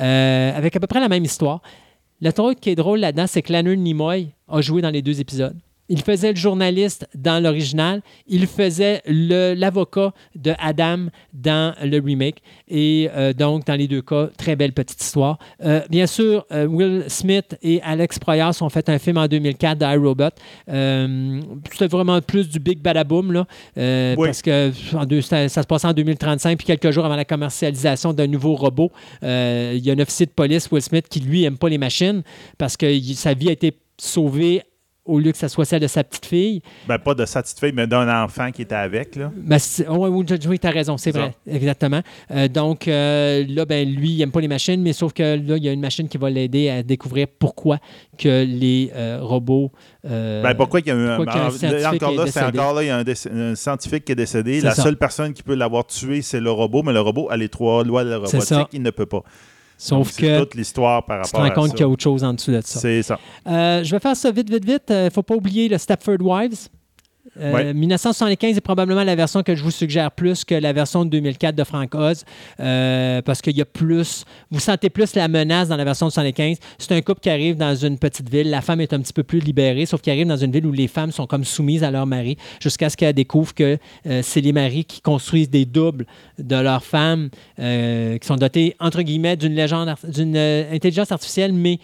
euh, 0.00 0.56
avec 0.56 0.76
à 0.76 0.80
peu 0.80 0.86
près 0.86 1.00
la 1.00 1.08
même 1.08 1.24
histoire. 1.24 1.62
Le 2.20 2.32
truc 2.32 2.60
qui 2.60 2.70
est 2.70 2.74
drôle 2.74 2.98
là-dedans, 2.98 3.26
c'est 3.26 3.42
que 3.42 3.52
Leonard 3.52 3.76
Nimoy 3.76 4.28
a 4.48 4.60
joué 4.60 4.82
dans 4.82 4.90
les 4.90 5.02
deux 5.02 5.20
épisodes. 5.20 5.56
Il 5.88 6.02
faisait 6.02 6.30
le 6.30 6.36
journaliste 6.36 7.08
dans 7.14 7.42
l'original. 7.42 8.02
Il 8.26 8.46
faisait 8.46 9.02
l'avocat 9.06 10.12
de 10.34 10.52
Adam 10.58 11.06
dans 11.32 11.74
le 11.82 11.98
remake. 11.98 12.42
Et 12.68 13.08
euh, 13.14 13.32
donc, 13.32 13.66
dans 13.66 13.74
les 13.74 13.88
deux 13.88 14.02
cas, 14.02 14.28
très 14.36 14.56
belle 14.56 14.72
petite 14.72 15.02
histoire. 15.02 15.38
Euh, 15.64 15.80
bien 15.88 16.06
sûr, 16.06 16.44
euh, 16.52 16.66
Will 16.66 17.04
Smith 17.08 17.56
et 17.62 17.80
Alex 17.82 18.18
Proyas 18.18 18.58
ont 18.60 18.68
fait 18.68 18.88
un 18.88 18.98
film 18.98 19.16
en 19.16 19.26
2004 19.26 19.78
d'iRobot. 19.78 20.24
C'était 20.66 21.86
vraiment 21.88 22.20
plus 22.20 22.48
du 22.48 22.58
big 22.58 22.80
badaboom, 22.80 23.32
là. 23.32 23.46
Parce 24.16 24.42
que 24.42 24.72
ça, 25.22 25.48
se 25.48 25.66
passait 25.66 25.86
en 25.86 25.92
2035, 25.92 26.58
puis 26.58 26.66
quelques 26.66 26.90
jours 26.90 27.04
avant 27.04 27.16
la 27.16 27.24
commercialisation 27.24 28.12
d'un 28.12 28.26
nouveau 28.26 28.54
robot. 28.54 28.90
Il 29.22 29.78
y 29.78 29.90
a 29.90 29.94
un 29.94 29.98
officier 30.00 30.26
de 30.26 30.32
police, 30.32 30.70
Will 30.70 30.82
Smith, 30.82 31.06
qui 31.08 31.20
lui 31.20 31.42
n'aime 31.42 31.56
pas 31.56 31.68
les 31.68 31.78
machines 31.78 32.22
parce 32.58 32.76
que 32.76 33.00
sa 33.14 33.34
vie 33.34 33.48
a 33.48 33.52
été 33.52 33.72
sauvée 33.98 34.62
au 35.08 35.18
lieu 35.18 35.32
que 35.32 35.38
ça 35.38 35.48
soit 35.48 35.64
celle 35.64 35.80
de 35.80 35.86
sa 35.86 36.04
petite 36.04 36.26
fille. 36.26 36.62
Ben, 36.86 36.98
pas 36.98 37.14
de 37.14 37.24
sa 37.24 37.42
petite 37.42 37.58
fille, 37.58 37.72
mais 37.74 37.86
d'un 37.86 38.22
enfant 38.22 38.50
qui 38.52 38.62
était 38.62 38.74
avec. 38.74 39.16
Là. 39.16 39.32
Ben, 39.34 39.58
oui, 39.88 40.08
oui 40.10 40.24
tu 40.24 40.66
as 40.66 40.70
raison, 40.70 40.96
c'est 40.96 41.10
vrai. 41.10 41.34
Exactement. 41.50 42.02
Euh, 42.30 42.46
donc, 42.46 42.86
euh, 42.86 43.44
là, 43.48 43.64
ben, 43.64 43.88
lui, 43.88 44.10
il 44.10 44.18
n'aime 44.18 44.30
pas 44.30 44.40
les 44.40 44.48
machines, 44.48 44.80
mais 44.82 44.92
sauf 44.92 45.12
que 45.12 45.22
là, 45.22 45.56
il 45.56 45.64
y 45.64 45.68
a 45.68 45.72
une 45.72 45.80
machine 45.80 46.08
qui 46.08 46.18
va 46.18 46.30
l'aider 46.30 46.68
à 46.68 46.82
découvrir 46.82 47.26
pourquoi 47.38 47.78
que 48.18 48.44
les 48.44 48.92
euh, 48.94 49.18
robots. 49.22 49.72
ben, 50.04 50.54
pourquoi 50.54 50.80
il 50.80 50.86
y 50.86 50.90
a 50.90 50.94
un. 50.94 51.18
encore 51.18 51.36
là, 52.12 52.26
c'est 52.26 52.42
encore 52.42 52.74
là, 52.74 52.82
il 52.82 52.86
y 52.86 52.90
a 52.90 52.98
un, 52.98 53.54
scientifique 53.54 54.04
qui 54.04 54.12
est 54.12 54.16
décédé. 54.16 54.60
La 54.60 54.74
seule 54.74 54.96
personne 54.96 55.32
qui 55.32 55.42
peut 55.42 55.54
l'avoir 55.54 55.86
tué, 55.86 56.22
c'est 56.22 56.40
le 56.40 56.50
robot, 56.50 56.82
mais 56.82 56.92
le 56.92 57.00
robot 57.00 57.28
a 57.30 57.36
les 57.36 57.48
trois 57.48 57.82
lois 57.82 58.04
de 58.04 58.10
la 58.10 58.18
robotique, 58.18 58.68
il 58.72 58.82
ne 58.82 58.90
peut 58.90 59.06
pas. 59.06 59.22
Sauf 59.78 60.16
que. 60.16 60.40
toute 60.40 60.56
l'histoire 60.56 61.04
par 61.04 61.18
rapport 61.18 61.40
à 61.40 61.44
ça. 61.44 61.48
Tu 61.48 61.54
te 61.54 61.58
rends 61.60 61.62
compte 61.62 61.70
qu'il 61.70 61.80
y 61.80 61.84
a 61.84 61.88
autre 61.88 62.02
chose 62.02 62.24
en 62.24 62.34
dessous 62.34 62.50
de 62.50 62.60
ça. 62.60 62.80
C'est 62.80 63.02
ça. 63.02 63.18
Euh, 63.46 63.84
je 63.84 63.90
vais 63.92 64.00
faire 64.00 64.16
ça 64.16 64.30
vite, 64.32 64.50
vite, 64.50 64.64
vite. 64.64 64.82
Il 64.88 64.92
euh, 64.92 65.04
ne 65.04 65.10
faut 65.10 65.22
pas 65.22 65.36
oublier 65.36 65.68
le 65.68 65.78
Stepford 65.78 66.20
Wives. 66.20 66.68
1975 67.38 68.54
euh, 68.54 68.58
est 68.58 68.60
probablement 68.60 69.04
la 69.04 69.14
version 69.14 69.42
que 69.42 69.54
je 69.54 69.62
vous 69.62 69.70
suggère 69.70 70.10
plus 70.10 70.44
que 70.44 70.54
la 70.54 70.72
version 70.72 71.04
de 71.04 71.10
2004 71.10 71.54
de 71.54 71.64
Frank 71.64 71.94
Oz, 71.94 72.24
euh, 72.60 73.22
parce 73.22 73.40
qu'il 73.40 73.56
y 73.56 73.62
a 73.62 73.64
plus, 73.64 74.24
vous 74.50 74.60
sentez 74.60 74.90
plus 74.90 75.14
la 75.14 75.28
menace 75.28 75.68
dans 75.68 75.76
la 75.76 75.84
version 75.84 76.06
de 76.06 76.12
75. 76.12 76.58
C'est 76.78 76.92
un 76.92 77.00
couple 77.00 77.20
qui 77.20 77.30
arrive 77.30 77.56
dans 77.56 77.74
une 77.74 77.98
petite 77.98 78.28
ville, 78.28 78.50
la 78.50 78.60
femme 78.60 78.80
est 78.80 78.92
un 78.92 79.00
petit 79.00 79.12
peu 79.12 79.22
plus 79.22 79.40
libérée, 79.40 79.86
sauf 79.86 80.00
qu'il 80.00 80.12
arrive 80.12 80.26
dans 80.26 80.36
une 80.36 80.52
ville 80.52 80.66
où 80.66 80.72
les 80.72 80.88
femmes 80.88 81.12
sont 81.12 81.26
comme 81.26 81.44
soumises 81.44 81.84
à 81.84 81.90
leur 81.90 82.06
mari, 82.06 82.36
jusqu'à 82.60 82.90
ce 82.90 82.96
qu'elle 82.96 83.14
découvre 83.14 83.54
que 83.54 83.78
euh, 84.06 84.20
c'est 84.22 84.40
les 84.40 84.52
maris 84.52 84.84
qui 84.84 85.00
construisent 85.00 85.50
des 85.50 85.64
doubles 85.64 86.06
de 86.38 86.56
leurs 86.56 86.84
femmes, 86.84 87.30
qui 87.56 88.26
sont 88.26 88.36
dotés 88.36 88.76
entre 88.80 89.02
guillemets 89.02 89.36
d'une 89.36 89.54
légende, 89.54 89.94
d'une 90.04 90.36
intelligence 90.36 91.12
artificielle, 91.12 91.52
mais 91.52 91.78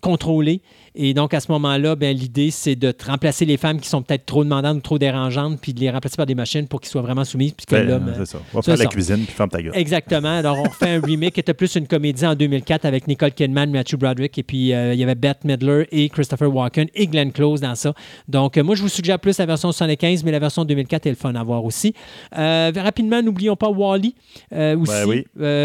contrôlée. 0.00 0.62
Et 0.94 1.14
donc, 1.14 1.34
à 1.34 1.40
ce 1.40 1.50
moment-là, 1.52 1.94
ben, 1.94 2.16
l'idée, 2.16 2.50
c'est 2.50 2.74
de 2.74 2.92
remplacer 3.06 3.44
les 3.44 3.56
femmes 3.56 3.80
qui 3.80 3.88
sont 3.88 4.02
peut-être 4.02 4.26
trop 4.26 4.42
demandantes 4.42 4.78
ou 4.78 4.80
trop 4.80 4.98
dérangeantes, 4.98 5.60
puis 5.60 5.72
de 5.72 5.80
les 5.80 5.90
remplacer 5.90 6.16
par 6.16 6.26
des 6.26 6.34
machines 6.34 6.66
pour 6.66 6.80
qu'ils 6.80 6.90
soient 6.90 7.02
vraiment 7.02 7.24
soumises. 7.24 7.52
Puis 7.52 7.66
que 7.66 7.76
ben, 7.76 7.86
l'homme. 7.86 8.12
C'est 8.16 8.26
ça. 8.26 8.38
On 8.52 8.58
va 8.58 8.62
faire 8.62 8.76
la 8.76 8.86
cuisine, 8.86 9.24
puis 9.24 9.34
ferme 9.34 9.50
ta 9.50 9.62
gueule. 9.62 9.72
Exactement. 9.74 10.36
Alors, 10.38 10.58
on 10.58 10.70
fait 10.70 10.96
un 10.96 11.00
remake 11.04 11.34
qui 11.34 11.40
était 11.40 11.54
plus 11.54 11.76
une 11.76 11.86
comédie 11.86 12.26
en 12.26 12.34
2004 12.34 12.84
avec 12.84 13.06
Nicole 13.06 13.32
Kidman, 13.32 13.70
Matthew 13.70 13.96
Broderick, 13.96 14.36
et 14.38 14.42
puis 14.42 14.72
euh, 14.72 14.94
il 14.94 15.00
y 15.00 15.04
avait 15.04 15.14
Bette 15.14 15.44
Midler 15.44 15.86
et 15.92 16.08
Christopher 16.08 16.52
Walken 16.52 16.88
et 16.94 17.06
Glenn 17.06 17.30
Close 17.30 17.60
dans 17.60 17.76
ça. 17.76 17.94
Donc, 18.28 18.56
euh, 18.56 18.64
moi, 18.64 18.74
je 18.74 18.82
vous 18.82 18.88
suggère 18.88 19.20
plus 19.20 19.38
la 19.38 19.46
version 19.46 19.70
75, 19.70 20.24
mais 20.24 20.32
la 20.32 20.40
version 20.40 20.64
2004 20.64 21.06
est 21.06 21.10
le 21.10 21.16
fun 21.16 21.34
à 21.34 21.44
voir 21.44 21.64
aussi. 21.64 21.94
Euh, 22.36 22.72
rapidement, 22.74 23.22
n'oublions 23.22 23.56
pas 23.56 23.68
Wally, 23.68 24.14
aussi, 24.50 24.92
ben 24.92 25.06
oui. 25.06 25.24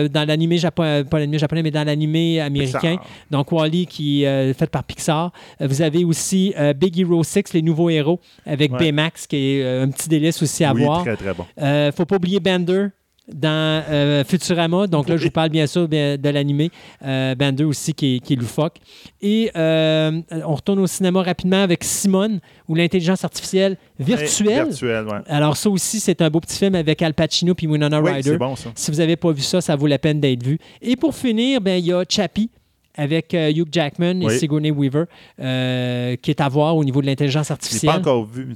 dans 0.09 0.27
l'animé 0.27 0.57
japonais, 0.57 1.03
pas 1.03 1.17
l'animé 1.17 1.39
japonais, 1.39 1.63
mais 1.63 1.71
dans 1.71 1.83
l'animé 1.83 2.39
américain. 2.39 2.97
Donc, 3.31 3.51
Wally 3.51 3.87
qui 3.87 4.23
est 4.23 4.53
fait 4.53 4.69
par 4.69 4.83
Pixar 4.83 5.14
euh, 5.61 5.67
vous 5.67 5.81
avez 5.81 6.03
aussi 6.05 6.53
euh, 6.57 6.73
Big 6.73 6.99
Hero 6.99 7.23
6, 7.23 7.53
les 7.53 7.61
nouveaux 7.61 7.89
héros, 7.89 8.19
avec 8.45 8.71
Baymax, 8.71 9.27
qui 9.27 9.35
est 9.35 9.63
euh, 9.63 9.83
un 9.83 9.89
petit 9.89 10.09
délice 10.09 10.41
aussi 10.41 10.63
à 10.63 10.73
oui, 10.73 10.83
voir. 10.83 11.01
très, 11.03 11.15
très 11.15 11.33
bon. 11.33 11.45
ne 11.57 11.91
faut 11.95 12.05
pas 12.05 12.15
oublier 12.15 12.39
Bender, 12.39 12.87
dans 13.27 14.23
Futurama. 14.27 14.85
Donc 14.85 15.09
là, 15.09 15.17
je 15.17 15.23
vous 15.23 15.31
parle 15.31 15.49
bien 15.49 15.65
sûr 15.65 15.87
de 15.87 16.29
l'animé. 16.29 16.69
Bender 17.01 17.63
aussi 17.63 17.95
qui 17.95 18.21
est, 18.23 18.35
loufoque. 18.35 18.77
Et 19.19 19.49
on 19.55 20.53
retourne 20.53 20.79
au 20.79 20.85
cinéma 20.87 21.23
rapidement 21.23 21.63
avec 21.63 21.83
Simone, 21.83 22.39
ou 22.67 22.75
l'intelligence 22.75 23.23
artificielle 23.23 23.77
virtuelle. 23.99 24.65
virtuelle 24.65 25.05
ouais. 25.05 25.19
Alors 25.27 25.57
ça 25.57 25.69
aussi, 25.69 25.99
c'est 25.99 26.21
un 26.21 26.29
beau 26.29 26.39
petit 26.39 26.57
film 26.57 26.75
avec 26.75 27.01
Al 27.01 27.13
Pacino 27.13 27.55
puis 27.55 27.65
Winona 27.67 27.99
oui, 27.99 28.11
Ryder. 28.11 28.37
Bon, 28.37 28.55
ça. 28.55 28.69
Si 28.75 28.91
vous 28.91 28.97
n'avez 28.97 29.15
pas 29.15 29.31
vu 29.31 29.41
ça, 29.41 29.59
ça 29.61 29.75
vaut 29.75 29.87
la 29.87 29.97
peine 29.97 30.19
d'être 30.19 30.43
vu. 30.43 30.59
Et 30.81 30.95
pour 30.95 31.15
finir, 31.15 31.61
ben, 31.61 31.79
il 31.79 31.85
y 31.85 31.93
a 31.93 32.03
Chappie 32.07 32.49
avec 32.95 33.33
euh, 33.33 33.51
Hugh 33.51 33.67
Jackman 33.71 34.21
et 34.21 34.37
Sigourney 34.37 34.71
Weaver, 34.71 35.05
euh, 35.39 36.15
qui 36.17 36.31
est 36.31 36.41
à 36.41 36.49
voir 36.49 36.75
au 36.75 36.83
niveau 36.83 37.01
de 37.01 37.05
l'intelligence 37.05 37.51
artificielle. 37.51 37.91
Je 37.91 37.97
l'ai 37.97 38.03
pas 38.03 38.09
encore 38.11 38.25
vu. 38.25 38.53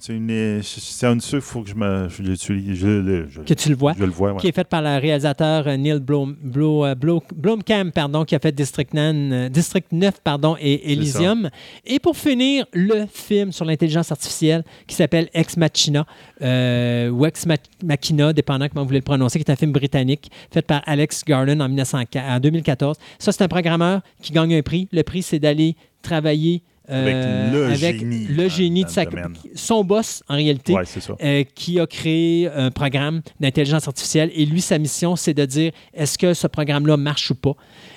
C'est 0.61 1.05
un 1.05 1.15
de 1.15 1.21
ceux 1.21 1.39
qu'il 1.39 1.47
faut 1.47 1.61
que 1.61 1.69
je 1.69 1.75
me. 1.75 2.07
Je, 2.09 2.23
je, 2.23 3.41
que 3.41 3.53
tu 3.53 3.69
le 3.69 3.75
vois. 3.75 3.93
Je 3.97 4.05
le 4.05 4.11
vois, 4.11 4.35
Qui 4.35 4.47
est 4.47 4.55
fait 4.55 4.67
par 4.67 4.81
le 4.81 4.97
réalisateur 4.99 5.67
euh, 5.67 5.77
Neil 5.77 5.99
Blom, 5.99 6.35
Blomkamp, 6.43 7.91
pardon, 7.91 8.25
qui 8.25 8.35
a 8.35 8.39
fait 8.39 8.51
District 8.51 8.93
9, 8.93 9.51
District 9.51 9.87
9 9.91 10.21
pardon, 10.23 10.55
et 10.59 10.91
Elysium. 10.91 11.49
Et 11.85 11.99
pour 11.99 12.17
finir, 12.17 12.65
le 12.73 13.05
film 13.11 13.51
sur 13.51 13.65
l'intelligence 13.65 14.11
artificielle 14.11 14.63
qui 14.87 14.95
s'appelle 14.95 15.29
Ex 15.33 15.57
Machina, 15.57 16.05
ou 16.41 17.25
Ex 17.25 17.45
Machina, 17.83 18.33
dépendant 18.33 18.67
comment 18.69 18.81
vous 18.81 18.87
voulez 18.87 18.99
le 18.99 19.03
prononcer, 19.03 19.39
qui 19.39 19.45
est 19.45 19.51
un 19.51 19.55
film 19.55 19.71
britannique 19.71 20.31
fait 20.51 20.61
par 20.61 20.81
Alex 20.85 21.23
Garland 21.25 21.59
en, 21.59 21.69
en 21.69 22.39
2014. 22.39 22.97
Ça, 23.17 23.31
c'est 23.31 23.43
un 23.43 23.47
programmeur 23.47 24.01
qui 24.21 24.28
gagne 24.31 24.55
un 24.55 24.61
prix. 24.61 24.87
Le 24.91 25.03
prix, 25.03 25.21
c'est 25.21 25.39
d'aller 25.39 25.75
travailler 26.01 26.63
euh, 26.89 27.71
avec 27.71 28.01
le 28.01 28.47
génie, 28.49 28.83
de 28.83 28.89
sa, 28.89 29.05
son 29.53 29.83
boss 29.83 30.23
en 30.27 30.35
réalité, 30.35 30.73
euh, 31.21 31.43
qui 31.53 31.79
a 31.79 31.85
créé 31.85 32.49
un 32.49 32.71
programme 32.71 33.21
d'intelligence 33.39 33.87
artificielle. 33.87 34.31
Et 34.33 34.45
lui, 34.45 34.61
sa 34.61 34.79
mission, 34.79 35.15
c'est 35.15 35.35
de 35.35 35.45
dire 35.45 35.71
est-ce 35.93 36.17
que 36.17 36.33
ce 36.33 36.47
programme-là 36.47 36.97
marche 36.97 37.29
ou 37.29 37.35
pas? 37.35 37.53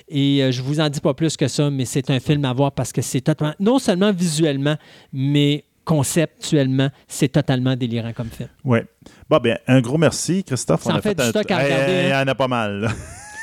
Et 0.09 0.43
euh, 0.43 0.51
je 0.51 0.61
vous 0.61 0.79
en 0.79 0.89
dis 0.89 0.99
pas 0.99 1.15
plus 1.15 1.35
que 1.35 1.47
ça, 1.47 1.71
mais 1.71 1.85
c'est 1.85 2.11
un 2.11 2.19
film 2.19 2.45
à 2.45 2.53
voir 2.53 2.71
parce 2.71 2.91
que 2.91 3.01
c'est 3.01 3.21
totalement, 3.21 3.55
non 3.59 3.79
seulement 3.79 4.11
visuellement, 4.11 4.75
mais 5.11 5.65
conceptuellement, 5.85 6.89
c'est 7.07 7.29
totalement 7.29 7.75
délirant 7.75 8.13
comme 8.13 8.29
film. 8.29 8.49
Oui. 8.63 8.79
Bon, 9.27 9.37
bien, 9.37 9.57
un 9.67 9.81
gros 9.81 9.97
merci, 9.97 10.43
Christophe. 10.43 10.83
Ça 10.83 10.95
en 10.95 11.01
fait, 11.01 11.17
du 11.17 11.25
stock 11.25 11.49
à 11.49 11.57
regarder. 11.57 12.03
Il 12.03 12.09
y 12.09 12.13
en 12.13 12.27
a 12.27 12.35
pas 12.35 12.47
mal. 12.47 12.89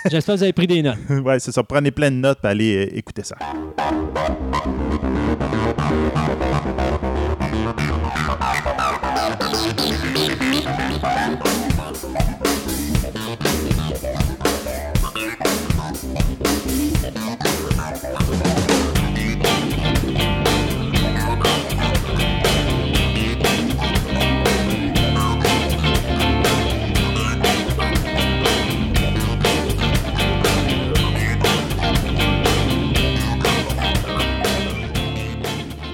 J'espère 0.07 0.35
que 0.35 0.39
vous 0.39 0.43
avez 0.45 0.53
pris 0.53 0.67
des 0.67 0.83
notes. 0.83 0.99
oui, 1.11 1.35
c'est 1.39 1.53
ça. 1.53 1.63
Prenez 1.63 1.91
plein 1.91 2.11
de 2.11 2.17
notes 2.17 2.39
et 2.45 2.47
allez 2.47 2.87
euh, 2.87 2.97
écouter 2.99 3.23
ça. 3.23 3.37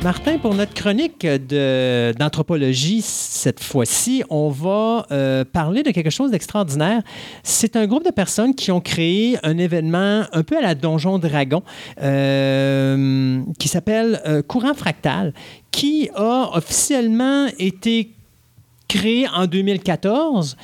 Martin, 0.06 0.38
pour 0.38 0.54
notre 0.54 0.72
chronique 0.72 1.26
d'anthropologie, 1.26 3.02
cette 3.02 3.58
fois-ci, 3.58 4.22
on 4.30 4.50
va 4.50 5.04
euh, 5.10 5.44
parler 5.44 5.82
de 5.82 5.90
quelque 5.90 6.10
chose 6.10 6.30
d'extraordinaire. 6.30 7.02
C'est 7.42 7.74
un 7.74 7.88
groupe 7.88 8.04
de 8.04 8.12
personnes 8.12 8.54
qui 8.54 8.70
ont 8.70 8.80
créé 8.80 9.36
un 9.42 9.58
événement 9.58 10.22
un 10.32 10.44
peu 10.44 10.58
à 10.58 10.60
la 10.60 10.76
Donjon 10.76 11.18
Dragon 11.18 11.64
euh, 12.00 13.42
qui 13.58 13.66
s'appelle 13.66 14.22
euh, 14.28 14.42
Courant 14.42 14.74
Fractal, 14.74 15.34
qui 15.72 16.08
a 16.14 16.50
officiellement 16.52 17.48
été 17.58 18.12
créé 18.86 19.26
en 19.34 19.46
2014. 19.46 20.56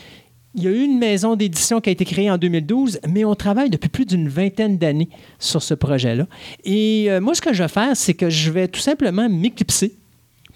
Il 0.54 0.62
y 0.64 0.66
a 0.66 0.70
eu 0.70 0.82
une 0.84 0.98
maison 0.98 1.34
d'édition 1.34 1.80
qui 1.80 1.88
a 1.88 1.92
été 1.92 2.04
créée 2.04 2.30
en 2.30 2.36
2012, 2.36 3.00
mais 3.08 3.24
on 3.24 3.34
travaille 3.34 3.70
depuis 3.70 3.88
plus 3.88 4.04
d'une 4.04 4.28
vingtaine 4.28 4.76
d'années 4.76 5.08
sur 5.38 5.62
ce 5.62 5.72
projet-là. 5.72 6.26
Et 6.64 7.06
euh, 7.08 7.20
moi, 7.22 7.34
ce 7.34 7.40
que 7.40 7.54
je 7.54 7.62
vais 7.62 7.68
faire, 7.68 7.96
c'est 7.96 8.12
que 8.14 8.28
je 8.28 8.50
vais 8.50 8.68
tout 8.68 8.80
simplement 8.80 9.28
m'éclipser, 9.30 9.94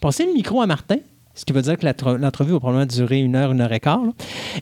passer 0.01 0.27
le 0.27 0.35
micro 0.35 0.61
à 0.61 0.67
Martin, 0.67 0.97
ce 1.35 1.45
qui 1.47 1.53
veut 1.55 1.63
dire 1.63 1.79
que 1.79 1.87
l'entre- 1.87 2.19
l'entrevue 2.19 2.53
va 2.53 2.59
probablement 2.61 2.87
durer 2.87 3.21
une 3.21 3.37
heure, 3.37 3.53
une 3.53 3.61
heure 3.63 3.73
et 3.73 3.81
quart. 3.81 4.03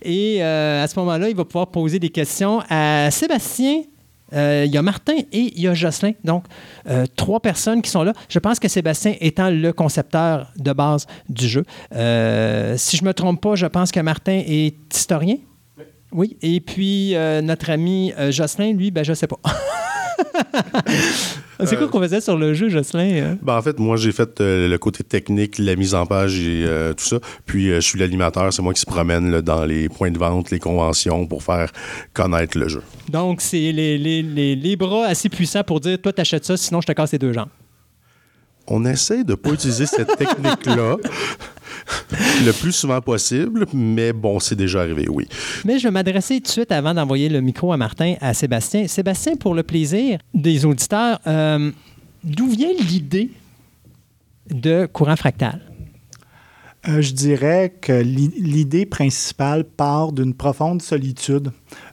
Et 0.03 0.37
euh, 0.41 0.85
à 0.85 0.87
ce 0.87 0.97
moment-là, 1.01 1.29
il 1.29 1.35
va 1.37 1.45
pouvoir 1.45 1.67
poser 1.69 1.99
des 1.99 2.11
questions 2.11 2.63
à 2.69 3.11
Sébastien. 3.11 3.83
Euh, 4.35 4.65
il 4.67 4.73
y 4.73 4.79
a 4.79 4.83
Martin 4.83 5.17
et 5.33 5.53
il 5.57 5.61
y 5.61 5.69
a 5.69 5.75
Jocelyn. 5.75 6.13
Donc, 6.25 6.45
euh, 6.89 7.07
trois 7.17 7.41
personnes 7.41 7.83
qui 7.83 7.91
sont 7.91 8.03
là. 8.03 8.13
Je 8.29 8.39
pense 8.39 8.59
que 8.59 8.69
Sébastien 8.69 9.15
étant 9.21 9.51
le 9.51 9.73
concepteur 9.73 10.53
de 10.57 10.73
base 10.73 11.07
du 11.29 11.49
jeu. 11.49 11.65
Euh, 11.95 12.77
si 12.77 12.97
je 12.97 13.03
ne 13.03 13.09
me 13.09 13.15
trompe 13.15 13.41
pas, 13.41 13.55
je 13.55 13.67
pense 13.67 13.93
que 13.93 14.01
Martin 14.01 14.43
est 14.47 14.77
historien. 14.95 15.37
Oui. 16.15 16.37
Et 16.43 16.61
puis, 16.61 17.17
euh, 17.17 17.43
notre 17.43 17.71
ami 17.71 18.13
euh, 18.19 18.31
Jocelyn, 18.31 18.73
lui, 18.73 18.93
ben, 18.93 19.05
je 19.05 19.11
ne 19.11 19.17
sais 19.17 19.27
pas. 19.27 19.41
C'est 21.65 21.77
quoi 21.77 21.89
qu'on 21.89 22.01
faisait 22.01 22.21
sur 22.21 22.37
le 22.37 22.53
jeu, 22.53 22.69
Jocelyn? 22.69 23.11
euh? 23.15 23.35
Ben, 23.41 23.57
en 23.57 23.63
fait, 23.63 23.79
moi, 23.79 23.97
j'ai 23.97 24.13
fait 24.13 24.41
euh, 24.41 24.69
le 24.69 24.77
côté 24.79 25.05
technique, 25.05 25.59
la 25.59 25.77
mise 25.77 25.95
en 25.95 26.05
page 26.05 26.39
et 26.39 26.65
euh, 26.67 26.93
tout 26.93 27.05
ça. 27.05 27.19
Puis, 27.47 27.71
euh, 27.71 27.77
je 27.77 27.87
suis 27.87 27.99
l'animateur. 27.99 28.53
C'est 28.53 28.61
moi 28.63 28.75
qui 28.75 28.81
se 28.81 28.87
promène 28.87 29.31
là, 29.31 29.41
dans 29.41 29.65
les 29.65 29.89
points 29.89 30.11
de 30.11 30.19
vente, 30.19 30.51
les 30.51 30.59
conventions 30.59 31.27
pour 31.27 31.43
faire 31.43 31.71
connaître 32.13 32.59
le 32.59 32.69
jeu. 32.69 32.83
Donc, 33.09 33.41
c'est 33.41 33.73
les, 33.73 33.97
les- 33.99 34.23
les- 34.23 34.57
les 34.57 34.77
bras 34.77 35.07
assez 35.07 35.29
puissants 35.29 35.63
pour 35.65 35.81
dire 35.81 35.99
Toi, 36.03 36.13
t'achètes 36.13 36.45
ça, 36.45 36.57
sinon 36.57 36.81
je 36.81 36.87
te 36.89 36.93
casse 36.93 37.13
les 37.13 37.19
deux 37.19 37.33
jambes. 37.33 37.49
On 38.67 38.85
essaie 38.87 39.25
de 39.25 39.35
pas 39.35 39.51
utiliser 39.51 39.87
cette 39.87 40.17
technique-là 40.19 40.97
le 42.45 42.53
plus 42.53 42.73
souvent 42.73 43.01
possible, 43.01 43.67
mais 43.73 44.13
bon, 44.13 44.39
c'est 44.41 44.57
déjà 44.57 44.81
arrivé, 44.81 45.07
oui. 45.09 45.29
Mais 45.65 45.79
je 45.79 45.85
vais 45.85 45.91
m'adresser 45.91 46.37
tout 46.37 46.45
de 46.45 46.49
suite 46.49 46.73
avant 46.73 46.95
d'envoyer 46.95 47.29
le 47.29 47.41
micro 47.41 47.73
à 47.73 47.77
Martin, 47.77 48.15
à 48.21 48.35
Sébastien. 48.35 48.87
Sébastien, 48.89 49.37
pour 49.37 49.55
le 49.55 49.63
plaisir 49.63 50.19
des 50.33 50.65
auditeurs, 50.65 51.21
euh, 51.27 51.71
d'où 52.23 52.49
vient 52.49 52.73
l'idée 52.79 53.31
de 54.51 54.87
courant 54.87 55.17
fractal? 55.17 55.61
Euh, 56.87 57.01
je 57.01 57.13
dirais 57.13 57.73
que 57.81 57.93
l'i- 57.93 58.33
l'idée 58.37 58.85
principale 58.85 59.65
part 59.65 60.13
d'une 60.13 60.35
profonde 60.35 60.83
solitude. 60.83 61.51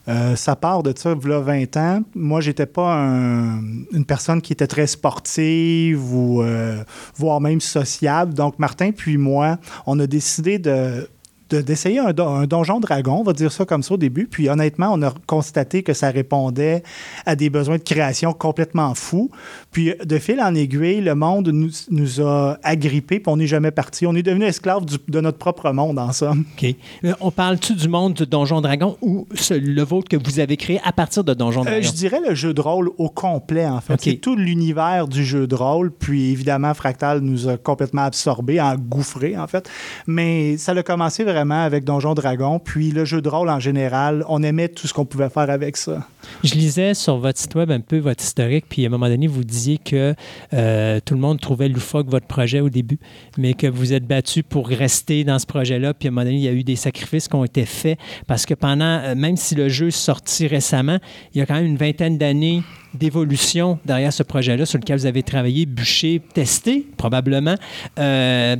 Euh, 0.10 0.36
ça 0.36 0.56
part 0.58 0.84
de 0.84 0.94
ça, 0.96 1.12
il 1.12 1.16
20 1.40 1.78
ans. 1.78 2.02
Moi, 2.14 2.42
j'étais 2.42 2.66
pas 2.66 2.94
un- 2.96 3.62
une 3.94 4.06
personne 4.06 4.42
qui 4.42 4.52
était 4.52 4.68
très 4.68 4.88
sportive 4.88 6.14
ou 6.14 6.42
euh, 6.42 6.84
voire 7.16 7.40
même 7.40 7.62
sociable. 7.62 8.34
Donc, 8.34 8.60
Martin 8.60 8.92
puis 8.92 9.18
moi, 9.18 9.60
on 9.86 9.98
a 10.00 10.08
décidé 10.08 10.60
de 10.60 11.08
de- 11.52 11.62
d'essayer 11.62 12.00
un, 12.00 12.14
don- 12.14 12.34
un 12.36 12.48
donjon 12.48 12.80
dragon, 12.80 13.18
on 13.20 13.24
va 13.24 13.34
dire 13.34 13.52
ça 13.52 13.66
comme 13.66 13.84
ça 13.84 13.94
au 13.94 13.98
début. 13.98 14.26
Puis 14.28 14.50
honnêtement, 14.50 14.90
on 14.94 15.02
a 15.04 15.14
constaté 15.28 15.84
que 15.84 15.94
ça 15.94 16.10
répondait 16.10 16.84
à 17.26 17.36
des 17.36 17.50
besoins 17.50 17.78
de 17.78 17.84
création 17.84 18.34
complètement 18.34 18.96
fous. 18.96 19.30
Puis 19.72 19.94
de 20.04 20.18
fil 20.18 20.40
en 20.42 20.56
aiguille, 20.56 21.02
le 21.02 21.16
monde 21.16 21.50
nous, 21.50 21.70
nous 21.92 22.22
a 22.22 22.58
agrippés, 22.64 23.20
puis 23.20 23.32
on 23.32 23.38
n'est 23.38 23.48
jamais 23.48 23.72
parti. 23.72 24.06
On 24.08 24.16
est 24.16 24.24
devenu 24.24 24.46
esclave 24.46 24.84
de 24.86 25.22
notre 25.22 25.38
propre 25.38 25.72
monde, 25.72 26.00
en 26.00 26.12
somme. 26.12 26.46
OK. 26.58 26.76
Euh, 27.04 27.14
On 27.22 27.32
parle-tu 27.32 27.74
du 27.76 27.88
monde 27.88 28.14
de 28.14 28.26
Donjon 28.26 28.62
Dragon 28.62 28.98
ou 29.02 29.28
ce- 29.36 29.54
le 29.54 29.84
vôtre 29.84 30.08
que 30.10 30.18
vous 30.18 30.40
avez 30.40 30.58
créé 30.58 30.80
à 30.84 30.92
partir 30.92 31.24
de 31.24 31.34
Donjon 31.34 31.62
Euh, 31.62 31.66
Dragon? 31.66 31.82
je 31.82 31.92
dirais 31.92 32.20
le 32.28 32.34
jeu 32.36 32.54
de 32.54 32.62
rôle 32.62 32.90
au 32.98 33.10
complet, 33.10 33.66
en 33.68 33.82
fait. 33.82 34.00
C'est 34.02 34.16
tout 34.16 34.36
l'univers 34.36 35.08
du 35.08 35.24
jeu 35.26 35.48
de 35.48 35.56
rôle. 35.56 35.92
Puis 35.92 36.32
évidemment, 36.32 36.74
Fractal 36.74 37.20
nous 37.20 37.48
a 37.50 37.58
complètement 37.58 38.04
absorbés, 38.04 38.60
engouffrés, 38.62 39.38
en 39.38 39.48
fait. 39.48 39.70
Mais 40.08 40.58
ça 40.58 40.72
a 40.72 40.84
commencé 40.84 41.24
vraiment 41.24 41.41
avec 41.50 41.84
Donjon 41.84 42.14
Dragon. 42.14 42.60
Puis 42.60 42.92
le 42.92 43.06
jeu 43.06 43.22
de 43.22 43.30
rôle 43.30 43.50
en 43.50 43.60
général, 43.60 44.24
on 44.28 44.44
aimait 44.44 44.68
tout 44.68 44.88
ce 44.88 44.94
qu'on 44.94 45.06
pouvait 45.06 45.30
faire 45.30 45.50
avec 45.50 45.78
ça. 45.78 46.06
Je 46.44 46.54
lisais 46.54 46.94
sur 46.94 47.18
votre 47.18 47.40
site 47.40 47.56
web 47.56 47.72
un 47.72 47.80
peu 47.80 47.98
votre 47.98 48.24
historique, 48.24 48.66
puis 48.70 48.84
à 48.84 48.88
un 48.88 48.90
moment 48.90 49.08
donné, 49.08 49.28
vous 49.28 49.44
disiez 49.44 49.78
que 49.78 50.14
euh, 50.54 51.00
tout 51.04 51.14
le 51.14 51.20
monde 51.20 51.40
trouvait 51.40 51.70
loufoque 51.70 52.10
votre 52.10 52.28
projet 52.28 52.60
au 52.60 52.70
début, 52.70 53.00
mais 53.38 53.54
que 53.54 53.68
vous 53.68 53.94
êtes 53.94 54.06
battu 54.06 54.44
pour 54.44 54.68
rester 54.68 55.24
dans 55.24 55.40
ce 55.40 55.46
projet-là, 55.46 55.94
puis 55.94 56.08
à 56.08 56.12
un 56.12 56.14
moment 56.14 56.26
donné, 56.26 56.38
il 56.38 56.44
y 56.44 56.48
a 56.48 56.54
eu 56.54 56.64
des 56.64 56.76
sacrifices 56.76 57.28
qui 57.28 57.36
ont 57.36 57.46
été 57.46 57.66
faits, 57.66 57.98
parce 58.28 58.46
que 58.46 58.54
pendant, 58.54 59.00
euh, 59.04 59.16
même 59.16 59.38
si 59.38 59.56
le 59.56 59.70
jeu 59.70 59.88
est 59.88 59.92
sorti 59.92 60.48
récemment, 60.48 61.00
il 61.34 61.40
y 61.40 61.42
a 61.42 61.46
quand 61.46 61.56
même 61.56 61.66
une 61.66 61.78
vingtaine 61.78 62.18
d'années 62.18 62.62
d'évolution 62.94 63.80
derrière 63.86 64.12
ce 64.12 64.24
projet-là 64.24 64.66
sur 64.66 64.80
lequel 64.80 64.98
vous 64.98 65.06
avez 65.06 65.24
travaillé, 65.24 65.66
bûché, 65.66 66.22
testé, 66.34 66.86
probablement. 66.98 67.56
Euh, 68.00 68.58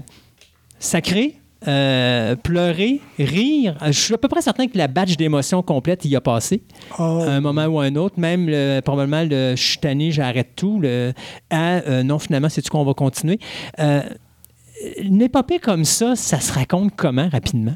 sacré, 0.80 1.41
euh, 1.68 2.36
pleurer, 2.36 3.02
rire. 3.20 3.76
Je 3.86 3.92
suis 3.92 4.14
à 4.14 4.18
peu 4.18 4.28
près 4.28 4.42
certain 4.42 4.68
que 4.68 4.78
la 4.78 4.88
batch 4.88 5.16
d'émotions 5.18 5.62
complète 5.62 6.06
y 6.06 6.16
a 6.16 6.22
passé 6.22 6.64
Oh, 6.98 7.02
à 7.04 7.30
un 7.32 7.42
moment 7.42 7.66
ou 7.66 7.80
à 7.80 7.86
un 7.86 7.96
autre, 7.96 8.20
même 8.20 8.48
le- 8.50 8.80
probablement 8.82 9.24
le 9.24 9.56
je 9.56 9.62
suis 9.62 9.78
tanné, 9.78 10.12
j'arrête 10.12 10.50
tout, 10.56 10.80
le, 10.80 11.14
à 11.50 11.78
euh, 11.88 12.04
non, 12.04 12.18
finalement, 12.20 12.50
c'est-tu 12.50 12.70
qu'on 12.70 12.84
va 12.84 12.94
continuer? 12.94 13.40
Euh, 13.80 14.02
une 15.02 15.22
épopée 15.22 15.60
comme 15.60 15.86
ça, 15.86 16.16
ça 16.16 16.40
se 16.40 16.52
raconte 16.54 16.94
comment 16.96 17.30
rapidement? 17.30 17.76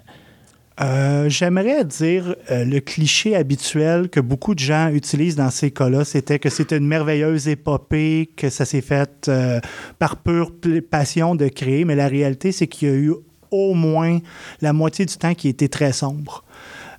Euh, 0.81 1.29
J'aimerais 1.29 1.85
dire 1.85 2.35
euh, 2.51 2.65
le 2.65 2.79
cliché 2.81 3.33
habituel 3.35 4.09
que 4.09 4.19
beaucoup 4.19 4.53
de 4.55 4.59
gens 4.59 4.89
utilisent 4.89 5.37
dans 5.37 5.49
ces 5.49 5.71
cas-là, 5.71 6.03
c'était 6.03 6.37
que 6.39 6.49
c'était 6.49 6.77
une 6.77 6.87
merveilleuse 6.87 7.47
épopée, 7.47 8.29
que 8.35 8.49
ça 8.49 8.65
s'est 8.65 8.81
fait 8.81 9.29
euh, 9.29 9.61
par 9.99 10.17
pure 10.17 10.51
passion 10.89 11.35
de 11.35 11.47
créer, 11.47 11.85
mais 11.85 11.95
la 11.95 12.07
réalité, 12.09 12.51
c'est 12.51 12.67
qu'il 12.67 12.87
y 12.89 12.91
a 12.91 12.95
eu 12.95 13.13
au 13.55 13.73
moins 13.73 14.19
la 14.61 14.73
moitié 14.73 15.05
du 15.05 15.15
temps 15.17 15.33
qui 15.33 15.47
était 15.47 15.69
très 15.69 15.93
sombre. 15.93 16.43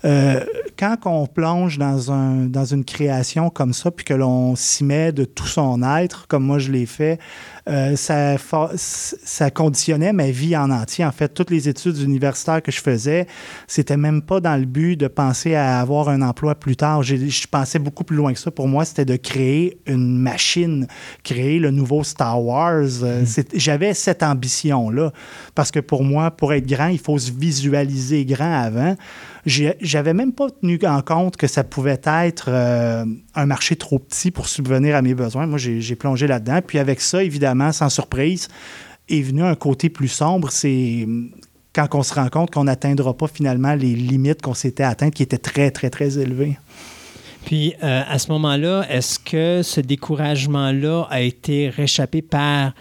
Euh, 0.05 0.45
quand 0.79 0.97
on 1.07 1.27
plonge 1.27 1.79
dans, 1.79 2.13
un, 2.13 2.47
dans 2.47 2.65
une 2.65 2.85
création 2.85 3.51
comme 3.51 3.73
ça, 3.73 3.91
puis 3.91 4.05
que 4.05 4.15
l'on 4.15 4.55
s'y 4.55 4.85
met 4.85 5.11
de 5.13 5.25
tout 5.25 5.47
son 5.47 5.83
être, 5.83 6.27
comme 6.29 6.45
moi 6.45 6.59
je 6.59 6.71
l'ai 6.71 6.87
fait, 6.87 7.19
euh, 7.69 7.97
ça, 7.97 9.51
conditionnait 9.51 10.13
ma 10.13 10.31
vie 10.31 10.57
en 10.57 10.71
entier. 10.71 11.05
En 11.05 11.11
fait, 11.11 11.29
toutes 11.29 11.51
les 11.51 11.69
études 11.69 11.99
universitaires 11.99 12.63
que 12.63 12.71
je 12.71 12.81
faisais, 12.81 13.27
c'était 13.67 13.97
même 13.97 14.23
pas 14.23 14.41
dans 14.41 14.57
le 14.57 14.67
but 14.67 14.97
de 14.97 15.09
penser 15.09 15.55
à 15.57 15.81
avoir 15.81 16.09
un 16.09 16.23
emploi 16.23 16.55
plus 16.55 16.77
tard. 16.77 17.03
Je 17.03 17.47
pensais 17.51 17.79
beaucoup 17.79 18.05
plus 18.05 18.17
loin 18.17 18.33
que 18.33 18.39
ça. 18.39 18.51
Pour 18.51 18.69
moi, 18.69 18.85
c'était 18.85 19.05
de 19.05 19.17
créer 19.17 19.79
une 19.87 20.19
machine, 20.19 20.87
créer 21.25 21.59
le 21.59 21.71
nouveau 21.73 22.05
Star 22.05 22.41
Wars. 22.43 22.85
Euh, 23.03 23.23
c'est- 23.27 23.57
J'avais 23.59 23.95
cette 23.95 24.23
ambition-là. 24.23 25.13
Parce 25.55 25.71
que 25.73 25.81
pour 25.81 26.05
moi, 26.05 26.31
pour 26.31 26.53
être 26.53 26.67
grand, 26.67 26.89
il 26.89 27.01
faut 27.01 27.19
se 27.19 27.33
visualiser 27.33 28.25
grand 28.25 28.53
avant. 28.61 28.95
J'avais 29.47 30.13
même 30.13 30.33
pas 30.33 30.51
tenu 30.51 30.79
en 30.87 31.03
compte 31.03 31.37
que 31.37 31.47
ça 31.47 31.63
pouvait 31.63 32.01
être 32.05 32.47
euh, 32.49 33.05
un 33.35 33.47
marché 33.47 33.77
trop 33.77 33.99
petit 34.01 34.33
pour 34.33 34.49
subvenir 34.49 34.97
à 34.97 35.03
mes 35.03 35.15
besoins. 35.15 35.47
Moi, 35.47 35.59
j'ai 35.59 35.97
plongé 35.97 36.27
là-dedans. 36.27 36.61
Puis 36.67 36.79
avec 36.81 37.01
ça, 37.01 37.23
évidemment, 37.23 37.56
sans 37.73 37.89
surprise, 37.89 38.49
est 39.09 39.23
venu 39.23 39.43
un 39.43 39.55
côté 39.55 39.89
plus 39.89 40.09
sombre. 40.09 40.51
C'est 40.51 41.07
quand 41.73 41.89
on 41.95 42.03
se 42.03 42.15
rend 42.15 42.29
compte 42.29 42.51
qu'on 42.51 42.65
n'atteindra 42.65 43.15
pas 43.15 43.29
finalement 43.29 43.75
les 43.75 43.95
limites 43.95 44.41
qu'on 44.43 44.55
s'était 44.55 44.83
atteintes, 44.83 45.15
qui 45.15 45.23
étaient 45.23 45.39
très, 45.39 45.71
très, 45.71 45.91
très 45.91 46.19
élevées. 46.19 46.59
Puis 47.45 47.75
euh, 47.83 48.03
à 48.09 48.19
ce 48.19 48.33
moment-là, 48.33 48.87
est-ce 48.91 49.19
que 49.19 49.63
ce 49.63 49.81
découragement-là 49.81 51.07
a 51.11 51.21
été 51.21 51.69
réchappé 51.69 52.23
par 52.23 52.73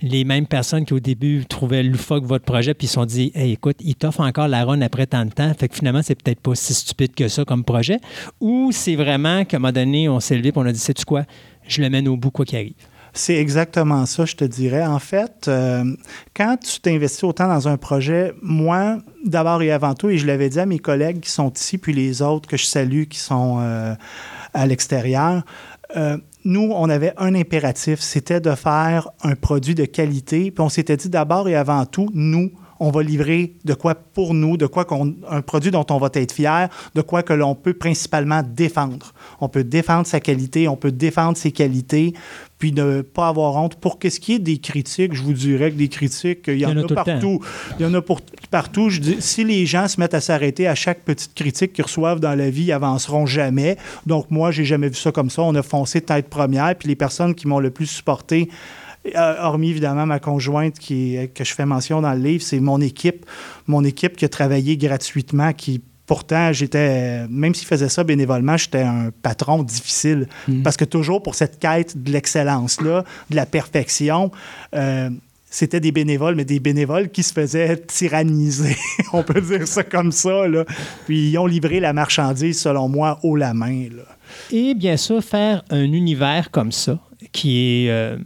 les 0.00 0.24
mêmes 0.24 0.46
personnes 0.46 0.84
qui 0.84 0.92
au 0.92 1.00
début 1.00 1.44
trouvaient 1.46 1.82
loufoque 1.82 2.24
votre 2.24 2.44
projet 2.44 2.74
puis 2.74 2.86
se 2.86 2.94
sont 2.94 3.06
dit 3.06 3.32
écoute, 3.34 3.76
il 3.80 3.94
t'offre 3.94 4.20
encore 4.20 4.48
la 4.48 4.64
run 4.64 4.80
après 4.82 5.06
tant 5.06 5.24
de 5.24 5.30
temps, 5.30 5.52
fait 5.58 5.68
que 5.68 5.74
finalement, 5.74 6.02
c'est 6.02 6.14
peut-être 6.14 6.40
pas 6.40 6.54
si 6.54 6.74
stupide 6.74 7.14
que 7.14 7.28
ça 7.28 7.44
comme 7.44 7.64
projet, 7.64 7.98
ou 8.40 8.70
c'est 8.72 8.96
vraiment 8.96 9.44
qu'à 9.44 9.56
un 9.56 9.60
moment 9.60 9.72
donné, 9.72 10.08
on 10.08 10.20
s'est 10.20 10.36
levé 10.36 10.48
et 10.48 10.52
on 10.56 10.66
a 10.66 10.72
dit 10.72 10.78
sais-tu 10.78 11.04
quoi, 11.04 11.24
je 11.66 11.82
le 11.82 11.90
mène 11.90 12.06
au 12.08 12.16
bout 12.16 12.30
quoi 12.30 12.44
qu'il 12.44 12.58
arrive. 12.58 12.74
C'est 13.16 13.36
exactement 13.36 14.06
ça, 14.06 14.24
je 14.24 14.34
te 14.34 14.44
dirais. 14.44 14.84
En 14.84 14.98
fait, 14.98 15.46
euh, 15.46 15.84
quand 16.34 16.56
tu 16.56 16.80
t'investis 16.80 17.22
autant 17.22 17.46
dans 17.46 17.68
un 17.68 17.76
projet, 17.76 18.34
moi, 18.42 18.98
d'abord 19.24 19.62
et 19.62 19.70
avant 19.70 19.94
tout, 19.94 20.10
et 20.10 20.18
je 20.18 20.26
l'avais 20.26 20.48
dit 20.48 20.58
à 20.58 20.66
mes 20.66 20.80
collègues 20.80 21.20
qui 21.20 21.30
sont 21.30 21.52
ici, 21.52 21.78
puis 21.78 21.92
les 21.92 22.22
autres 22.22 22.48
que 22.48 22.56
je 22.56 22.64
salue 22.64 23.04
qui 23.04 23.20
sont 23.20 23.58
euh, 23.60 23.94
à 24.52 24.66
l'extérieur, 24.66 25.44
euh, 25.96 26.18
nous, 26.44 26.72
on 26.74 26.88
avait 26.90 27.12
un 27.16 27.36
impératif, 27.36 28.00
c'était 28.00 28.40
de 28.40 28.50
faire 28.56 29.08
un 29.22 29.36
produit 29.36 29.76
de 29.76 29.84
qualité. 29.84 30.50
Puis 30.50 30.60
on 30.60 30.68
s'était 30.68 30.96
dit 30.96 31.08
d'abord 31.08 31.48
et 31.48 31.54
avant 31.54 31.86
tout, 31.86 32.10
nous, 32.14 32.50
on 32.80 32.90
va 32.90 33.02
livrer 33.02 33.54
de 33.64 33.74
quoi 33.74 33.94
pour 33.94 34.34
nous, 34.34 34.56
de 34.56 34.66
quoi 34.66 34.84
qu'on, 34.84 35.14
un 35.30 35.40
produit 35.40 35.70
dont 35.70 35.86
on 35.90 35.98
va 35.98 36.10
être 36.14 36.32
fier, 36.32 36.68
de 36.94 37.00
quoi 37.00 37.22
que 37.22 37.32
l'on 37.32 37.54
peut 37.54 37.74
principalement 37.74 38.42
défendre. 38.42 39.14
On 39.40 39.48
peut 39.48 39.64
défendre 39.64 40.06
sa 40.06 40.20
qualité, 40.20 40.68
on 40.68 40.76
peut 40.76 40.92
défendre 40.92 41.36
ses 41.36 41.52
qualités, 41.52 42.14
puis 42.64 42.72
ne 42.72 43.02
pas 43.02 43.28
avoir 43.28 43.56
honte. 43.56 43.74
Pour 43.74 43.98
ce 44.02 44.18
qui 44.18 44.36
est 44.36 44.38
des 44.38 44.56
critiques, 44.56 45.12
je 45.12 45.20
vous 45.20 45.34
dirais 45.34 45.70
que 45.70 45.76
des 45.76 45.88
critiques, 45.88 46.44
il 46.46 46.56
y 46.56 46.64
en, 46.64 46.74
a, 46.74 46.86
partout. 46.86 47.40
Il 47.78 47.82
y 47.82 47.86
en 47.86 47.92
a 47.92 48.00
pour, 48.00 48.22
partout. 48.50 48.88
Je 48.88 49.00
dis, 49.02 49.16
si 49.20 49.44
les 49.44 49.66
gens 49.66 49.86
se 49.86 50.00
mettent 50.00 50.14
à 50.14 50.22
s'arrêter 50.22 50.66
à 50.66 50.74
chaque 50.74 51.00
petite 51.00 51.34
critique 51.34 51.74
qu'ils 51.74 51.84
reçoivent 51.84 52.20
dans 52.20 52.34
la 52.34 52.48
vie, 52.48 52.64
ils 52.64 52.72
avanceront 52.72 53.26
jamais. 53.26 53.76
Donc 54.06 54.30
moi, 54.30 54.50
j'ai 54.50 54.64
jamais 54.64 54.88
vu 54.88 54.94
ça 54.94 55.12
comme 55.12 55.28
ça. 55.28 55.42
On 55.42 55.54
a 55.56 55.62
foncé 55.62 56.00
tête 56.00 56.30
première, 56.30 56.74
puis 56.74 56.88
les 56.88 56.96
personnes 56.96 57.34
qui 57.34 57.46
m'ont 57.46 57.58
le 57.58 57.68
plus 57.68 57.84
supporté, 57.84 58.48
euh, 59.14 59.34
hormis 59.40 59.68
évidemment 59.68 60.06
ma 60.06 60.18
conjointe 60.18 60.78
qui, 60.78 61.18
que 61.34 61.44
je 61.44 61.52
fais 61.52 61.66
mention 61.66 62.00
dans 62.00 62.14
le 62.14 62.20
livre, 62.20 62.42
c'est 62.42 62.60
mon 62.60 62.80
équipe. 62.80 63.26
Mon 63.66 63.84
équipe 63.84 64.16
qui 64.16 64.24
a 64.24 64.30
travaillé 64.30 64.78
gratuitement, 64.78 65.52
qui 65.52 65.82
Pourtant, 66.06 66.52
j'étais, 66.52 67.26
même 67.28 67.54
s'il 67.54 67.66
faisait 67.66 67.88
ça 67.88 68.04
bénévolement, 68.04 68.56
j'étais 68.56 68.82
un 68.82 69.10
patron 69.22 69.62
difficile. 69.62 70.28
Mm. 70.48 70.62
Parce 70.62 70.76
que 70.76 70.84
toujours 70.84 71.22
pour 71.22 71.34
cette 71.34 71.58
quête 71.58 72.02
de 72.02 72.12
l'excellence-là, 72.12 73.04
de 73.30 73.36
la 73.36 73.46
perfection, 73.46 74.30
euh, 74.74 75.08
c'était 75.54 75.80
des 75.80 75.92
bénévoles, 75.92 76.34
mais 76.34 76.44
des 76.44 76.60
bénévoles 76.60 77.08
qui 77.10 77.22
se 77.22 77.32
faisaient 77.32 77.76
tyranniser. 77.76 78.76
On 79.12 79.22
peut 79.22 79.40
dire 79.40 79.66
ça 79.66 79.84
comme 79.84 80.12
ça. 80.12 80.48
Là. 80.48 80.64
Puis 81.06 81.30
ils 81.30 81.38
ont 81.38 81.46
livré 81.46 81.80
la 81.80 81.92
marchandise, 81.92 82.60
selon 82.60 82.88
moi, 82.88 83.20
haut 83.22 83.36
la 83.36 83.54
main. 83.54 83.86
Et 84.50 84.74
bien 84.74 84.96
sûr, 84.96 85.22
faire 85.22 85.64
un 85.70 85.84
univers 85.92 86.50
comme 86.50 86.72
ça, 86.72 86.98
qui 87.32 87.84
est 87.84 87.90
euh, 87.90 88.18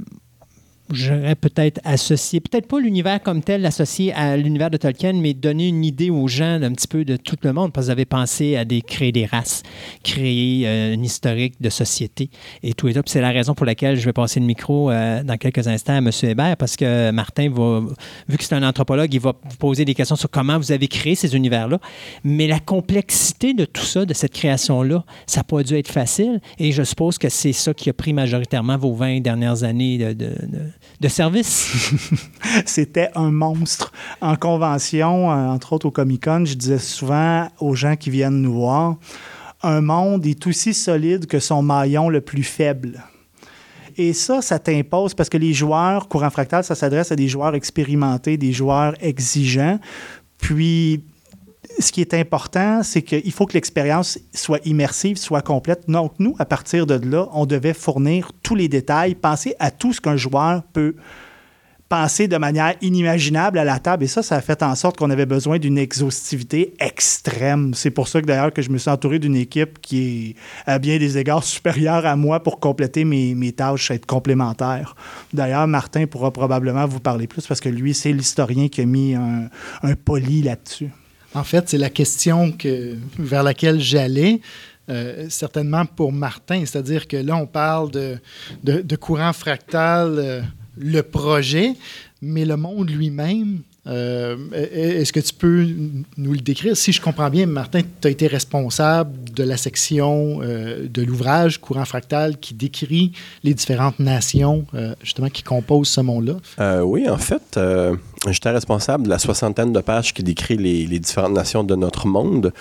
j'aurais 0.91 1.34
peut-être 1.34 1.81
associé, 1.84 2.41
peut-être 2.41 2.67
pas 2.67 2.81
l'univers 2.81 3.23
comme 3.23 3.42
tel, 3.42 3.65
associé 3.67 4.12
à 4.15 4.36
l'univers 4.36 4.70
de 4.70 4.76
Tolkien, 4.76 5.12
mais 5.15 5.34
donner 5.34 5.68
une 5.68 5.84
idée 5.84 6.10
aux 6.10 6.28
gens 6.28 6.62
un 6.62 6.73
petit 6.73 6.89
peu 6.89 7.05
de 7.05 7.17
tout 7.17 7.36
le 7.42 7.52
monde, 7.52 7.73
parce 7.73 7.86
que 7.86 7.89
vous 7.89 7.92
avez 7.92 8.05
pensé 8.05 8.57
à 8.57 8.65
créer 8.65 9.12
des 9.12 9.26
races, 9.26 9.62
créer 10.02 10.67
euh, 10.67 10.94
un 10.94 11.02
historique 11.02 11.60
de 11.60 11.70
société 11.70 12.31
et 12.62 12.73
tout 12.75 12.89
et 12.89 12.94
tout. 12.94 13.02
C'est 13.07 13.20
la 13.20 13.31
raison 13.31 13.55
pour 13.55 13.67
laquelle 13.67 13.97
je 13.97 14.05
vais 14.05 14.12
passer 14.12 14.41
le 14.41 14.47
micro 14.47 14.91
euh, 14.91 15.23
dans 15.23 15.36
quelques 15.36 15.67
instants 15.67 15.94
à 15.94 15.99
M. 15.99 16.10
Hébert, 16.23 16.57
parce 16.57 16.76
que 16.76 17.10
Martin 17.10 17.49
vu 18.28 18.36
que 18.36 18.44
c'est 18.44 18.55
un 18.55 18.62
anthropologue, 18.62 19.12
il 19.12 19.20
va 19.20 19.34
vous 19.42 19.57
poser 19.57 19.84
des 19.84 19.94
questions 19.94 20.17
sur 20.17 20.31
comment 20.31 20.58
vous 20.58 20.73
avez 20.73 20.89
créé 20.89 21.15
ces 21.15 21.34
univers-là. 21.34 21.78
Mais 22.25 22.47
la 22.47 22.60
complexité 22.60 23.55
de 23.55 23.65
tout 23.65 23.84
ça, 23.84 24.05
de 24.05 24.15
cette 24.15 24.33
création-là, 24.33 25.05
ça 25.26 25.41
n'a 25.41 25.44
pas 25.44 25.62
dû 25.62 25.75
être 25.76 25.89
facile. 25.89 26.41
Et 26.58 26.73
je 26.73 26.83
suppose 26.83 27.18
que 27.18 27.28
c'est 27.28 27.52
ça 27.52 27.75
qui 27.75 27.91
a 27.91 27.92
pris 27.92 28.12
majoritairement 28.12 28.76
vos 28.76 28.94
20 28.94 29.20
dernières 29.20 29.65
années 29.65 29.99
de 30.15 30.28
service. 31.07 31.93
C'était 32.67 33.11
un 33.15 33.31
monstre. 33.31 33.93
En 34.21 34.37
convention, 34.37 35.31
euh, 35.31 35.49
entre 35.49 35.73
autres 35.75 35.87
au 35.87 35.91
Comic 35.91 36.25
Con, 36.25 36.45
je 36.45 36.55
disais 36.55 36.79
souvent 36.79 37.49
aux 37.61 37.75
gens 37.75 37.97
qui 37.97 38.11
viennent 38.11 38.43
nous 38.43 38.55
voir, 38.55 38.97
un 39.63 39.81
monde 39.81 40.27
est 40.27 40.47
aussi 40.47 40.75
solide 40.75 41.27
que 41.27 41.39
son 41.39 41.63
maillon 41.63 42.09
le 42.09 42.21
plus 42.21 42.43
faible. 42.43 43.05
Et 43.97 44.13
ça, 44.13 44.43
ça 44.43 44.59
t'impose 44.61 45.15
parce 45.15 45.29
que 45.29 45.39
les 45.39 45.53
joueurs, 45.53 46.09
courant 46.09 46.31
fractal, 46.31 46.63
ça 46.63 46.77
s'adresse 46.77 47.11
à 47.11 47.17
des 47.17 47.27
joueurs 47.27 47.55
expérimentés, 47.55 48.37
des 48.37 48.53
joueurs 48.53 48.95
exigeants. 49.01 49.81
Puis, 50.39 51.03
ce 51.79 51.93
qui 51.93 52.01
est 52.01 52.15
important, 52.15 52.83
c'est 52.83 53.03
qu'il 53.03 53.33
faut 53.33 53.47
que 53.47 53.55
l'expérience 53.55 54.19
soit 54.35 54.65
immersive, 54.67 55.17
soit 55.17 55.43
complète. 55.43 55.85
Donc, 55.89 56.13
nous, 56.19 56.35
à 56.39 56.45
partir 56.45 56.87
de 56.87 56.95
là, 56.95 57.29
on 57.33 57.47
devait 57.47 57.75
fournir 57.75 58.33
tous 58.43 58.55
les 58.55 58.69
détails, 58.69 59.15
penser 59.15 59.55
à 59.59 59.71
tout 59.71 59.93
ce 59.93 60.01
qu'un 60.01 60.17
joueur 60.17 60.63
peut 60.73 60.95
penser 61.89 62.29
de 62.29 62.37
manière 62.37 62.75
inimaginable 62.83 63.59
à 63.59 63.65
la 63.65 63.79
table. 63.79 64.05
Et 64.05 64.09
ça, 64.09 64.23
ça 64.23 64.37
a 64.37 64.41
fait 64.41 64.63
en 64.63 64.75
sorte 64.75 64.99
qu'on 64.99 65.11
avait 65.11 65.27
besoin 65.27 65.59
d'une 65.59 65.79
exhaustivité 65.79 66.75
extrême. 66.81 67.73
C'est 67.75 67.91
pour 67.91 68.09
ça 68.09 68.21
que 68.21 68.27
d'ailleurs 68.27 68.53
que 68.53 68.61
je 68.61 68.71
me 68.71 68.79
suis 68.79 68.91
entouré 68.91 69.19
d'une 69.19 69.37
équipe 69.37 69.81
qui 69.81 70.31
est 70.31 70.35
à 70.67 70.79
bien 70.79 70.99
des 70.99 71.17
égards 71.17 71.45
supérieure 71.45 72.05
à 72.05 72.17
moi 72.17 72.43
pour 72.43 72.61
compléter 72.61 73.05
mes, 73.05 73.53
tâches, 73.53 73.91
être 73.91 74.07
complémentaires. 74.07 74.95
D'ailleurs, 75.33 75.67
Martin 75.67 76.07
pourra 76.07 76.31
probablement 76.31 76.87
vous 76.87 77.01
parler 77.01 77.27
plus 77.27 77.47
parce 77.47 77.61
que 77.61 77.69
lui, 77.69 77.95
c'est 77.95 78.13
l'historien 78.13 78.69
qui 78.69 78.83
a 78.83 78.85
mis 78.85 79.15
un 79.15 79.95
poli 80.05 80.43
là-dessus. 80.43 80.91
En 81.35 81.45
fait, 81.45 81.69
c'est 81.69 81.79
la 81.79 81.91
question 81.91 82.53
que, 82.53 82.97
vers 83.19 83.43
laquelle 83.43 83.81
j'allais. 83.81 84.41
Euh, 84.91 85.27
certainement 85.29 85.85
pour 85.85 86.13
Martin, 86.13 86.61
c'est-à-dire 86.65 87.07
que 87.07 87.19
là, 87.19 87.37
on 87.37 87.47
parle 87.47 87.91
de, 87.91 88.19
de, 88.65 88.97
courant 88.97 89.35
fractal, 89.35 90.15
euh, 90.19 90.41
le 90.79 91.03
projet, 91.03 91.75
mais 92.23 92.47
le 92.47 92.57
monde 92.57 92.89
lui-même, 92.89 93.59
euh, 93.87 94.37
est-ce 94.55 95.13
que 95.13 95.21
tu 95.21 95.35
peux 95.35 95.67
nous 96.17 96.33
le 96.33 96.41
décrire? 96.41 96.75
Si 96.75 96.93
je 96.93 97.03
comprends 97.03 97.29
bien, 97.29 97.45
Martin, 97.45 97.83
tu 98.01 98.09
as 98.09 98.11
été 98.11 98.29
responsable 98.29 99.31
de 99.31 99.43
la 99.43 99.59
section 99.59 100.39
de 100.39 101.03
l'ouvrage 101.03 101.59
Courant 101.59 101.85
fractal 101.85 102.39
qui 102.39 102.55
décrit 102.55 103.13
les 103.45 103.53
différentes 103.53 103.99
nations, 103.99 104.67
justement, 105.03 105.29
qui 105.29 105.43
composent 105.43 105.89
ce 105.89 106.01
monde-là. 106.01 106.83
oui, 106.83 107.09
en 107.09 107.19
fait, 107.19 107.59
J'étais 108.27 108.51
responsable 108.51 109.05
de 109.05 109.11
la 109.11 109.19
soixantaine 109.19 109.73
de 109.73 109.81
pages 109.81 110.13
qui 110.13 110.23
décrit 110.23 110.57
les, 110.57 110.99
différentes 110.99 111.33
nations 111.33 111.63
de 111.63 111.77
notre 111.77 112.07
monde. 112.07 112.53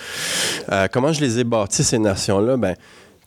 Euh, 0.70 0.86
comment 0.90 1.12
je 1.12 1.20
les 1.20 1.40
ai 1.40 1.44
bâties, 1.44 1.82
ces 1.82 1.98
nations-là? 1.98 2.56
Ben, 2.56 2.76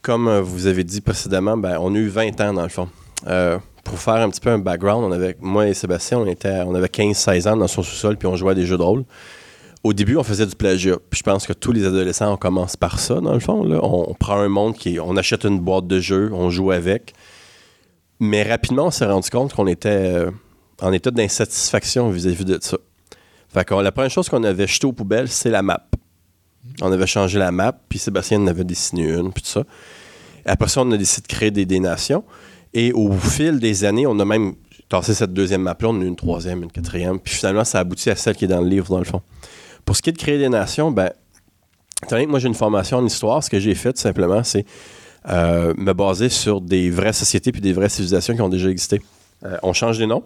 comme 0.01 0.27
euh, 0.27 0.41
vous 0.41 0.67
avez 0.67 0.83
dit 0.83 1.01
précédemment, 1.01 1.57
ben, 1.57 1.77
on 1.79 1.93
a 1.93 1.97
eu 1.97 2.07
20 2.07 2.39
ans 2.41 2.53
dans 2.53 2.63
le 2.63 2.69
fond. 2.69 2.87
Euh, 3.27 3.59
pour 3.83 3.99
faire 3.99 4.15
un 4.15 4.29
petit 4.29 4.39
peu 4.39 4.49
un 4.49 4.59
background, 4.59 5.03
on 5.03 5.11
avait, 5.11 5.35
moi 5.41 5.67
et 5.67 5.73
Sébastien, 5.73 6.19
on, 6.19 6.25
était, 6.25 6.61
on 6.65 6.73
avait 6.73 6.87
15-16 6.87 7.49
ans 7.49 7.57
dans 7.57 7.67
son 7.67 7.83
sous-sol, 7.83 8.17
puis 8.17 8.27
on 8.27 8.35
jouait 8.35 8.51
à 8.51 8.55
des 8.55 8.65
jeux 8.65 8.77
de 8.77 8.83
rôle. 8.83 9.03
Au 9.83 9.93
début, 9.93 10.15
on 10.15 10.23
faisait 10.23 10.45
du 10.45 10.55
plagiat. 10.55 10.97
Puis 11.09 11.19
je 11.19 11.23
pense 11.23 11.45
que 11.45 11.53
tous 11.53 11.71
les 11.71 11.85
adolescents, 11.85 12.31
on 12.31 12.37
commence 12.37 12.77
par 12.77 12.99
ça, 12.99 13.15
dans 13.15 13.33
le 13.33 13.39
fond. 13.39 13.67
On, 13.81 14.13
prend 14.13 14.37
un 14.37 14.47
monde 14.47 14.75
qui. 14.75 14.99
On 14.99 15.17
achète 15.17 15.43
une 15.43 15.59
boîte 15.59 15.87
de 15.87 15.99
jeux, 15.99 16.29
on 16.33 16.51
joue 16.51 16.71
avec. 16.71 17.13
Mais 18.19 18.43
rapidement, 18.43 18.85
on 18.85 18.91
s'est 18.91 19.07
rendu 19.07 19.29
compte 19.31 19.53
qu'on 19.53 19.65
était 19.65 20.27
en 20.81 20.91
état 20.91 21.11
d'insatisfaction 21.11 22.09
vis-à-vis 22.09 22.45
de 22.45 22.59
ça. 22.61 22.77
Fait 23.49 23.65
que 23.65 23.73
la 23.75 23.91
première 23.91 24.11
chose 24.11 24.29
qu'on 24.29 24.43
avait 24.43 24.67
jetée 24.67 24.87
aux 24.87 24.93
poubelles, 24.93 25.27
c'est 25.27 25.49
la 25.49 25.61
map. 25.61 25.85
On 26.81 26.91
avait 26.91 27.07
changé 27.07 27.39
la 27.39 27.51
map, 27.51 27.73
puis 27.89 27.99
Sébastien 27.99 28.39
en 28.41 28.47
avait 28.47 28.63
dessiné 28.63 29.03
une, 29.03 29.31
puis 29.33 29.43
tout 29.43 29.49
ça. 29.49 29.63
après 30.45 30.69
ça, 30.69 30.81
on 30.81 30.91
a 30.91 30.97
décidé 30.97 31.27
de 31.27 31.33
créer 31.33 31.51
des, 31.51 31.79
nations. 31.79 32.23
Et 32.73 32.93
au 32.93 33.11
fil 33.11 33.59
des 33.59 33.83
années, 33.83 34.07
on 34.07 34.17
a 34.19 34.25
même 34.25 34.55
tassé 34.87 35.13
cette 35.13 35.33
deuxième 35.33 35.61
map-là, 35.61 35.89
on 35.89 36.01
a 36.01 36.03
eu 36.03 36.07
une 36.07 36.15
troisième, 36.15 36.63
une 36.63 36.71
quatrième, 36.71 37.19
puis 37.19 37.33
finalement, 37.33 37.63
ça 37.63 37.79
aboutit 37.79 38.09
à 38.09 38.15
celle 38.15 38.35
qui 38.35 38.45
est 38.45 38.49
dans 38.49 38.61
le 38.61 38.67
livre, 38.67 38.87
dans 38.89 38.99
le 38.99 39.05
fond. 39.05 39.21
Pour 39.85 39.95
ce 39.95 40.01
qui 40.01 40.09
est 40.09 40.13
de 40.13 40.17
créer 40.17 40.37
des 40.37 40.49
nations, 40.49 40.91
ben, 40.91 41.11
que 42.07 42.25
moi 42.25 42.39
j'ai 42.39 42.47
une 42.47 42.53
formation 42.53 42.97
en 42.97 43.05
histoire, 43.05 43.43
ce 43.43 43.49
que 43.49 43.59
j'ai 43.59 43.75
fait 43.75 43.93
tout 43.93 44.01
simplement, 44.01 44.43
c'est 44.43 44.65
euh, 45.29 45.73
me 45.77 45.93
baser 45.93 46.29
sur 46.29 46.61
des 46.61 46.89
vraies 46.89 47.13
sociétés 47.13 47.51
puis 47.51 47.61
des 47.61 47.73
vraies 47.73 47.89
civilisations 47.89 48.35
qui 48.35 48.41
ont 48.41 48.49
déjà 48.49 48.69
existé. 48.69 49.01
Euh, 49.45 49.57
on 49.63 49.73
change 49.73 49.99
les 49.99 50.07
noms, 50.07 50.23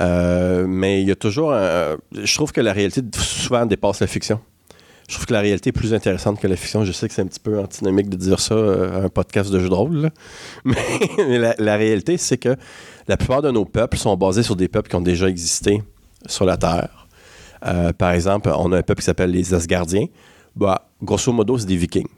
euh, 0.00 0.66
mais 0.66 1.00
il 1.00 1.08
y 1.08 1.10
a 1.10 1.16
toujours 1.16 1.52
Je 1.52 2.34
trouve 2.34 2.52
que 2.52 2.60
la 2.60 2.72
réalité 2.72 3.02
souvent 3.18 3.64
dépasse 3.66 4.00
la 4.00 4.06
fiction. 4.06 4.40
Je 5.08 5.14
trouve 5.14 5.26
que 5.26 5.32
la 5.32 5.40
réalité 5.40 5.68
est 5.68 5.72
plus 5.72 5.94
intéressante 5.94 6.40
que 6.40 6.48
la 6.48 6.56
fiction. 6.56 6.84
Je 6.84 6.90
sais 6.90 7.06
que 7.06 7.14
c'est 7.14 7.22
un 7.22 7.26
petit 7.26 7.40
peu 7.40 7.60
antinomique 7.60 8.08
de 8.08 8.16
dire 8.16 8.40
ça 8.40 8.54
euh, 8.54 9.02
à 9.02 9.04
un 9.04 9.08
podcast 9.08 9.50
de 9.52 9.60
jeux 9.60 9.68
de 9.68 9.74
rôle. 9.74 10.10
Mais, 10.64 11.54
la, 11.58 11.76
réalité, 11.76 12.16
c'est 12.16 12.38
que 12.38 12.56
la 13.06 13.16
plupart 13.16 13.40
de 13.40 13.50
nos 13.52 13.64
peuples 13.64 13.96
sont 13.98 14.16
basés 14.16 14.42
sur 14.42 14.56
des 14.56 14.66
peuples 14.66 14.90
qui 14.90 14.96
ont 14.96 15.00
déjà 15.00 15.28
existé 15.28 15.80
sur 16.26 16.44
la 16.44 16.56
Terre. 16.56 17.06
Euh, 17.64 17.92
par 17.92 18.10
exemple, 18.10 18.50
on 18.56 18.72
a 18.72 18.78
un 18.78 18.82
peuple 18.82 19.00
qui 19.00 19.06
s'appelle 19.06 19.30
les 19.30 19.54
Asgardiens. 19.54 20.06
Bah, 20.56 20.88
grosso 21.00 21.32
modo, 21.32 21.56
c'est 21.56 21.66
des 21.66 21.76
vikings. 21.76 22.08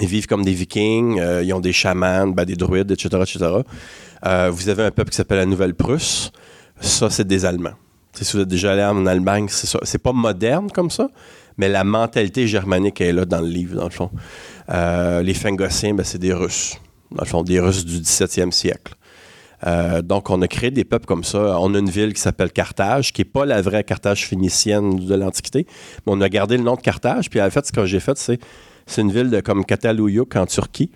Ils 0.00 0.08
vivent 0.08 0.26
comme 0.26 0.44
des 0.44 0.54
vikings, 0.54 1.20
ils 1.42 1.52
ont 1.52 1.60
des 1.60 1.72
chamans, 1.72 2.28
bah, 2.28 2.44
des 2.44 2.56
druides, 2.56 2.90
etc. 2.90 3.08
etc. 3.22 4.48
vous 4.50 4.68
avez 4.68 4.84
un 4.84 4.90
peuple 4.90 5.10
qui 5.10 5.16
s'appelle 5.16 5.38
la 5.38 5.46
Nouvelle-Prusse 5.46 6.32
ça, 6.80 7.10
c'est 7.10 7.26
des 7.26 7.44
Allemands. 7.44 7.74
si 8.14 8.36
vous 8.36 8.42
êtes 8.42 8.48
déjà 8.48 8.72
allé 8.72 8.84
en 8.84 9.06
Allemagne, 9.06 9.46
c'est 9.48 9.66
ça. 9.66 9.78
Pas 10.02 10.12
moderne 10.12 10.70
comme 10.70 10.90
ça, 10.90 11.08
mais 11.56 11.68
la 11.68 11.84
mentalité 11.84 12.46
germanique 12.46 13.00
est 13.00 13.12
là 13.12 13.24
dans 13.24 13.40
le 13.40 13.48
livre, 13.48 13.76
dans 13.76 13.84
le 13.84 13.90
fond. 13.90 14.10
Euh, 14.70 15.22
les 15.22 15.34
Fingossiens, 15.34 15.94
ben, 15.94 16.04
c'est 16.04 16.18
des 16.18 16.32
Russes. 16.32 16.76
Dans 17.10 17.22
le 17.22 17.28
fond, 17.28 17.42
des 17.42 17.60
Russes 17.60 17.84
du 17.84 17.98
17e 17.98 18.52
siècle. 18.52 18.94
Euh, 19.66 20.00
donc, 20.00 20.30
on 20.30 20.40
a 20.40 20.48
créé 20.48 20.70
des 20.70 20.84
peuples 20.84 21.06
comme 21.06 21.24
ça. 21.24 21.60
On 21.60 21.74
a 21.74 21.78
une 21.78 21.90
ville 21.90 22.14
qui 22.14 22.20
s'appelle 22.20 22.50
Carthage, 22.50 23.12
qui 23.12 23.20
n'est 23.20 23.26
pas 23.26 23.44
la 23.44 23.60
vraie 23.60 23.84
Carthage 23.84 24.26
phénicienne 24.26 24.96
de 24.96 25.14
l'Antiquité, 25.14 25.66
mais 26.06 26.12
on 26.12 26.20
a 26.20 26.28
gardé 26.28 26.56
le 26.56 26.62
nom 26.62 26.76
de 26.76 26.80
Carthage. 26.80 27.28
Puis, 27.28 27.42
en 27.42 27.50
fait, 27.50 27.66
ce 27.66 27.72
que 27.72 27.84
j'ai 27.84 28.00
fait, 28.00 28.16
c'est 28.16 28.40
c'est 28.90 29.02
une 29.02 29.12
ville 29.12 29.30
de, 29.30 29.40
comme 29.40 29.64
Cataluyuk 29.64 30.34
en 30.34 30.46
Turquie, 30.46 30.90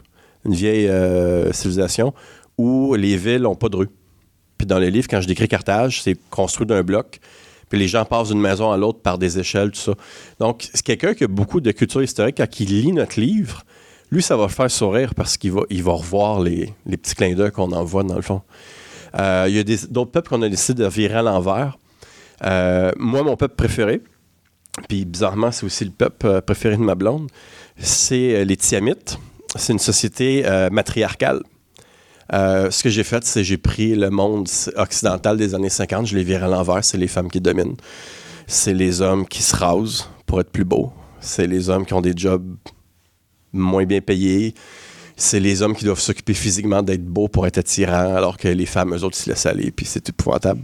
une 0.44 0.54
vieille 0.54 0.88
euh, 0.88 1.52
civilisation, 1.52 2.12
où 2.58 2.94
les 2.94 3.16
villes 3.16 3.42
n'ont 3.42 3.54
pas 3.54 3.68
de 3.68 3.76
rue. 3.76 3.88
Dans 4.64 4.78
le 4.78 4.88
livre, 4.88 5.06
quand 5.08 5.20
je 5.20 5.26
décris 5.26 5.48
Carthage, 5.48 6.02
c'est 6.02 6.18
construit 6.30 6.66
d'un 6.66 6.82
bloc. 6.82 7.20
Puis 7.68 7.78
les 7.78 7.88
gens 7.88 8.04
passent 8.04 8.28
d'une 8.28 8.40
maison 8.40 8.70
à 8.70 8.76
l'autre 8.76 9.00
par 9.00 9.18
des 9.18 9.38
échelles, 9.38 9.70
tout 9.70 9.80
ça. 9.80 9.94
Donc, 10.38 10.68
c'est 10.72 10.82
quelqu'un 10.82 11.14
qui 11.14 11.24
a 11.24 11.28
beaucoup 11.28 11.60
de 11.60 11.70
culture 11.72 12.02
historique. 12.02 12.36
Quand 12.36 12.60
il 12.60 12.82
lit 12.82 12.92
notre 12.92 13.18
livre, 13.18 13.64
lui, 14.10 14.22
ça 14.22 14.36
va 14.36 14.44
le 14.44 14.48
faire 14.48 14.70
sourire 14.70 15.14
parce 15.14 15.36
qu'il 15.36 15.52
va, 15.52 15.62
il 15.70 15.82
va 15.82 15.92
revoir 15.92 16.40
les, 16.40 16.72
petits 16.86 17.14
clins 17.14 17.34
d'œil 17.34 17.50
qu'on 17.50 17.72
envoie, 17.72 18.02
dans 18.04 18.16
le 18.16 18.22
fond. 18.22 18.42
Euh, 19.18 19.46
il 19.48 19.56
y 19.56 19.58
a 19.58 19.64
d'autres 19.90 20.10
peuples 20.10 20.28
qu'on 20.28 20.42
a 20.42 20.48
décidé 20.48 20.82
de 20.82 20.88
virer 20.88 21.16
à 21.16 21.22
l'envers. 21.22 21.78
Euh, 22.44 22.92
moi, 22.96 23.22
mon 23.22 23.36
peuple 23.36 23.54
préféré, 23.54 24.02
puis 24.88 25.04
bizarrement, 25.04 25.52
c'est 25.52 25.64
aussi 25.64 25.84
le 25.84 25.90
peuple 25.90 26.26
euh, 26.26 26.40
préféré 26.40 26.76
de 26.76 26.82
ma 26.82 26.94
blonde, 26.94 27.30
c'est 27.78 28.44
les 28.44 28.56
Tiamites. 28.56 29.18
C'est 29.56 29.72
une 29.72 29.78
société 29.78 30.44
matriarcale. 30.72 31.40
Euh, 32.32 32.70
ce 32.70 32.82
que 32.82 32.88
j'ai 32.88 33.04
fait, 33.04 33.24
c'est 33.24 33.44
j'ai 33.44 33.58
pris 33.58 33.94
le 33.94 34.10
monde 34.10 34.48
occidental 34.76 35.36
des 35.36 35.54
années 35.54 35.68
50, 35.68 36.06
je 36.06 36.16
l'ai 36.16 36.24
viré 36.24 36.44
à 36.44 36.48
l'envers, 36.48 36.84
c'est 36.84 36.98
les 36.98 37.08
femmes 37.08 37.30
qui 37.30 37.40
dominent. 37.40 37.76
C'est 38.46 38.74
les 38.74 39.00
hommes 39.00 39.26
qui 39.26 39.42
se 39.42 39.54
rasent 39.56 40.08
pour 40.26 40.40
être 40.40 40.50
plus 40.50 40.64
beaux. 40.64 40.92
C'est 41.20 41.46
les 41.46 41.70
hommes 41.70 41.86
qui 41.86 41.94
ont 41.94 42.00
des 42.00 42.12
jobs 42.16 42.44
moins 43.52 43.84
bien 43.84 44.00
payés. 44.00 44.54
C'est 45.16 45.40
les 45.40 45.62
hommes 45.62 45.74
qui 45.74 45.84
doivent 45.84 46.00
s'occuper 46.00 46.34
physiquement 46.34 46.82
d'être 46.82 47.04
beaux 47.04 47.28
pour 47.28 47.46
être 47.46 47.58
attirants, 47.58 48.16
alors 48.16 48.36
que 48.36 48.48
les 48.48 48.66
femmes, 48.66 48.94
eux 48.94 49.04
autres, 49.04 49.16
se 49.16 49.30
laissent 49.30 49.46
aller, 49.46 49.70
puis 49.70 49.86
c'est 49.86 50.08
épouvantable. 50.08 50.62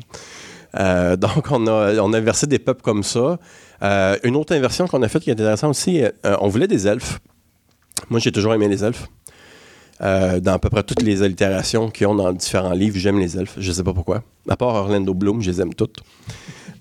Euh, 0.78 1.16
donc, 1.16 1.50
on 1.50 1.66
a, 1.66 2.00
a 2.00 2.02
inversé 2.02 2.46
des 2.46 2.58
peuples 2.58 2.82
comme 2.82 3.02
ça. 3.02 3.38
Euh, 3.82 4.16
une 4.24 4.36
autre 4.36 4.54
inversion 4.54 4.86
qu'on 4.88 5.02
a 5.02 5.08
faite 5.08 5.22
qui 5.22 5.30
est 5.30 5.34
intéressante 5.34 5.70
aussi, 5.70 6.02
on 6.24 6.48
voulait 6.48 6.68
des 6.68 6.86
elfes. 6.86 7.20
Moi, 8.08 8.18
j'ai 8.18 8.32
toujours 8.32 8.54
aimé 8.54 8.68
les 8.68 8.82
elfes. 8.82 9.08
Euh, 10.02 10.40
dans 10.40 10.54
à 10.54 10.58
peu 10.58 10.70
près 10.70 10.82
toutes 10.82 11.02
les 11.02 11.22
allitérations 11.22 11.90
qu'ils 11.90 12.06
ont 12.06 12.14
dans 12.14 12.32
différents 12.32 12.72
livres, 12.72 12.96
j'aime 12.96 13.18
les 13.18 13.36
elfes. 13.36 13.54
Je 13.58 13.68
ne 13.68 13.74
sais 13.74 13.82
pas 13.82 13.92
pourquoi. 13.92 14.22
À 14.48 14.56
part 14.56 14.74
Orlando 14.74 15.12
Bloom, 15.12 15.42
je 15.42 15.50
les 15.50 15.60
aime 15.60 15.74
toutes. 15.74 15.98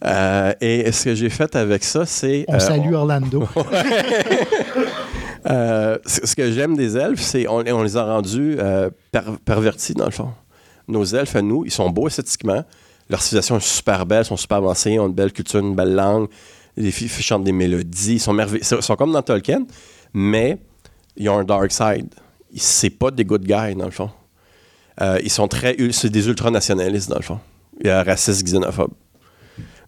Euh, 0.05 0.53
et 0.61 0.89
ce 0.93 1.05
que 1.05 1.15
j'ai 1.15 1.29
fait 1.29 1.53
avec 1.57 1.83
ça, 1.83 2.05
c'est. 2.05 2.45
On 2.47 2.55
euh, 2.55 2.59
salue 2.59 2.93
Orlando. 2.93 3.45
ce 5.45 6.35
que 6.35 6.51
j'aime 6.51 6.77
des 6.77 6.95
elfes, 6.95 7.21
c'est 7.21 7.47
on, 7.47 7.57
on 7.59 7.83
les 7.83 7.97
a 7.97 8.05
rendus 8.05 8.57
per- 9.11 9.19
pervertis, 9.43 9.93
dans 9.93 10.05
le 10.05 10.11
fond. 10.11 10.29
Nos 10.87 11.03
elfes, 11.03 11.35
à 11.35 11.41
nous, 11.41 11.65
ils 11.65 11.71
sont 11.71 11.89
beaux 11.89 12.07
esthétiquement. 12.07 12.63
Leur 13.09 13.21
civilisation 13.21 13.57
est 13.57 13.65
super 13.65 14.05
belle, 14.05 14.21
ils 14.23 14.27
sont 14.27 14.37
super 14.37 14.57
avancés, 14.57 14.91
ils 14.91 14.99
ont 14.99 15.07
une 15.07 15.13
belle 15.13 15.33
culture, 15.33 15.59
une 15.59 15.75
belle 15.75 15.93
langue. 15.93 16.27
Les 16.77 16.91
filles 16.91 17.09
chantent 17.09 17.43
des 17.43 17.51
mélodies, 17.51 18.13
ils 18.13 18.19
sont 18.19 18.33
merveilleux. 18.33 18.63
Ils 18.63 18.81
sont 18.83 18.95
comme 18.95 19.11
dans 19.11 19.21
Tolkien, 19.21 19.65
mais 20.13 20.57
ils 21.17 21.27
ont 21.29 21.39
un 21.39 21.43
dark 21.43 21.71
side. 21.71 22.07
C'est 22.55 22.89
pas 22.89 23.11
des 23.11 23.25
good 23.25 23.43
guys, 23.43 23.75
dans 23.75 23.85
le 23.85 23.91
fond. 23.91 24.09
Euh, 25.01 25.19
ils 25.23 25.29
sont 25.29 25.47
très. 25.47 25.75
C'est 25.91 26.09
des 26.09 26.27
ultranationalistes, 26.27 27.09
dans 27.09 27.17
le 27.17 27.23
fond. 27.23 27.39
Racistes, 27.83 28.43
xénophobes. 28.43 28.93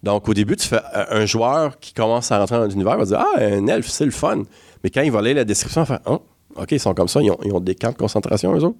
Donc, 0.03 0.27
au 0.27 0.33
début, 0.33 0.55
tu 0.55 0.67
fais 0.67 0.81
euh, 0.95 1.05
un 1.11 1.25
joueur 1.25 1.79
qui 1.79 1.93
commence 1.93 2.31
à 2.31 2.39
rentrer 2.39 2.57
dans 2.57 2.65
l'univers 2.65 2.97
va 2.97 3.05
dire 3.05 3.19
Ah, 3.19 3.39
un 3.39 3.67
elfe, 3.67 3.87
c'est 3.87 4.05
le 4.05 4.11
fun. 4.11 4.43
Mais 4.83 4.89
quand 4.89 5.01
il 5.01 5.11
va 5.11 5.21
lire 5.21 5.35
la 5.35 5.43
description, 5.43 5.81
il 5.81 5.87
va 5.87 5.97
faire 5.97 6.05
Ah, 6.05 6.19
OK, 6.61 6.71
ils 6.71 6.79
sont 6.79 6.93
comme 6.93 7.07
ça, 7.07 7.21
ils 7.21 7.31
ont, 7.31 7.59
des 7.59 7.75
camps 7.75 7.91
de 7.91 7.97
concentration, 7.97 8.55
eux 8.55 8.63
autres. 8.63 8.77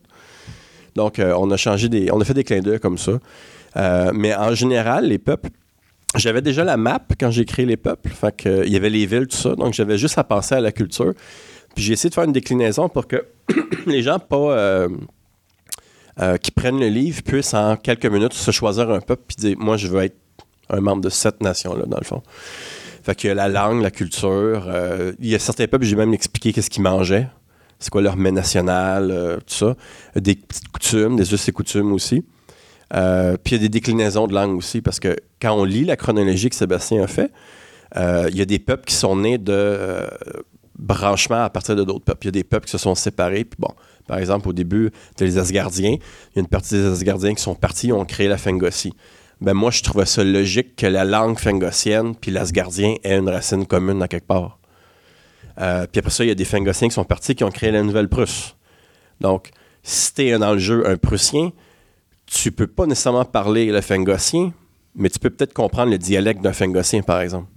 Donc, 0.95 1.19
euh, 1.19 1.33
on 1.37 1.49
a 1.51 1.57
changé 1.57 1.89
des. 1.89 2.11
On 2.11 2.19
a 2.19 2.25
fait 2.25 2.33
des 2.33 2.43
clins 2.43 2.61
d'œil 2.61 2.79
comme 2.79 2.97
ça. 2.97 3.13
Mais 4.13 4.35
en 4.35 4.53
général, 4.55 5.05
les 5.05 5.19
peuples. 5.19 5.49
J'avais 6.17 6.41
déjà 6.41 6.65
la 6.65 6.75
map 6.75 6.99
quand 7.17 7.31
j'ai 7.31 7.45
créé 7.45 7.65
les 7.65 7.77
peuples. 7.77 8.09
Fait 8.09 8.43
il 8.65 8.71
y 8.71 8.75
avait 8.75 8.89
les 8.89 9.05
villes, 9.05 9.27
tout 9.27 9.37
ça. 9.37 9.55
Donc, 9.55 9.73
j'avais 9.73 9.97
juste 9.97 10.17
à 10.17 10.23
penser 10.23 10.55
à 10.55 10.61
la 10.61 10.71
culture. 10.71 11.13
Puis 11.75 11.83
j'ai 11.83 11.93
essayé 11.93 12.09
de 12.09 12.16
faire 12.16 12.24
une 12.25 12.33
déclinaison 12.33 12.90
pour 12.90 13.08
que 13.08 13.25
les 13.85 14.01
gens 14.01 14.19
pas. 14.19 14.38
euh, 14.38 14.90
euh, 16.19 16.35
qui 16.35 16.51
prennent 16.51 16.80
le 16.80 16.90
livre 16.90 17.24
puissent 17.24 17.53
en 17.53 17.77
quelques 17.77 18.06
minutes 18.06 18.33
se 18.33 18.51
choisir 18.51 18.91
un 18.91 19.00
peuple 19.00 19.24
puis 19.27 19.38
dire 19.38 19.56
Moi, 19.58 19.77
je 19.77 19.88
veux 19.88 20.03
être 20.03 20.17
un 20.69 20.82
membre 20.82 21.01
de 21.01 21.09
cette 21.09 21.41
nation-là, 21.41 21.85
dans 21.88 21.98
le 21.98 22.03
fond. 22.03 22.22
Fait 23.03 23.16
qu'il 23.16 23.30
y 23.30 23.32
a 23.32 23.33
la 23.33 23.48
langue, 23.48 23.82
la 23.82 23.91
culture. 23.91 24.66
euh, 24.67 25.14
il 25.19 25.30
y 25.30 25.35
a 25.35 25.40
certains 25.40 25.67
peuples, 25.67 25.85
j'ai 25.85 25.95
même 25.95 26.14
expliqué 26.14 26.51
qu'est-ce 26.51 26.69
qu'ils 26.69 26.83
mangeaient. 26.83 27.27
C'est 27.80 27.90
quoi 27.90 28.01
leur 28.01 28.17
mets 28.17 28.32
national, 28.32 29.40
tout 29.48 29.53
ça. 29.56 29.75
Des 30.16 30.35
petites 30.35 30.67
coutumes, 30.67 31.16
des 31.16 31.33
us 31.33 31.48
et 31.48 31.51
coutumes 31.51 31.93
aussi. 31.93 32.24
Puis 32.91 32.98
il 33.45 33.51
y 33.53 33.56
a 33.56 33.58
des 33.58 33.69
déclinaisons 33.69 34.27
de 34.27 34.35
langue 34.35 34.56
aussi, 34.58 34.82
parce 34.82 35.00
que 35.00 35.16
quand 35.41 35.53
on 35.53 35.64
lit 35.64 35.85
la 35.85 35.95
chronologie 35.95 36.50
que 36.51 36.56
Sébastien 36.56 37.01
a 37.03 37.08
fait, 37.08 37.32
il 37.95 38.35
y 38.38 38.41
a 38.41 38.45
des 38.45 38.59
peuples 38.59 38.85
qui 38.85 38.93
sont 38.93 39.16
nés 39.16 39.40
de 39.40 40.08
branchements 40.81 41.43
à 41.43 41.49
partir 41.49 41.75
de 41.75 41.83
d'autres 41.83 42.03
peuples. 42.03 42.25
Il 42.25 42.27
y 42.27 42.29
a 42.29 42.31
des 42.31 42.43
peuples 42.43 42.65
qui 42.65 42.71
se 42.71 42.77
sont 42.77 42.95
séparés. 42.95 43.45
Puis 43.45 43.57
bon, 43.59 43.73
par 44.07 44.17
exemple, 44.17 44.49
au 44.49 44.53
début, 44.53 44.91
tu 45.15 45.23
les 45.23 45.37
Asgardiens. 45.37 45.95
Il 45.97 46.35
y 46.35 46.39
a 46.39 46.41
une 46.41 46.47
partie 46.47 46.73
des 46.73 46.85
Asgardiens 46.85 47.33
qui 47.33 47.41
sont 47.41 47.55
partis, 47.55 47.87
ils 47.87 47.93
ont 47.93 48.05
créé 48.05 48.27
la 48.27 48.37
Fengossie. 48.37 48.93
Ben 49.39 49.53
moi, 49.53 49.71
je 49.71 49.81
trouvais 49.81 50.05
ça 50.05 50.23
logique 50.23 50.75
que 50.75 50.85
la 50.85 51.03
langue 51.03 51.39
fengossienne 51.39 52.15
puis 52.15 52.29
l'asgardien 52.29 52.95
aient 53.03 53.17
une 53.17 53.29
racine 53.29 53.65
commune 53.65 54.01
à 54.03 54.07
quelque 54.07 54.27
part. 54.27 54.59
Euh, 55.59 55.87
puis 55.91 55.99
après 55.99 56.11
ça, 56.11 56.23
il 56.23 56.27
y 56.27 56.31
a 56.31 56.35
des 56.35 56.45
Fengossiens 56.45 56.87
qui 56.89 56.93
sont 56.93 57.03
partis 57.03 57.33
qui 57.33 57.43
ont 57.43 57.49
créé 57.49 57.71
la 57.71 57.81
Nouvelle-Prusse. 57.81 58.55
Donc, 59.19 59.49
si 59.81 60.13
tu 60.13 60.27
es 60.27 60.37
dans 60.37 60.53
le 60.53 60.59
jeu 60.59 60.87
un 60.87 60.95
Prussien, 60.95 61.51
tu 62.27 62.51
peux 62.51 62.67
pas 62.67 62.85
nécessairement 62.85 63.25
parler 63.25 63.71
le 63.71 63.81
Fengossien, 63.81 64.53
mais 64.95 65.09
tu 65.09 65.19
peux 65.19 65.29
peut-être 65.29 65.53
comprendre 65.53 65.91
le 65.91 65.97
dialecte 65.97 66.41
d'un 66.41 66.53
Fengossien, 66.53 67.01
par 67.01 67.21
exemple. 67.21 67.47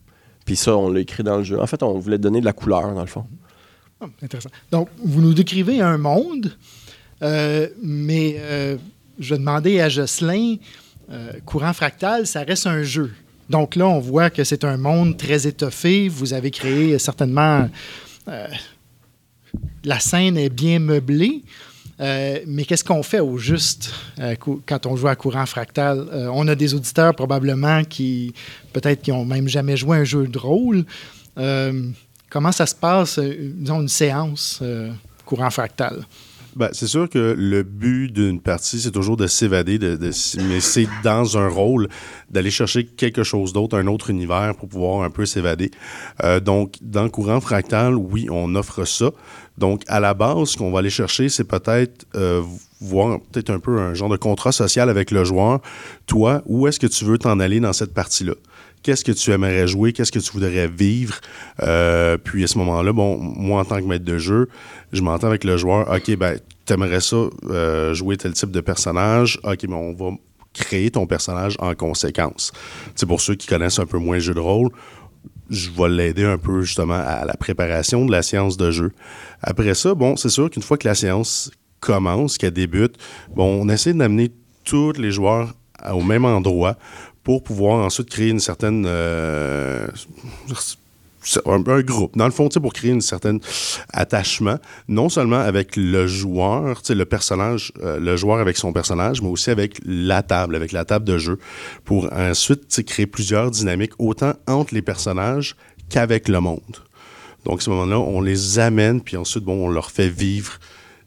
Puis 0.45 0.57
ça, 0.57 0.77
on 0.77 0.91
l'a 0.91 1.01
écrit 1.01 1.23
dans 1.23 1.39
le 1.39 1.45
jeu. 1.45 1.61
En 1.61 1.67
fait, 1.67 1.83
on 1.83 1.99
voulait 1.99 2.19
donner 2.19 2.41
de 2.41 2.45
la 2.45 2.53
couleur, 2.53 2.95
dans 2.95 3.01
le 3.01 3.07
fond. 3.07 3.27
Ah, 4.01 4.07
intéressant. 4.23 4.51
Donc, 4.71 4.89
vous 5.03 5.21
nous 5.21 5.35
décrivez 5.35 5.81
un 5.81 5.99
monde, 5.99 6.57
euh, 7.23 7.69
mais 7.83 8.37
euh, 8.39 8.77
je 9.19 9.35
demandais 9.35 9.81
à 9.81 9.89
Jocelyn, 9.89 10.57
euh, 11.11 11.33
courant 11.47 11.73
fractal, 11.73 12.27
ça 12.27 12.43
reste 12.43 12.67
un 12.67 12.83
jeu. 12.83 13.13
Donc 13.49 13.77
là, 13.77 13.87
on 13.87 14.01
voit 14.01 14.31
que 14.31 14.45
c'est 14.45 14.65
un 14.65 14.77
monde 14.77 15.17
très 15.17 15.47
étoffé. 15.47 16.09
Vous 16.09 16.33
avez 16.33 16.51
créé 16.51 16.99
certainement... 16.99 17.69
la 19.85 20.01
scène 20.01 20.39
est 20.39 20.49
bien 20.49 20.79
meublée. 20.79 21.43
Euh, 22.01 22.41
mais 22.47 22.65
qu'est-ce 22.65 22.85
qu'on 22.85 23.03
fait 23.03 23.21
au 23.21 23.39
juste 23.39 23.93
euh, 24.19 24.35
quand 24.67 24.87
on 24.87 24.97
joue 24.97 25.09
à 25.09 25.17
courant 25.17 25.47
fractal? 25.47 26.07
Euh, 26.13 26.29
on 26.33 26.49
a 26.49 26.55
des 26.55 26.75
auditeurs 26.75 27.15
probablement 27.15 27.85
qui, 27.85 28.35
peut-être, 28.73 29.03
qui 29.03 29.13
ont 29.13 29.25
même 29.25 29.49
jamais 29.49 29.77
joué 29.77 29.99
un 29.99 30.05
jeu 30.05 30.27
de 30.27 30.39
rôle. 30.39 30.85
Comment 32.31 32.53
ça 32.53 32.67
se 32.67 32.75
passe, 32.75 33.19
disons, 33.19 33.83
une 33.83 33.89
séance 33.89 34.63
courant 35.25 35.51
fractal? 35.51 36.05
Ben, 36.57 36.69
c'est 36.73 36.87
sûr 36.87 37.09
que 37.09 37.35
le 37.37 37.65
but 37.65 38.09
d'une 38.13 38.41
partie, 38.41 38.81
c'est 38.81 38.93
toujours 38.93 39.17
de 39.17 39.27
s'évader, 39.27 39.79
mais 39.81 40.61
c'est 40.61 40.87
dans 41.03 41.37
un 41.37 41.49
rôle 41.49 41.89
d'aller 42.31 42.53
chercher 42.53 42.87
quelque 42.87 43.25
chose 43.25 43.53
d'autre, 43.53 43.77
un 43.77 43.89
autre 43.89 44.11
univers 44.11 44.55
pour 44.57 44.69
pouvoir 44.69 45.03
un 45.03 45.11
peu 45.11 45.27
s'évader. 45.27 45.73
Donc, 46.43 46.77
dans 46.81 47.09
Courant 47.09 47.41
Fractal, 47.41 47.97
oui, 47.97 48.29
on 48.31 48.55
offre 48.55 48.85
ça. 48.85 49.11
Donc, 49.59 49.83
à 49.87 50.01
la 50.01 50.15
base, 50.15 50.51
ce 50.51 50.57
qu'on 50.57 50.71
va 50.73 50.81
aller 50.81 50.91
chercher, 50.91 51.29
c'est 51.29 51.45
peut-être 51.45 52.07
euh, 52.17 52.43
voir 52.81 53.21
peut-être 53.33 53.51
un 53.51 53.61
peu 53.61 53.79
un 53.79 53.95
genre 53.95 54.09
de 54.09 54.17
contrat 54.17 54.53
social 54.53 54.91
avec 54.91 55.11
le 55.11 55.25
joueur. 55.25 55.61
Toi, 56.07 56.43
où 56.47 56.67
est-ce 56.67 56.81
que 56.81 56.87
tu 56.87 57.05
veux 57.05 57.19
t'en 57.19 57.39
aller 57.41 57.61
dans 57.61 57.73
cette 57.73 57.95
partie-là? 57.95 58.35
Qu'est-ce 58.83 59.05
que 59.05 59.13
tu 59.13 59.31
aimerais 59.31 59.67
jouer? 59.67 59.93
Qu'est-ce 59.93 60.13
que 60.13 60.19
tu 60.19 60.31
voudrais 60.33 60.69
vivre? 60.69 61.19
Euh, 61.63 62.19
puis 62.19 62.45
à 62.45 62.47
ce 62.47 62.59
moment-là, 62.59 62.93
bon, 62.93 63.17
moi, 63.19 63.61
en 63.61 63.65
tant 63.65 63.81
que 63.81 63.87
maître 63.87 64.05
de 64.05 64.19
jeu, 64.19 64.49
je 64.93 65.01
m'entends 65.01 65.29
avec 65.29 65.45
le 65.45 65.57
joueur. 65.57 65.91
OK, 65.91 66.15
ben, 66.17 66.39
t'aimerais 66.67 67.01
ça 67.01 67.17
euh, 67.49 67.95
jouer 67.95 68.17
tel 68.19 68.35
type 68.35 68.51
de 68.51 68.61
personnage. 68.61 69.41
OK, 69.45 69.67
ben, 69.67 69.75
on 69.75 69.95
va 69.95 70.17
créer 70.53 70.91
ton 70.91 71.07
personnage 71.07 71.57
en 71.61 71.75
conséquence. 71.75 72.53
C'est 72.95 73.07
pour 73.07 73.21
ceux 73.21 73.35
qui 73.35 73.47
connaissent 73.47 73.79
un 73.79 73.87
peu 73.87 73.99
moins 73.99 74.17
le 74.17 74.23
jeu 74.23 74.35
de 74.35 74.41
rôle, 74.41 74.69
je 75.51 75.71
vais 75.71 75.89
l'aider 75.89 76.25
un 76.25 76.39
peu 76.39 76.63
justement 76.63 76.95
à 76.95 77.25
la 77.25 77.35
préparation 77.35 78.05
de 78.05 78.13
la 78.13 78.23
séance 78.23 78.57
de 78.57 78.71
jeu. 78.71 78.93
Après 79.43 79.75
ça, 79.75 79.95
bon, 79.95 80.17
c'est 80.17 80.29
sûr 80.29 80.51
qu'une 80.51 80.63
fois 80.63 80.79
que 80.79 80.89
la 80.89 80.95
séance 80.95 81.51
commence, 81.81 82.39
qu'elle 82.39 82.53
débute, 82.53 82.97
bon, 83.35 83.63
on 83.63 83.69
essaie 83.69 83.93
d'amener 83.93 84.33
tous 84.65 84.93
les 84.93 85.11
joueurs 85.11 85.55
au 85.93 86.03
même 86.03 86.25
endroit 86.25 86.77
pour 87.23 87.43
pouvoir 87.43 87.85
ensuite 87.85 88.11
créer 88.11 88.31
une 88.31 88.41
certaine 88.41 88.85
euh, 88.87 89.87
un, 91.47 91.63
un 91.67 91.81
groupe. 91.81 92.17
Dans 92.17 92.27
le 92.27 92.33
fond, 92.33 92.49
pour 92.61 92.73
créer 92.73 92.91
une 92.91 93.01
certaine 93.01 93.41
attachement, 93.93 94.59
non 94.89 95.09
seulement 95.09 95.41
avec 95.41 95.77
le 95.77 96.07
joueur, 96.07 96.83
le 96.89 97.05
personnage, 97.05 97.73
euh, 97.83 97.99
le 97.99 98.17
joueur 98.17 98.39
avec 98.39 98.57
son 98.57 98.73
personnage, 98.73 99.23
mais 99.23 99.29
aussi 99.29 99.51
avec 99.51 99.81
la 99.85 100.23
table, 100.23 100.57
avec 100.57 100.73
la 100.73 100.85
table 100.85 101.05
de 101.05 101.19
jeu, 101.19 101.39
pour 101.85 102.13
ensuite 102.13 102.83
créer 102.85 103.07
plusieurs 103.07 103.51
dynamiques, 103.51 103.93
autant 103.99 104.35
entre 104.47 104.75
les 104.75 104.83
personnages 104.83 105.57
qu'avec 105.89 106.29
le 106.29 106.41
monde. 106.41 106.61
Donc, 107.45 107.61
à 107.61 107.65
ce 107.65 107.71
moment-là, 107.71 107.99
on 107.99 108.21
les 108.21 108.59
amène, 108.59 109.01
puis 109.01 109.17
ensuite, 109.17 109.45
bon, 109.45 109.67
on 109.67 109.69
leur 109.69 109.91
fait 109.91 110.09
vivre 110.09 110.59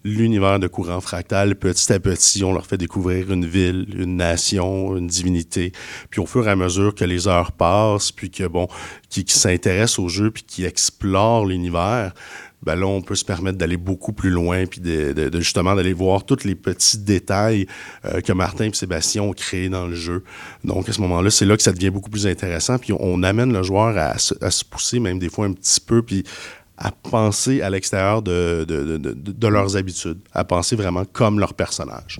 l'univers 0.07 0.59
de 0.59 0.67
courant 0.67 1.01
fractal. 1.01 1.55
Petit 1.55 1.91
à 1.91 1.99
petit, 1.99 2.43
on 2.43 2.53
leur 2.53 2.65
fait 2.65 2.77
découvrir 2.77 3.31
une 3.31 3.45
ville, 3.45 3.87
une 3.95 4.17
nation, 4.17 4.95
une 4.95 5.07
divinité. 5.07 5.71
Puis 6.09 6.21
au 6.21 6.25
fur 6.25 6.47
et 6.47 6.51
à 6.51 6.55
mesure 6.55 6.95
que 6.95 7.05
les 7.05 7.27
heures 7.27 7.51
passent, 7.51 8.11
puis 8.11 8.29
que, 8.29 8.47
bon, 8.47 8.67
qui, 9.09 9.25
qui 9.25 9.37
s'intéressent 9.37 9.99
au 9.99 10.09
jeu, 10.09 10.31
puis 10.31 10.43
qui 10.43 10.65
explorent 10.65 11.45
l'univers, 11.45 12.13
ben 12.63 12.75
là, 12.75 12.87
on 12.87 13.01
peut 13.01 13.15
se 13.15 13.23
permettre 13.23 13.57
d'aller 13.57 13.77
beaucoup 13.77 14.13
plus 14.13 14.31
loin, 14.31 14.65
puis 14.65 14.81
de, 14.81 15.29
justement 15.39 15.75
d'aller 15.75 15.93
voir 15.93 16.25
tous 16.25 16.43
les 16.43 16.55
petits 16.55 16.97
détails 16.97 17.67
euh, 18.05 18.19
que 18.21 18.33
Martin 18.33 18.65
et 18.65 18.73
Sébastien 18.73 19.21
ont 19.21 19.33
créés 19.33 19.69
dans 19.69 19.85
le 19.87 19.95
jeu. 19.95 20.23
Donc, 20.63 20.89
à 20.89 20.93
ce 20.93 20.99
moment-là, 21.01 21.29
c'est 21.29 21.45
là 21.45 21.55
que 21.55 21.63
ça 21.63 21.71
devient 21.71 21.91
beaucoup 21.91 22.09
plus 22.09 22.25
intéressant, 22.25 22.79
puis 22.79 22.93
on, 22.99 23.21
amène 23.23 23.53
le 23.53 23.63
joueur 23.63 23.97
à, 23.97 24.15
à 24.41 24.51
se 24.51 24.65
pousser 24.65 24.99
même 24.99 25.19
des 25.19 25.29
fois 25.29 25.45
un 25.45 25.53
petit 25.53 25.79
peu, 25.79 26.01
puis 26.01 26.23
à 26.77 26.91
penser 26.91 27.61
à 27.61 27.69
l'extérieur 27.69 28.21
de, 28.21 28.65
de, 28.67 28.97
de- 28.97 29.13
de- 29.13 29.47
leurs 29.47 29.75
habitudes, 29.77 30.19
à 30.33 30.43
penser 30.43 30.75
vraiment 30.75 31.05
comme 31.05 31.39
leur 31.39 31.53
personnage. 31.53 32.19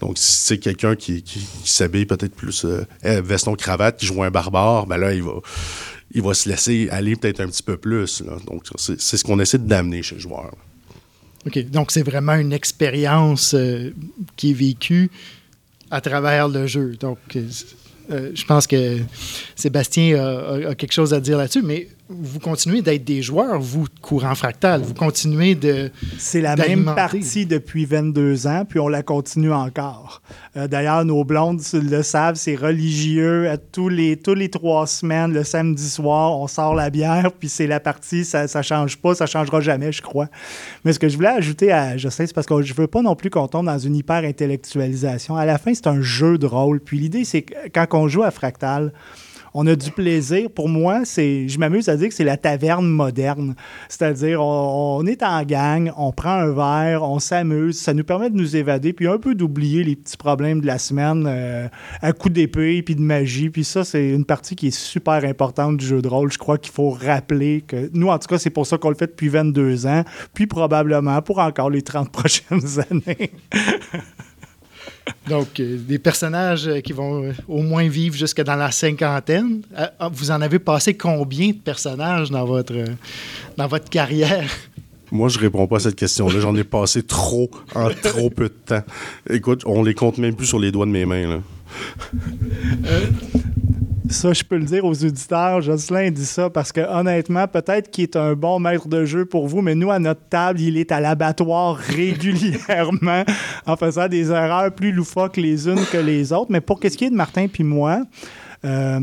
Donc, 0.00 0.18
si 0.18 0.32
c'est 0.32 0.58
quelqu'un 0.58 0.96
qui, 0.96 1.22
qui, 1.22 1.40
s'habille 1.64 2.06
peut-être 2.06 2.34
plus 2.34 2.64
euh, 2.64 2.84
eh, 3.04 3.20
veston-cravate, 3.20 3.98
qui 3.98 4.06
joue 4.06 4.22
un 4.22 4.30
barbare, 4.30 4.86
ben 4.86 4.96
là, 4.96 5.12
il 5.14 5.22
va, 5.22 5.34
il 6.12 6.22
va 6.22 6.34
se 6.34 6.48
laisser 6.48 6.88
aller 6.90 7.14
peut-être 7.16 7.40
un 7.40 7.46
petit 7.46 7.62
peu 7.62 7.76
plus. 7.76 8.22
Donc, 8.46 8.64
c'est 8.76 8.98
ce 9.16 9.22
qu'on 9.22 9.38
essaie 9.38 9.58
d'amener 9.58 10.02
chez 10.02 10.16
le 10.16 10.20
joueur. 10.20 10.52
OK. 11.46 11.58
Donc, 11.70 11.90
c'est 11.92 12.02
vraiment 12.02 12.34
une 12.34 12.52
expérience 12.52 13.54
euh, 13.54 13.90
qui 14.36 14.50
est 14.50 14.54
vécue 14.54 15.10
à 15.90 16.00
travers 16.00 16.48
le 16.48 16.66
jeu. 16.66 16.96
Donc, 16.98 17.18
euh, 17.36 18.30
je 18.34 18.44
pense 18.44 18.66
que 18.66 18.98
Sébastien 19.54 20.16
a, 20.18 20.28
a- 20.28 20.68
a 20.70 20.74
quelque 20.74 20.92
chose 20.92 21.14
à 21.14 21.20
dire 21.20 21.38
là-dessus, 21.38 21.62
mais 21.62 21.88
vous 22.20 22.38
continuez 22.38 22.82
d'être 22.82 23.04
des 23.04 23.22
joueurs, 23.22 23.60
vous, 23.60 23.84
de 23.84 24.00
courant 24.00 24.34
fractal. 24.34 24.82
Vous 24.82 24.94
continuez 24.94 25.54
de. 25.54 25.90
C'est 26.18 26.40
la 26.40 26.56
même 26.56 26.84
partie 26.84 27.46
depuis 27.46 27.84
22 27.84 28.46
ans, 28.46 28.64
puis 28.68 28.78
on 28.78 28.88
la 28.88 29.02
continue 29.02 29.52
encore. 29.52 30.22
Euh, 30.56 30.68
D'ailleurs, 30.68 31.04
nos 31.04 31.24
blondes 31.24 31.60
le 31.72 32.02
savent, 32.02 32.36
c'est 32.36 32.54
religieux. 32.54 33.48
À 33.48 33.56
tous 33.56 33.88
les, 33.88 34.16
tous 34.16 34.34
les 34.34 34.48
trois 34.48 34.86
semaines, 34.86 35.32
le 35.32 35.44
samedi 35.44 35.88
soir, 35.88 36.38
on 36.38 36.46
sort 36.46 36.74
la 36.74 36.90
bière, 36.90 37.30
puis 37.32 37.48
c'est 37.48 37.66
la 37.66 37.80
partie, 37.80 38.24
ça 38.24 38.44
ne 38.44 38.62
change 38.62 38.98
pas, 38.98 39.14
ça 39.14 39.26
changera 39.26 39.60
jamais, 39.60 39.92
je 39.92 40.02
crois. 40.02 40.28
Mais 40.84 40.92
ce 40.92 40.98
que 40.98 41.08
je 41.08 41.16
voulais 41.16 41.28
ajouter 41.28 41.72
à 41.72 41.96
Justin, 41.96 42.26
c'est 42.26 42.34
parce 42.34 42.46
que 42.46 42.62
je 42.62 42.74
veux 42.74 42.86
pas 42.86 43.02
non 43.02 43.16
plus 43.16 43.30
qu'on 43.30 43.48
tombe 43.48 43.66
dans 43.66 43.78
une 43.78 43.96
hyper-intellectualisation. 43.96 45.36
À 45.36 45.46
la 45.46 45.58
fin, 45.58 45.74
c'est 45.74 45.86
un 45.86 46.00
jeu 46.00 46.38
de 46.38 46.46
rôle. 46.46 46.80
Puis 46.80 46.98
l'idée, 46.98 47.24
c'est 47.24 47.42
que 47.42 47.54
quand 47.72 47.86
on 47.92 48.08
joue 48.08 48.22
à 48.22 48.30
Fractal, 48.30 48.92
on 49.54 49.66
a 49.66 49.76
du 49.76 49.90
plaisir. 49.90 50.50
Pour 50.50 50.68
moi, 50.68 51.04
c'est, 51.04 51.48
je 51.48 51.58
m'amuse 51.58 51.88
à 51.88 51.96
dire 51.96 52.08
que 52.08 52.14
c'est 52.14 52.24
la 52.24 52.36
taverne 52.36 52.86
moderne. 52.86 53.54
C'est-à-dire, 53.88 54.42
on, 54.42 55.04
est 55.06 55.22
en 55.22 55.42
gang, 55.42 55.92
on 55.96 56.12
prend 56.12 56.32
un 56.32 56.52
verre, 56.52 57.02
on 57.02 57.18
s'amuse, 57.18 57.78
ça 57.78 57.94
nous 57.94 58.04
permet 58.04 58.30
de 58.30 58.36
nous 58.36 58.56
évader, 58.56 58.92
puis 58.92 59.06
un 59.06 59.18
peu 59.18 59.34
d'oublier 59.34 59.84
les 59.84 59.96
petits 59.96 60.16
problèmes 60.16 60.60
de 60.60 60.66
la 60.66 60.78
semaine 60.78 61.26
euh, 61.26 61.68
à 62.00 62.12
coups 62.12 62.34
d'épée, 62.34 62.82
puis 62.82 62.94
de 62.94 63.00
magie. 63.00 63.50
Puis 63.50 63.64
ça, 63.64 63.84
c'est 63.84 64.10
une 64.10 64.24
partie 64.24 64.56
qui 64.56 64.68
est 64.68 64.76
super 64.76 65.24
importante 65.24 65.76
du 65.76 65.86
jeu 65.86 66.02
de 66.02 66.08
rôle. 66.08 66.32
Je 66.32 66.38
crois 66.38 66.58
qu'il 66.58 66.72
faut 66.72 66.90
rappeler 66.90 67.62
que 67.66 67.90
nous, 67.92 68.08
en 68.08 68.18
tout 68.18 68.28
cas, 68.28 68.38
c'est 68.38 68.50
pour 68.50 68.66
ça 68.66 68.78
qu'on 68.78 68.90
le 68.90 68.96
fait 68.96 69.08
depuis 69.08 69.28
22 69.28 69.86
ans, 69.86 70.04
puis 70.34 70.46
probablement 70.46 71.20
pour 71.22 71.38
encore 71.38 71.70
les 71.70 71.82
30 71.82 72.10
prochaines 72.12 72.80
années. 72.90 73.32
Donc, 75.28 75.60
euh, 75.60 75.76
des 75.78 75.98
personnages 75.98 76.66
euh, 76.66 76.80
qui 76.80 76.92
vont 76.92 77.24
euh, 77.24 77.32
au 77.48 77.62
moins 77.62 77.88
vivre 77.88 78.16
jusque 78.16 78.42
dans 78.42 78.56
la 78.56 78.70
cinquantaine. 78.70 79.62
Ah, 79.76 80.10
vous 80.12 80.30
en 80.30 80.40
avez 80.40 80.58
passé 80.58 80.94
combien 80.94 81.48
de 81.48 81.56
personnages 81.56 82.30
dans 82.30 82.44
votre, 82.44 82.84
dans 83.56 83.66
votre 83.66 83.88
carrière? 83.88 84.48
Moi, 85.10 85.28
je 85.28 85.38
réponds 85.38 85.66
pas 85.66 85.76
à 85.76 85.80
cette 85.80 85.96
question-là. 85.96 86.40
J'en 86.40 86.56
ai 86.56 86.64
passé 86.64 87.02
trop 87.02 87.50
en 87.74 87.90
trop 87.90 88.30
peu 88.30 88.44
de 88.44 88.54
temps. 88.66 88.82
Écoute, 89.28 89.62
on 89.66 89.82
les 89.82 89.94
compte 89.94 90.18
même 90.18 90.34
plus 90.34 90.46
sur 90.46 90.58
les 90.58 90.72
doigts 90.72 90.86
de 90.86 90.90
mes 90.90 91.04
mains. 91.04 91.28
Là. 91.28 91.40
Ça, 94.12 94.34
je 94.34 94.44
peux 94.44 94.58
le 94.58 94.64
dire 94.64 94.84
aux 94.84 95.04
auditeurs. 95.04 95.62
Jocelyn 95.62 96.10
dit 96.10 96.26
ça 96.26 96.50
parce 96.50 96.70
que, 96.70 96.80
honnêtement, 96.80 97.48
peut-être 97.48 97.90
qu'il 97.90 98.04
est 98.04 98.14
un 98.16 98.34
bon 98.34 98.60
maître 98.60 98.86
de 98.86 99.06
jeu 99.06 99.24
pour 99.24 99.48
vous, 99.48 99.62
mais 99.62 99.74
nous, 99.74 99.90
à 99.90 99.98
notre 99.98 100.20
table, 100.28 100.60
il 100.60 100.76
est 100.76 100.92
à 100.92 101.00
l'abattoir 101.00 101.76
régulièrement 101.78 103.24
en 103.66 103.76
faisant 103.76 104.08
des 104.08 104.30
erreurs 104.30 104.70
plus 104.70 104.92
loufoques 104.92 105.38
les 105.38 105.66
unes 105.66 105.84
que 105.90 105.96
les 105.96 106.30
autres. 106.32 106.52
Mais 106.52 106.60
pour 106.60 106.78
ce 106.82 106.88
qui 106.88 107.06
est 107.06 107.10
de 107.10 107.16
Martin 107.16 107.46
puis 107.48 107.64
moi, 107.64 108.02
euh, 108.66 109.00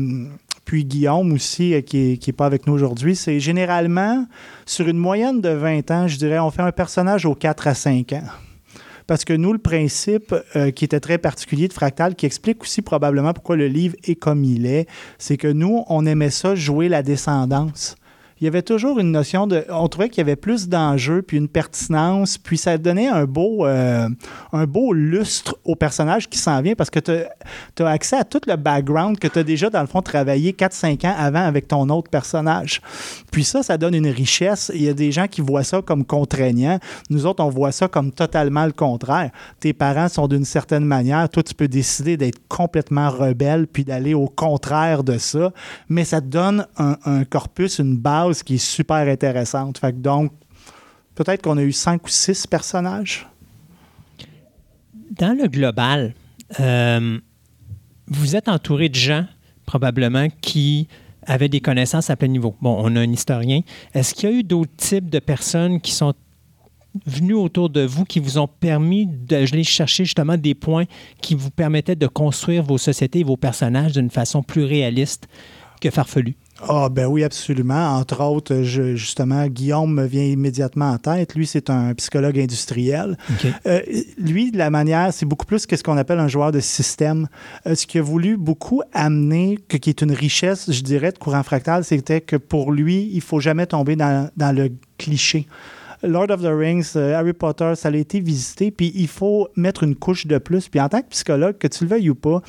puis 0.64 0.84
Guillaume 0.84 1.32
aussi, 1.32 1.74
euh, 1.74 1.80
qui 1.80 1.96
n'est 1.96 2.12
est 2.12 2.32
pas 2.32 2.46
avec 2.46 2.68
nous 2.68 2.72
aujourd'hui, 2.72 3.16
c'est 3.16 3.40
généralement, 3.40 4.26
sur 4.64 4.86
une 4.86 4.98
moyenne 4.98 5.40
de 5.40 5.50
20 5.50 5.90
ans, 5.90 6.06
je 6.06 6.18
dirais, 6.18 6.38
on 6.38 6.52
fait 6.52 6.62
un 6.62 6.72
personnage 6.72 7.26
aux 7.26 7.34
4 7.34 7.66
à 7.66 7.74
5 7.74 8.12
ans. 8.12 8.22
Parce 9.10 9.24
que 9.24 9.32
nous, 9.32 9.52
le 9.52 9.58
principe 9.58 10.32
euh, 10.54 10.70
qui 10.70 10.84
était 10.84 11.00
très 11.00 11.18
particulier 11.18 11.66
de 11.66 11.72
Fractal, 11.72 12.14
qui 12.14 12.26
explique 12.26 12.62
aussi 12.62 12.80
probablement 12.80 13.32
pourquoi 13.32 13.56
le 13.56 13.66
livre 13.66 13.96
est 14.04 14.14
comme 14.14 14.44
il 14.44 14.66
est, 14.66 14.88
c'est 15.18 15.36
que 15.36 15.48
nous, 15.48 15.82
on 15.88 16.06
aimait 16.06 16.30
ça 16.30 16.54
jouer 16.54 16.88
la 16.88 17.02
descendance. 17.02 17.96
Il 18.40 18.44
y 18.44 18.48
avait 18.48 18.62
toujours 18.62 18.98
une 18.98 19.12
notion 19.12 19.46
de. 19.46 19.66
On 19.68 19.86
trouvait 19.88 20.08
qu'il 20.08 20.18
y 20.18 20.20
avait 20.22 20.34
plus 20.34 20.66
d'enjeux, 20.66 21.20
puis 21.20 21.36
une 21.36 21.48
pertinence, 21.48 22.38
puis 22.38 22.56
ça 22.56 22.78
donnait 22.78 23.06
un 23.08 23.26
beau, 23.26 23.66
euh, 23.66 24.08
un 24.54 24.64
beau 24.64 24.94
lustre 24.94 25.58
au 25.64 25.76
personnage 25.76 26.26
qui 26.26 26.38
s'en 26.38 26.62
vient 26.62 26.74
parce 26.74 26.88
que 26.88 27.00
tu 27.00 27.82
as 27.82 27.86
accès 27.86 28.16
à 28.16 28.24
tout 28.24 28.40
le 28.46 28.56
background 28.56 29.18
que 29.18 29.28
tu 29.28 29.38
as 29.38 29.42
déjà, 29.42 29.68
dans 29.68 29.82
le 29.82 29.86
fond, 29.86 30.00
travaillé 30.00 30.52
4-5 30.52 31.06
ans 31.06 31.14
avant 31.18 31.44
avec 31.44 31.68
ton 31.68 31.86
autre 31.90 32.08
personnage. 32.08 32.80
Puis 33.30 33.44
ça, 33.44 33.62
ça 33.62 33.76
donne 33.76 33.94
une 33.94 34.08
richesse. 34.08 34.72
Il 34.74 34.82
y 34.82 34.88
a 34.88 34.94
des 34.94 35.12
gens 35.12 35.26
qui 35.26 35.42
voient 35.42 35.64
ça 35.64 35.82
comme 35.82 36.06
contraignant. 36.06 36.78
Nous 37.10 37.26
autres, 37.26 37.44
on 37.44 37.50
voit 37.50 37.72
ça 37.72 37.88
comme 37.88 38.10
totalement 38.10 38.64
le 38.64 38.72
contraire. 38.72 39.30
Tes 39.60 39.74
parents 39.74 40.08
sont 40.08 40.28
d'une 40.28 40.46
certaine 40.46 40.86
manière. 40.86 41.28
Toi, 41.28 41.42
tu 41.42 41.54
peux 41.54 41.68
décider 41.68 42.16
d'être 42.16 42.40
complètement 42.48 43.10
rebelle 43.10 43.66
puis 43.66 43.84
d'aller 43.84 44.14
au 44.14 44.28
contraire 44.28 45.04
de 45.04 45.18
ça. 45.18 45.52
Mais 45.90 46.04
ça 46.04 46.22
te 46.22 46.26
donne 46.26 46.66
un, 46.78 46.96
un 47.04 47.24
corpus, 47.24 47.78
une 47.78 47.98
base 47.98 48.29
qui 48.32 48.54
est 48.54 48.58
super 48.58 48.96
intéressante. 48.96 49.80
Donc, 49.94 50.32
peut-être 51.14 51.42
qu'on 51.42 51.58
a 51.58 51.62
eu 51.62 51.72
cinq 51.72 52.06
ou 52.06 52.08
six 52.08 52.46
personnages. 52.46 53.28
Dans 55.10 55.36
le 55.36 55.48
global, 55.48 56.14
euh, 56.60 57.18
vous 58.06 58.36
êtes 58.36 58.48
entouré 58.48 58.88
de 58.88 58.94
gens, 58.94 59.26
probablement, 59.66 60.28
qui 60.40 60.88
avaient 61.26 61.48
des 61.48 61.60
connaissances 61.60 62.10
à 62.10 62.16
plein 62.16 62.28
niveau. 62.28 62.56
Bon, 62.60 62.76
on 62.78 62.96
a 62.96 63.00
un 63.00 63.12
historien. 63.12 63.60
Est-ce 63.94 64.14
qu'il 64.14 64.30
y 64.30 64.32
a 64.32 64.36
eu 64.36 64.42
d'autres 64.42 64.74
types 64.76 65.10
de 65.10 65.18
personnes 65.18 65.80
qui 65.80 65.92
sont 65.92 66.14
venues 67.06 67.34
autour 67.34 67.70
de 67.70 67.82
vous, 67.82 68.04
qui 68.04 68.18
vous 68.18 68.38
ont 68.38 68.48
permis 68.48 69.06
d'aller 69.06 69.62
chercher 69.62 70.04
justement 70.04 70.36
des 70.36 70.54
points 70.54 70.86
qui 71.20 71.34
vous 71.34 71.50
permettaient 71.50 71.96
de 71.96 72.06
construire 72.06 72.62
vos 72.62 72.78
sociétés 72.78 73.20
et 73.20 73.24
vos 73.24 73.36
personnages 73.36 73.92
d'une 73.92 74.10
façon 74.10 74.42
plus 74.42 74.64
réaliste 74.64 75.28
que 75.80 75.90
farfelue? 75.90 76.36
Ah, 76.68 76.88
ben 76.90 77.06
oui, 77.06 77.24
absolument. 77.24 77.96
Entre 77.96 78.20
autres, 78.22 78.62
je- 78.62 78.94
justement, 78.94 79.46
Guillaume 79.46 79.94
me 79.94 80.04
vient 80.06 80.24
immédiatement 80.24 80.90
en 80.90 80.98
tête. 80.98 81.34
Lui, 81.34 81.46
c'est 81.46 81.70
un 81.70 81.94
psychologue 81.94 82.38
industriel. 82.38 83.16
Euh, 83.66 83.80
lui, 84.18 84.50
de 84.50 84.58
la 84.58 84.68
manière, 84.68 85.12
c'est 85.12 85.24
beaucoup 85.26 85.46
plus 85.46 85.64
que 85.66 85.74
ce 85.76 85.82
qu'on 85.82 85.96
appelle 85.96 86.18
un 86.18 86.28
joueur 86.28 86.52
de 86.52 86.60
système. 86.60 87.28
Euh, 87.66 87.74
ce 87.74 87.86
qu'il 87.86 88.00
a 88.00 88.04
voulu 88.04 88.36
beaucoup 88.36 88.82
amener, 88.92 89.58
que, 89.68 89.78
qui 89.78 89.88
est 89.88 90.02
une 90.02 90.12
richesse, 90.12 90.70
je 90.70 90.82
dirais, 90.82 91.12
de 91.12 91.18
courant 91.18 91.42
fractal, 91.42 91.82
c'était 91.82 92.20
que 92.20 92.36
pour 92.36 92.72
lui, 92.72 93.08
il 93.12 93.22
faut 93.22 93.40
jamais 93.40 93.66
tomber 93.66 93.96
dans, 93.96 94.28
dans 94.36 94.54
le 94.54 94.70
cliché. 94.98 95.46
Lord 96.02 96.30
of 96.30 96.40
the 96.42 96.46
Rings, 96.50 96.92
euh, 96.96 97.14
Harry 97.14 97.34
Potter, 97.34 97.72
ça 97.76 97.88
a 97.88 97.92
été 97.94 98.20
visité, 98.20 98.70
puis 98.70 98.90
il 98.94 99.08
faut 99.08 99.48
mettre 99.56 99.82
une 99.82 99.94
couche 99.94 100.26
de 100.26 100.38
plus. 100.38 100.68
Puis 100.68 100.80
en 100.80 100.88
tant 100.88 101.00
que 101.02 101.08
psychologue, 101.08 101.58
que 101.58 101.68
tu 101.68 101.84
le 101.84 101.90
veuilles 101.90 102.08
ou 102.10 102.14
pas, 102.14 102.42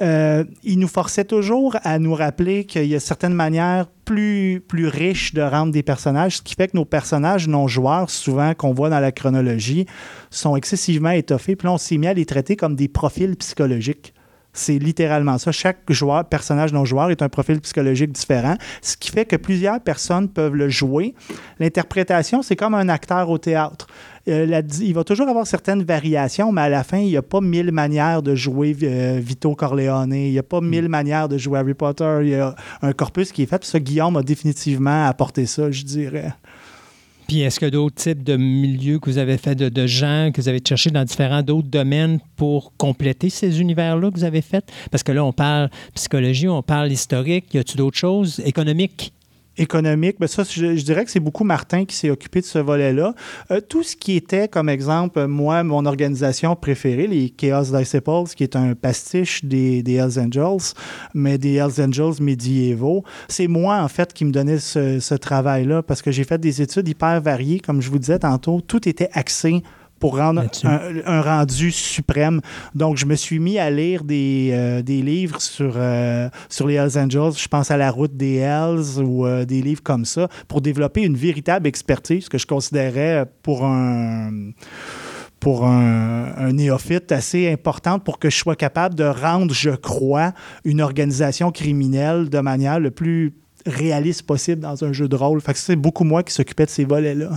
euh, 0.00 0.44
il 0.62 0.78
nous 0.78 0.88
forçait 0.88 1.24
toujours 1.24 1.76
à 1.82 1.98
nous 1.98 2.14
rappeler 2.14 2.64
qu'il 2.64 2.86
y 2.86 2.94
a 2.94 3.00
certaines 3.00 3.34
manières 3.34 3.86
plus, 4.04 4.62
plus 4.66 4.86
riches 4.86 5.34
de 5.34 5.42
rendre 5.42 5.72
des 5.72 5.82
personnages, 5.82 6.36
ce 6.36 6.42
qui 6.42 6.54
fait 6.54 6.68
que 6.68 6.76
nos 6.76 6.84
personnages 6.84 7.48
non-joueurs, 7.48 8.08
souvent 8.08 8.54
qu'on 8.54 8.72
voit 8.72 8.90
dans 8.90 9.00
la 9.00 9.12
chronologie, 9.12 9.86
sont 10.30 10.56
excessivement 10.56 11.10
étoffés. 11.10 11.56
Puis 11.56 11.66
là, 11.66 11.72
on 11.72 11.78
s'est 11.78 11.96
mis 11.96 12.06
à 12.06 12.14
les 12.14 12.26
traiter 12.26 12.56
comme 12.56 12.76
des 12.76 12.88
profils 12.88 13.36
psychologiques. 13.36 14.14
C'est 14.52 14.78
littéralement 14.78 15.38
ça. 15.38 15.52
Chaque 15.52 15.90
joueur, 15.92 16.24
personnage 16.24 16.72
non-joueur 16.72 17.10
est 17.10 17.22
un 17.22 17.28
profil 17.28 17.60
psychologique 17.60 18.12
différent, 18.12 18.56
ce 18.82 18.96
qui 18.96 19.10
fait 19.10 19.24
que 19.24 19.36
plusieurs 19.36 19.80
personnes 19.80 20.28
peuvent 20.28 20.54
le 20.54 20.68
jouer. 20.68 21.14
L'interprétation, 21.60 22.42
c'est 22.42 22.56
comme 22.56 22.74
un 22.74 22.88
acteur 22.88 23.30
au 23.30 23.38
théâtre. 23.38 23.86
Euh, 24.28 24.46
la- 24.46 24.62
il 24.80 24.92
va 24.94 25.04
toujours 25.04 25.28
avoir 25.28 25.46
certaines 25.46 25.82
variations, 25.82 26.52
mais 26.52 26.60
à 26.62 26.68
la 26.68 26.84
fin, 26.84 26.98
il 26.98 27.06
n'y 27.08 27.16
a 27.16 27.22
pas 27.22 27.40
mille 27.40 27.72
manières 27.72 28.22
de 28.22 28.34
jouer 28.34 28.76
euh, 28.82 29.18
Vito 29.22 29.54
Corleone. 29.54 30.12
Il 30.12 30.30
n'y 30.32 30.38
a 30.38 30.42
pas 30.42 30.60
mille 30.60 30.88
manières 30.88 31.28
de 31.28 31.38
jouer 31.38 31.58
Harry 31.58 31.74
Potter. 31.74 32.18
Il 32.22 32.28
y 32.28 32.34
a 32.34 32.54
un 32.82 32.92
corpus 32.92 33.32
qui 33.32 33.42
est 33.42 33.46
fait. 33.46 33.58
Puis 33.58 33.68
ça, 33.68 33.80
Guillaume 33.80 34.16
a 34.16 34.22
définitivement 34.22 35.06
apporté 35.06 35.46
ça, 35.46 35.70
je 35.70 35.82
dirais. 35.82 36.32
Puis 37.26 37.40
est-ce 37.40 37.58
qu'il 37.58 37.66
y 37.66 37.68
a 37.68 37.72
d'autres 37.72 37.96
types 37.96 38.22
de 38.24 38.36
milieux 38.36 38.98
que 38.98 39.10
vous 39.10 39.18
avez 39.18 39.36
fait, 39.36 39.54
de, 39.54 39.68
de 39.68 39.86
gens 39.86 40.30
que 40.34 40.40
vous 40.40 40.48
avez 40.48 40.62
cherché 40.66 40.90
dans 40.90 41.04
différents 41.04 41.42
d'autres 41.42 41.68
domaines 41.68 42.20
pour 42.36 42.72
compléter 42.78 43.28
ces 43.28 43.60
univers-là 43.60 44.10
que 44.10 44.16
vous 44.16 44.24
avez 44.24 44.40
fait? 44.40 44.64
Parce 44.90 45.02
que 45.02 45.12
là, 45.12 45.22
on 45.22 45.32
parle 45.32 45.68
psychologie, 45.94 46.48
on 46.48 46.62
parle 46.62 46.90
historique. 46.90 47.52
Y 47.52 47.58
a-t-il 47.58 47.76
d'autres 47.76 47.98
choses? 47.98 48.40
Économique? 48.46 49.12
Économique, 49.58 50.16
ben 50.18 50.26
ça, 50.26 50.44
je, 50.44 50.76
je 50.76 50.84
dirais 50.84 51.04
que 51.04 51.10
c'est 51.10 51.20
beaucoup 51.20 51.44
Martin 51.44 51.84
qui 51.84 51.96
s'est 51.96 52.10
occupé 52.10 52.40
de 52.40 52.46
ce 52.46 52.58
volet-là. 52.58 53.14
Euh, 53.50 53.60
tout 53.60 53.82
ce 53.82 53.96
qui 53.96 54.16
était, 54.16 54.48
comme 54.48 54.68
exemple, 54.68 55.26
moi, 55.26 55.62
mon 55.62 55.84
organisation 55.86 56.56
préférée, 56.56 57.06
les 57.06 57.30
Chaos 57.30 57.76
Disciples, 57.76 58.34
qui 58.36 58.44
est 58.44 58.56
un 58.56 58.74
pastiche 58.74 59.44
des, 59.44 59.82
des 59.82 59.94
Hells 59.94 60.18
Angels, 60.18 60.74
mais 61.14 61.38
des 61.38 61.54
Hells 61.54 61.80
Angels 61.80 62.22
médiévaux, 62.22 63.04
c'est 63.28 63.48
moi, 63.48 63.82
en 63.82 63.88
fait, 63.88 64.12
qui 64.12 64.24
me 64.24 64.30
donnait 64.30 64.58
ce, 64.58 65.00
ce 65.00 65.14
travail-là, 65.14 65.82
parce 65.82 66.02
que 66.02 66.10
j'ai 66.10 66.24
fait 66.24 66.38
des 66.38 66.62
études 66.62 66.88
hyper 66.88 67.20
variées, 67.20 67.60
comme 67.60 67.82
je 67.82 67.90
vous 67.90 67.98
disais 67.98 68.18
tantôt, 68.18 68.60
tout 68.60 68.88
était 68.88 69.10
axé 69.12 69.62
pour 69.98 70.16
rendre 70.16 70.44
un 70.64 71.20
rendu 71.22 71.70
suprême. 71.70 72.40
Donc, 72.74 72.96
je 72.96 73.06
me 73.06 73.14
suis 73.14 73.38
mis 73.38 73.58
à 73.58 73.70
lire 73.70 74.04
des, 74.04 74.50
euh, 74.52 74.82
des 74.82 75.02
livres 75.02 75.40
sur, 75.40 75.74
euh, 75.76 76.28
sur 76.48 76.66
les 76.66 76.74
Hells 76.74 76.98
Angels. 76.98 77.32
Je 77.36 77.48
pense 77.48 77.70
à 77.70 77.76
La 77.76 77.90
route 77.90 78.16
des 78.16 78.36
Hells 78.36 79.02
ou 79.02 79.26
euh, 79.26 79.44
des 79.44 79.62
livres 79.62 79.82
comme 79.82 80.04
ça 80.04 80.28
pour 80.46 80.60
développer 80.60 81.02
une 81.02 81.16
véritable 81.16 81.66
expertise 81.66 82.28
que 82.28 82.38
je 82.38 82.46
considérais 82.46 83.26
pour 83.42 83.64
un 83.64 84.30
pour 85.40 85.64
un, 85.66 86.32
un 86.36 86.52
néophyte 86.52 87.12
assez 87.12 87.48
importante 87.48 88.02
pour 88.02 88.18
que 88.18 88.28
je 88.28 88.36
sois 88.36 88.56
capable 88.56 88.96
de 88.96 89.04
rendre, 89.04 89.54
je 89.54 89.70
crois, 89.70 90.32
une 90.64 90.80
organisation 90.80 91.52
criminelle 91.52 92.28
de 92.28 92.40
manière 92.40 92.80
le 92.80 92.90
plus 92.90 93.34
réaliste 93.64 94.22
possible 94.22 94.62
dans 94.62 94.82
un 94.84 94.92
jeu 94.92 95.06
de 95.06 95.14
rôle. 95.14 95.40
Fait 95.40 95.52
que 95.52 95.60
c'est 95.60 95.76
beaucoup 95.76 96.02
moi 96.02 96.24
qui 96.24 96.32
s'occupais 96.32 96.64
de 96.64 96.70
ces 96.70 96.84
volets-là. 96.84 97.30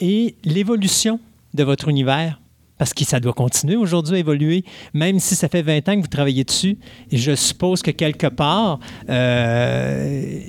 Et 0.00 0.36
l'évolution 0.44 1.18
de 1.54 1.64
votre 1.64 1.88
univers, 1.88 2.40
parce 2.78 2.94
que 2.94 3.04
ça 3.04 3.20
doit 3.20 3.32
continuer 3.32 3.76
aujourd'hui 3.76 4.16
à 4.16 4.18
évoluer, 4.18 4.64
même 4.94 5.18
si 5.20 5.34
ça 5.36 5.48
fait 5.48 5.62
20 5.62 5.88
ans 5.88 5.96
que 5.96 6.00
vous 6.00 6.06
travaillez 6.08 6.44
dessus. 6.44 6.78
Et 7.10 7.16
je 7.16 7.34
suppose 7.34 7.82
que 7.82 7.90
quelque 7.92 8.26
part, 8.26 8.80
euh, 9.08 10.40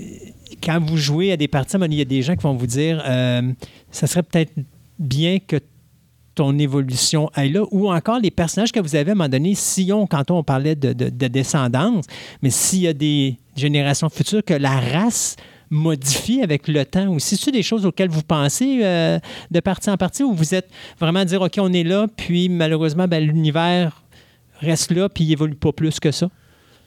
quand 0.63 0.79
vous 0.81 0.97
jouez 0.97 1.31
à 1.31 1.37
des 1.37 1.47
parties, 1.47 1.77
il 1.89 1.93
y 1.93 2.01
a 2.01 2.05
des 2.05 2.21
gens 2.21 2.35
qui 2.35 2.43
vont 2.43 2.55
vous 2.55 2.67
dire 2.67 3.03
euh, 3.05 3.51
ça 3.91 4.07
serait 4.07 4.23
peut-être 4.23 4.53
bien 4.99 5.39
que 5.39 5.57
ton 6.35 6.57
évolution 6.57 7.29
aille 7.35 7.51
là, 7.51 7.61
ou 7.71 7.91
encore 7.91 8.19
les 8.19 8.31
personnages 8.31 8.71
que 8.71 8.79
vous 8.79 8.95
avez 8.95 9.11
à 9.11 9.13
un 9.13 9.15
moment 9.15 9.29
donné, 9.29 9.53
si 9.53 9.91
on, 9.93 10.07
quand 10.07 10.31
on 10.31 10.41
parlait 10.43 10.75
de, 10.75 10.91
de- 10.93 11.09
de 11.09 11.27
descendance, 11.27 12.05
mais 12.41 12.49
s'il 12.49 12.79
y 12.79 12.87
a 12.87 12.93
des 12.93 13.37
générations 13.55 14.09
futures, 14.09 14.43
que 14.43 14.55
la 14.55 14.79
race 14.79 15.35
modifie 15.73 16.41
avec 16.41 16.67
le 16.67 16.85
temps 16.85 17.11
aussi? 17.13 17.35
C'est 17.35 17.51
des 17.51 17.63
choses 17.63 17.85
auxquelles 17.85 18.09
vous 18.09 18.23
pensez 18.23 18.79
euh, 18.83 19.19
de 19.51 19.59
partie 19.59 19.89
en 19.89 19.97
partie, 19.97 20.23
ou 20.23 20.33
vous 20.33 20.55
êtes 20.55 20.69
vraiment 20.99 21.19
à 21.19 21.25
dire, 21.25 21.41
OK, 21.41 21.55
on 21.57 21.73
est 21.73 21.83
là, 21.83 22.07
puis 22.15 22.49
malheureusement, 22.49 23.07
ben, 23.07 23.23
l'univers 23.23 24.03
reste 24.59 24.91
là, 24.91 25.09
puis 25.09 25.23
il 25.25 25.31
évolue 25.31 25.55
pas 25.55 25.71
plus 25.71 25.99
que 25.99 26.11
ça? 26.11 26.29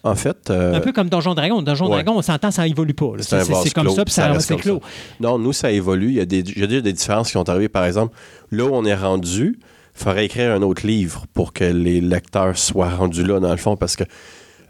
En 0.03 0.15
fait, 0.15 0.51
euh, 0.51 0.75
Un 0.75 0.81
peu 0.81 0.93
comme 0.93 1.09
Donjon 1.09 1.35
Dragon. 1.35 1.63
Donjon 1.63 1.87
ouais. 1.87 2.03
Dragon, 2.03 2.19
on 2.19 2.23
s'entend, 2.23 2.53
ça 2.53 2.67
évolue 2.67 2.95
pas. 2.95 3.13
C'est 3.19 3.73
comme 3.75 3.91
ça, 3.91 4.05
puis 4.05 4.15
ça 4.15 4.39
c'est 4.39 4.57
clos. 4.57 4.81
Non, 5.19 5.39
nous, 5.39 5.53
ça 5.53 5.73
évolue. 5.73 6.09
Il 6.09 6.15
y, 6.15 6.21
a 6.21 6.25
des, 6.25 6.41
il 6.41 6.61
y 6.61 6.63
a 6.63 6.67
déjà 6.67 6.81
des 6.81 6.93
différences 6.93 7.27
qui 7.27 7.33
sont 7.33 7.49
arrivées. 7.49 7.69
Par 7.69 7.85
exemple, 7.85 8.15
là 8.53 8.65
où 8.65 8.71
on 8.73 8.85
est 8.85 8.95
rendu, 8.95 9.59
il 9.59 10.03
faudrait 10.03 10.27
écrire 10.27 10.53
un 10.53 10.63
autre 10.63 10.87
livre 10.87 11.25
pour 11.35 11.53
que 11.53 11.65
les 11.65 12.01
lecteurs 12.01 12.57
soient 12.57 12.91
rendus 12.91 13.25
là, 13.25 13.41
dans 13.41 13.51
le 13.51 13.57
fond, 13.57 13.77
parce 13.77 13.97
que 13.97 14.05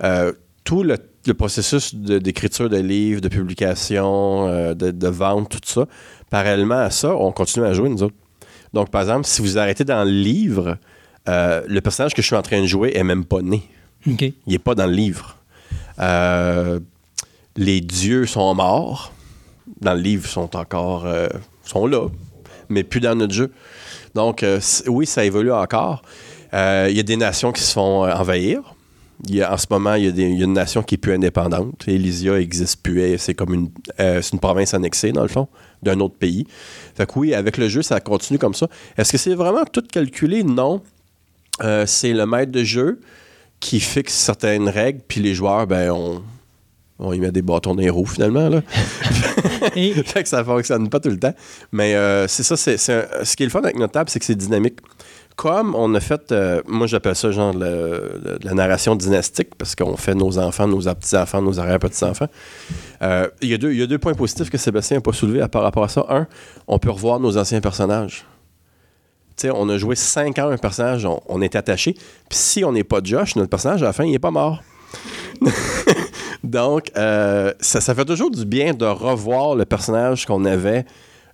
euh, 0.02 0.32
tout 0.64 0.82
le, 0.82 0.96
le 1.26 1.34
processus 1.34 1.94
d'écriture 1.94 2.68
de, 2.68 2.76
livres, 2.76 3.20
de 3.20 3.28
publication, 3.28 4.48
euh, 4.48 4.74
de, 4.74 4.90
de 4.90 5.08
vente, 5.08 5.50
tout 5.50 5.58
ça, 5.64 5.86
parallèlement 6.30 6.78
à 6.78 6.90
ça, 6.90 7.14
on 7.14 7.32
continue 7.32 7.66
à 7.66 7.72
jouer, 7.72 7.88
nous 7.88 8.02
autres. 8.02 8.14
Donc, 8.72 8.90
par 8.90 9.02
exemple, 9.02 9.26
si 9.26 9.42
vous 9.42 9.58
arrêtez 9.58 9.84
dans 9.84 10.04
le 10.04 10.10
livre, 10.10 10.78
euh, 11.28 11.62
le 11.66 11.80
personnage 11.80 12.14
que 12.14 12.22
je 12.22 12.26
suis 12.26 12.36
en 12.36 12.42
train 12.42 12.60
de 12.60 12.66
jouer 12.66 12.92
est 12.94 13.04
même 13.04 13.24
pas 13.24 13.42
né. 13.42 13.62
Il 14.06 14.32
n'est 14.46 14.58
pas 14.58 14.74
dans 14.74 14.86
le 14.86 14.92
livre. 14.92 15.36
Euh, 15.98 16.78
les 17.56 17.80
dieux 17.80 18.26
sont 18.26 18.54
morts. 18.54 19.12
Dans 19.80 19.94
le 19.94 20.00
livre, 20.00 20.22
ils 20.26 20.30
sont 20.30 20.56
encore 20.56 21.06
sont 21.64 21.86
là, 21.86 22.06
mais 22.68 22.84
plus 22.84 23.00
dans 23.00 23.16
notre 23.16 23.34
jeu. 23.34 23.52
Donc, 24.14 24.44
oui, 24.86 25.06
ça 25.06 25.24
évolue 25.24 25.52
encore. 25.52 26.02
Il 26.52 26.92
y 26.92 27.00
a 27.00 27.02
des 27.02 27.16
nations 27.16 27.50
qui 27.50 27.62
se 27.62 27.72
font 27.72 28.08
envahir. 28.08 28.75
Il 29.28 29.34
y 29.36 29.42
a- 29.42 29.52
en 29.52 29.56
ce 29.56 29.66
moment, 29.70 29.94
il 29.94 30.04
y, 30.04 30.08
a 30.08 30.10
des- 30.10 30.22
il 30.28 30.38
y 30.38 30.42
a 30.42 30.44
une 30.44 30.52
nation 30.52 30.82
qui 30.82 30.96
est 30.96 30.98
plus 30.98 31.14
indépendante. 31.14 31.84
Elysia 31.88 32.32
n'existe 32.38 32.82
plus. 32.82 33.16
C'est 33.18 33.34
comme 33.34 33.54
une, 33.54 33.70
euh, 34.00 34.20
une 34.32 34.38
province 34.38 34.74
annexée, 34.74 35.12
dans 35.12 35.22
le 35.22 35.28
fond, 35.28 35.48
d'un 35.82 35.98
autre 36.00 36.16
pays. 36.16 36.46
Fait 36.94 37.06
que 37.06 37.18
oui, 37.18 37.34
avec 37.34 37.56
le 37.56 37.68
jeu, 37.68 37.82
ça 37.82 38.00
continue 38.00 38.38
comme 38.38 38.54
ça. 38.54 38.68
Est-ce 38.98 39.12
que 39.12 39.18
c'est 39.18 39.34
vraiment 39.34 39.64
tout 39.64 39.82
calculé? 39.90 40.42
Non. 40.42 40.82
Euh, 41.64 41.86
c'est 41.86 42.12
le 42.12 42.26
maître 42.26 42.52
de 42.52 42.62
jeu 42.64 43.00
qui 43.60 43.80
fixe 43.80 44.12
certaines 44.12 44.68
règles, 44.68 45.00
puis 45.08 45.20
les 45.20 45.34
joueurs, 45.34 45.66
ben, 45.66 45.90
on, 45.90 46.22
on 46.98 47.12
y 47.14 47.18
met 47.18 47.32
des 47.32 47.40
bâtons 47.40 47.74
dans 47.74 47.80
les 47.80 47.88
roues, 47.88 48.04
finalement. 48.04 48.50
Là. 48.50 48.60
Et? 49.76 49.92
Fait 50.04 50.22
que 50.22 50.28
ça 50.28 50.44
fonctionne 50.44 50.90
pas 50.90 51.00
tout 51.00 51.08
le 51.08 51.18
temps. 51.18 51.34
Mais 51.72 51.94
euh, 51.94 52.28
c'est 52.28 52.42
ça, 52.42 52.56
c'est, 52.58 52.76
ce 52.76 53.34
qui 53.36 53.42
est 53.42 53.46
le 53.46 53.50
fun 53.50 53.62
avec 53.62 53.76
notre 53.78 53.92
table, 53.94 54.10
c'est 54.10 54.18
que 54.18 54.24
c'est 54.26 54.34
dynamique. 54.34 54.78
Comme 55.36 55.74
on 55.74 55.94
a 55.94 56.00
fait, 56.00 56.32
euh, 56.32 56.62
moi 56.66 56.86
j'appelle 56.86 57.14
ça 57.14 57.30
genre 57.30 57.52
le- 57.52 58.38
la 58.42 58.54
narration 58.54 58.96
dynastique, 58.96 59.54
parce 59.58 59.74
qu'on 59.76 59.96
fait 59.98 60.14
nos 60.14 60.38
enfants, 60.38 60.66
nos 60.66 60.80
petits-enfants, 60.80 61.42
nos 61.42 61.60
arrière-petits-enfants. 61.60 62.28
Euh, 63.02 63.28
Il 63.42 63.50
y, 63.50 63.54
a 63.82 63.86
deux- 63.86 63.98
points 63.98 64.14
positifs 64.14 64.48
que 64.48 64.56
Sébastien 64.56 64.96
n'a 64.96 65.00
pas 65.02 65.12
soulevés 65.12 65.46
par 65.48 65.62
rapport 65.62 65.84
à 65.84 65.88
ça. 65.88 66.06
Un, 66.08 66.26
on 66.66 66.78
peut 66.78 66.90
revoir 66.90 67.20
nos 67.20 67.36
anciens 67.36 67.60
personnages. 67.60 68.24
Tu 69.36 69.42
sais, 69.42 69.50
on 69.54 69.68
a 69.68 69.76
joué 69.76 69.94
cinq 69.94 70.38
ans 70.38 70.48
un 70.48 70.56
personnage, 70.56 71.06
on, 71.28 71.42
est 71.42 71.54
attaché. 71.54 71.92
Puis 71.92 72.38
si 72.38 72.64
on 72.64 72.72
n'est 72.72 72.84
pas 72.84 73.00
Josh, 73.04 73.36
notre 73.36 73.50
personnage, 73.50 73.82
à 73.82 73.86
la 73.86 73.92
fin, 73.92 74.04
il 74.04 74.12
n'est 74.12 74.18
pas 74.18 74.30
mort. 74.30 74.62
Donc, 76.42 76.90
euh, 76.96 77.52
ça, 77.60 77.94
fait 77.94 78.04
toujours 78.06 78.30
du 78.30 78.46
bien 78.46 78.72
de 78.72 78.86
revoir 78.86 79.54
le 79.54 79.66
personnage 79.66 80.24
qu'on 80.24 80.46
avait, 80.46 80.86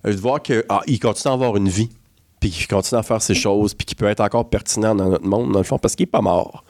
de 0.03 0.11
voir 0.11 0.41
qu'il 0.41 0.99
continue 1.01 1.31
à 1.31 1.33
avoir 1.35 1.55
une 1.55 1.69
vie, 1.69 1.89
puis 2.43 2.51
qu'il 2.51 2.67
continue 2.67 2.99
à 2.99 3.03
faire 3.03 3.21
ses 3.21 3.35
choses, 3.35 3.73
puis 3.73 3.85
qu'il 3.85 3.95
peut 3.95 4.07
être 4.07 4.19
encore 4.19 4.49
pertinent 4.49 4.93
dans 4.93 5.07
notre 5.07 5.25
monde, 5.25 5.53
dans 5.53 5.59
le 5.59 5.63
fond, 5.63 5.77
parce 5.77 5.95
qu'il 5.95 6.03
n'est 6.03 6.11
pas 6.11 6.19
mort. 6.19 6.65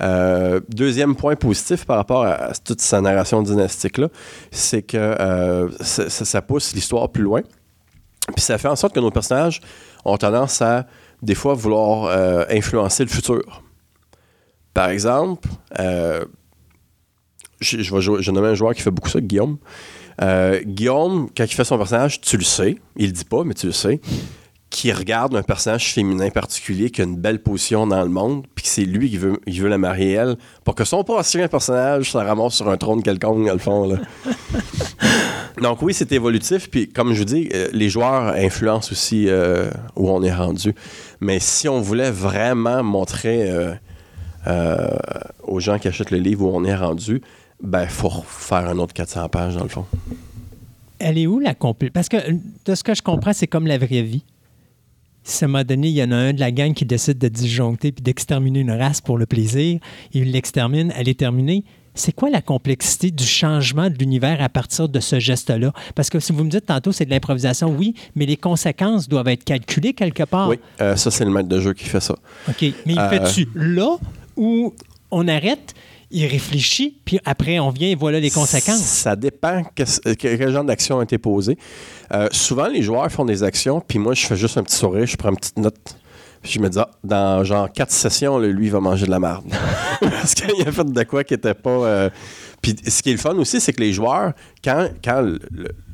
Euh, 0.00 0.58
deuxième 0.70 1.14
point 1.14 1.36
positif 1.36 1.84
par 1.84 1.98
rapport 1.98 2.24
à, 2.24 2.52
toute 2.64 2.80
sa 2.80 3.02
narration 3.02 3.42
dynastique-là, 3.42 4.08
c'est 4.50 4.80
que 4.80 4.96
euh, 4.96 5.68
ça, 5.80 6.40
pousse 6.40 6.72
l'histoire 6.72 7.10
plus 7.10 7.24
loin. 7.24 7.42
Puis 8.34 8.42
ça 8.42 8.56
fait 8.56 8.68
en 8.68 8.76
sorte 8.76 8.94
que 8.94 9.00
nos 9.00 9.10
personnages 9.10 9.60
ont 10.06 10.16
tendance 10.16 10.62
à, 10.62 10.86
des 11.20 11.34
fois, 11.34 11.52
vouloir 11.52 12.04
euh, 12.04 12.46
influencer 12.48 13.04
le 13.04 13.10
futur. 13.10 13.62
Par 14.72 14.88
exemple, 14.88 15.46
je, 17.60 17.76
vais 17.76 18.32
nomme 18.32 18.44
un 18.44 18.54
joueur 18.54 18.74
qui 18.74 18.80
fait 18.80 18.90
beaucoup 18.90 19.10
ça, 19.10 19.20
Guillaume. 19.20 19.58
Guillaume, 20.64 21.28
quand 21.36 21.44
il 21.44 21.54
fait 21.54 21.64
son 21.64 21.76
personnage, 21.76 22.22
tu 22.22 22.38
le 22.38 22.44
sais, 22.44 22.78
il 22.96 23.08
le 23.08 23.12
dit 23.12 23.26
pas, 23.26 23.44
mais 23.44 23.52
tu 23.52 23.66
le 23.66 23.72
sais, 23.72 24.00
qui 24.70 24.92
regarde 24.92 25.34
un 25.36 25.42
personnage 25.42 25.92
féminin 25.92 26.28
particulier 26.30 26.90
qui 26.90 27.00
a 27.00 27.04
une 27.04 27.16
belle 27.16 27.40
position 27.40 27.86
dans 27.86 28.02
le 28.02 28.08
monde, 28.08 28.46
puis 28.54 28.64
que 28.64 28.68
c'est 28.68 28.84
lui 28.84 29.08
qui 29.08 29.16
veut, 29.16 29.38
il 29.46 29.60
veut 29.60 29.68
la 29.68 29.78
marier 29.78 30.12
elle, 30.12 30.36
pour 30.64 30.74
que 30.74 30.84
son 30.84 31.04
prochain 31.04 31.46
personnage 31.48 32.10
se 32.10 32.18
ramasse 32.18 32.54
sur 32.54 32.68
un 32.68 32.76
trône 32.76 33.02
quelconque, 33.02 33.46
dans 33.46 33.52
le 33.52 33.58
fond. 33.58 33.88
Là. 33.88 33.98
Donc 35.62 35.80
oui, 35.82 35.94
c'est 35.94 36.12
évolutif, 36.12 36.68
puis 36.68 36.88
comme 36.88 37.12
je 37.14 37.18
vous 37.18 37.24
dis, 37.24 37.48
euh, 37.54 37.68
les 37.72 37.88
joueurs 37.88 38.34
influencent 38.34 38.92
aussi 38.92 39.26
euh, 39.28 39.70
où 39.94 40.10
on 40.10 40.22
est 40.22 40.34
rendu. 40.34 40.74
Mais 41.20 41.38
si 41.38 41.68
on 41.68 41.80
voulait 41.80 42.10
vraiment 42.10 42.82
montrer 42.82 43.50
euh, 43.50 43.72
euh, 44.46 44.88
aux 45.44 45.60
gens 45.60 45.78
qui 45.78 45.88
achètent 45.88 46.10
le 46.10 46.18
livre 46.18 46.44
où 46.44 46.50
on 46.54 46.64
est 46.64 46.74
rendu, 46.76 47.22
ben, 47.62 47.84
il 47.84 47.88
faut 47.88 48.10
faire 48.26 48.68
un 48.68 48.78
autre 48.78 48.92
400 48.92 49.28
pages, 49.28 49.56
dans 49.56 49.62
le 49.62 49.70
fond. 49.70 49.86
elle 50.98 51.16
est 51.16 51.26
où 51.26 51.38
la 51.38 51.54
compl... 51.54 51.90
Parce 51.90 52.08
que 52.10 52.16
de 52.64 52.74
ce 52.74 52.82
que 52.82 52.94
je 52.94 53.00
comprends, 53.00 53.32
c'est 53.32 53.46
comme 53.46 53.66
la 53.66 53.78
vraie 53.78 54.02
vie. 54.02 54.24
Si 55.28 55.42
à 55.44 55.46
un 55.46 55.50
moment 55.50 55.64
donné, 55.64 55.88
il 55.88 55.94
y 55.94 56.02
en 56.04 56.12
a 56.12 56.16
un 56.16 56.32
de 56.32 56.38
la 56.40 56.52
gang 56.52 56.72
qui 56.72 56.84
décide 56.84 57.18
de 57.18 57.26
disjoncter 57.26 57.90
puis 57.90 58.00
d'exterminer 58.02 58.60
une 58.60 58.70
race 58.70 59.00
pour 59.00 59.18
le 59.18 59.26
plaisir, 59.26 59.80
il 60.12 60.30
l'extermine, 60.30 60.92
elle 60.96 61.08
est 61.08 61.18
terminée. 61.18 61.64
C'est 61.94 62.12
quoi 62.12 62.30
la 62.30 62.42
complexité 62.42 63.10
du 63.10 63.24
changement 63.24 63.88
de 63.90 63.94
l'univers 63.98 64.40
à 64.40 64.48
partir 64.48 64.88
de 64.88 65.00
ce 65.00 65.18
geste-là? 65.18 65.72
Parce 65.96 66.10
que 66.10 66.20
si 66.20 66.32
vous 66.32 66.44
me 66.44 66.50
dites 66.50 66.66
tantôt 66.66 66.92
c'est 66.92 67.06
de 67.06 67.10
l'improvisation, 67.10 67.74
oui, 67.76 67.94
mais 68.14 68.24
les 68.26 68.36
conséquences 68.36 69.08
doivent 69.08 69.28
être 69.28 69.42
calculées 69.44 69.94
quelque 69.94 70.22
part. 70.22 70.48
Oui, 70.48 70.60
euh, 70.80 70.94
ça, 70.94 71.10
c'est 71.10 71.24
le 71.24 71.30
maître 71.32 71.48
de 71.48 71.58
jeu 71.58 71.72
qui 71.72 71.86
fait 71.86 72.00
ça. 72.00 72.14
OK. 72.48 72.60
Mais 72.60 72.74
il 72.92 72.98
Euh, 72.98 73.08
fait-tu 73.08 73.48
là 73.56 73.96
où 74.36 74.74
on 75.10 75.26
arrête, 75.26 75.74
il 76.10 76.26
réfléchit, 76.26 77.00
puis 77.04 77.18
après 77.24 77.58
on 77.58 77.70
vient 77.70 77.88
et 77.88 77.94
voilà 77.94 78.20
les 78.20 78.30
conséquences? 78.30 78.78
Ça 78.82 79.16
dépend 79.16 79.62
que- 79.74 80.12
quel 80.14 80.52
genre 80.52 80.64
d'action 80.64 81.00
a 81.00 81.02
été 81.04 81.18
posée. 81.18 81.58
Euh, 82.12 82.28
souvent, 82.32 82.68
les 82.68 82.82
joueurs 82.82 83.10
font 83.10 83.24
des 83.24 83.42
actions, 83.42 83.80
puis 83.80 83.98
moi, 83.98 84.14
je 84.14 84.26
fais 84.26 84.36
juste 84.36 84.56
un 84.58 84.62
petit 84.62 84.76
sourire, 84.76 85.06
je 85.06 85.16
prends 85.16 85.30
une 85.30 85.36
petite 85.36 85.58
note. 85.58 85.96
Puis 86.42 86.52
je 86.52 86.60
me 86.60 86.68
dis, 86.68 86.78
ah, 86.78 86.88
dans 87.02 87.42
genre 87.42 87.72
quatre 87.72 87.90
sessions, 87.90 88.38
lui, 88.38 88.66
il 88.66 88.70
va 88.70 88.78
manger 88.78 89.06
de 89.06 89.10
la 89.10 89.18
merde. 89.18 89.44
Parce 90.00 90.34
qu'il 90.34 90.68
a 90.68 90.70
fait 90.70 90.84
de 90.84 91.02
quoi 91.02 91.24
qui 91.24 91.34
était 91.34 91.54
pas. 91.54 91.70
euh, 91.70 92.10
Puis 92.62 92.76
ce 92.86 93.02
qui 93.02 93.08
est 93.10 93.14
le 93.14 93.18
fun 93.18 93.34
aussi, 93.36 93.60
c'est 93.60 93.72
que 93.72 93.80
les 93.80 93.92
joueurs, 93.92 94.32
quand, 94.62 94.88
quand 95.02 95.34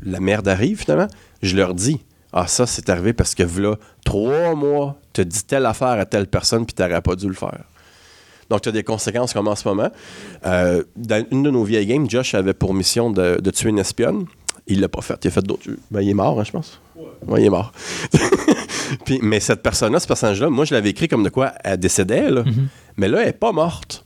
la 0.03 0.21
merde 0.21 0.49
arrive, 0.49 0.81
finalement, 0.81 1.07
je 1.41 1.57
leur 1.57 1.73
dis, 1.75 2.01
ah, 2.35 2.47
ça, 2.47 2.67
c'est 2.67 2.89
arrivé 2.91 3.13
parce 3.15 3.35
que 3.35 3.43
voilà, 3.45 3.77
trois 4.05 4.55
mois, 4.55 4.99
tu 5.15 5.25
dit 5.25 5.45
telle 5.45 5.65
affaire 5.65 5.89
à 5.89 6.05
telle 6.05 6.27
personne, 6.27 6.67
puis 6.67 6.75
tu 6.75 6.83
n'aurais 6.83 7.01
pas 7.01 7.15
dû 7.15 7.29
le 7.29 7.35
faire. 7.35 7.65
Donc, 8.51 8.63
tu 8.63 8.69
as 8.69 8.73
des 8.73 8.83
conséquences 8.83 9.33
comme 9.33 9.49
en 9.49 9.57
ce 9.57 9.67
moment. 9.67 9.91
Euh, 10.47 10.83
dans 10.97 11.25
une 11.31 11.43
de 11.43 11.51
nos 11.51 11.65
vieilles 11.65 11.87
games, 11.87 12.09
Josh 12.09 12.35
avait 12.35 12.55
pour 12.55 12.75
mission 12.75 13.11
de, 13.11 13.41
de 13.41 13.51
tuer 13.51 13.71
une 13.71 13.79
espionne. 13.79 14.27
Il 14.67 14.81
l'a 14.81 14.89
pas 14.89 15.01
fait. 15.03 15.19
Il 15.25 15.29
a 15.29 15.31
fait 15.31 15.43
d'autres. 15.43 15.69
Ben, 15.91 16.03
il 16.03 16.11
est 16.11 16.15
mort, 16.15 16.39
hein, 16.39 16.45
je 16.45 16.53
pense. 16.53 16.81
Oui, 17.27 17.41
il 17.41 17.47
est 17.47 17.51
mort. 17.51 17.73
Puis, 19.05 19.19
mais 19.23 19.41
cette 19.41 19.63
personne-là, 19.63 20.01
ce 20.01 20.07
personnage-là, 20.07 20.51
moi, 20.51 20.65
je 20.65 20.75
l'avais 20.75 20.91
écrit 20.91 21.09
comme 21.09 21.25
de 21.25 21.29
quoi 21.31 21.53
elle 21.65 21.79
décédait, 21.79 22.31
là. 22.31 22.45
mais 22.97 23.09
là, 23.09 23.21
elle 23.21 23.27
n'est 23.27 23.33
pas 23.33 23.53
morte. 23.53 24.05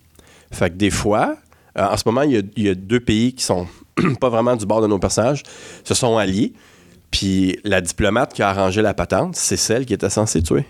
Fait 0.52 0.70
que 0.70 0.76
des 0.76 0.90
fois, 0.90 1.36
euh, 1.76 1.84
en 1.84 1.96
ce 1.96 2.02
moment, 2.06 2.22
il 2.22 2.32
y, 2.32 2.36
a, 2.36 2.42
il 2.56 2.62
y 2.64 2.68
a 2.68 2.74
deux 2.74 3.00
pays 3.00 3.34
qui 3.34 3.44
sont 3.44 3.66
pas 4.20 4.28
vraiment 4.28 4.56
du 4.56 4.66
bord 4.66 4.80
de 4.80 4.86
nos 4.86 4.98
personnages, 4.98 5.42
se 5.84 5.94
sont 5.94 6.16
alliés. 6.16 6.52
Puis 7.10 7.58
la 7.64 7.80
diplomate 7.80 8.32
qui 8.32 8.42
a 8.42 8.48
arrangé 8.48 8.82
la 8.82 8.94
patente, 8.94 9.36
c'est 9.36 9.56
celle 9.56 9.86
qui 9.86 9.94
était 9.94 10.10
censée 10.10 10.42
tuer. 10.42 10.66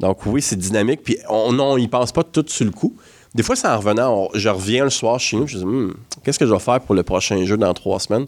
Donc 0.00 0.26
oui, 0.26 0.42
c'est 0.42 0.56
dynamique. 0.56 1.02
Puis 1.04 1.18
on 1.28 1.58
on 1.58 1.76
y 1.76 1.86
pense 1.86 2.10
pas 2.10 2.24
tout 2.24 2.44
sur 2.48 2.64
le 2.64 2.72
coup. 2.72 2.96
Des 3.34 3.44
fois, 3.44 3.54
c'est 3.54 3.68
en 3.68 3.78
revenant, 3.78 4.28
je 4.34 4.48
reviens 4.48 4.84
le 4.84 4.90
soir 4.90 5.20
chez 5.20 5.36
nous, 5.36 5.46
je 5.46 5.58
dis, 5.58 5.64
Hmm, 5.64 5.92
qu'est-ce 6.24 6.38
que 6.38 6.46
je 6.46 6.52
vais 6.52 6.58
faire 6.58 6.80
pour 6.80 6.96
le 6.96 7.04
prochain 7.04 7.44
jeu 7.44 7.56
dans 7.56 7.72
trois 7.74 8.00
semaines? 8.00 8.26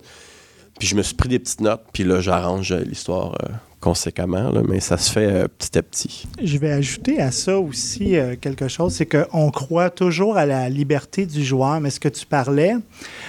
Puis 0.79 0.87
je 0.89 0.95
me 0.95 1.03
suis 1.03 1.15
pris 1.15 1.29
des 1.29 1.39
petites 1.39 1.61
notes, 1.61 1.83
puis 1.93 2.05
là, 2.05 2.21
j'arrange 2.21 2.73
l'histoire 2.73 3.35
euh, 3.43 3.49
conséquemment, 3.81 4.53
mais 4.67 4.81
ça 4.81 4.97
se 4.97 5.11
fait 5.13 5.27
euh, 5.27 5.47
petit 5.47 5.77
à 5.77 5.83
petit. 5.83 6.25
Je 6.43 6.57
vais 6.57 6.71
ajouter 6.71 7.21
à 7.21 7.31
ça 7.31 7.59
aussi 7.59 8.17
euh, 8.17 8.37
quelque 8.41 8.69
chose, 8.69 8.95
c'est 8.95 9.07
qu'on 9.07 9.51
croit 9.51 9.91
toujours 9.91 10.37
à 10.37 10.47
la 10.47 10.69
liberté 10.69 11.27
du 11.27 11.45
joueur, 11.45 11.81
mais 11.81 11.91
ce 11.91 12.01
que 12.01 12.09
tu 12.09 12.25
parlais, 12.25 12.75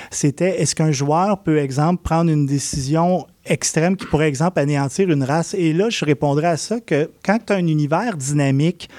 c'était 0.10 0.62
est-ce 0.62 0.76
qu'un 0.76 0.92
joueur 0.92 1.40
peut, 1.44 1.58
exemple, 1.58 2.02
prendre 2.02 2.32
une 2.32 2.46
décision 2.46 3.26
extrême 3.46 3.98
qui 3.98 4.06
pourrait, 4.06 4.28
exemple, 4.28 4.60
anéantir 4.60 5.10
une 5.10 5.24
race? 5.24 5.54
Et 5.54 5.74
là, 5.74 5.90
je 5.90 6.06
répondrais 6.06 6.48
à 6.48 6.58
ça 6.58 6.80
que 6.80 7.10
quand 7.24 7.40
tu 7.46 7.54
as 7.54 7.58
un 7.58 7.68
univers 7.68 8.18
dynamique, 8.18 8.90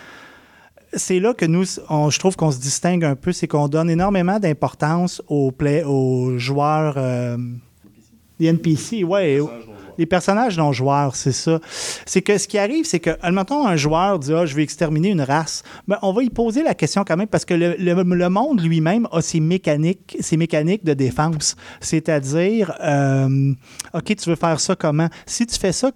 c'est 0.93 1.21
là 1.21 1.35
que 1.35 1.45
nous, 1.45 1.65
je 1.65 2.19
trouve 2.19 2.37
qu'on 2.37 2.51
se 2.51 2.61
distingue 2.61 3.05
un 3.05 3.17
peu, 3.17 3.33
c'est 3.33 3.49
qu'on 3.49 3.69
donne 3.69 3.91
énormément 3.91 4.39
d'importance 4.39 5.23
aux, 5.29 5.53
aux 5.87 6.39
joueurs, 6.39 6.95
euh, 6.97 7.37
les 8.39 8.47
NPC, 8.49 9.05
ouais, 9.05 9.41
les 9.99 10.07
personnages 10.07 10.57
non 10.59 10.73
joueurs, 10.73 11.17
c'est 11.17 11.33
ça. 11.33 11.61
C'est 12.07 12.23
que 12.23 12.39
ce 12.39 12.49
qui 12.49 12.59
arrive, 12.59 12.85
c'est 12.85 13.01
que, 13.01 13.11
admettons, 13.23 13.67
un 13.67 13.77
joueur 13.77 14.19
dit 14.19 14.33
Ah, 14.33 14.47
je 14.47 14.55
vais 14.55 14.63
exterminer 14.63 15.11
une 15.11 15.21
race. 15.23 15.63
Ben, 15.89 15.99
on 16.03 16.13
va 16.13 16.23
y 16.23 16.31
poser 16.31 16.63
la 16.63 16.75
question 16.75 17.05
quand 17.07 17.17
même 17.17 17.29
parce 17.29 17.45
que 17.45 17.55
le, 17.55 17.77
le- 17.79 18.05
monde 18.29 18.61
lui-même 18.63 19.07
a 19.13 19.21
ses 19.21 19.39
mécaniques, 19.41 20.17
ses 20.21 20.37
mécaniques 20.37 20.85
de 20.85 20.95
défense. 20.95 21.57
C'est-à-dire, 21.81 22.73
euh, 22.83 23.53
OK, 23.93 24.17
tu 24.17 24.29
veux 24.31 24.37
faire 24.37 24.61
ça 24.61 24.75
comment? 24.77 25.09
Si 25.27 25.47
tu 25.47 25.59
fais 25.59 25.73
ça, 25.73 25.91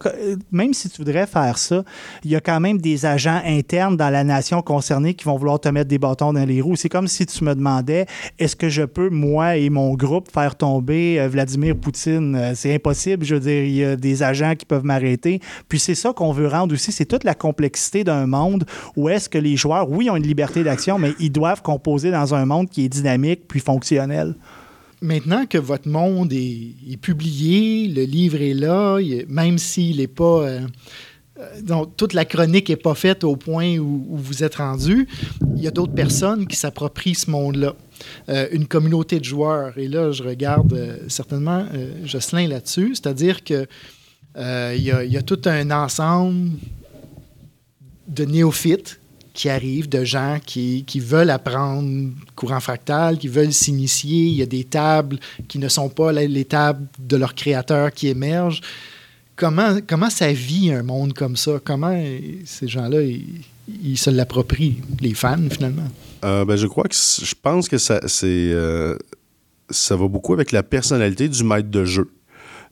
même 0.52 0.72
si 0.74 0.88
tu 0.88 0.98
voudrais 0.98 1.26
faire 1.26 1.58
ça, 1.58 1.82
il 2.24 2.30
y 2.30 2.36
a 2.36 2.40
quand 2.40 2.60
même 2.60 2.78
des 2.80 3.06
agents 3.06 3.40
internes 3.44 3.96
dans 3.96 4.10
la 4.10 4.24
nation 4.24 4.62
concernée 4.62 5.14
qui 5.14 5.24
vont 5.24 5.36
vouloir 5.36 5.58
te 5.60 5.68
mettre 5.68 5.88
des 5.88 5.98
bâtons 5.98 6.32
dans 6.32 6.44
les 6.44 6.60
roues. 6.60 6.76
C'est 6.76 6.88
comme 6.88 7.08
si 7.08 7.26
tu 7.26 7.44
me 7.44 7.54
demandais 7.54 8.06
est-ce 8.38 8.56
que 8.56 8.68
je 8.68 8.82
peux, 8.82 9.10
moi 9.10 9.56
et 9.56 9.70
mon 9.70 9.94
groupe, 9.94 10.30
faire 10.32 10.54
tomber 10.56 11.18
euh, 11.20 11.28
Vladimir 11.28 11.76
Poutine? 11.76 12.36
Euh, 12.36 12.52
C'est 12.54 12.74
impossible. 12.74 13.24
Je 13.24 13.34
veux 13.34 13.40
dire, 13.40 13.87
des 13.96 14.22
agents 14.22 14.54
qui 14.54 14.66
peuvent 14.66 14.84
m'arrêter. 14.84 15.40
Puis 15.68 15.78
c'est 15.78 15.94
ça 15.94 16.12
qu'on 16.12 16.32
veut 16.32 16.48
rendre 16.48 16.74
aussi 16.74 16.92
c'est 16.92 17.04
toute 17.06 17.24
la 17.24 17.34
complexité 17.34 18.04
d'un 18.04 18.26
monde 18.26 18.64
où 18.96 19.08
est-ce 19.08 19.28
que 19.28 19.38
les 19.38 19.56
joueurs, 19.56 19.90
oui, 19.90 20.10
ont 20.10 20.16
une 20.16 20.26
liberté 20.26 20.64
d'action, 20.64 20.98
mais 20.98 21.12
ils 21.18 21.32
doivent 21.32 21.62
composer 21.62 22.10
dans 22.10 22.34
un 22.34 22.44
monde 22.44 22.68
qui 22.68 22.84
est 22.84 22.88
dynamique 22.88 23.42
puis 23.48 23.60
fonctionnel. 23.60 24.34
Maintenant 25.00 25.46
que 25.46 25.58
votre 25.58 25.88
monde 25.88 26.32
est, 26.32 27.00
publié, 27.00 27.86
le 27.86 28.02
livre 28.02 28.40
est 28.42 28.54
là, 28.54 28.98
même 29.28 29.58
s'il 29.58 29.98
n'est 29.98 30.08
pas. 30.08 30.24
euh, 30.24 30.60
euh, 30.60 30.66
donc, 31.62 31.96
toute 31.96 32.14
la 32.14 32.24
chronique 32.24 32.68
n'est 32.68 32.76
pas 32.76 32.94
faite 32.94 33.22
au 33.24 33.36
point 33.36 33.78
où, 33.78 34.04
vous 34.10 34.42
êtes 34.42 34.56
rendu, 34.56 35.08
il 35.56 35.62
y 35.62 35.68
a 35.68 35.70
d'autres 35.70 35.94
personnes 35.94 36.46
qui 36.46 36.56
s'approprient 36.56 37.14
ce 37.14 37.30
monde-là. 37.30 37.74
Euh, 38.28 38.48
une 38.52 38.66
communauté 38.66 39.18
de 39.18 39.24
joueurs. 39.24 39.76
Et 39.76 39.88
là, 39.88 40.12
je 40.12 40.22
regarde 40.22 40.72
euh, 40.72 40.98
certainement 41.08 41.66
euh, 41.74 41.90
Jocelyn 42.04 42.48
là-dessus, 42.48 42.94
c'est-à-dire 42.94 43.42
que 43.42 43.66
euh, 44.36 44.74
il 44.76 44.82
y, 44.82 45.16
a- 45.16 45.22
tout 45.22 45.40
un 45.46 45.70
ensemble 45.72 46.50
de 48.06 48.24
néophytes 48.24 49.00
qui 49.34 49.48
arrivent, 49.48 49.88
de 49.88 50.04
gens 50.04 50.38
qui, 50.44 50.84
qui 50.84 51.00
veulent 51.00 51.30
apprendre 51.30 52.10
courant 52.36 52.60
fractal, 52.60 53.18
qui 53.18 53.28
veulent 53.28 53.52
s'initier. 53.52 54.26
Il 54.26 54.34
y 54.34 54.42
a 54.42 54.46
des 54.46 54.64
tables 54.64 55.18
qui 55.48 55.58
ne 55.58 55.68
sont 55.68 55.88
pas 55.88 56.12
les, 56.12 56.28
les 56.28 56.44
tables 56.44 56.86
de 56.98 57.16
leurs 57.16 57.34
créateurs 57.34 57.92
qui 57.92 58.08
émergent. 58.08 58.60
Comment, 59.38 59.78
comment 59.86 60.10
ça 60.10 60.32
vit 60.32 60.72
un 60.72 60.82
monde 60.82 61.14
comme 61.14 61.36
ça? 61.36 61.60
Comment 61.62 61.96
ces 62.44 62.66
gens-là, 62.66 63.02
ils, 63.02 63.96
se 63.96 64.10
l'approprient, 64.10 64.80
les 65.00 65.14
fans, 65.14 65.48
finalement? 65.48 65.86
Euh, 66.24 66.44
ben, 66.44 66.56
je 66.56 66.66
crois 66.66 66.88
que 66.88 66.96
je 66.96 67.34
pense 67.40 67.68
que 67.68 67.78
ça, 67.78 68.00
c'est, 68.08 68.26
euh, 68.26 68.96
ça 69.70 69.94
va 69.94 70.08
beaucoup 70.08 70.32
avec 70.32 70.50
la 70.50 70.64
personnalité 70.64 71.28
du 71.28 71.44
maître 71.44 71.70
de 71.70 71.84
jeu. 71.84 72.10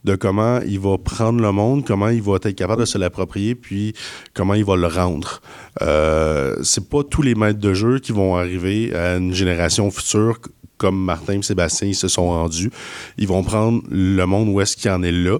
De 0.02 0.16
comment 0.16 0.60
il 0.66 0.80
va 0.80 0.98
prendre 0.98 1.40
le 1.40 1.52
monde, 1.52 1.84
comment 1.84 2.08
il 2.08 2.22
va 2.22 2.36
être 2.36 2.50
capable 2.50 2.80
de 2.80 2.86
se 2.86 2.98
l'approprier, 2.98 3.54
puis 3.54 3.94
comment 4.34 4.54
il 4.54 4.64
va 4.64 4.74
le 4.74 4.88
rendre. 4.88 5.40
Euh, 5.82 6.56
c'est 6.64 6.88
pas 6.88 7.04
tous 7.04 7.22
les 7.22 7.36
maîtres 7.36 7.60
de 7.60 7.74
jeu 7.74 8.00
qui 8.00 8.10
vont 8.10 8.36
arriver 8.36 8.92
à 8.92 9.16
une 9.16 9.32
génération 9.32 9.88
future 9.92 10.38
comme 10.78 11.02
Martin 11.02 11.38
et 11.38 11.42
Sébastien 11.42 11.88
ils 11.88 11.94
se 11.94 12.08
sont 12.08 12.28
rendus. 12.28 12.70
Ils 13.18 13.28
vont 13.28 13.42
prendre 13.42 13.82
le 13.88 14.24
monde 14.24 14.48
où 14.48 14.60
est-ce 14.60 14.76
qu'il 14.76 14.90
en 14.90 15.02
est 15.02 15.12
là. 15.12 15.38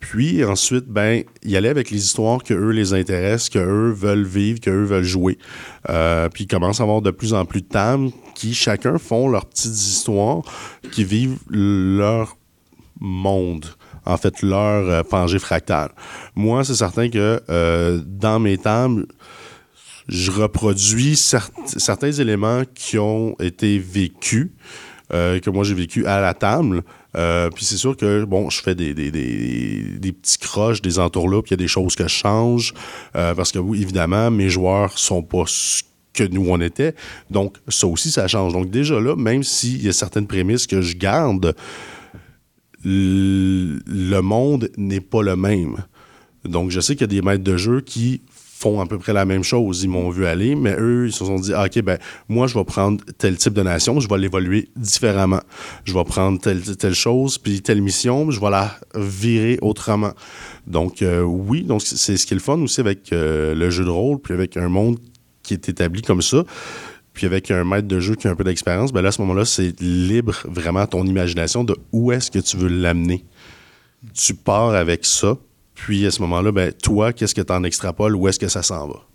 Puis 0.00 0.44
ensuite, 0.44 0.86
ben, 0.86 1.24
y 1.44 1.56
aller 1.56 1.68
avec 1.68 1.90
les 1.90 1.98
histoires 2.04 2.42
que 2.42 2.54
eux 2.54 2.70
les 2.70 2.92
intéressent, 2.94 3.48
que 3.50 3.58
eux 3.58 3.90
veulent 3.90 4.24
vivre, 4.26 4.60
que 4.60 4.70
eux 4.70 4.84
veulent 4.84 5.02
jouer. 5.02 5.38
Euh, 5.90 6.28
puis 6.28 6.44
ils 6.44 6.46
commencent 6.46 6.80
à 6.80 6.84
avoir 6.84 7.02
de 7.02 7.10
plus 7.10 7.34
en 7.34 7.44
plus 7.44 7.62
de 7.62 7.66
tables 7.68 8.10
qui 8.34 8.54
chacun 8.54 8.98
font 8.98 9.28
leurs 9.28 9.46
petites 9.46 9.72
histoires, 9.72 10.42
qui 10.92 11.04
vivent 11.04 11.38
leur 11.50 12.36
monde. 13.00 13.66
En 14.04 14.16
fait, 14.16 14.40
leur 14.42 14.88
euh, 14.88 15.02
Pangée 15.02 15.38
fractale. 15.38 15.90
Moi, 16.34 16.64
c'est 16.64 16.76
certain 16.76 17.10
que 17.10 17.42
euh, 17.50 18.00
dans 18.06 18.38
mes 18.38 18.56
tables, 18.56 19.06
je 20.08 20.30
reproduis 20.30 21.14
cer- 21.14 21.50
certains 21.66 22.12
éléments 22.12 22.62
qui 22.74 22.98
ont 22.98 23.36
été 23.40 23.78
vécus, 23.78 24.50
euh, 25.12 25.38
que 25.40 25.50
moi 25.50 25.64
j'ai 25.64 25.74
vécu 25.74 26.06
à 26.06 26.20
la 26.20 26.32
table. 26.32 26.82
Euh, 27.18 27.50
puis 27.50 27.64
c'est 27.64 27.76
sûr 27.76 27.96
que, 27.96 28.24
bon, 28.24 28.48
je 28.48 28.62
fais 28.62 28.74
des, 28.74 28.94
des, 28.94 29.10
des, 29.10 29.82
des 29.98 30.12
petits 30.12 30.38
croches, 30.38 30.80
des 30.80 30.98
entourloupes, 30.98 31.48
il 31.48 31.52
y 31.52 31.54
a 31.54 31.58
des 31.58 31.68
choses 31.68 31.96
que 31.96 32.04
je 32.04 32.14
change, 32.14 32.74
euh, 33.16 33.34
parce 33.34 33.50
que, 33.50 33.58
oui, 33.58 33.82
évidemment, 33.82 34.30
mes 34.30 34.48
joueurs 34.48 34.96
sont 34.98 35.22
pas 35.22 35.42
ce 35.46 35.82
que 36.14 36.24
nous 36.24 36.46
on 36.48 36.60
était. 36.60 36.94
Donc, 37.30 37.56
ça 37.66 37.86
aussi, 37.88 38.10
ça 38.10 38.28
change. 38.28 38.52
Donc, 38.52 38.70
déjà 38.70 39.00
là, 39.00 39.16
même 39.16 39.42
s'il 39.42 39.82
y 39.82 39.88
a 39.88 39.92
certaines 39.92 40.26
prémices 40.26 40.66
que 40.66 40.80
je 40.80 40.96
garde, 40.96 41.54
le 42.84 44.20
monde 44.20 44.70
n'est 44.76 45.00
pas 45.00 45.22
le 45.22 45.34
même. 45.34 45.76
Donc, 46.44 46.70
je 46.70 46.80
sais 46.80 46.94
qu'il 46.94 47.02
y 47.02 47.04
a 47.04 47.20
des 47.20 47.22
maîtres 47.22 47.42
de 47.42 47.56
jeu 47.56 47.80
qui 47.80 48.22
font 48.58 48.80
à 48.80 48.86
peu 48.86 48.98
près 48.98 49.12
la 49.12 49.24
même 49.24 49.44
chose. 49.44 49.82
Ils 49.84 49.88
m'ont 49.88 50.10
vu 50.10 50.26
aller, 50.26 50.56
mais 50.56 50.74
eux, 50.78 51.06
ils 51.06 51.12
se 51.12 51.24
sont 51.24 51.38
dit, 51.38 51.52
ah, 51.54 51.66
OK, 51.66 51.80
ben, 51.82 51.98
moi, 52.28 52.48
je 52.48 52.54
vais 52.54 52.64
prendre 52.64 53.02
tel 53.16 53.36
type 53.36 53.52
de 53.52 53.62
nation, 53.62 54.00
je 54.00 54.08
vais 54.08 54.18
l'évoluer 54.18 54.68
différemment. 54.74 55.40
Je 55.84 55.94
vais 55.94 56.04
prendre 56.04 56.40
telle, 56.40 56.94
chose, 56.94 57.38
puis 57.38 57.62
telle 57.62 57.80
mission, 57.80 58.30
je 58.30 58.40
vais 58.40 58.50
la 58.50 58.74
virer 58.96 59.58
autrement. 59.62 60.12
Donc, 60.66 61.02
euh, 61.02 61.22
oui, 61.22 61.66
c'est 61.78 62.16
ce 62.16 62.26
qui 62.26 62.34
est 62.34 62.38
fun 62.38 62.60
aussi 62.60 62.80
avec 62.80 63.12
euh, 63.12 63.54
le 63.54 63.70
jeu 63.70 63.84
de 63.84 63.90
rôle, 63.90 64.18
puis 64.18 64.34
avec 64.34 64.56
un 64.56 64.68
monde 64.68 64.98
qui 65.42 65.54
est 65.54 65.68
établi 65.68 66.02
comme 66.02 66.22
ça. 66.22 66.44
Puis 67.12 67.26
avec 67.26 67.50
un 67.50 67.64
maître 67.64 67.88
de 67.88 68.00
jeu 68.00 68.14
qui 68.14 68.28
a 68.28 68.30
un 68.30 68.36
peu 68.36 68.44
d'expérience, 68.44 68.92
ben 68.92 69.02
là, 69.02 69.08
à 69.08 69.12
ce 69.12 69.20
moment-là, 69.22 69.44
c'est 69.44 69.80
libre 69.80 70.36
vraiment 70.44 70.86
ton 70.86 71.04
imagination 71.04 71.64
de 71.64 71.76
où 71.92 72.12
est-ce 72.12 72.30
que 72.30 72.38
tu 72.38 72.56
veux 72.56 72.68
l'amener. 72.68 73.24
Tu 74.14 74.34
pars 74.34 74.74
avec 74.74 75.04
ça, 75.04 75.36
puis 75.78 76.04
à 76.04 76.10
ce 76.10 76.20
moment-là, 76.22 76.52
ben 76.52 76.72
toi, 76.72 77.12
qu'est-ce 77.12 77.34
que 77.34 77.40
tu 77.40 77.52
en 77.52 77.62
extrapoles, 77.62 78.14
où 78.16 78.28
est-ce 78.28 78.38
que 78.38 78.48
ça 78.48 78.62
s'en 78.62 78.88
va? 78.88 79.06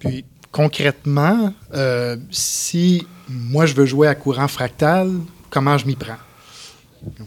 Puis, 0.00 0.24
concrètement, 0.50 1.54
euh, 1.74 2.16
si 2.30 3.06
moi, 3.28 3.64
je 3.64 3.74
veux 3.74 3.86
jouer 3.86 4.08
à 4.08 4.14
courant 4.14 4.48
fractal, 4.48 5.10
comment 5.50 5.78
je 5.78 5.86
m'y 5.86 5.94
prends? 5.94 6.18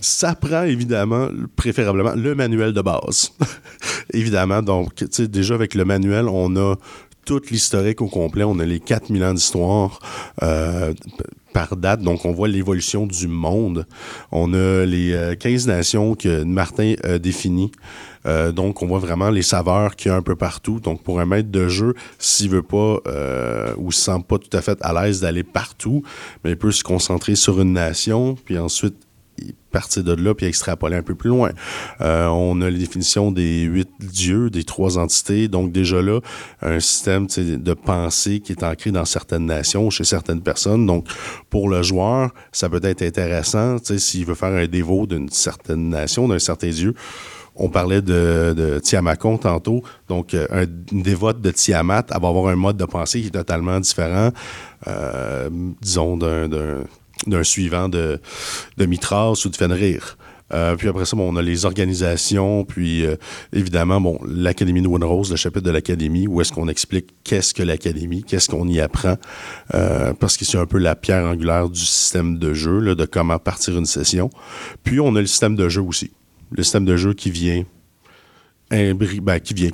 Ça 0.01 0.35
prend 0.35 0.63
évidemment, 0.63 1.29
préférablement, 1.55 2.13
le 2.15 2.35
manuel 2.35 2.73
de 2.73 2.81
base. 2.81 3.31
évidemment, 4.13 4.61
donc, 4.61 4.95
tu 4.95 5.07
sais, 5.09 5.27
déjà 5.27 5.55
avec 5.55 5.73
le 5.73 5.85
manuel, 5.85 6.27
on 6.27 6.55
a 6.57 6.75
tout 7.25 7.41
l'historique 7.49 8.01
au 8.01 8.07
complet. 8.07 8.43
On 8.43 8.59
a 8.59 8.65
les 8.65 8.79
4000 8.79 9.23
ans 9.23 9.33
d'histoire 9.33 9.99
euh, 10.43 10.93
date. 11.75 12.01
Donc, 12.01 12.25
on 12.25 12.31
voit 12.31 12.47
l'évolution 12.47 13.07
du 13.07 13.27
monde. 13.27 13.85
On 14.31 14.53
a 14.53 14.85
les 14.85 15.13
euh, 15.13 15.35
15 15.35 15.67
nations 15.67 16.15
que 16.15 16.43
Martin 16.43 16.95
a 17.03 17.17
définies. 17.17 17.71
Euh, 18.25 18.51
donc, 18.51 18.81
on 18.81 18.87
voit 18.87 18.99
vraiment 18.99 19.29
les 19.29 19.41
saveurs 19.41 19.95
qu'il 19.95 20.11
y 20.11 20.13
a 20.13 20.17
un 20.17 20.21
peu 20.21 20.35
partout. 20.35 20.79
Donc, 20.79 21.01
pour 21.03 21.19
un 21.19 21.25
maître 21.25 21.49
de 21.49 21.67
jeu, 21.67 21.93
s'il 22.19 22.49
veut 22.49 22.63
pas 22.63 22.97
euh, 23.07 23.73
ou 23.77 23.91
se 23.91 24.01
sent 24.01 24.23
pas 24.27 24.37
tout 24.37 24.55
à 24.55 24.61
fait 24.61 24.77
à 24.81 24.93
l'aise 24.93 25.21
d'aller 25.21 25.43
partout, 25.43 26.03
mais 26.43 26.51
il 26.51 26.57
peut 26.57 26.71
se 26.71 26.83
concentrer 26.83 27.35
sur 27.35 27.61
une 27.61 27.73
nation, 27.73 28.35
puis 28.45 28.57
ensuite 28.57 29.06
partir 29.71 30.03
de 30.03 30.13
là 30.13 30.33
puis 30.33 30.45
extrapoler 30.45 30.95
un 30.95 31.03
peu 31.03 31.15
plus 31.15 31.29
loin. 31.29 31.51
Euh, 32.01 32.27
on 32.27 32.61
a 32.61 32.69
les 32.69 32.79
définitions 32.79 33.31
des 33.31 33.61
huit 33.61 33.89
dieux, 33.99 34.49
des 34.49 34.63
trois 34.63 34.97
entités. 34.97 35.47
Donc 35.47 35.71
déjà 35.71 36.01
là, 36.01 36.19
un 36.61 36.79
système 36.79 37.27
de 37.27 37.73
pensée 37.73 38.39
qui 38.39 38.53
est 38.53 38.63
ancré 38.63 38.91
dans 38.91 39.05
certaines 39.05 39.45
nations, 39.45 39.89
chez 39.89 40.03
certaines 40.03 40.41
personnes. 40.41 40.85
Donc 40.85 41.07
pour 41.49 41.69
le 41.69 41.83
joueur, 41.83 42.33
ça 42.51 42.69
peut 42.69 42.81
être 42.83 43.01
intéressant 43.01 43.77
s'il 43.83 44.25
veut 44.25 44.35
faire 44.35 44.53
un 44.53 44.67
dévot 44.67 45.05
d'une 45.05 45.29
certaine 45.29 45.89
nation, 45.89 46.27
d'un 46.27 46.39
certain 46.39 46.69
dieu. 46.69 46.93
On 47.59 47.69
parlait 47.69 48.01
de, 48.01 48.53
de 48.55 48.79
tantôt. 49.37 49.81
Donc, 50.07 50.33
euh, 50.33 50.45
un, 50.51 50.65
une 50.91 51.01
dévote 51.01 51.41
de 51.41 51.49
Tiamat, 51.49 52.05
elle 52.13 52.21
va 52.21 52.27
avoir 52.27 52.47
un 52.47 52.55
mode 52.55 52.77
de 52.77 52.85
pensée 52.85 53.19
qui 53.21 53.27
est 53.27 53.31
totalement 53.31 53.79
différent, 53.79 54.29
euh, 54.87 55.49
disons, 55.81 56.17
d'un 56.17 56.47
d'un 57.25 57.43
suivant 57.43 57.89
de, 57.89 58.19
Mitras 58.77 59.41
ou 59.45 59.49
de 59.49 59.55
Fenrir. 59.55 60.17
Euh, 60.53 60.75
puis 60.77 60.87
après 60.87 61.05
ça, 61.05 61.17
on 61.17 61.35
a 61.35 61.41
les 61.41 61.65
organisations, 61.65 62.63
puis 62.63 63.05
euh, 63.05 63.17
évidemment, 63.51 64.17
l'Académie 64.25 64.81
de 64.81 64.87
Rose, 64.87 65.29
le 65.29 65.35
chapitre 65.35 65.65
de 65.65 65.71
l'Académie, 65.71 66.25
où 66.27 66.39
est-ce 66.39 66.53
qu'on 66.53 66.69
explique 66.69 67.07
qu'est-ce 67.25 67.53
que 67.53 67.63
l'Académie, 67.63 68.23
qu'est-ce 68.23 68.47
qu'on 68.47 68.67
y 68.67 68.79
apprend, 68.79 69.17
euh, 69.73 70.13
parce 70.13 70.37
que 70.37 70.45
c'est 70.45 70.57
un 70.57 70.65
peu 70.65 70.77
la 70.77 70.95
pierre 70.95 71.25
angulaire 71.25 71.69
du 71.69 71.81
système 71.81 72.37
de 72.39 72.53
jeu, 72.53 72.79
là, 72.79 72.95
de 72.95 73.05
comment 73.05 73.39
partir 73.39 73.77
une 73.77 73.85
session. 73.85 74.29
Puis 74.83 75.01
on 75.01 75.15
a 75.15 75.19
le 75.19 75.27
système 75.27 75.55
de 75.57 75.67
jeu 75.67 75.81
aussi. 75.81 76.11
Le 76.51 76.63
système 76.63 76.85
de 76.85 76.95
jeu 76.95 77.13
qui 77.13 77.29
vient 77.29 77.65
ben, 78.69 78.97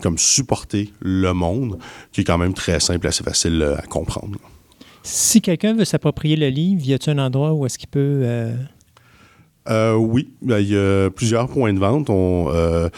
comme 0.02 0.18
supporter 0.18 0.92
le 1.02 1.34
monde, 1.34 1.78
qui 2.12 2.22
est 2.22 2.24
quand 2.24 2.38
même 2.38 2.54
très 2.54 2.80
simple, 2.80 3.08
assez 3.08 3.24
facile 3.24 3.76
à 3.78 3.84
comprendre. 3.84 4.40
Si 5.04 5.42
quelqu'un 5.42 5.74
veut 5.74 5.86
s'approprier 5.86 6.36
le 6.36 6.48
livre, 6.50 6.86
y 6.86 6.94
a-t-il 6.94 7.20
un 7.20 7.26
endroit 7.26 7.54
où 7.54 7.66
est-ce 7.66 7.78
qu'il 7.78 7.90
peut. 7.90 8.22
euh, 8.24 8.56
Euh, 9.70 9.96
oui, 9.96 10.30
ben, 10.42 10.60
il 10.60 10.70
y 10.70 10.78
a 10.78 11.10
plusieurs 11.10 11.48
points 11.48 11.74
de 11.74 11.80
vente. 11.80 12.10
Euh, 12.10 12.90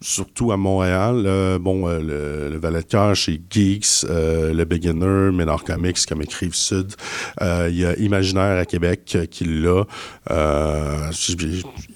surtout 0.00 0.50
à 0.52 0.56
Montréal, 0.56 1.24
euh, 1.26 1.58
bon, 1.58 1.86
euh, 1.86 1.98
le, 2.00 2.48
le 2.50 2.58
valet 2.58 2.80
de 2.80 2.86
cœur 2.86 3.14
chez 3.14 3.38
Geeks, 3.50 4.06
euh, 4.08 4.54
le 4.54 4.64
Beginner, 4.64 5.30
Ménard 5.32 5.64
Comics 5.64 5.98
comme 6.08 6.22
écrive 6.22 6.54
Sud. 6.54 6.94
Il 7.40 7.76
y 7.76 7.84
a 7.84 7.94
Imaginaire 7.98 8.56
à 8.58 8.64
Québec 8.64 9.18
qui 9.30 9.44
l'a. 9.44 9.84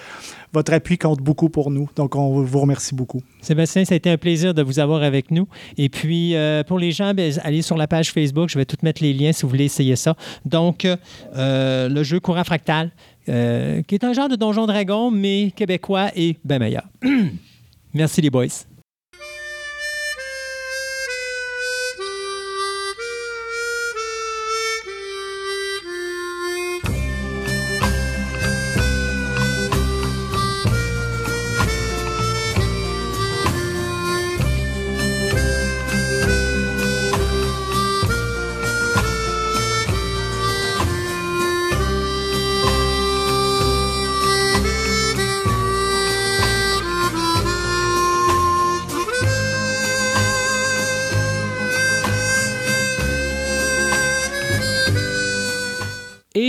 votre 0.53 0.73
appui 0.73 0.99
compte 0.99 1.21
beaucoup 1.21 1.49
pour 1.49 1.71
nous. 1.71 1.89
Donc, 1.97 2.17
on 2.17 2.43
vous 2.43 2.61
remercie 2.61 2.95
beaucoup. 2.95 3.23
Sébastien, 3.41 3.85
ça 3.85 3.95
a 3.95 3.97
été 3.97 4.11
un 4.11 4.17
plaisir 4.17 4.55
de 4.55 4.63
vous 4.63 4.79
avoir 4.79 5.03
avec 5.03 5.31
nous. 5.31 5.49
Et 5.77 5.89
puis, 5.89 6.35
euh, 6.35 6.63
pour 6.65 6.79
les 6.79 6.93
gens, 6.93 7.15
ben, 7.15 7.33
allez 7.43 7.63
sur 7.63 7.77
la 7.77 7.87
page 7.87 8.13
Facebook. 8.13 8.49
Je 8.49 8.59
vais 8.59 8.65
tout 8.65 8.77
mettre 8.83 9.03
les 9.03 9.13
liens 9.13 9.33
si 9.33 9.43
vous 9.43 9.49
voulez 9.49 9.65
essayer 9.65 9.97
ça. 9.97 10.17
Donc, 10.45 10.85
euh, 10.85 11.89
le 11.89 12.03
jeu 12.03 12.21
Courant 12.21 12.45
Fractal, 12.45 12.91
euh, 13.29 13.83
qui 13.83 13.95
est 13.95 14.05
un 14.05 14.13
genre 14.13 14.29
de 14.29 14.37
Donjon 14.37 14.67
Dragon, 14.67 15.11
mais 15.11 15.53
québécois 15.55 16.11
et 16.17 16.37
bien 16.45 16.59
meilleur. 16.59 16.89
Merci 17.95 18.21
les 18.21 18.31
boys. 18.31 18.70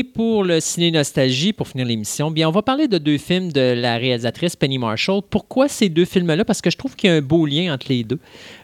Et 0.02 0.04
pour 0.04 0.44
le 0.44 0.60
ciné 0.60 0.90
nostalgie, 0.90 1.54
pour 1.54 1.68
finir 1.68 1.86
l'émission, 1.86 2.32
bien, 2.32 2.50
on 2.50 2.52
va 2.52 2.64
parler 2.64 2.88
de 2.88 2.98
deux 2.98 3.20
films 3.20 3.52
de 3.52 3.76
la 3.78 3.98
réalisatrice 3.98 4.56
Penny 4.56 4.80
Marshall. 4.80 5.22
Pourquoi 5.30 5.68
ces 5.68 5.90
deux 5.90 6.06
films-là? 6.06 6.44
Parce 6.44 6.60
que 6.60 6.72
je 6.72 6.78
trouve 6.78 6.96
qu'il 6.96 7.12
y 7.12 7.14
a 7.14 7.18
un 7.18 7.22
beau 7.22 7.46
lien 7.46 7.72
entre 7.72 7.86
les 7.90 8.04
deux. 8.04 8.18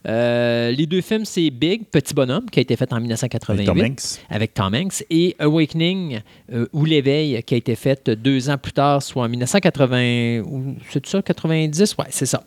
Euh, 0.07 0.71
les 0.71 0.87
deux 0.87 1.01
films, 1.01 1.25
c'est 1.25 1.51
Big, 1.51 1.85
Petit 1.91 2.15
bonhomme, 2.15 2.49
qui 2.49 2.57
a 2.57 2.63
été 2.63 2.75
fait 2.75 2.91
en 2.91 2.99
1988 2.99 3.65
Tom 3.65 3.79
Hanks. 3.79 4.01
avec 4.31 4.55
Tom 4.55 4.73
Hanks, 4.73 5.05
et 5.11 5.35
Awakening 5.37 6.21
euh, 6.51 6.65
ou 6.73 6.85
l'éveil, 6.85 7.43
qui 7.43 7.53
a 7.53 7.57
été 7.57 7.75
fait 7.75 8.09
deux 8.09 8.49
ans 8.49 8.57
plus 8.57 8.73
tard, 8.73 9.03
soit 9.03 9.23
en 9.23 9.29
1980 9.29 10.39
ou 10.39 10.73
c'est 10.89 11.05
ça, 11.05 11.21
90, 11.21 11.97
ouais, 11.99 12.05
c'est 12.09 12.25
ça. 12.25 12.43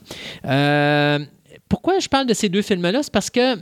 Euh, 0.47 1.21
pourquoi 1.69 2.01
je 2.01 2.09
parle 2.09 2.27
de 2.27 2.35
ces 2.35 2.49
deux 2.49 2.63
films-là? 2.63 3.05
C'est 3.05 3.13
parce 3.13 3.31
que 3.31 3.57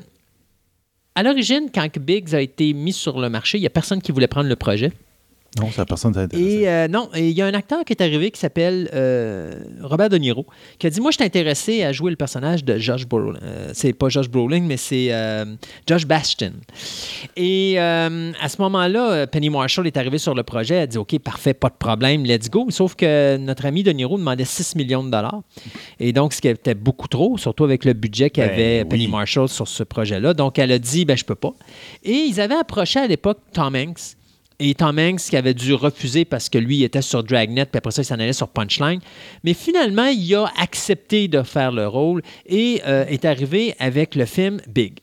à 1.14 1.22
l'origine, 1.22 1.68
quand 1.74 1.86
Biggs 1.98 2.34
a 2.34 2.40
été 2.40 2.72
mis 2.72 2.94
sur 2.94 3.20
le 3.20 3.28
marché, 3.28 3.58
il 3.58 3.60
n'y 3.60 3.66
a 3.66 3.70
personne 3.70 4.00
qui 4.00 4.10
voulait 4.10 4.26
prendre 4.26 4.48
le 4.48 4.56
projet. 4.56 4.90
Non, 5.56 5.70
ça 5.70 5.86
personne 5.86 6.10
ne 6.10 6.16
s'intéresse. 6.16 6.46
Et 6.46 6.68
euh, 6.68 6.88
non, 6.88 7.08
il 7.16 7.30
y 7.30 7.40
a 7.40 7.46
un 7.46 7.54
acteur 7.54 7.82
qui 7.84 7.94
est 7.94 8.02
arrivé 8.02 8.30
qui 8.30 8.38
s'appelle 8.38 8.90
euh, 8.92 9.54
Robert 9.80 10.10
De 10.10 10.18
Niro, 10.18 10.46
qui 10.78 10.86
a 10.86 10.90
dit 10.90 11.00
Moi, 11.00 11.10
je 11.10 11.16
suis 11.16 11.24
intéressé 11.24 11.82
à 11.82 11.92
jouer 11.92 12.10
le 12.10 12.16
personnage 12.16 12.64
de 12.64 12.76
Josh 12.78 13.06
Brolin. 13.06 13.38
Euh, 13.42 13.70
c'est 13.72 13.94
pas 13.94 14.10
Josh 14.10 14.28
Brolin, 14.28 14.60
mais 14.60 14.76
c'est 14.76 15.08
euh, 15.10 15.46
Josh 15.86 16.06
Bastion. 16.06 16.52
Et 17.34 17.80
euh, 17.80 18.32
à 18.40 18.48
ce 18.50 18.60
moment-là, 18.60 19.26
Penny 19.26 19.48
Marshall 19.48 19.86
est 19.86 19.96
arrivée 19.96 20.18
sur 20.18 20.34
le 20.34 20.42
projet. 20.42 20.74
Elle 20.74 20.82
a 20.82 20.86
dit 20.86 20.98
OK, 20.98 21.18
parfait, 21.18 21.54
pas 21.54 21.70
de 21.70 21.76
problème, 21.78 22.24
let's 22.24 22.50
go. 22.50 22.66
Sauf 22.68 22.94
que 22.94 23.38
notre 23.38 23.64
ami 23.64 23.82
De 23.82 23.90
Niro 23.90 24.18
demandait 24.18 24.44
6 24.44 24.76
millions 24.76 25.02
de 25.02 25.10
dollars. 25.10 25.40
Et 25.98 26.12
donc, 26.12 26.34
ce 26.34 26.42
qui 26.42 26.48
était 26.48 26.74
beaucoup 26.74 27.08
trop, 27.08 27.38
surtout 27.38 27.64
avec 27.64 27.86
le 27.86 27.94
budget 27.94 28.28
qu'avait 28.28 28.84
Ben, 28.84 28.88
Penny. 28.90 29.08
Marshall 29.08 29.48
sur 29.48 29.66
ce 29.66 29.82
projet-là. 29.82 30.34
Donc, 30.34 30.58
elle 30.58 30.72
a 30.72 30.78
dit 30.78 31.06
ben, 31.06 31.16
Je 31.16 31.24
peux 31.24 31.34
pas. 31.34 31.54
Et 32.04 32.12
ils 32.12 32.38
avaient 32.38 32.54
approché 32.54 33.00
à 33.00 33.06
l'époque 33.06 33.38
Tom 33.54 33.74
Hanks. 33.74 34.17
Et 34.60 34.74
Tom 34.74 34.98
Hanks 34.98 35.20
qui 35.20 35.36
avait 35.36 35.54
dû 35.54 35.72
refuser 35.72 36.24
parce 36.24 36.48
que 36.48 36.58
lui 36.58 36.82
était 36.82 37.02
sur 37.02 37.22
Dragnet, 37.22 37.66
puis 37.66 37.78
après 37.78 37.92
ça, 37.92 38.02
il 38.02 38.04
s'en 38.04 38.16
allait 38.16 38.32
sur 38.32 38.48
Punchline. 38.48 39.00
Mais 39.44 39.54
finalement, 39.54 40.06
il 40.06 40.34
a 40.34 40.50
accepté 40.56 41.28
de 41.28 41.42
faire 41.42 41.70
le 41.70 41.86
rôle 41.86 42.22
et 42.46 42.82
euh, 42.86 43.04
est 43.06 43.24
arrivé 43.24 43.74
avec 43.78 44.16
le 44.16 44.24
film 44.24 44.60
Big. 44.66 44.94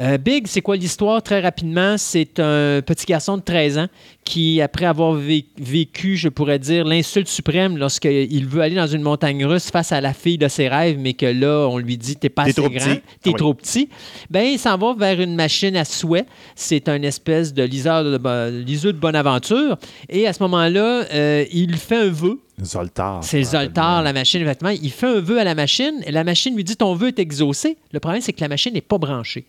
Euh, 0.00 0.16
Big, 0.16 0.46
c'est 0.46 0.60
quoi 0.60 0.76
l'histoire? 0.76 1.20
Très 1.22 1.40
rapidement, 1.40 1.96
c'est 1.98 2.38
un 2.38 2.80
petit 2.82 3.04
garçon 3.04 3.36
de 3.36 3.42
13 3.42 3.78
ans 3.78 3.86
qui, 4.24 4.60
après 4.60 4.84
avoir 4.84 5.16
vé- 5.16 5.46
vécu, 5.58 6.16
je 6.16 6.28
pourrais 6.28 6.58
dire, 6.60 6.84
l'insulte 6.84 7.26
suprême 7.26 7.76
lorsqu'il 7.76 8.46
veut 8.46 8.60
aller 8.60 8.76
dans 8.76 8.86
une 8.86 9.02
montagne 9.02 9.44
russe 9.44 9.70
face 9.72 9.90
à 9.90 10.00
la 10.00 10.12
fille 10.12 10.38
de 10.38 10.46
ses 10.46 10.68
rêves, 10.68 10.98
mais 11.00 11.14
que 11.14 11.26
là, 11.26 11.66
on 11.68 11.78
lui 11.78 11.96
dit 11.96 12.14
T'es 12.14 12.28
pas 12.28 12.42
assez 12.42 12.52
trop 12.54 12.68
grand, 12.70 12.94
t'es 13.22 13.30
oui. 13.30 13.34
trop 13.34 13.54
petit. 13.54 13.88
Ben, 14.30 14.42
il 14.46 14.58
s'en 14.58 14.78
va 14.78 14.94
vers 14.94 15.20
une 15.20 15.34
machine 15.34 15.76
à 15.76 15.84
souhait. 15.84 16.26
C'est 16.54 16.88
un 16.88 17.02
espèce 17.02 17.52
de 17.52 17.64
liseur 17.64 18.04
de, 18.04 18.18
de 18.18 18.92
bonne 18.92 19.16
aventure. 19.16 19.78
Et 20.08 20.28
à 20.28 20.32
ce 20.32 20.42
moment-là, 20.44 21.06
euh, 21.12 21.44
il 21.50 21.74
fait 21.76 21.96
un 21.96 22.10
vœu. 22.10 22.38
Zoltar. 22.62 23.24
C'est 23.24 23.42
Zoltar, 23.42 24.02
la 24.02 24.12
machine, 24.12 24.42
effectivement. 24.42 24.74
Il 24.80 24.90
fait 24.92 25.06
un 25.06 25.20
vœu 25.20 25.40
à 25.40 25.44
la 25.44 25.54
machine 25.56 26.02
et 26.06 26.12
la 26.12 26.22
machine 26.22 26.54
lui 26.54 26.62
dit 26.64 26.76
Ton 26.76 26.94
vœu 26.94 27.08
est 27.08 27.18
exaucé. 27.18 27.76
Le 27.92 27.98
problème, 28.00 28.20
c'est 28.22 28.32
que 28.32 28.40
la 28.40 28.48
machine 28.48 28.74
n'est 28.74 28.80
pas 28.80 28.98
branchée. 28.98 29.44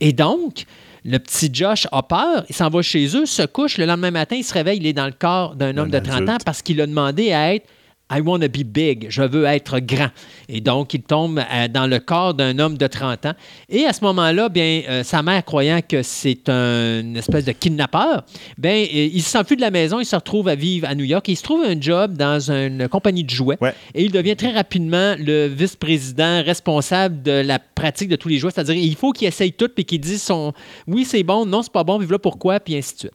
Et 0.00 0.12
donc, 0.12 0.64
le 1.04 1.18
petit 1.18 1.50
Josh 1.52 1.86
a 1.90 2.02
peur, 2.02 2.44
il 2.48 2.54
s'en 2.54 2.68
va 2.68 2.82
chez 2.82 3.16
eux, 3.16 3.26
se 3.26 3.42
couche, 3.42 3.78
le 3.78 3.86
lendemain 3.86 4.10
matin, 4.10 4.36
il 4.36 4.44
se 4.44 4.54
réveille, 4.54 4.78
il 4.78 4.86
est 4.86 4.92
dans 4.92 5.06
le 5.06 5.12
corps 5.12 5.56
d'un 5.56 5.76
homme 5.76 5.90
de 5.90 5.98
30 5.98 6.28
ans 6.28 6.38
parce 6.44 6.62
qu'il 6.62 6.80
a 6.80 6.86
demandé 6.86 7.32
à 7.32 7.54
être 7.54 7.66
I 8.14 8.20
want 8.20 8.40
to 8.40 8.48
be 8.48 8.62
big, 8.62 9.06
je 9.08 9.22
veux 9.22 9.44
être 9.46 9.78
grand. 9.78 10.10
Et 10.48 10.60
donc, 10.60 10.92
il 10.92 11.00
tombe 11.02 11.38
euh, 11.38 11.68
dans 11.68 11.86
le 11.86 11.98
corps 11.98 12.34
d'un 12.34 12.58
homme 12.58 12.76
de 12.76 12.86
30 12.86 13.24
ans. 13.24 13.32
Et 13.70 13.86
à 13.86 13.94
ce 13.94 14.04
moment-là, 14.04 14.50
bien, 14.50 14.82
euh, 14.86 15.02
sa 15.02 15.22
mère, 15.22 15.42
croyant 15.44 15.80
que 15.86 16.02
c'est 16.02 16.50
un- 16.50 17.00
une 17.00 17.16
espèce 17.16 17.46
de 17.46 17.52
kidnappeur, 17.52 18.24
bien, 18.58 18.74
euh, 18.82 19.08
il 19.12 19.22
s'enfuit 19.22 19.56
de 19.56 19.62
la 19.62 19.70
maison, 19.70 19.98
il 19.98 20.04
se 20.04 20.14
retrouve 20.14 20.48
à 20.48 20.54
vivre 20.54 20.86
à 20.88 20.94
New 20.94 21.04
York 21.04 21.26
et 21.30 21.32
il 21.32 21.36
se 21.36 21.42
trouve 21.42 21.64
un 21.64 21.80
job 21.80 22.14
dans 22.14 22.50
une 22.50 22.86
compagnie 22.88 23.24
de 23.24 23.30
jouets. 23.30 23.56
Ouais. 23.62 23.72
Et 23.94 24.04
il 24.04 24.12
devient 24.12 24.36
très 24.36 24.50
rapidement 24.52 25.14
le 25.18 25.46
vice-président 25.46 26.42
responsable 26.42 27.22
de 27.22 27.32
la 27.32 27.58
pratique 27.58 28.10
de 28.10 28.16
tous 28.16 28.28
les 28.28 28.36
jouets. 28.36 28.50
C'est-à-dire, 28.54 28.74
il 28.74 28.94
faut 28.96 29.12
qu'il 29.12 29.26
essaye 29.28 29.52
tout 29.54 29.68
puis 29.74 29.86
qu'il 29.86 30.00
dise 30.00 30.22
son 30.22 30.52
oui, 30.86 31.06
c'est 31.06 31.22
bon, 31.22 31.46
non, 31.46 31.62
c'est 31.62 31.72
pas 31.72 31.84
bon, 31.84 31.96
puis 31.96 32.06
voilà 32.06 32.18
pourquoi, 32.18 32.60
puis 32.60 32.76
ainsi 32.76 32.92
de 32.94 32.98
suite. 32.98 33.12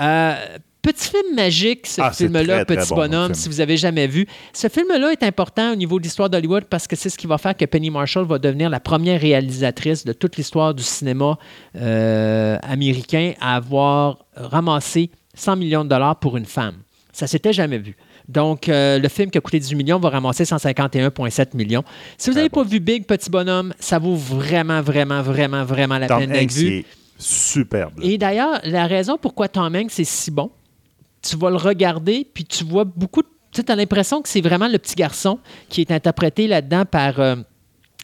Euh, 0.00 0.34
Petit 0.80 1.08
film 1.10 1.34
magique, 1.34 1.86
ce 1.86 2.00
Ah, 2.00 2.12
film-là, 2.12 2.64
Petit 2.64 2.88
bon, 2.90 2.96
Bonhomme, 2.96 3.34
si 3.34 3.48
vous 3.48 3.60
avez 3.60 3.76
jamais 3.76 4.06
vu. 4.06 4.26
Ce 4.52 4.68
film-là 4.68 5.10
est 5.12 5.22
important 5.24 5.72
au 5.72 5.76
niveau 5.76 5.98
de 5.98 6.04
l'histoire 6.04 6.30
d'Hollywood 6.30 6.64
parce 6.66 6.86
que 6.86 6.94
c'est 6.96 7.10
ce 7.10 7.18
qui 7.18 7.26
va 7.26 7.36
faire 7.36 7.56
que 7.56 7.64
Penny 7.64 7.90
Marshall 7.90 8.24
va 8.26 8.38
devenir 8.38 8.70
la 8.70 8.80
première 8.80 9.20
réalisatrice 9.20 10.04
de 10.04 10.12
toute 10.12 10.36
l'histoire 10.36 10.74
du 10.74 10.82
cinéma 10.84 11.36
euh, 11.76 12.56
américain 12.62 13.32
à 13.40 13.56
avoir 13.56 14.24
ramassé 14.36 15.10
100 15.34 15.56
millions 15.56 15.84
de 15.84 15.88
dollars 15.90 16.18
pour 16.20 16.36
une 16.36 16.46
femme. 16.46 16.76
Ça 17.12 17.26
s'était 17.26 17.52
jamais 17.52 17.78
vu. 17.78 17.96
Donc, 18.28 18.68
euh, 18.68 18.98
le 18.98 19.08
film 19.08 19.30
qui 19.30 19.38
a 19.38 19.40
coûté 19.40 19.58
18 19.58 19.74
millions 19.74 19.98
va 19.98 20.10
ramasser 20.10 20.44
151,7 20.44 21.56
millions. 21.56 21.82
Si 22.18 22.30
vous 22.30 22.36
n'avez 22.36 22.50
pas 22.50 22.62
vu 22.62 22.78
Big, 22.78 23.04
Petit 23.06 23.30
Bonhomme, 23.30 23.74
ça 23.80 23.98
vaut 23.98 24.14
vraiment, 24.14 24.80
vraiment, 24.82 25.22
vraiment, 25.22 25.64
vraiment 25.64 25.98
la 25.98 26.06
Tom 26.06 26.20
peine 26.20 26.32
d'être 26.32 26.52
vu. 26.52 26.68
est 26.80 26.84
superbe. 27.18 27.94
Et 28.02 28.18
d'ailleurs, 28.18 28.60
la 28.64 28.86
raison 28.86 29.18
pourquoi 29.20 29.48
Tom 29.48 29.74
Hanks 29.74 29.98
est 29.98 30.04
si 30.04 30.30
bon, 30.30 30.50
tu 31.22 31.36
vas 31.36 31.50
le 31.50 31.56
regarder, 31.56 32.28
puis 32.32 32.44
tu 32.44 32.64
vois 32.64 32.84
beaucoup 32.84 33.22
de... 33.22 33.28
Tu 33.52 33.62
as 33.66 33.76
l'impression 33.76 34.20
que 34.22 34.28
c'est 34.28 34.42
vraiment 34.42 34.68
le 34.68 34.78
petit 34.78 34.94
garçon 34.94 35.38
qui 35.68 35.80
est 35.80 35.90
interprété 35.90 36.46
là-dedans 36.46 36.84
par... 36.84 37.18
euh, 37.18 37.36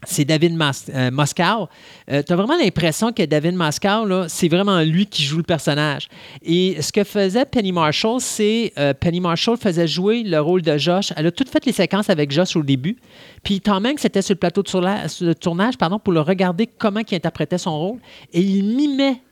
c'est 0.07 0.25
David 0.25 0.55
Mas- 0.55 0.91
euh, 0.95 1.11
Moscow. 1.11 1.69
tu 2.09 2.15
as 2.15 2.37
vraiment 2.37 2.57
l'impression 2.57 3.13
que 3.13 3.23
David 3.23 3.55
Moscow, 3.55 4.07
c'est 4.29 4.49
vraiment 4.49 4.81
lui 4.81 5.07
qui 5.07 5.23
joue 5.23 5.39
le 5.39 5.43
personnage. 5.45 6.09
Et 6.43 6.81
ce 6.83 6.93
que 6.93 7.05
faisait 7.05 7.45
Penny 7.47 7.73
Marshall, 7.73 8.21
c'est 8.21 8.73
euh, 8.79 8.93
Penny 8.93 9.21
Marshall 9.21 9.57
faisait 9.57 9.89
jouer 9.89 10.23
le 10.23 10.39
rôle 10.41 10.63
de 10.63 10.77
Josh. 10.77 11.13
Elle 11.17 11.27
a 11.29 11.31
toutes 11.31 11.49
fait 11.49 11.65
les 11.65 11.73
séquences 11.73 12.11
avec 12.11 12.31
Josh 12.31 12.55
au 12.57 12.63
début. 12.63 12.97
Puis 13.43 13.61
Tom 13.61 13.87
Hanks 13.87 14.05
était 14.05 14.23
sur 14.23 14.35
le 14.35 14.39
plateau 14.39 14.63
de 14.63 15.33
tournage 15.33 15.79
pardon, 15.79 15.99
pour 15.99 16.13
le 16.13 16.21
regarder 16.21 16.67
comment 16.67 17.01
il 17.11 17.15
interprétait 17.15 17.59
son 17.59 17.79
rôle. 17.79 17.99
Et 18.33 18.41
il 18.43 18.65
mimait 18.65 19.23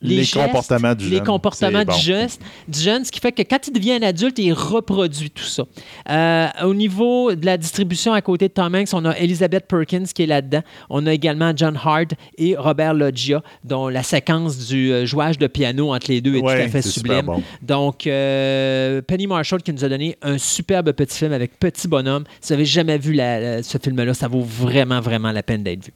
Les 0.00 0.22
gestes, 0.22 0.34
comportements 0.46 0.94
du 0.94 1.08
les 1.08 1.16
jeune. 1.16 1.26
comportements 1.26 1.78
C'est 1.80 1.84
bon. 1.86 1.92
du, 1.96 2.00
geste, 2.00 2.40
du 2.68 2.78
jeune, 2.78 3.04
ce 3.04 3.10
qui 3.10 3.18
fait 3.18 3.32
que 3.32 3.42
quand 3.42 3.66
il 3.66 3.72
devient 3.72 3.94
un 3.94 4.02
adulte, 4.02 4.38
il 4.38 4.52
reproduit 4.52 5.28
tout 5.30 5.42
ça. 5.42 5.64
Euh, 6.08 6.46
au 6.62 6.72
niveau 6.72 7.34
de 7.34 7.44
la 7.44 7.56
distribution 7.56 8.12
à 8.12 8.20
côté 8.22 8.46
de 8.46 8.52
Tom 8.52 8.72
Hanks, 8.76 8.90
on 8.92 9.04
a 9.04 9.16
Elizabeth 9.18 9.66
Perkins 9.66 10.04
qui 10.14 10.22
est 10.22 10.26
là-dedans. 10.26 10.62
On 10.88 11.04
a 11.08 11.12
également 11.12 11.52
John 11.56 11.76
Hart 11.82 12.12
et 12.36 12.54
Robert 12.56 12.94
Loggia, 12.94 13.42
dont 13.64 13.88
la 13.88 14.04
séquence 14.04 14.68
du 14.68 14.92
euh, 14.92 15.04
jouage 15.04 15.36
de 15.36 15.48
piano 15.48 15.92
entre 15.92 16.12
les 16.12 16.20
deux 16.20 16.36
est 16.36 16.42
Ouais, 16.42 16.60
tout 16.60 16.66
à 16.66 16.68
fait 16.68 16.82
sublime. 16.82 17.22
bon. 17.22 17.42
Donc, 17.62 18.06
euh, 18.06 19.02
Penny 19.02 19.26
Marshall 19.26 19.62
qui 19.62 19.72
nous 19.72 19.84
a 19.84 19.88
donné 19.88 20.16
un 20.22 20.38
superbe 20.38 20.92
petit 20.92 21.18
film 21.18 21.32
avec 21.32 21.58
Petit 21.58 21.88
Bonhomme. 21.88 22.22
Si 22.40 22.52
vous 22.52 22.54
n'avez 22.54 22.66
jamais 22.66 22.98
vu 22.98 23.14
la- 23.14 23.64
ce 23.64 23.78
film-là, 23.78 24.14
ça 24.14 24.28
vaut 24.28 24.42
vraiment, 24.42 25.00
vraiment 25.00 25.32
la 25.32 25.42
peine 25.42 25.64
d'être 25.64 25.84
vu. 25.86 25.92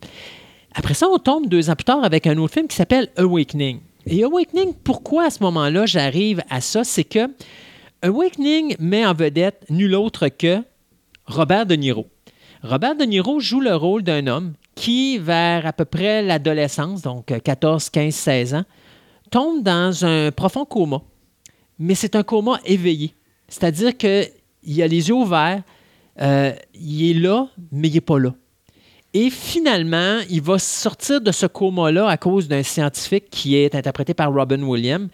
Après 0.75 0.95
ça, 0.95 1.07
on 1.09 1.19
tombe 1.19 1.49
deux 1.49 1.71
ans 1.71 1.77
plus 1.77 1.85
tard 1.85 2.03
avec 2.03 2.27
un 2.27 2.37
autre 2.39 2.55
film 2.55 2.67
qui 2.67 2.75
s'appelle 2.75 3.09
Awakening. 3.17 3.79
Et 4.07 4.25
Awakening, 4.25 4.75
pourquoi 4.83 5.25
à 5.27 5.31
ce 5.31 5.43
moment-là 5.43 5.87
j'arrive 5.87 6.43
à 6.51 6.61
ça? 6.61 6.85
C'est 6.85 7.05
que 7.05 7.31
Awakening 8.03 8.77
met 8.81 9.07
en 9.07 9.15
vedette 9.15 9.65
nul 9.71 9.95
autre 9.95 10.29
que 10.29 10.59
Robert 11.27 11.67
De 11.67 11.77
Niro. 11.77 12.07
Robert 12.63 12.97
De 12.97 13.05
Niro 13.05 13.39
joue 13.39 13.61
le 13.61 13.75
rôle 13.77 14.03
d'un 14.03 14.27
homme 14.27 14.55
qui, 14.75 15.19
vers 15.19 15.67
à 15.67 15.73
peu 15.73 15.85
près 15.85 16.23
l'adolescence, 16.23 17.03
donc 17.03 17.31
euh, 17.31 17.39
14, 17.39 17.91
15, 17.91 18.15
16 18.15 18.55
ans, 18.55 18.65
tombe 19.31 19.63
dans 19.63 20.05
un 20.05 20.33
profond 20.33 20.65
coma. 20.65 21.03
Mais 21.79 21.95
c'est 21.95 22.17
un 22.17 22.23
coma 22.23 22.59
éveillé. 22.65 23.15
C'est-à-dire 23.49 23.97
qu'il 23.97 24.83
a 24.83 24.87
les 24.87 25.09
yeux 25.09 25.15
ouverts, 25.15 25.63
euh, 26.21 26.53
il 26.75 27.11
est 27.11 27.21
là, 27.21 27.49
mais 27.71 27.89
il 27.89 27.95
n'est 27.95 28.01
pas 28.01 28.19
là. 28.19 28.35
Et 29.15 29.29
finalement, 29.29 30.21
il 30.31 30.41
va 30.41 30.59
sortir 30.59 31.21
de 31.21 31.33
ce 31.33 31.45
coma-là 31.45 32.09
à 32.09 32.17
cause 32.17 32.49
d'un 32.49 32.63
scientifique 32.63 33.25
qui 33.31 33.57
est 33.57 33.75
interprété 33.75 34.15
par 34.15 34.33
Robin 34.33 34.63
Williams, 34.63 35.09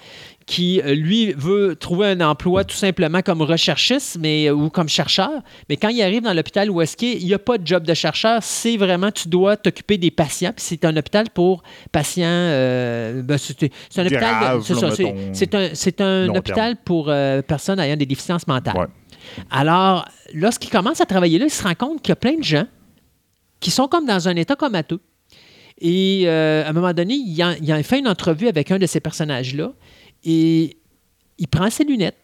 qui, 0.46 0.80
euh, 0.80 0.94
lui, 0.94 1.32
veut 1.36 1.74
trouver 1.74 2.06
un 2.06 2.20
emploi 2.20 2.62
tout 2.62 2.76
simplement 2.76 3.22
comme 3.22 3.42
recherchiste 3.42 4.16
mais, 4.20 4.50
ou 4.50 4.70
comme 4.70 4.88
chercheur. 4.88 5.30
Mais 5.68 5.76
quand 5.76 5.88
il 5.88 6.00
arrive 6.00 6.22
dans 6.22 6.32
l'hôpital 6.32 6.70
où 6.70 6.80
est-ce 6.80 6.96
qu'il 6.96 7.24
n'y 7.24 7.34
a 7.34 7.40
pas 7.40 7.58
de 7.58 7.66
job 7.66 7.84
de 7.84 7.92
chercheur. 7.92 8.38
C'est 8.42 8.76
vraiment, 8.76 9.10
tu 9.10 9.28
dois 9.28 9.56
t'occuper 9.56 9.98
des 9.98 10.12
patients. 10.12 10.52
Puis 10.56 10.64
c'est 10.64 10.84
un 10.84 10.96
hôpital 10.96 11.26
pour 11.34 11.64
patients. 11.90 12.22
euh, 12.28 13.20
ben, 13.22 13.36
c'est 13.36 13.68
c'est 13.90 14.00
un 14.00 14.06
hôpital. 14.06 14.20
de- 14.20 14.40
Grave, 14.40 14.62
ça, 14.62 14.90
c'est- 15.32 15.54
un, 15.56 15.68
c'est 15.74 16.00
un 16.00 16.26
long 16.26 16.34
hôpital 16.38 16.76
pour 16.84 17.06
euh, 17.08 17.42
personnes 17.42 17.80
ayant 17.80 17.96
des 17.96 18.06
déficiences 18.06 18.46
mentales. 18.46 18.76
Ouais. 18.78 18.86
Alors, 19.50 20.06
lorsqu'il 20.34 20.70
commence 20.70 21.00
à 21.00 21.04
travailler 21.06 21.38
là, 21.40 21.46
il 21.46 21.50
se 21.50 21.62
rend 21.64 21.74
compte 21.74 22.00
qu'il 22.00 22.10
y 22.10 22.12
a 22.12 22.16
plein 22.16 22.36
de 22.38 22.44
gens 22.44 22.64
qui 23.60 23.70
sont 23.70 23.88
comme 23.88 24.06
dans 24.06 24.28
un 24.28 24.36
état 24.36 24.56
comateux. 24.56 25.00
Et 25.80 26.22
euh, 26.26 26.64
à 26.64 26.70
un 26.70 26.72
moment 26.72 26.92
donné, 26.92 27.14
il 27.14 27.40
a, 27.42 27.56
il 27.56 27.84
fait 27.84 27.98
une 27.98 28.08
entrevue 28.08 28.48
avec 28.48 28.70
un 28.70 28.78
de 28.78 28.86
ces 28.86 29.00
personnages-là 29.00 29.72
et 30.24 30.76
il 31.38 31.48
prend 31.48 31.70
ses 31.70 31.84
lunettes, 31.84 32.18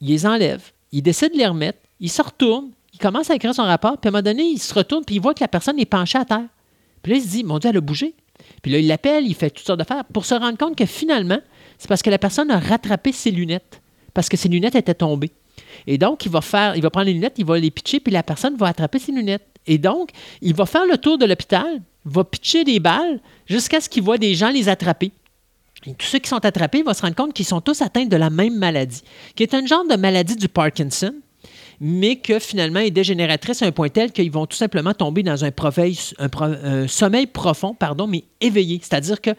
il 0.00 0.08
les 0.08 0.26
enlève, 0.26 0.72
il 0.92 1.02
décide 1.02 1.32
de 1.32 1.38
les 1.38 1.46
remettre, 1.46 1.78
il 2.00 2.10
se 2.10 2.22
retourne, 2.22 2.70
il 2.94 2.98
commence 2.98 3.30
à 3.30 3.34
écrire 3.34 3.54
son 3.54 3.64
rapport, 3.64 3.98
puis 3.98 4.08
à 4.08 4.10
un 4.10 4.12
moment 4.12 4.22
donné, 4.22 4.44
il 4.44 4.58
se 4.58 4.72
retourne, 4.72 5.04
puis 5.04 5.16
il 5.16 5.20
voit 5.20 5.34
que 5.34 5.42
la 5.42 5.48
personne 5.48 5.78
est 5.78 5.86
penchée 5.86 6.18
à 6.18 6.24
terre. 6.24 6.48
Puis 7.02 7.12
là, 7.12 7.18
il 7.18 7.22
se 7.22 7.28
dit, 7.28 7.44
mon 7.44 7.58
Dieu, 7.58 7.70
elle 7.70 7.76
a 7.76 7.80
bougé. 7.80 8.14
Puis 8.62 8.72
là, 8.72 8.78
il 8.78 8.86
l'appelle, 8.86 9.26
il 9.26 9.34
fait 9.34 9.50
toutes 9.50 9.66
sortes 9.66 9.78
d'affaires 9.78 10.04
pour 10.06 10.24
se 10.24 10.34
rendre 10.34 10.56
compte 10.56 10.76
que 10.76 10.86
finalement, 10.86 11.38
c'est 11.78 11.88
parce 11.88 12.02
que 12.02 12.10
la 12.10 12.18
personne 12.18 12.50
a 12.50 12.58
rattrapé 12.58 13.12
ses 13.12 13.30
lunettes, 13.30 13.82
parce 14.14 14.28
que 14.28 14.36
ses 14.36 14.48
lunettes 14.48 14.74
étaient 14.74 14.94
tombées. 14.94 15.32
Et 15.86 15.98
donc, 15.98 16.24
il 16.24 16.32
va 16.32 16.40
faire, 16.40 16.76
il 16.76 16.82
va 16.82 16.90
prendre 16.90 17.06
les 17.06 17.12
lunettes, 17.12 17.34
il 17.38 17.44
va 17.44 17.58
les 17.58 17.70
pitcher, 17.70 18.00
puis 18.00 18.12
la 18.12 18.22
personne 18.22 18.56
va 18.56 18.68
attraper 18.68 18.98
ses 18.98 19.12
lunettes. 19.12 19.46
Et 19.68 19.78
donc, 19.78 20.10
il 20.40 20.54
va 20.54 20.66
faire 20.66 20.86
le 20.86 20.98
tour 20.98 21.18
de 21.18 21.26
l'hôpital, 21.26 21.80
va 22.04 22.24
pitcher 22.24 22.64
des 22.64 22.80
balles 22.80 23.20
jusqu'à 23.46 23.80
ce 23.80 23.88
qu'il 23.88 24.02
voit 24.02 24.18
des 24.18 24.34
gens 24.34 24.48
les 24.48 24.68
attraper. 24.68 25.12
Et 25.86 25.94
tous 25.94 26.06
ceux 26.06 26.18
qui 26.18 26.28
sont 26.28 26.44
attrapés, 26.44 26.82
va 26.82 26.94
se 26.94 27.02
rendre 27.02 27.14
compte 27.14 27.34
qu'ils 27.34 27.46
sont 27.46 27.60
tous 27.60 27.82
atteints 27.82 28.06
de 28.06 28.16
la 28.16 28.30
même 28.30 28.56
maladie, 28.56 29.02
qui 29.36 29.44
est 29.44 29.54
un 29.54 29.64
genre 29.64 29.86
de 29.86 29.94
maladie 29.94 30.34
du 30.34 30.48
Parkinson, 30.48 31.14
mais 31.80 32.16
que 32.16 32.38
finalement 32.40 32.80
est 32.80 32.90
dégénératrice 32.90 33.62
à 33.62 33.66
un 33.66 33.72
point 33.72 33.88
tel 33.88 34.10
qu'ils 34.10 34.30
vont 34.32 34.46
tout 34.46 34.56
simplement 34.56 34.94
tomber 34.94 35.22
dans 35.22 35.44
un, 35.44 35.50
un 36.18 36.88
sommeil 36.88 37.26
profond, 37.26 37.74
pardon, 37.74 38.08
mais 38.08 38.24
éveillé. 38.40 38.80
C'est-à-dire 38.82 39.20
que 39.20 39.30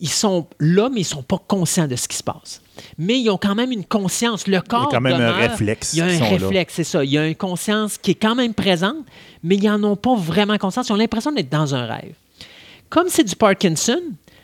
ils 0.00 0.08
sont 0.08 0.46
là, 0.60 0.88
mais 0.90 1.00
ils 1.00 1.04
ne 1.04 1.08
sont 1.08 1.22
pas 1.22 1.42
conscients 1.46 1.88
de 1.88 1.96
ce 1.96 2.06
qui 2.06 2.16
se 2.16 2.22
passe. 2.22 2.62
Mais 2.98 3.20
ils 3.20 3.30
ont 3.30 3.38
quand 3.38 3.54
même 3.54 3.72
une 3.72 3.84
conscience. 3.84 4.46
Le 4.46 4.60
corps. 4.60 4.88
quand 4.88 5.00
même 5.00 5.20
un 5.20 5.32
réflexe 5.32 5.92
Il 5.94 5.98
y 5.98 6.02
a 6.02 6.06
un 6.06 6.28
réflexe, 6.28 6.74
c'est 6.74 6.84
ça. 6.84 7.04
Il 7.04 7.10
y 7.10 7.18
a 7.18 7.26
une 7.26 7.34
conscience 7.34 7.98
qui 7.98 8.12
est 8.12 8.14
quand 8.14 8.34
même 8.34 8.54
présente, 8.54 8.96
mais 9.42 9.56
ils 9.56 9.64
n'en 9.64 9.82
ont 9.82 9.96
pas 9.96 10.14
vraiment 10.14 10.56
conscience. 10.58 10.88
Ils 10.88 10.92
ont 10.92 10.96
l'impression 10.96 11.32
d'être 11.32 11.50
dans 11.50 11.74
un 11.74 11.86
rêve. 11.86 12.14
Comme 12.88 13.08
c'est 13.08 13.24
du 13.24 13.34
Parkinson, 13.34 14.00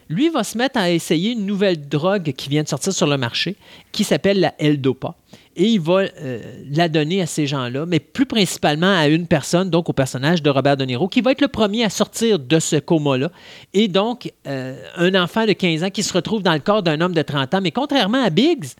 lui 0.08 0.28
va 0.28 0.44
se 0.44 0.58
mettre 0.58 0.78
à 0.78 0.90
essayer 0.90 1.32
une 1.32 1.46
nouvelle 1.46 1.88
drogue 1.88 2.32
qui 2.36 2.48
vient 2.48 2.62
de 2.62 2.68
sortir 2.68 2.92
sur 2.92 3.06
le 3.06 3.16
marché, 3.16 3.56
qui 3.92 4.04
s'appelle 4.04 4.40
la 4.40 4.54
L-Dopa. 4.58 5.14
Et 5.56 5.66
il 5.68 5.80
va 5.80 6.02
euh, 6.20 6.40
la 6.70 6.88
donner 6.88 7.22
à 7.22 7.26
ces 7.26 7.46
gens-là, 7.46 7.86
mais 7.86 8.00
plus 8.00 8.26
principalement 8.26 8.92
à 8.92 9.06
une 9.06 9.26
personne, 9.26 9.70
donc 9.70 9.88
au 9.88 9.92
personnage 9.92 10.42
de 10.42 10.50
Robert 10.50 10.76
De 10.76 10.84
Niro, 10.84 11.08
qui 11.08 11.20
va 11.20 11.30
être 11.30 11.40
le 11.40 11.48
premier 11.48 11.84
à 11.84 11.90
sortir 11.90 12.38
de 12.38 12.58
ce 12.58 12.76
coma-là. 12.76 13.30
Et 13.72 13.86
donc, 13.86 14.32
euh, 14.48 14.76
un 14.96 15.14
enfant 15.14 15.46
de 15.46 15.52
15 15.52 15.84
ans 15.84 15.90
qui 15.90 16.02
se 16.02 16.12
retrouve 16.12 16.42
dans 16.42 16.54
le 16.54 16.58
corps 16.58 16.82
d'un 16.82 17.00
homme 17.00 17.14
de 17.14 17.22
30 17.22 17.54
ans. 17.54 17.60
Mais 17.62 17.70
contrairement 17.70 18.22
à 18.22 18.30
Biggs, 18.30 18.74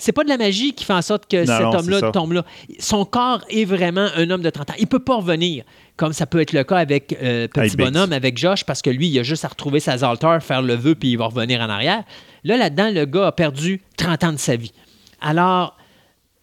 c'est 0.00 0.12
pas 0.12 0.24
de 0.24 0.30
la 0.30 0.38
magie 0.38 0.72
qui 0.72 0.84
fait 0.84 0.94
en 0.94 1.02
sorte 1.02 1.30
que 1.30 1.46
Non, 1.46 1.70
cet 1.70 1.80
homme-là 1.80 2.10
tombe 2.10 2.32
là. 2.32 2.44
Son 2.78 3.04
corps 3.04 3.44
est 3.50 3.66
vraiment 3.66 4.08
un 4.16 4.30
homme 4.30 4.40
de 4.40 4.48
30 4.48 4.70
ans. 4.70 4.74
Il 4.78 4.86
peut 4.86 4.98
pas 4.98 5.16
revenir, 5.16 5.64
comme 5.96 6.14
ça 6.14 6.24
peut 6.24 6.40
être 6.40 6.54
le 6.54 6.64
cas 6.64 6.78
avec 6.78 7.14
euh, 7.22 7.46
Petit. 7.48 7.76
Bonhomme, 7.76 8.14
avec 8.14 8.38
Josh, 8.38 8.64
parce 8.64 8.80
que 8.80 8.88
lui, 8.88 9.08
il 9.08 9.18
a 9.18 9.22
juste 9.22 9.44
à 9.44 9.48
retrouver 9.48 9.78
sa 9.78 9.98
Zalter, 9.98 10.38
faire 10.40 10.62
le 10.62 10.74
vœu, 10.74 10.94
puis 10.94 11.10
il 11.10 11.18
va 11.18 11.26
revenir 11.26 11.60
en 11.60 11.68
arrière. 11.68 12.02
Là, 12.44 12.56
là-dedans, 12.56 12.90
le 12.90 13.04
gars 13.04 13.26
a 13.26 13.32
perdu 13.32 13.82
30 13.98 14.24
ans 14.24 14.32
de 14.32 14.38
sa 14.38 14.56
vie. 14.56 14.72
Alors, 15.20 15.76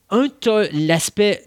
un, 0.10 0.28
l'aspect 0.74 1.44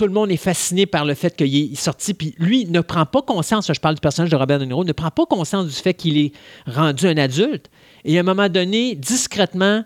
tout 0.00 0.06
le 0.06 0.12
monde 0.12 0.30
est 0.30 0.38
fasciné 0.38 0.86
par 0.86 1.04
le 1.04 1.12
fait 1.12 1.36
qu'il 1.36 1.54
est 1.54 1.74
sorti, 1.74 2.14
puis 2.14 2.34
lui 2.38 2.64
ne 2.64 2.80
prend 2.80 3.04
pas 3.04 3.20
conscience, 3.20 3.70
je 3.70 3.78
parle 3.78 3.96
du 3.96 4.00
personnage 4.00 4.30
de 4.30 4.36
Robert 4.36 4.58
De 4.58 4.64
Niro, 4.64 4.82
ne 4.82 4.92
prend 4.92 5.10
pas 5.10 5.26
conscience 5.26 5.66
du 5.66 5.74
fait 5.74 5.92
qu'il 5.92 6.16
est 6.16 6.32
rendu 6.66 7.06
un 7.06 7.18
adulte. 7.18 7.70
Et 8.06 8.16
à 8.16 8.20
un 8.20 8.24
moment 8.24 8.48
donné, 8.48 8.94
discrètement, 8.94 9.84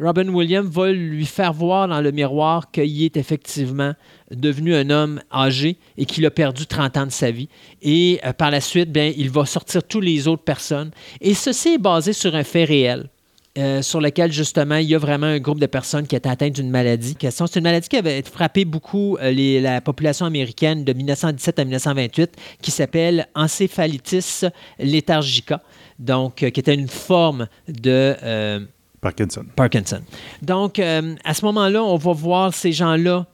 Robin 0.00 0.28
Williams 0.28 0.68
va 0.68 0.90
lui 0.90 1.26
faire 1.26 1.52
voir 1.52 1.86
dans 1.86 2.00
le 2.00 2.10
miroir 2.10 2.72
qu'il 2.72 3.04
est 3.04 3.16
effectivement 3.16 3.92
devenu 4.32 4.74
un 4.74 4.90
homme 4.90 5.20
âgé 5.32 5.78
et 5.96 6.06
qu'il 6.06 6.26
a 6.26 6.32
perdu 6.32 6.66
30 6.66 6.96
ans 6.96 7.06
de 7.06 7.12
sa 7.12 7.30
vie. 7.30 7.48
Et 7.82 8.18
euh, 8.24 8.32
par 8.32 8.50
la 8.50 8.60
suite, 8.60 8.90
bien, 8.90 9.12
il 9.16 9.30
va 9.30 9.46
sortir 9.46 9.84
tous 9.84 10.00
les 10.00 10.26
autres 10.26 10.42
personnes. 10.42 10.90
Et 11.20 11.34
ceci 11.34 11.74
est 11.74 11.78
basé 11.78 12.12
sur 12.12 12.34
un 12.34 12.42
fait 12.42 12.64
réel. 12.64 13.08
Euh, 13.56 13.82
sur 13.82 14.00
lequel, 14.00 14.32
justement, 14.32 14.76
il 14.76 14.88
y 14.88 14.94
a 14.94 14.98
vraiment 14.98 15.26
un 15.26 15.38
groupe 15.38 15.60
de 15.60 15.66
personnes 15.66 16.06
qui 16.08 16.16
étaient 16.16 16.28
atteintes 16.28 16.54
d'une 16.54 16.70
maladie. 16.70 17.14
Question- 17.14 17.46
C'est 17.46 17.60
une 17.60 17.64
maladie 17.64 17.88
qui 17.88 17.96
avait 17.96 18.22
frappé 18.22 18.64
beaucoup 18.64 19.16
euh, 19.18 19.30
les- 19.30 19.60
la 19.60 19.80
population 19.80 20.26
américaine 20.26 20.84
de 20.84 20.92
1917 20.92 21.58
à 21.60 21.64
1928, 21.64 22.32
qui 22.60 22.70
s'appelle 22.72 23.28
encéphalitis 23.36 24.42
léthargica, 24.78 25.62
donc 25.98 26.42
euh, 26.42 26.50
qui 26.50 26.60
était 26.60 26.74
une 26.74 26.88
forme 26.88 27.46
de... 27.68 28.16
euh, 28.22 28.60
Parkinson. 29.00 29.44
Parkinson. 29.54 30.00
Donc, 30.40 30.78
à 30.78 31.34
ce 31.34 31.44
moment-là, 31.44 31.84
on 31.84 31.96
va 31.96 32.12
voir 32.14 32.54
ces 32.54 32.72
gens-là 32.72 33.26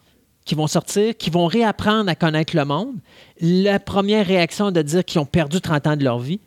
qui 0.45 0.57
vont 0.57 0.67
sortir, 0.67 1.17
qui 1.17 1.31
vont 1.31 1.47
réapprendre 1.47 2.11
à 2.11 2.17
connaître 2.17 2.57
le 2.57 2.65
monde. 2.65 2.97
La 3.41 3.79
première 3.79 4.27
réaction 4.27 4.73
de 4.73 4.83
dire 4.83 5.05
qu'ils 5.05 5.21
ont 5.21 5.27
perdu 5.27 5.61
30 5.61 5.87
ans 5.87 5.97
de 5.97 6.03
leur 6.03 6.19
vie. 6.19 6.41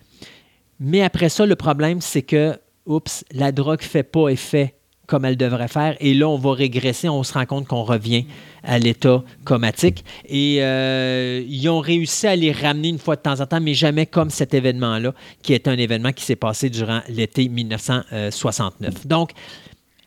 Mais 0.82 1.02
après 1.03 1.30
ça, 1.30 1.45
le 1.45 1.56
problème, 1.56 2.02
c'est 2.02 2.22
que, 2.24 2.58
oups, 2.86 3.24
la 3.32 3.52
drogue 3.52 3.82
ne 3.82 3.88
fait 3.88 4.03
pas 4.03 4.30
effet 4.30 4.76
comme 5.08 5.26
elle 5.26 5.38
devrait 5.38 5.68
faire. 5.68 5.95
Et 6.00 6.14
là, 6.14 6.30
on 6.30 6.38
va 6.38 6.53
régresser, 6.53 7.10
on 7.10 7.24
se 7.24 7.34
rend 7.34 7.45
compte 7.45 7.68
qu'on 7.68 7.84
revient 7.84 8.26
à 8.64 8.80
l'état 8.80 9.24
comatique. 9.44 10.03
Et 10.26 10.58
euh, 10.62 11.44
ils 11.48 11.68
ont 11.70 11.80
réussi 11.80 12.26
à 12.28 12.36
les 12.36 12.52
ramener 12.52 12.90
une 12.90 13.00
fois 13.00 13.16
de 13.16 13.22
temps 13.22 13.40
en 13.42 13.45
temps, 13.45 13.60
mais 13.60 13.74
jamais 13.74 14.06
comme 14.06 14.30
cet 14.30 14.53
événement-là, 14.53 15.14
qui 15.42 15.53
est 15.53 15.68
un 15.68 15.78
événement 15.78 16.14
qui 16.14 16.24
s'est 16.24 16.38
passé 16.38 16.70
durant 16.70 17.02
l'été 17.10 17.50
1969. 17.50 19.06
Donc, 19.06 19.32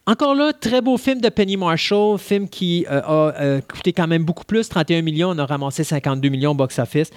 encore 0.06 0.34
là, 0.34 0.52
très 0.52 0.80
beau 0.80 0.96
film 0.96 1.20
de 1.20 1.28
Penny 1.28 1.56
Marshall, 1.56 2.18
film 2.18 2.48
qui 2.48 2.86
euh, 2.90 3.00
a 3.02 3.34
euh, 3.40 3.60
coûté 3.60 3.92
quand 3.92 4.06
même 4.06 4.24
beaucoup 4.24 4.44
plus, 4.44 4.68
31 4.68 5.02
millions, 5.02 5.30
on 5.30 5.38
a 5.38 5.44
ramassé 5.44 5.84
52 5.84 6.28
millions 6.30 6.52
au 6.52 6.55
box-office. 6.55 7.10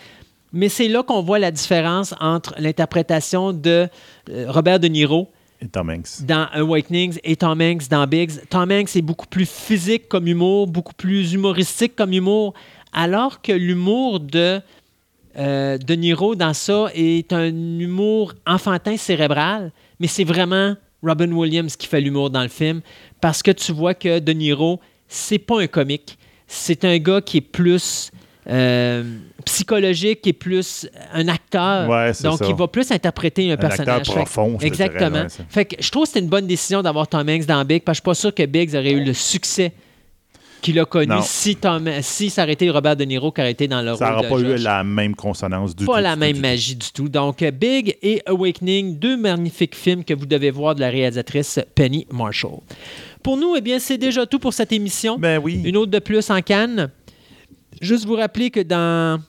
Mais 0.51 0.67
c'est 0.67 0.87
là 0.87 1.03
qu'on 1.03 1.21
voit 1.21 1.37
la 1.39 1.51
différence 1.51 2.15
entre 2.19 2.55
l'interprétation 2.57 3.53
de 3.53 3.87
Robert 4.47 4.79
De 4.79 4.87
Niro 4.87 5.29
Et 5.61 5.67
Tom 5.67 5.89
Hanks. 5.89 6.25
dans 6.25 6.47
Awakenings 6.53 7.19
et 7.23 7.35
Tom 7.35 7.59
Hanks 7.61 7.89
dans 7.89 8.07
Biggs. 8.07 8.39
Tom 8.49 8.71
Hanks 8.71 8.95
est 8.95 9.01
beaucoup 9.01 9.27
plus 9.27 9.49
physique 9.49 10.07
comme 10.07 10.27
humour, 10.27 10.67
beaucoup 10.67 10.93
plus 10.93 11.33
humoristique 11.33 11.95
comme 11.95 12.13
humour, 12.13 12.53
alors 12.93 13.41
que 13.41 13.51
l'humour 13.51 14.21
de 14.21 14.61
euh, 15.37 15.77
De 15.77 15.93
Niro 15.95 16.35
dans 16.35 16.53
ça 16.53 16.87
est 16.95 17.31
un 17.33 17.47
humour 17.47 18.33
enfantin 18.47 18.97
cérébral, 18.97 19.71
mais 19.99 20.07
c'est 20.07 20.23
vraiment 20.23 20.75
Robin 21.03 21.31
Williams 21.31 21.75
qui 21.75 21.87
fait 21.87 22.01
l'humour 22.01 22.29
dans 22.29 22.41
le 22.41 22.49
film 22.49 22.81
parce 23.21 23.43
que 23.43 23.51
tu 23.51 23.71
vois 23.71 23.93
que 23.93 24.19
De 24.19 24.31
Niro, 24.31 24.79
c'est 25.07 25.39
pas 25.39 25.61
un 25.61 25.67
comique, 25.67 26.17
c'est 26.47 26.85
un 26.85 26.97
gars 26.97 27.21
qui 27.21 27.37
est 27.37 27.41
plus 27.41 28.11
euh, 28.49 29.03
psychologique, 29.45 30.21
qui 30.21 30.29
est 30.29 30.33
plus 30.33 30.87
un 31.13 31.27
acteur. 31.27 31.87
Ouais, 31.89 32.11
donc, 32.23 32.39
ça. 32.39 32.45
il 32.47 32.55
va 32.55 32.67
plus 32.67 32.91
interpréter 32.91 33.49
un, 33.49 33.53
Un 33.53 33.57
personnage. 33.57 33.97
acteur 33.99 34.13
Fait- 34.15 34.19
profond, 34.21 34.57
je 34.59 34.65
Exactement. 34.65 35.09
dirais, 35.09 35.21
ouais, 35.23 35.29
ça. 35.29 35.43
fait 35.49 35.65
que 35.65 35.75
je 35.83 35.89
trouve 35.91 36.03
que 36.03 36.07
c'était 36.09 36.19
une 36.21 36.29
bonne 36.29 36.47
décision 36.47 36.81
d'avoir 36.81 37.07
Tom 37.07 37.27
Hanks 37.27 37.45
dans 37.45 37.63
Big, 37.65 37.83
parce 37.83 37.99
que 37.99 38.01
je 38.11 38.15
suis 38.17 38.21
pas 38.21 38.29
sûr 38.29 38.33
que 38.35 38.45
Biggs 38.45 38.75
aurait 38.75 38.91
eu 38.91 39.03
le 39.03 39.13
succès 39.13 39.71
qu'il 40.61 40.77
a 40.77 40.83
connu 40.83 41.07
Non. 41.07 41.21
si, 41.23 41.55
Tom, 41.55 41.89
si 42.01 42.29
ça 42.29 42.43
aurait 42.43 42.51
été 42.51 42.69
Robert 42.69 42.97
De 42.97 43.05
Niro 43.05 43.31
qui 43.31 43.39
aurait 43.39 43.51
été 43.51 43.69
dans 43.69 43.81
le 43.81 43.95
Ça 43.95 44.07
rôle 44.13 44.25
n'aura 44.27 44.39
de 44.39 44.43
pas 44.55 44.59
eu 44.59 44.61
la 44.61 44.83
même 44.83 45.15
consonance 45.15 45.73
du 45.73 45.85
tout. 45.85 45.91
Pas 45.91 46.01
la 46.01 46.17
même 46.17 46.35
tout, 46.35 46.41
magie 46.41 46.75
du 46.75 46.91
tout. 46.91 47.07
Donc, 47.07 47.41
euh, 47.41 47.51
Big 47.51 47.95
et 48.01 48.21
Awakening, 48.25 48.99
deux 48.99 49.15
magnifiques 49.15 49.73
films 49.73 50.03
que 50.03 50.13
vous 50.13 50.25
devez 50.25 50.51
voir 50.51 50.75
de 50.75 50.81
la 50.81 50.89
réalisatrice 50.89 51.61
Penny 51.75 52.05
Marshall. 52.11 52.59
Pour 53.23 53.37
nous, 53.37 53.55
eh 53.55 53.61
bien, 53.61 53.79
c'est 53.79 53.97
déjà 53.97 54.25
tout 54.25 54.39
pour 54.39 54.53
cette 54.53 54.73
émission. 54.73 55.17
Ben 55.17 55.39
oui. 55.41 55.61
Une 55.63 55.77
autre 55.77 55.91
de 55.91 55.99
plus 55.99 56.29
en 56.29 56.41
Cannes. 56.41 56.89
Juste 57.81 58.05
vous 58.05 58.15
rappeler 58.15 58.51
que 58.51 58.59
dans 58.59 59.21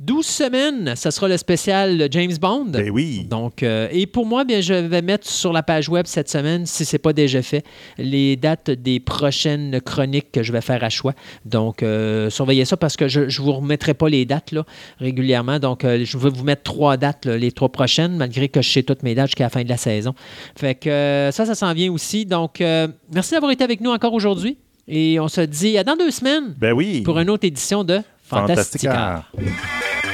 12 0.00 0.26
semaines, 0.26 0.96
ça 0.96 1.12
sera 1.12 1.28
le 1.28 1.36
spécial 1.36 2.08
James 2.10 2.34
Bond. 2.40 2.70
Ben 2.70 2.90
oui. 2.90 3.24
Donc, 3.28 3.62
euh, 3.62 3.86
et 3.92 4.06
pour 4.06 4.26
moi, 4.26 4.44
bien, 4.44 4.60
je 4.60 4.74
vais 4.74 5.02
mettre 5.02 5.28
sur 5.28 5.52
la 5.52 5.62
page 5.62 5.88
web 5.88 6.06
cette 6.06 6.28
semaine, 6.28 6.66
si 6.66 6.84
ce 6.84 6.96
n'est 6.96 6.98
pas 6.98 7.12
déjà 7.12 7.40
fait, 7.40 7.64
les 7.98 8.34
dates 8.34 8.70
des 8.70 8.98
prochaines 8.98 9.80
chroniques 9.80 10.32
que 10.32 10.42
je 10.42 10.50
vais 10.50 10.60
faire 10.60 10.82
à 10.82 10.88
choix. 10.88 11.14
Donc, 11.44 11.84
euh, 11.84 12.30
surveillez 12.30 12.64
ça 12.64 12.76
parce 12.76 12.96
que 12.96 13.06
je 13.06 13.20
ne 13.20 13.44
vous 13.44 13.52
remettrai 13.52 13.94
pas 13.94 14.08
les 14.08 14.24
dates 14.24 14.50
là, 14.50 14.64
régulièrement. 14.98 15.60
Donc, 15.60 15.84
euh, 15.84 16.04
je 16.04 16.18
vais 16.18 16.30
vous 16.30 16.44
mettre 16.44 16.64
trois 16.64 16.96
dates, 16.96 17.24
là, 17.26 17.36
les 17.36 17.52
trois 17.52 17.70
prochaines, 17.70 18.16
malgré 18.16 18.48
que 18.48 18.60
je 18.60 18.70
sais 18.72 18.82
toutes 18.82 19.04
mes 19.04 19.14
dates 19.14 19.28
jusqu'à 19.28 19.44
la 19.44 19.50
fin 19.50 19.62
de 19.62 19.68
la 19.68 19.76
saison. 19.76 20.14
Fait 20.56 20.74
que 20.74 20.88
euh, 20.88 21.30
ça, 21.30 21.46
ça 21.46 21.54
s'en 21.54 21.72
vient 21.74 21.92
aussi. 21.92 22.26
Donc, 22.26 22.60
euh, 22.60 22.88
merci 23.12 23.34
d'avoir 23.34 23.52
été 23.52 23.62
avec 23.62 23.80
nous 23.80 23.90
encore 23.90 24.14
aujourd'hui. 24.14 24.58
Et 24.88 25.20
on 25.20 25.28
se 25.28 25.40
dit 25.42 25.78
à 25.78 25.84
dans 25.84 25.96
deux 25.96 26.10
semaines 26.10 26.54
Ben 26.58 26.72
oui. 26.72 27.02
pour 27.02 27.18
une 27.18 27.30
autre 27.30 27.46
édition 27.46 27.84
de 27.84 28.00
Fantastica. 28.24 29.24
Fantastica. 29.32 30.11